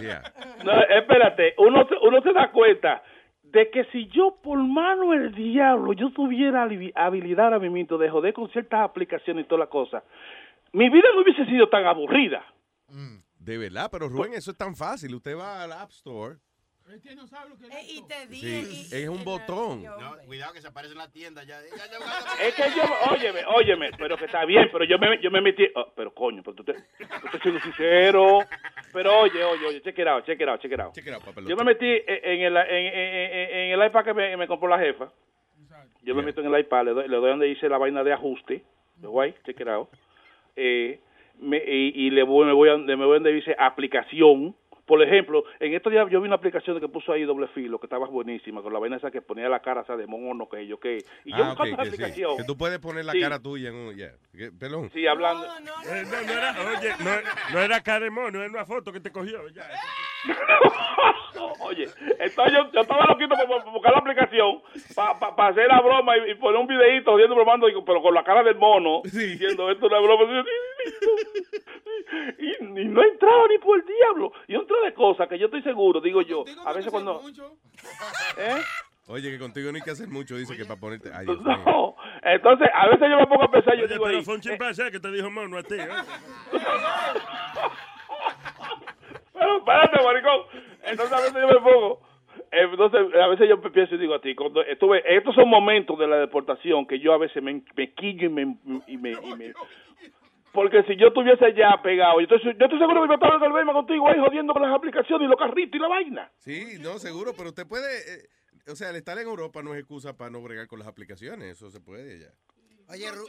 Yeah. 0.00 0.22
No, 0.64 0.72
espérate, 0.82 1.54
uno, 1.58 1.86
se- 1.88 1.98
uno 2.06 2.22
se 2.22 2.32
da 2.32 2.50
cuenta 2.52 3.02
de 3.42 3.70
que 3.70 3.84
si 3.92 4.06
yo 4.08 4.38
por 4.42 4.58
mano 4.58 5.12
el 5.12 5.34
diablo, 5.34 5.92
yo 5.92 6.10
tuviera 6.12 6.64
habi- 6.64 6.92
habilidad 6.94 7.46
ahora 7.52 7.58
mismo 7.58 7.98
de 7.98 8.08
joder 8.08 8.32
con 8.32 8.48
ciertas 8.50 8.80
aplicaciones 8.80 9.44
y 9.44 9.48
todas 9.48 9.60
las 9.60 9.68
cosas, 9.68 10.02
mi 10.72 10.88
vida 10.88 11.08
no 11.14 11.20
hubiese 11.22 11.44
sido 11.46 11.68
tan 11.68 11.84
aburrida. 11.84 12.42
De 13.38 13.58
verdad, 13.58 13.88
pero 13.90 14.08
Rubén, 14.08 14.34
eso 14.34 14.52
es 14.52 14.56
tan 14.56 14.76
fácil. 14.76 15.14
Usted 15.16 15.36
va 15.36 15.62
al 15.64 15.72
App 15.72 15.90
Store. 15.90 16.36
Eh, 16.92 17.86
y 17.88 18.02
te 18.06 18.26
Sí, 18.26 18.28
dije. 18.28 19.02
es 19.02 19.08
un 19.08 19.24
botón. 19.24 19.82
No, 19.82 20.16
cuidado 20.26 20.52
que 20.52 20.60
se 20.60 20.68
aparece 20.68 20.92
en 20.92 20.98
la 20.98 21.10
tienda 21.10 21.42
ya. 21.44 21.60
ya, 21.62 21.86
ya, 21.90 22.46
Es 22.46 22.54
que 22.54 22.62
yo, 22.76 22.82
óyeme, 23.10 23.40
óyeme, 23.46 23.90
pero 23.96 24.16
que 24.18 24.26
está 24.26 24.44
bien, 24.44 24.68
pero 24.70 24.84
yo 24.84 24.98
me, 24.98 25.18
yo 25.22 25.30
me 25.30 25.40
metí, 25.40 25.66
oh, 25.74 25.92
pero 25.96 26.12
coño, 26.12 26.42
pero 26.42 26.54
tú 26.54 26.64
te, 26.64 26.74
tú 26.74 27.26
estás 27.26 27.40
siendo 27.42 27.60
sincero, 27.60 28.40
pero 28.92 29.20
oye, 29.20 29.42
oye, 29.42 29.66
oye, 29.66 29.80
check 29.82 29.98
it 29.98 30.06
out, 30.06 30.24
check 30.26 30.40
it 30.40 30.48
out, 30.48 30.60
check 30.60 30.72
it 30.72 30.80
out. 30.80 30.94
Check 30.94 31.06
it 31.06 31.12
out. 31.14 31.22
Yo 31.48 31.56
me 31.56 31.64
metí 31.64 31.86
en 31.86 32.40
el, 32.42 32.56
en, 32.56 32.66
en- 32.68 32.94
en- 32.94 33.56
en 33.72 33.80
el 33.80 33.86
iPad 33.86 34.04
que 34.04 34.14
me, 34.14 34.36
me 34.36 34.46
compró 34.46 34.68
la 34.68 34.78
jefa, 34.78 35.10
yo 36.02 36.14
me 36.14 36.22
meto 36.22 36.40
en 36.42 36.52
el 36.52 36.60
iPad, 36.60 36.84
le 36.84 36.90
doy, 36.92 37.08
le 37.08 37.16
doy 37.16 37.30
donde 37.30 37.46
dice 37.46 37.68
la 37.68 37.78
vaina 37.78 38.02
de 38.04 38.12
ajuste, 38.12 38.62
de 38.96 39.06
guay, 39.08 39.34
check 39.46 39.58
it 39.60 39.68
out, 39.68 39.88
eh, 40.56 41.00
me, 41.40 41.56
y, 41.56 42.06
y 42.06 42.10
le 42.10 42.22
voy, 42.22 42.44
me 42.46 42.52
voy 42.52 42.68
a, 42.68 42.76
me 42.76 42.94
voy 42.96 43.14
donde 43.14 43.32
dice 43.32 43.54
aplicación, 43.58 44.54
por 44.92 45.02
ejemplo, 45.02 45.42
en 45.58 45.72
estos 45.72 45.90
días 45.90 46.06
yo 46.10 46.20
vi 46.20 46.26
una 46.26 46.36
aplicación 46.36 46.78
que 46.78 46.86
puso 46.86 47.12
ahí 47.14 47.22
doble 47.24 47.46
filo, 47.48 47.78
que 47.78 47.86
estaba 47.86 48.06
buenísima, 48.08 48.60
con 48.60 48.74
la 48.74 48.78
vaina 48.78 48.96
esa 48.98 49.10
que 49.10 49.22
ponía 49.22 49.48
la 49.48 49.60
cara, 49.60 49.80
o 49.80 49.84
sea, 49.86 49.96
de 49.96 50.06
mono, 50.06 50.46
que 50.50 50.66
yo 50.66 50.78
qué. 50.78 50.98
Y 51.24 51.30
yo 51.30 51.42
Ah, 51.44 51.48
buscando 51.48 51.76
ok, 51.76 51.80
esa 51.86 51.96
que, 51.96 52.12
sí. 52.12 52.22
que 52.36 52.44
tú 52.44 52.58
puedes 52.58 52.78
poner 52.78 53.06
la 53.06 53.12
Sí. 53.12 53.20
cara 53.20 53.40
tuya 53.40 53.70
en 53.70 53.74
un... 53.74 53.96
Yeah. 53.96 54.12
Que- 54.36 54.52
Pelón. 54.52 54.90
Sí, 54.92 55.06
hablando. 55.06 55.46
Eh, 55.46 56.04
no, 56.04 56.22
no 56.26 56.32
era, 56.32 56.54
oye, 56.78 56.90
no, 57.02 57.10
no 57.54 57.60
era 57.62 57.80
cara 57.82 58.04
de 58.04 58.10
mono, 58.10 58.38
era 58.38 58.50
una 58.50 58.66
foto 58.66 58.92
que 58.92 59.00
te 59.00 59.10
cogió. 59.10 59.48
Ya. 59.48 59.62
Oye, 61.60 61.86
entonces 62.18 62.52
yo, 62.54 62.70
yo 62.72 62.80
estaba 62.82 63.06
loquito 63.06 63.34
por, 63.34 63.46
por 63.64 63.72
buscar 63.72 63.92
la 63.92 63.98
aplicación 63.98 64.60
para 64.94 65.48
hacer 65.48 65.66
la 65.68 65.80
broma 65.80 66.16
y, 66.18 66.32
y 66.32 66.34
poner 66.34 66.60
un 66.60 66.66
videito 66.66 67.12
jodiendo 67.12 67.34
bromando, 67.34 67.68
y- 67.68 67.82
pero 67.84 68.02
con 68.02 68.14
la 68.14 68.22
cara 68.22 68.42
del 68.42 68.56
mono, 68.56 69.00
diciendo 69.04 69.70
esto 69.70 69.86
es 69.86 69.92
una 69.92 70.00
broma. 70.00 70.44
Y, 72.38 72.50
y 72.80 72.84
no 72.88 73.02
he 73.02 73.08
entrado 73.08 73.48
ni 73.48 73.58
por 73.58 73.78
el 73.80 73.86
diablo. 73.86 74.32
Y 74.46 74.54
otra 74.56 74.76
de 74.82 74.94
cosas 74.94 75.28
que 75.28 75.38
yo 75.38 75.46
estoy 75.46 75.62
seguro, 75.62 76.00
digo 76.00 76.22
yo, 76.22 76.44
a 76.64 76.72
veces 76.72 76.90
cuando... 76.90 77.20
¿Eh? 78.38 78.64
Oye, 79.08 79.30
que 79.30 79.38
contigo 79.38 79.70
no 79.72 79.76
hay 79.76 79.82
que 79.82 79.90
hacer 79.90 80.08
mucho, 80.08 80.36
dice 80.36 80.56
que 80.56 80.64
para 80.64 80.78
ponerte. 80.78 81.10
Ay, 81.12 81.26
Dios 81.26 81.40
mío. 81.42 81.56
No, 81.66 81.96
entonces 82.22 82.68
a 82.72 82.86
veces 82.86 83.08
yo 83.10 83.16
me 83.18 83.26
pongo 83.26 83.42
a 83.44 83.50
pensar, 83.50 83.74
yo 83.74 83.84
Oye, 83.84 83.92
digo 83.94 84.04
pero 84.04 84.18
ahí, 84.18 84.24
fue 84.24 84.34
un 84.34 84.40
eh, 84.40 84.42
chimpancé 84.44 84.90
que 84.92 85.00
te 85.00 85.10
dijo 85.10 85.28
mono 85.30 85.58
a 85.58 85.62
ti. 85.62 85.74
¿eh? 85.74 85.88
pero 89.32 89.58
espérate, 89.58 90.02
maricón. 90.04 90.40
Entonces 90.84 91.12
a 91.18 91.20
veces 91.20 91.34
yo 91.40 91.48
me 91.48 91.60
pongo, 91.60 92.00
eh, 92.52 92.68
entonces 92.70 93.14
a 93.20 93.26
veces 93.26 93.48
yo 93.48 93.60
pienso 93.72 93.94
y 93.94 93.98
digo 93.98 94.14
a 94.14 94.20
ti, 94.20 94.34
cuando 94.34 94.62
estuve, 94.62 95.02
estos 95.16 95.34
son 95.34 95.48
momentos 95.48 95.98
de 95.98 96.06
la 96.06 96.16
deportación 96.16 96.86
que 96.86 96.98
yo 97.00 97.12
a 97.12 97.18
veces 97.18 97.42
me, 97.42 97.62
me 97.76 97.92
quillo 97.94 98.26
y 98.26 98.28
me, 98.28 98.56
y 98.86 98.96
me, 98.96 99.10
y 99.12 99.34
me- 99.36 99.52
porque 100.52 100.82
si 100.84 100.96
yo 100.96 101.08
estuviese 101.08 101.44
allá 101.46 101.80
pegado, 101.82 102.20
yo 102.20 102.36
estoy, 102.36 102.42
yo 102.58 102.64
estoy 102.66 102.78
seguro 102.78 103.02
que 103.02 103.08
yo 103.08 103.14
estaba 103.14 103.36
en 103.36 103.42
el 103.42 103.46
Alabama 103.52 103.72
contigo 103.72 104.08
ahí 104.08 104.18
jodiendo 104.20 104.52
con 104.52 104.62
las 104.62 104.74
aplicaciones 104.74 105.26
y 105.26 105.28
los 105.30 105.38
carritos 105.38 105.74
y 105.74 105.78
la 105.78 105.88
vaina. 105.88 106.32
Sí, 106.38 106.78
no, 106.80 106.98
seguro, 106.98 107.32
pero 107.36 107.48
usted 107.50 107.66
puede. 107.66 107.86
eh, 108.14 108.28
o 108.70 108.76
sea, 108.76 108.90
el 108.90 108.96
estar 108.96 109.18
en 109.18 109.26
Europa 109.26 109.62
no 109.62 109.74
es 109.74 109.80
excusa 109.80 110.16
para 110.16 110.30
no 110.30 110.40
bregar 110.42 110.66
con 110.68 110.78
las 110.78 110.86
aplicaciones. 110.88 111.56
Eso 111.56 111.70
se 111.70 111.80
puede 111.80 112.20
ya. 112.20 112.28
Oye, 112.88 113.10
Ru- 113.10 113.26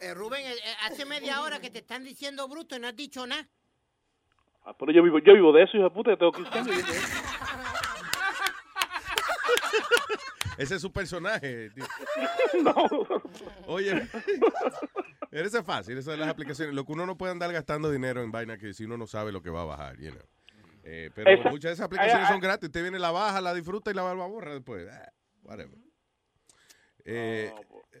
eh, 0.00 0.14
Rubén, 0.14 0.44
eh, 0.46 0.54
hace 0.84 1.04
media 1.06 1.40
hora 1.42 1.60
que 1.60 1.70
te 1.70 1.78
están 1.78 2.04
diciendo 2.04 2.46
bruto 2.48 2.76
y 2.76 2.80
no 2.80 2.86
has 2.88 2.96
dicho 2.96 3.26
nada. 3.26 3.48
Ah, 4.64 4.76
pero 4.78 4.92
yo 4.92 5.02
vivo, 5.02 5.18
yo 5.20 5.32
vivo 5.34 5.52
de 5.52 5.62
eso, 5.62 5.76
hijo 5.76 5.84
de 5.84 5.90
puta, 5.90 6.10
yo 6.10 6.16
tengo 6.18 6.32
15 6.32 6.50
años 6.58 6.66
viviendo 6.68 6.92
de 6.92 6.98
eso. 6.98 7.16
Ese 10.58 10.74
es 10.76 10.80
su 10.82 10.92
personaje. 10.92 11.70
tío. 11.70 11.84
No. 12.62 12.74
Oye, 13.66 14.08
eso 15.44 15.58
es 15.58 15.66
fácil, 15.66 15.98
eso 15.98 16.10
de 16.12 16.16
las 16.16 16.28
aplicaciones. 16.28 16.74
Lo 16.74 16.84
que 16.84 16.92
uno 16.92 17.04
no 17.04 17.18
puede 17.18 17.32
andar 17.32 17.52
gastando 17.52 17.90
dinero 17.90 18.22
en 18.22 18.32
vaina 18.32 18.56
que 18.56 18.72
si 18.72 18.84
uno 18.84 18.96
no 18.96 19.06
sabe 19.06 19.32
lo 19.32 19.42
que 19.42 19.50
va 19.50 19.62
a 19.62 19.66
bajar, 19.66 19.96
you 19.98 20.10
know. 20.10 20.22
Eh, 20.84 21.10
pero 21.14 21.30
Esa- 21.30 21.50
muchas 21.50 21.70
de 21.70 21.72
esas 21.74 21.86
aplicaciones 21.86 22.28
son 22.28 22.40
gratis. 22.40 22.68
Usted 22.68 22.82
viene, 22.82 22.98
la 22.98 23.10
baja, 23.10 23.40
la 23.40 23.52
disfruta 23.52 23.90
y 23.90 23.94
la 23.94 24.02
va 24.02 24.10
a 24.12 24.26
borrar 24.28 24.54
después. 24.54 24.86
Ah, 24.90 25.12
whatever. 25.42 25.76
Eh, 27.04 27.52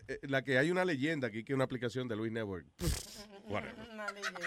eh, 0.08 0.18
la 0.22 0.42
que 0.42 0.58
hay 0.58 0.70
una 0.70 0.84
leyenda 0.84 1.28
aquí 1.28 1.44
que 1.44 1.52
es 1.52 1.54
una 1.54 1.64
aplicación 1.64 2.08
de 2.08 2.16
Luis 2.16 2.32
Network. 2.32 2.66
Whatever. 3.48 3.74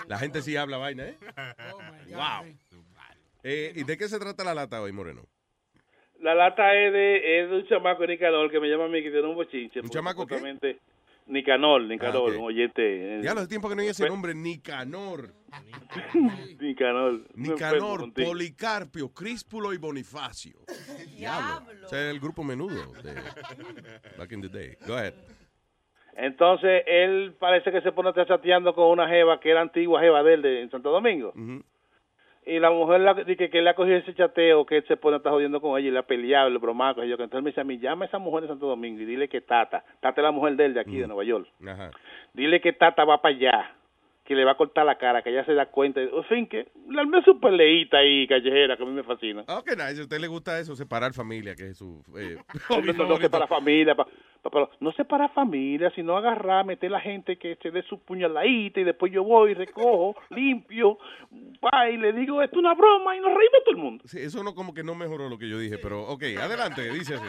La 0.07 0.17
gente 0.19 0.41
sí 0.41 0.57
habla 0.57 0.77
vaina, 0.77 1.07
¿eh? 1.07 1.17
wow. 2.09 2.45
Eh, 3.43 3.71
¿Y 3.75 3.83
de 3.83 3.97
qué 3.97 4.09
se 4.09 4.19
trata 4.19 4.43
la 4.43 4.53
lata 4.53 4.81
hoy, 4.81 4.91
Moreno? 4.91 5.25
La 6.19 6.35
lata 6.35 6.75
es 6.75 6.91
de, 6.91 7.41
es 7.43 7.49
de 7.49 7.55
un 7.57 7.67
chamaco 7.67 8.01
de 8.01 8.09
Nicanor 8.09 8.51
que 8.51 8.59
me 8.59 8.67
llama 8.67 8.85
a 8.85 8.89
mí 8.89 9.01
que 9.01 9.09
tiene 9.09 9.25
un 9.25 9.35
bochinche. 9.35 9.79
¿Un 9.79 9.89
chamaco 9.89 10.27
qué? 10.27 10.35
Nicanor, 11.29 11.83
Nicanor, 11.83 12.31
Ah, 12.31 12.33
ok. 12.33 12.39
un 12.39 12.45
oyente. 12.45 12.81
eh, 13.17 13.21
Ya 13.23 13.31
hace 13.31 13.47
tiempo 13.47 13.69
que 13.69 13.75
no 13.75 13.81
hay 13.81 13.87
ese 13.89 14.07
nombre, 14.09 14.33
Nicanor. 14.33 15.33
Nicanor. 16.59 17.21
Nicanor. 17.35 18.13
Policarpio, 18.13 19.09
Críspulo 19.13 19.73
y 19.73 19.77
Bonifacio. 19.77 20.59
Diablo. 21.17 21.85
Ese 21.85 22.07
es 22.07 22.13
el 22.13 22.19
grupo 22.19 22.43
menudo 22.43 22.93
de 23.03 23.13
back 24.17 24.31
in 24.31 24.41
the 24.41 24.49
day. 24.49 24.75
Go 24.87 24.95
ahead. 24.95 25.13
Entonces, 26.15 26.83
él 26.85 27.35
parece 27.39 27.71
que 27.71 27.81
se 27.81 27.91
pone 27.93 28.09
a 28.09 28.11
estar 28.11 28.27
chateando 28.27 28.73
con 28.75 28.87
una 28.87 29.07
jeva 29.07 29.39
que 29.39 29.51
era 29.51 29.61
antigua 29.61 30.01
jeva 30.01 30.21
de 30.21 30.33
él 30.33 30.41
de, 30.41 30.61
en 30.63 30.69
Santo 30.69 30.89
Domingo. 30.91 31.33
Y 32.49 32.57
la 32.59 32.71
mujer 32.71 33.01
la, 33.01 33.13
dice 33.13 33.47
que 33.51 33.61
le 33.61 33.69
ha 33.69 33.75
cogido 33.75 33.97
ese 33.97 34.15
chateo, 34.15 34.65
que 34.65 34.77
él 34.77 34.85
se 34.87 34.97
pone 34.97 35.15
a 35.15 35.17
estar 35.17 35.31
jodiendo 35.31 35.61
con 35.61 35.77
ella 35.77 35.89
y 35.89 35.91
le 35.91 35.99
ha 35.99 36.03
peleado, 36.03 36.49
le 36.49 36.57
bromaco. 36.57 37.03
Y 37.03 37.07
yo, 37.07 37.15
que 37.15 37.23
entonces 37.23 37.43
me 37.43 37.51
dice 37.51 37.61
a 37.61 37.63
mí, 37.63 37.77
llama 37.77 38.05
a 38.05 38.07
esa 38.07 38.17
mujer 38.17 38.41
de 38.41 38.47
Santo 38.47 38.65
Domingo 38.65 38.99
y 39.01 39.05
dile 39.05 39.29
que 39.29 39.41
Tata, 39.41 39.83
Tata 39.99 40.19
es 40.19 40.23
la 40.23 40.31
mujer 40.31 40.55
de 40.55 40.65
él 40.65 40.73
de 40.73 40.79
aquí, 40.79 40.97
de 40.97 41.05
Nueva 41.05 41.23
York. 41.23 41.47
Ajá. 41.63 41.91
Dile 42.33 42.59
que 42.59 42.73
Tata 42.73 43.05
va 43.05 43.21
para 43.21 43.35
allá, 43.35 43.71
que 44.29 44.35
le 44.35 44.45
va 44.45 44.51
a 44.51 44.57
cortar 44.57 44.85
la 44.85 44.95
cara, 44.99 45.23
que 45.23 45.31
ella 45.31 45.43
se 45.43 45.55
da 45.55 45.65
cuenta. 45.71 45.99
En 45.99 46.23
fin, 46.25 46.47
que 46.47 46.67
la 46.87 47.01
armé 47.01 47.23
su 47.23 47.39
peleita 47.39 47.97
ahí, 47.97 48.27
callejera, 48.27 48.77
que 48.77 48.83
a 48.83 48.85
mí 48.85 48.91
me 48.91 49.01
fascina. 49.01 49.41
Ok, 49.47 49.71
nice. 49.71 50.01
A 50.01 50.03
usted 50.03 50.19
le 50.19 50.27
gusta 50.27 50.59
eso, 50.59 50.75
separar 50.75 51.13
familia, 51.13 51.55
que 51.55 51.69
es 51.69 51.77
su... 51.79 52.03
Eh, 52.15 52.37
No, 52.69 52.77
no, 52.77 52.85
no 52.85 52.93
favorito. 52.93 53.21
separa 53.21 53.47
familia, 53.47 53.95
pa- 53.95 54.05
pa- 54.43 54.49
pa- 54.51 54.69
no 54.81 54.91
separa 54.91 55.29
familia, 55.29 55.89
sino 55.95 56.15
agarrar, 56.15 56.63
meter 56.63 56.91
la 56.91 56.99
gente 57.01 57.37
que 57.39 57.55
se 57.59 57.71
dé 57.71 57.81
su 57.81 58.03
puñaladita 58.03 58.79
y 58.79 58.83
después 58.83 59.11
yo 59.11 59.23
voy, 59.23 59.55
recojo, 59.55 60.15
limpio, 60.29 60.99
va 61.65 61.89
y 61.89 61.97
le 61.97 62.13
digo, 62.13 62.43
esto 62.43 62.57
es 62.57 62.59
una 62.59 62.75
broma 62.75 63.17
y 63.17 63.21
nos 63.21 63.29
reímos 63.29 63.63
todo 63.65 63.71
el 63.75 63.81
mundo. 63.81 64.03
Sí, 64.07 64.19
eso 64.19 64.43
no 64.43 64.53
como 64.53 64.75
que 64.75 64.83
no 64.83 64.93
mejoró 64.93 65.27
lo 65.27 65.39
que 65.39 65.49
yo 65.49 65.57
dije, 65.57 65.79
pero 65.79 66.03
ok, 66.03 66.21
adelante, 66.39 66.83
dice 66.91 67.15
así. 67.15 67.25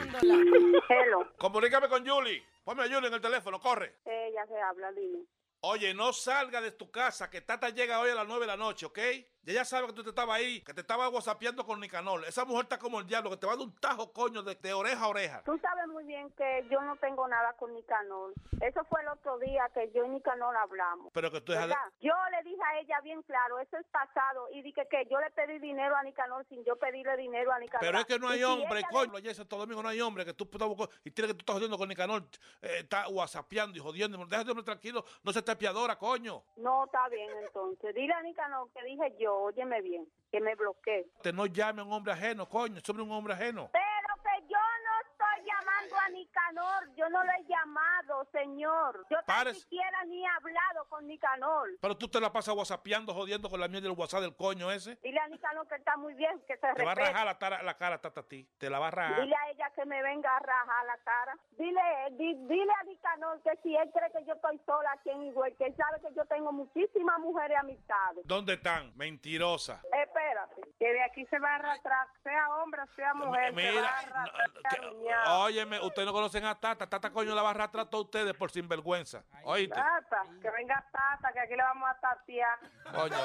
Hello. 0.88 1.26
Comunícame 1.38 1.88
con 1.88 2.06
Julie. 2.06 2.42
Ponme 2.62 2.82
a 2.82 2.86
Julie 2.92 3.08
en 3.08 3.14
el 3.14 3.20
teléfono, 3.22 3.58
corre. 3.58 3.94
Ella 4.04 4.44
se 4.46 4.60
habla, 4.60 4.92
dime. 4.92 5.20
Oye, 5.62 5.92
no 5.92 6.12
salga 6.12 6.60
de 6.60 6.72
tu 6.72 6.90
casa, 6.90 7.28
que 7.28 7.42
Tata 7.42 7.68
llega 7.68 8.00
hoy 8.00 8.10
a 8.10 8.14
las 8.14 8.26
9 8.26 8.40
de 8.42 8.46
la 8.46 8.56
noche, 8.56 8.86
¿ok? 8.86 8.98
Y 9.46 9.52
ella 9.52 9.64
sabe 9.64 9.86
que 9.86 9.92
tú 9.94 10.02
te 10.02 10.10
estabas 10.10 10.36
ahí, 10.36 10.60
que 10.60 10.74
te 10.74 10.82
estaba 10.82 11.08
whatsappeando 11.08 11.64
con 11.64 11.80
Nicanor. 11.80 12.24
Esa 12.26 12.44
mujer 12.44 12.64
está 12.64 12.78
como 12.78 13.00
el 13.00 13.06
diablo, 13.06 13.30
que 13.30 13.38
te 13.38 13.46
va 13.46 13.54
a 13.54 13.56
dar 13.56 13.64
un 13.64 13.74
tajo, 13.76 14.12
coño, 14.12 14.42
de, 14.42 14.54
de 14.54 14.72
oreja 14.74 15.04
a 15.04 15.08
oreja. 15.08 15.42
Tú 15.44 15.58
sabes 15.58 15.86
muy 15.88 16.04
bien 16.04 16.30
que 16.32 16.66
yo 16.70 16.80
no 16.82 16.94
tengo 16.96 17.26
nada 17.26 17.54
con 17.54 17.72
Nicanor. 17.74 18.32
Eso 18.60 18.84
fue 18.84 19.00
el 19.00 19.08
otro 19.08 19.38
día 19.38 19.68
que 19.72 19.90
yo 19.92 20.04
y 20.04 20.08
Nicanor 20.10 20.54
hablamos. 20.56 21.10
Pero 21.14 21.30
que 21.30 21.40
tú 21.40 21.52
de-. 21.52 21.74
Yo 22.00 22.12
le 22.32 22.42
dije 22.50 22.60
a 22.62 22.80
ella 22.80 23.00
bien 23.00 23.22
claro, 23.22 23.58
eso 23.60 23.78
es 23.78 23.86
pasado, 23.86 24.48
y 24.52 24.60
dije 24.62 24.86
que 24.90 25.06
yo 25.10 25.18
le 25.20 25.30
pedí 25.30 25.58
dinero 25.58 25.96
a 25.96 26.02
Nicanor 26.02 26.44
sin 26.48 26.62
yo 26.64 26.76
pedirle 26.76 27.16
dinero 27.16 27.50
a 27.52 27.58
Nicanor. 27.58 27.80
Pero 27.80 27.98
es 27.98 28.04
que 28.04 28.18
no 28.18 28.28
hay 28.28 28.36
Y 28.36 28.38
si 28.40 28.44
hombre, 28.44 28.80
ella 28.80 28.88
coño. 28.90 29.16
Allá 29.16 29.30
en 29.30 29.34
Santo 29.36 29.56
Domingo 29.56 29.82
no 29.82 29.88
hay 29.88 30.00
hombre 30.02 30.26
que 30.26 30.34
tú 30.34 30.44
buscar- 30.44 30.90
y 31.02 31.10
tiene 31.10 31.28
que 31.28 31.34
tú 31.34 31.40
estás 31.40 31.54
jodiendo 31.54 31.78
con 31.78 31.88
Nicanor, 31.88 32.24
eh, 32.60 32.80
está 32.80 33.08
whatsappeando 33.08 33.78
y 33.78 33.80
jodiendo. 33.80 34.18
Déjate 34.26 34.50
hombre 34.50 34.64
tranquilo, 34.64 35.04
no 35.22 35.32
se 35.32 35.40
te 35.40 35.56
piadora, 35.56 35.96
coño. 35.96 36.42
No, 36.56 36.84
está 36.84 37.08
bien 37.08 37.30
entonces. 37.42 37.94
Dile 37.94 38.12
a 38.12 38.20
Nicanor 38.22 38.68
que 38.72 38.84
dije 38.84 39.16
yo, 39.18 39.29
óyeme 39.34 39.80
bien, 39.82 40.06
que 40.30 40.40
me 40.40 40.54
bloquee. 40.54 41.06
Te 41.22 41.32
no 41.32 41.46
llame 41.46 41.82
a 41.82 41.84
un 41.84 41.92
hombre 41.92 42.12
ajeno, 42.12 42.48
coño, 42.48 42.80
sobre 42.84 43.02
un 43.02 43.12
hombre 43.12 43.34
ajeno. 43.34 43.70
Pero 43.72 44.22
que 44.22 44.46
yo 44.48 44.58
no 44.58 45.10
estoy 45.10 45.50
llamando 45.80 45.96
a 45.96 46.08
Nicanor, 46.10 46.94
yo 46.96 47.08
no 47.08 47.24
lo 47.24 47.30
he 47.32 47.44
llamado, 47.44 48.24
señor. 48.32 49.06
Yo 49.10 49.18
Pares. 49.26 49.60
siquiera 49.62 50.04
ni 50.04 50.22
he 50.22 50.26
hablado 50.28 50.84
con 50.88 51.06
Nicanor. 51.06 51.68
Pero 51.80 51.96
tú 51.96 52.08
te 52.08 52.20
la 52.20 52.32
pasas 52.32 52.54
whatsappeando, 52.54 53.14
jodiendo 53.14 53.48
con 53.48 53.60
la 53.60 53.68
mierda 53.68 53.88
del 53.88 53.98
WhatsApp 53.98 54.20
del 54.20 54.36
coño 54.36 54.70
ese. 54.70 54.96
Dile 55.02 55.20
a 55.20 55.28
Nicanor 55.28 55.66
que 55.68 55.76
está 55.76 55.96
muy 55.96 56.14
bien, 56.14 56.40
que 56.46 56.56
se 56.56 56.72
Te 56.74 56.84
va 56.84 56.92
a 56.92 56.94
rajar 56.94 57.24
la, 57.26 57.38
tara- 57.38 57.62
la 57.62 57.74
cara, 57.76 58.00
tata, 58.00 58.20
a 58.20 58.28
ti. 58.28 58.46
Te 58.58 58.68
la 58.70 58.78
va 58.78 58.88
a 58.88 58.90
rajar. 58.90 59.20
Dile 59.22 59.34
a 59.36 59.50
ella 59.50 59.70
que 59.74 59.84
me 59.86 60.02
venga 60.02 60.36
a 60.36 60.40
rajar 60.40 60.86
la 60.86 60.98
cara. 60.98 61.36
Dile, 61.52 61.80
di- 62.12 62.34
dile 62.46 62.72
a 62.80 62.84
Nicanor 62.84 63.40
que 63.42 63.56
si 63.62 63.74
él 63.76 63.90
cree 63.92 64.10
que 64.12 64.24
yo 64.26 64.34
estoy 64.34 64.58
sola 64.66 64.92
aquí 64.92 65.10
en 65.10 65.22
Higüey, 65.22 65.54
que 65.56 65.66
él 65.66 65.76
sabe 65.76 66.00
que 66.00 66.14
yo 66.14 66.24
tengo 66.26 66.52
muchísimas 66.52 67.18
mujeres 67.20 67.56
amistades. 67.58 68.26
¿Dónde 68.26 68.54
están? 68.54 68.92
Mentirosa. 68.96 69.80
Espérate, 69.92 70.60
que 70.78 70.92
de 70.92 71.02
aquí 71.04 71.24
se 71.26 71.38
va 71.38 71.52
a 71.52 71.54
arrastrar, 71.56 72.06
sea 72.22 72.48
hombre, 72.56 72.82
sea 72.96 73.14
mujer, 73.14 73.54
se 73.54 73.62
va 73.62 73.68
a 73.68 73.72
Mira, 73.72 73.98
arrastrar, 73.98 74.92
niñado. 74.92 75.40
Óyeme, 75.70 75.86
ustedes 75.86 76.06
no 76.06 76.12
conocen 76.12 76.44
a 76.44 76.54
Tata. 76.58 76.88
Tata, 76.88 77.10
coño, 77.10 77.34
la 77.34 77.42
va 77.42 77.48
a 77.48 77.50
arrastrar 77.52 77.86
a 77.86 77.90
todos 77.90 78.06
ustedes 78.06 78.34
por 78.34 78.50
sinvergüenza. 78.50 79.22
Oíste. 79.44 79.74
Tata, 79.74 80.22
que 80.42 80.50
venga 80.50 80.84
Tata, 80.92 81.32
que 81.32 81.40
aquí 81.40 81.54
le 81.56 81.62
vamos 81.62 81.88
a 81.88 81.94
tatear. 82.00 82.58
Coño. 82.94 83.16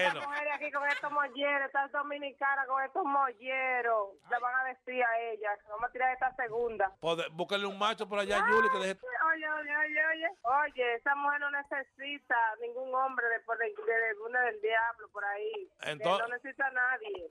Estas 0.00 0.14
mujeres 0.26 0.52
aquí 0.54 0.70
con 0.72 0.86
estos 0.88 1.10
molleros, 1.12 1.66
estas 1.66 1.92
dominicanas 1.92 2.66
con 2.66 2.82
estos 2.82 3.04
molleros, 3.04 4.08
le 4.30 4.38
van 4.38 4.54
a 4.54 4.64
decir 4.64 5.02
a 5.04 5.18
ella, 5.18 5.50
vamos 5.68 5.88
a 5.88 5.92
tirar 5.92 6.12
esta 6.12 6.34
segunda. 6.36 6.90
Poder- 7.00 7.30
Búscale 7.30 7.66
un 7.66 7.78
macho 7.78 8.08
por 8.08 8.18
allá, 8.18 8.40
Julie, 8.42 8.70
que 8.70 8.78
deje... 8.78 9.00
Oye, 9.32 9.50
oye, 9.50 9.76
oye, 9.76 10.06
oye. 10.06 10.28
Oye, 10.42 10.94
esa 10.94 11.14
mujer 11.14 11.40
no 11.40 11.50
necesita 11.50 12.36
ningún 12.60 12.94
hombre 12.94 13.26
de, 13.28 13.38
de, 13.38 14.14
de 14.14 14.20
una 14.26 14.40
del 14.42 14.60
diablo 14.60 15.08
por 15.12 15.24
ahí. 15.24 15.68
Entonces- 15.82 16.24
Él 16.24 16.30
no 16.30 16.36
necesita 16.36 16.66
a 16.66 16.70
nadie. 16.70 17.30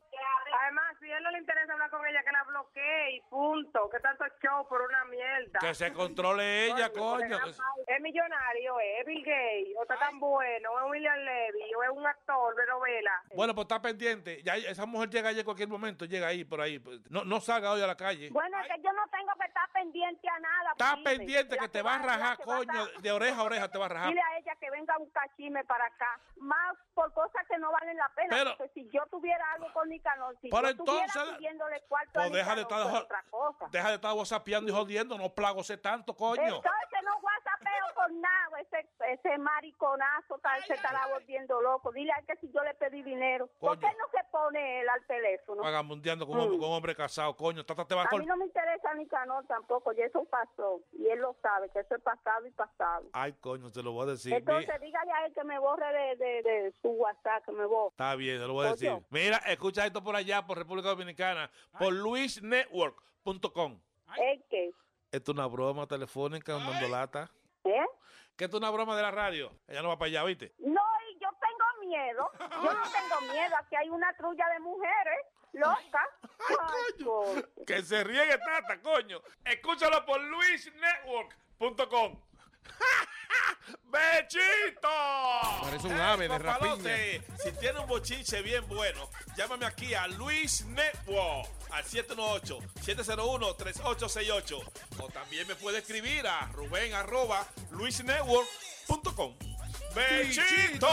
Además, 0.62 0.96
si 1.00 1.12
a 1.12 1.18
él 1.18 1.24
no 1.24 1.32
le 1.32 1.40
interesa 1.40 1.74
hablar 1.74 1.90
con 1.90 2.06
ella, 2.08 2.24
que 2.24 2.32
la 2.32 2.44
bloquee 2.44 3.16
y 3.16 3.22
punto. 3.40 3.90
Que 3.90 4.00
tanto 4.00 4.26
show 4.42 4.68
por 4.68 4.82
una 4.82 5.06
mierda. 5.06 5.60
Que 5.60 5.74
se 5.74 5.94
controle 5.94 6.66
ella, 6.66 6.92
coño. 6.92 7.38
Es 7.88 8.02
millonario, 8.02 8.80
es 8.80 9.06
Bill 9.06 9.24
Gates, 9.24 9.76
o 9.78 9.84
está 9.84 9.98
tan 9.98 10.20
bueno, 10.20 10.72
o 10.72 10.80
es 10.86 10.92
William 10.92 11.18
Levy, 11.18 11.74
o 11.76 11.84
es 11.84 11.90
un 11.90 12.06
actor 12.06 12.56
de 12.56 12.66
novela. 12.68 13.24
Bueno, 13.34 13.56
pues 13.56 13.66
está 13.66 13.82
pendiente. 13.82 14.42
Ya 14.44 14.56
esa 14.58 14.86
mujer 14.86 15.10
llega 15.10 15.30
ahí 15.30 15.40
en 15.40 15.46
cualquier 15.46 15.70
momento, 15.70 16.06
llega 16.06 16.28
ahí, 16.28 16.44
por 16.44 16.60
ahí. 16.62 16.82
No, 17.10 17.24
no 17.24 17.40
salga 17.40 17.72
hoy 17.72 17.82
a 17.82 17.88
la 17.88 17.96
calle. 17.96 18.30
Bueno, 18.32 18.60
es 18.60 18.68
que 18.68 18.82
yo 18.82 18.92
no 18.92 19.08
tengo 19.08 19.32
que 19.40 19.48
estar 19.48 19.70
pendiente 19.72 20.28
a 20.30 20.40
nada. 20.40 20.72
Está 20.72 20.96
dime. 20.96 21.04
pendiente 21.18 21.58
que 21.58 21.70
te 21.70 21.82
va 21.82 21.96
a 21.96 22.00
rajar, 22.00 22.34
a 22.34 22.44
coño. 22.44 22.86
De 23.00 23.12
oreja 23.12 23.40
a 23.40 23.44
oreja 23.44 23.68
te 23.70 23.78
va 23.78 23.86
a 23.86 23.90
rajar. 23.90 24.10
Dile 24.10 24.22
a 24.22 24.38
ella 24.38 24.56
que 24.60 24.70
venga 24.72 24.98
un 24.98 25.10
cachime 25.12 25.64
para 25.64 25.86
acá, 25.86 26.20
más 26.38 26.76
por 26.94 27.14
cosas 27.14 27.48
que 27.48 27.58
no 27.58 27.72
valen 27.72 27.96
la 27.96 28.10
pena. 28.10 28.28
Pero- 28.30 28.58
porque 28.58 28.74
si 28.74 28.90
yo 28.92 29.06
tuviera 29.10 29.44
algo 29.54 29.72
con 29.74 29.88
Nicanor, 29.88 30.36
si 30.42 30.50
Pero 30.50 30.62
yo 30.64 30.70
entonces- 30.70 31.14
cuarto 31.88 32.20
a 32.20 32.24
Pues 32.24 32.34
deja 32.34 32.56
de 32.56 32.62
estar 32.62 33.08
pues 33.30 33.44
otra 33.50 33.60
cosa. 33.60 33.70
Deja 33.72 33.90
de 33.90 33.96
estar 33.96 34.14
whatsappeando 34.14 34.72
y 34.72 34.76
jodiendo, 34.76 35.18
no 35.18 35.30
plagose 35.30 35.78
tanto, 35.78 36.16
coño. 36.16 36.42
Entonces 36.44 37.00
no 37.04 37.12
whatsappeo 37.22 37.94
con 37.96 38.22
nada, 38.22 38.60
ese, 38.62 38.88
ese 39.14 39.38
mariconazo 39.38 40.38
tal, 40.40 40.64
se 40.64 40.74
estará 40.74 41.08
volviendo 41.08 41.62
loco. 41.62 41.92
Dile 41.92 42.12
a 42.12 42.18
él 42.20 42.26
que 42.26 42.36
si 42.38 42.52
yo 42.52 42.64
le 42.64 42.74
pedí 42.76 43.02
dinero, 43.04 43.50
¿por 43.60 43.80
qué 43.80 43.88
no 43.88 44.06
se 44.12 44.24
pone 44.32 44.82
él 44.82 44.90
al 44.90 45.06
teléfono? 45.06 45.64
Vagabundeando 45.64 46.28
con, 46.28 46.40
un- 46.40 46.60
con 46.60 46.72
hombre 46.72 46.96
casado, 46.96 47.36
coño. 47.36 47.66
Trata 47.66 47.86
te 47.86 47.96
va 47.96 48.04
a 48.04 48.06
A 48.06 48.18
mí 48.18 48.26
no 48.26 48.38
me 48.38 48.46
interesa 48.46 48.94
ni 48.96 49.08
Canol 49.08 49.46
tampoco, 49.48 49.94
y 49.94 50.02
eso 50.02 50.24
pasó. 50.26 50.82
Y 50.94 51.08
él 51.08 51.20
lo 51.20 51.36
sabe, 51.42 51.70
que 51.70 51.80
eso 51.80 51.96
es 51.96 52.02
pasado 52.02 52.46
y 52.48 52.52
pasado. 52.52 53.06
Ay, 53.14 53.34
coño, 53.34 53.72
te 53.72 53.82
lo 53.84 53.92
voy 53.92 54.08
a 54.08 54.12
decir. 54.12 54.34
Entonces 54.34 54.80
Mi- 54.80 54.88
dígale 54.88 55.12
a 55.12 55.26
él 55.26 55.34
que 55.34 55.44
me 55.44 55.60
borre 55.60 55.92
de, 55.92 56.16
de, 56.16 56.44
de 56.44 56.74
su 56.82 56.90
WhatsApp, 56.90 57.46
que 57.46 57.52
me 57.52 57.66
borre. 57.66 57.90
Está 57.92 58.16
bien, 58.16 58.40
te 58.40 58.48
lo 58.48 58.54
voy 58.54 58.68
a 58.68 58.72
decir. 58.72 58.92
Mira, 59.10 59.38
escucha 59.48 59.86
esto 59.86 60.04
por 60.04 60.16
allá, 60.16 60.46
por 60.46 60.58
República 60.58 60.90
Dominicana, 60.90 61.50
por 61.78 61.94
luisnetwork.com. 63.30 63.80
¿El 64.18 64.44
qué? 64.50 64.72
Esto 65.12 65.32
es 65.32 65.38
una 65.38 65.48
broma 65.48 65.88
telefónica, 65.88 66.56
un 66.56 66.66
dando 66.66 66.88
lata. 66.88 67.32
¿Eh? 67.64 67.86
Que 68.36 68.46
esto 68.46 68.58
es 68.58 68.62
una 68.62 68.72
broma 68.72 68.96
de 68.96 69.02
la 69.02 69.12
radio. 69.12 69.52
Ella 69.68 69.82
no 69.82 69.90
va 69.90 69.98
para 69.98 70.10
allá, 70.10 70.24
¿viste? 70.24 70.54
No, 70.60 70.82
y 71.12 71.20
yo 71.20 71.30
tengo 71.40 71.88
miedo. 71.88 72.32
Yo 72.40 72.74
no 72.74 72.84
tengo 72.84 73.22
miedo. 73.34 73.56
Aquí 73.58 73.76
hay 73.76 73.90
una 73.90 74.14
trulla 74.14 74.48
de 74.50 74.60
mujeres 74.60 75.26
locas. 75.54 76.08
Ay, 76.22 77.04
coño. 77.04 77.44
Que 77.66 77.82
se 77.82 78.04
riegue 78.04 78.38
tata, 78.38 78.80
coño. 78.82 79.22
Escúchalo 79.44 80.06
por 80.06 80.22
luisnetwork.com. 80.22 82.22
¡Bechito! 83.92 84.88
Parece 85.62 85.88
un 85.88 86.00
ave 86.00 86.28
de 86.28 86.40
papalote, 86.40 87.22
Si 87.44 87.52
tiene 87.54 87.80
un 87.80 87.88
bochinche 87.88 88.42
bien 88.42 88.68
bueno, 88.68 89.10
llámame 89.36 89.66
aquí 89.66 89.94
a 89.94 90.08
Luis 90.08 90.66
Network 90.66 91.50
al 91.72 91.84
718-701-3868. 91.86 94.62
O 95.00 95.08
también 95.10 95.48
me 95.48 95.56
puede 95.56 95.80
escribir 95.80 96.28
a 96.28 96.48
Rubén 96.54 96.94
arroba 96.94 97.48
luisnetwork.com. 97.72 99.36
¡Bechito! 99.96 100.88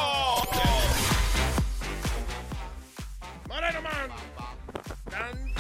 Moreno 3.49 3.83
Man. 3.83 4.11
Dando 5.11 5.57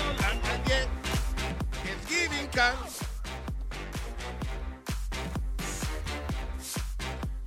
can. 2.56 3.05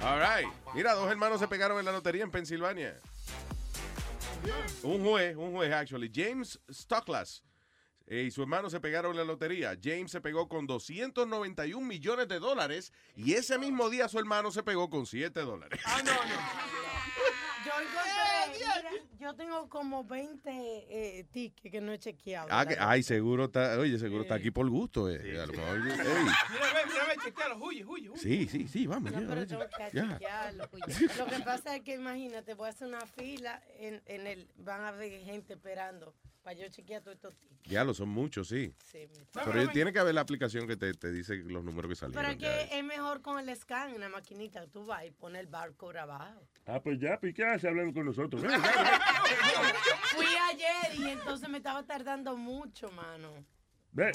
All 0.01 0.19
right. 0.19 0.47
Mira, 0.73 0.93
dos 0.93 1.09
hermanos 1.11 1.39
se 1.39 1.47
pegaron 1.47 1.77
en 1.79 1.85
la 1.85 1.91
lotería 1.91 2.23
en 2.23 2.31
Pensilvania. 2.31 2.95
Un 4.83 5.03
juez, 5.03 5.35
un 5.35 5.51
juez, 5.51 5.73
actually. 5.73 6.09
James 6.13 6.59
Stoklas 6.71 7.43
eh, 8.07 8.23
y 8.27 8.31
su 8.31 8.41
hermano 8.41 8.69
se 8.69 8.79
pegaron 8.79 9.11
en 9.11 9.17
la 9.17 9.23
lotería. 9.23 9.77
James 9.81 10.11
se 10.11 10.21
pegó 10.21 10.47
con 10.47 10.65
291 10.65 11.85
millones 11.85 12.27
de 12.27 12.39
dólares 12.39 12.93
y 13.15 13.33
ese 13.33 13.59
mismo 13.59 13.89
día 13.89 14.07
su 14.07 14.17
hermano 14.17 14.51
se 14.51 14.63
pegó 14.63 14.89
con 14.89 15.05
7 15.05 15.39
dólares. 15.41 15.79
Mira, 15.85 16.17
yo 19.19 19.33
tengo 19.35 19.67
como 19.69 20.03
20 20.03 20.49
eh, 20.49 21.25
tickets 21.31 21.71
que 21.71 21.81
no 21.81 21.91
he 21.91 21.99
chequeado. 21.99 22.47
Ah, 22.51 22.65
que- 22.65 22.77
ay, 22.79 23.03
seguro 23.03 23.45
está, 23.45 23.77
oye, 23.77 23.97
seguro 23.99 24.23
está 24.23 24.35
aquí 24.35 24.51
por 24.51 24.69
gusto. 24.69 25.09
eh. 25.09 25.39
A 25.41 25.45
lo 25.45 25.53
mejor- 25.53 25.77
ey. 25.87 25.93
Mira, 25.93 26.73
ve, 26.73 26.79
mira, 26.87 27.05
ve, 27.07 27.15
chequealo, 27.23 27.57
huye, 27.57 27.85
huye, 27.85 28.09
huye. 28.09 28.19
Sí, 28.19 28.47
sí, 28.47 28.67
sí, 28.67 28.87
vamos. 28.87 29.11
No, 29.11 29.21
ya, 29.21 29.27
pero 29.27 29.47
tengo 29.47 29.63
que 29.67 29.91
chequearlo. 29.91 30.69
Lo 31.17 31.25
que 31.27 31.39
pasa 31.43 31.75
es 31.75 31.81
que 31.83 31.95
imagínate, 31.95 32.53
voy 32.53 32.67
a 32.67 32.69
hacer 32.69 32.87
una 32.87 33.05
fila 33.05 33.61
en, 33.77 34.01
en 34.05 34.27
el, 34.27 34.47
van 34.57 34.81
a 34.81 34.89
haber 34.89 35.21
gente 35.23 35.53
esperando 35.53 36.13
para 36.49 36.59
yo 36.61 36.67
chequear 36.69 37.03
todos 37.03 37.15
estos 37.15 37.35
tickets. 37.35 37.69
Ya 37.69 37.83
lo 37.83 37.93
son 37.93 38.09
muchos, 38.09 38.47
sí. 38.47 38.73
Sí, 38.91 39.07
mi- 39.07 39.19
Pero 39.45 39.69
tiene 39.69 39.93
que 39.93 39.99
haber 39.99 40.15
la 40.15 40.21
aplicación 40.21 40.67
que 40.67 40.75
te, 40.75 40.93
te 40.95 41.11
dice 41.11 41.35
los 41.35 41.63
números 41.63 41.89
que 41.89 41.95
salieron. 41.95 42.25
Pero 42.25 42.37
que 42.39 42.75
es 42.79 42.83
mejor 42.83 43.21
con 43.21 43.37
el 43.37 43.55
scan 43.55 43.93
en 43.93 44.01
la 44.01 44.09
maquinita. 44.09 44.65
Tú 44.65 44.83
vas 44.87 45.05
y 45.05 45.11
pones 45.11 45.41
el 45.41 45.47
barcode 45.47 45.99
abajo. 45.99 46.41
Ah, 46.65 46.79
pues 46.81 46.99
ya, 46.99 47.19
pues, 47.19 47.35
¿qué 47.35 47.45
hace 47.45 47.67
hablando 47.67 47.93
con 47.93 48.05
nosotros? 48.07 48.41
Ven, 48.41 48.49
Fui 50.15 50.25
ayer 50.51 50.95
y 50.99 51.11
entonces 51.11 51.47
me 51.49 51.57
estaba 51.57 51.83
tardando 51.83 52.35
mucho, 52.35 52.89
mano. 52.91 53.45
Ve, 53.91 54.11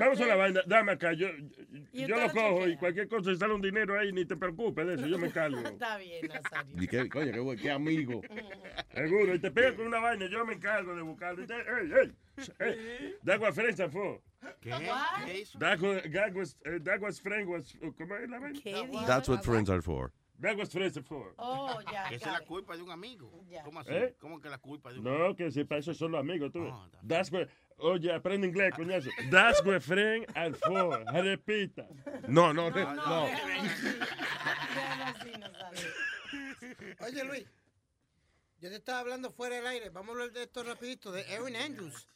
vamos 0.00 0.20
a 0.20 0.26
la 0.26 0.34
vaina, 0.36 0.62
dame 0.66 0.92
acá, 0.92 1.12
yo, 1.12 1.28
yo 1.92 2.08
lo 2.08 2.32
cojo 2.32 2.60
chequea. 2.60 2.68
y 2.68 2.76
cualquier 2.78 3.08
cosa, 3.08 3.30
si 3.30 3.36
sale 3.36 3.52
un 3.52 3.60
dinero 3.60 3.98
ahí, 3.98 4.12
ni 4.12 4.24
te 4.24 4.34
preocupes 4.34 4.86
de 4.86 4.94
eso, 4.94 5.06
yo 5.06 5.18
me 5.18 5.26
encargo. 5.26 5.58
Está 5.66 5.98
bien, 5.98 6.26
Nazario. 6.26 6.82
Y 6.82 6.86
qué, 6.88 7.08
coño, 7.08 7.32
qué, 7.32 7.56
qué 7.62 7.70
amigo. 7.70 8.22
Seguro, 8.94 9.34
y 9.34 9.38
te 9.38 9.50
pegas 9.50 9.74
con 9.74 9.86
una 9.86 9.98
vaina, 9.98 10.26
yo 10.26 10.44
me 10.46 10.54
encargo 10.54 10.94
de 10.96 11.02
buscarlo. 11.02 11.42
Y 11.42 11.46
te, 11.46 11.54
ey, 11.54 11.92
ey, 12.00 12.12
ey, 12.60 13.14
that 13.26 13.40
was 13.40 13.54
friends 13.54 13.78
and 13.78 13.92
four. 13.92 14.20
¿Qué? 14.62 14.70
¿Qué 15.26 15.40
hizo? 15.40 15.58
That 15.58 15.80
was, 15.80 16.02
that 16.10 16.34
was, 16.34 16.56
that 16.84 17.00
was 17.00 17.20
friend 17.20 17.48
was, 17.48 17.76
¿cómo 17.98 18.16
es 18.16 18.30
la 18.30 18.38
vaina? 18.38 19.06
That's 19.06 19.28
what 19.28 19.44
friends 19.44 19.68
are 19.68 19.82
for. 19.82 20.12
That 20.38 20.56
was 20.56 20.70
friends 20.70 20.96
and 20.96 21.06
four. 21.06 21.32
Oh, 21.38 21.80
ya. 21.90 22.08
Esa 22.10 22.26
es 22.26 22.32
la 22.32 22.40
culpa 22.40 22.76
de 22.76 22.82
un 22.82 22.90
amigo. 22.90 23.30
¿Cómo 23.64 23.80
así? 23.80 23.90
¿Eh? 23.92 24.14
¿Cómo 24.20 24.40
que 24.40 24.50
la 24.50 24.58
culpa 24.58 24.92
de 24.92 24.98
un 24.98 25.04
No, 25.04 25.34
que 25.34 25.50
si 25.50 25.64
para 25.64 25.80
eso 25.80 25.94
son 25.94 26.12
los 26.12 26.20
amigos, 26.20 26.52
tú. 26.52 26.68
Ah, 26.70 26.88
That's 27.06 27.32
where, 27.32 27.48
oye, 27.78 28.12
aprende 28.12 28.46
inglés, 28.46 28.74
coñazo. 28.74 29.10
That's 29.30 29.64
where 29.64 29.80
friend 29.80 30.26
and 30.34 30.56
four. 30.56 31.04
Repita. 31.12 31.86
No, 32.28 32.52
no, 32.52 32.70
no. 32.70 32.94
no. 32.94 33.28
Oye, 37.00 37.24
Luis, 37.24 37.44
yo 38.60 38.68
te 38.68 38.76
estaba 38.76 39.00
hablando 39.00 39.30
fuera 39.30 39.56
del 39.56 39.66
aire. 39.66 39.90
Vamos 39.90 40.10
a 40.10 40.12
hablar 40.12 40.32
de 40.32 40.44
esto 40.44 40.62
rapidito, 40.64 41.12
de 41.12 41.22
Erin 41.22 41.56
Andrews. 41.56 42.08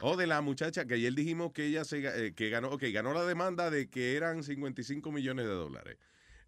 O 0.00 0.16
de 0.16 0.26
la 0.26 0.40
muchacha 0.40 0.86
que 0.86 0.94
ayer 0.94 1.14
dijimos 1.14 1.52
que 1.52 1.66
ella 1.66 1.84
se, 1.84 2.26
eh, 2.26 2.34
que 2.34 2.50
ganó, 2.50 2.70
ok, 2.70 2.84
ganó 2.92 3.14
la 3.14 3.24
demanda 3.24 3.70
de 3.70 3.88
que 3.88 4.16
eran 4.16 4.42
55 4.42 5.12
millones 5.12 5.46
de 5.46 5.52
dólares. 5.52 5.98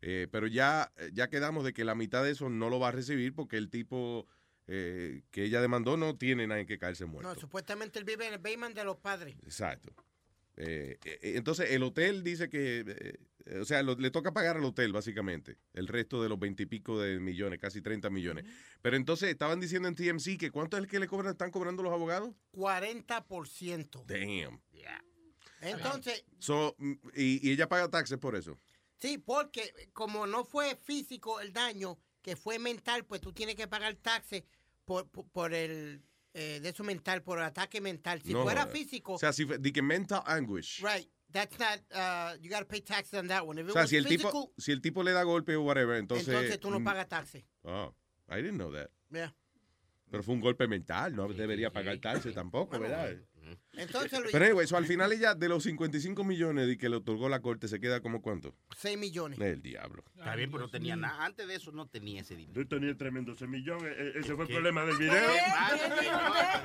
Eh, 0.02 0.28
pero 0.30 0.46
ya, 0.46 0.92
ya 1.12 1.28
quedamos 1.28 1.64
de 1.64 1.72
que 1.72 1.84
la 1.84 1.94
mitad 1.94 2.22
de 2.24 2.32
eso 2.32 2.48
no 2.48 2.70
lo 2.70 2.78
va 2.78 2.88
a 2.88 2.92
recibir 2.92 3.34
porque 3.34 3.56
el 3.56 3.70
tipo 3.70 4.26
eh, 4.68 5.22
que 5.30 5.44
ella 5.44 5.60
demandó 5.60 5.96
no 5.96 6.16
tiene 6.16 6.46
nadie 6.46 6.66
que 6.66 6.78
caerse 6.78 7.04
muerto. 7.06 7.32
No, 7.32 7.38
supuestamente 7.40 7.98
él 7.98 8.04
vive 8.04 8.26
en 8.26 8.34
el 8.34 8.38
basement 8.40 8.74
de 8.76 8.84
los 8.84 8.96
padres. 8.96 9.36
Exacto. 9.44 9.92
Eh, 10.56 10.98
eh, 11.04 11.18
entonces, 11.36 11.70
el 11.70 11.82
hotel 11.82 12.22
dice 12.24 12.48
que, 12.48 12.82
eh, 13.44 13.58
o 13.60 13.64
sea, 13.66 13.82
lo- 13.82 13.94
le 13.96 14.10
toca 14.10 14.32
pagar 14.32 14.56
al 14.56 14.64
hotel, 14.64 14.90
básicamente, 14.92 15.58
el 15.74 15.86
resto 15.86 16.22
de 16.22 16.28
los 16.30 16.38
veintipico 16.38 16.98
de 16.98 17.20
millones, 17.20 17.58
casi 17.60 17.82
30 17.82 18.08
millones. 18.08 18.44
Pero 18.80 18.96
entonces 18.96 19.28
estaban 19.28 19.60
diciendo 19.60 19.86
en 19.86 19.94
TMC 19.94 20.38
que 20.38 20.50
¿cuánto 20.50 20.76
es 20.78 20.82
el 20.84 20.88
que 20.88 20.98
le 20.98 21.06
cobran, 21.08 21.32
están 21.32 21.50
cobrando 21.50 21.82
los 21.82 21.92
abogados? 21.92 22.30
40%. 22.52 24.04
Damn. 24.06 24.60
Entonces, 25.60 26.24
So, 26.38 26.74
mm, 26.78 26.92
y, 27.14 27.48
y 27.48 27.52
ella 27.52 27.68
paga 27.68 27.88
taxes 27.90 28.18
por 28.18 28.36
eso. 28.36 28.58
sí, 28.98 29.18
porque 29.18 29.72
como 29.92 30.26
no 30.26 30.44
fue 30.44 30.76
físico 30.76 31.40
el 31.40 31.52
daño, 31.52 31.98
que 32.22 32.36
fue 32.36 32.58
mental, 32.58 33.04
pues 33.04 33.20
tú 33.20 33.32
tienes 33.32 33.54
que 33.56 33.66
pagar 33.68 33.94
taxes 33.96 34.44
por, 34.86 35.08
por, 35.10 35.28
por 35.28 35.52
el 35.52 36.00
eh, 36.32 36.60
de 36.62 36.68
eso 36.68 36.84
mental, 36.84 37.22
por 37.22 37.38
el 37.38 37.44
ataque 37.44 37.80
mental. 37.80 38.22
Si 38.22 38.32
No 38.32 38.42
fuera 38.44 38.66
físico, 38.66 39.14
O 39.14 39.18
sea, 39.18 39.32
si 39.32 39.44
fue- 39.44 39.58
di 39.58 39.72
que 39.72 39.82
mental 39.82 40.22
anguish. 40.26 40.82
right, 40.82 41.10
that's 41.32 41.58
not, 41.58 41.80
uh, 41.92 42.38
you 42.40 42.48
gotta 42.50 42.66
pay 42.66 42.80
taxes 42.80 43.18
on 43.18 43.26
that 43.28 43.46
one. 43.46 43.60
If 43.60 43.66
it 43.66 43.70
O 43.70 43.72
sea, 43.72 43.82
was 43.82 43.90
si 43.90 43.96
el, 43.96 44.04
physical, 44.04 44.30
tipo, 44.32 44.54
si 44.56 44.72
el 44.72 44.80
tipo 44.80 45.02
le 45.02 45.12
da 45.12 45.22
golpe 45.24 45.56
o 45.56 45.62
whatever, 45.62 45.96
entonces... 45.96 46.28
entonces 46.28 46.60
tú 46.60 46.70
no 46.70 46.80
mm, 46.80 46.84
pagas 46.84 47.08
taxes. 47.08 47.44
Oh, 47.62 47.94
I 48.28 48.36
didn't 48.36 48.56
know 48.58 48.72
that. 48.72 48.90
Yeah. 49.10 49.34
Pero 50.10 50.22
fue 50.22 50.34
un 50.34 50.40
golpe 50.40 50.68
mental, 50.68 51.16
no 51.16 51.26
debería 51.28 51.72
pagar 51.72 51.98
taxes 51.98 52.34
tampoco, 52.34 52.78
¿verdad? 52.78 53.16
Entonces, 53.74 54.18
Luis, 54.20 54.32
Pero 54.32 54.44
anyway, 54.44 54.66
so 54.66 54.76
al 54.76 54.86
final 54.86 55.12
ella 55.12 55.34
de 55.34 55.48
los 55.48 55.62
55 55.64 56.24
millones 56.24 56.66
de 56.66 56.76
que 56.78 56.88
le 56.88 56.96
otorgó 56.96 57.28
la 57.28 57.40
corte 57.40 57.68
se 57.68 57.78
queda 57.80 58.00
como 58.00 58.22
cuánto? 58.22 58.54
6 58.76 58.98
millones. 58.98 59.38
El 59.38 59.62
diablo. 59.62 60.02
Está 60.16 60.34
bien, 60.36 60.50
pero 60.50 60.64
no 60.64 60.70
tenía 60.70 60.96
nada. 60.96 61.24
Antes 61.24 61.46
de 61.46 61.54
eso 61.54 61.72
no 61.72 61.86
tenía 61.88 62.20
ese 62.22 62.36
dinero. 62.36 62.60
Yo 62.62 62.68
tenía 62.68 62.96
tremendo 62.96 63.34
semillón. 63.34 63.84
e- 63.86 63.90
e- 63.90 64.18
Ese 64.20 64.34
fue 64.34 64.44
el 64.46 64.50
problema 64.50 64.84
del 64.84 64.96
video. 64.96 65.26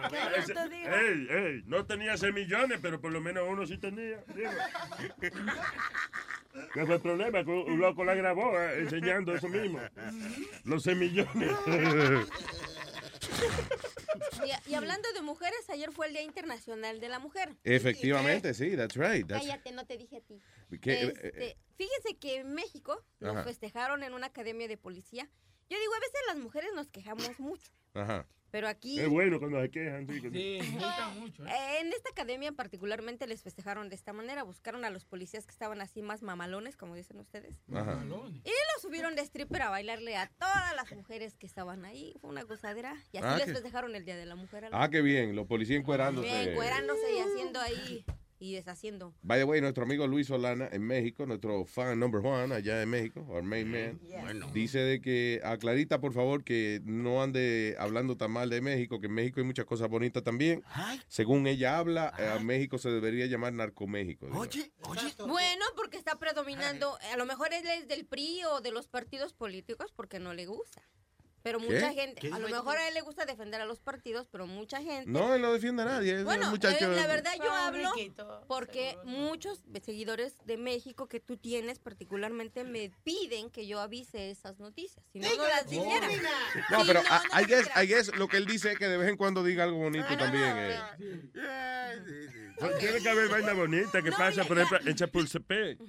¿Qué 0.09 0.17
Ese- 0.39 0.53
ey, 0.53 1.27
ey, 1.29 1.63
no 1.65 1.85
tenía 1.85 2.17
6 2.17 2.33
millones, 2.33 2.79
pero 2.81 2.99
por 3.01 3.11
lo 3.11 3.21
menos 3.21 3.43
uno 3.47 3.65
sí 3.65 3.77
tenía. 3.77 4.23
¿Qué 6.73 6.85
fue 6.85 6.95
el 6.95 7.01
problema? 7.01 7.43
Que 7.43 7.49
un 7.51 7.79
loco 7.79 8.03
la 8.03 8.13
grabó 8.13 8.59
eh, 8.59 8.81
enseñando 8.81 9.33
eso 9.35 9.47
mismo. 9.47 9.79
Los 10.65 10.83
6 10.83 10.97
millones. 10.97 11.51
Y, 14.65 14.71
y 14.71 14.73
hablando 14.75 15.11
de 15.13 15.21
mujeres, 15.21 15.69
ayer 15.69 15.91
fue 15.91 16.07
el 16.07 16.13
Día 16.13 16.23
Internacional 16.23 16.99
de 16.99 17.09
la 17.09 17.19
Mujer. 17.19 17.55
Efectivamente, 17.63 18.53
sí, 18.53 18.75
that's 18.75 18.95
right. 18.95 19.25
that's- 19.27 19.41
Cállate, 19.45 19.71
no 19.71 19.85
te 19.85 19.97
dije 19.97 20.17
a 20.17 20.21
ti. 20.21 20.41
¿Qué? 20.81 21.01
Este, 21.03 21.57
fíjense 21.75 22.17
que 22.17 22.37
en 22.39 22.53
México 22.53 23.03
nos 23.19 23.35
Ajá. 23.35 23.43
festejaron 23.43 24.03
en 24.03 24.13
una 24.13 24.27
academia 24.27 24.67
de 24.67 24.77
policía. 24.77 25.29
Yo 25.71 25.79
digo, 25.79 25.93
a 25.95 25.99
veces 25.99 26.19
las 26.27 26.37
mujeres 26.37 26.69
nos 26.75 26.89
quejamos 26.89 27.39
mucho, 27.39 27.71
Ajá. 27.93 28.27
pero 28.51 28.67
aquí... 28.67 28.99
Es 28.99 29.07
bueno 29.07 29.39
cuando 29.39 29.61
se 29.61 29.71
quejan. 29.71 30.05
Sí, 30.05 30.19
que- 30.21 30.57
Eh, 30.57 31.79
En 31.79 31.93
esta 31.93 32.09
academia 32.09 32.51
particularmente 32.51 33.25
les 33.25 33.41
festejaron 33.41 33.87
de 33.87 33.95
esta 33.95 34.11
manera. 34.11 34.43
Buscaron 34.43 34.83
a 34.83 34.89
los 34.89 35.05
policías 35.05 35.45
que 35.45 35.51
estaban 35.51 35.79
así 35.79 36.01
más 36.01 36.21
mamalones, 36.23 36.75
como 36.75 36.95
dicen 36.95 37.19
ustedes. 37.19 37.55
Ajá. 37.73 38.03
Y 38.03 38.49
los 38.49 38.81
subieron 38.81 39.15
de 39.15 39.21
stripper 39.21 39.61
a 39.61 39.69
bailarle 39.69 40.17
a 40.17 40.27
todas 40.37 40.75
las 40.75 40.91
mujeres 40.91 41.37
que 41.37 41.45
estaban 41.47 41.85
ahí. 41.85 42.15
Fue 42.19 42.29
una 42.29 42.43
gozadera. 42.43 42.93
Y 43.13 43.17
así 43.19 43.27
Ah, 43.27 43.37
les 43.37 43.45
qué- 43.45 43.53
festejaron 43.53 43.95
el 43.95 44.03
Día 44.03 44.17
de 44.17 44.25
la 44.25 44.35
Mujer. 44.35 44.65
a 44.65 44.69
las 44.71 44.81
Ah, 44.83 44.89
qué 44.89 45.01
bien, 45.01 45.35
los 45.37 45.47
policías 45.47 45.79
encuerándose. 45.79 46.27
Bien, 46.27 46.49
encuerándose 46.49 47.13
y 47.15 47.19
haciendo 47.19 47.61
ahí. 47.61 48.05
Y 48.41 48.53
deshaciendo. 48.53 49.13
By 49.21 49.39
the 49.39 49.43
way, 49.45 49.61
nuestro 49.61 49.83
amigo 49.83 50.07
Luis 50.07 50.27
Solana 50.27 50.67
en 50.71 50.81
México, 50.81 51.27
nuestro 51.27 51.63
fan 51.65 51.99
number 51.99 52.25
one 52.25 52.53
allá 52.55 52.81
en 52.81 52.89
México, 52.89 53.21
our 53.29 53.43
main 53.43 53.69
man, 53.71 53.99
Bueno. 54.23 54.49
dice 54.51 54.79
de 54.79 54.99
que 54.99 55.39
a 55.43 55.57
Clarita, 55.57 56.01
por 56.01 56.11
favor, 56.11 56.43
que 56.43 56.81
no 56.83 57.21
ande 57.21 57.75
hablando 57.77 58.17
tan 58.17 58.31
mal 58.31 58.49
de 58.49 58.59
México, 58.61 58.99
que 58.99 59.05
en 59.05 59.13
México 59.13 59.39
hay 59.39 59.45
muchas 59.45 59.65
cosas 59.65 59.89
bonitas 59.89 60.23
también. 60.23 60.63
Según 61.07 61.45
ella 61.45 61.77
habla, 61.77 62.13
eh, 62.17 62.27
a 62.27 62.39
México 62.39 62.79
se 62.79 62.89
debería 62.89 63.27
llamar 63.27 63.53
Narcoméxico. 63.53 64.25
Oye, 64.33 64.71
oye. 64.81 65.13
Bueno, 65.27 65.65
porque 65.75 65.97
está 65.97 66.17
predominando, 66.17 66.97
a 67.13 67.17
lo 67.17 67.25
mejor 67.27 67.53
él 67.53 67.65
es 67.67 67.87
del 67.87 68.05
PRI 68.07 68.41
o 68.45 68.61
de 68.61 68.71
los 68.71 68.87
partidos 68.87 69.33
políticos 69.33 69.93
porque 69.95 70.19
no 70.19 70.33
le 70.33 70.47
gusta. 70.47 70.81
Pero 71.43 71.59
¿Qué? 71.59 71.65
mucha 71.65 71.93
gente, 71.93 72.21
¿Qué? 72.21 72.31
a 72.31 72.39
lo 72.39 72.47
mejor 72.49 72.77
a 72.77 72.87
él 72.87 72.93
le 72.93 73.01
gusta 73.01 73.25
defender 73.25 73.59
a 73.61 73.65
los 73.65 73.79
partidos, 73.79 74.27
pero 74.31 74.45
mucha 74.47 74.81
gente... 74.81 75.09
No, 75.09 75.33
él 75.33 75.41
no 75.41 75.51
defiende 75.53 75.81
a 75.83 75.85
nadie. 75.85 76.15
es 76.15 76.23
Bueno, 76.23 76.49
muchacho. 76.49 76.85
eh, 76.91 76.95
la 76.95 77.07
verdad 77.07 77.31
yo 77.37 77.51
hablo 77.51 77.91
porque 78.47 78.97
muchos 79.03 79.63
seguidores 79.83 80.35
de 80.45 80.57
México 80.57 81.07
que 81.07 81.19
tú 81.19 81.37
tienes 81.37 81.79
particularmente 81.79 82.63
me 82.63 82.91
piden 83.03 83.49
que 83.49 83.65
yo 83.67 83.79
avise 83.79 84.29
esas 84.31 84.59
noticias. 84.59 85.03
Si 85.11 85.19
no, 85.19 85.27
no 85.35 85.47
las 85.47 85.69
dijera. 85.69 86.07
No, 86.69 86.81
Sí, 86.81 86.87
pero 86.87 87.01
no, 87.01 87.09
I, 87.09 87.41
no 87.41 87.47
guess, 87.47 87.69
guess 87.87 88.15
lo 88.15 88.27
que 88.27 88.37
él 88.37 88.45
dice 88.45 88.71
es 88.73 88.77
que 88.77 88.87
de 88.87 88.97
vez 88.97 89.09
en 89.09 89.17
cuando 89.17 89.43
diga 89.43 89.63
algo 89.63 89.77
bonito 89.77 90.07
también. 90.17 90.53
eh. 90.57 90.79
Pues 92.59 92.77
Tiene 92.77 93.01
que 93.01 93.09
haber 93.09 93.29
vaina 93.29 93.53
bonita 93.53 94.01
que 94.03 94.11
pasa, 94.11 94.43
por 94.43 94.59
ejemplo, 94.59 94.87
en 94.89 94.95
Chapultepec. 94.95 95.79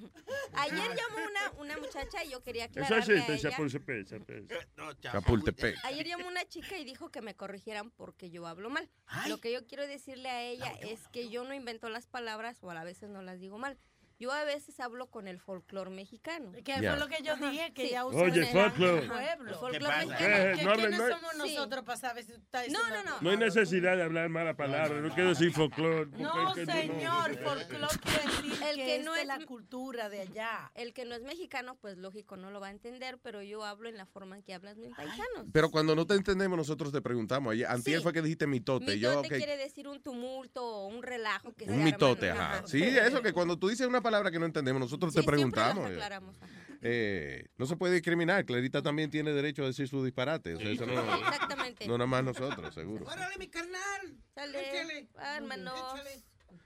Ayer 0.53 0.77
llamó 0.95 1.17
una, 1.29 1.51
una 1.59 1.77
muchacha 1.77 2.23
y 2.23 2.31
yo 2.31 2.41
quería 2.41 2.65
Eso 2.65 2.79
aclararle 2.81 3.13
existe, 3.13 3.31
a 3.31 3.35
ella. 3.35 3.49
Chapultepec. 3.51 4.07
Chapultepec. 4.07 5.42
Chapultepec. 5.43 5.77
Ayer 5.85 6.07
llamó 6.07 6.27
una 6.27 6.45
chica 6.45 6.77
y 6.77 6.85
dijo 6.85 7.09
que 7.09 7.21
me 7.21 7.35
corrigieran 7.35 7.91
porque 7.91 8.29
yo 8.29 8.47
hablo 8.47 8.69
mal. 8.69 8.89
Lo 9.27 9.39
que 9.39 9.51
yo 9.51 9.65
quiero 9.67 9.85
decirle 9.87 10.29
a 10.29 10.41
ella 10.41 10.71
es 10.81 11.07
que 11.09 11.29
yo 11.29 11.43
no 11.43 11.53
invento 11.53 11.89
las 11.89 12.07
palabras 12.07 12.57
o 12.61 12.71
a 12.71 12.83
veces 12.83 13.09
no 13.09 13.21
las 13.21 13.39
digo 13.39 13.57
mal. 13.57 13.77
Yo 14.23 14.31
a 14.31 14.45
veces 14.45 14.79
hablo 14.79 15.07
con 15.07 15.27
el 15.27 15.37
folclore 15.37 15.89
mexicano. 15.89 16.53
Que 16.63 16.75
fue 16.75 16.97
lo 16.97 17.07
que 17.09 17.21
yo 17.23 17.35
dije, 17.35 17.73
que 17.73 17.87
Sí. 17.87 17.91
ya 17.91 18.05
Oye, 18.05 18.15
usan 18.15 18.29
en 18.37 18.43
el 18.43 18.47
folclore. 18.53 19.07
pueblo. 19.07 19.59
Folclore 19.59 19.97
mexicano. 20.05 20.35
Eh, 20.35 20.53
¿Qué- 20.55 20.63
no 20.63 20.71
hable- 20.71 20.79
¿Quiénes 20.87 20.99
no- 20.99 21.09
somos 21.09 21.31
Sí. 21.33 21.37
nosotros 21.55 21.83
para 21.83 21.97
saber 21.99 22.23
si 22.23 22.31
tú 22.31 22.37
estás 22.39 22.69
No, 22.69 22.79
no, 22.89 23.03
no. 23.03 23.11
No 23.19 23.29
hay 23.31 23.35
necesidad 23.37 23.97
de 23.97 24.03
hablar 24.03 24.29
malas 24.29 24.55
palabras. 24.55 25.01
No 25.03 25.13
quiero 25.13 25.29
decir 25.31 25.51
folclore. 25.51 26.05
No, 26.17 26.55
señor, 26.55 27.37
folclore 27.43 27.65
quiere 28.01 28.23
decir 28.23 28.63
El 28.63 28.75
que, 28.77 28.85
que 28.85 28.99
no 29.03 29.13
es- 29.17 29.27
la 29.27 29.45
cultura 29.45 30.07
de 30.07 30.21
allá. 30.21 30.71
El 30.73 30.93
que 30.93 31.03
no 31.03 31.15
es 31.15 31.23
mexicano, 31.23 31.75
pues 31.81 31.97
lógico, 31.97 32.37
no 32.37 32.49
lo 32.49 32.61
va 32.61 32.67
a 32.67 32.71
entender, 32.71 33.17
pero 33.21 33.41
yo 33.41 33.65
hablo 33.65 33.89
en 33.89 33.97
la 33.97 34.05
forma 34.05 34.37
en 34.37 34.43
que 34.43 34.53
hablas 34.53 34.77
mis 34.77 34.95
paisanos. 34.95 35.47
Pero 35.51 35.69
cuando 35.69 35.95
no 35.95 36.07
te 36.07 36.13
entendemos, 36.15 36.57
nosotros 36.57 36.93
te 36.93 37.01
preguntamos. 37.01 37.55
Antier 37.67 37.97
Sí. 37.97 38.03
fue 38.03 38.13
que 38.13 38.21
dijiste 38.21 38.47
mitote. 38.47 38.85
Mitote 38.85 38.99
yo, 38.99 39.19
ok, 39.19 39.27
quiere 39.27 39.57
decir 39.57 39.89
un 39.89 40.01
tumulto 40.01 40.63
o 40.65 40.87
un 40.87 41.03
relajo 41.03 41.51
que 41.55 41.65
se 41.65 41.71
Un 41.71 41.79
arma, 41.79 41.85
mitote, 41.91 42.33
¿no? 42.33 42.39
ajá. 42.39 42.63
Sí, 42.67 42.81
eso 42.83 43.21
que 43.21 43.33
cuando 43.33 43.57
tú 43.59 43.67
dices 43.67 43.85
una 43.85 43.99
palabra 43.99 44.12
que 44.31 44.39
no 44.39 44.45
entendemos, 44.45 44.79
nosotros 44.79 45.13
Sí, 45.13 45.19
te 45.19 45.25
preguntamos. 45.25 45.89
aclaramos, 45.89 46.35
ajá. 46.41 46.51
Eh, 46.85 47.45
no 47.57 47.65
se 47.65 47.75
puede 47.77 47.93
discriminar. 47.93 48.45
Clarita 48.45 48.81
también 48.81 49.09
tiene 49.09 49.31
derecho 49.31 49.63
a 49.63 49.67
decir 49.67 49.87
sus 49.87 50.03
disparates. 50.03 50.55
O 50.57 50.59
sea, 50.59 50.69
eso 50.69 50.85
no, 50.85 51.15
Exactamente. 51.15 51.87
no 51.87 51.97
nada 51.97 52.07
más 52.07 52.23
nosotros, 52.25 52.73
seguro. 52.73 53.05
Órale, 53.05 53.37
mi 53.39 53.47
carnal. 53.47 54.17
Sale, 54.35 55.07
hermanos. 55.37 55.79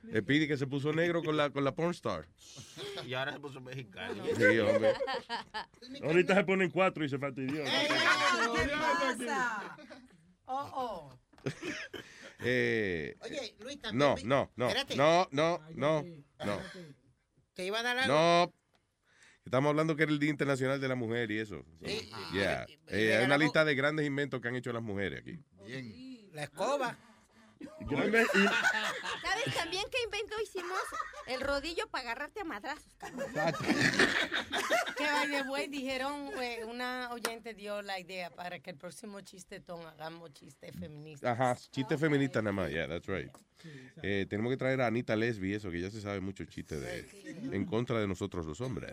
Le 0.03 0.21
pide 0.23 0.47
que 0.47 0.57
se 0.57 0.65
puso 0.67 0.91
negro 0.93 1.21
con 1.23 1.37
la, 1.37 1.49
con 1.51 1.63
la 1.63 1.73
pornstar. 1.75 2.27
Y 3.05 3.13
ahora 3.13 3.33
se 3.33 3.39
puso 3.39 3.61
mexicano. 3.61 4.23
Sí, 4.35 4.57
hombre. 4.59 4.93
Ahorita 6.03 6.33
se 6.35 6.43
ponen 6.43 6.71
cuatro 6.71 7.03
y 7.05 7.09
se 7.09 7.17
fastidió. 7.19 7.63
¿Qué 8.55 8.69
pasa? 8.69 9.77
Oh, 10.45 10.71
oh. 10.73 11.19
Eh, 12.39 13.15
Oye, 13.21 13.55
Luis, 13.59 13.79
también. 13.81 13.97
no, 13.99 14.15
no, 14.23 14.51
no, 14.55 14.67
Espérate. 14.67 14.95
no, 14.95 15.27
no, 15.31 15.59
no, 15.75 16.03
no, 16.45 16.61
Te 17.57 17.65
iba 17.65 17.79
a 17.79 17.83
dar 17.83 17.97
algo. 17.97 18.13
no. 18.13 18.53
Estamos 19.43 19.69
hablando 19.69 19.95
que 19.95 20.03
era 20.03 20.11
el 20.11 20.19
Día 20.19 20.29
Internacional 20.29 20.79
de 20.79 20.87
la 20.87 20.95
Mujer 20.95 21.31
y 21.31 21.39
eso. 21.39 21.65
So, 21.79 21.85
yeah. 22.33 22.67
Eh, 22.87 23.15
hay 23.15 23.25
una 23.25 23.37
lista 23.37 23.65
de 23.65 23.73
grandes 23.75 24.05
inventos 24.05 24.41
que 24.41 24.49
han 24.49 24.55
hecho 24.55 24.71
las 24.73 24.83
mujeres 24.83 25.21
aquí. 25.21 25.39
La 26.33 26.43
escoba. 26.43 26.97
¿Sabes 27.89 29.55
también 29.55 29.85
qué 29.91 29.97
invento 30.03 30.35
hicimos? 30.43 30.79
El 31.27 31.41
rodillo 31.41 31.87
para 31.89 32.11
agarrarte 32.11 32.41
a 32.41 32.43
madrazos. 32.43 32.95
Que 34.97 35.03
by 35.03 35.29
the 35.29 35.49
way, 35.49 35.67
dijeron, 35.67 36.31
eh, 36.41 36.63
una 36.65 37.09
oyente 37.11 37.53
dio 37.53 37.81
la 37.81 37.99
idea 37.99 38.29
para 38.29 38.59
que 38.59 38.71
el 38.71 38.77
próximo 38.77 39.21
chistetón 39.21 39.85
hagamos 39.85 40.33
chiste 40.33 40.71
feminista. 40.71 41.31
Ajá, 41.31 41.55
chiste 41.71 41.97
feminista 41.97 42.41
nada 42.41 42.53
más, 42.53 42.71
yeah, 42.71 42.87
that's 42.87 43.07
right. 43.07 43.29
Eh, 44.03 44.25
tenemos 44.29 44.51
que 44.51 44.57
traer 44.57 44.81
a 44.81 44.87
Anita 44.87 45.15
Lesbi, 45.15 45.53
eso, 45.53 45.71
que 45.71 45.81
ya 45.81 45.89
se 45.89 46.01
sabe 46.01 46.19
mucho 46.19 46.45
chiste 46.45 46.79
de 46.79 47.05
en 47.51 47.65
contra 47.65 47.99
de 47.99 48.07
nosotros 48.07 48.45
los 48.45 48.61
hombres. 48.61 48.91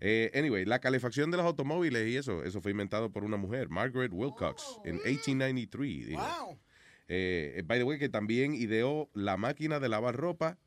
Eh, 0.00 0.30
anyway, 0.34 0.64
la 0.64 0.80
calefacción 0.80 1.30
de 1.30 1.36
los 1.36 1.46
automóviles 1.46 2.06
y 2.08 2.16
eso, 2.16 2.44
eso 2.44 2.60
fue 2.60 2.70
inventado 2.70 3.10
por 3.10 3.24
una 3.24 3.36
mujer, 3.36 3.68
Margaret 3.68 4.12
Wilcox, 4.12 4.62
en 4.84 4.96
1893. 4.96 6.06
digo. 6.08 6.20
Wow. 6.20 6.52
Eh, 6.52 6.71
eh, 7.14 7.62
by 7.66 7.78
the 7.78 7.84
way, 7.84 7.98
que 7.98 8.08
también 8.08 8.54
ideó 8.54 9.10
la 9.12 9.36
máquina 9.36 9.80
de 9.80 9.88
lavar 9.88 10.16
ropa 10.16 10.58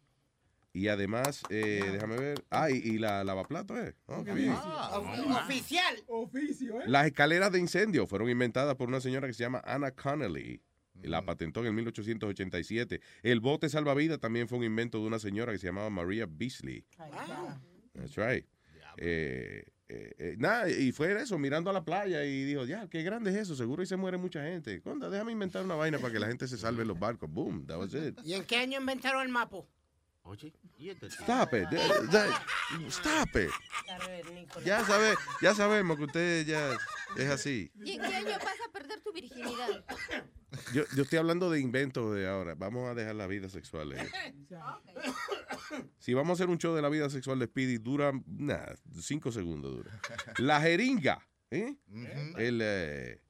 y 0.73 0.89
además, 0.89 1.41
eh, 1.49 1.81
déjame 1.93 2.17
ver, 2.17 2.43
ah, 2.49 2.69
y, 2.69 2.75
y 2.75 2.97
la 2.99 3.23
lavaplato, 3.23 3.77
¿eh? 3.81 3.95
Oh, 4.07 4.23
qué 4.23 4.33
bien. 4.33 4.53
Ah, 4.55 4.99
of- 4.99 5.37
Oficial. 5.47 6.03
Oficio, 6.07 6.81
¿eh? 6.81 6.83
Las 6.87 7.05
escaleras 7.07 7.51
de 7.51 7.59
incendio 7.59 8.05
fueron 8.07 8.29
inventadas 8.29 8.75
por 8.75 8.89
una 8.89 8.99
señora 8.99 9.25
que 9.27 9.33
se 9.33 9.43
llama 9.43 9.61
Anna 9.65 9.91
Connelly. 9.91 10.61
y 11.01 11.07
La 11.07 11.23
patentó 11.25 11.61
en 11.61 11.67
el 11.67 11.73
1887. 11.73 12.99
El 13.23 13.39
bote 13.39 13.69
salvavidas 13.69 14.19
también 14.19 14.47
fue 14.49 14.57
un 14.57 14.65
invento 14.65 14.99
de 14.99 15.07
una 15.07 15.17
señora 15.19 15.51
que 15.53 15.57
se 15.59 15.67
llamaba 15.67 15.89
Maria 15.89 16.25
Beasley. 16.29 16.85
That's 17.93 18.15
right. 18.17 18.45
Eh, 18.97 19.63
eh, 19.87 20.15
eh, 20.17 20.35
nada, 20.39 20.69
y 20.69 20.91
fue 20.91 21.13
eso, 21.21 21.37
mirando 21.37 21.69
a 21.69 21.73
la 21.73 21.85
playa 21.85 22.23
y 22.25 22.43
dijo, 22.43 22.65
ya, 22.65 22.87
qué 22.89 23.03
grande 23.03 23.29
es 23.31 23.37
eso, 23.37 23.55
seguro 23.55 23.83
y 23.83 23.85
se 23.85 23.95
muere 23.95 24.17
mucha 24.17 24.43
gente. 24.43 24.81
Conda, 24.81 25.09
déjame 25.09 25.31
inventar 25.31 25.63
una 25.63 25.75
vaina 25.75 25.99
para 25.99 26.11
que 26.11 26.19
la 26.19 26.27
gente 26.27 26.47
se 26.47 26.57
salve 26.57 26.81
en 26.81 26.87
los 26.87 26.99
barcos. 26.99 27.29
Boom, 27.29 27.67
that 27.67 27.77
was 27.77 27.93
it. 27.93 28.19
¿Y 28.23 28.33
en 28.33 28.43
qué 28.45 28.57
año 28.57 28.79
inventaron 28.79 29.21
el 29.21 29.29
mapo? 29.29 29.67
Oye, 30.27 30.51
¿y 30.79 30.89
este 30.89 31.05
Stop 31.07 31.53
it. 31.53 31.69
that- 31.69 32.09
that- 32.11 32.41
stop 32.89 33.29
it. 33.35 33.51
Ya, 34.65 34.83
sabe, 34.83 35.13
ya 35.41 35.53
sabemos 35.53 35.97
que 35.97 36.05
usted 36.05 36.45
ya 36.47 36.75
es 37.15 37.29
así. 37.29 37.71
¿Y 37.75 37.91
en 37.91 38.01
qué 38.01 38.07
año 38.15 38.29
vas 38.31 38.57
a 38.67 38.71
perder 38.71 38.99
tu 39.01 39.13
virginidad? 39.13 39.85
Yo, 40.73 40.83
yo 40.95 41.03
estoy 41.03 41.19
hablando 41.19 41.51
de 41.51 41.59
inventos 41.59 42.15
de 42.15 42.27
ahora. 42.27 42.55
Vamos 42.55 42.89
a 42.89 42.95
dejar 42.95 43.13
la 43.15 43.27
vida 43.27 43.49
sexual. 43.49 43.93
eh. 43.93 44.09
Si 45.99 46.13
vamos 46.15 46.31
a 46.31 46.33
hacer 46.43 46.49
un 46.49 46.57
show 46.57 46.73
de 46.75 46.81
la 46.81 46.89
vida 46.89 47.09
sexual 47.09 47.37
de 47.39 47.45
Speedy, 47.45 47.77
dura, 47.77 48.11
nada, 48.25 48.75
cinco 49.01 49.31
segundos 49.31 49.75
dura. 49.75 49.99
La 50.37 50.59
jeringa, 50.59 51.25
¿eh? 51.51 51.75
El, 52.37 52.59
eh, 52.63 53.21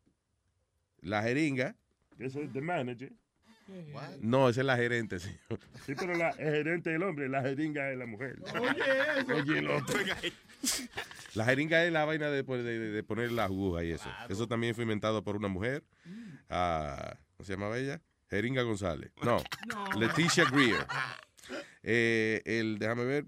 la 1.02 1.24
jeringa. 1.24 1.76
Eso 2.20 2.40
es 2.40 2.54
the 2.54 2.62
manager. 2.62 3.12
No, 4.22 4.50
esa 4.50 4.62
es 4.62 4.66
la 4.68 4.76
gerente, 4.78 5.20
señor. 5.20 5.40
Sí, 5.86 5.94
pero 5.96 6.16
la, 6.16 6.30
el 6.32 6.52
gerente 6.54 6.90
es 6.92 6.96
el 6.98 7.04
hombre, 7.04 7.28
la 7.30 7.42
jeringa 7.42 7.92
es 7.92 7.98
la 7.98 8.06
mujer. 8.06 8.38
Oye, 8.60 8.84
eso. 9.20 9.34
Oye, 9.36 9.60
el 9.60 9.70
otro. 9.70 10.00
La 11.34 11.46
jeringa 11.46 11.84
es 11.84 11.92
la 11.92 12.06
vaina 12.06 12.30
de, 12.30 12.44
de- 12.44 12.64
de- 12.64 12.92
de 12.92 13.04
poner 13.04 13.32
la 13.32 13.46
aguja 13.46 13.84
y 13.84 13.92
eso. 13.92 14.10
Eso 14.30 14.48
también 14.48 14.74
fue 14.76 14.84
inventado 14.84 15.24
por 15.24 15.36
una 15.36 15.48
mujer. 15.48 15.84
Ah, 16.50 17.18
¿Cómo 17.36 17.46
se 17.46 17.54
llamaba 17.54 17.78
ella? 17.78 18.02
Jeringa 18.30 18.62
González. 18.64 19.12
No, 19.24 19.38
No. 19.68 20.00
Leticia 20.00 20.46
Greer. 20.52 20.86
Eh, 21.84 22.42
el, 22.46 22.80
déjame 22.80 23.04
ver, 23.06 23.26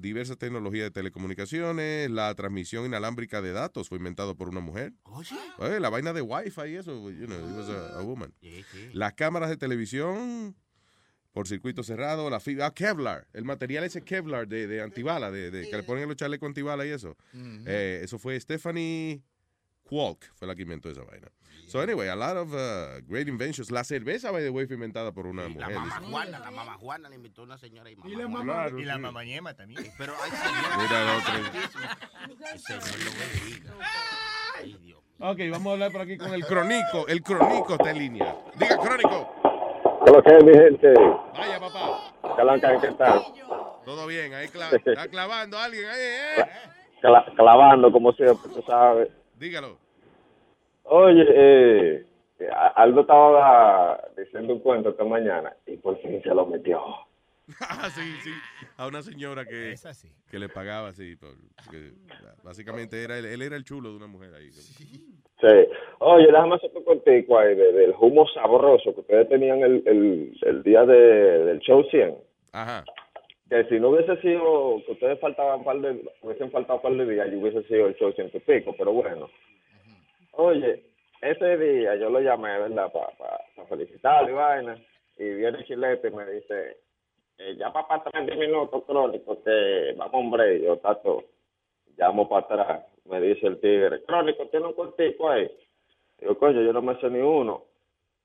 diversas 0.00 0.38
tecnologías 0.38 0.84
de 0.86 0.90
telecomunicaciones, 0.90 2.10
la 2.10 2.34
transmisión 2.34 2.86
inalámbrica 2.86 3.40
de 3.42 3.52
datos 3.52 3.88
fue 3.88 3.98
inventado 3.98 4.36
por 4.36 4.48
una 4.48 4.60
mujer. 4.60 4.92
Oye, 5.58 5.80
la 5.80 5.88
vaina 5.90 6.12
de 6.12 6.22
Wi-Fi 6.22 6.62
y 6.68 6.74
eso, 6.76 7.10
you 7.10 7.26
know, 7.26 7.38
it 7.38 7.56
was 7.56 7.68
a, 7.68 7.98
a 7.98 8.02
woman. 8.02 8.32
Las 8.92 9.14
cámaras 9.14 9.48
de 9.50 9.56
televisión 9.56 10.56
por 11.32 11.46
circuito 11.46 11.84
cerrado, 11.84 12.28
la 12.28 12.40
fibra, 12.40 12.66
ah, 12.66 12.74
Kevlar, 12.74 13.28
el 13.32 13.44
material 13.44 13.84
ese 13.84 14.02
Kevlar 14.02 14.48
de, 14.48 14.66
de 14.66 14.82
antibala, 14.82 15.30
de, 15.30 15.50
de- 15.52 15.68
que 15.70 15.76
le 15.76 15.82
ponen 15.84 16.02
en 16.02 16.08
los 16.08 16.16
chalecos 16.16 16.46
antibala 16.48 16.84
y 16.84 16.88
eso. 16.90 17.16
Eh, 17.66 18.00
eso 18.02 18.18
fue 18.18 18.38
Stephanie 18.40 19.22
Kwok, 19.90 20.24
fue 20.36 20.48
la 20.48 20.54
que 20.54 20.62
inventó 20.62 20.88
esa 20.88 21.02
vaina. 21.02 21.28
So 21.66 21.80
anyway, 21.80 22.08
a 22.08 22.16
lot 22.16 22.36
of 22.36 22.52
uh, 22.52 23.00
great 23.06 23.28
inventions. 23.28 23.70
La 23.70 23.84
cerveza, 23.84 24.30
by 24.32 24.42
the 24.42 24.50
way, 24.50 24.66
fue 24.66 24.74
inventada 24.74 25.12
por 25.12 25.26
una 25.26 25.42
La 25.42 25.48
mujer. 25.50 25.74
mamá 25.74 25.94
dice. 25.98 26.10
Juana, 26.10 26.38
la 26.40 26.50
mamá 26.50 26.74
Juana 26.78 27.08
le 27.08 27.14
invitó 27.16 27.42
una 27.42 27.58
señora 27.58 27.90
y 27.90 27.96
mamá 27.96 28.10
la 28.10 28.28
Juana. 28.28 28.54
mamá- 28.70 28.80
y 28.80 28.84
la 28.84 28.98
mamañema 28.98 29.54
también. 29.54 29.84
Pero 29.98 30.14
hay 30.22 30.30
Mira 30.80 31.16
el 31.16 31.22
señor. 32.60 32.82
Ok, 35.22 35.38
vamos 35.50 35.66
a 35.66 35.72
hablar 35.72 35.92
por 35.92 36.00
aquí 36.00 36.16
con 36.16 36.32
el 36.32 36.44
crónico. 36.46 37.06
El 37.08 37.22
crónico 37.22 37.74
está 37.74 37.90
en 37.90 37.98
línea. 37.98 38.36
Diga, 38.58 38.78
crónico. 38.78 39.34
¿Qué 40.04 40.10
lo 40.12 40.22
que 40.22 40.36
es, 40.36 40.44
mi 40.44 40.52
gente? 40.52 40.94
Vaya, 41.38 41.60
papá. 41.60 42.34
Calanca, 42.36 42.80
¿qué 42.80 42.88
tal? 42.92 43.22
Todo 43.84 44.06
bien, 44.06 44.32
ahí 44.34 44.46
cla- 44.48 44.72
está 44.84 45.08
clavando 45.08 45.58
a 45.58 45.64
alguien 45.64 45.84
ahí, 45.86 46.00
¿eh? 46.00 46.44
Cla- 47.02 47.34
clavando, 47.36 47.92
como 47.92 48.12
siempre, 48.12 48.50
tú 48.52 48.62
sabes. 48.66 49.08
Dígalo. 49.40 49.78
Oye, 50.84 51.24
eh, 51.28 52.04
Aldo 52.76 53.00
estaba 53.00 53.98
diciendo 54.16 54.52
un 54.52 54.60
cuento 54.60 54.90
esta 54.90 55.04
mañana 55.04 55.56
y 55.66 55.78
por 55.78 55.98
fin 56.02 56.22
se 56.22 56.28
lo 56.28 56.44
metió. 56.44 56.78
Ah, 57.60 57.88
sí, 57.94 58.02
sí. 58.22 58.30
A 58.76 58.86
una 58.86 59.00
señora 59.02 59.46
que, 59.46 59.74
sí. 59.76 60.08
que 60.30 60.38
le 60.38 60.50
pagaba 60.50 60.88
así. 60.88 61.16
por- 61.16 61.34
que, 61.70 61.92
básicamente 62.42 63.02
era, 63.02 63.16
él, 63.18 63.24
él 63.24 63.40
era 63.40 63.56
el 63.56 63.64
chulo 63.64 63.90
de 63.90 63.96
una 63.96 64.06
mujer 64.08 64.34
ahí. 64.34 64.50
Sí. 64.52 65.08
Oye, 66.00 66.26
déjame 66.26 66.56
hacer 66.56 66.70
un 66.74 66.84
contigo 66.84 67.38
ahí 67.38 67.54
de- 67.54 67.72
del 67.72 67.94
humo 67.98 68.26
sabroso 68.28 68.94
que 68.94 69.00
ustedes 69.00 69.26
tenían 69.30 69.60
el, 69.62 69.82
el, 69.86 70.38
el 70.42 70.62
día 70.62 70.84
de, 70.84 70.96
del 71.46 71.60
show 71.60 71.82
100. 71.90 72.14
Ajá. 72.52 72.84
Que 73.50 73.64
si 73.64 73.80
no 73.80 73.88
hubiese 73.88 74.16
sido, 74.22 74.80
que 74.86 74.92
ustedes 74.92 75.18
faltaban 75.18 75.58
un 75.58 75.64
par 75.64 75.80
de, 75.80 76.00
hubiesen 76.22 76.52
faltado 76.52 76.76
un 76.76 76.82
par 76.82 76.92
de 76.92 77.12
días, 77.12 77.28
yo 77.32 77.40
hubiese 77.40 77.64
sido 77.64 77.88
el 77.88 77.96
show 77.96 78.12
ciento 78.12 78.36
y 78.36 78.40
pico, 78.40 78.72
pero 78.78 78.92
bueno. 78.92 79.28
Oye, 80.34 80.84
ese 81.20 81.58
día 81.58 81.96
yo 81.96 82.10
lo 82.10 82.20
llamé, 82.20 82.56
¿verdad? 82.60 82.92
Para 82.92 83.66
felicitarlo 83.66 84.30
y 84.30 84.32
vaina. 84.34 84.76
Y 85.18 85.24
viene 85.34 85.64
Chilete 85.64 86.08
y 86.08 86.12
me 86.12 86.30
dice, 86.30 86.76
eh, 87.38 87.56
ya 87.58 87.72
para 87.72 87.96
atrás 87.96 88.24
10 88.24 88.38
minutos 88.38 88.84
crónico, 88.86 89.42
que 89.42 89.94
vamos 89.96 90.14
hombre, 90.14 90.62
yo 90.62 90.76
tato, 90.78 91.24
llamo 91.98 92.28
para 92.28 92.46
atrás. 92.46 92.86
Me 93.04 93.20
dice 93.20 93.48
el 93.48 93.60
tigre, 93.60 94.04
crónico, 94.04 94.46
tiene 94.46 94.66
un 94.66 94.74
cortico 94.74 95.28
ahí. 95.28 95.50
Digo, 96.20 96.38
coño, 96.38 96.62
yo 96.62 96.72
no 96.72 96.82
me 96.82 97.00
sé 97.00 97.10
ni 97.10 97.18
uno. 97.18 97.64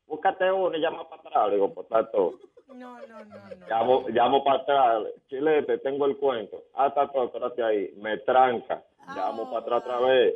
Búscate 0.05 0.51
uno 0.51 0.77
y 0.77 0.81
llama 0.81 1.09
para 1.09 1.21
atrás. 1.21 1.51
Digo, 1.51 1.73
pues 1.73 1.87
tato. 1.87 2.39
No, 2.67 2.75
no, 2.75 2.99
no, 3.25 3.25
no. 3.25 3.67
Llamo, 3.69 4.05
llamo 4.09 4.43
para 4.43 4.59
atrás, 4.59 5.03
Chilete, 5.29 5.77
tengo 5.79 6.05
el 6.07 6.17
cuento. 6.17 6.63
Ah, 6.73 6.87
está 6.87 7.07
todo, 7.11 7.25
espérate 7.25 7.63
ahí. 7.63 7.93
Me 7.97 8.17
tranca. 8.19 8.83
Llamo 9.15 9.45
para 9.51 9.59
atrás 9.59 9.83
otra 9.83 9.99
vez. 10.07 10.35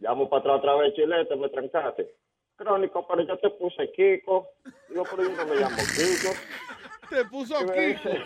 Llamo 0.00 0.28
para 0.28 0.40
atrás 0.40 0.58
otra 0.58 0.76
vez, 0.76 0.94
Chilete, 0.94 1.36
me 1.36 1.48
trancaste. 1.48 2.14
Crónico, 2.56 3.06
pero 3.06 3.22
yo 3.22 3.36
te 3.38 3.50
puse 3.50 3.90
Kiko. 3.92 4.48
Digo, 4.88 5.04
pero 5.10 5.24
yo 5.24 5.36
no 5.36 5.46
me 5.46 5.56
llamo 5.56 5.76
Kiko. 5.76 6.32
Te 7.10 7.24
puso 7.26 7.58
dice- 7.58 8.22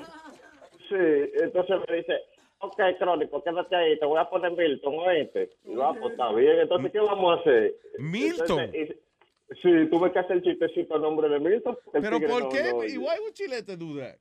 Sí, 0.89 1.33
entonces 1.43 1.77
me 1.89 1.97
dice, 1.97 2.21
ok, 2.59 2.81
Crónico, 2.99 3.43
quédate 3.43 3.75
ahí, 3.77 3.99
te 3.99 4.05
voy 4.05 4.19
a 4.21 4.29
poner 4.29 4.53
Milton, 4.53 4.95
oíste. 4.99 5.51
Y 5.65 5.75
va, 5.75 5.95
pues 5.95 6.13
está 6.13 6.31
bien, 6.33 6.59
entonces, 6.61 6.93
¿qué 6.93 7.01
vamos 7.01 7.39
a 7.39 7.41
hacer? 7.41 7.75
¿Milton? 7.99 8.61
Entonces, 8.61 8.91
y- 8.91 9.12
sí, 9.61 9.71
tuve 9.91 10.13
que 10.13 10.19
hacer 10.21 10.43
chistecito 10.43 10.95
al 10.95 11.03
nombre 11.03 11.29
de 11.29 11.39
Milton. 11.41 11.77
el 11.95 12.03
¿Pero 12.03 12.21
por 12.21 12.43
no- 12.45 12.49
qué? 12.49 12.63
no- 12.73 12.85
¿Y 12.85 12.97
why 12.99 13.19
would 13.21 13.33
Chilete 13.35 13.77
do 13.77 13.97
that? 13.99 14.17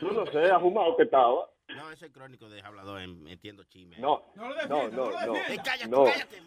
Yo 0.00 0.10
no 0.10 0.26
sé, 0.26 0.50
afumado 0.50 0.96
que 0.96 1.04
estaba. 1.04 1.48
No, 1.76 1.90
ese 1.90 2.10
crónico 2.10 2.48
de 2.48 2.60
hablador 2.62 3.00
en- 3.00 3.22
metiendo 3.22 3.62
chisme. 3.64 3.98
No, 3.98 4.24
no, 4.34 4.48
no, 4.68 4.88
no, 4.88 5.10
no. 5.26 5.36
Eh, 5.36 5.58
cállate, 5.64 5.88
No. 5.88 6.04
cállate. 6.04 6.42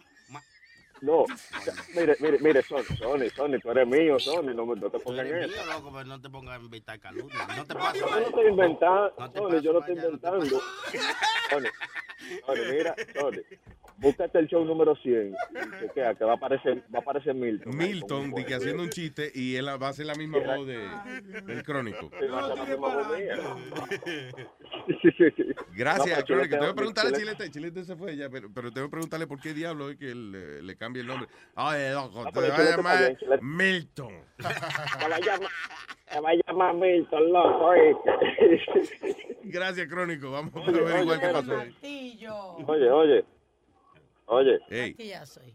No, 1.02 1.24
mire, 1.96 2.16
mire, 2.20 2.38
mire, 2.40 2.62
Sony, 2.62 2.84
Sony, 2.96 3.28
Sony, 3.34 3.58
tú 3.60 3.70
eres 3.72 3.88
mío, 3.88 4.18
Sony, 4.20 4.54
no, 4.54 4.64
me- 4.64 4.80
no 4.80 4.88
te 4.88 5.00
pongas 5.00 5.26
en 5.26 5.36
eso. 5.36 5.48
mío, 5.48 5.66
loco, 5.66 5.90
pero 5.92 6.04
no 6.04 6.20
te 6.20 6.30
pongas 6.30 6.60
a 6.60 6.62
inventar 6.62 7.00
calumnias. 7.00 7.56
No 7.56 7.64
te 7.66 7.74
pases. 7.74 8.00
Yo 8.00 8.06
no 8.20 8.26
estoy 8.28 8.46
inventando, 8.48 9.12
No 9.18 9.30
te 9.30 9.38
Sony, 9.38 9.60
yo 9.60 9.72
no 9.72 9.78
estoy 9.80 9.94
te 9.96 10.04
inventando. 10.06 10.46
Sony, 11.50 11.66
Sony, 12.46 12.72
mira, 12.72 12.94
Sony, 13.18 13.40
búscate 13.96 14.38
el 14.38 14.46
show 14.46 14.64
número 14.64 14.94
100, 14.96 15.34
y 15.34 15.80
chequea 15.80 16.14
que 16.14 16.24
va 16.24 16.32
a 16.32 16.36
aparecer, 16.36 16.78
va 16.94 17.00
a 17.00 17.02
aparecer 17.02 17.34
Milton. 17.34 17.76
Milton, 17.76 18.32
di 18.32 18.44
que 18.44 18.54
haciendo 18.54 18.84
un 18.84 18.90
chiste 18.90 19.30
y 19.34 19.56
él 19.56 19.66
va 19.66 19.86
a 19.86 19.90
hacer 19.90 20.06
la 20.06 20.14
misma 20.14 20.38
voz 20.38 20.66
de, 20.68 20.88
del 21.46 21.62
crónico. 21.64 22.10
A. 22.22 22.52
Gracias, 25.74 26.18
No, 26.18 26.24
pero 26.26 26.26
crónico. 26.26 26.26
Chilete- 26.26 26.48
Tengo 26.50 26.66
que 26.66 26.74
preguntarle 26.74 27.10
a 27.16 27.18
Chilete- 27.20 27.50
Chilete. 27.50 27.84
Se 27.84 27.96
fue 27.96 28.16
ya, 28.16 28.28
pero, 28.30 28.48
pero 28.52 28.72
tengo 28.72 28.86
que 28.86 28.90
preguntarle 28.90 29.26
por 29.26 29.40
qué 29.40 29.54
diablo 29.54 29.90
es 29.90 29.96
que 29.96 30.10
él 30.10 30.32
eh, 30.34 30.62
le 30.62 30.76
cambia 30.76 30.91
el 31.00 31.06
nombre. 31.06 31.28
Ay, 31.54 31.92
loco, 31.92 32.24
te 32.24 32.30
pero 32.32 32.48
va 32.48 32.56
a 32.56 32.70
llamar. 32.76 33.18
Milton. 33.42 34.12
Te 34.38 35.08
va 35.08 35.16
a 35.16 35.20
llamar, 35.20 35.50
te 36.10 36.20
va 36.20 36.30
a 36.30 36.34
llamar 36.46 36.74
Milton, 36.74 37.32
loco. 37.32 37.72
Gracias, 39.44 39.88
crónico. 39.88 40.30
Vamos 40.30 40.54
a 40.54 40.60
Oye, 40.60 40.80
averiguar 40.80 41.20
qué 41.20 41.26
oye, 41.26 41.32
pasó. 41.32 41.56
Martillo. 41.56 42.36
Oye, 42.66 42.90
oye, 42.90 43.24
oye. 44.26 44.60
Aquí 44.92 45.08
ya 45.08 45.26
soy. 45.26 45.54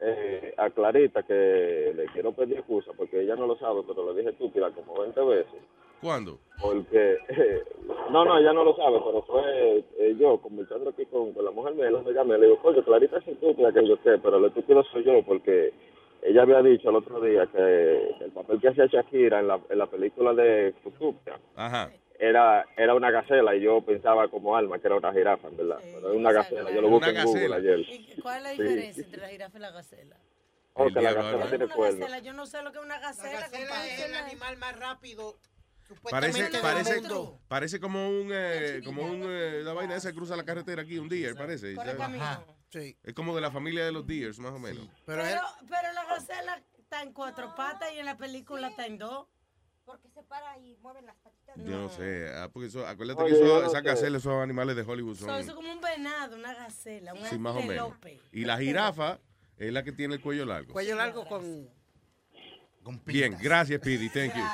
eh, 0.00 0.54
a 0.56 0.70
Clarita 0.70 1.22
que 1.24 1.92
le 1.94 2.06
quiero 2.12 2.32
pedir 2.32 2.58
excusa 2.58 2.92
porque 2.96 3.20
ella 3.22 3.34
no 3.36 3.46
lo 3.46 3.58
sabe, 3.58 3.82
pero 3.86 4.12
le 4.12 4.18
dije 4.18 4.30
estúpida 4.30 4.70
como 4.72 5.00
20 5.02 5.20
veces. 5.24 5.60
¿Cuándo? 6.00 6.38
Porque, 6.60 7.18
no, 8.10 8.24
no, 8.24 8.38
ella 8.38 8.52
no 8.52 8.64
lo 8.64 8.74
sabe, 8.76 8.98
pero 9.04 9.22
fue 9.22 9.84
eh, 9.98 10.16
yo 10.18 10.38
conversando 10.40 10.90
aquí 10.90 11.06
con, 11.06 11.32
con 11.32 11.44
la 11.44 11.50
mujer 11.50 11.74
mía, 11.74 11.90
la 11.90 12.00
amiga 12.00 12.24
mía, 12.24 12.36
le 12.38 12.46
digo, 12.46 12.60
coño, 12.62 12.82
Clarita 12.84 13.18
es 13.18 13.28
estúpida 13.28 13.72
que 13.72 13.86
yo 13.86 13.96
sé, 14.02 14.18
pero 14.18 14.38
el 14.38 14.46
estúpido 14.46 14.82
soy 14.84 15.04
yo 15.04 15.22
porque 15.24 15.72
ella 16.22 16.42
había 16.42 16.60
dicho 16.62 16.90
el 16.90 16.96
otro 16.96 17.20
día 17.20 17.46
que 17.46 18.10
el 18.24 18.32
papel 18.32 18.60
que 18.60 18.68
hacía 18.68 18.86
Shakira 18.86 19.38
en 19.40 19.48
la, 19.48 19.60
en 19.70 19.78
la 19.78 19.86
película 19.86 20.34
de 20.34 20.74
Ajá. 21.54 21.92
era, 22.18 22.66
era 22.76 22.94
una 22.94 23.10
gacela 23.12 23.54
y 23.54 23.60
yo 23.60 23.80
pensaba 23.82 24.26
como 24.28 24.56
alma 24.56 24.80
que 24.80 24.88
era 24.88 24.96
una 24.96 25.12
jirafa, 25.12 25.46
en 25.48 25.56
verdad, 25.56 25.78
pero 25.80 26.10
es 26.10 26.16
una 26.16 26.32
gacela, 26.32 26.70
yo 26.72 26.80
lo 26.80 26.88
busqué 26.88 27.10
en 27.10 27.24
Google 27.24 27.48
gacela. 27.48 27.56
ayer. 27.56 27.78
¿Y 27.80 28.20
¿Cuál 28.20 28.38
es 28.38 28.42
la 28.42 28.50
Sí. 28.50 28.62
diferencia 28.62 29.04
entre 29.04 29.20
la 29.20 29.28
jirafa 29.28 29.58
y 29.58 29.60
la 29.60 29.70
gacela? 29.70 30.16
Oh, 30.74 30.86
que 30.92 31.00
la 31.00 31.12
gacela 31.12 31.48
tiene 31.48 31.64
Una 31.66 31.74
cuernos. 31.74 32.00
gacela, 32.00 32.18
yo 32.20 32.32
no 32.32 32.46
sé 32.46 32.62
lo 32.62 32.72
que 32.72 32.78
es 32.78 32.84
una 32.84 32.98
gacela. 32.98 33.40
gacela 33.40 33.66
compadre. 33.68 33.94
es 33.94 34.04
el 34.08 34.14
animal 34.14 34.56
más 34.58 34.78
rápido 34.78 35.36
Parece, 36.10 36.50
parece, 37.48 37.80
como 37.80 38.08
un, 38.08 38.30
eh, 38.32 38.80
como 38.84 39.02
un, 39.04 39.22
eh, 39.24 39.62
la 39.64 39.72
vaina 39.72 39.96
esa 39.96 40.10
que 40.10 40.16
cruza 40.16 40.36
la 40.36 40.44
carretera 40.44 40.82
aquí, 40.82 40.98
un 40.98 41.08
deer, 41.08 41.34
parece. 41.34 41.74
Sí. 42.70 42.98
Es 43.02 43.14
como 43.14 43.34
de 43.34 43.40
la 43.40 43.50
familia 43.50 43.84
de 43.84 43.92
los 43.92 44.06
deers, 44.06 44.38
más 44.38 44.52
o 44.52 44.58
menos. 44.58 44.86
Pero, 45.06 45.22
Pero, 45.22 45.40
pero 45.68 45.92
la 45.92 46.04
gacela 46.04 46.62
está 46.78 47.02
en 47.02 47.12
cuatro 47.12 47.54
patas 47.54 47.90
y 47.94 47.98
en 47.98 48.06
la 48.06 48.16
película 48.16 48.68
está 48.68 48.86
en 48.86 48.98
dos. 48.98 49.26
Porque 49.86 50.10
se 50.10 50.22
para 50.22 50.58
y 50.58 50.76
mueve 50.82 51.00
las 51.00 51.16
patitas. 51.16 51.56
Yo 51.56 51.78
no 51.78 51.88
sé. 51.88 52.30
Ah, 52.34 52.50
porque 52.52 52.66
eso, 52.68 52.86
acuérdate 52.86 53.22
Oye, 53.22 53.38
que 53.38 53.42
eso, 53.42 53.64
esas 53.64 53.82
gacelas, 53.82 54.20
esos 54.20 54.34
animales 54.34 54.76
de 54.76 54.82
Hollywood 54.82 55.16
So, 55.16 55.24
son. 55.24 55.36
eso 55.36 55.48
es 55.48 55.54
como 55.56 55.72
un 55.72 55.80
venado, 55.80 56.36
una 56.36 56.52
gacela, 56.52 57.14
un 57.14 57.24
Sí, 57.24 57.38
más 57.38 57.56
o 57.56 57.62
menos. 57.62 57.94
Y 58.30 58.44
la 58.44 58.58
jirafa 58.58 59.18
es 59.56 59.72
la 59.72 59.82
que 59.82 59.92
tiene 59.92 60.16
el 60.16 60.20
cuello 60.20 60.44
largo. 60.44 60.74
Cuello 60.74 60.94
largo 60.94 61.26
con... 61.26 61.70
Bien, 63.06 63.36
gracias, 63.40 63.80
Pidi. 63.80 64.08
Thank 64.08 64.34
you. 64.34 64.44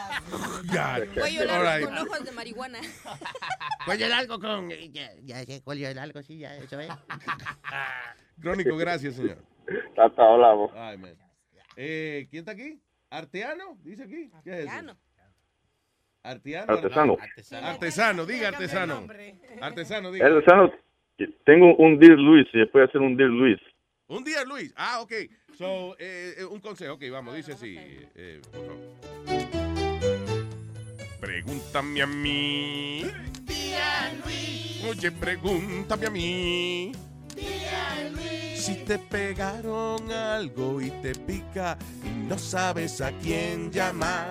Cuello 1.14 1.44
largo 1.44 1.64
right. 1.64 1.84
con 1.84 1.98
ojos 1.98 2.24
de 2.24 2.32
marihuana. 2.32 2.78
Cuello 3.84 4.08
largo 4.08 4.40
con. 4.40 4.70
Ya, 4.70 5.10
ya 5.22 5.44
sé, 5.44 5.62
cuello 5.62 5.92
largo, 5.94 6.22
sí, 6.22 6.38
ya, 6.38 6.56
eso 6.56 6.80
es. 6.80 6.88
Crónico, 8.40 8.76
gracias, 8.76 9.14
señor. 9.16 9.38
Hasta 9.96 10.22
hablamos. 10.22 10.70
Ay, 10.74 10.98
man. 10.98 11.14
Eh, 11.76 12.26
¿Quién 12.30 12.40
está 12.40 12.52
aquí? 12.52 12.80
¿Arteano? 13.10 13.78
Dice 13.82 14.04
aquí. 14.04 14.30
¿Qué 14.42 14.50
es 14.50 14.66
eso? 14.66 14.96
Arteano. 16.22 16.72
Artesano. 16.72 17.16
Artesano, 17.20 17.66
Artesano, 17.66 18.26
diga 18.26 18.48
artesano. 18.48 19.06
Artesano, 19.60 20.10
diga. 20.10 20.26
El 20.26 20.44
Sano, 20.44 20.72
tengo 21.44 21.76
un 21.76 21.98
Dear 21.98 22.18
Luis 22.18 22.46
y 22.52 22.58
después 22.60 22.88
hacer 22.88 23.00
un 23.00 23.16
Dear 23.16 23.30
Luis. 23.30 23.60
Un 24.06 24.22
día, 24.22 24.44
Luis. 24.44 24.72
Ah, 24.76 25.00
ok. 25.00 25.12
So, 25.58 25.96
eh, 25.98 26.34
eh, 26.38 26.44
un 26.44 26.60
consejo. 26.60 26.94
Ok, 26.94 27.02
vamos, 27.10 27.34
dice 27.36 27.52
así. 27.52 27.76
eh, 27.78 28.40
por 28.50 28.66
favor. 28.66 28.80
Pregúntame 31.20 32.02
a 32.02 32.06
mí. 32.06 33.04
Oye, 34.88 35.10
pregúntame 35.12 36.06
a 36.06 36.10
mí. 36.10 36.92
Si 38.56 38.74
te 38.86 38.98
pegaron 38.98 40.10
algo 40.10 40.80
y 40.80 40.90
te 40.90 41.14
pica 41.14 41.76
y 42.04 42.08
no 42.08 42.38
sabes 42.38 43.00
a 43.00 43.12
quién 43.12 43.70
llamar. 43.70 44.24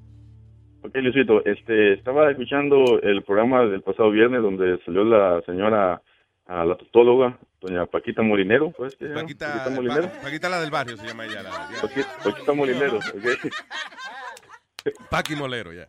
Ok, 0.84 0.96
Luisito, 0.96 1.44
este, 1.46 1.94
estaba 1.94 2.30
escuchando 2.30 3.00
el 3.02 3.24
programa 3.24 3.66
del 3.66 3.82
pasado 3.82 4.12
viernes 4.12 4.42
donde 4.42 4.78
salió 4.86 5.04
la 5.06 5.42
señora, 5.46 6.02
a 6.46 6.66
la 6.66 6.76
tutóloga, 6.76 7.38
doña 7.62 7.86
Paquita 7.86 8.22
Molinero, 8.22 8.72
pues, 8.72 8.96
¿qué 8.98 9.06
se 9.06 9.10
llama? 9.12 9.22
Paquita, 9.22 9.70
Molinero. 9.74 10.04
Pa- 10.10 10.22
Paquita 10.24 10.50
la 10.50 10.60
del 10.60 10.72
barrio 10.72 10.98
se 10.98 11.08
llama 11.08 11.26
ella. 11.26 11.42
La, 11.44 11.50
ya. 11.50 11.82
Paqui- 11.82 12.24
Paquita 12.24 12.54
Molinero, 12.54 12.98
ok. 12.98 13.54
Paqui 15.10 15.36
Molero, 15.38 15.72
ya. 15.72 15.88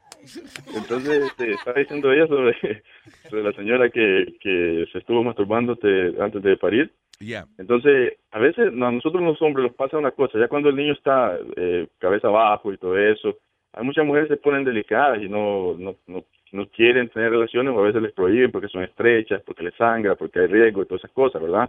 Entonces, 0.76 1.24
este, 1.24 1.52
estaba 1.54 1.80
diciendo 1.80 2.12
ella 2.12 2.28
sobre, 2.28 2.82
sobre 3.28 3.42
la 3.42 3.52
señora 3.54 3.90
que, 3.90 4.36
que 4.40 4.86
se 4.92 4.98
estuvo 4.98 5.24
masturbando 5.24 5.72
este, 5.72 6.14
antes 6.22 6.40
de 6.42 6.56
parir. 6.56 6.92
Ya. 7.18 7.44
Entonces, 7.58 8.12
a 8.30 8.38
veces 8.38 8.68
a 8.68 8.90
nosotros 8.92 9.20
los 9.24 9.42
hombres 9.42 9.66
nos 9.66 9.74
pasa 9.76 9.98
una 9.98 10.12
cosa, 10.12 10.38
ya 10.38 10.46
cuando 10.46 10.68
el 10.68 10.76
niño 10.76 10.92
está 10.92 11.36
eh, 11.56 11.88
cabeza 11.98 12.28
abajo 12.28 12.72
y 12.72 12.78
todo 12.78 12.96
eso, 12.96 13.36
hay 13.76 13.84
muchas 13.84 14.06
mujeres 14.06 14.28
que 14.28 14.36
se 14.36 14.40
ponen 14.40 14.64
delicadas 14.64 15.20
y 15.20 15.28
no, 15.28 15.74
no, 15.76 15.96
no, 16.06 16.24
no 16.52 16.66
quieren 16.68 17.08
tener 17.08 17.30
relaciones 17.30 17.74
o 17.74 17.80
a 17.80 17.86
veces 17.86 18.02
les 18.02 18.12
prohíben 18.12 18.52
porque 18.52 18.68
son 18.68 18.84
estrechas, 18.84 19.42
porque 19.42 19.64
les 19.64 19.74
sangra, 19.74 20.14
porque 20.14 20.40
hay 20.40 20.46
riesgo 20.46 20.82
y 20.82 20.86
todas 20.86 21.00
esas 21.00 21.10
cosas, 21.10 21.42
¿verdad? 21.42 21.68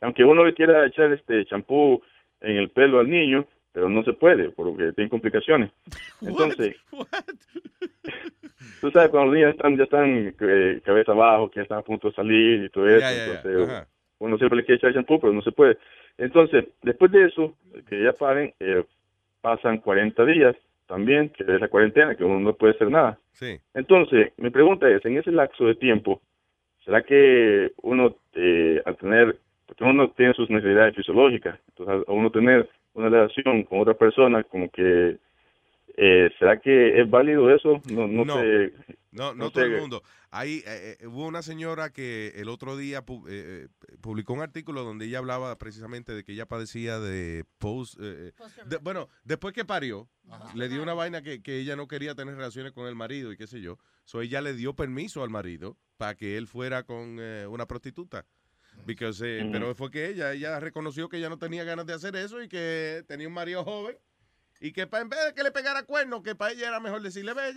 Aunque 0.00 0.24
uno 0.24 0.44
le 0.44 0.54
quiera 0.54 0.86
echar 0.86 1.12
este 1.12 1.44
champú 1.46 2.00
en 2.40 2.56
el 2.56 2.70
pelo 2.70 3.00
al 3.00 3.10
niño, 3.10 3.46
pero 3.72 3.88
no 3.88 4.04
se 4.04 4.12
puede 4.12 4.50
porque 4.50 4.92
tiene 4.92 5.10
complicaciones. 5.10 5.72
Entonces, 6.22 6.76
tú 8.80 8.90
sabes 8.92 9.10
cuando 9.10 9.26
los 9.26 9.34
niños 9.34 9.50
están, 9.50 9.76
ya 9.76 9.84
están 9.84 10.34
eh, 10.40 10.80
cabeza 10.84 11.12
abajo, 11.12 11.50
que 11.50 11.56
ya 11.56 11.62
están 11.62 11.78
a 11.78 11.82
punto 11.82 12.08
de 12.08 12.14
salir 12.14 12.64
y 12.64 12.68
todo 12.70 12.88
eso, 12.88 13.06
entonces 13.06 13.68
Ajá. 13.68 13.88
uno 14.20 14.38
siempre 14.38 14.58
le 14.58 14.64
quiere 14.64 14.76
echar 14.76 14.94
champú, 14.94 15.18
pero 15.20 15.32
no 15.32 15.42
se 15.42 15.50
puede. 15.50 15.78
Entonces, 16.16 16.66
después 16.82 17.10
de 17.10 17.24
eso, 17.26 17.56
que 17.88 18.04
ya 18.04 18.12
paren, 18.12 18.54
eh, 18.60 18.84
pasan 19.40 19.78
40 19.78 20.24
días 20.26 20.54
también, 20.90 21.28
que 21.28 21.44
es 21.44 21.60
la 21.60 21.68
cuarentena, 21.68 22.16
que 22.16 22.24
uno 22.24 22.40
no 22.40 22.52
puede 22.52 22.74
hacer 22.74 22.90
nada. 22.90 23.16
Sí. 23.32 23.58
Entonces, 23.74 24.32
mi 24.36 24.50
pregunta 24.50 24.90
es, 24.90 25.04
en 25.06 25.16
ese 25.16 25.30
lapso 25.30 25.64
de 25.64 25.76
tiempo, 25.76 26.20
¿será 26.84 27.02
que 27.02 27.70
uno, 27.82 28.16
eh, 28.34 28.82
al 28.84 28.96
tener, 28.96 29.36
porque 29.66 29.84
uno 29.84 30.10
tiene 30.10 30.34
sus 30.34 30.50
necesidades 30.50 30.96
fisiológicas, 30.96 31.60
entonces 31.68 32.08
a 32.08 32.12
uno 32.12 32.30
tener 32.30 32.68
una 32.94 33.08
relación 33.08 33.62
con 33.62 33.78
otra 33.78 33.94
persona, 33.94 34.42
como 34.42 34.68
que, 34.68 35.16
eh, 35.96 36.30
¿será 36.38 36.60
que 36.60 37.00
es 37.00 37.08
válido 37.10 37.54
eso? 37.54 37.80
No, 37.90 38.06
no, 38.06 38.24
No. 38.24 38.34
sé. 38.40 38.72
No, 39.12 39.34
no 39.34 39.44
no 39.46 39.50
todo 39.50 39.64
sé. 39.64 39.74
el 39.74 39.80
mundo. 39.80 40.02
Ahí 40.30 40.62
eh, 40.64 40.96
eh, 41.00 41.06
hubo 41.08 41.26
una 41.26 41.42
señora 41.42 41.92
que 41.92 42.28
el 42.36 42.48
otro 42.48 42.76
día 42.76 43.04
pu- 43.04 43.26
eh, 43.28 43.66
eh, 43.66 43.96
publicó 44.00 44.32
un 44.34 44.40
artículo 44.40 44.84
donde 44.84 45.06
ella 45.06 45.18
hablaba 45.18 45.58
precisamente 45.58 46.12
de 46.14 46.22
que 46.22 46.32
ella 46.32 46.46
padecía 46.46 47.00
de 47.00 47.44
post. 47.58 47.98
eh, 48.00 48.30
de- 48.66 48.76
bueno, 48.80 49.08
después 49.24 49.52
que 49.52 49.64
parió, 49.64 50.08
le 50.54 50.68
dio 50.68 50.80
una 50.82 50.94
vaina 50.94 51.22
que, 51.22 51.42
que 51.42 51.58
ella 51.58 51.74
no 51.74 51.88
quería 51.88 52.14
tener 52.14 52.36
relaciones 52.36 52.70
con 52.72 52.86
el 52.86 52.94
marido 52.94 53.32
y 53.32 53.36
qué 53.36 53.48
sé 53.48 53.60
yo. 53.60 53.78
So 54.04 54.20
ella 54.22 54.40
le 54.40 54.54
dio 54.54 54.74
permiso 54.74 55.24
al 55.24 55.30
marido 55.30 55.76
para 55.96 56.14
que 56.14 56.36
él 56.36 56.46
fuera 56.46 56.84
con 56.84 57.16
eh, 57.20 57.46
una 57.48 57.66
prostituta. 57.66 58.24
Because, 58.86 59.22
eh, 59.26 59.42
Ujú. 59.42 59.52
Pero 59.52 59.74
fue 59.74 59.90
que 59.90 60.06
ella, 60.08 60.32
ella 60.32 60.60
reconoció 60.60 61.08
que 61.08 61.16
ella 61.18 61.28
no 61.28 61.38
tenía 61.38 61.64
ganas 61.64 61.84
de 61.86 61.94
hacer 61.94 62.14
eso 62.14 62.40
y 62.40 62.48
que 62.48 63.02
tenía 63.08 63.26
un 63.26 63.34
marido 63.34 63.64
joven 63.64 63.96
y 64.60 64.72
que 64.72 64.86
pa- 64.86 65.00
en 65.00 65.08
vez 65.08 65.18
de 65.26 65.34
que 65.34 65.42
le 65.42 65.50
pegara 65.50 65.82
cuernos, 65.84 66.22
que 66.22 66.34
para 66.34 66.52
ella 66.52 66.68
era 66.68 66.80
mejor 66.80 67.00
decirle, 67.02 67.32
ve, 67.34 67.52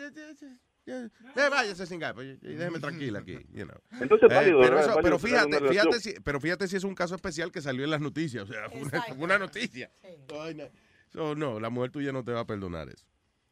ve, 0.85 1.49
váyase 1.49 1.85
sin 1.85 1.99
gato, 1.99 2.21
y 2.23 2.35
déjeme 2.37 2.79
tranquila 2.79 3.19
aquí, 3.19 3.37
you 3.53 3.65
know. 3.65 3.77
Entonces, 4.01 4.29
Eh, 4.31 4.35
válido, 4.35 4.61
pero, 4.61 4.79
eso- 4.79 4.99
pero 5.01 5.19
fíjate, 5.19 5.59
fíjate 5.67 5.99
si, 5.99 6.13
pero 6.23 6.39
fíjate 6.39 6.67
si 6.67 6.75
es 6.77 6.83
un 6.83 6.95
caso 6.95 7.15
especial 7.15 7.51
que 7.51 7.61
salió 7.61 7.83
en 7.83 7.91
las 7.91 8.01
noticias, 8.01 8.43
o 8.49 8.53
sea, 8.53 8.69
fue 8.69 8.81
una, 9.17 9.37
noticia. 9.37 9.91
No. 10.29 10.63
So, 11.09 11.35
no, 11.35 11.59
la 11.59 11.69
mujer 11.69 11.91
tuya 11.91 12.11
no 12.11 12.23
te 12.23 12.31
va 12.31 12.41
a 12.41 12.47
perdonar 12.47 12.89
eso. 12.89 13.05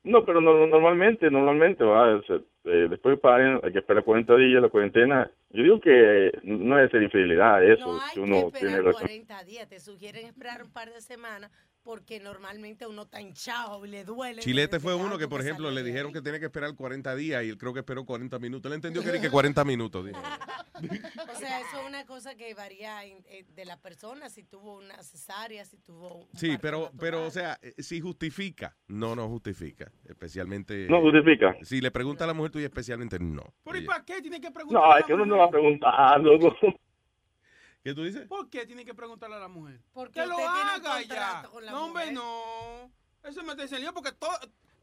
No, 0.04 0.26
pero 0.26 0.42
no, 0.42 0.58
no- 0.58 0.66
normalmente, 0.68 1.30
normalmente, 1.30 1.84
va, 1.84 2.16
o 2.16 2.24
sea, 2.24 2.38
eh, 2.64 2.88
después 2.90 3.16
de 3.16 3.22
paren, 3.22 3.60
hay 3.64 3.72
que 3.72 3.80
esperar 3.80 4.04
40 4.04 4.36
días, 4.36 4.60
la 4.62 4.70
cuarentena. 4.70 5.30
Yo 5.52 5.62
digo 5.62 5.80
que 5.80 6.32
no 6.44 6.80
es 6.80 6.90
ser 6.90 7.04
infidelidad 7.04 7.64
eso, 7.64 7.86
No 7.86 8.02
hay 8.02 8.10
si 8.16 8.20
uno 8.20 8.28
tiene 8.30 8.48
esperar 8.48 8.78
relación. 8.80 9.02
40 9.04 9.44
días. 9.44 9.70
Te 9.70 9.80
sugieren 9.80 10.26
esperar 10.26 10.64
un 10.64 10.72
par 10.72 10.92
de 10.92 11.02
semanas 11.02 11.52
porque 11.84 12.20
normalmente 12.20 12.86
uno 12.86 13.04
está 13.04 13.22
hinchado 13.22 13.86
y 13.86 13.90
le 13.90 14.04
duele. 14.04 14.42
Chilete 14.42 14.80
fue 14.80 14.94
uno 14.96 15.18
que, 15.18 15.28
por 15.28 15.42
ejemplo, 15.42 15.72
le 15.72 15.84
dijeron 15.84 16.08
ahí. 16.08 16.14
que 16.14 16.22
tiene 16.22 16.40
que 16.40 16.46
esperar 16.46 16.76
40 16.76 17.16
días 17.16 17.44
y 17.44 17.50
él 17.50 17.58
creo 17.58 17.74
que 17.74 17.80
esperó 17.80 18.06
40 18.06 18.38
minutos. 18.40 18.70
Él 18.72 18.76
entendió 18.76 19.02
que 19.02 19.10
era 19.10 19.22
que 19.22 19.30
40 19.32 19.64
minutos. 19.66 20.06
O 20.06 21.40
sea, 21.40 21.60
eso 21.60 21.82
es 21.82 21.88
una 21.88 22.06
cosa 22.06 22.36
que 22.36 22.54
varía 22.54 23.00
de 23.56 23.66
la 23.66 23.78
persona, 23.78 24.30
si 24.30 24.44
tuvo 24.44 24.78
una 24.78 25.02
cesárea, 25.04 25.64
si 25.66 25.78
tuvo... 25.78 26.16
un 26.22 26.28
Sí, 26.36 26.58
pero, 26.62 26.80
natural. 26.82 26.98
pero, 27.00 27.26
o 27.26 27.32
sea, 27.32 27.58
eh, 27.62 27.74
si 27.78 28.00
justifica, 28.02 28.76
no, 28.88 29.16
no 29.16 29.28
justifica. 29.28 29.92
Especialmente. 30.06 30.88
No 30.90 31.02
justifica. 31.02 31.56
Si 31.62 31.82
le 31.82 31.92
pregunta 31.92 32.24
a 32.24 32.28
la 32.28 32.34
mujer 32.34 32.52
tuya, 32.52 32.66
especialmente 32.66 33.20
no. 33.20 33.44
¿Por 33.64 33.76
y 33.78 33.82
para 33.82 34.04
qué 34.06 34.22
tiene 34.22 34.40
que 34.42 34.52
preguntar? 34.52 34.82
No, 34.82 34.98
es 34.98 35.06
que 35.06 35.14
uno 35.14 35.26
no 35.26 35.38
va 35.38 35.46
a 35.46 35.50
preguntar, 35.50 36.20
loco. 36.22 36.56
¿Qué 37.84 37.94
tú 37.94 38.04
dices? 38.04 38.28
¿Por 38.28 38.50
qué 38.50 38.66
tiene 38.66 38.86
que 38.86 38.94
preguntarle 38.94 39.36
a 39.38 39.40
la 39.40 39.48
mujer? 39.48 39.82
Porque 39.92 40.22
que 40.22 40.26
lo 40.28 40.38
haga 40.38 40.78
ya. 40.78 41.00
contrato 41.00 41.52
con 41.52 41.66
la 41.66 41.72
No, 41.72 41.86
hombre, 41.86 42.12
mujer. 42.12 42.14
no. 42.16 42.92
Eso 43.24 43.44
me 43.44 43.56
te 43.56 43.80
lío 43.80 43.94
porque 43.94 44.12
todo, 44.12 44.32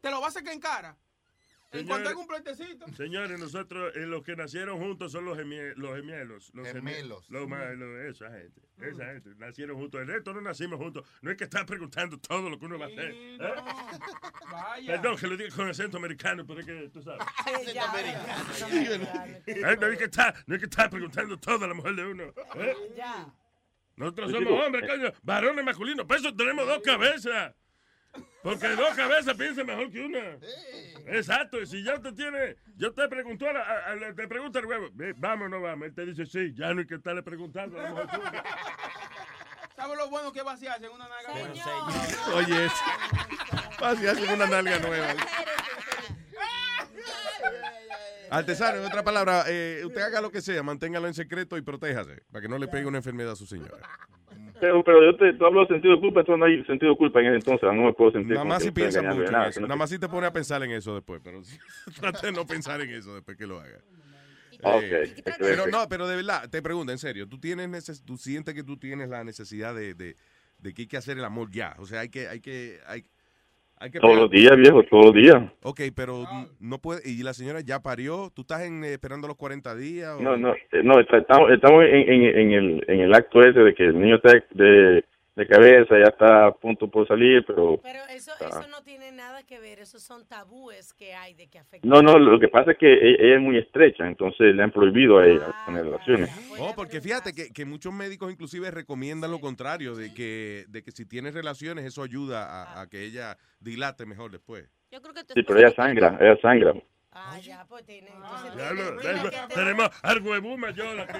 te 0.01 0.09
lo 0.11 0.19
va 0.21 0.27
a 0.27 0.31
sacar 0.31 0.53
en 0.53 0.59
cara. 0.59 0.97
En 1.71 1.81
Señores, 1.81 1.87
cuanto 1.87 2.09
haga 2.09 2.19
un 2.19 2.27
pleitecito. 2.27 2.87
Señores, 2.95 3.39
nosotros 3.39 3.95
eh, 3.95 3.99
los 4.07 4.23
que 4.23 4.35
nacieron 4.35 4.79
juntos 4.79 5.11
son 5.11 5.25
los, 5.25 5.37
gemie- 5.37 5.75
los 5.75 5.95
gemelos. 5.95 6.49
Los 6.55 6.67
Gemelos. 6.67 7.29
Los 7.29 7.47
ma- 7.47 7.63
los- 7.73 7.99
esa 8.15 8.31
gente. 8.31 8.59
Esa 8.81 9.05
gente. 9.05 9.35
Nacieron 9.37 9.77
juntos. 9.77 10.01
El 10.01 10.07
resto 10.07 10.33
no 10.33 10.41
nacimos 10.41 10.79
juntos. 10.79 11.07
No 11.21 11.29
es 11.29 11.37
que 11.37 11.43
estás 11.43 11.65
preguntando 11.65 12.17
todo 12.19 12.49
lo 12.49 12.57
que 12.57 12.65
uno 12.65 12.79
va 12.79 12.85
a 12.85 12.87
hacer. 12.87 13.11
¿eh? 13.13 13.37
Perdón, 14.87 15.17
que 15.17 15.27
lo 15.27 15.37
diga 15.37 15.55
con 15.55 15.69
acento 15.69 15.97
americano, 15.97 16.43
pero 16.47 16.59
es 16.61 16.65
que 16.65 16.89
tú 16.91 17.03
sabes. 17.03 17.21
Eh, 19.45 19.75
No 19.79 19.87
es 19.87 19.97
que 19.97 20.05
está, 20.05 20.33
no 20.47 20.55
es 20.55 20.59
que 20.59 20.65
está 20.65 20.89
preguntando 20.89 21.37
todo 21.37 21.65
a 21.65 21.67
la 21.67 21.73
mujer 21.73 21.95
de 21.95 22.05
uno. 22.05 22.23
¿eh? 22.55 22.75
Ya. 22.95 23.31
Nosotros 23.95 24.31
somos 24.31 24.65
hombres, 24.65 24.83
eh. 24.85 24.87
coño, 24.87 25.13
varones 25.23 25.63
masculinos. 25.65 26.05
Por 26.05 26.17
eso 26.17 26.33
tenemos 26.35 26.65
dos 26.65 26.79
cabezas. 26.81 27.53
Porque 28.41 28.69
dos 28.69 28.95
cabezas 28.95 29.35
piensan 29.35 29.65
mejor 29.65 29.91
que 29.91 29.99
una. 29.99 30.37
Exacto, 31.07 31.61
y 31.61 31.67
si 31.67 31.83
ya 31.83 31.99
te 32.01 32.11
tiene, 32.13 32.55
yo 32.77 32.93
te 32.93 33.07
pregunto, 33.09 33.47
a 33.49 33.53
la- 33.53 33.61
a- 33.61 33.91
a- 34.09 34.13
te 34.15 34.27
pregunto 34.27 34.59
al 34.59 34.65
huevo, 34.65 34.87
"Ve, 34.93 35.13
¿vamos 35.17 35.47
o 35.47 35.49
no 35.49 35.61
vamos? 35.61 35.87
Él 35.87 35.93
te 35.93 36.05
dice, 36.05 36.25
sí, 36.25 36.53
ya 36.55 36.73
no 36.73 36.79
hay 36.79 36.87
que 36.87 36.95
estarle 36.95 37.21
preguntando 37.21 37.77
a 37.79 37.83
la 37.83 37.89
mujer 37.89 38.07
tuya. 38.07 38.43
¿Sabes 39.75 39.97
lo 39.97 40.09
bueno 40.09 40.31
que 40.31 40.41
vaciarse 40.41 40.85
en 40.85 40.91
una 40.91 41.07
naga? 41.09 41.33
Oye, 42.35 42.65
eso. 42.65 42.75
Así 43.85 44.07
hacen 44.07 44.29
una 44.33 44.47
nalga 44.47 44.79
nueva. 44.79 45.13
Artesano, 48.31 48.77
en 48.79 48.85
otra 48.85 49.03
palabra, 49.03 49.45
eh, 49.47 49.81
usted 49.85 50.01
haga 50.01 50.21
lo 50.21 50.31
que 50.31 50.41
sea, 50.41 50.61
manténgalo 50.61 51.07
en 51.07 51.13
secreto 51.15 51.57
y 51.57 51.61
protéjase, 51.61 52.21
para 52.31 52.41
que 52.43 52.47
no 52.47 52.57
le 52.59 52.67
pegue 52.67 52.85
una 52.85 52.97
enfermedad 52.99 53.31
a 53.33 53.35
su 53.35 53.47
señora. 53.47 53.77
Pero, 54.59 54.83
pero 54.83 55.03
yo 55.03 55.15
te, 55.17 55.33
tú 55.33 55.45
hablo 55.45 55.61
de 55.61 55.67
sentido 55.67 55.95
de 55.95 56.01
culpa, 56.01 56.19
entonces 56.21 56.39
no 56.39 56.45
hay 56.45 56.63
sentido 56.65 56.91
de 56.91 56.97
culpa 56.97 57.19
en 57.19 57.27
ese 57.27 57.35
entonces, 57.35 57.69
no 57.73 57.83
me 57.85 57.93
puedo 57.93 58.11
sentir 58.11 58.33
Nada 58.33 58.45
más 58.45 58.61
si 58.61 58.67
estoy 58.69 58.81
piensa 58.81 58.99
engañando 58.99 59.21
mucho 59.21 59.29
en 59.29 59.37
nada, 59.37 59.49
eso. 59.49 59.61
Nada 59.61 59.75
más 59.75 59.89
si 59.89 59.99
te 59.99 60.09
pone 60.09 60.27
a 60.27 60.33
pensar 60.33 60.63
en 60.63 60.71
eso 60.71 60.93
después, 60.95 61.21
pero 61.23 61.41
trate 61.99 62.27
de 62.27 62.33
no 62.33 62.45
pensar 62.45 62.81
en 62.81 62.89
eso 62.89 63.15
después 63.15 63.37
que 63.37 63.47
lo 63.47 63.59
haga. 63.59 63.79
Ok, 64.61 64.83
Eh, 64.83 65.23
pero 65.39 65.67
no, 65.67 65.87
pero 65.87 66.07
de 66.07 66.17
verdad, 66.17 66.49
te 66.49 66.61
pregunto, 66.61 66.91
en 66.91 66.97
serio, 66.97 67.27
¿tú 67.27 67.39
tienes 67.39 67.69
neces 67.69 68.03
tú 68.03 68.17
sientes 68.17 68.53
que 68.53 68.63
tú 68.63 68.77
tienes 68.77 69.09
la 69.09 69.23
necesidad 69.23 69.73
de, 69.73 69.93
de, 69.93 70.15
de 70.57 70.73
que 70.73 70.81
hay 70.81 70.87
que 70.87 70.97
hacer 70.97 71.17
el 71.17 71.23
amor 71.23 71.49
ya? 71.51 71.75
O 71.77 71.85
sea, 71.85 72.01
hay 72.01 72.09
que, 72.09 72.27
hay 72.27 72.41
que, 72.41 72.79
hay, 72.85 73.05
hay 73.79 73.91
que 73.91 73.99
Todos 73.99 74.11
pegar- 74.15 74.21
los 74.23 74.31
días, 74.31 74.57
viejo, 74.57 74.83
todos 74.83 75.05
los 75.07 75.13
días. 75.15 75.41
Ok, 75.63 75.81
pero 75.95 76.23
no 76.59 76.79
puede, 76.79 77.01
y 77.09 77.23
la 77.23 77.33
señora 77.33 77.61
ya 77.61 77.79
parió, 77.79 78.29
¿tú 78.35 78.41
estás 78.41 78.61
en, 78.63 78.83
eh, 78.83 78.93
esperando 78.93 79.27
los 79.27 79.37
40 79.37 79.73
días? 79.75 80.15
o- 80.17 80.21
No, 80.21 80.35
no, 80.37 80.53
eh, 80.53 80.81
no, 80.83 80.99
está- 80.99 81.17
estamos, 81.19 81.49
estamos 81.51 81.83
en, 81.85 81.95
en, 82.11 82.23
en 82.23 82.51
el, 82.51 82.83
en 82.87 82.99
el 82.99 83.13
acto 83.13 83.41
ese 83.41 83.59
de 83.59 83.73
que 83.73 83.85
el 83.85 83.99
niño 83.99 84.15
está 84.17 84.33
de, 84.51 85.03
de 85.39 85.47
cabeza, 85.47 85.97
ya 85.97 86.09
está 86.09 86.47
a 86.47 86.51
punto 86.51 86.89
por 86.89 87.07
salir, 87.07 87.43
pero... 87.45 87.79
Pero 87.81 87.99
eso, 88.09 88.31
Ah. 88.41 88.45
eso 88.49 88.67
no 88.67 88.83
tiene 88.83 89.11
nada 89.11 89.43
que 89.43 89.57
ver, 89.59 89.79
esos 89.79 90.03
son 90.03 90.27
tabúes 90.27 90.93
que 90.93 91.13
hay 91.15 91.33
de 91.33 91.47
que 91.47 91.57
afectan. 91.59 91.89
No, 91.89 92.01
no, 92.01 92.19
lo 92.19 92.39
que 92.39 92.49
pasa 92.49 92.71
es 92.71 92.77
que 92.77 92.91
e- 92.91 93.15
ella 93.25 93.35
es 93.35 93.41
muy 93.41 93.57
estrecha, 93.57 94.05
entonces 94.05 94.53
le 94.53 94.61
han 94.61 94.71
prohibido 94.71 95.17
a 95.19 95.25
ella 95.25 95.45
Ah, 95.47 95.63
tener 95.65 95.85
relaciones. 95.85 96.29
Oh, 96.59 96.73
porque 96.75 96.99
fíjate 97.01 97.33
que, 97.33 97.51
que 97.53 97.65
muchos 97.65 97.93
médicos 97.93 98.31
inclusive 98.31 98.69
recomiendan 98.69 99.31
lo 99.31 99.39
contrario, 99.39 99.95
de 99.95 100.13
que, 100.13 100.65
de 100.67 100.83
que 100.83 100.91
si 100.91 101.05
tienes 101.05 101.33
relaciones 101.33 101.85
eso 101.85 102.03
ayuda 102.03 102.45
a, 102.45 102.81
a 102.81 102.87
que 102.89 103.03
ella 103.03 103.37
dilate 103.61 104.05
mejor 104.05 104.31
después. 104.31 104.69
Yo 104.91 105.01
creo 105.01 105.13
que 105.13 105.21
Sí, 105.33 105.43
pero 105.43 105.59
ella 105.59 105.71
sangra, 105.73 106.17
ella 106.19 106.37
sangra. 106.41 106.73
Ah, 107.11 107.39
ya, 107.39 107.65
pues 107.67 107.85
tiene. 107.85 108.07
entonces 108.09 108.55
ya 108.55 108.71
lo- 108.73 108.97
tener- 109.01 109.47
tenemos 109.53 109.89
al 110.03 110.21
huevú 110.21 110.57
mayor 110.57 110.99
aquí. 110.99 111.17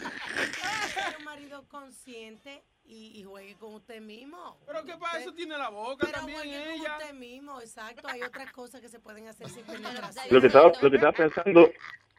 Ser 0.00 1.16
un 1.18 1.24
marido 1.24 1.64
consciente 1.68 2.62
y, 2.84 3.20
y 3.20 3.24
juegue 3.24 3.54
con 3.56 3.74
usted 3.74 4.00
mismo. 4.00 4.58
Pero 4.66 4.84
que 4.84 4.96
para 4.96 5.18
eso 5.20 5.32
tiene 5.32 5.56
la 5.56 5.68
boca 5.68 6.06
Pero 6.06 6.12
también 6.18 6.38
juegue 6.38 6.62
con 6.64 6.72
ella. 6.72 6.96
usted 6.98 7.14
mismo, 7.14 7.60
exacto. 7.60 8.08
Hay 8.08 8.22
otras 8.22 8.50
cosas 8.52 8.80
que 8.80 8.88
se 8.88 8.98
pueden 9.00 9.28
hacer 9.28 9.48
sin 9.48 9.64
penetración. 9.64 10.26
Lo 10.30 10.40
que 10.40 10.46
estaba, 10.48 10.72
lo 10.80 10.90
que 10.90 10.96
estaba 10.96 11.12
pensando, 11.12 11.70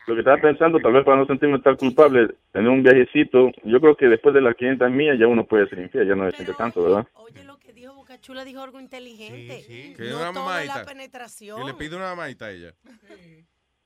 lo 0.08 0.14
que 0.16 0.20
estaba 0.20 0.38
pensando, 0.38 0.80
tal 0.80 0.94
vez 0.94 1.06
para 1.06 1.18
no 1.18 1.26
sentirme 1.26 1.60
tan 1.60 1.76
culpable, 1.76 2.36
tener 2.52 2.70
un 2.70 2.84
viajecito, 2.84 3.52
yo 3.64 3.80
creo 3.82 3.96
que 3.96 4.08
después 4.08 4.34
de 4.34 4.42
las 4.42 4.56
500 4.56 4.90
millas 4.92 5.20
ya 5.20 5.28
uno 5.28 5.46
puede 5.46 5.68
ser 5.68 5.80
infiel, 5.80 6.08
ya 6.08 6.16
no 6.16 6.30
se 6.30 6.38
siente 6.38 6.54
tanto, 6.54 6.84
¿verdad? 6.84 7.08
Oye, 7.16 7.44
lo 7.44 7.58
que 7.60 7.74
dijo 7.74 7.94
Boca 7.94 8.20
Chula 8.20 8.44
dijo 8.46 8.62
algo 8.62 8.80
inteligente. 8.80 9.64
Que 9.98 10.10
no 10.10 10.18
una 10.18 10.34
todo 10.34 10.64
la 10.66 10.86
penetración. 10.86 11.60
Que 11.60 11.68
le 11.68 11.74
pide 11.74 11.96
una 11.96 12.06
mamadita 12.06 12.46
a 12.46 12.52
ella. 12.52 12.74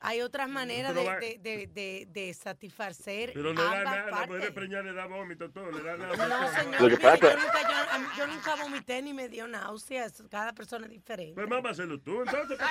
Hay 0.07 0.21
otras 0.21 0.47
maneras 0.47 0.93
de, 0.93 1.03
va- 1.03 1.17
de, 1.17 1.39
de, 1.41 1.67
de, 1.73 2.07
de 2.11 2.33
satisfacer 2.33 3.31
Pero 3.33 3.53
le 3.53 3.61
da 3.63 3.83
nada, 3.83 4.05
la 4.11 4.27
mujer 4.27 4.53
preñada 4.53 4.83
le 4.83 4.93
da 4.93 5.05
vómito, 5.07 5.49
todo, 5.49 5.71
le 5.71 5.81
da 5.81 5.97
nada. 5.97 6.15
No, 6.27 6.47
señor, 6.49 6.81
Lo 6.81 6.89
que 6.89 6.97
pasa- 6.97 7.17
yo, 7.31 7.35
nunca, 7.37 7.61
yo, 7.61 8.17
yo 8.19 8.27
nunca 8.27 8.55
vomité 8.55 9.01
ni 9.01 9.13
me 9.13 9.27
dio 9.29 9.47
náuseas. 9.47 10.23
Cada 10.29 10.53
persona 10.53 10.85
es 10.85 10.91
diferente. 10.91 11.33
Pues 11.33 11.49
vamos 11.49 11.65
a 11.65 11.71
hacerlo 11.71 11.99
tú, 11.99 12.21
entonces. 12.21 12.57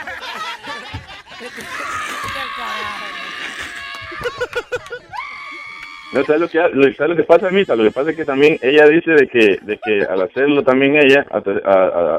No, 6.12 6.22
¿sabes 6.24 6.40
lo 6.42 6.48
que, 6.48 6.58
lo, 6.58 6.94
¿sabes 6.94 7.10
lo 7.10 7.16
que 7.16 7.24
pasa, 7.24 7.50
Mita? 7.50 7.74
Lo 7.74 7.82
que 7.82 7.90
pasa 7.90 8.10
es 8.10 8.16
que 8.16 8.24
también 8.24 8.56
ella 8.62 8.86
dice 8.86 9.10
de 9.12 9.26
que, 9.26 9.58
de 9.62 9.78
que 9.82 10.02
al 10.04 10.22
hacerlo 10.22 10.62
también 10.62 10.94
ella, 10.96 11.26
a, 11.30 11.38
a- 11.38 12.18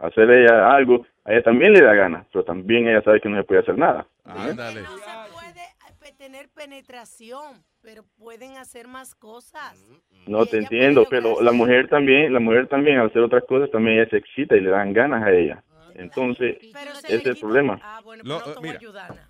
a 0.00 0.06
hacer 0.08 0.28
ella 0.30 0.72
algo, 0.74 1.06
a 1.24 1.32
ella 1.32 1.42
también 1.42 1.72
le 1.72 1.80
da 1.80 1.94
ganas, 1.94 2.26
pero 2.32 2.44
también 2.44 2.88
ella 2.88 3.02
sabe 3.02 3.20
que 3.20 3.28
no 3.28 3.36
se 3.36 3.44
puede 3.44 3.60
hacer 3.60 3.78
nada. 3.78 4.04
Ándale. 4.26 4.82
No 4.82 4.96
se 4.98 5.04
puede 5.32 5.62
eh, 6.08 6.14
tener 6.16 6.48
penetración, 6.48 7.64
pero 7.80 8.04
pueden 8.16 8.56
hacer 8.56 8.88
más 8.88 9.14
cosas. 9.14 9.76
No 10.26 10.46
te 10.46 10.58
entiendo, 10.58 11.06
pero 11.08 11.40
la 11.40 11.52
mujer 11.52 11.88
también, 11.88 12.32
la 12.32 12.40
mujer 12.40 12.68
también 12.68 12.98
al 12.98 13.06
hacer 13.08 13.22
otras 13.22 13.44
cosas 13.48 13.70
también 13.70 13.98
ella 13.98 14.10
se 14.10 14.16
excita 14.16 14.56
y 14.56 14.60
le 14.60 14.70
dan 14.70 14.92
ganas 14.92 15.22
a 15.24 15.30
ella. 15.30 15.62
Entonces, 15.94 16.56
ese 16.60 17.16
es 17.16 17.26
el 17.26 17.36
problema. 17.38 17.80
Ah, 17.82 18.00
bueno, 18.02 18.22
Lo- 18.24 18.58
a 18.58 18.60
mira, 18.60 18.80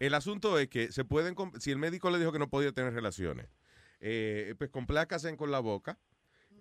el 0.00 0.14
asunto 0.14 0.58
es 0.58 0.68
que 0.68 0.90
se 0.90 1.04
pueden, 1.04 1.36
si 1.60 1.70
el 1.70 1.78
médico 1.78 2.10
le 2.10 2.18
dijo 2.18 2.32
que 2.32 2.38
no 2.38 2.48
podía 2.48 2.72
tener 2.72 2.92
relaciones 2.92 3.48
eh, 4.00 4.54
pues 4.58 4.70
complácase 4.70 5.34
con 5.36 5.50
la 5.50 5.60
boca. 5.60 5.98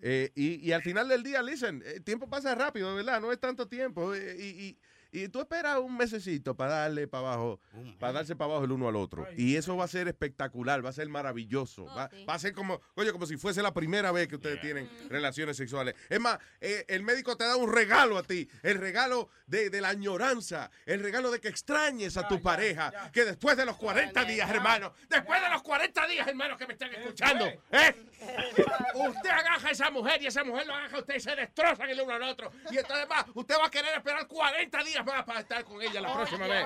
Eh, 0.01 0.31
y, 0.35 0.55
y 0.67 0.71
al 0.73 0.81
final 0.83 1.07
del 1.07 1.23
día, 1.23 1.41
listen, 1.41 1.81
el 1.85 2.03
tiempo 2.03 2.29
pasa 2.29 2.53
rápido, 2.53 2.93
verdad, 2.95 3.19
no 3.21 3.31
es 3.31 3.39
tanto 3.39 3.67
tiempo. 3.67 4.13
eh, 4.13 4.35
y, 4.37 4.43
y- 4.65 4.77
y 5.11 5.27
tú 5.29 5.39
esperas 5.39 5.77
un 5.79 5.95
mesecito 5.97 6.55
para 6.55 6.81
darle 6.81 7.07
para 7.07 7.27
abajo, 7.27 7.59
para 7.99 8.13
darse 8.13 8.35
para 8.35 8.51
abajo 8.51 8.65
el 8.65 8.71
uno 8.71 8.87
al 8.87 8.95
otro. 8.95 9.27
Y 9.37 9.55
eso 9.55 9.75
va 9.77 9.85
a 9.85 9.87
ser 9.87 10.07
espectacular, 10.07 10.83
va 10.83 10.89
a 10.89 10.93
ser 10.93 11.07
maravilloso. 11.09 11.85
va, 11.85 12.09
va 12.27 12.33
a 12.33 12.39
ser 12.39 12.53
como, 12.53 12.81
oye, 12.95 13.11
como 13.11 13.25
si 13.25 13.37
fuese 13.37 13.61
la 13.61 13.73
primera 13.73 14.11
vez 14.11 14.27
que 14.27 14.35
ustedes 14.35 14.59
tienen 14.61 14.89
relaciones 15.09 15.57
sexuales. 15.57 15.95
Es 16.09 16.19
más, 16.19 16.39
eh, 16.61 16.85
el 16.87 17.03
médico 17.03 17.37
te 17.37 17.45
da 17.45 17.55
un 17.55 17.71
regalo 17.71 18.17
a 18.17 18.23
ti, 18.23 18.49
el 18.63 18.77
regalo 18.77 19.29
de, 19.47 19.69
de 19.69 19.81
la 19.81 19.89
añoranza, 19.89 20.69
el 20.85 21.01
regalo 21.01 21.31
de 21.31 21.39
que 21.39 21.47
extrañes 21.47 22.17
a 22.17 22.27
tu 22.27 22.41
pareja, 22.41 23.11
que 23.11 23.25
después 23.25 23.57
de 23.57 23.65
los 23.65 23.77
40 23.77 24.25
días, 24.25 24.49
hermano, 24.49 24.93
después 25.09 25.41
de 25.41 25.49
los 25.49 25.61
40 25.61 26.07
días, 26.07 26.27
hermano, 26.27 26.57
que 26.57 26.67
me 26.67 26.73
están 26.73 26.93
escuchando, 26.93 27.45
¿eh? 27.71 27.95
Usted 28.95 29.29
agaja 29.29 29.67
a 29.67 29.71
esa 29.71 29.91
mujer 29.91 30.21
y 30.21 30.27
esa 30.27 30.43
mujer 30.43 30.65
lo 30.65 30.73
agaja 30.73 30.97
a 30.97 30.99
usted 30.99 31.15
y 31.15 31.19
se 31.19 31.35
destrozan 31.35 31.89
el 31.89 32.01
uno 32.01 32.13
al 32.13 32.23
otro. 32.23 32.51
Y 32.71 32.77
entonces 32.77 33.07
más, 33.07 33.25
usted 33.33 33.55
va 33.61 33.67
a 33.67 33.71
querer 33.71 33.95
esperar 33.95 34.27
40 34.27 34.83
días 34.83 35.04
para 35.05 35.39
estar 35.39 35.63
con 35.63 35.81
ella 35.81 36.01
la 36.01 36.13
próxima 36.13 36.47
vez. 36.47 36.65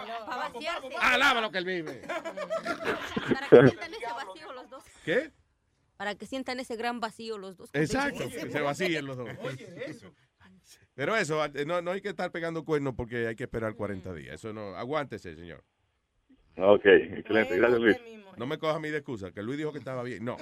Alaba 1.00 1.42
lo 1.42 1.52
que 1.52 1.58
él 1.58 1.66
vive. 1.66 2.02
Para 3.20 3.36
que 3.36 3.70
sientan 3.70 3.94
ese 3.94 4.06
vacío 4.06 4.54
los 4.54 4.70
dos. 4.70 4.84
¿Qué? 5.06 5.32
Para 5.98 6.16
que 6.16 6.26
sientan 6.26 6.60
ese 6.60 6.76
gran 6.76 7.00
vacío 7.00 7.38
los 7.38 7.58
dos. 7.58 7.70
Exacto, 7.74 8.30
que 8.30 8.50
se 8.50 8.62
vacíen 8.62 9.06
los 9.06 9.18
dos. 9.18 9.30
Pero 10.96 11.16
eso, 11.16 11.42
no, 11.66 11.82
no 11.82 11.92
hay 11.92 12.02
que 12.02 12.10
estar 12.10 12.32
pegando 12.32 12.64
cuernos 12.64 12.94
porque 12.96 13.28
hay 13.28 13.36
que 13.36 13.44
esperar 13.44 13.76
40 13.76 14.14
días. 14.14 14.36
Eso 14.36 14.54
no, 14.54 14.76
aguántese, 14.76 15.36
señor. 15.36 15.64
Ok, 16.58 16.86
excelente. 16.86 17.58
Gracias, 17.58 17.80
Luis. 17.80 17.98
No 18.38 18.46
me 18.46 18.58
coja 18.58 18.80
mi 18.80 18.90
de 18.90 18.98
excusa, 18.98 19.32
que 19.32 19.42
Luis 19.44 19.58
dijo 19.58 19.72
que 19.72 19.80
estaba 19.80 20.04
bien. 20.04 20.24
No. 20.24 20.38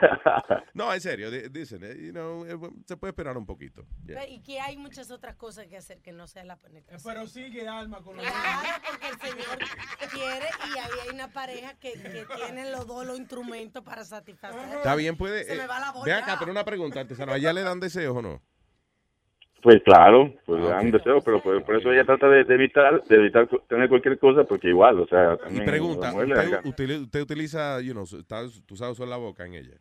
No, 0.74 0.92
en 0.92 1.00
serio, 1.00 1.30
di- 1.30 1.48
dicen, 1.48 1.84
eh, 1.84 1.94
you 1.96 2.10
know, 2.12 2.44
eh, 2.44 2.58
se 2.86 2.96
puede 2.96 3.10
esperar 3.12 3.36
un 3.36 3.46
poquito. 3.46 3.86
Yeah. 4.06 4.26
Y 4.28 4.40
que 4.42 4.60
hay 4.60 4.76
muchas 4.76 5.10
otras 5.10 5.36
cosas 5.36 5.66
que 5.66 5.76
hacer 5.76 6.00
que 6.00 6.12
no 6.12 6.26
sea 6.26 6.44
la 6.44 6.56
penetración. 6.56 7.14
Pero 7.14 7.26
sigue 7.28 7.68
Alma 7.68 8.02
con 8.02 8.16
los 8.16 8.24
Claro, 8.26 8.82
porque 8.90 9.08
el 9.08 9.18
señor 9.20 9.58
quiere 10.12 10.46
y 10.68 10.78
ahí 10.78 10.90
hay 11.04 11.14
una 11.14 11.28
pareja 11.28 11.74
que, 11.74 11.92
que 11.92 12.26
tiene 12.36 12.70
los 12.70 12.86
dos 12.86 13.06
los 13.06 13.18
instrumentos 13.18 13.82
para 13.84 14.04
satisfacer. 14.04 14.78
Está 14.78 14.94
bien, 14.96 15.16
puede. 15.16 15.44
Se 15.44 15.54
eh, 15.54 15.58
me 15.58 15.66
va 15.66 15.78
la 15.80 15.92
voz 15.92 16.04
Ve 16.04 16.12
acá, 16.12 16.36
pero 16.38 16.50
una 16.50 16.64
pregunta, 16.64 17.00
artesano. 17.00 17.32
¿Allá 17.32 17.52
le 17.52 17.62
dan 17.62 17.80
deseos 17.80 18.16
o 18.16 18.22
no? 18.22 18.42
Pues 19.64 19.82
claro, 19.82 20.30
pues 20.44 20.62
Ah, 20.62 20.78
un 20.82 20.90
deseo, 20.90 21.22
pero 21.22 21.42
por, 21.42 21.64
por 21.64 21.76
eso 21.76 21.90
ella 21.90 22.04
trata 22.04 22.28
de, 22.28 22.44
de 22.44 22.54
evitar 22.54 23.02
de 23.04 23.16
evitar 23.16 23.48
tener 23.66 23.88
cualquier 23.88 24.18
cosa, 24.18 24.44
porque 24.44 24.68
igual, 24.68 25.00
o 25.00 25.06
sea, 25.06 25.32
Y 25.32 25.38
también 25.38 25.64
pregunta, 25.64 26.12
le 26.22 26.34
dan 26.34 26.60
¿usted, 26.64 27.00
usted 27.00 27.22
utiliza, 27.22 27.80
you 27.80 27.92
know, 27.92 28.04
tú 28.66 28.76
sabes 28.76 28.92
usar 28.98 29.08
la 29.08 29.16
boca 29.16 29.46
en 29.46 29.54
ella? 29.54 29.78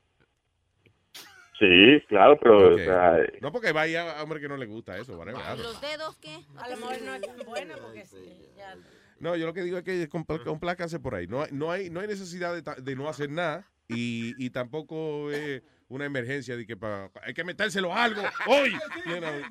Sí, 1.60 2.02
claro, 2.08 2.40
pero, 2.42 2.68
Ok. 2.70 2.74
o 2.76 2.78
sea, 2.78 3.18
No, 3.42 3.52
porque 3.52 3.74
vaya 3.74 4.20
a 4.20 4.24
hombre 4.24 4.40
que 4.40 4.48
no 4.48 4.56
le 4.56 4.68
gusta 4.68 4.98
eso, 4.98 5.18
don't- 5.18 5.58
¿Los 5.58 5.82
dedos 5.82 6.16
qué? 6.22 6.38
A 6.58 6.70
lo 6.70 6.78
mejor 6.78 7.02
no 7.02 7.14
es 7.16 7.22
tan 7.22 7.46
buena 7.46 7.76
porque 7.76 8.06
sí, 8.06 8.48
ya. 8.58 8.76
No, 9.20 9.36
yo 9.36 9.46
lo 9.46 9.54
que 9.54 9.64
digo 9.64 9.78
es 9.78 9.84
que 9.84 10.10
compl- 10.10 10.44
complácase 10.46 11.02
por 11.02 11.14
ahí. 11.16 11.28
No 11.28 11.42
hay, 11.44 11.50
no 11.52 11.70
hay, 11.72 11.90
no 11.90 12.00
hay 12.00 12.08
necesidad 12.08 12.54
de, 12.54 12.62
ta- 12.62 12.76
de 12.76 12.96
no 12.96 13.10
hacer 13.10 13.30
nada 13.30 13.68
y, 13.90 14.34
y 14.38 14.50
tampoco 14.50 15.30
es 15.30 15.62
una 15.90 16.06
emergencia 16.06 16.56
de 16.58 16.66
que 16.66 16.76
pa- 16.78 17.12
hay 17.22 17.34
que 17.34 17.44
metérselo 17.44 17.94
a 17.94 18.04
algo 18.04 18.22
hoy. 18.48 18.72
you 19.06 19.18
know. 19.20 19.42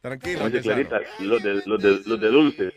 Tranquilo. 0.00 0.44
Oye. 0.44 0.60
Clarita, 0.60 1.00
los 1.20 1.42
de, 1.42 1.62
los 1.66 1.82
de, 1.82 2.00
los 2.06 2.20
de 2.20 2.28
dulces. 2.28 2.72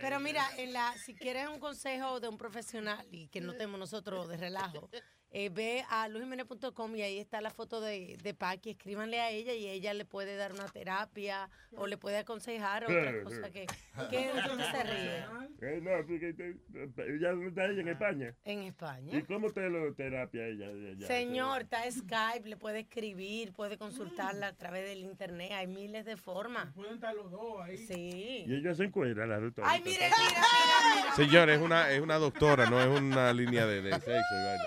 Pero 0.00 0.18
mira, 0.20 0.46
en 0.56 0.72
la, 0.72 0.96
si 0.96 1.14
quieres 1.14 1.48
un 1.48 1.58
consejo 1.58 2.20
de 2.20 2.28
un 2.28 2.38
profesional 2.38 3.04
y 3.10 3.26
que 3.28 3.40
no 3.40 3.52
tenemos 3.52 3.78
nosotros 3.78 4.28
de 4.28 4.36
relajo, 4.38 4.88
eh, 5.32 5.48
ve 5.48 5.84
a 5.88 6.08
luisjimenez.com 6.08 6.96
y 6.96 7.02
ahí 7.02 7.18
está 7.18 7.40
la 7.40 7.50
foto 7.50 7.80
de, 7.80 8.16
de 8.22 8.34
Paqui. 8.34 8.70
Escríbanle 8.70 9.20
a 9.20 9.30
ella 9.30 9.52
y 9.54 9.66
ella 9.68 9.94
le 9.94 10.04
puede 10.04 10.36
dar 10.36 10.52
una 10.52 10.66
terapia 10.68 11.48
o 11.76 11.86
le 11.86 11.96
puede 11.96 12.18
aconsejar 12.18 12.84
otra 12.84 13.22
cosa 13.22 13.50
que... 13.50 13.66
que 14.10 14.30
usted 14.34 14.70
se 14.72 14.82
ríe. 14.84 15.24
Eh, 15.62 15.78
no, 15.82 15.90
porque 16.06 16.32
te- 16.32 17.14
ella 17.14 17.32
no 17.32 17.48
está 17.48 17.66
ella 17.66 17.82
en 17.82 17.88
España. 17.88 18.34
En 18.44 18.62
¿Y 18.62 18.68
España. 18.68 19.22
cómo 19.28 19.50
te 19.50 19.68
lo 19.68 19.92
terapia 19.94 20.46
ella? 20.46 20.70
ella? 20.70 21.06
Señor, 21.06 21.62
está 21.62 21.82
Skype, 21.90 22.48
le 22.48 22.56
puede 22.56 22.80
escribir, 22.80 23.52
puede 23.52 23.76
consultarla 23.76 24.46
a 24.48 24.52
través 24.56 24.86
del 24.88 25.00
internet. 25.00 25.52
Hay 25.52 25.66
miles 25.66 26.06
de 26.06 26.16
formas. 26.16 26.72
Pueden 26.74 26.94
estar 26.94 27.14
los 27.14 27.30
dos 27.30 27.60
ahí. 27.60 27.76
Sí. 27.76 28.44
Y 28.46 28.54
ella 28.54 28.74
se 28.74 28.84
encuentra, 28.84 29.26
la 29.26 29.38
doctora. 29.38 29.70
Ay, 29.70 29.82
mire, 29.84 29.98
mira, 30.06 30.16
mira, 30.18 31.02
mira. 31.02 31.14
Señor, 31.16 31.50
es 31.50 31.60
una, 31.60 31.90
es 31.90 32.00
una 32.00 32.16
doctora, 32.16 32.70
no 32.70 32.80
es 32.80 32.88
una 32.98 33.30
línea 33.34 33.66
de, 33.66 33.82
de 33.82 33.92
sexo. 33.92 34.08
y 34.10 34.44
vaina. 34.44 34.64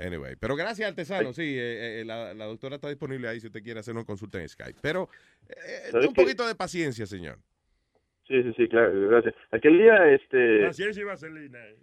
Anyway, 0.00 0.36
pero 0.38 0.56
gracias, 0.56 0.88
artesano. 0.88 1.32
Sí, 1.32 1.42
eh, 1.58 2.00
eh, 2.00 2.04
la, 2.04 2.34
la 2.34 2.44
doctora 2.46 2.76
está 2.76 2.88
disponible 2.88 3.28
ahí 3.28 3.40
si 3.40 3.46
usted 3.48 3.62
quiere 3.62 3.80
hacer 3.80 3.94
una 3.94 4.04
consulta 4.04 4.40
en 4.40 4.48
Skype. 4.48 4.78
Pero 4.82 5.08
eh, 5.48 5.54
¿Sabes 5.90 6.08
un 6.08 6.14
qué? 6.14 6.22
poquito 6.22 6.46
de 6.46 6.54
paciencia, 6.54 7.06
señor. 7.06 7.38
Sí, 8.28 8.42
sí, 8.42 8.52
sí, 8.56 8.68
claro, 8.68 9.08
gracias. 9.08 9.34
Aquel 9.52 9.78
día, 9.78 10.10
este... 10.12 10.66
Paciencia 10.66 11.00
y 11.00 11.04
vaselina. 11.04 11.58
eh. 11.64 11.76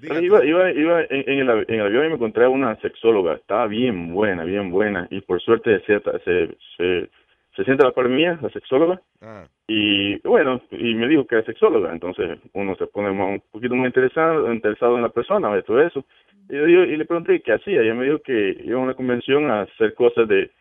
Pero 0.00 0.20
Iba, 0.20 0.44
iba, 0.44 0.70
iba 0.70 1.00
en, 1.02 1.28
en 1.28 1.38
el, 1.40 1.48
av- 1.50 1.64
en 1.66 1.74
el 1.80 1.86
avión 1.86 2.06
y 2.06 2.08
me 2.10 2.14
encontré 2.14 2.44
a 2.44 2.48
una 2.48 2.80
sexóloga. 2.80 3.34
Estaba 3.34 3.66
bien 3.66 4.12
buena, 4.12 4.44
bien 4.44 4.70
buena. 4.70 5.08
Y 5.10 5.20
por 5.22 5.40
suerte 5.42 5.80
se, 5.86 6.00
se, 6.24 6.56
se, 6.76 7.10
se 7.58 7.64
sienta 7.64 7.84
la 7.86 7.90
par 7.90 8.08
mía, 8.08 8.38
la 8.40 8.50
sexóloga. 8.50 9.00
Ah. 9.20 9.44
Y 9.66 10.16
bueno, 10.20 10.62
y 10.70 10.94
me 10.94 11.08
dijo 11.08 11.26
que 11.26 11.34
era 11.34 11.44
sexóloga. 11.44 11.92
Entonces 11.92 12.38
uno 12.52 12.76
se 12.76 12.86
pone 12.86 13.10
más- 13.10 13.30
un 13.30 13.42
poquito 13.50 13.74
más 13.74 13.88
interesado, 13.88 14.52
interesado 14.52 14.94
en 14.94 15.02
la 15.02 15.08
persona, 15.08 15.52
de 15.52 15.64
todo 15.64 15.82
eso. 15.82 16.04
Y, 16.48 16.54
yo, 16.54 16.84
y 16.84 16.96
le 16.96 17.04
pregunté 17.04 17.40
qué 17.40 17.54
hacía. 17.54 17.82
Ella 17.82 17.94
me 17.94 18.04
dijo 18.04 18.20
que 18.20 18.56
iba 18.64 18.78
a 18.78 18.82
una 18.82 18.94
convención 18.94 19.50
a 19.50 19.62
hacer 19.62 19.94
cosas 19.94 20.28
de, 20.28 20.52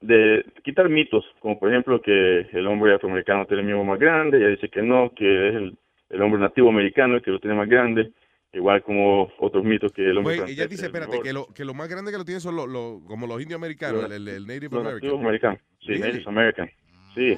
de 0.00 0.44
quitar 0.62 0.88
mitos, 0.88 1.24
como 1.40 1.58
por 1.58 1.68
ejemplo 1.68 2.00
que 2.00 2.46
el 2.52 2.66
hombre 2.68 2.94
afroamericano 2.94 3.44
tiene 3.46 3.62
el 3.62 3.66
miembro 3.66 3.84
más 3.84 3.98
grande. 3.98 4.38
Ella 4.38 4.48
dice 4.50 4.68
que 4.68 4.82
no, 4.82 5.10
que 5.16 5.48
es 5.48 5.54
el, 5.56 5.76
el 6.10 6.22
hombre 6.22 6.40
nativo 6.40 6.68
americano 6.68 7.16
el 7.16 7.22
que 7.22 7.32
lo 7.32 7.40
tiene 7.40 7.56
más 7.56 7.68
grande. 7.68 8.12
Igual 8.56 8.82
como 8.82 9.30
otros 9.38 9.64
mitos 9.64 9.92
que 9.92 10.00
el 10.02 10.16
hombre 10.16 10.38
Pues, 10.38 10.50
ella 10.50 10.66
dice, 10.66 10.82
es 10.82 10.86
espérate, 10.86 11.20
que 11.20 11.32
lo, 11.34 11.46
que 11.48 11.62
lo 11.66 11.74
más 11.74 11.88
grande 11.90 12.10
que 12.10 12.16
lo 12.16 12.24
tienen 12.24 12.40
son 12.40 12.56
los, 12.56 12.66
como 13.06 13.26
los 13.26 13.42
indios 13.42 13.58
americanos, 13.58 14.04
el, 14.04 14.12
el- 14.12 14.28
el 14.28 14.46
Native 14.46 14.68
Los 14.76 15.20
American. 15.20 15.60
Sí? 15.80 15.98
Native 15.98 16.22
American. 16.26 16.70
Sí. 17.14 17.36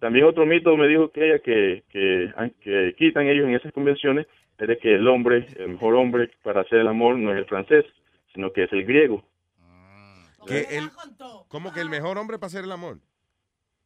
También 0.00 0.24
otro 0.24 0.44
mito 0.46 0.76
me 0.76 0.88
dijo 0.88 1.12
que 1.12 1.26
ella 1.28 1.38
que, 1.38 1.84
que, 1.90 2.32
que 2.60 2.94
quitan 2.98 3.26
ellos 3.26 3.46
en 3.46 3.54
esas 3.54 3.72
convenciones 3.72 4.26
es 4.58 4.66
de 4.66 4.78
que 4.78 4.94
el 4.96 5.06
hombre, 5.06 5.46
el 5.58 5.68
mejor 5.68 5.94
hombre 5.94 6.28
para 6.42 6.62
hacer 6.62 6.80
el 6.80 6.88
amor 6.88 7.16
no 7.16 7.30
es 7.32 7.38
el 7.38 7.46
francés, 7.46 7.84
sino 8.34 8.52
que 8.52 8.64
es 8.64 8.72
el 8.72 8.84
griego. 8.84 9.24
Que 10.46 10.76
el, 10.76 10.90
¿Cómo 11.48 11.72
que 11.72 11.80
el 11.80 11.88
mejor 11.90 12.18
hombre 12.18 12.38
para 12.38 12.48
hacer 12.48 12.64
el 12.64 12.72
amor? 12.72 12.98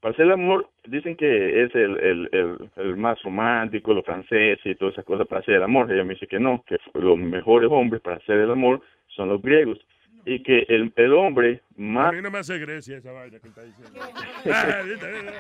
Para 0.03 0.13
hacer 0.15 0.27
el 0.27 0.33
amor 0.33 0.69
dicen 0.85 1.15
que 1.15 1.63
es 1.63 1.73
el, 1.77 1.97
el, 2.01 2.29
el, 2.33 2.69
el 2.75 2.97
más 2.97 3.23
romántico, 3.23 3.95
los 3.95 4.05
franceses 4.05 4.67
y 4.67 4.75
todas 4.75 4.95
esas 4.95 5.05
cosas 5.05 5.29
para 5.29 5.43
hacer 5.43 5.55
el 5.55 5.63
amor. 5.63 5.93
Ella 5.93 6.03
me 6.03 6.15
dice 6.15 6.27
que 6.27 6.41
no, 6.41 6.65
que 6.67 6.77
los 6.95 7.17
mejores 7.17 7.71
hombres 7.71 8.03
para 8.03 8.17
hacer 8.17 8.39
el 8.39 8.51
amor 8.51 8.81
son 9.07 9.29
los 9.29 9.41
griegos. 9.41 9.79
Y 10.27 10.43
que 10.43 10.67
el, 10.69 10.93
el 10.97 11.13
hombre 11.13 11.61
A 11.79 11.81
más... 11.81 12.13
mí 12.13 12.21
no 12.21 12.33
me 12.33 12.39
hace 12.39 12.59
Grecia 12.59 12.97
esa 12.97 13.13
vaina 13.13 13.39
que 13.39 13.47
está 13.47 13.63
diciendo. 13.63 13.93
Eh, 14.45 14.83
viste, 14.89 15.07
viste, 15.07 15.31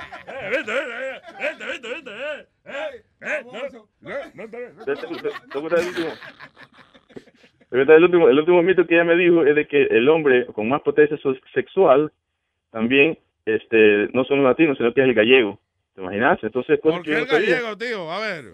viste, 1.72 1.94
viste, 1.94 2.10
eh, 2.12 2.46
eh, 2.64 3.02
eh, 3.20 3.42
no, 3.44 3.52
no, 3.52 3.58
no 4.34 4.42
a 7.82 7.96
el 7.96 8.04
último. 8.04 8.26
A 8.26 8.30
El 8.30 8.38
último, 8.38 8.62
mito 8.62 8.86
que 8.86 8.94
ella 8.94 9.02
me 9.02 9.16
dijo 9.16 9.44
es 9.44 9.56
de 9.56 9.66
que 9.66 9.88
el 9.90 10.08
hombre 10.08 10.46
con 10.46 10.68
más 10.68 10.82
potencia 10.82 11.18
sexual 11.52 12.12
también 12.70 13.18
este 13.46 14.08
no 14.12 14.24
son 14.24 14.38
los 14.42 14.46
latinos, 14.46 14.76
sino 14.78 14.92
que 14.92 15.00
es 15.02 15.08
el 15.08 15.14
gallego. 15.14 15.58
¿Te 15.94 16.00
imaginas? 16.00 16.38
Entonces, 16.42 16.80
cosas 16.80 16.98
¿Por 16.98 17.04
qué 17.04 17.10
yo 17.12 17.16
el 17.18 17.24
no 17.24 17.28
sabía. 17.30 17.54
gallego, 17.56 17.76
tío? 17.76 18.10
A 18.10 18.20
ver. 18.20 18.44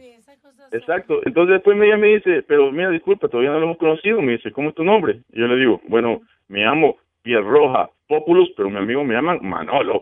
Exacto. 0.72 1.20
Entonces 1.24 1.54
después 1.54 1.78
ella 1.80 1.96
me 1.96 2.08
dice, 2.08 2.42
pero 2.42 2.70
mira, 2.72 2.90
disculpa, 2.90 3.28
todavía 3.28 3.50
no 3.50 3.58
lo 3.60 3.66
hemos 3.66 3.78
conocido. 3.78 4.20
Me 4.20 4.32
dice, 4.32 4.50
¿cómo 4.52 4.70
es 4.70 4.74
tu 4.74 4.84
nombre? 4.84 5.20
Y 5.32 5.40
yo 5.40 5.46
le 5.46 5.56
digo, 5.56 5.80
bueno, 5.88 6.20
me 6.48 6.60
llamo 6.64 6.96
Piel 7.22 7.44
Roja 7.44 7.90
Populus, 8.08 8.50
pero 8.56 8.70
mi 8.70 8.78
amigo 8.78 9.04
me 9.04 9.14
llaman 9.14 9.38
Manolo. 9.42 10.00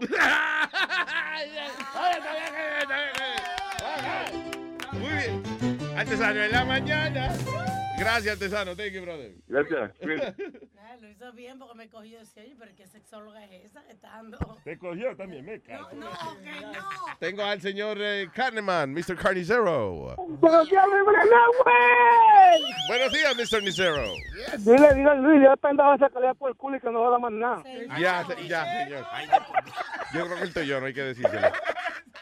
Muy 4.92 5.10
bien. 5.10 5.42
Artesano 5.97 6.42
en 6.42 6.52
la 6.52 6.65
mañana. 6.65 7.28
Gracias, 7.99 8.34
artesano. 8.34 8.76
Thank 8.76 8.92
you, 8.92 9.02
brother. 9.02 9.33
Gracias. 9.49 9.92
Ah, 10.89 10.97
Lo 11.00 11.08
hizo 11.10 11.33
bien 11.33 11.58
porque 11.58 11.75
me 11.75 11.89
cogió 11.91 12.20
decía, 12.20 12.44
oye, 12.44 12.55
pero 12.57 12.70
¿qué 12.76 12.86
sexóloga 12.86 13.44
es 13.44 13.65
esa 13.65 13.83
que 13.84 13.92
está 13.92 14.08
dando? 14.08 14.39
Te 14.62 14.78
cogió 14.78 15.16
también, 15.16 15.44
me 15.44 15.60
cago. 15.60 15.89
No, 15.94 16.08
que 16.42 16.60
no. 16.60 16.73
Tengo 17.18 17.42
al 17.42 17.60
señor 17.60 17.99
eh, 18.00 18.31
Carneman, 18.33 18.92
Mr. 18.92 19.16
Carnicero. 19.16 20.15
Buenos 20.16 20.70
días, 20.70 20.84
Luis 20.86 21.05
güey. 21.05 22.62
Buenos 22.89 23.12
días, 23.12 23.36
Mr. 23.36 23.62
Nicero. 23.65 24.05
Dile, 24.58 24.94
dile 24.94 25.10
a 25.10 25.15
Luis, 25.15 25.42
ya 25.42 25.55
está 25.55 25.70
en 25.70 25.81
a 25.81 25.99
sacarle 25.99 26.34
por 26.36 26.50
el 26.50 26.57
culo 26.57 26.76
y 26.76 26.81
que 26.81 26.91
no 26.91 27.00
joda 27.00 27.18
más 27.18 27.33
nada. 27.33 27.65
Ya, 27.99 28.25
ya, 28.47 28.84
señor. 28.84 29.07
Yo 30.15 30.25
creo 30.25 30.36
que 30.36 30.44
el 30.44 30.55
tuyo 30.55 30.81
no 30.81 30.86
hay 30.86 30.94
que 30.94 31.02
decírselo. 31.02 31.49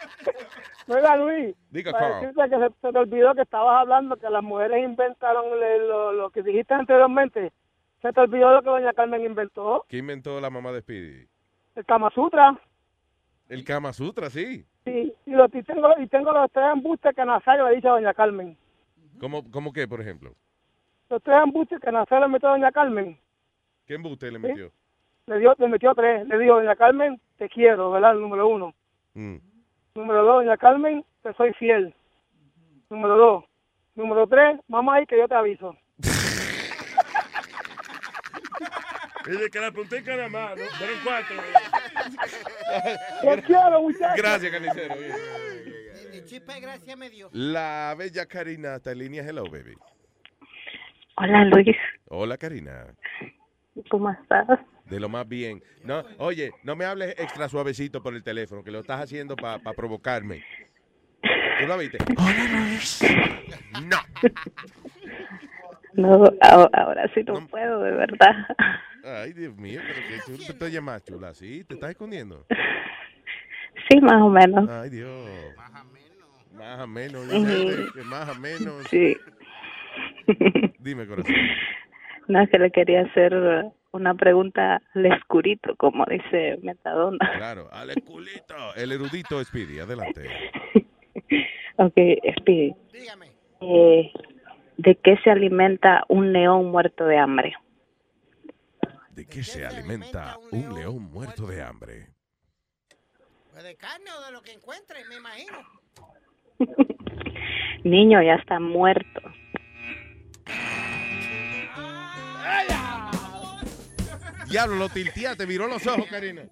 Oiga, 0.88 1.16
Luis. 1.16 1.56
Diga, 1.70 1.92
para 1.92 2.20
decirte 2.20 2.42
que 2.50 2.58
se, 2.58 2.68
se 2.80 2.92
te 2.92 2.98
olvidó 2.98 3.34
que 3.34 3.42
estabas 3.42 3.80
hablando 3.80 4.16
que 4.16 4.28
las 4.28 4.42
mujeres 4.42 4.84
inventaron 4.84 5.46
lo, 5.88 6.12
lo 6.12 6.30
que 6.30 6.42
dijiste 6.42 6.74
anteriormente. 6.74 7.52
Se 8.02 8.12
te 8.12 8.20
olvidó 8.20 8.52
lo 8.52 8.62
que 8.62 8.68
doña 8.68 8.92
Carmen 8.92 9.24
inventó, 9.24 9.86
¿Qué 9.88 9.96
inventó 9.98 10.38
la 10.40 10.50
mamá 10.50 10.72
de 10.72 10.82
Speedy? 10.82 11.26
el 11.74 11.84
Kama 11.86 12.10
Sutra. 12.10 12.58
El 13.48 13.64
Kama 13.64 13.92
Sutra, 13.92 14.28
sí. 14.30 14.64
Sí, 14.84 15.12
y, 15.24 15.30
lo, 15.30 15.46
y, 15.46 15.62
tengo, 15.62 15.88
y 15.98 16.06
tengo 16.08 16.32
los 16.32 16.50
tres 16.52 16.66
embustes 16.74 17.14
que 17.16 17.24
Nazario 17.24 17.66
le 17.68 17.76
dice 17.76 17.88
a 17.88 17.92
doña 17.92 18.12
Carmen. 18.14 18.56
¿Cómo, 19.18 19.50
cómo 19.50 19.72
qué, 19.72 19.88
por 19.88 20.00
ejemplo? 20.02 20.34
Los 21.08 21.22
tres 21.22 21.38
embustes 21.42 21.80
que 21.80 21.90
Nazario 21.90 22.26
le 22.26 22.32
metió 22.32 22.48
a 22.50 22.52
doña 22.52 22.70
Carmen. 22.72 23.18
¿Qué 23.86 23.94
embuste 23.94 24.30
le 24.30 24.38
¿Sí? 24.38 24.46
metió? 24.46 24.70
Le, 25.26 25.38
dio, 25.38 25.54
le 25.58 25.68
metió 25.68 25.94
tres. 25.94 26.26
Le 26.28 26.38
dijo, 26.38 26.56
doña 26.56 26.76
Carmen, 26.76 27.18
te 27.38 27.48
quiero, 27.48 27.90
¿verdad? 27.90 28.12
El 28.12 28.20
número 28.20 28.46
uno. 28.48 28.74
Mm. 29.14 29.36
Número 29.96 30.24
dos, 30.24 30.44
doña 30.44 30.56
Carmen, 30.56 31.04
te 31.22 31.32
soy 31.34 31.52
fiel. 31.54 31.94
Número 32.90 33.16
dos. 33.16 33.44
Número 33.94 34.26
tres, 34.26 34.58
mamá, 34.66 34.96
ahí 34.96 35.06
que 35.06 35.16
yo 35.16 35.28
te 35.28 35.36
aviso. 35.36 35.76
De 39.24 39.48
que 39.48 39.60
la 39.60 39.70
puntica 39.70 40.16
nada 40.16 40.28
más, 40.28 40.56
¿no? 40.56 40.64
Fueron 40.64 40.98
cuatro. 41.04 41.36
Te 43.22 43.42
quiero, 43.44 43.82
muchachos. 43.82 44.16
Gracias, 44.16 44.52
carnicero. 44.52 44.94
chispa 46.26 46.54
de 46.54 46.60
gracia 46.60 46.96
me 46.96 47.08
dio. 47.08 47.28
La 47.32 47.94
bella 47.96 48.26
Karina 48.26 48.74
está 48.74 48.90
en 48.92 48.98
línea. 48.98 49.22
Hello, 49.22 49.44
baby. 49.44 49.76
Hola 51.16 51.44
Luis, 51.44 51.76
Hola, 52.08 52.36
Karina. 52.36 52.92
¿cómo 53.88 54.10
estás? 54.10 54.58
De 54.84 55.00
lo 55.00 55.08
más 55.08 55.26
bien. 55.26 55.62
No, 55.82 56.04
oye, 56.18 56.52
no 56.62 56.76
me 56.76 56.84
hables 56.84 57.18
extra 57.18 57.48
suavecito 57.48 58.02
por 58.02 58.14
el 58.14 58.22
teléfono, 58.22 58.62
que 58.62 58.70
lo 58.70 58.80
estás 58.80 59.00
haciendo 59.00 59.36
para 59.36 59.58
provocarme. 59.74 60.44
¿Tú 61.60 61.66
lo 61.66 61.78
viste? 61.78 61.98
Hola, 62.16 62.68
Luis. 62.68 63.02
No. 63.82 63.96
No, 65.94 66.24
ahora 66.42 67.08
sí 67.14 67.22
no, 67.24 67.46
puedo, 67.46 67.80
de 67.80 67.92
verdad. 67.92 68.34
Ay, 69.04 69.32
Dios 69.32 69.56
mío, 69.56 69.80
pero 69.86 70.08
que 70.08 70.18
tú 70.26 70.36
te 70.38 70.52
estoy 70.52 70.72
llamando 70.72 71.04
chula, 71.04 71.34
¿sí? 71.34 71.62
¿Te 71.64 71.74
estás 71.74 71.90
escondiendo? 71.90 72.46
Sí, 73.88 74.00
más 74.00 74.20
o 74.20 74.28
menos. 74.28 74.68
Ay, 74.68 74.90
Dios. 74.90 75.30
Más 76.52 76.80
o 76.80 76.86
menos. 76.86 77.26
Ujú. 77.26 77.46
dice, 77.46 77.84
que 77.94 78.02
más 78.02 78.28
o 78.28 78.40
menos. 78.40 78.84
Sí. 78.88 79.16
Dime, 80.78 81.06
corazón. 81.06 81.34
No, 82.28 82.40
es 82.40 82.50
que 82.50 82.58
le 82.58 82.70
quería 82.70 83.02
hacer 83.02 83.34
una 83.94 84.12
pregunta 84.14 84.82
al 84.92 85.06
escurito, 85.06 85.76
como 85.76 86.04
dice 86.06 86.58
Metadona. 86.62 87.30
Claro, 87.36 87.68
al 87.72 87.94
culito. 88.02 88.74
El 88.76 88.92
erudito 88.92 89.42
Speedy, 89.42 89.78
adelante. 89.78 90.28
Ok, 91.76 91.94
Speedy. 92.38 92.72
Eh, 93.60 94.12
¿De 94.76 94.94
qué 94.96 95.16
se 95.24 95.30
alimenta 95.30 96.04
un 96.08 96.32
león 96.32 96.70
muerto 96.70 97.04
de 97.04 97.18
hambre? 97.18 97.52
¿De 99.10 99.26
qué 99.26 99.42
se 99.42 99.66
alimenta 99.66 100.36
un 100.52 100.72
león 100.72 101.10
muerto 101.10 101.46
de 101.48 101.62
hambre? 101.62 102.10
Pues 103.50 103.64
de 103.64 103.74
carne 103.74 104.06
o 104.16 104.26
de 104.26 104.32
lo 104.32 104.42
que 104.42 104.52
encuentre, 104.52 105.04
me 105.08 105.16
imagino. 105.16 105.58
Niño, 107.84 108.22
ya 108.22 108.34
está 108.34 108.60
muerto. 108.60 109.20
Diablo, 114.54 114.76
lo 114.76 114.88
tiltea, 114.88 115.34
te 115.34 115.48
miró 115.48 115.66
los 115.66 115.84
ojos, 115.84 116.06
Karina. 116.08 116.44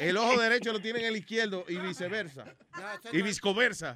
El 0.00 0.16
ojo 0.16 0.40
derecho 0.40 0.72
lo 0.72 0.80
tiene 0.80 0.98
en 0.98 1.04
el 1.06 1.16
izquierdo 1.16 1.64
y 1.68 1.76
viceversa. 1.76 2.44
Y 3.12 3.22
viscoversa. 3.22 3.94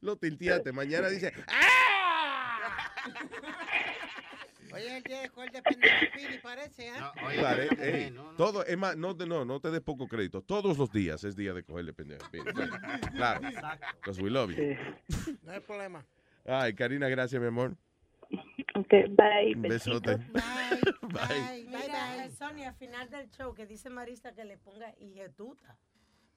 lo 0.00 0.16
tilteaste. 0.16 0.72
Mañana 0.72 1.08
dice, 1.08 1.32
Oye, 4.72 4.96
el 4.96 5.02
día 5.04 5.20
de 5.22 5.30
depende 5.52 5.88
de 5.88 6.06
Pidi, 6.14 6.38
parece, 6.38 6.88
¿eh? 6.88 6.92
Pare- 7.40 7.68
ey, 7.80 8.16
todo, 8.36 8.64
es 8.66 8.76
más, 8.76 8.96
no, 8.96 9.16
te- 9.16 9.26
no, 9.26 9.44
no 9.44 9.60
te 9.60 9.70
des 9.70 9.82
poco 9.82 10.08
crédito. 10.08 10.42
Todos 10.42 10.78
los 10.78 10.90
días 10.90 11.22
es 11.22 11.36
día 11.36 11.52
de 11.54 11.62
cogerle 11.62 11.92
pendejo. 11.92 12.28
Claro. 13.14 13.40
Because 14.00 14.20
we 14.20 14.30
love 14.30 14.50
you. 14.50 14.76
No 15.44 15.52
hay 15.52 15.60
problema. 15.60 16.04
Ay, 16.44 16.74
Karina, 16.74 17.08
gracias, 17.08 17.40
mi 17.40 17.46
amor. 17.46 17.76
Ok, 18.80 18.90
bye. 19.10 19.54
Un 19.54 19.62
besote. 19.62 20.16
Bye. 21.02 21.64
Mira, 21.66 22.24
eh, 22.24 22.30
Sonia, 22.30 22.68
al 22.68 22.74
final 22.74 23.10
del 23.10 23.28
show 23.30 23.52
que 23.54 23.66
dice 23.66 23.90
Marista 23.90 24.32
que 24.32 24.44
le 24.44 24.56
ponga 24.56 24.94
hijetuta. 24.98 25.76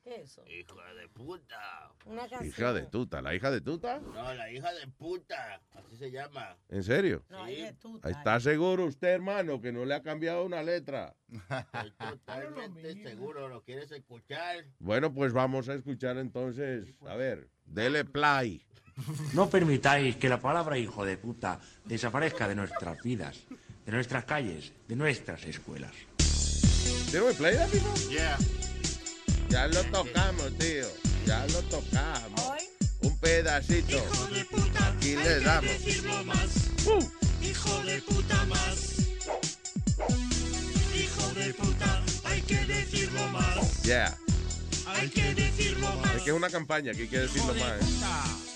¿Qué 0.03 0.15
es 0.15 0.31
eso? 0.31 0.43
Hijo 0.47 0.75
de 0.95 1.07
puta. 1.07 1.93
Una 2.05 2.27
canción. 2.27 2.45
Hija 2.45 2.73
de 2.73 2.81
tuta, 2.87 3.21
la 3.21 3.33
hija 3.33 3.49
de 3.49 3.61
tuta. 3.61 3.99
No, 3.99 4.33
la 4.33 4.51
hija 4.51 4.73
de 4.73 4.87
puta. 4.87 5.61
Así 5.71 5.95
se 5.95 6.11
llama. 6.11 6.57
¿En 6.67 6.83
serio? 6.83 7.23
No, 7.29 7.49
hijetuta. 7.49 8.09
¿Está 8.09 8.39
seguro 8.41 8.85
usted, 8.85 9.07
hermano, 9.09 9.61
que 9.61 9.71
no 9.71 9.85
le 9.85 9.93
ha 9.93 10.01
cambiado 10.03 10.43
una 10.43 10.61
letra? 10.61 11.15
Estoy 11.31 11.91
totalmente 11.91 12.93
seguro. 13.03 13.47
¿Lo 13.47 13.63
quieres 13.63 13.89
escuchar? 13.91 14.65
Bueno, 14.79 15.13
pues 15.13 15.31
vamos 15.31 15.69
a 15.69 15.75
escuchar 15.75 16.17
entonces. 16.17 16.93
A 17.07 17.15
ver, 17.15 17.47
dele 17.65 18.03
play. 18.03 18.65
No 19.33 19.49
permitáis 19.49 20.15
que 20.17 20.29
la 20.29 20.39
palabra 20.39 20.77
hijo 20.77 21.05
de 21.05 21.17
puta 21.17 21.59
desaparezca 21.85 22.47
de 22.47 22.55
nuestras 22.55 23.01
vidas, 23.01 23.37
de 23.85 23.91
nuestras 23.91 24.25
calles, 24.25 24.73
de 24.87 24.95
nuestras 24.95 25.43
escuelas. 25.45 25.91
¿Tiene 27.09 27.27
un 27.27 27.35
play, 27.35 27.57
amigo? 27.57 27.93
Yeah. 28.09 28.37
Ya 29.49 29.67
lo 29.67 29.83
tocamos, 29.85 30.57
tío. 30.57 30.87
Ya 31.25 31.45
lo 31.47 31.61
tocamos. 31.63 32.53
Un 33.01 33.17
pedacito. 33.19 33.97
Aquí 34.95 35.15
le 35.15 35.39
damos. 35.41 35.71
más. 36.25 36.71
Hijo 37.41 37.83
de 37.83 38.01
puta 38.01 38.45
más. 38.45 38.93
Hijo 40.95 41.33
de 41.35 41.53
puta, 41.53 42.03
hay 42.23 42.41
que 42.41 42.65
decirlo 42.65 43.27
más. 43.29 43.83
Yeah. 43.83 44.17
Hay 44.87 45.09
que 45.09 45.33
decirlo 45.35 45.95
más. 45.97 46.15
Es 46.15 46.23
que 46.23 46.29
es 46.29 46.35
una 46.35 46.49
campaña 46.49 46.93
que 46.93 47.03
hay 47.03 47.07
que 47.07 47.19
decirlo 47.19 47.53
más. 47.53 47.81
¿eh? 47.81 48.52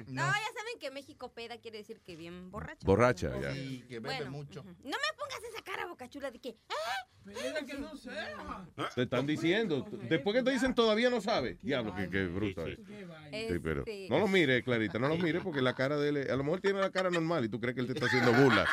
No, 0.08 0.22
ya 0.22 0.52
saben 0.54 0.78
que 0.78 0.92
México 0.92 1.32
peda 1.32 1.58
quiere 1.58 1.78
decir 1.78 2.02
que 2.02 2.18
bien 2.18 2.52
borracho. 2.52 2.86
Borracha, 2.86 3.32
ya. 3.40 3.56
Y 3.56 3.80
que 3.88 4.00
bebe 4.02 4.16
Bueno, 4.18 4.32
mucho. 4.32 4.62
No 4.66 4.68
me 4.98 5.18
pongas 5.18 5.42
esa 5.50 5.62
cara, 5.64 5.86
bocachula, 5.88 6.30
de 6.30 6.40
que. 6.40 6.58
"Ah, 6.70 7.08
Peda 7.26 7.66
que 7.66 7.74
no 7.76 7.96
sea. 7.96 8.66
Te 8.96 9.04
están 9.04 9.26
diciendo. 9.26 9.88
Después 10.10 10.36
que 10.36 10.44
te 10.44 10.52
dicen 10.52 10.76
todavía 10.76 11.10
no 11.10 11.22
sabe. 11.22 11.58
Diablo, 11.62 11.96
qué, 11.96 12.10
qué 12.10 12.26
bruto 12.26 12.68
es. 12.68 12.76
Sí, 12.78 13.60
pero 13.64 13.80
Este- 13.82 14.08
no 14.10 14.20
lo 14.20 14.28
mire, 14.28 14.62
Clarita, 14.62 15.00
no 15.00 15.08
lo 15.08 15.16
mire 15.16 15.40
porque 15.40 15.62
la 15.62 15.74
cara 15.74 15.96
de 15.96 16.10
él, 16.10 16.30
a 16.30 16.36
lo 16.36 16.44
mejor 16.44 16.60
tiene 16.60 16.82
la 16.82 16.92
cara 16.92 17.10
normal 17.10 17.46
y 17.46 17.50
tú 17.50 17.62
crees 17.62 17.76
que 17.76 17.82
él 17.82 17.88
te 17.88 17.94
está 17.94 18.08
haciendo 18.08 18.34
burla. 18.34 18.68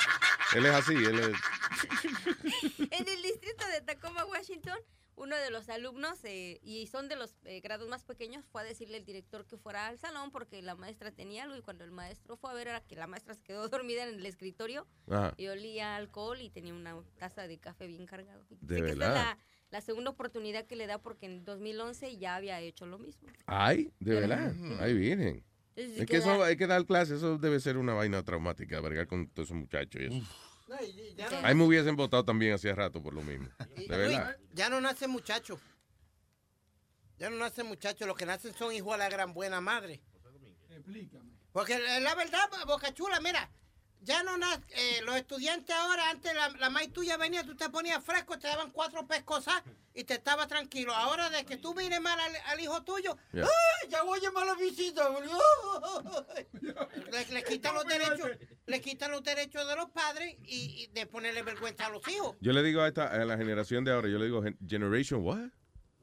Él 0.57 0.67
es 0.67 0.73
así, 0.73 0.95
él 0.95 1.19
es... 1.21 2.89
En 2.91 3.09
el 3.09 3.23
distrito 3.23 3.65
de 3.73 3.81
Tacoma, 3.83 4.25
Washington, 4.25 4.79
uno 5.17 5.37
de 5.37 5.51
los 5.51 5.69
alumnos, 5.69 6.23
eh, 6.25 6.61
y 6.63 6.87
son 6.87 7.09
de 7.09 7.17
los 7.17 7.35
eh, 7.45 7.61
grados 7.61 7.89
más 7.89 8.05
pequeños, 8.05 8.45
fue 8.53 8.61
a 8.63 8.65
decirle 8.65 8.99
al 8.99 9.05
director 9.05 9.47
que 9.47 9.57
fuera 9.57 9.89
al 9.89 9.99
salón 9.99 10.31
porque 10.31 10.63
la 10.63 10.75
maestra 10.75 11.11
tenía 11.11 11.45
algo 11.45 11.57
y 11.57 11.63
cuando 11.63 11.85
el 11.85 11.91
maestro 11.91 12.37
fue 12.37 12.51
a 12.51 12.55
ver 12.55 12.69
era 12.69 12.81
que 12.81 12.97
la 12.97 13.07
maestra 13.07 13.35
se 13.35 13.43
quedó 13.43 13.69
dormida 13.69 14.07
en 14.07 14.15
el 14.15 14.27
escritorio 14.27 14.87
Ajá. 15.09 15.35
y 15.37 15.49
olía 15.49 15.97
alcohol 15.97 16.41
y 16.41 16.51
tenía 16.51 16.75
una 16.75 16.97
taza 17.19 17.49
de 17.49 17.59
café 17.59 17.87
bien 17.87 18.07
cargado. 18.07 18.45
¿De 18.61 18.77
esta 18.77 18.87
verdad? 18.87 19.09
es 19.09 19.15
la, 19.15 19.39
la 19.71 19.81
segunda 19.81 20.11
oportunidad 20.11 20.67
que 20.67 20.77
le 20.77 20.87
da 20.87 20.99
porque 20.99 21.27
en 21.27 21.45
2011 21.45 22.19
ya 22.19 22.37
había 22.37 22.61
hecho 22.61 22.87
lo 22.87 22.99
mismo. 22.99 23.29
Ay, 23.47 23.93
de 24.01 24.15
verdad, 24.15 24.55
ahí 24.81 24.95
vienen. 24.95 25.45
Es 25.77 25.99
que 25.99 26.07
que 26.07 26.17
eso 26.17 26.43
hay 26.43 26.57
que 26.57 26.67
dar 26.67 26.87
clases, 26.87 27.19
eso 27.19 27.37
debe 27.37 27.61
ser 27.61 27.77
una 27.77 27.93
vaina 27.93 28.23
traumática, 28.23 28.81
vergar 28.81 29.07
con 29.07 29.29
todos 29.29 29.49
esos 29.49 29.59
muchachos 29.59 30.01
y 30.01 30.05
eso. 30.07 30.27
No, 30.67 30.77
y 30.83 31.15
ya, 31.15 31.31
no, 31.31 31.47
Ahí 31.47 31.55
me 31.55 31.65
hubiesen 31.65 31.95
votado 31.97 32.25
también 32.25 32.55
hacía 32.55 32.75
rato 32.75 33.03
por 33.03 33.15
lo 33.15 33.23
mismo. 33.23 33.49
y- 33.77 33.87
De 33.87 33.97
verdad. 33.97 34.37
ya 34.53 34.69
no 34.69 34.81
nacen 34.81 35.11
muchachos. 35.11 35.61
Ya 37.19 37.31
no 37.31 37.37
nacen 37.37 37.67
muchachos, 37.67 38.07
los 38.07 38.17
que 38.17 38.27
nacen 38.27 38.53
son 38.55 38.73
hijos 38.75 38.93
a 38.95 38.97
la 38.99 39.09
gran 39.09 39.33
buena 39.33 39.61
madre. 39.61 40.03
Explícame. 40.71 41.31
Porque 41.53 41.79
la 41.79 42.01
la 42.01 42.15
verdad, 42.15 42.51
Boca 42.67 42.93
Chula, 42.93 43.21
mira, 43.21 43.49
ya 44.01 44.23
no 44.23 44.37
nacen, 44.37 44.65
los 45.07 45.17
estudiantes 45.17 45.75
ahora, 45.75 46.11
antes 46.11 46.35
la, 46.35 46.49
la 46.51 46.69
maíz 46.69 46.93
tuya 46.93 47.17
venía, 47.17 47.45
tú 47.45 47.55
te 47.57 47.71
ponías 47.71 48.05
fresco, 48.05 48.39
te 48.39 48.47
daban 48.49 48.71
cuatro 48.73 49.07
pescosas 49.07 49.63
y 49.97 50.05
te 50.05 50.15
estabas 50.15 50.47
tranquilo. 50.47 50.95
Ahora 50.95 51.31
de 51.31 51.45
que 51.45 51.57
tú 51.57 51.75
mires 51.75 52.01
mal 52.01 52.19
al, 52.21 52.33
al 52.47 52.61
hijo 52.61 52.83
tuyo, 52.85 53.17
Ya. 53.33 53.43
¡ay, 53.43 53.89
ya 53.89 54.03
voy 54.03 54.19
a 54.19 54.23
llamar 54.23 54.45
a 54.45 54.47
la 54.47 54.55
visita! 54.55 55.09
le, 57.11 57.25
le 57.35 57.43
quitan 57.45 57.75
los 57.75 57.85
derechos, 57.87 58.31
le 58.67 58.81
quitan 58.81 59.11
los 59.11 59.23
derechos 59.23 59.67
de 59.67 59.77
los 59.77 59.91
padres 59.91 60.37
y, 60.45 60.85
y 60.85 60.87
de 60.93 61.07
ponerle 61.07 61.43
vergüenza 61.43 61.87
a 61.87 61.91
los 61.91 62.07
hijos. 62.09 62.37
Yo 62.41 62.53
le 62.53 62.63
digo 62.63 62.81
a, 62.83 62.89
esta, 62.89 63.07
a 63.09 63.25
la 63.25 63.37
generación 63.37 63.85
de 63.85 63.93
ahora, 63.93 64.09
yo 64.09 64.19
le 64.19 64.27
digo, 64.27 64.43
gen- 64.43 64.59
Generation 64.67 65.23
what? 65.23 65.49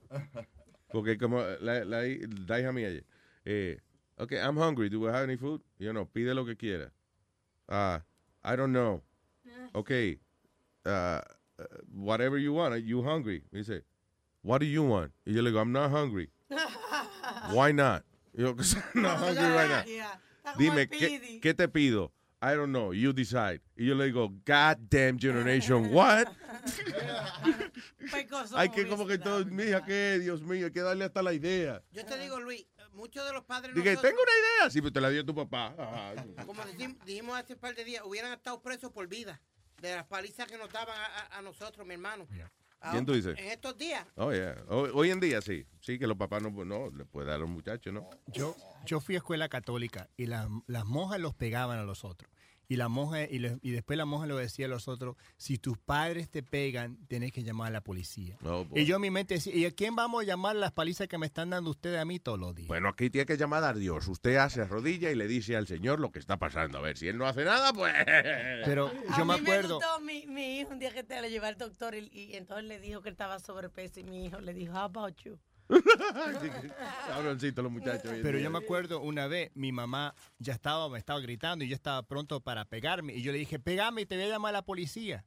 Porque 0.91 1.17
como 1.17 1.41
la, 1.59 1.83
la, 1.85 2.01
la 2.03 2.59
hija 2.59 2.71
mía 2.71 2.87
ayer, 2.87 3.05
eh, 3.45 3.79
ok, 4.17 4.31
I'm 4.33 4.57
hungry, 4.57 4.89
do 4.89 4.99
we 4.99 5.09
have 5.09 5.23
any 5.23 5.37
food? 5.37 5.61
Yo 5.79 5.91
no, 5.93 6.07
pide 6.07 6.33
lo 6.33 6.45
que 6.45 6.55
quiera. 6.55 6.91
Ah, 7.67 8.03
I 8.43 8.55
don't 8.55 8.71
know. 8.73 9.01
Okay, 9.75 10.19
uh, 10.85 11.19
uh, 11.59 11.63
whatever 11.93 12.37
you 12.37 12.53
want, 12.53 12.75
you 12.83 13.01
hungry. 13.03 13.43
Y 13.51 13.59
dice, 13.59 13.83
what 14.41 14.59
do 14.59 14.65
you 14.65 14.83
want? 14.83 15.11
Y 15.25 15.33
yo 15.33 15.41
le 15.41 15.51
digo, 15.51 15.59
I'm 15.59 15.71
not 15.71 15.91
hungry. 15.91 16.29
Why 17.51 17.71
not? 17.71 18.03
Y 18.37 18.41
yo, 18.43 18.53
'Cause 18.57 18.75
I'm 18.93 19.01
not 19.01 19.17
hungry 19.23 19.43
right 19.43 19.69
now. 19.87 20.53
Dime, 20.57 20.87
¿qué, 20.89 21.39
¿qué 21.41 21.53
te 21.53 21.67
pido? 21.67 22.11
I 22.41 22.55
don't 22.55 22.71
know, 22.73 22.91
you 22.91 23.13
decide. 23.13 23.61
Y 23.77 23.85
yo 23.85 23.95
le 23.95 24.05
digo, 24.11 24.27
God 24.45 24.77
damn 24.89 25.17
generation, 25.17 25.93
what? 25.93 26.27
Hay 28.55 28.69
que 28.69 28.85
como 28.87 29.07
que 29.07 29.17
todo, 29.17 29.45
mija, 29.45 29.83
que 29.85 30.19
Dios 30.19 30.41
mío, 30.41 30.65
hay 30.65 30.71
que 30.71 30.81
darle 30.81 31.05
hasta 31.05 31.21
la 31.23 31.33
idea. 31.33 31.81
Yo 31.93 32.05
te 32.05 32.17
digo, 32.19 32.39
Luis, 32.41 32.65
muchos 32.93 33.25
de 33.25 33.31
los 33.33 33.43
padres 33.45 33.73
Dije, 33.73 33.91
nosotros- 33.91 34.11
tengo 34.11 34.21
una 34.21 34.31
idea. 34.31 34.69
Sí, 34.69 34.81
pero 34.81 34.91
te 34.91 34.99
la 35.01 35.09
dio 35.09 35.25
tu 35.25 35.33
papá. 35.33 35.73
Como 36.45 36.61
dijimos 37.05 37.37
hace 37.39 37.53
un 37.53 37.59
par 37.59 37.75
de 37.75 37.83
días, 37.85 38.03
hubieran 38.05 38.33
estado 38.33 38.61
presos 38.61 38.91
por 38.91 39.07
vida 39.07 39.39
de 39.89 39.95
las 39.95 40.05
palizas 40.05 40.47
que 40.47 40.57
nos 40.57 40.71
daban 40.71 40.95
a, 41.31 41.41
nosotros, 41.41 41.85
mi 41.85 41.93
hermano. 41.93 42.27
¿Quién 42.91 43.05
tú 43.05 43.13
dices? 43.13 43.37
En 43.37 43.47
estos 43.47 43.77
días. 43.77 44.05
Oh, 44.15 44.31
yeah. 44.33 44.55
Hoy, 44.67 44.91
hoy 44.93 45.11
en 45.11 45.19
día 45.19 45.41
sí. 45.41 45.65
Sí, 45.79 45.97
que 45.99 46.07
los 46.07 46.17
papás 46.17 46.41
no, 46.41 46.49
no 46.65 46.89
le 46.89 47.05
pueden 47.05 47.27
dar 47.27 47.37
a 47.37 47.39
los 47.39 47.49
muchachos, 47.49 47.93
¿no? 47.93 48.09
Yo, 48.27 48.55
yo 48.85 48.99
fui 48.99 49.15
a 49.15 49.19
escuela 49.19 49.47
católica 49.47 50.09
y 50.17 50.25
las, 50.25 50.47
las 50.67 50.85
monjas 50.85 51.19
los 51.19 51.33
pegaban 51.33 51.79
a 51.79 51.83
los 51.83 52.03
otros. 52.03 52.29
Y 52.73 52.75
la 52.75 52.87
monja, 52.89 53.23
y, 53.29 53.37
le- 53.37 53.59
y 53.61 53.69
después 53.69 53.97
la 53.97 54.05
monja 54.05 54.25
le 54.25 54.33
decía 54.33 54.65
a 54.65 54.69
los 54.69 54.87
otros, 54.87 55.15
si 55.37 55.59
tus 55.59 55.77
padres 55.77 56.29
te 56.29 56.41
pegan, 56.41 56.97
tenés 57.07 57.31
que 57.31 57.43
llamar 57.43 57.67
a 57.67 57.71
la 57.71 57.81
policía. 57.81 58.37
Oh, 58.43 58.65
y 58.73 58.85
yo 58.85 58.95
en 58.95 59.01
mi 59.03 59.11
mente 59.11 59.35
decía, 59.35 59.53
¿y 59.55 59.65
a 59.65 59.71
quién 59.71 59.95
vamos 59.95 60.23
a 60.23 60.25
llamar 60.25 60.55
las 60.55 60.71
palizas 60.71 61.07
que 61.07 61.17
me 61.19 61.25
están 61.27 61.51
dando 61.51 61.69
ustedes 61.69 61.99
a 61.99 62.05
mí 62.05 62.19
todos 62.19 62.39
los 62.39 62.55
días? 62.55 62.67
Bueno, 62.67 62.89
aquí 62.89 63.09
tiene 63.11 63.25
que 63.27 63.37
llamar 63.37 63.63
a 63.63 63.73
Dios. 63.73 64.07
Usted 64.07 64.37
hace 64.37 64.63
rodilla 64.65 65.11
y 65.11 65.15
le 65.15 65.27
dice 65.27 65.55
al 65.55 65.67
Señor 65.67 65.99
lo 65.99 66.11
que 66.11 66.17
está 66.19 66.37
pasando. 66.37 66.79
A 66.79 66.81
ver, 66.81 66.97
si 66.97 67.07
él 67.07 67.17
no 67.17 67.27
hace 67.27 67.43
nada, 67.45 67.71
pues... 67.73 67.93
Pero 68.65 68.91
A 69.09 69.17
yo 69.17 69.25
me 69.25 69.35
mí 69.35 69.41
acuerdo... 69.41 69.75
gustó 69.75 69.99
mi, 70.01 70.25
mi 70.25 70.59
hijo 70.59 70.71
un 70.71 70.79
día 70.79 70.91
que 70.91 71.03
te 71.03 71.21
lo 71.21 71.27
llevé 71.27 71.47
al 71.47 71.57
doctor 71.57 71.93
y, 71.95 72.09
y 72.11 72.35
entonces 72.35 72.65
le 72.65 72.79
dijo 72.79 73.01
que 73.01 73.09
él 73.09 73.13
estaba 73.13 73.37
sobrepeso 73.39 73.99
y 73.99 74.03
mi 74.03 74.25
hijo 74.25 74.39
le 74.39 74.53
dijo, 74.53 74.73
how 74.73 74.79
about 74.85 75.15
you? 75.23 75.37
Cabroncito 77.07 77.61
los 77.61 77.71
muchachos. 77.71 78.11
hoy 78.11 78.17
en 78.17 78.23
Pero 78.23 78.39
yo 78.39 78.49
me 78.51 78.57
acuerdo 78.59 79.01
una 79.01 79.27
vez, 79.27 79.51
mi 79.55 79.71
mamá 79.71 80.13
ya 80.39 80.53
estaba, 80.53 80.89
me 80.89 80.99
estaba 80.99 81.19
gritando 81.19 81.63
y 81.65 81.69
yo 81.69 81.75
estaba 81.75 82.03
pronto 82.03 82.41
para 82.41 82.65
pegarme. 82.65 83.13
Y 83.15 83.21
yo 83.21 83.31
le 83.31 83.37
dije, 83.37 83.59
pegame 83.59 84.01
y 84.01 84.05
te 84.05 84.15
voy 84.15 84.25
a 84.25 84.29
llamar 84.29 84.49
a 84.49 84.59
la 84.59 84.65
policía. 84.65 85.25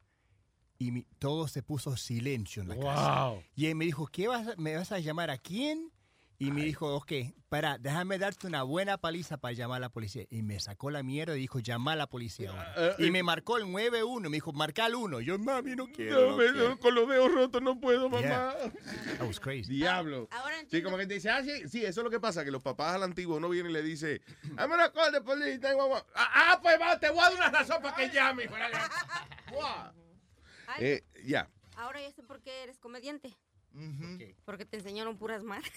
Y 0.79 0.91
mi- 0.93 1.07
todo 1.19 1.49
se 1.49 1.63
puso 1.63 1.97
silencio 1.97 2.63
en 2.63 2.69
la 2.69 2.77
casa. 2.79 3.25
Wow. 3.31 3.43
Y 3.55 3.67
él 3.67 3.75
me 3.77 3.85
dijo, 3.87 4.07
¿qué 4.07 4.29
vas, 4.29 4.57
¿me 4.59 4.77
vas 4.77 4.93
a 4.93 4.99
llamar 4.99 5.31
a 5.31 5.39
quién? 5.39 5.91
Y 6.39 6.51
me 6.51 6.63
dijo, 6.65 6.95
ok, 6.95 7.13
para, 7.49 7.79
déjame 7.79 8.19
darte 8.19 8.47
una 8.47 8.63
buena 8.63 8.99
paliza 8.99 9.39
para 9.39 9.53
llamar 9.55 9.79
a 9.79 9.81
la 9.81 9.89
policía. 9.89 10.25
Y 10.29 10.43
me 10.43 10.61
sacó 10.61 10.91
la 10.91 11.03
mierda 11.03 11.35
y 11.37 11.41
dijo, 11.41 11.61
llama 11.61 11.93
a 11.93 11.97
la 11.97 12.07
policía 12.09 12.51
ahora. 12.51 12.75
Eh, 12.77 13.07
Y 13.07 13.11
me 13.11 13.23
marcó 13.23 13.57
el 13.57 13.71
91. 13.73 14.29
Me 14.29 14.37
dijo, 14.37 14.53
marca 14.53 14.85
el 14.87 14.97
1. 14.97 15.21
Yo, 15.21 15.39
mami, 15.39 15.75
no 15.77 15.87
quiero. 15.87 16.21
No, 16.21 16.31
no 16.33 16.37
me- 16.37 16.53
quiero". 16.53 16.79
con 16.79 16.95
los 16.95 17.09
dedos 17.09 17.33
rotos 17.33 17.63
no 17.63 17.81
puedo, 17.81 18.11
mamá. 18.11 18.21
Yeah. 18.23 18.55
That 19.19 19.27
was 19.27 19.41
crazy. 19.41 19.73
Diablo. 19.73 20.29
Sí, 20.71 20.83
como 20.83 20.99
que 20.99 21.07
te 21.07 21.15
dice, 21.15 21.31
ah, 21.31 21.43
sí, 21.43 21.69
sí, 21.69 21.85
eso 21.85 22.01
es 22.01 22.05
lo 22.05 22.11
que 22.11 22.21
pasa, 22.21 22.45
que 22.45 22.51
los 22.51 22.63
papás 22.63 22.95
a 22.95 22.99
la 22.99 23.07
antigua 23.07 23.37
uno 23.39 23.49
viene 23.49 23.71
y 23.71 23.73
le 23.73 23.83
dice, 23.83 24.21
I'm 24.59 24.69
gonna 24.69 24.93
call 24.93 25.11
the 25.13 25.23
police, 25.23 25.59
911". 25.59 26.05
Ah, 26.15 26.31
ah, 26.53 26.61
pues 26.63 26.79
va, 26.81 26.99
te 27.01 27.09
voy 27.09 27.21
a 27.21 27.23
dar 27.31 27.35
una 27.35 27.51
razón 27.51 27.81
para 27.83 27.97
que 27.97 28.11
llame. 28.11 28.47
Eh, 30.81 31.03
ya. 31.25 31.49
Ahora 31.77 32.01
ya 32.03 32.11
sé 32.13 32.23
por 32.23 32.41
qué 32.43 32.63
eres 32.65 32.79
comediante. 32.79 33.35
Porque 34.45 34.65
te 34.65 34.79
enseñaron 34.79 35.17
puras 35.17 35.43
madres. 35.43 35.71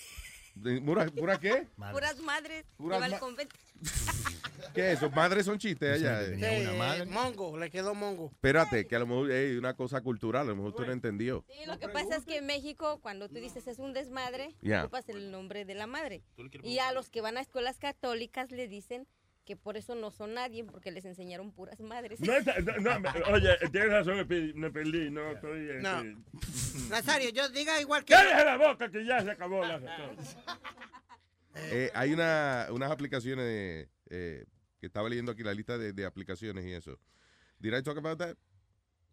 ¿Pura, 0.86 1.06
pura 1.08 1.40
qué? 1.40 1.68
Puras 1.92 2.20
madres. 2.20 2.66
Puras 2.78 3.02
al 3.02 3.12
ma- 3.12 3.20
convento. 3.20 3.56
¿Qué 4.74 4.92
es 4.92 4.98
eso? 4.98 5.10
Madres 5.10 5.46
son 5.46 5.58
chistes 5.58 5.96
allá. 5.96 6.26
Sí, 6.26 6.44
eh. 6.44 6.64
eh, 7.00 7.06
mongo, 7.06 7.58
le 7.58 7.70
quedó 7.70 7.96
mongo. 7.96 8.30
Espérate, 8.34 8.86
que 8.86 8.96
a 8.96 9.00
lo 9.00 9.08
mejor 9.08 9.32
es 9.32 9.58
una 9.58 9.74
cosa 9.76 10.02
cultural, 10.02 10.44
a 10.44 10.50
lo 10.50 10.56
mejor 10.58 10.76
tú 10.76 10.86
no 10.86 10.92
entendió. 10.92 11.46
Sí, 11.48 11.66
lo 11.66 11.80
que 11.80 11.88
pasa 11.90 12.18
es 12.18 12.26
que 12.26 12.38
en 12.38 12.46
México, 12.46 13.00
cuando 13.02 13.30
tú 13.30 13.36
dices 13.36 13.68
es 13.68 13.80
un 13.80 13.94
desmadre, 13.94 14.56
Ya. 14.62 14.84
ocupas 14.84 15.08
el 15.10 15.32
nombre 15.32 15.66
de 15.66 15.76
la 15.76 15.88
madre. 15.88 16.22
Y 16.64 16.80
a 16.80 16.92
los 16.92 17.10
que 17.10 17.22
van 17.22 17.38
a 17.38 17.42
escuelas 17.42 17.80
católicas 17.80 18.52
le 18.52 18.68
dicen 18.68 19.08
que 19.50 19.56
por 19.56 19.78
eso 19.78 19.96
no 19.96 20.12
son 20.12 20.36
nadie, 20.36 20.64
porque 20.64 20.92
les 20.92 21.04
enseñaron 21.06 21.52
puras 21.52 21.80
madres. 21.80 22.20
No, 22.20 22.34
está- 22.34 22.60
no, 22.60 23.00
no, 23.00 23.10
oye, 23.32 23.50
tienes 23.72 23.90
razón, 23.90 24.18
me 24.18 24.26
perdí, 24.28 24.54
me 24.54 24.70
perdí, 24.70 25.10
no 25.10 25.32
estoy... 25.32 25.70
este, 25.72 25.82
No. 25.82 26.04
Nazario, 26.92 27.32
yo 27.32 27.50
diga 27.50 27.82
igual 27.82 28.06
que. 28.06 28.14
¡Cállese 28.14 28.46
la 28.46 28.58
boca 28.58 28.92
que 28.92 29.04
ya 29.04 29.24
se 29.24 29.32
acabó 29.32 29.66
la 29.66 29.82
Eh, 31.56 31.90
hay 31.96 32.14
una, 32.14 32.68
unas 32.70 32.92
aplicaciones 32.92 33.44
de, 33.44 33.90
eh, 34.12 34.46
que 34.80 34.86
estaba 34.86 35.10
leyendo 35.10 35.32
aquí 35.32 35.42
la 35.42 35.54
lista 35.56 35.80
de, 35.80 35.94
de 35.94 36.06
aplicaciones 36.06 36.64
y 36.64 36.72
eso. 36.74 37.00
Did 37.58 37.74
I 37.76 37.82
talk 37.82 37.98
about 37.98 38.20
that? 38.20 38.36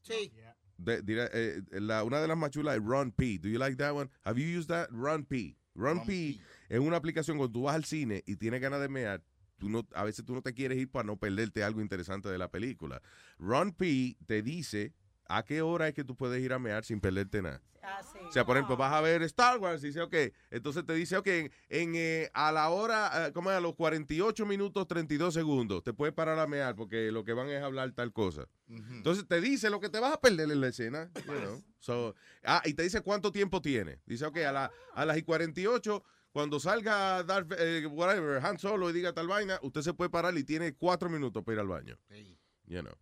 Sí. 0.02 0.31
De- 0.76 0.98
I- 0.98 1.31
eh, 1.32 1.81
la, 1.81 2.05
una 2.05 2.20
de 2.20 2.28
las 2.28 2.36
más 2.36 2.50
chulas 2.50 2.76
es 2.76 2.82
Run 2.82 3.10
P. 3.10 3.39
Do 3.39 3.48
you 3.48 3.58
like 3.58 3.76
that 3.78 3.94
one? 3.94 4.10
Have 4.23 4.39
you 4.39 4.47
used 4.58 4.68
that? 4.68 4.89
Run 4.90 5.24
P. 5.24 5.56
Run, 5.74 6.05
P, 6.05 6.39
es 6.68 6.78
una 6.78 6.97
aplicación 6.98 7.39
cuando 7.39 7.52
tú 7.52 7.62
vas 7.62 7.74
al 7.74 7.84
cine 7.86 8.23
y 8.26 8.36
tienes 8.36 8.60
ganas 8.60 8.81
de 8.82 8.89
mear. 8.89 9.23
Tú 9.58 9.68
no, 9.68 9.86
a 9.94 10.04
veces 10.04 10.24
tú 10.24 10.34
no 10.34 10.42
te 10.42 10.52
quieres 10.54 10.78
ir 10.78 10.90
para 10.90 11.04
no 11.06 11.16
perderte 11.16 11.64
algo 11.64 11.80
interesante 11.80 12.28
de 12.28 12.38
la 12.38 12.50
película. 12.50 13.00
Run 13.38 13.72
P 13.72 14.16
te 14.26 14.42
dice 14.42 14.92
a 15.28 15.44
qué 15.44 15.62
hora 15.62 15.88
es 15.88 15.94
que 15.94 16.04
tú 16.04 16.14
puedes 16.16 16.42
ir 16.42 16.52
a 16.52 16.58
mear 16.58 16.84
sin 16.84 17.00
perderte 17.00 17.42
nada. 17.42 17.62
Ah, 17.88 18.00
O 18.28 18.32
sea, 18.32 18.44
por 18.44 18.56
ejemplo, 18.56 18.76
vas 18.76 18.92
a 18.92 19.00
ver 19.00 19.22
Star 19.22 19.58
Wars 19.58 19.82
y 19.84 19.88
dice, 19.88 20.00
ok, 20.02 20.14
entonces 20.50 20.84
te 20.84 20.92
dice, 20.92 21.16
ok, 21.16 21.26
en, 21.28 21.52
en, 21.68 21.92
eh, 21.94 22.30
a 22.34 22.50
la 22.50 22.68
hora, 22.70 23.28
eh, 23.28 23.32
¿cómo 23.32 23.48
es? 23.52 23.56
A 23.56 23.60
los 23.60 23.76
48 23.76 24.44
minutos 24.44 24.88
32 24.88 25.32
segundos, 25.32 25.84
te 25.84 25.92
puedes 25.92 26.12
parar 26.12 26.36
a 26.40 26.48
mear 26.48 26.74
porque 26.74 27.12
lo 27.12 27.24
que 27.24 27.32
van 27.32 27.48
es 27.48 27.62
hablar 27.62 27.92
tal 27.92 28.12
cosa. 28.12 28.48
Entonces 28.68 29.28
te 29.28 29.40
dice 29.40 29.70
lo 29.70 29.78
que 29.78 29.88
te 29.88 30.00
vas 30.00 30.12
a 30.12 30.20
perder 30.20 30.50
en 30.50 30.60
la 30.60 30.66
escena. 30.66 31.08
you 31.14 31.22
know. 31.34 31.62
So, 31.78 32.16
ah, 32.42 32.60
y 32.64 32.74
te 32.74 32.82
dice 32.82 33.02
cuánto 33.02 33.30
tiempo 33.30 33.62
tiene. 33.62 34.00
Dice, 34.04 34.26
ok, 34.26 34.38
a, 34.38 34.50
la, 34.52 34.72
a 34.92 35.04
las 35.06 35.16
y 35.16 35.22
48, 35.22 36.02
cuando 36.36 36.60
salga 36.60 37.23
Darth, 37.23 37.50
eh, 37.58 37.86
whatever, 37.86 38.44
Han 38.44 38.58
Solo 38.58 38.90
y 38.90 38.92
diga 38.92 39.15
tal 39.15 39.26
vaina, 39.26 39.58
usted 39.62 39.81
se 39.81 39.94
puede 39.94 40.10
parar 40.10 40.36
y 40.36 40.44
tiene 40.44 40.74
cuatro 40.74 41.08
minutos 41.08 41.42
para 41.42 41.55
ir 41.55 41.60
al 41.60 41.68
baño. 41.68 41.98
You 42.66 42.82
know. 42.82 42.92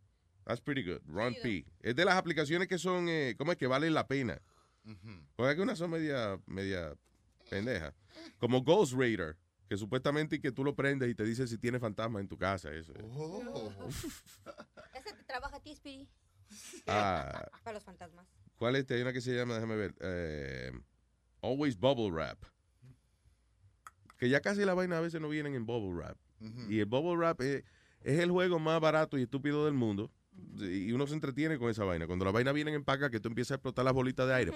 That's 0.44 0.60
pretty 0.60 0.84
good. 0.84 1.00
Run 1.04 1.34
P. 1.42 1.66
Es 1.80 1.96
de 1.96 2.04
las 2.04 2.14
aplicaciones 2.14 2.68
que 2.68 2.78
son, 2.78 3.08
eh, 3.08 3.34
¿cómo 3.36 3.50
es 3.50 3.58
que 3.58 3.66
valen 3.66 3.92
la 3.92 4.06
pena? 4.06 4.40
Porque 5.34 5.56
que 5.56 5.62
unas 5.62 5.78
son 5.78 5.90
media, 5.90 6.38
media 6.46 6.94
pendeja. 7.50 7.92
Como 8.38 8.62
Ghost 8.62 8.92
Raider, 8.92 9.36
que 9.68 9.76
supuestamente 9.76 10.40
que 10.40 10.52
tú 10.52 10.62
lo 10.62 10.76
prendes 10.76 11.10
y 11.10 11.16
te 11.16 11.24
dice 11.24 11.48
si 11.48 11.58
tiene 11.58 11.80
fantasma 11.80 12.20
en 12.20 12.28
tu 12.28 12.38
casa. 12.38 12.72
Eso. 12.72 12.92
Ese 14.94 15.12
te 15.12 15.24
trabaja 15.24 15.56
a 15.56 15.60
ti, 15.60 15.74
Speedy. 15.74 16.08
Ah, 16.86 17.48
Para 17.64 17.74
los 17.74 17.82
fantasmas. 17.82 18.28
¿Cuál 18.54 18.76
es? 18.76 18.88
Hay 18.92 19.02
una 19.02 19.12
que 19.12 19.20
se 19.20 19.34
llama, 19.34 19.54
déjame 19.54 19.74
ver. 19.74 19.94
eh, 19.98 20.70
Always 21.42 21.76
Bubble 21.76 22.12
Wrap. 22.12 22.53
Que 24.18 24.28
ya 24.28 24.40
casi 24.40 24.64
las 24.64 24.76
vainas 24.76 24.98
a 24.98 25.02
veces 25.02 25.20
no 25.20 25.28
vienen 25.28 25.54
en 25.54 25.66
Bubble 25.66 25.94
Wrap. 25.94 26.16
Y 26.68 26.80
el 26.80 26.86
Bubble 26.86 27.16
Wrap 27.16 27.40
es, 27.40 27.64
es 28.02 28.20
el 28.20 28.30
juego 28.30 28.58
más 28.58 28.80
barato 28.80 29.16
y 29.18 29.22
estúpido 29.22 29.64
del 29.64 29.74
mundo. 29.74 30.10
Y 30.58 30.92
uno 30.92 31.06
se 31.06 31.14
entretiene 31.14 31.58
con 31.58 31.70
esa 31.70 31.84
vaina. 31.84 32.06
Cuando 32.06 32.24
la 32.24 32.32
vaina 32.32 32.52
viene 32.52 32.72
en 32.74 32.84
paca, 32.84 33.08
que 33.08 33.20
tú 33.20 33.28
empiezas 33.28 33.52
a 33.52 33.54
explotar 33.54 33.84
las 33.84 33.94
bolitas 33.94 34.26
de 34.26 34.34
aire. 34.34 34.52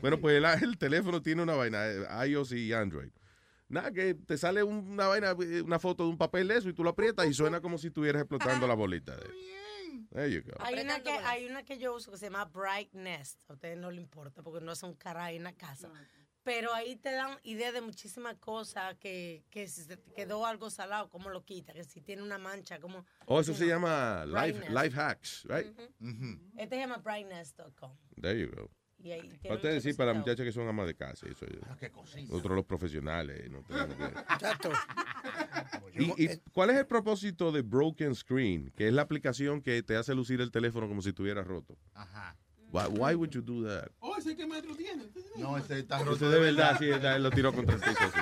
Bueno, 0.00 0.18
pues 0.18 0.36
el, 0.36 0.44
el 0.44 0.78
teléfono 0.78 1.20
tiene 1.20 1.42
una 1.42 1.54
vaina, 1.54 1.86
eh, 1.86 2.28
iOS 2.28 2.52
y 2.52 2.72
Android. 2.72 3.10
Nada, 3.68 3.92
que 3.92 4.14
te 4.14 4.38
sale 4.38 4.62
una 4.62 5.06
vaina, 5.08 5.36
eh, 5.40 5.60
una 5.60 5.78
foto 5.78 6.04
de 6.04 6.10
un 6.10 6.16
papel 6.16 6.48
de 6.48 6.56
eso 6.56 6.68
y 6.70 6.72
tú 6.72 6.82
lo 6.82 6.90
aprietas 6.90 7.26
y 7.26 7.34
suena 7.34 7.60
como 7.60 7.76
si 7.76 7.88
estuvieras 7.88 8.22
explotando 8.22 8.66
la 8.66 8.74
bolita. 8.74 9.14
There 10.10 10.32
you 10.32 10.42
go. 10.42 10.54
Hay 10.60 10.80
una, 10.80 11.00
que, 11.02 11.10
hay 11.10 11.46
una 11.46 11.62
que 11.64 11.78
yo 11.78 11.94
uso 11.94 12.10
que 12.10 12.16
se 12.16 12.26
llama 12.26 12.46
Bright 12.46 12.94
Nest. 12.94 13.42
A 13.50 13.52
ustedes 13.52 13.76
no 13.76 13.90
le 13.90 14.00
importa 14.00 14.42
porque 14.42 14.64
no 14.64 14.74
son 14.74 14.94
caray 14.94 15.36
en 15.36 15.44
la 15.44 15.52
casa. 15.52 15.90
Pero 16.48 16.72
ahí 16.72 16.96
te 16.96 17.12
dan 17.12 17.38
idea 17.42 17.72
de 17.72 17.82
muchísimas 17.82 18.36
cosas 18.38 18.96
que, 18.96 19.44
que 19.50 19.68
si 19.68 19.82
se 19.82 19.98
te 19.98 20.12
quedó 20.14 20.46
algo 20.46 20.70
salado, 20.70 21.10
cómo 21.10 21.28
lo 21.28 21.44
quita, 21.44 21.74
que 21.74 21.84
si 21.84 22.00
tiene 22.00 22.22
una 22.22 22.38
mancha, 22.38 22.80
cómo... 22.80 23.04
Oh, 23.26 23.38
eso 23.38 23.52
se 23.52 23.66
know, 23.66 23.68
llama 23.68 24.24
life, 24.24 24.66
life 24.70 24.98
hacks, 24.98 25.44
right? 25.46 25.78
Este 26.56 26.76
se 26.76 26.80
llama 26.80 26.96
brightness.com. 26.96 27.94
There 28.18 28.40
you 28.40 28.50
go. 28.50 28.70
Y 28.98 29.12
ahí 29.12 29.28
decir, 29.62 29.94
para 29.94 30.12
las 30.14 30.20
muchachas 30.20 30.42
que 30.46 30.52
son 30.52 30.66
amas 30.66 30.86
de 30.86 30.96
casa. 30.96 31.26
Eso, 31.28 31.44
Nosotros 32.28 32.56
los 32.56 32.64
profesionales. 32.64 33.50
No 33.50 33.62
tenemos 33.62 33.94
que- 33.96 34.38
Chato. 34.38 34.72
¿Y, 35.92 36.24
y 36.24 36.38
cuál 36.52 36.70
es 36.70 36.78
el 36.78 36.86
propósito 36.86 37.52
de 37.52 37.60
Broken 37.60 38.14
Screen? 38.14 38.72
Que 38.74 38.88
es 38.88 38.94
la 38.94 39.02
aplicación 39.02 39.60
que 39.60 39.82
te 39.82 39.96
hace 39.96 40.14
lucir 40.14 40.40
el 40.40 40.50
teléfono 40.50 40.88
como 40.88 41.02
si 41.02 41.10
estuviera 41.10 41.42
roto. 41.44 41.76
Ajá. 41.92 42.36
Why, 42.70 42.86
why 42.88 43.14
would 43.14 43.30
you 43.32 43.40
do 43.40 43.66
that? 43.66 43.88
Oh, 44.00 44.14
ese 44.18 44.36
que 44.36 44.46
metro 44.46 44.74
tiene. 44.76 45.04
No, 45.36 45.56
ese 45.56 45.78
está 45.80 45.96
Ese 45.96 46.04
roto 46.04 46.30
de 46.30 46.38
verdad, 46.38 46.76
sí, 46.78 46.86
él 46.90 47.22
lo 47.22 47.30
tiró 47.30 47.52
contra 47.52 47.76
el 47.76 47.80
piso. 47.80 47.98
sí. 48.12 48.20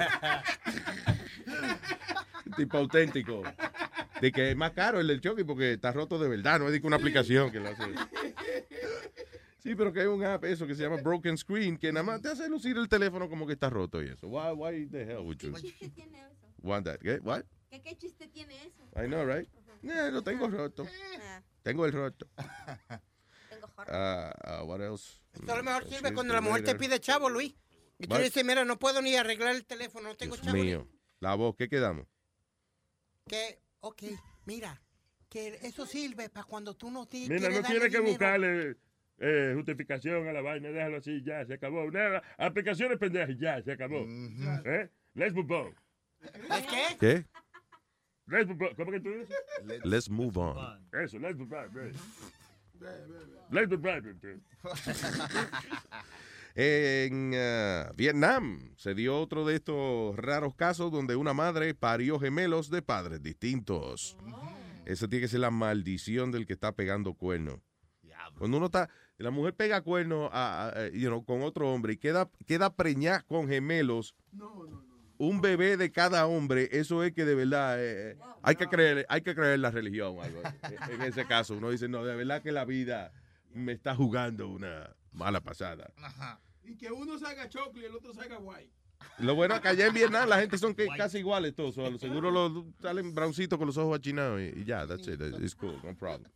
tipo 2.57 2.79
auténtico. 2.79 3.43
De 4.21 4.33
que 4.33 4.51
es 4.51 4.57
más 4.57 4.71
caro 4.73 5.01
el 5.01 5.07
del 5.09 5.21
Chucky 5.21 5.45
porque 5.45 5.73
está 5.75 5.93
roto 5.93 6.19
de 6.19 6.29
verdad, 6.29 6.59
no 6.61 6.67
es 6.67 6.73
de 6.73 6.81
que 6.81 6.87
una 6.87 6.97
aplicación 6.97 7.51
que 7.51 7.61
lo 7.61 7.69
hace. 7.69 7.83
Sí, 9.59 9.75
pero 9.75 9.93
que 9.93 10.01
hay 10.03 10.07
un 10.07 10.25
app 10.25 10.45
eso 10.45 10.67
que 10.67 10.75
se 10.77 10.83
llama 10.85 10.97
Broken 11.03 11.37
Screen 11.37 11.77
que 11.77 11.93
nada 11.93 12.05
más 12.05 12.23
te 12.23 12.29
hace 12.29 12.49
lucir 12.49 12.77
el 12.79 12.89
teléfono 12.89 13.29
como 13.29 13.47
que 13.47 13.55
está 13.55 13.69
roto 13.69 14.01
y 14.03 14.07
eso. 14.09 14.29
Why, 14.29 14.53
why 14.55 14.87
the 14.87 15.03
hell 15.03 15.19
would 15.25 15.39
you 15.39 15.53
¿Qué 15.53 15.89
tiene 15.89 16.21
eso? 16.21 16.47
want 16.63 16.87
that? 16.87 16.99
¿Qué? 17.01 17.19
What? 17.23 17.43
¿Qué, 17.69 17.83
qué 17.83 17.97
chiste 17.99 18.29
tiene 18.29 18.55
eso? 18.65 18.85
I 18.95 19.07
know, 19.09 19.27
right? 19.27 19.49
Eh, 19.83 20.11
lo 20.13 20.23
tengo 20.23 20.49
roto. 20.49 20.87
Ah, 21.21 21.43
Tengo 21.63 21.85
el 21.85 21.93
roto. 21.93 22.27
tengo 23.85 23.99
Ah, 23.99 24.33
ah, 24.45 24.63
what 24.65 24.81
else? 24.81 25.21
Esto 25.33 25.53
a 25.53 25.57
lo 25.57 25.63
mejor 25.63 25.85
Mm, 25.85 25.89
sirve 25.89 26.15
cuando 26.15 26.35
la 26.35 26.41
mujer 26.41 26.65
te 26.65 26.75
pide 26.75 26.99
chavo, 27.01 27.29
Luis. 27.29 27.55
Y 27.99 28.07
tú 28.07 28.17
dices, 28.17 28.45
mira, 28.45 28.65
no 28.65 28.79
puedo 28.79 29.01
ni 29.03 29.15
arreglar 29.17 29.55
el 29.55 29.65
teléfono, 29.65 30.09
no 30.11 30.17
tengo 30.17 30.35
Dios 30.37 30.45
chavo. 30.47 30.57
mío. 30.57 30.89
La 31.21 31.35
voz, 31.35 31.55
¿qué 31.57 31.69
quedamos? 31.69 32.07
Que, 33.27 33.59
ok, 33.81 34.03
mira, 34.45 34.81
que 35.29 35.59
eso 35.63 35.87
sirve 35.87 36.29
para 36.29 36.45
cuando 36.45 36.75
tú 36.75 36.91
no 36.91 37.07
ti- 37.07 37.27
Mira, 37.29 37.49
no 37.49 37.55
darle 37.61 37.63
tiene 37.69 37.81
que 37.91 37.97
dinero. 37.99 38.11
buscarle 38.11 38.77
eh, 39.19 39.53
justificación 39.55 40.29
a 40.29 40.33
la 40.33 40.43
vaina, 40.43 40.69
déjalo 40.69 40.99
así, 40.99 41.23
ya, 41.25 41.45
se 41.47 41.55
acabó. 41.55 41.91
Nada, 41.91 42.23
aplicaciones 42.37 42.99
pendejas, 42.99 43.37
ya, 43.39 43.63
se 43.63 43.73
acabó. 43.73 44.05
¿Eh? 44.67 44.91
Let's 45.15 45.35
move 45.35 45.55
on. 45.55 45.75
¿Es 46.23 46.67
qué? 46.67 46.97
¿Qué? 47.01 47.27
Let's 48.27 48.47
move 48.49 48.67
on. 48.69 48.75
¿Cómo 48.75 48.93
que 48.93 49.01
tú 49.01 49.09
dices? 49.11 49.35
Let's 49.85 50.11
move 50.11 50.37
on. 50.39 50.87
Eso, 50.93 51.19
let's 51.19 51.37
move 51.39 51.53
on. 51.57 51.73
right. 51.75 51.95
Let's 51.95 51.97
move 51.97 52.25
on. 52.25 52.33
En 56.59 57.33
ah, 57.35 57.93
Vietnam 57.97 58.71
se 58.77 58.95
dio 58.95 59.19
otro 59.21 59.45
de 59.45 59.57
estos 59.57 60.17
raros 60.17 60.55
casos 60.55 60.91
donde 60.91 61.15
una 61.15 61.35
madre 61.35 61.75
parió 61.75 62.19
gemelos 62.19 62.71
de 62.71 62.81
padres 62.81 63.23
distintos. 63.23 64.17
Esa 64.87 65.07
tiene 65.07 65.23
que 65.23 65.29
ser 65.29 65.41
la 65.41 65.51
maldición 65.51 66.33
del 66.33 66.47
que 66.47 66.55
está 66.55 66.73
pegando 66.73 67.13
cuernos. 67.13 67.61
Cuando 68.39 68.57
uno 68.57 68.67
está, 68.67 68.89
la 69.19 69.31
mujer 69.31 69.55
pega 69.55 69.83
cuernos 69.83 70.31
a- 70.33 70.69
a- 70.69 70.89
you 70.89 71.09
know, 71.09 71.25
con 71.27 71.43
otro 71.43 71.71
hombre 71.73 71.93
y 71.95 71.97
queda, 71.99 72.31
queda 72.47 72.75
preñada 72.75 73.21
con 73.23 73.49
gemelos, 73.49 74.15
un 75.19 75.41
bebé 75.41 75.77
de 75.77 75.91
cada 75.93 76.27
hombre, 76.27 76.69
eso 76.73 77.03
es 77.03 77.13
que 77.13 77.25
de 77.25 77.35
verdad 77.35 77.83
eh, 77.83 78.13
eh, 78.13 78.19
hay 78.43 78.57
que 78.57 78.67
creer, 78.67 79.07
hay 79.09 79.23
que 79.23 79.35
creer 79.35 79.55
en 79.55 79.63
la 79.63 79.71
religión. 79.71 80.19
algo. 80.21 80.43
En- 80.91 81.03
ese 81.03 81.27
caso, 81.27 81.55
uno 81.55 81.71
dice, 81.71 81.89
no, 81.89 82.05
de 82.05 82.15
verdad 82.15 82.43
que 82.43 82.53
la 82.53 82.65
vida 82.65 83.13
me 83.53 83.73
está 83.73 83.95
jugando 83.95 84.49
una 84.49 84.95
mala 85.13 85.41
pasada. 85.41 85.93
Y 86.65 86.77
que 86.77 86.91
uno 86.91 87.19
salga 87.19 87.49
chocolate 87.49 87.81
y 87.81 87.85
el 87.85 87.95
otro 87.95 88.13
salga 88.13 88.39
white. 88.39 88.71
Lo 89.19 89.35
bueno 89.35 89.55
es 89.55 89.61
que 89.61 89.69
allá 89.69 89.87
en 89.87 89.95
Vietnam 89.95 90.29
la 90.29 90.39
gente 90.41 90.59
son 90.59 90.75
que 90.75 90.87
casi 90.97 91.19
iguales 91.19 91.55
todos. 91.55 91.77
o 91.79 91.99
seguro 91.99 92.31
los, 92.31 92.65
salen 92.81 93.15
broncitos 93.15 93.59
con 93.59 93.67
los 93.67 93.77
ojos 93.77 93.99
achinados 93.99 94.41
y, 94.41 94.61
y 94.61 94.65
ya, 94.65 94.87
that's 94.87 95.07
it. 95.07 95.21
It's 95.41 95.55
cool, 95.55 95.79
no 95.85 95.95
problem. 95.97 96.31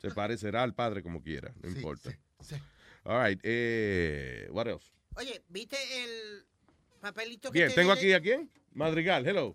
Se 0.00 0.10
parecerá 0.10 0.62
al 0.64 0.74
padre 0.74 1.02
como 1.02 1.22
quiera, 1.22 1.52
no 1.62 1.68
importa. 1.70 2.10
All 3.04 3.24
right, 3.24 3.40
eh, 3.44 4.48
what 4.50 4.66
else? 4.66 4.92
Oye, 5.16 5.42
¿viste 5.48 5.76
el 6.04 6.44
papelito 7.02 7.50
que 7.50 7.58
Bien, 7.58 7.68
te 7.68 7.74
tengo 7.74 7.92
aquí 7.92 8.12
a 8.12 8.20
quién? 8.20 8.50
Madrigal, 8.72 9.26
hello. 9.26 9.54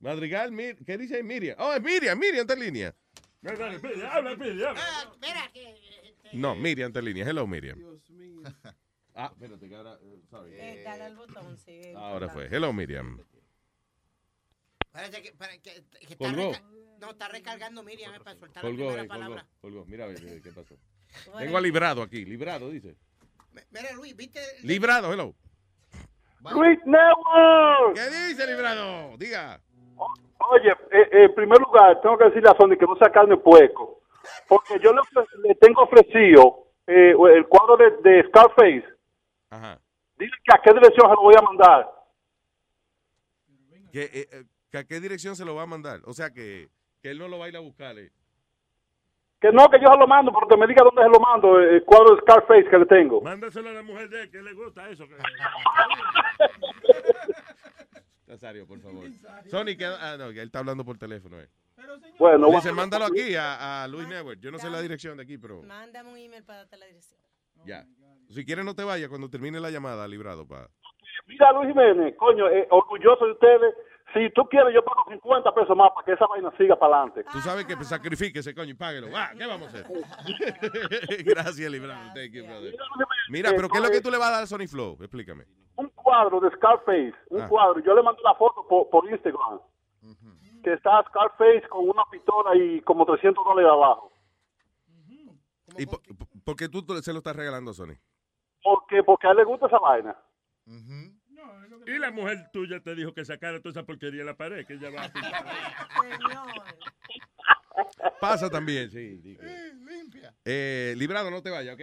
Madrigal, 0.00 0.52
Mir- 0.52 0.78
¿qué 0.86 0.96
dice 0.96 1.22
Miriam? 1.22 1.56
Oh, 1.58 1.72
es 1.74 1.82
Miriam, 1.82 2.18
Miriam 2.18 2.42
está 2.42 2.54
en 2.54 2.60
línea. 2.60 2.94
Ah, 3.44 5.10
espera, 5.12 5.50
que... 5.52 5.74
No, 6.32 6.54
Miriam 6.54 6.88
está 6.88 7.00
en 7.00 7.04
línea. 7.04 7.28
Hello, 7.28 7.46
Miriam. 7.46 7.78
Ah, 9.18 9.30
espérate, 9.32 9.66
que 9.66 9.74
ahora, 9.74 9.98
eh, 10.02 10.20
sorry. 10.28 10.52
Eh, 10.52 10.82
dale 10.84 11.04
al 11.04 11.16
botón, 11.16 11.56
sí. 11.56 11.80
Ahora 11.96 12.28
fue. 12.28 12.48
Hello, 12.54 12.70
Miriam. 12.74 13.18
Parece 14.92 15.22
que, 15.22 15.32
para- 15.32 15.56
que- 15.56 15.82
que 16.00 16.12
está, 16.12 16.16
Colgó. 16.18 16.52
reca- 16.52 16.62
no, 17.00 17.10
está 17.12 17.28
recargando 17.28 17.82
Miriam 17.82 18.14
eh, 18.14 18.18
para 18.22 18.36
soltar 18.38 18.60
Colgó, 18.62 18.94
la 18.94 19.04
eh, 19.04 19.06
primera 19.06 19.08
colgó, 19.08 19.20
palabra. 19.36 19.48
colgó. 19.62 19.84
Mira, 19.86 20.04
a 20.04 20.08
ver, 20.08 20.22
eh, 20.22 20.40
¿qué 20.44 20.52
pasó? 20.52 20.76
Tengo 21.38 21.56
a 21.56 21.60
Librado 21.62 22.02
aquí. 22.02 22.26
Librado, 22.26 22.68
dice. 22.70 22.94
Mira, 23.70 23.92
Luis, 23.94 24.14
¿viste? 24.14 24.38
el- 24.60 24.66
Librado, 24.66 25.10
hello. 25.10 25.34
Luis 26.52 26.78
Network. 26.84 27.94
¿Qué 27.94 28.28
dice 28.28 28.46
Librado? 28.46 29.16
Diga. 29.16 29.60
Oye, 30.50 30.70
eh, 30.70 31.08
eh, 31.12 31.24
en 31.24 31.34
primer 31.34 31.58
lugar, 31.60 32.00
tengo 32.00 32.16
que 32.18 32.24
decirle 32.24 32.50
a 32.50 32.56
Sony 32.56 32.76
que 32.78 32.86
no 32.86 32.96
sea 32.96 33.10
carne 33.10 33.36
pueco. 33.36 34.00
Porque 34.48 34.78
yo 34.80 34.92
le, 34.92 35.54
tengo 35.56 35.82
ofrecido 35.82 36.66
eh, 36.86 37.14
el 37.34 37.46
cuadro 37.46 37.76
de, 37.76 38.10
de 38.10 38.28
Scarface. 38.28 38.84
Ajá. 39.50 39.80
Dile 40.18 40.32
que 40.44 40.54
a 40.54 40.60
qué 40.62 40.72
dirección 40.72 41.08
se 41.08 41.14
lo 41.14 41.22
voy 41.22 41.34
a 41.38 41.42
mandar. 41.42 41.90
¿Qué, 43.92 44.02
eh, 44.02 44.28
eh, 44.30 44.44
que 44.70 44.78
¿A 44.78 44.84
qué 44.84 45.00
dirección 45.00 45.36
se 45.36 45.44
lo 45.44 45.54
va 45.54 45.62
a 45.62 45.66
mandar? 45.66 46.00
O 46.04 46.12
sea, 46.12 46.30
que, 46.30 46.68
que 47.02 47.10
él 47.10 47.18
no 47.18 47.28
lo 47.28 47.38
va 47.38 47.46
a 47.46 47.48
ir 47.48 47.56
a 47.56 47.60
buscar. 47.60 47.96
Que 49.40 49.52
no, 49.52 49.68
que 49.68 49.78
yo 49.80 49.92
se 49.92 49.98
lo 49.98 50.06
mando, 50.06 50.32
porque 50.32 50.56
me 50.56 50.66
diga 50.66 50.82
dónde 50.82 51.02
se 51.02 51.08
lo 51.10 51.20
mando, 51.20 51.60
eh, 51.60 51.76
el 51.76 51.84
cuadro 51.84 52.14
de 52.16 52.22
Scarface 52.22 52.64
que 52.70 52.78
le 52.78 52.86
tengo. 52.86 53.20
Mándaselo 53.20 53.68
a 53.68 53.72
la 53.72 53.82
mujer 53.82 54.08
de 54.08 54.22
él, 54.22 54.30
que 54.30 54.40
le 54.42 54.54
gusta 54.54 54.88
eso. 54.88 55.06
que- 55.06 55.16
Nazario, 58.26 58.66
por 58.66 58.80
favor. 58.80 59.04
Sony, 59.50 59.76
que, 59.78 59.84
ah, 59.86 60.16
no, 60.18 60.30
que 60.32 60.40
él 60.40 60.46
está 60.46 60.58
hablando 60.60 60.84
por 60.84 60.98
teléfono. 60.98 61.38
Eh. 61.40 61.48
Bueno, 62.18 62.46
Dice, 62.46 62.58
bueno. 62.70 62.74
mándalo 62.74 63.04
aquí 63.04 63.34
a, 63.36 63.84
a 63.84 63.88
Luis 63.88 64.08
Network. 64.08 64.40
Yo 64.40 64.50
no 64.50 64.58
sé 64.58 64.68
la 64.70 64.80
dirección 64.80 65.16
de 65.16 65.22
aquí, 65.22 65.38
pero 65.38 65.62
Mándame 65.62 66.10
un 66.10 66.16
email 66.18 66.42
para 66.44 66.60
darte 66.60 66.76
la 66.76 66.86
dirección. 66.86 67.20
ya. 67.64 67.84
Si 68.28 68.44
quieres, 68.44 68.64
no 68.64 68.74
te 68.74 68.82
vayas 68.82 69.08
cuando 69.08 69.30
termine 69.30 69.60
la 69.60 69.70
llamada, 69.70 70.08
Librado. 70.08 70.46
Pa. 70.48 70.68
Mira, 71.28 71.52
Luis 71.52 71.68
Jiménez, 71.68 72.16
coño, 72.16 72.48
eh, 72.48 72.66
orgulloso 72.70 73.24
de 73.26 73.32
ustedes. 73.32 73.74
Si 74.14 74.30
tú 74.30 74.44
quieres, 74.48 74.72
yo 74.72 74.82
pago 74.84 75.04
50 75.10 75.52
pesos 75.54 75.76
más 75.76 75.90
para 75.92 76.04
que 76.06 76.12
esa 76.12 76.26
vaina 76.26 76.50
siga 76.56 76.76
para 76.78 76.96
adelante. 77.02 77.24
Tú 77.32 77.38
sabes 77.40 77.66
que 77.66 77.74
sacrifíquese, 77.84 78.54
coño, 78.54 78.70
y 78.70 78.74
páguelo. 78.74 79.08
Ah, 79.14 79.30
¿Qué 79.36 79.44
vamos 79.46 79.66
a 79.74 79.78
hacer? 79.78 79.86
Gracias, 81.24 81.70
Librado. 81.70 82.12
Thank 82.14 82.32
you, 82.32 82.44
brother. 82.46 82.74
Mira, 83.28 83.50
pero 83.54 83.68
¿qué 83.68 83.78
es 83.78 83.84
lo 83.84 83.90
que 83.90 84.00
tú 84.00 84.10
le 84.10 84.18
vas 84.18 84.28
a 84.28 84.32
dar 84.32 84.42
a 84.44 84.46
Sony 84.46 84.66
Flow? 84.68 84.96
Explícame. 85.00 85.44
Un 85.76 85.88
cuadro 85.90 86.40
de 86.40 86.50
Scarface, 86.56 87.14
un 87.30 87.42
Ah. 87.42 87.48
cuadro. 87.48 87.80
Yo 87.80 87.94
le 87.94 88.02
mandé 88.02 88.22
la 88.22 88.34
foto 88.36 88.66
por, 88.66 88.88
por 88.90 89.10
Instagram. 89.10 89.60
Que 90.62 90.72
está 90.72 91.02
Scarface 91.08 91.68
con 91.68 91.88
una 91.88 92.04
pistola 92.10 92.56
y 92.56 92.80
como 92.82 93.04
300 93.04 93.44
dólares 93.44 93.70
abajo. 93.70 94.12
¿Y 95.76 95.84
po- 95.86 96.00
po- 96.00 96.28
por 96.44 96.56
qué 96.56 96.68
tú 96.68 96.80
se 97.02 97.12
lo 97.12 97.18
estás 97.18 97.36
regalando 97.36 97.72
a 97.72 97.74
Sony? 97.74 97.94
Porque, 98.62 99.02
porque 99.02 99.26
a 99.26 99.32
él 99.32 99.36
le 99.38 99.44
gusta 99.44 99.66
esa 99.66 99.78
vaina. 99.78 100.16
Y 101.86 101.98
la 101.98 102.10
mujer 102.10 102.50
tuya 102.52 102.80
te 102.80 102.94
dijo 102.94 103.14
que 103.14 103.24
sacara 103.24 103.60
toda 103.60 103.70
esa 103.70 103.84
porquería 103.84 104.20
de 104.20 104.26
la 104.26 104.36
pared, 104.36 104.66
que 104.66 104.74
ella 104.74 104.90
va 104.90 105.04
a 105.04 105.12
pintar. 105.12 105.44
Pasa 108.20 108.50
también, 108.50 108.90
sí. 108.90 109.20
que- 109.22 109.38
Eh, 110.44 110.94
Librado, 110.96 111.30
no 111.30 111.42
te 111.42 111.50
vayas, 111.50 111.74
¿ok? 111.74 111.82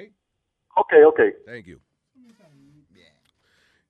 Ok, 0.75 0.93
ok. 1.07 1.19
Thank 1.45 1.65
you. 1.65 1.79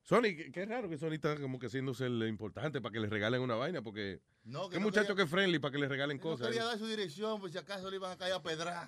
Sony, 0.06 0.36
qué, 0.36 0.50
qué 0.52 0.66
raro 0.66 0.88
que 0.90 0.98
Sony 0.98 1.14
está 1.14 1.34
como 1.36 1.58
que 1.58 1.66
haciéndose 1.68 2.04
el 2.04 2.22
importante 2.28 2.82
para 2.82 2.92
que 2.92 3.00
le 3.00 3.08
regalen 3.08 3.40
una 3.40 3.54
vaina, 3.54 3.80
porque 3.80 4.20
No, 4.44 4.68
que 4.68 4.74
qué 4.74 4.78
no 4.78 4.82
muchacho 4.84 5.06
quería- 5.08 5.16
que 5.16 5.22
es 5.22 5.30
friendly 5.30 5.58
para 5.58 5.72
que 5.72 5.78
le 5.78 5.88
regalen 5.88 6.18
No 6.18 6.22
cosas. 6.22 6.48
quería 6.48 6.62
dar 6.64 6.78
su 6.78 6.86
dirección, 6.86 7.40
por 7.40 7.50
si 7.50 7.56
acaso 7.56 7.88
le 7.90 7.96
iban 7.96 8.12
a 8.12 8.16
caer 8.18 8.34
a 8.34 8.42
pedra. 8.42 8.86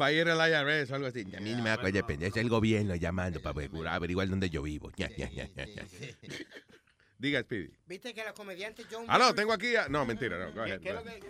Va 0.00 0.06
a 0.06 0.12
ir 0.12 0.28
al 0.28 0.50
IRS 0.50 0.90
o 0.90 0.96
algo 0.96 1.06
así. 1.06 1.20
A 1.36 1.40
mí 1.40 1.52
no 1.52 1.62
me 1.62 1.68
da 1.70 1.78
cuenta, 1.78 2.04
pendejo. 2.04 2.34
Es 2.36 2.42
el 2.42 2.48
gobierno 2.48 2.96
llamando 2.96 3.40
para 3.40 3.50
averiguar, 3.52 3.94
averiguar 3.94 4.28
dónde 4.28 4.50
yo 4.50 4.60
vivo. 4.62 4.90
Ya, 4.96 5.08
ya, 5.16 5.30
ya, 5.30 5.48
ya. 5.54 5.84
Diga, 7.18 7.40
Speedy. 7.42 7.70
Viste 7.86 8.12
que 8.12 8.24
la 8.24 8.34
comediante 8.34 8.82
John 8.90 9.04
Ah, 9.08 9.16
no, 9.18 9.26
Rivers- 9.30 9.36
tengo 9.36 9.52
aquí 9.52 9.74
a... 9.76 9.88
No, 9.88 10.04
mentira, 10.04 10.36
no. 10.38 10.52
go 10.52 10.62
ahead, 10.62 10.80
¿Qué 10.80 10.90
ahead. 10.90 11.22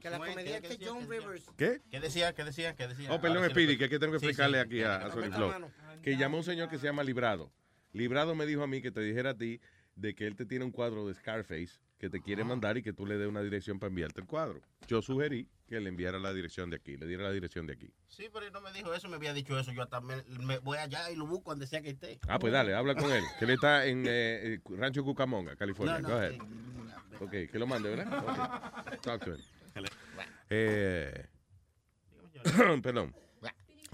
que 0.00 0.10
la 0.10 0.18
comediante 0.18 0.78
John 0.84 1.08
Rivers 1.08 1.44
¿Qué? 1.56 1.80
¿Qué 1.90 1.98
decía? 2.00 2.34
¿Qué 2.34 2.44
decía? 2.44 2.74
¿Qué 2.76 2.88
decía? 2.88 3.10
Oh, 3.10 3.20
perdón, 3.22 3.44
sí 3.44 3.50
Speedy, 3.52 3.78
que, 3.78 3.84
es 3.84 3.90
que 3.90 3.98
tengo 3.98 4.12
que 4.12 4.18
Sí, 4.18 4.26
explicarle 4.26 4.58
sí. 4.58 4.66
aquí 4.66 4.82
a, 4.82 4.96
a 4.96 5.10
Sony 5.12 5.30
Flow. 5.32 5.70
Que 6.02 6.16
llamó 6.18 6.36
un 6.38 6.44
señor 6.44 6.68
que 6.68 6.76
se 6.78 6.86
llama 6.86 7.02
Librado. 7.04 7.50
Librado 7.92 8.34
me 8.34 8.46
dijo 8.46 8.62
a 8.62 8.66
mí 8.66 8.82
que 8.82 8.90
te 8.90 9.00
dijera 9.00 9.30
a 9.30 9.36
ti 9.36 9.60
de 9.96 10.14
que 10.14 10.26
él 10.26 10.36
te 10.36 10.46
tiene 10.46 10.64
un 10.64 10.70
cuadro 10.70 11.06
de 11.06 11.14
Scarface 11.14 11.80
que 11.98 12.08
te 12.08 12.22
quiere 12.22 12.44
mandar 12.44 12.78
y 12.78 12.82
que 12.82 12.94
tú 12.94 13.04
le 13.04 13.18
des 13.18 13.28
una 13.28 13.42
dirección 13.42 13.78
para 13.78 13.88
enviarte 13.88 14.22
el 14.22 14.26
cuadro. 14.26 14.62
Yo 14.88 15.02
sugerí 15.02 15.46
que 15.66 15.78
le 15.80 15.90
enviara 15.90 16.18
la 16.18 16.32
dirección 16.32 16.70
de 16.70 16.76
aquí, 16.76 16.96
le 16.96 17.06
diera 17.06 17.24
la 17.24 17.30
dirección 17.30 17.66
de 17.66 17.74
aquí. 17.74 17.92
Sí, 18.08 18.28
pero 18.32 18.46
él 18.46 18.52
no 18.52 18.62
me 18.62 18.72
dijo 18.72 18.94
eso, 18.94 19.06
me 19.08 19.16
había 19.16 19.34
dicho 19.34 19.58
eso. 19.58 19.70
Yo 19.72 19.82
hasta 19.82 20.00
me, 20.00 20.22
me 20.22 20.58
voy 20.58 20.78
allá 20.78 21.10
y 21.10 21.16
lo 21.16 21.26
busco 21.26 21.50
donde 21.50 21.66
sea 21.66 21.82
que 21.82 21.90
esté. 21.90 22.18
Ah, 22.26 22.38
pues 22.38 22.54
dale, 22.54 22.74
habla 22.74 22.94
con 22.94 23.12
él. 23.12 23.22
Que 23.38 23.44
él 23.44 23.50
está 23.50 23.84
en 23.84 24.06
eh, 24.06 24.54
eh, 24.54 24.60
Rancho 24.70 25.04
Cucamonga, 25.04 25.56
California. 25.56 25.98
No, 25.98 26.08
no, 26.08 26.14
Go 26.14 26.20
ahead. 26.20 26.38
Ok, 27.20 27.50
que 27.52 27.58
lo 27.58 27.66
mande, 27.66 27.90
¿verdad? 27.90 28.72
Ok. 28.86 29.00
Talk 29.02 29.24
to 29.24 29.34
him. 29.34 29.40
Eh, 30.48 31.26
perdón. 32.82 33.14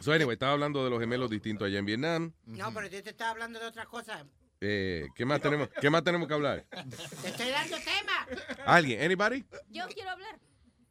So, 0.00 0.12
anyway, 0.12 0.34
estaba 0.34 0.52
hablando 0.52 0.84
de 0.84 0.90
los 0.90 1.00
gemelos 1.00 1.30
distintos 1.30 1.66
allá 1.66 1.78
en 1.78 1.86
Vietnam. 1.86 2.32
No, 2.44 2.72
pero 2.74 2.86
yo 2.88 3.02
te 3.02 3.10
estaba 3.10 3.30
hablando 3.30 3.58
de 3.58 3.66
otra 3.66 3.86
cosa. 3.86 4.26
Eh, 4.60 5.06
¿qué, 5.14 5.24
más 5.24 5.40
tenemos, 5.40 5.68
¿Qué 5.80 5.90
más 5.90 6.02
tenemos 6.04 6.28
que 6.28 6.34
hablar? 6.34 6.64
Te 7.22 7.28
estoy 7.28 7.48
dando 7.50 7.76
tema. 7.78 8.64
¿Alguien? 8.66 9.02
¿Anybody? 9.02 9.44
Yo 9.70 9.86
quiero 9.88 10.10
hablar. 10.10 10.38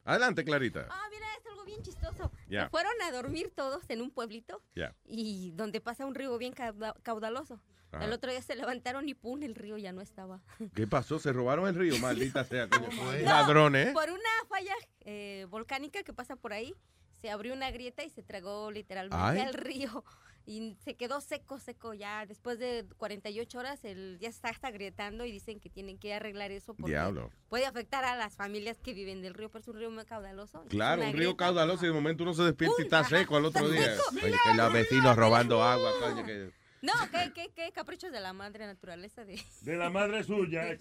Adelante, 0.03 0.43
Clarita. 0.43 0.88
Ah, 0.90 1.08
mira, 1.11 1.25
es 1.40 1.45
algo 1.48 1.66
bien 1.66 1.82
chistoso. 1.82 2.32
Ya. 2.48 2.66
Se 2.66 2.69
fueron 2.69 2.93
a 3.03 3.11
dormir 3.11 3.51
todos 3.56 3.84
en 3.90 4.01
un 4.01 4.11
pueblito 4.11 4.61
Ya. 4.75 4.95
y 5.06 5.51
donde 5.51 5.82
pasa 5.82 6.06
un 6.06 6.14
río 6.16 6.38
bien 6.38 6.53
cauda- 6.53 6.95
caudaloso. 7.01 7.59
Ajá. 7.92 8.06
El 8.06 8.11
otro 8.14 8.30
día 8.30 8.42
se 8.42 8.56
levantaron 8.56 9.08
y 9.09 9.14
pum, 9.16 9.42
el 9.43 9.56
río 9.56 9.77
ya 9.77 9.93
no 9.93 10.01
estaba. 10.01 10.42
¿Qué 10.75 10.85
pasó? 10.85 11.17
Se 11.17 11.32
robaron 11.34 11.67
el 11.67 11.75
río, 11.75 11.98
maldita 12.00 12.43
sea. 12.43 12.67
coño. 12.69 12.88
No, 12.92 13.11
Ladrones, 13.24 13.88
¿eh? 13.88 13.92
Por 13.93 14.09
una 14.09 14.30
falla 14.50 14.75
eh, 15.01 15.48
volcánica 15.50 16.03
que 16.03 16.14
pasa 16.14 16.35
por 16.35 16.53
ahí, 16.53 16.75
se 17.22 17.30
abrió 17.30 17.53
una 17.53 17.72
grieta 17.72 18.03
y 18.03 18.10
se 18.10 18.24
tragó 18.24 18.72
literalmente 18.72 19.18
Ay. 19.19 19.40
al 19.40 19.53
río. 19.53 20.03
Y 20.48 20.77
se 20.85 20.94
quedó 20.95 21.22
seco, 21.22 21.58
seco 21.58 21.95
ya. 21.95 22.24
Después 22.27 22.60
de 22.60 22.85
48 22.98 23.58
horas, 23.58 23.84
el, 23.84 24.19
ya 24.22 24.30
está, 24.30 24.50
está 24.50 24.68
agrietando 24.68 25.26
y 25.26 25.32
dicen 25.32 25.60
que 25.60 25.72
tienen 25.72 25.98
que 25.98 26.14
arreglar 26.14 26.52
eso 26.52 26.76
porque 26.76 26.92
Diablo. 26.92 27.32
puede 27.50 27.66
afectar 27.66 28.06
a 28.06 28.16
las 28.16 28.35
familias 28.35 28.77
que 28.80 28.94
viven 28.94 29.24
del 29.24 29.34
río, 29.34 29.50
pero 29.50 29.64
es 29.64 29.68
un 29.69 29.77
río 29.77 29.90
muy 29.90 30.06
caudaloso. 30.06 30.64
Claro, 30.69 31.02
un 31.02 31.14
río 31.14 31.30
grieta. 31.30 31.38
caudaloso 31.45 31.85
y 31.85 31.88
de 31.88 31.95
momento 31.95 32.22
uno 32.22 32.35
se 32.35 32.44
despierta 32.44 32.76
y 32.77 32.84
está 32.84 33.00
Ajá, 33.00 33.10
seco 33.10 33.38
al 33.38 33.45
otro 33.45 33.68
día. 33.69 33.95
seco. 33.95 34.03
Oye, 34.24 34.35
que 34.44 34.53
los 34.53 34.72
vecinos 34.72 35.16
robando 35.16 35.64
agua, 35.64 35.92
coño. 36.00 36.24
Que... 36.24 36.52
No, 36.84 36.94
qué, 37.11 37.32
qué, 37.34 37.50
qué 37.56 37.72
caprichos 37.72 38.11
de 38.11 38.19
la 38.19 38.32
madre 38.34 38.68
naturaleza 38.68 39.26
de... 39.26 39.42
De 39.61 39.76
la 39.77 39.90
madre 39.90 40.24
suya. 40.24 40.77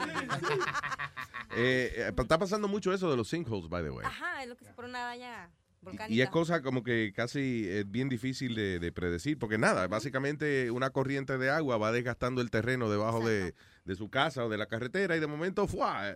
Eh, 1.57 1.93
eh, 1.97 2.13
está 2.15 2.39
pasando 2.39 2.69
mucho 2.69 2.93
eso 2.93 3.11
de 3.11 3.17
los 3.17 3.29
sinkholes, 3.29 3.69
by 3.71 3.83
the 3.83 3.91
way. 3.91 4.05
Ajá, 4.05 4.43
es 4.43 4.49
lo 4.49 4.57
que 4.57 4.65
es 4.67 4.73
por 4.73 4.85
una 4.85 5.05
valla 5.05 5.51
volcánica. 5.85 6.15
Y 6.15 6.21
es 6.21 6.31
cosa 6.31 6.63
como 6.63 6.83
que 6.83 7.13
casi 7.15 7.69
es 7.69 7.91
bien 7.91 8.09
difícil 8.09 8.55
de, 8.55 8.79
de 8.79 8.93
predecir, 8.93 9.39
porque 9.39 9.59
nada, 9.59 9.87
básicamente 9.87 10.71
una 10.71 10.91
corriente 10.91 11.39
de 11.39 11.51
agua 11.51 11.77
va 11.77 11.93
desgastando 11.93 12.41
el 12.41 12.51
terreno 12.51 12.91
debajo 12.91 13.27
de, 13.27 13.55
de 13.85 13.95
su 13.97 14.09
casa 14.09 14.45
o 14.45 14.49
de 14.49 14.57
la 14.57 14.67
carretera 14.67 15.17
y 15.17 15.21
de 15.21 15.27
momento 15.27 15.67
¡fua! 15.67 16.15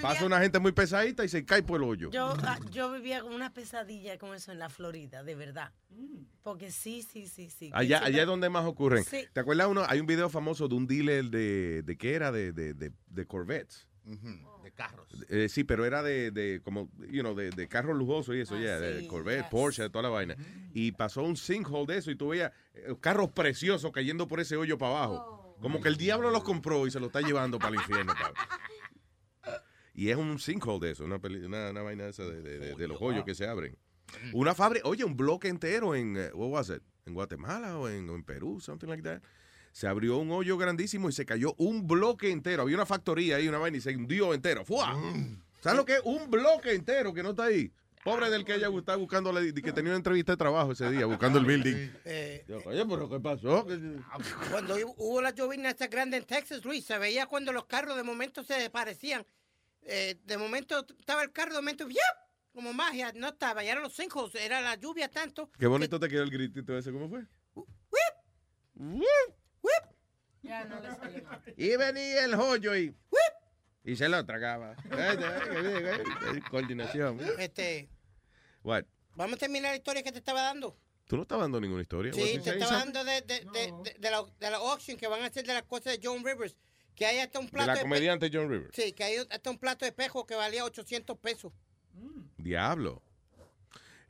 pasa 0.00 0.24
una 0.24 0.40
gente 0.40 0.58
muy 0.58 0.72
pesadita 0.72 1.24
y 1.24 1.28
se 1.28 1.44
cae 1.44 1.62
por 1.62 1.80
el 1.80 1.88
hoyo. 1.88 2.10
Yo, 2.10 2.34
ah, 2.44 2.58
yo 2.70 2.92
vivía 2.92 3.20
con 3.20 3.34
una 3.34 3.52
pesadilla 3.52 4.16
con 4.18 4.34
eso 4.34 4.52
en 4.52 4.58
la 4.58 4.68
Florida, 4.68 5.22
de 5.22 5.34
verdad. 5.34 5.72
Porque 6.42 6.70
sí, 6.70 7.02
sí, 7.02 7.26
sí, 7.26 7.50
sí. 7.50 7.70
Allá, 7.72 8.04
allá 8.04 8.22
es 8.22 8.26
donde 8.26 8.48
más 8.48 8.64
ocurren. 8.64 9.04
Sí. 9.04 9.26
¿Te 9.32 9.40
acuerdas 9.40 9.66
uno? 9.68 9.84
Hay 9.88 10.00
un 10.00 10.06
video 10.06 10.28
famoso 10.28 10.68
de 10.68 10.74
un 10.74 10.86
dealer 10.86 11.24
de, 11.26 11.82
de 11.82 11.96
¿qué 11.98 12.14
era? 12.14 12.32
De, 12.32 12.52
de, 12.52 12.74
de, 12.74 12.92
de 13.08 13.26
Corvettes. 13.26 13.88
De 14.62 14.72
carros. 14.72 15.08
Eh, 15.28 15.48
sí, 15.48 15.64
pero 15.64 15.84
era 15.84 16.02
de, 16.02 16.30
de 16.30 16.60
como, 16.62 16.90
you 17.10 17.20
know, 17.22 17.34
de, 17.34 17.50
de 17.50 17.68
carros 17.68 17.96
lujosos 17.96 18.34
y 18.36 18.40
eso, 18.40 18.58
ya, 18.58 18.78
de 18.80 19.00
sí, 19.00 19.06
Corvette, 19.08 19.42
yes. 19.42 19.50
Porsche, 19.50 19.82
de 19.82 19.90
toda 19.90 20.02
la 20.02 20.08
vaina. 20.10 20.36
Y 20.74 20.92
pasó 20.92 21.22
un 21.22 21.36
sinkhole 21.36 21.92
de 21.92 21.98
eso 21.98 22.10
y 22.10 22.16
tú 22.16 22.28
veías 22.28 22.52
eh, 22.74 22.94
carros 23.00 23.30
preciosos 23.30 23.90
cayendo 23.92 24.26
por 24.28 24.40
ese 24.40 24.56
hoyo 24.56 24.76
para 24.78 24.96
abajo. 24.96 25.56
Como 25.60 25.80
que 25.80 25.88
el 25.88 25.96
diablo 25.96 26.30
los 26.30 26.42
compró 26.42 26.86
y 26.86 26.90
se 26.90 26.98
los 27.00 27.08
está 27.08 27.20
llevando 27.20 27.58
para 27.58 27.70
el 27.70 27.74
infierno. 27.76 28.12
Y 29.94 30.08
es 30.08 30.16
un 30.16 30.38
sinkhole 30.38 30.86
de 30.86 30.92
eso, 30.92 31.04
una, 31.04 31.18
peli- 31.18 31.44
una, 31.44 31.70
una 31.70 31.82
vaina 31.82 32.06
esa 32.08 32.24
de, 32.24 32.40
de- 32.40 32.58
de- 32.58 32.74
de 32.74 32.88
los 32.88 33.02
hoyos 33.02 33.24
que 33.24 33.34
se 33.34 33.46
abren. 33.46 33.76
Una 34.32 34.54
fábrica, 34.54 34.88
oye, 34.88 35.04
un 35.04 35.16
bloque 35.16 35.48
entero 35.48 35.94
en, 35.94 36.16
eh, 36.16 36.30
what 36.32 36.48
was 36.48 36.70
it? 36.70 36.82
En 37.06 37.14
Guatemala 37.14 37.76
o 37.78 37.88
en, 37.88 38.08
o 38.08 38.14
en 38.14 38.22
Perú, 38.24 38.60
something 38.60 38.86
like 38.88 39.02
that. 39.02 39.20
Se 39.72 39.86
abrió 39.86 40.18
un 40.18 40.30
hoyo 40.32 40.56
grandísimo 40.58 41.08
y 41.08 41.12
se 41.12 41.24
cayó 41.24 41.54
un 41.58 41.86
bloque 41.86 42.30
entero. 42.30 42.62
Había 42.62 42.76
una 42.76 42.86
factoría 42.86 43.36
ahí, 43.36 43.48
una 43.48 43.58
vaina 43.58 43.76
y 43.78 43.80
se 43.80 43.94
hundió 43.94 44.34
entero. 44.34 44.64
¡Fua! 44.64 44.98
¿Sabes 45.62 45.76
lo 45.78 45.84
que 45.84 45.94
es? 45.94 46.00
Un 46.04 46.30
bloque 46.30 46.72
entero 46.74 47.12
que 47.14 47.22
no 47.22 47.30
está 47.30 47.44
ahí. 47.44 47.72
Pobre 48.02 48.30
del 48.30 48.46
que 48.46 48.54
ella 48.54 48.68
estaba 48.74 48.96
buscando, 48.96 49.30
la- 49.30 49.42
que 49.42 49.72
tenía 49.72 49.90
una 49.90 49.96
entrevista 49.96 50.32
de 50.32 50.38
trabajo 50.38 50.72
ese 50.72 50.90
día, 50.90 51.04
buscando 51.04 51.38
el 51.38 51.44
building. 51.44 51.90
Eh, 52.06 52.44
Yo, 52.48 52.58
Oye, 52.64 52.84
pero 52.86 53.10
¿qué 53.10 53.20
pasó? 53.20 53.66
Cuando 54.50 54.76
hu- 54.78 54.94
hubo 54.96 55.20
la 55.20 55.30
llovizna 55.32 55.68
esta 55.68 55.86
grande 55.86 56.16
en 56.16 56.24
Texas, 56.24 56.64
Luis, 56.64 56.84
se 56.86 56.96
veía 56.98 57.26
cuando 57.26 57.52
los 57.52 57.66
carros 57.66 57.96
de 57.98 58.02
momento 58.02 58.42
se 58.42 58.54
desaparecían. 58.54 59.26
Eh, 59.82 60.18
de 60.24 60.38
momento 60.38 60.86
estaba 60.98 61.22
el 61.22 61.30
carro, 61.30 61.50
de 61.52 61.58
momento, 61.60 61.86
¡yap! 61.88 61.98
como 62.54 62.72
magia, 62.72 63.12
no 63.14 63.28
estaba, 63.28 63.62
ya 63.62 63.72
eran 63.72 63.82
los 63.84 63.94
sinkholes, 63.94 64.34
era 64.34 64.60
la 64.62 64.74
lluvia 64.76 65.08
tanto. 65.10 65.50
Qué 65.58 65.66
bonito 65.66 66.00
te 66.00 66.08
quedó 66.08 66.22
el 66.22 66.30
gritito 66.30 66.76
ese, 66.76 66.90
¿cómo 66.90 67.08
fue? 67.08 67.26
Ya 70.42 70.64
no 70.64 70.80
le 70.80 70.88
salió. 70.96 71.22
Y 71.56 71.76
venía 71.76 72.24
el 72.24 72.34
hoyo 72.34 72.74
y... 72.76 72.94
Y 73.84 73.96
se 73.96 74.08
lo 74.08 74.24
tragaba. 74.26 74.74
Coordinación. 76.50 77.20
Este, 77.38 77.88
What? 78.62 78.84
vamos 79.16 79.36
a 79.36 79.38
terminar 79.38 79.72
la 79.72 79.76
historia 79.76 80.02
que 80.02 80.12
te 80.12 80.18
estaba 80.18 80.42
dando. 80.42 80.76
Tú 81.06 81.16
no 81.16 81.22
estás 81.22 81.40
dando 81.40 81.60
ninguna 81.60 81.82
historia. 81.82 82.12
Sí, 82.12 82.38
te 82.42 82.50
estaba 82.50 82.72
dando 82.78 83.04
de, 83.04 83.20
de, 83.22 83.40
de, 83.40 83.72
de- 83.84 83.96
de 83.98 84.10
la, 84.10 84.22
de 84.38 84.50
la 84.50 84.56
auction 84.58 84.96
que 84.96 85.06
van 85.08 85.22
a 85.22 85.26
hacer 85.26 85.44
de 85.46 85.54
las 85.54 85.64
cosas 85.64 85.98
de 85.98 86.00
John 86.02 86.24
Rivers. 86.24 86.56
Que 86.94 87.06
hay 87.06 87.18
hasta 87.18 87.38
un 87.38 87.46
De 87.46 87.52
plato 87.52 87.66
la 87.68 87.74
pe- 87.74 87.80
comediante 87.82 88.30
John 88.32 88.50
Rivers. 88.50 88.70
Sí, 88.74 88.92
que 88.92 89.04
hay 89.04 89.16
hasta 89.30 89.50
un 89.50 89.58
plato 89.58 89.84
de 89.84 89.88
espejo 89.90 90.26
que 90.26 90.34
valía 90.34 90.64
800 90.64 91.18
pesos. 91.18 91.52
Diablo. 92.36 93.02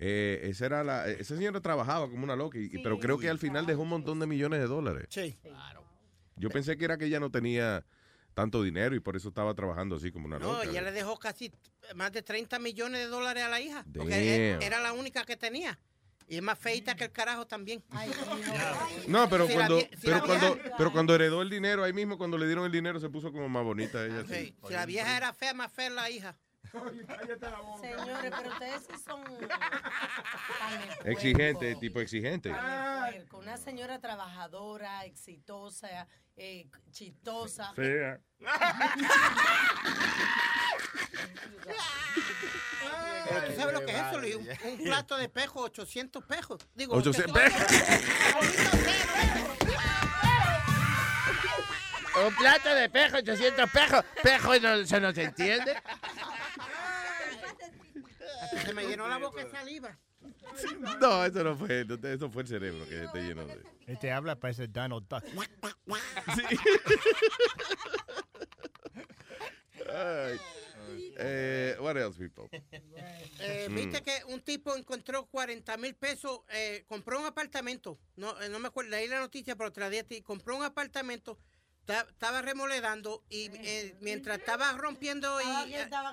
Eh, 0.03 0.41
esa 0.49 0.65
era 0.67 0.83
la, 0.83 1.07
esa 1.09 1.37
señora 1.37 1.61
trabajaba 1.61 2.09
como 2.09 2.25
una 2.25 2.35
loca, 2.35 2.59
y- 2.59 2.71
pero 2.83 2.99
creo 2.99 3.19
que 3.19 3.29
al 3.29 3.39
final 3.39 3.67
dejó 3.67 3.83
un 3.83 3.91
montón 3.91 4.19
de 4.19 4.27
millones 4.27 4.59
de 4.61 4.67
dólares. 4.67 5.07
Sí. 5.11 5.39
Yo 6.37 6.49
pensé 6.49 6.77
que 6.79 6.87
era 6.87 6.97
que 6.97 7.05
ella 7.05 7.21
no 7.21 7.31
tenía 7.31 7.85
tanto 8.33 8.63
dinero 8.63 8.95
y 8.95 9.01
por 9.01 9.15
eso 9.17 9.29
estaba 9.29 9.53
trabajando 9.55 9.97
así 9.97 10.11
como 10.11 10.25
una 10.27 10.39
No, 10.39 10.53
loca. 10.55 10.65
ella 10.71 10.81
le 10.81 10.93
dejó 10.93 11.19
casi 11.19 11.53
más 11.95 12.13
de 12.13 12.23
30 12.23 12.59
millones 12.59 13.01
de 13.01 13.07
dólares 13.09 13.43
a 13.43 13.49
la 13.51 13.61
hija. 13.61 13.85
Porque 13.95 14.09
Damn. 14.15 14.63
e- 14.63 14.67
era 14.67 14.81
la 14.81 14.95
única 14.95 15.25
que 15.25 15.37
tenía. 15.37 15.79
Y 16.29 16.37
es 16.37 16.43
más 16.43 16.59
feita 16.59 16.95
que 16.95 17.05
el 17.05 17.11
carajo 17.13 17.47
también. 17.47 17.83
No, 19.09 19.29
pero 19.29 19.47
Si 19.47 19.53
cuando, 19.53 19.79
vie- 19.81 19.91
si 19.99 20.07
pero 20.07 20.23
cuando, 20.25 20.55
vieja- 20.55 20.71
pero 20.79 20.93
cuando 20.93 21.15
heredó 21.15 21.43
el 21.43 21.51
dinero, 21.51 21.83
ahí 21.85 21.93
mismo 21.93 22.17
cuando 22.17 22.39
le 22.39 22.47
dieron 22.47 22.65
el 22.65 22.73
dinero 22.73 23.01
se 23.01 23.09
puso 23.11 23.33
como 23.33 23.49
más 23.49 23.65
bonita 23.65 24.05
ella. 24.07 24.23
Sí, 24.27 24.35
sí. 24.35 24.55
Si 24.69 24.73
la 24.73 24.87
vieja 24.87 25.17
era 25.17 25.33
fea, 25.33 25.53
más 25.55 25.73
fea 25.73 25.91
la 25.91 26.09
hija. 26.09 26.37
Señores, 27.81 28.33
pero 28.37 28.51
ustedes 28.51 28.83
sí 28.87 28.93
son... 29.05 29.23
Exigente, 31.05 31.75
tipo 31.77 32.01
exigente. 32.01 32.55
Con 33.29 33.41
una 33.41 33.57
señora 33.57 33.99
trabajadora, 34.01 35.05
exitosa, 35.05 36.07
eh, 36.37 36.69
chistosa. 36.91 37.73
Fea. 37.75 38.21
Pero 43.29 43.47
tú 43.47 43.53
sabes 43.57 43.75
lo 43.75 43.87
que 43.87 43.93
es 43.93 43.99
eso, 43.99 44.19
Luis. 44.19 44.37
Un, 44.37 44.49
un 44.73 44.85
plato 44.85 45.17
de 45.17 45.25
espejo, 45.25 45.61
800 45.63 46.25
pesos. 46.25 46.59
Digo, 46.75 46.95
800 46.97 47.33
que- 47.43 47.51
Un 52.27 52.35
plato 52.37 52.75
de 52.75 52.89
pejo, 52.89 53.17
800 53.19 53.71
pejos. 53.71 54.05
Pejo, 54.23 54.59
no, 54.61 54.85
¿se 54.87 55.01
nos 55.01 55.17
entiende? 55.17 55.75
Se 58.65 58.75
me 58.75 58.87
llenó 58.87 59.09
la 59.09 59.19
boca 59.19 59.45
de 59.45 59.51
saliva. 59.51 59.97
No, 61.01 61.25
eso 61.25 61.43
no 61.45 61.57
fue, 61.57 61.87
eso 62.05 62.31
fue 62.31 62.43
el 62.43 62.49
cerebro 62.49 62.87
que 62.89 63.07
te 63.13 63.23
llenó 63.23 63.47
de. 63.47 63.63
Este 63.87 64.13
habla 64.13 64.37
parece 64.37 64.67
Donald 64.69 65.07
Duck. 65.09 65.25
Ay. 69.89 70.39
Eh, 71.23 71.77
what 71.81 71.97
else, 71.97 72.19
people? 72.19 72.49
Eh, 73.41 73.67
Mm. 73.71 73.75
Viste 73.75 74.03
que 74.03 74.23
un 74.27 74.41
tipo 74.43 74.77
encontró 74.77 75.27
40 75.27 75.77
mil 75.77 75.95
pesos, 75.95 76.41
eh, 76.51 76.85
compró 76.89 77.19
un 77.21 77.27
apartamento, 77.27 77.99
no, 78.17 78.39
eh, 78.43 78.49
no 78.49 78.59
me 78.59 78.69
acuerdo, 78.69 78.91
leí 78.91 79.07
la 79.09 79.21
noticia, 79.21 79.57
pero 79.57 79.69
otra 79.71 79.89
día 79.89 80.05
compró 80.25 80.57
un 80.57 80.63
apartamento 80.65 81.37
ta- 81.37 81.41
estaba 81.91 82.43
remoledando 82.43 83.25
y 83.29 83.51
eh, 83.55 83.97
mientras 84.01 84.39
estaba 84.39 84.73
rompiendo 84.73 85.41
y 85.41 85.45
eh, 85.45 85.83
Empieza, 85.83 86.13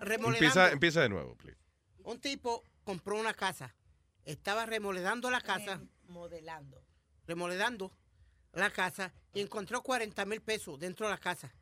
remodelando, 0.00 0.66
empieza 0.68 1.00
de 1.02 1.08
nuevo, 1.08 1.36
please. 1.36 1.58
un 2.04 2.20
tipo 2.20 2.62
compró 2.84 3.18
una 3.18 3.34
casa. 3.34 3.74
Estaba 4.24 4.66
remodelando 4.66 5.30
la 5.30 5.40
casa, 5.40 5.80
Modelando. 6.08 6.82
remodelando 7.26 7.92
la 8.52 8.70
casa 8.70 9.12
y 9.32 9.40
encontró 9.40 9.82
40 9.82 10.24
mil 10.26 10.40
pesos 10.42 10.78
dentro 10.78 11.06
de 11.06 11.12
la 11.12 11.18
casa. 11.18 11.52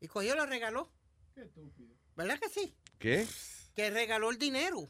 Y 0.00 0.08
cogió 0.08 0.34
y 0.34 0.36
lo 0.36 0.46
regaló. 0.46 0.90
¿Verdad 2.16 2.38
que 2.38 2.48
sí? 2.48 2.74
¿Qué? 2.98 3.26
Que 3.74 3.90
regaló 3.90 4.30
el 4.30 4.38
dinero. 4.38 4.88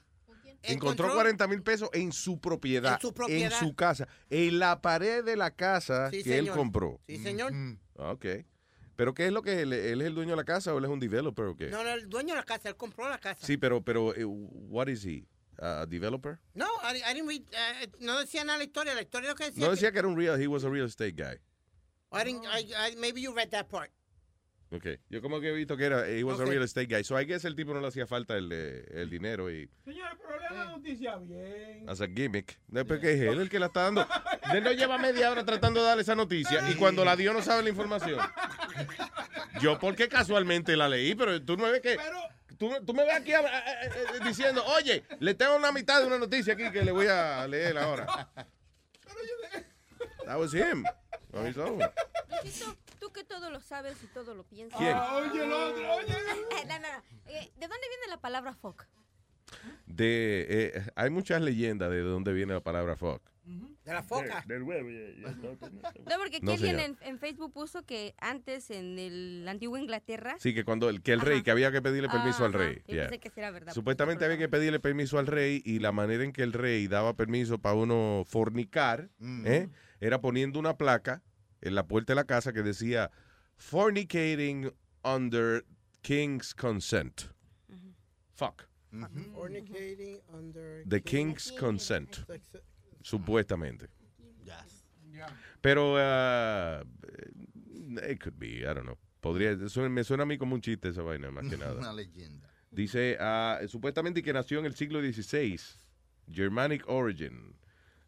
Encontró 0.73 1.13
40 1.15 1.47
mil 1.49 1.63
pesos 1.63 1.89
en 1.93 2.13
su 2.13 2.41
propiedad. 2.41 2.95
En 2.95 3.01
su 3.01 3.13
propiedad. 3.15 3.53
en 3.53 3.59
su 3.69 3.75
casa. 3.75 4.09
En 4.31 4.59
la 4.59 4.81
pared 4.81 5.25
de 5.25 5.37
la 5.37 5.51
casa 5.51 6.11
Sí, 6.11 6.23
que 6.23 6.39
él 6.39 6.51
compró. 6.51 7.01
Sí, 7.07 7.19
señor. 7.19 7.53
Ah, 7.99 8.13
Ok. 8.13 8.27
¿Pero 8.97 9.13
qué 9.13 9.27
es 9.27 9.33
lo 9.33 9.43
que 9.43 9.63
él, 9.63 9.73
él 9.73 10.01
es 10.03 10.07
el 10.07 10.15
dueño 10.15 10.31
de 10.31 10.37
la 10.37 10.45
casa 10.45 10.73
o 10.73 10.79
él 10.79 10.85
es 10.85 10.91
un 10.91 11.01
developer 11.01 11.47
o 11.47 11.57
qué? 11.57 11.67
No, 11.69 11.83
no, 11.83 11.91
el 11.91 12.09
dueño 12.09 12.29
de 12.35 12.37
la 12.41 12.45
casa, 12.45 12.69
él 12.69 12.77
compró 12.77 13.09
la 13.09 13.19
casa. 13.19 13.45
Sí, 13.45 13.57
pero, 13.57 13.83
pero, 13.83 14.15
eh, 14.15 14.25
what 14.25 14.87
is 14.87 15.05
he? 15.05 15.27
A 15.59 15.85
developer? 15.87 16.39
No, 16.55 16.67
I, 16.83 16.99
I 16.99 17.13
didn't 17.15 17.29
read, 17.29 17.43
eh, 17.83 17.91
no 17.99 18.19
decía 18.21 18.45
nada 18.45 18.59
la 18.59 18.65
historia. 18.65 18.95
La 18.95 19.03
historia 19.03 19.31
lo 19.31 19.35
que 19.35 19.45
decía. 19.47 19.61
No 19.63 19.67
que- 19.71 19.75
decía 19.75 19.91
que 19.91 19.99
era 19.99 20.07
un 20.07 20.17
real, 20.17 20.41
he 20.41 20.47
was 20.47 20.65
a 20.65 20.69
real 20.69 20.87
estate 20.87 21.13
guy. 21.13 21.39
I 22.13 22.25
didn't, 22.25 22.45
I, 22.45 22.73
I- 22.93 22.97
maybe 22.97 23.21
you 23.21 23.33
read 23.35 23.49
that 23.51 23.67
part. 23.67 23.91
Ok. 24.75 24.87
Yo 25.09 25.23
como 25.23 25.41
que 25.41 25.49
he 25.49 25.53
visto 25.53 25.77
que 25.77 25.85
era, 25.85 26.09
he 26.09 26.25
was 26.25 26.41
a 26.41 26.45
real 26.45 26.63
estate 26.63 26.87
guy. 26.87 27.05
So 27.05 27.21
I 27.21 27.25
guess 27.27 27.45
el 27.45 27.55
tipo 27.55 27.73
no 27.75 27.81
le 27.81 27.87
hacía 27.89 28.07
falta 28.07 28.37
el, 28.37 28.51
eh, 28.53 28.85
el 28.93 29.09
dinero 29.11 29.51
y, 29.51 29.71
Señores, 29.85 30.19
pero 30.21 30.39
lea 30.41 30.51
la 30.53 30.65
noticia 30.67 31.17
bien. 31.17 31.89
as 31.89 32.01
a 32.01 32.07
gimmick. 32.09 32.59
Después 32.69 32.99
que 33.01 33.13
es 33.13 33.21
él 33.21 33.41
el 33.41 33.49
que 33.49 33.59
la 33.61 33.67
está 33.67 33.83
dando. 33.85 34.07
Él 34.53 34.63
no 34.63 34.73
lleva 34.73 34.99
media 34.99 35.31
hora 35.31 35.45
tratando 35.45 35.81
de 35.81 35.87
darle 35.87 36.03
esa 36.03 36.15
noticia 36.15 36.69
y 36.71 36.75
cuando 36.75 37.05
la 37.05 37.17
dio 37.17 37.33
no 37.33 37.41
sabe 37.43 37.63
la 37.63 37.71
información. 37.71 38.21
Yo 39.61 39.79
porque 39.79 40.09
casualmente 40.09 40.77
la 40.77 40.89
leí, 40.89 41.15
pero 41.15 41.41
tú 41.43 41.57
no 41.57 41.65
ves 41.71 41.81
que... 41.81 41.97
Tú, 42.59 42.71
tú 42.87 42.95
me 42.95 43.05
ves 43.05 43.15
aquí 43.17 43.33
a- 43.33 43.41
a- 43.41 43.43
a- 43.43 44.21
a- 44.23 44.25
diciendo, 44.29 44.63
oye, 44.77 45.03
le 45.19 45.35
tengo 45.35 45.57
una 45.57 45.73
mitad 45.73 46.01
de 46.01 46.07
una 46.07 46.19
noticia 46.19 46.53
aquí 46.55 46.71
que 46.71 46.85
le 46.85 46.93
voy 46.93 47.07
a 47.07 47.47
leer 47.49 47.77
ahora. 47.79 48.29
That 50.27 50.39
was 50.39 50.53
him. 50.55 50.85
On 51.33 51.47
his 51.47 51.57
own. 51.59 51.81
Tú 53.05 53.13
que 53.13 53.23
todo 53.25 53.51
lo 53.51 53.61
sabes 53.61 54.03
y 54.03 54.07
todo 54.07 54.35
lo 54.35 54.45
piensas. 54.45 54.79
¿Quién? 54.79 54.95
Ah, 54.97 55.17
oye, 55.17 55.45
el 55.45 55.53
otro, 55.53 55.93
oye. 55.97 56.09
no, 56.09 56.65
no, 56.65 56.79
no. 56.81 57.05
Eh, 57.27 57.53
¿De 57.57 57.69
dónde 57.69 57.89
viene 57.89 58.07
la 58.09 58.19
palabra 58.19 58.55
fuck? 58.55 58.87
De, 59.85 60.47
eh, 60.49 60.87
hay 60.97 61.11
muchas 61.11 61.43
leyendas 61.43 61.91
de 61.91 62.01
dónde 62.01 62.33
viene 62.33 62.55
la 62.55 62.61
palabra 62.63 62.97
fuck. 62.97 63.21
De 63.45 63.93
la 63.93 64.03
foca. 64.03 64.43
Del 64.47 64.63
huevo. 64.63 64.89
y- 64.89 64.95
y 65.21 65.25
el 65.25 65.39
toque, 65.39 65.67
¿no? 65.71 65.83
No, 65.83 66.17
porque 66.19 66.37
aquí 66.39 66.47
No, 66.47 66.53
alguien 66.53 66.77
señor. 66.79 66.97
en, 67.03 67.09
en 67.09 67.19
Facebook 67.19 67.53
puso 67.53 67.85
que 67.85 68.15
antes 68.19 68.71
en 68.71 68.99
el 68.99 69.47
antiguo 69.47 69.77
Inglaterra. 69.77 70.37
Sí, 70.39 70.55
que 70.55 70.65
cuando 70.65 70.89
el, 70.89 71.03
que 71.03 71.13
el 71.13 71.21
rey, 71.21 71.43
que 71.43 71.51
había 71.51 71.71
que 71.71 71.83
pedirle 71.83 72.09
permiso 72.09 72.47
al 72.47 72.55
rey. 72.55 72.77
yo 72.89 72.95
yeah. 72.95 73.03
pensé 73.03 73.21
que 73.21 73.29
sí 73.29 73.41
era 73.41 73.51
verdad. 73.51 73.75
Supuestamente 73.75 74.25
había 74.25 74.39
que 74.39 74.49
pedirle 74.49 74.81
permiso 74.81 75.19
al 75.19 75.27
rey 75.27 75.61
y 75.67 75.81
la 75.81 75.93
manera 75.93 76.25
en 76.25 76.33
que 76.33 76.43
el 76.43 76.55
rey 76.55 76.87
daba 76.89 77.15
permiso 77.17 77.59
para 77.59 77.75
uno 77.75 78.25
fornicar 78.27 79.11
¿eh? 79.45 79.69
era 80.01 80.23
poniendo 80.23 80.59
una 80.59 80.79
placa 80.79 81.23
en 81.65 81.75
la 81.75 81.83
puerta 81.87 82.13
de 82.13 82.17
la 82.17 82.25
casa 82.25 82.53
que 82.53 82.63
decía 82.63 83.11
fornicating 83.57 84.71
under 85.05 85.65
king's 86.03 86.55
consent. 86.55 87.29
Fuck. 88.37 88.67
Fornicating 89.35 90.21
under 90.33 90.85
The 90.87 91.01
king's 91.01 91.51
consent. 91.59 92.25
Supuestamente. 93.03 93.89
Yeah. 94.45 95.29
Pero 95.63 95.95
uh, 95.97 96.83
it 98.03 98.21
could 98.21 98.39
be, 98.39 98.65
I 98.67 98.75
don't 98.75 98.85
know. 98.87 98.99
Podría, 99.23 99.57
suena- 99.69 99.91
me 99.91 100.03
suena 100.05 100.25
a 100.25 100.27
mí 100.27 100.37
como 100.39 100.55
un 100.55 100.61
chiste 100.61 100.89
esa 100.89 101.03
vaina, 101.03 101.31
más 101.31 101.49
que 101.49 101.57
nada. 101.59 101.79
Una 101.79 101.93
leyenda. 101.93 102.49
Dice, 102.71 103.17
ah, 103.21 103.61
supuestamente 103.69 104.23
que 104.23 104.33
nació 104.33 104.59
en 104.59 104.67
el 104.67 104.75
siglo 104.75 105.01
XVI, 105.01 105.59
Germanic 106.29 106.85
origin, 106.89 107.55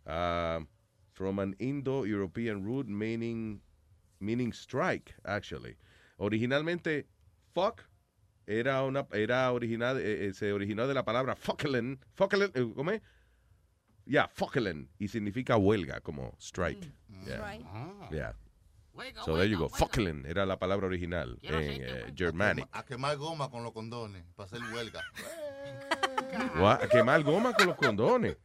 ah, 0.05 0.61
from 1.17 1.39
an 1.39 1.57
Indo-European 1.59 2.63
root 2.63 2.87
meaning, 2.87 3.63
meaning 4.21 4.53
strike, 4.53 5.15
actually. 5.25 5.77
Originalmente, 6.19 7.07
fuck 7.55 7.83
era 8.47 8.83
una, 8.85 9.07
era 9.13 9.51
original, 9.53 9.99
eh, 9.99 10.27
eh, 10.27 10.35
se 10.35 10.53
originó 10.53 10.87
de 10.87 10.95
la 10.95 11.05
palabra 11.05 11.35
fuckelen, 11.35 11.99
fuckelen, 12.15 12.53
eh, 12.55 12.71
¿cómo 12.77 12.91
es? 12.91 13.01
Yeah, 14.05 14.29
fuckelen, 14.29 14.89
y 14.99 15.09
significa 15.09 15.57
huelga, 15.57 16.01
como 16.01 16.37
strike. 16.39 16.93
Yeah. 17.25 17.39
Strike. 17.39 17.67
Yeah. 18.13 18.33
So 19.25 19.37
there 19.37 19.49
you 19.49 19.59
go. 19.59 19.69
Fuckelen 19.69 20.25
era 20.27 20.47
la 20.47 20.59
palabra 20.59 20.87
original 20.87 21.39
en 21.43 21.83
eh, 21.83 22.13
Germanic. 22.15 22.67
A 22.73 22.85
quemar 22.85 23.17
goma 23.17 23.51
con 23.51 23.63
los 23.63 23.73
condones 23.73 24.23
para 24.35 24.47
hacer 24.47 24.61
huelga. 24.73 25.03
A 26.83 26.89
quemar 26.89 27.23
goma 27.23 27.53
con 27.53 27.67
los 27.67 27.77
condones. 27.77 28.37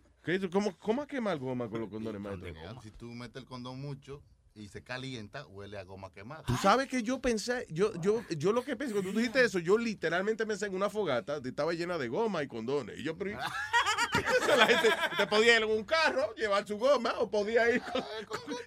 ¿Cómo, 0.51 0.77
¿Cómo 0.77 1.01
a 1.01 1.08
quemar 1.08 1.38
goma 1.40 1.67
con 1.69 1.82
los 1.82 1.90
condones, 1.90 2.22
maestro? 2.22 2.82
Si 2.83 2.91
tú 2.91 3.06
metes 3.08 3.38
el 3.38 3.45
condón 3.45 3.82
mucho 3.82 4.22
y 4.53 4.67
se 4.67 4.83
calienta, 4.83 5.48
huele 5.48 5.77
a 5.80 5.83
goma 5.83 6.11
quemada. 6.14 6.43
Tú 6.43 6.56
sabes 6.58 6.88
que 6.88 7.01
yo 7.01 7.19
pensé, 7.22 7.66
yo, 7.69 7.93
yo, 8.01 8.24
yo 8.38 8.51
lo 8.51 8.64
que 8.64 8.75
pensé, 8.75 8.93
cuando 8.93 9.11
tú 9.11 9.17
dijiste 9.17 9.43
eso, 9.43 9.58
yo 9.59 9.77
literalmente 9.77 10.45
pensé 10.45 10.67
en 10.67 10.75
una 10.75 10.90
fogata, 10.90 11.40
estaba 11.43 11.74
llena 11.74 11.98
de 11.98 12.08
goma 12.08 12.43
y 12.43 12.48
condones. 12.48 13.00
Y 13.00 13.03
yo, 13.03 13.17
pero, 13.17 13.40
la 14.58 14.67
gente 14.67 14.90
te 15.17 15.25
podía 15.27 15.58
ir 15.58 15.64
en 15.64 15.69
un 15.69 15.83
carro, 15.85 16.35
llevar 16.35 16.67
su 16.67 16.77
goma, 16.77 17.14
o 17.19 17.32
podía 17.32 17.69
ir 17.74 17.82
con- 17.82 18.03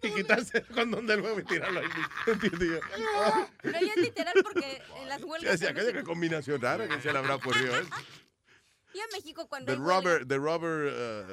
y 0.03 0.11
quitarse 0.11 0.59
el 0.59 0.67
condón 0.67 1.07
de 1.07 1.19
nuevo 1.19 1.39
y 1.39 1.45
tirarlo 1.45 1.81
ahí. 1.81 1.87
¿Entiendes? 2.27 2.69
Yo, 2.71 2.81
Pero 3.63 3.79
yo 3.81 3.87
es 3.89 3.97
literal 3.97 4.35
porque 4.43 4.83
en 5.03 5.09
las 5.09 5.21
yo 5.21 5.27
huelgas. 5.27 5.53
decía, 5.53 5.69
en 5.69 5.75
¿qué, 5.77 5.83
México- 5.83 5.99
qué 5.99 6.05
combinación 6.05 6.61
rara 6.61 6.89
que 6.89 7.01
se 7.01 7.13
le 7.13 7.19
habrá 7.19 7.37
ocurrido. 7.37 7.77
¿eh? 7.79 7.85
Yo 8.95 9.01
en 9.01 9.11
México 9.13 9.49
cuando 9.49 9.67
The 9.67 9.73
hay 9.73 9.79
rubber, 9.79 10.27
the 10.27 10.37
rubber, 10.37 10.87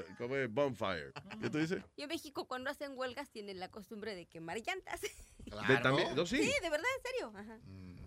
uh, 0.09 0.15
¿cómo 0.17 0.35
es? 0.35 0.51
Bonfire. 0.51 1.11
¿Qué 1.39 1.49
tú 1.49 1.59
dices? 1.59 1.83
Yo 1.95 2.03
en 2.03 2.09
México 2.09 2.47
cuando 2.47 2.69
hacen 2.71 2.97
huelgas 2.97 3.29
tienen 3.29 3.59
la 3.59 3.69
costumbre 3.69 4.15
de 4.15 4.25
quemar 4.25 4.57
llantas. 4.65 5.01
De 5.67 5.77
también- 5.77 6.15
no, 6.15 6.25
sí. 6.25 6.37
de 6.37 6.69
verdad, 6.69 6.85
en 6.97 7.03
serio. 7.03 7.33
Ajá. 7.35 7.59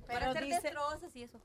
Para 0.06 0.18
Pero 0.20 0.30
hacer 0.30 0.44
dice- 0.44 0.60
destrozos 0.62 1.14
y 1.16 1.22
eso. 1.24 1.40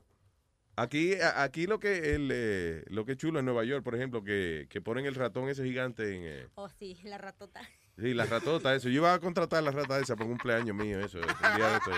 Aquí, 0.76 1.14
aquí 1.34 1.66
lo 1.66 1.78
que 1.78 2.14
el, 2.14 2.30
eh, 2.32 2.84
lo 2.88 3.04
que 3.04 3.12
es 3.12 3.18
chulo 3.18 3.38
en 3.38 3.44
Nueva 3.44 3.64
York, 3.64 3.84
por 3.84 3.94
ejemplo, 3.94 4.24
que, 4.24 4.66
que 4.70 4.80
ponen 4.80 5.04
el 5.04 5.14
ratón 5.14 5.48
ese 5.50 5.62
gigante 5.64 6.14
en 6.16 6.22
eh, 6.24 6.48
Oh, 6.54 6.68
sí, 6.70 6.96
la 7.04 7.18
ratota. 7.18 7.60
Sí, 8.00 8.14
la 8.14 8.24
ratota, 8.26 8.74
eso. 8.74 8.88
Yo 8.88 8.96
iba 8.96 9.14
a 9.14 9.18
contratar 9.20 9.62
la 9.62 9.70
rata 9.70 9.98
esa 9.98 10.16
por 10.16 10.26
un 10.26 10.32
cumpleaños 10.32 10.74
mío, 10.74 11.00
eso. 11.00 11.18
Un 11.18 11.56
día 11.56 11.68
de 11.68 11.76
esto. 11.76 11.90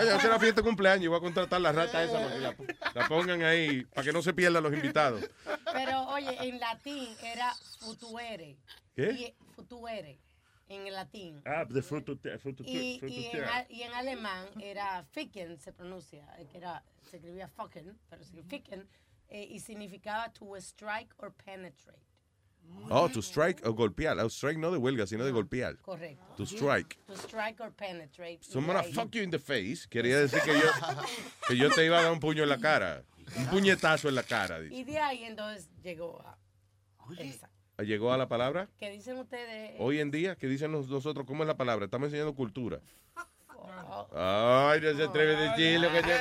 Oye, 0.00 0.10
hacer 0.12 0.30
la 0.30 0.38
fiesta 0.40 0.60
de 0.60 0.66
cumpleaños, 0.66 1.04
yo 1.04 1.10
voy 1.10 1.18
a 1.18 1.22
contratar 1.22 1.60
la 1.60 1.72
rata 1.72 2.02
esa 2.02 2.14
para 2.20 2.32
que 2.34 2.40
la, 2.40 2.56
la 2.94 3.08
pongan 3.08 3.42
ahí, 3.42 3.84
para 3.84 4.04
que 4.04 4.12
no 4.12 4.22
se 4.22 4.32
pierdan 4.32 4.62
los 4.62 4.72
invitados. 4.72 5.28
Pero 5.72 6.02
oye, 6.08 6.36
en 6.48 6.58
latín 6.58 7.08
era 7.22 7.54
futuere. 7.80 8.56
¿Qué? 8.94 9.10
Y, 9.12 9.34
futuere, 9.54 10.18
en 10.68 10.86
el 10.86 10.94
latín. 10.94 11.42
Ah, 11.44 11.64
de 11.68 11.82
fruto, 11.82 12.16
fruto, 12.38 12.62
Y, 12.66 12.98
fruto, 12.98 13.12
y, 13.14 13.26
en, 13.26 13.44
a- 13.44 13.66
y 13.68 13.82
en 13.82 13.92
alemán 13.92 14.46
era 14.60 15.04
ficken, 15.04 15.58
se 15.58 15.72
pronuncia, 15.72 16.26
eh, 16.38 16.46
que 16.50 16.58
era, 16.58 16.82
se 17.10 17.16
escribía 17.16 17.48
fucken, 17.48 17.98
pero 18.08 18.22
ficken, 18.48 18.88
eh, 19.28 19.46
y 19.50 19.60
significaba 19.60 20.32
to 20.32 20.56
strike 20.56 21.12
or 21.18 21.32
penetrate. 21.34 21.98
Oh, 22.88 23.08
to 23.08 23.20
strike 23.20 23.66
o 23.66 23.72
golpear. 23.72 24.18
Oh, 24.18 24.28
strike 24.28 24.58
no 24.58 24.70
de 24.70 24.78
huelga, 24.78 25.06
sino 25.06 25.24
de 25.24 25.32
golpear. 25.32 25.76
Correcto. 25.82 26.24
To 26.36 26.46
strike. 26.46 26.98
To 27.06 27.16
strike 27.16 27.60
or 27.60 27.72
penetrate. 27.72 28.38
So 28.42 28.60
I'm 28.60 28.66
gonna 28.66 28.82
fuck 28.82 29.10
you 29.14 29.22
in 29.22 29.30
the 29.30 29.38
face. 29.38 29.86
Quería 29.88 30.18
decir 30.20 30.40
que 30.42 30.52
yo, 30.52 30.70
que 31.48 31.56
yo 31.56 31.70
te 31.70 31.84
iba 31.84 31.98
a 31.98 32.02
dar 32.02 32.12
un 32.12 32.20
puño 32.20 32.42
en 32.44 32.48
la 32.48 32.58
cara. 32.58 33.02
Un 33.36 33.46
puñetazo 33.46 34.08
en 34.08 34.14
la 34.14 34.22
cara. 34.22 34.60
dice. 34.60 34.74
Y 34.74 34.84
de 34.84 34.98
ahí 34.98 35.24
entonces 35.24 35.68
llegó 35.82 36.20
a 36.20 36.38
esa. 37.18 37.50
Llegó 37.78 38.12
a 38.12 38.16
la 38.16 38.28
palabra. 38.28 38.68
¿Qué 38.78 38.90
dicen 38.90 39.18
ustedes? 39.18 39.74
Hoy 39.78 40.00
en 40.00 40.10
día, 40.10 40.36
¿qué 40.36 40.46
dicen 40.46 40.72
nosotros? 40.72 41.26
¿Cómo 41.26 41.42
es 41.42 41.46
la 41.46 41.56
palabra? 41.56 41.84
Estamos 41.84 42.06
enseñando 42.06 42.34
cultura. 42.34 42.80
Oh. 43.84 44.08
Ay, 44.14 44.80
no 44.80 44.94
se 44.96 45.04
atreve 45.04 45.36
a 45.36 45.40
decir 45.50 45.80
lo 45.80 45.90
que 45.90 46.02
te 46.02 46.12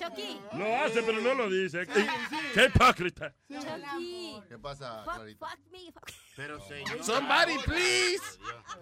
Chucky. 0.00 0.40
Lo 0.54 0.76
hace, 0.76 1.02
pero 1.02 1.20
no 1.20 1.34
lo 1.34 1.50
dice. 1.50 1.86
¿Qué, 1.86 2.06
qué 2.54 2.64
hipócrita? 2.64 3.34
Chucky. 3.52 4.42
¿Qué 4.48 4.58
pasa, 4.58 5.02
Fuck, 5.04 5.14
Clarita? 5.14 5.46
fuck 5.46 5.58
me. 5.70 5.92
Fuck. 5.92 6.10
Pero 6.36 6.60
señor. 6.66 7.04
Somebody, 7.04 7.58
please. 7.64 8.22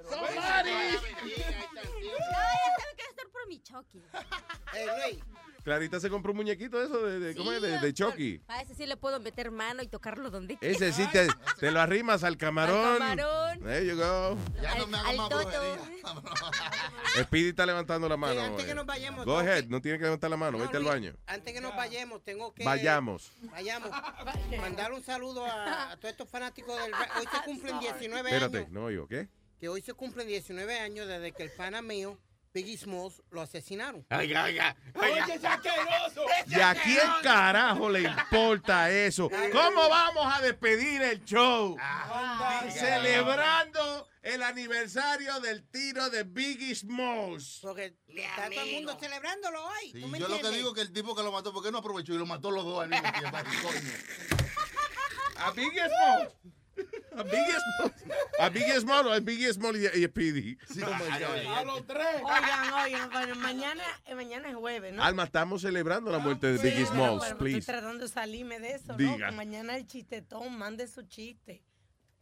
Somebody. 0.08 0.70
No, 0.70 0.90
ya 2.00 2.16
saben 2.78 2.96
que 2.96 3.04
estar 3.10 3.28
por 3.32 3.46
mi 3.48 3.60
Chucky. 3.62 4.02
Hey, 4.72 4.86
Luis, 4.86 5.24
Clarita 5.68 6.00
se 6.00 6.08
compró 6.08 6.32
un 6.32 6.38
muñequito 6.38 6.78
de 6.78 6.86
eso, 6.86 7.04
de, 7.06 7.18
de- 7.20 7.34
¿cómo 7.36 7.52
es? 7.52 7.60
De, 7.60 7.78
de 7.78 7.92
Chucky. 7.92 8.40
A 8.48 8.62
ese 8.62 8.74
sí 8.74 8.86
le 8.86 8.96
puedo 8.96 9.20
meter 9.20 9.50
mano 9.50 9.82
y 9.82 9.86
tocarlo 9.86 10.30
donde 10.30 10.56
Ese 10.62 10.94
sí 10.94 11.06
te, 11.12 11.26
te 11.60 11.70
lo 11.70 11.78
arrimas 11.78 12.24
al 12.24 12.38
camarón. 12.38 13.02
Al 13.02 13.16
camarón. 13.18 13.60
There 13.60 13.86
you 13.86 13.96
go. 13.96 14.38
Ya 14.62 14.74
no 14.76 14.84
Al- 14.84 14.88
me 14.88 14.96
hago 14.96 15.08
al 15.08 15.16
más 15.18 15.28
toto. 15.28 15.50
Speedy 17.22 17.48
está 17.50 17.66
levantando 17.66 18.08
la 18.08 18.16
mano. 18.16 18.40
antes 18.40 18.64
que 18.64 18.74
nos 18.74 18.86
vayamos, 18.86 19.26
Go 19.26 19.36
ahead, 19.38 19.64
que- 19.64 19.68
no 19.68 19.82
tiene 19.82 19.98
que 19.98 20.04
levantar 20.04 20.30
la 20.30 20.36
mano, 20.38 20.56
No, 20.56 20.64
vete 20.64 20.76
al 20.78 20.84
baño. 20.84 21.14
Antes 21.26 21.52
que 21.52 21.60
nos 21.60 21.76
vayamos, 21.76 22.24
tengo 22.24 22.54
que. 22.54 22.64
Vayamos. 22.64 23.30
Vayamos. 23.50 23.90
Mandar 24.60 24.92
un 24.92 25.02
saludo 25.02 25.44
a, 25.44 25.92
a 25.92 25.96
todos 25.96 26.12
estos 26.12 26.28
fanáticos 26.30 26.80
del. 26.80 26.92
Hoy 26.94 27.26
se 27.30 27.42
cumplen 27.44 27.78
19 27.80 28.28
Espérate, 28.30 28.58
años. 28.58 28.70
no 28.70 28.84
oigo, 28.84 29.06
¿qué? 29.06 29.28
que 29.60 29.68
hoy 29.68 29.82
se 29.82 29.92
cumplen 29.92 30.28
19 30.28 30.78
años 30.78 31.08
desde 31.08 31.32
que 31.32 31.42
el 31.42 31.50
pana 31.50 31.82
mío, 31.82 32.16
Biggie 32.52 32.76
Smalls, 32.76 33.22
lo 33.30 33.40
asesinaron. 33.40 34.06
Oiga, 34.10 34.44
oiga, 34.44 34.76
oiga. 34.94 35.22
Oye, 35.24 35.34
ese 35.34 35.46
asqueroso. 35.46 36.24
¿Y 36.46 36.60
a 36.60 36.74
quién 36.74 37.08
carajo 37.22 37.88
le 37.90 38.02
importa 38.02 38.90
eso? 38.90 39.30
¿Cómo 39.52 39.88
vamos 39.88 40.26
a 40.34 40.40
despedir 40.42 41.02
el 41.02 41.24
show? 41.24 41.76
Celebrando 42.70 44.08
el 44.22 44.42
aniversario 44.42 45.40
del 45.40 45.68
tiro 45.70 46.10
de 46.10 46.24
Biggie 46.24 46.74
Smalls. 46.74 47.60
Porque 47.62 47.96
está 48.08 48.50
todo 48.50 48.62
el 48.62 48.72
mundo 48.74 48.96
celebrándolo 48.98 49.64
hoy. 49.64 49.92
Sí, 49.92 50.00
¿tú 50.00 50.08
me 50.08 50.18
yo 50.18 50.28
lo 50.28 50.40
que 50.40 50.50
digo 50.50 50.74
que 50.74 50.80
el 50.80 50.92
tipo 50.92 51.14
que 51.14 51.22
lo 51.22 51.32
mató, 51.32 51.52
¿por 51.52 51.62
qué 51.62 51.70
no 51.70 51.78
aprovechó 51.78 52.14
y 52.14 52.18
lo 52.18 52.26
mató 52.26 52.50
los 52.50 52.64
dos 52.64 52.82
al 52.82 52.88
mismo 52.88 53.12
tiempo? 53.12 53.36
Ay. 53.36 53.46
A 55.36 55.50
Biggie 55.52 55.82
Smalls. 55.88 56.32
A 57.16 57.22
Biggie 57.24 57.56
Smalls. 57.58 58.04
A 58.38 58.48
Biggie 58.50 58.80
Smalls, 58.80 59.10
a 59.10 59.20
Biggie 59.20 59.52
Smalls 59.52 59.78
y, 59.78 60.00
y 60.00 60.04
a 60.04 60.08
Speedy. 60.08 60.58
A 61.48 61.64
los 61.64 61.86
tres. 61.86 62.06
Oigan, 62.22 62.72
oigan, 62.84 63.10
bueno, 63.10 63.34
mañana, 63.36 63.82
eh, 64.06 64.14
mañana 64.14 64.48
es 64.50 64.54
jueves, 64.56 64.94
¿no? 64.94 65.02
Alma, 65.02 65.24
estamos 65.24 65.62
celebrando 65.62 66.10
la 66.12 66.18
muerte 66.18 66.46
de 66.52 66.58
Biggie 66.58 66.86
Sí, 66.86 66.92
Smalls, 66.92 67.24
pero 67.24 67.38
please. 67.38 67.58
Estoy 67.58 67.74
tratando 67.74 68.04
de 68.06 68.08
salirme 68.12 68.60
de 68.60 68.72
eso, 68.72 68.94
Diga. 68.96 69.10
¿no? 69.26 69.30
Que 69.30 69.36
mañana 69.36 69.76
el 69.76 69.86
chistetón, 69.86 70.56
mande 70.58 70.86
su 70.86 71.02
chiste. 71.02 71.62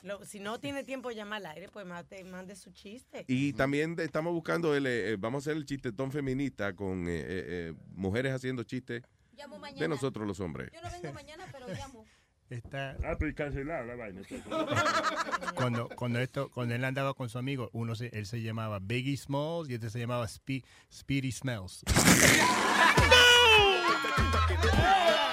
Lo- 0.03 0.25
si 0.25 0.39
no 0.41 0.61
tiene 0.61 0.85
tiempo 0.85 1.09
de 1.09 1.17
llamar 1.17 1.39
al 1.45 1.47
aire, 1.57 1.69
pues 1.69 1.85
mate- 1.87 2.23
mande 2.25 2.55
su 2.55 2.71
chiste. 2.71 3.25
Y 3.29 3.53
también 3.55 3.97
estamos 3.99 4.33
buscando, 4.33 4.75
el, 4.75 4.87
eh, 4.87 5.13
eh, 5.13 5.17
vamos 5.19 5.43
a 5.47 5.51
hacer 5.51 5.57
el 5.57 5.67
chistetón 5.67 6.13
feminista 6.13 6.75
con 6.75 7.09
eh, 7.09 7.21
eh, 7.21 7.25
eh, 7.29 7.75
mujeres 7.89 8.33
haciendo 8.33 8.63
chistes 8.63 9.03
Llamo 9.37 9.59
mañana. 9.59 9.81
de 9.81 9.89
nosotros 9.89 10.27
los 10.27 10.39
hombres. 10.41 10.71
Yo 10.73 10.81
no 10.81 10.91
vengo 10.91 11.13
mañana, 11.13 11.47
pero 11.51 11.67
llamo. 11.69 12.05
Está, 12.49 12.97
Ah, 13.05 13.17
pues 13.19 13.35
cancelado 13.35 13.85
la 13.87 13.97
vaina. 13.97 14.23
cuando, 15.57 15.89
cuando, 15.89 16.21
esto, 16.21 16.49
cuando 16.51 16.75
él 16.75 16.85
andaba 16.85 17.13
con 17.15 17.29
su 17.29 17.39
amigo, 17.39 17.71
uno 17.73 17.95
se, 17.97 18.07
él 18.17 18.25
se 18.27 18.41
llamaba 18.41 18.79
Biggie 18.81 19.17
Smalls 19.17 19.69
y 19.69 19.75
este 19.75 19.91
se 19.91 19.99
llamaba 19.99 20.27
Spe- 20.29 20.63
Speedy 20.93 21.33
Smells. 21.33 21.83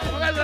Cuando 0.09 0.43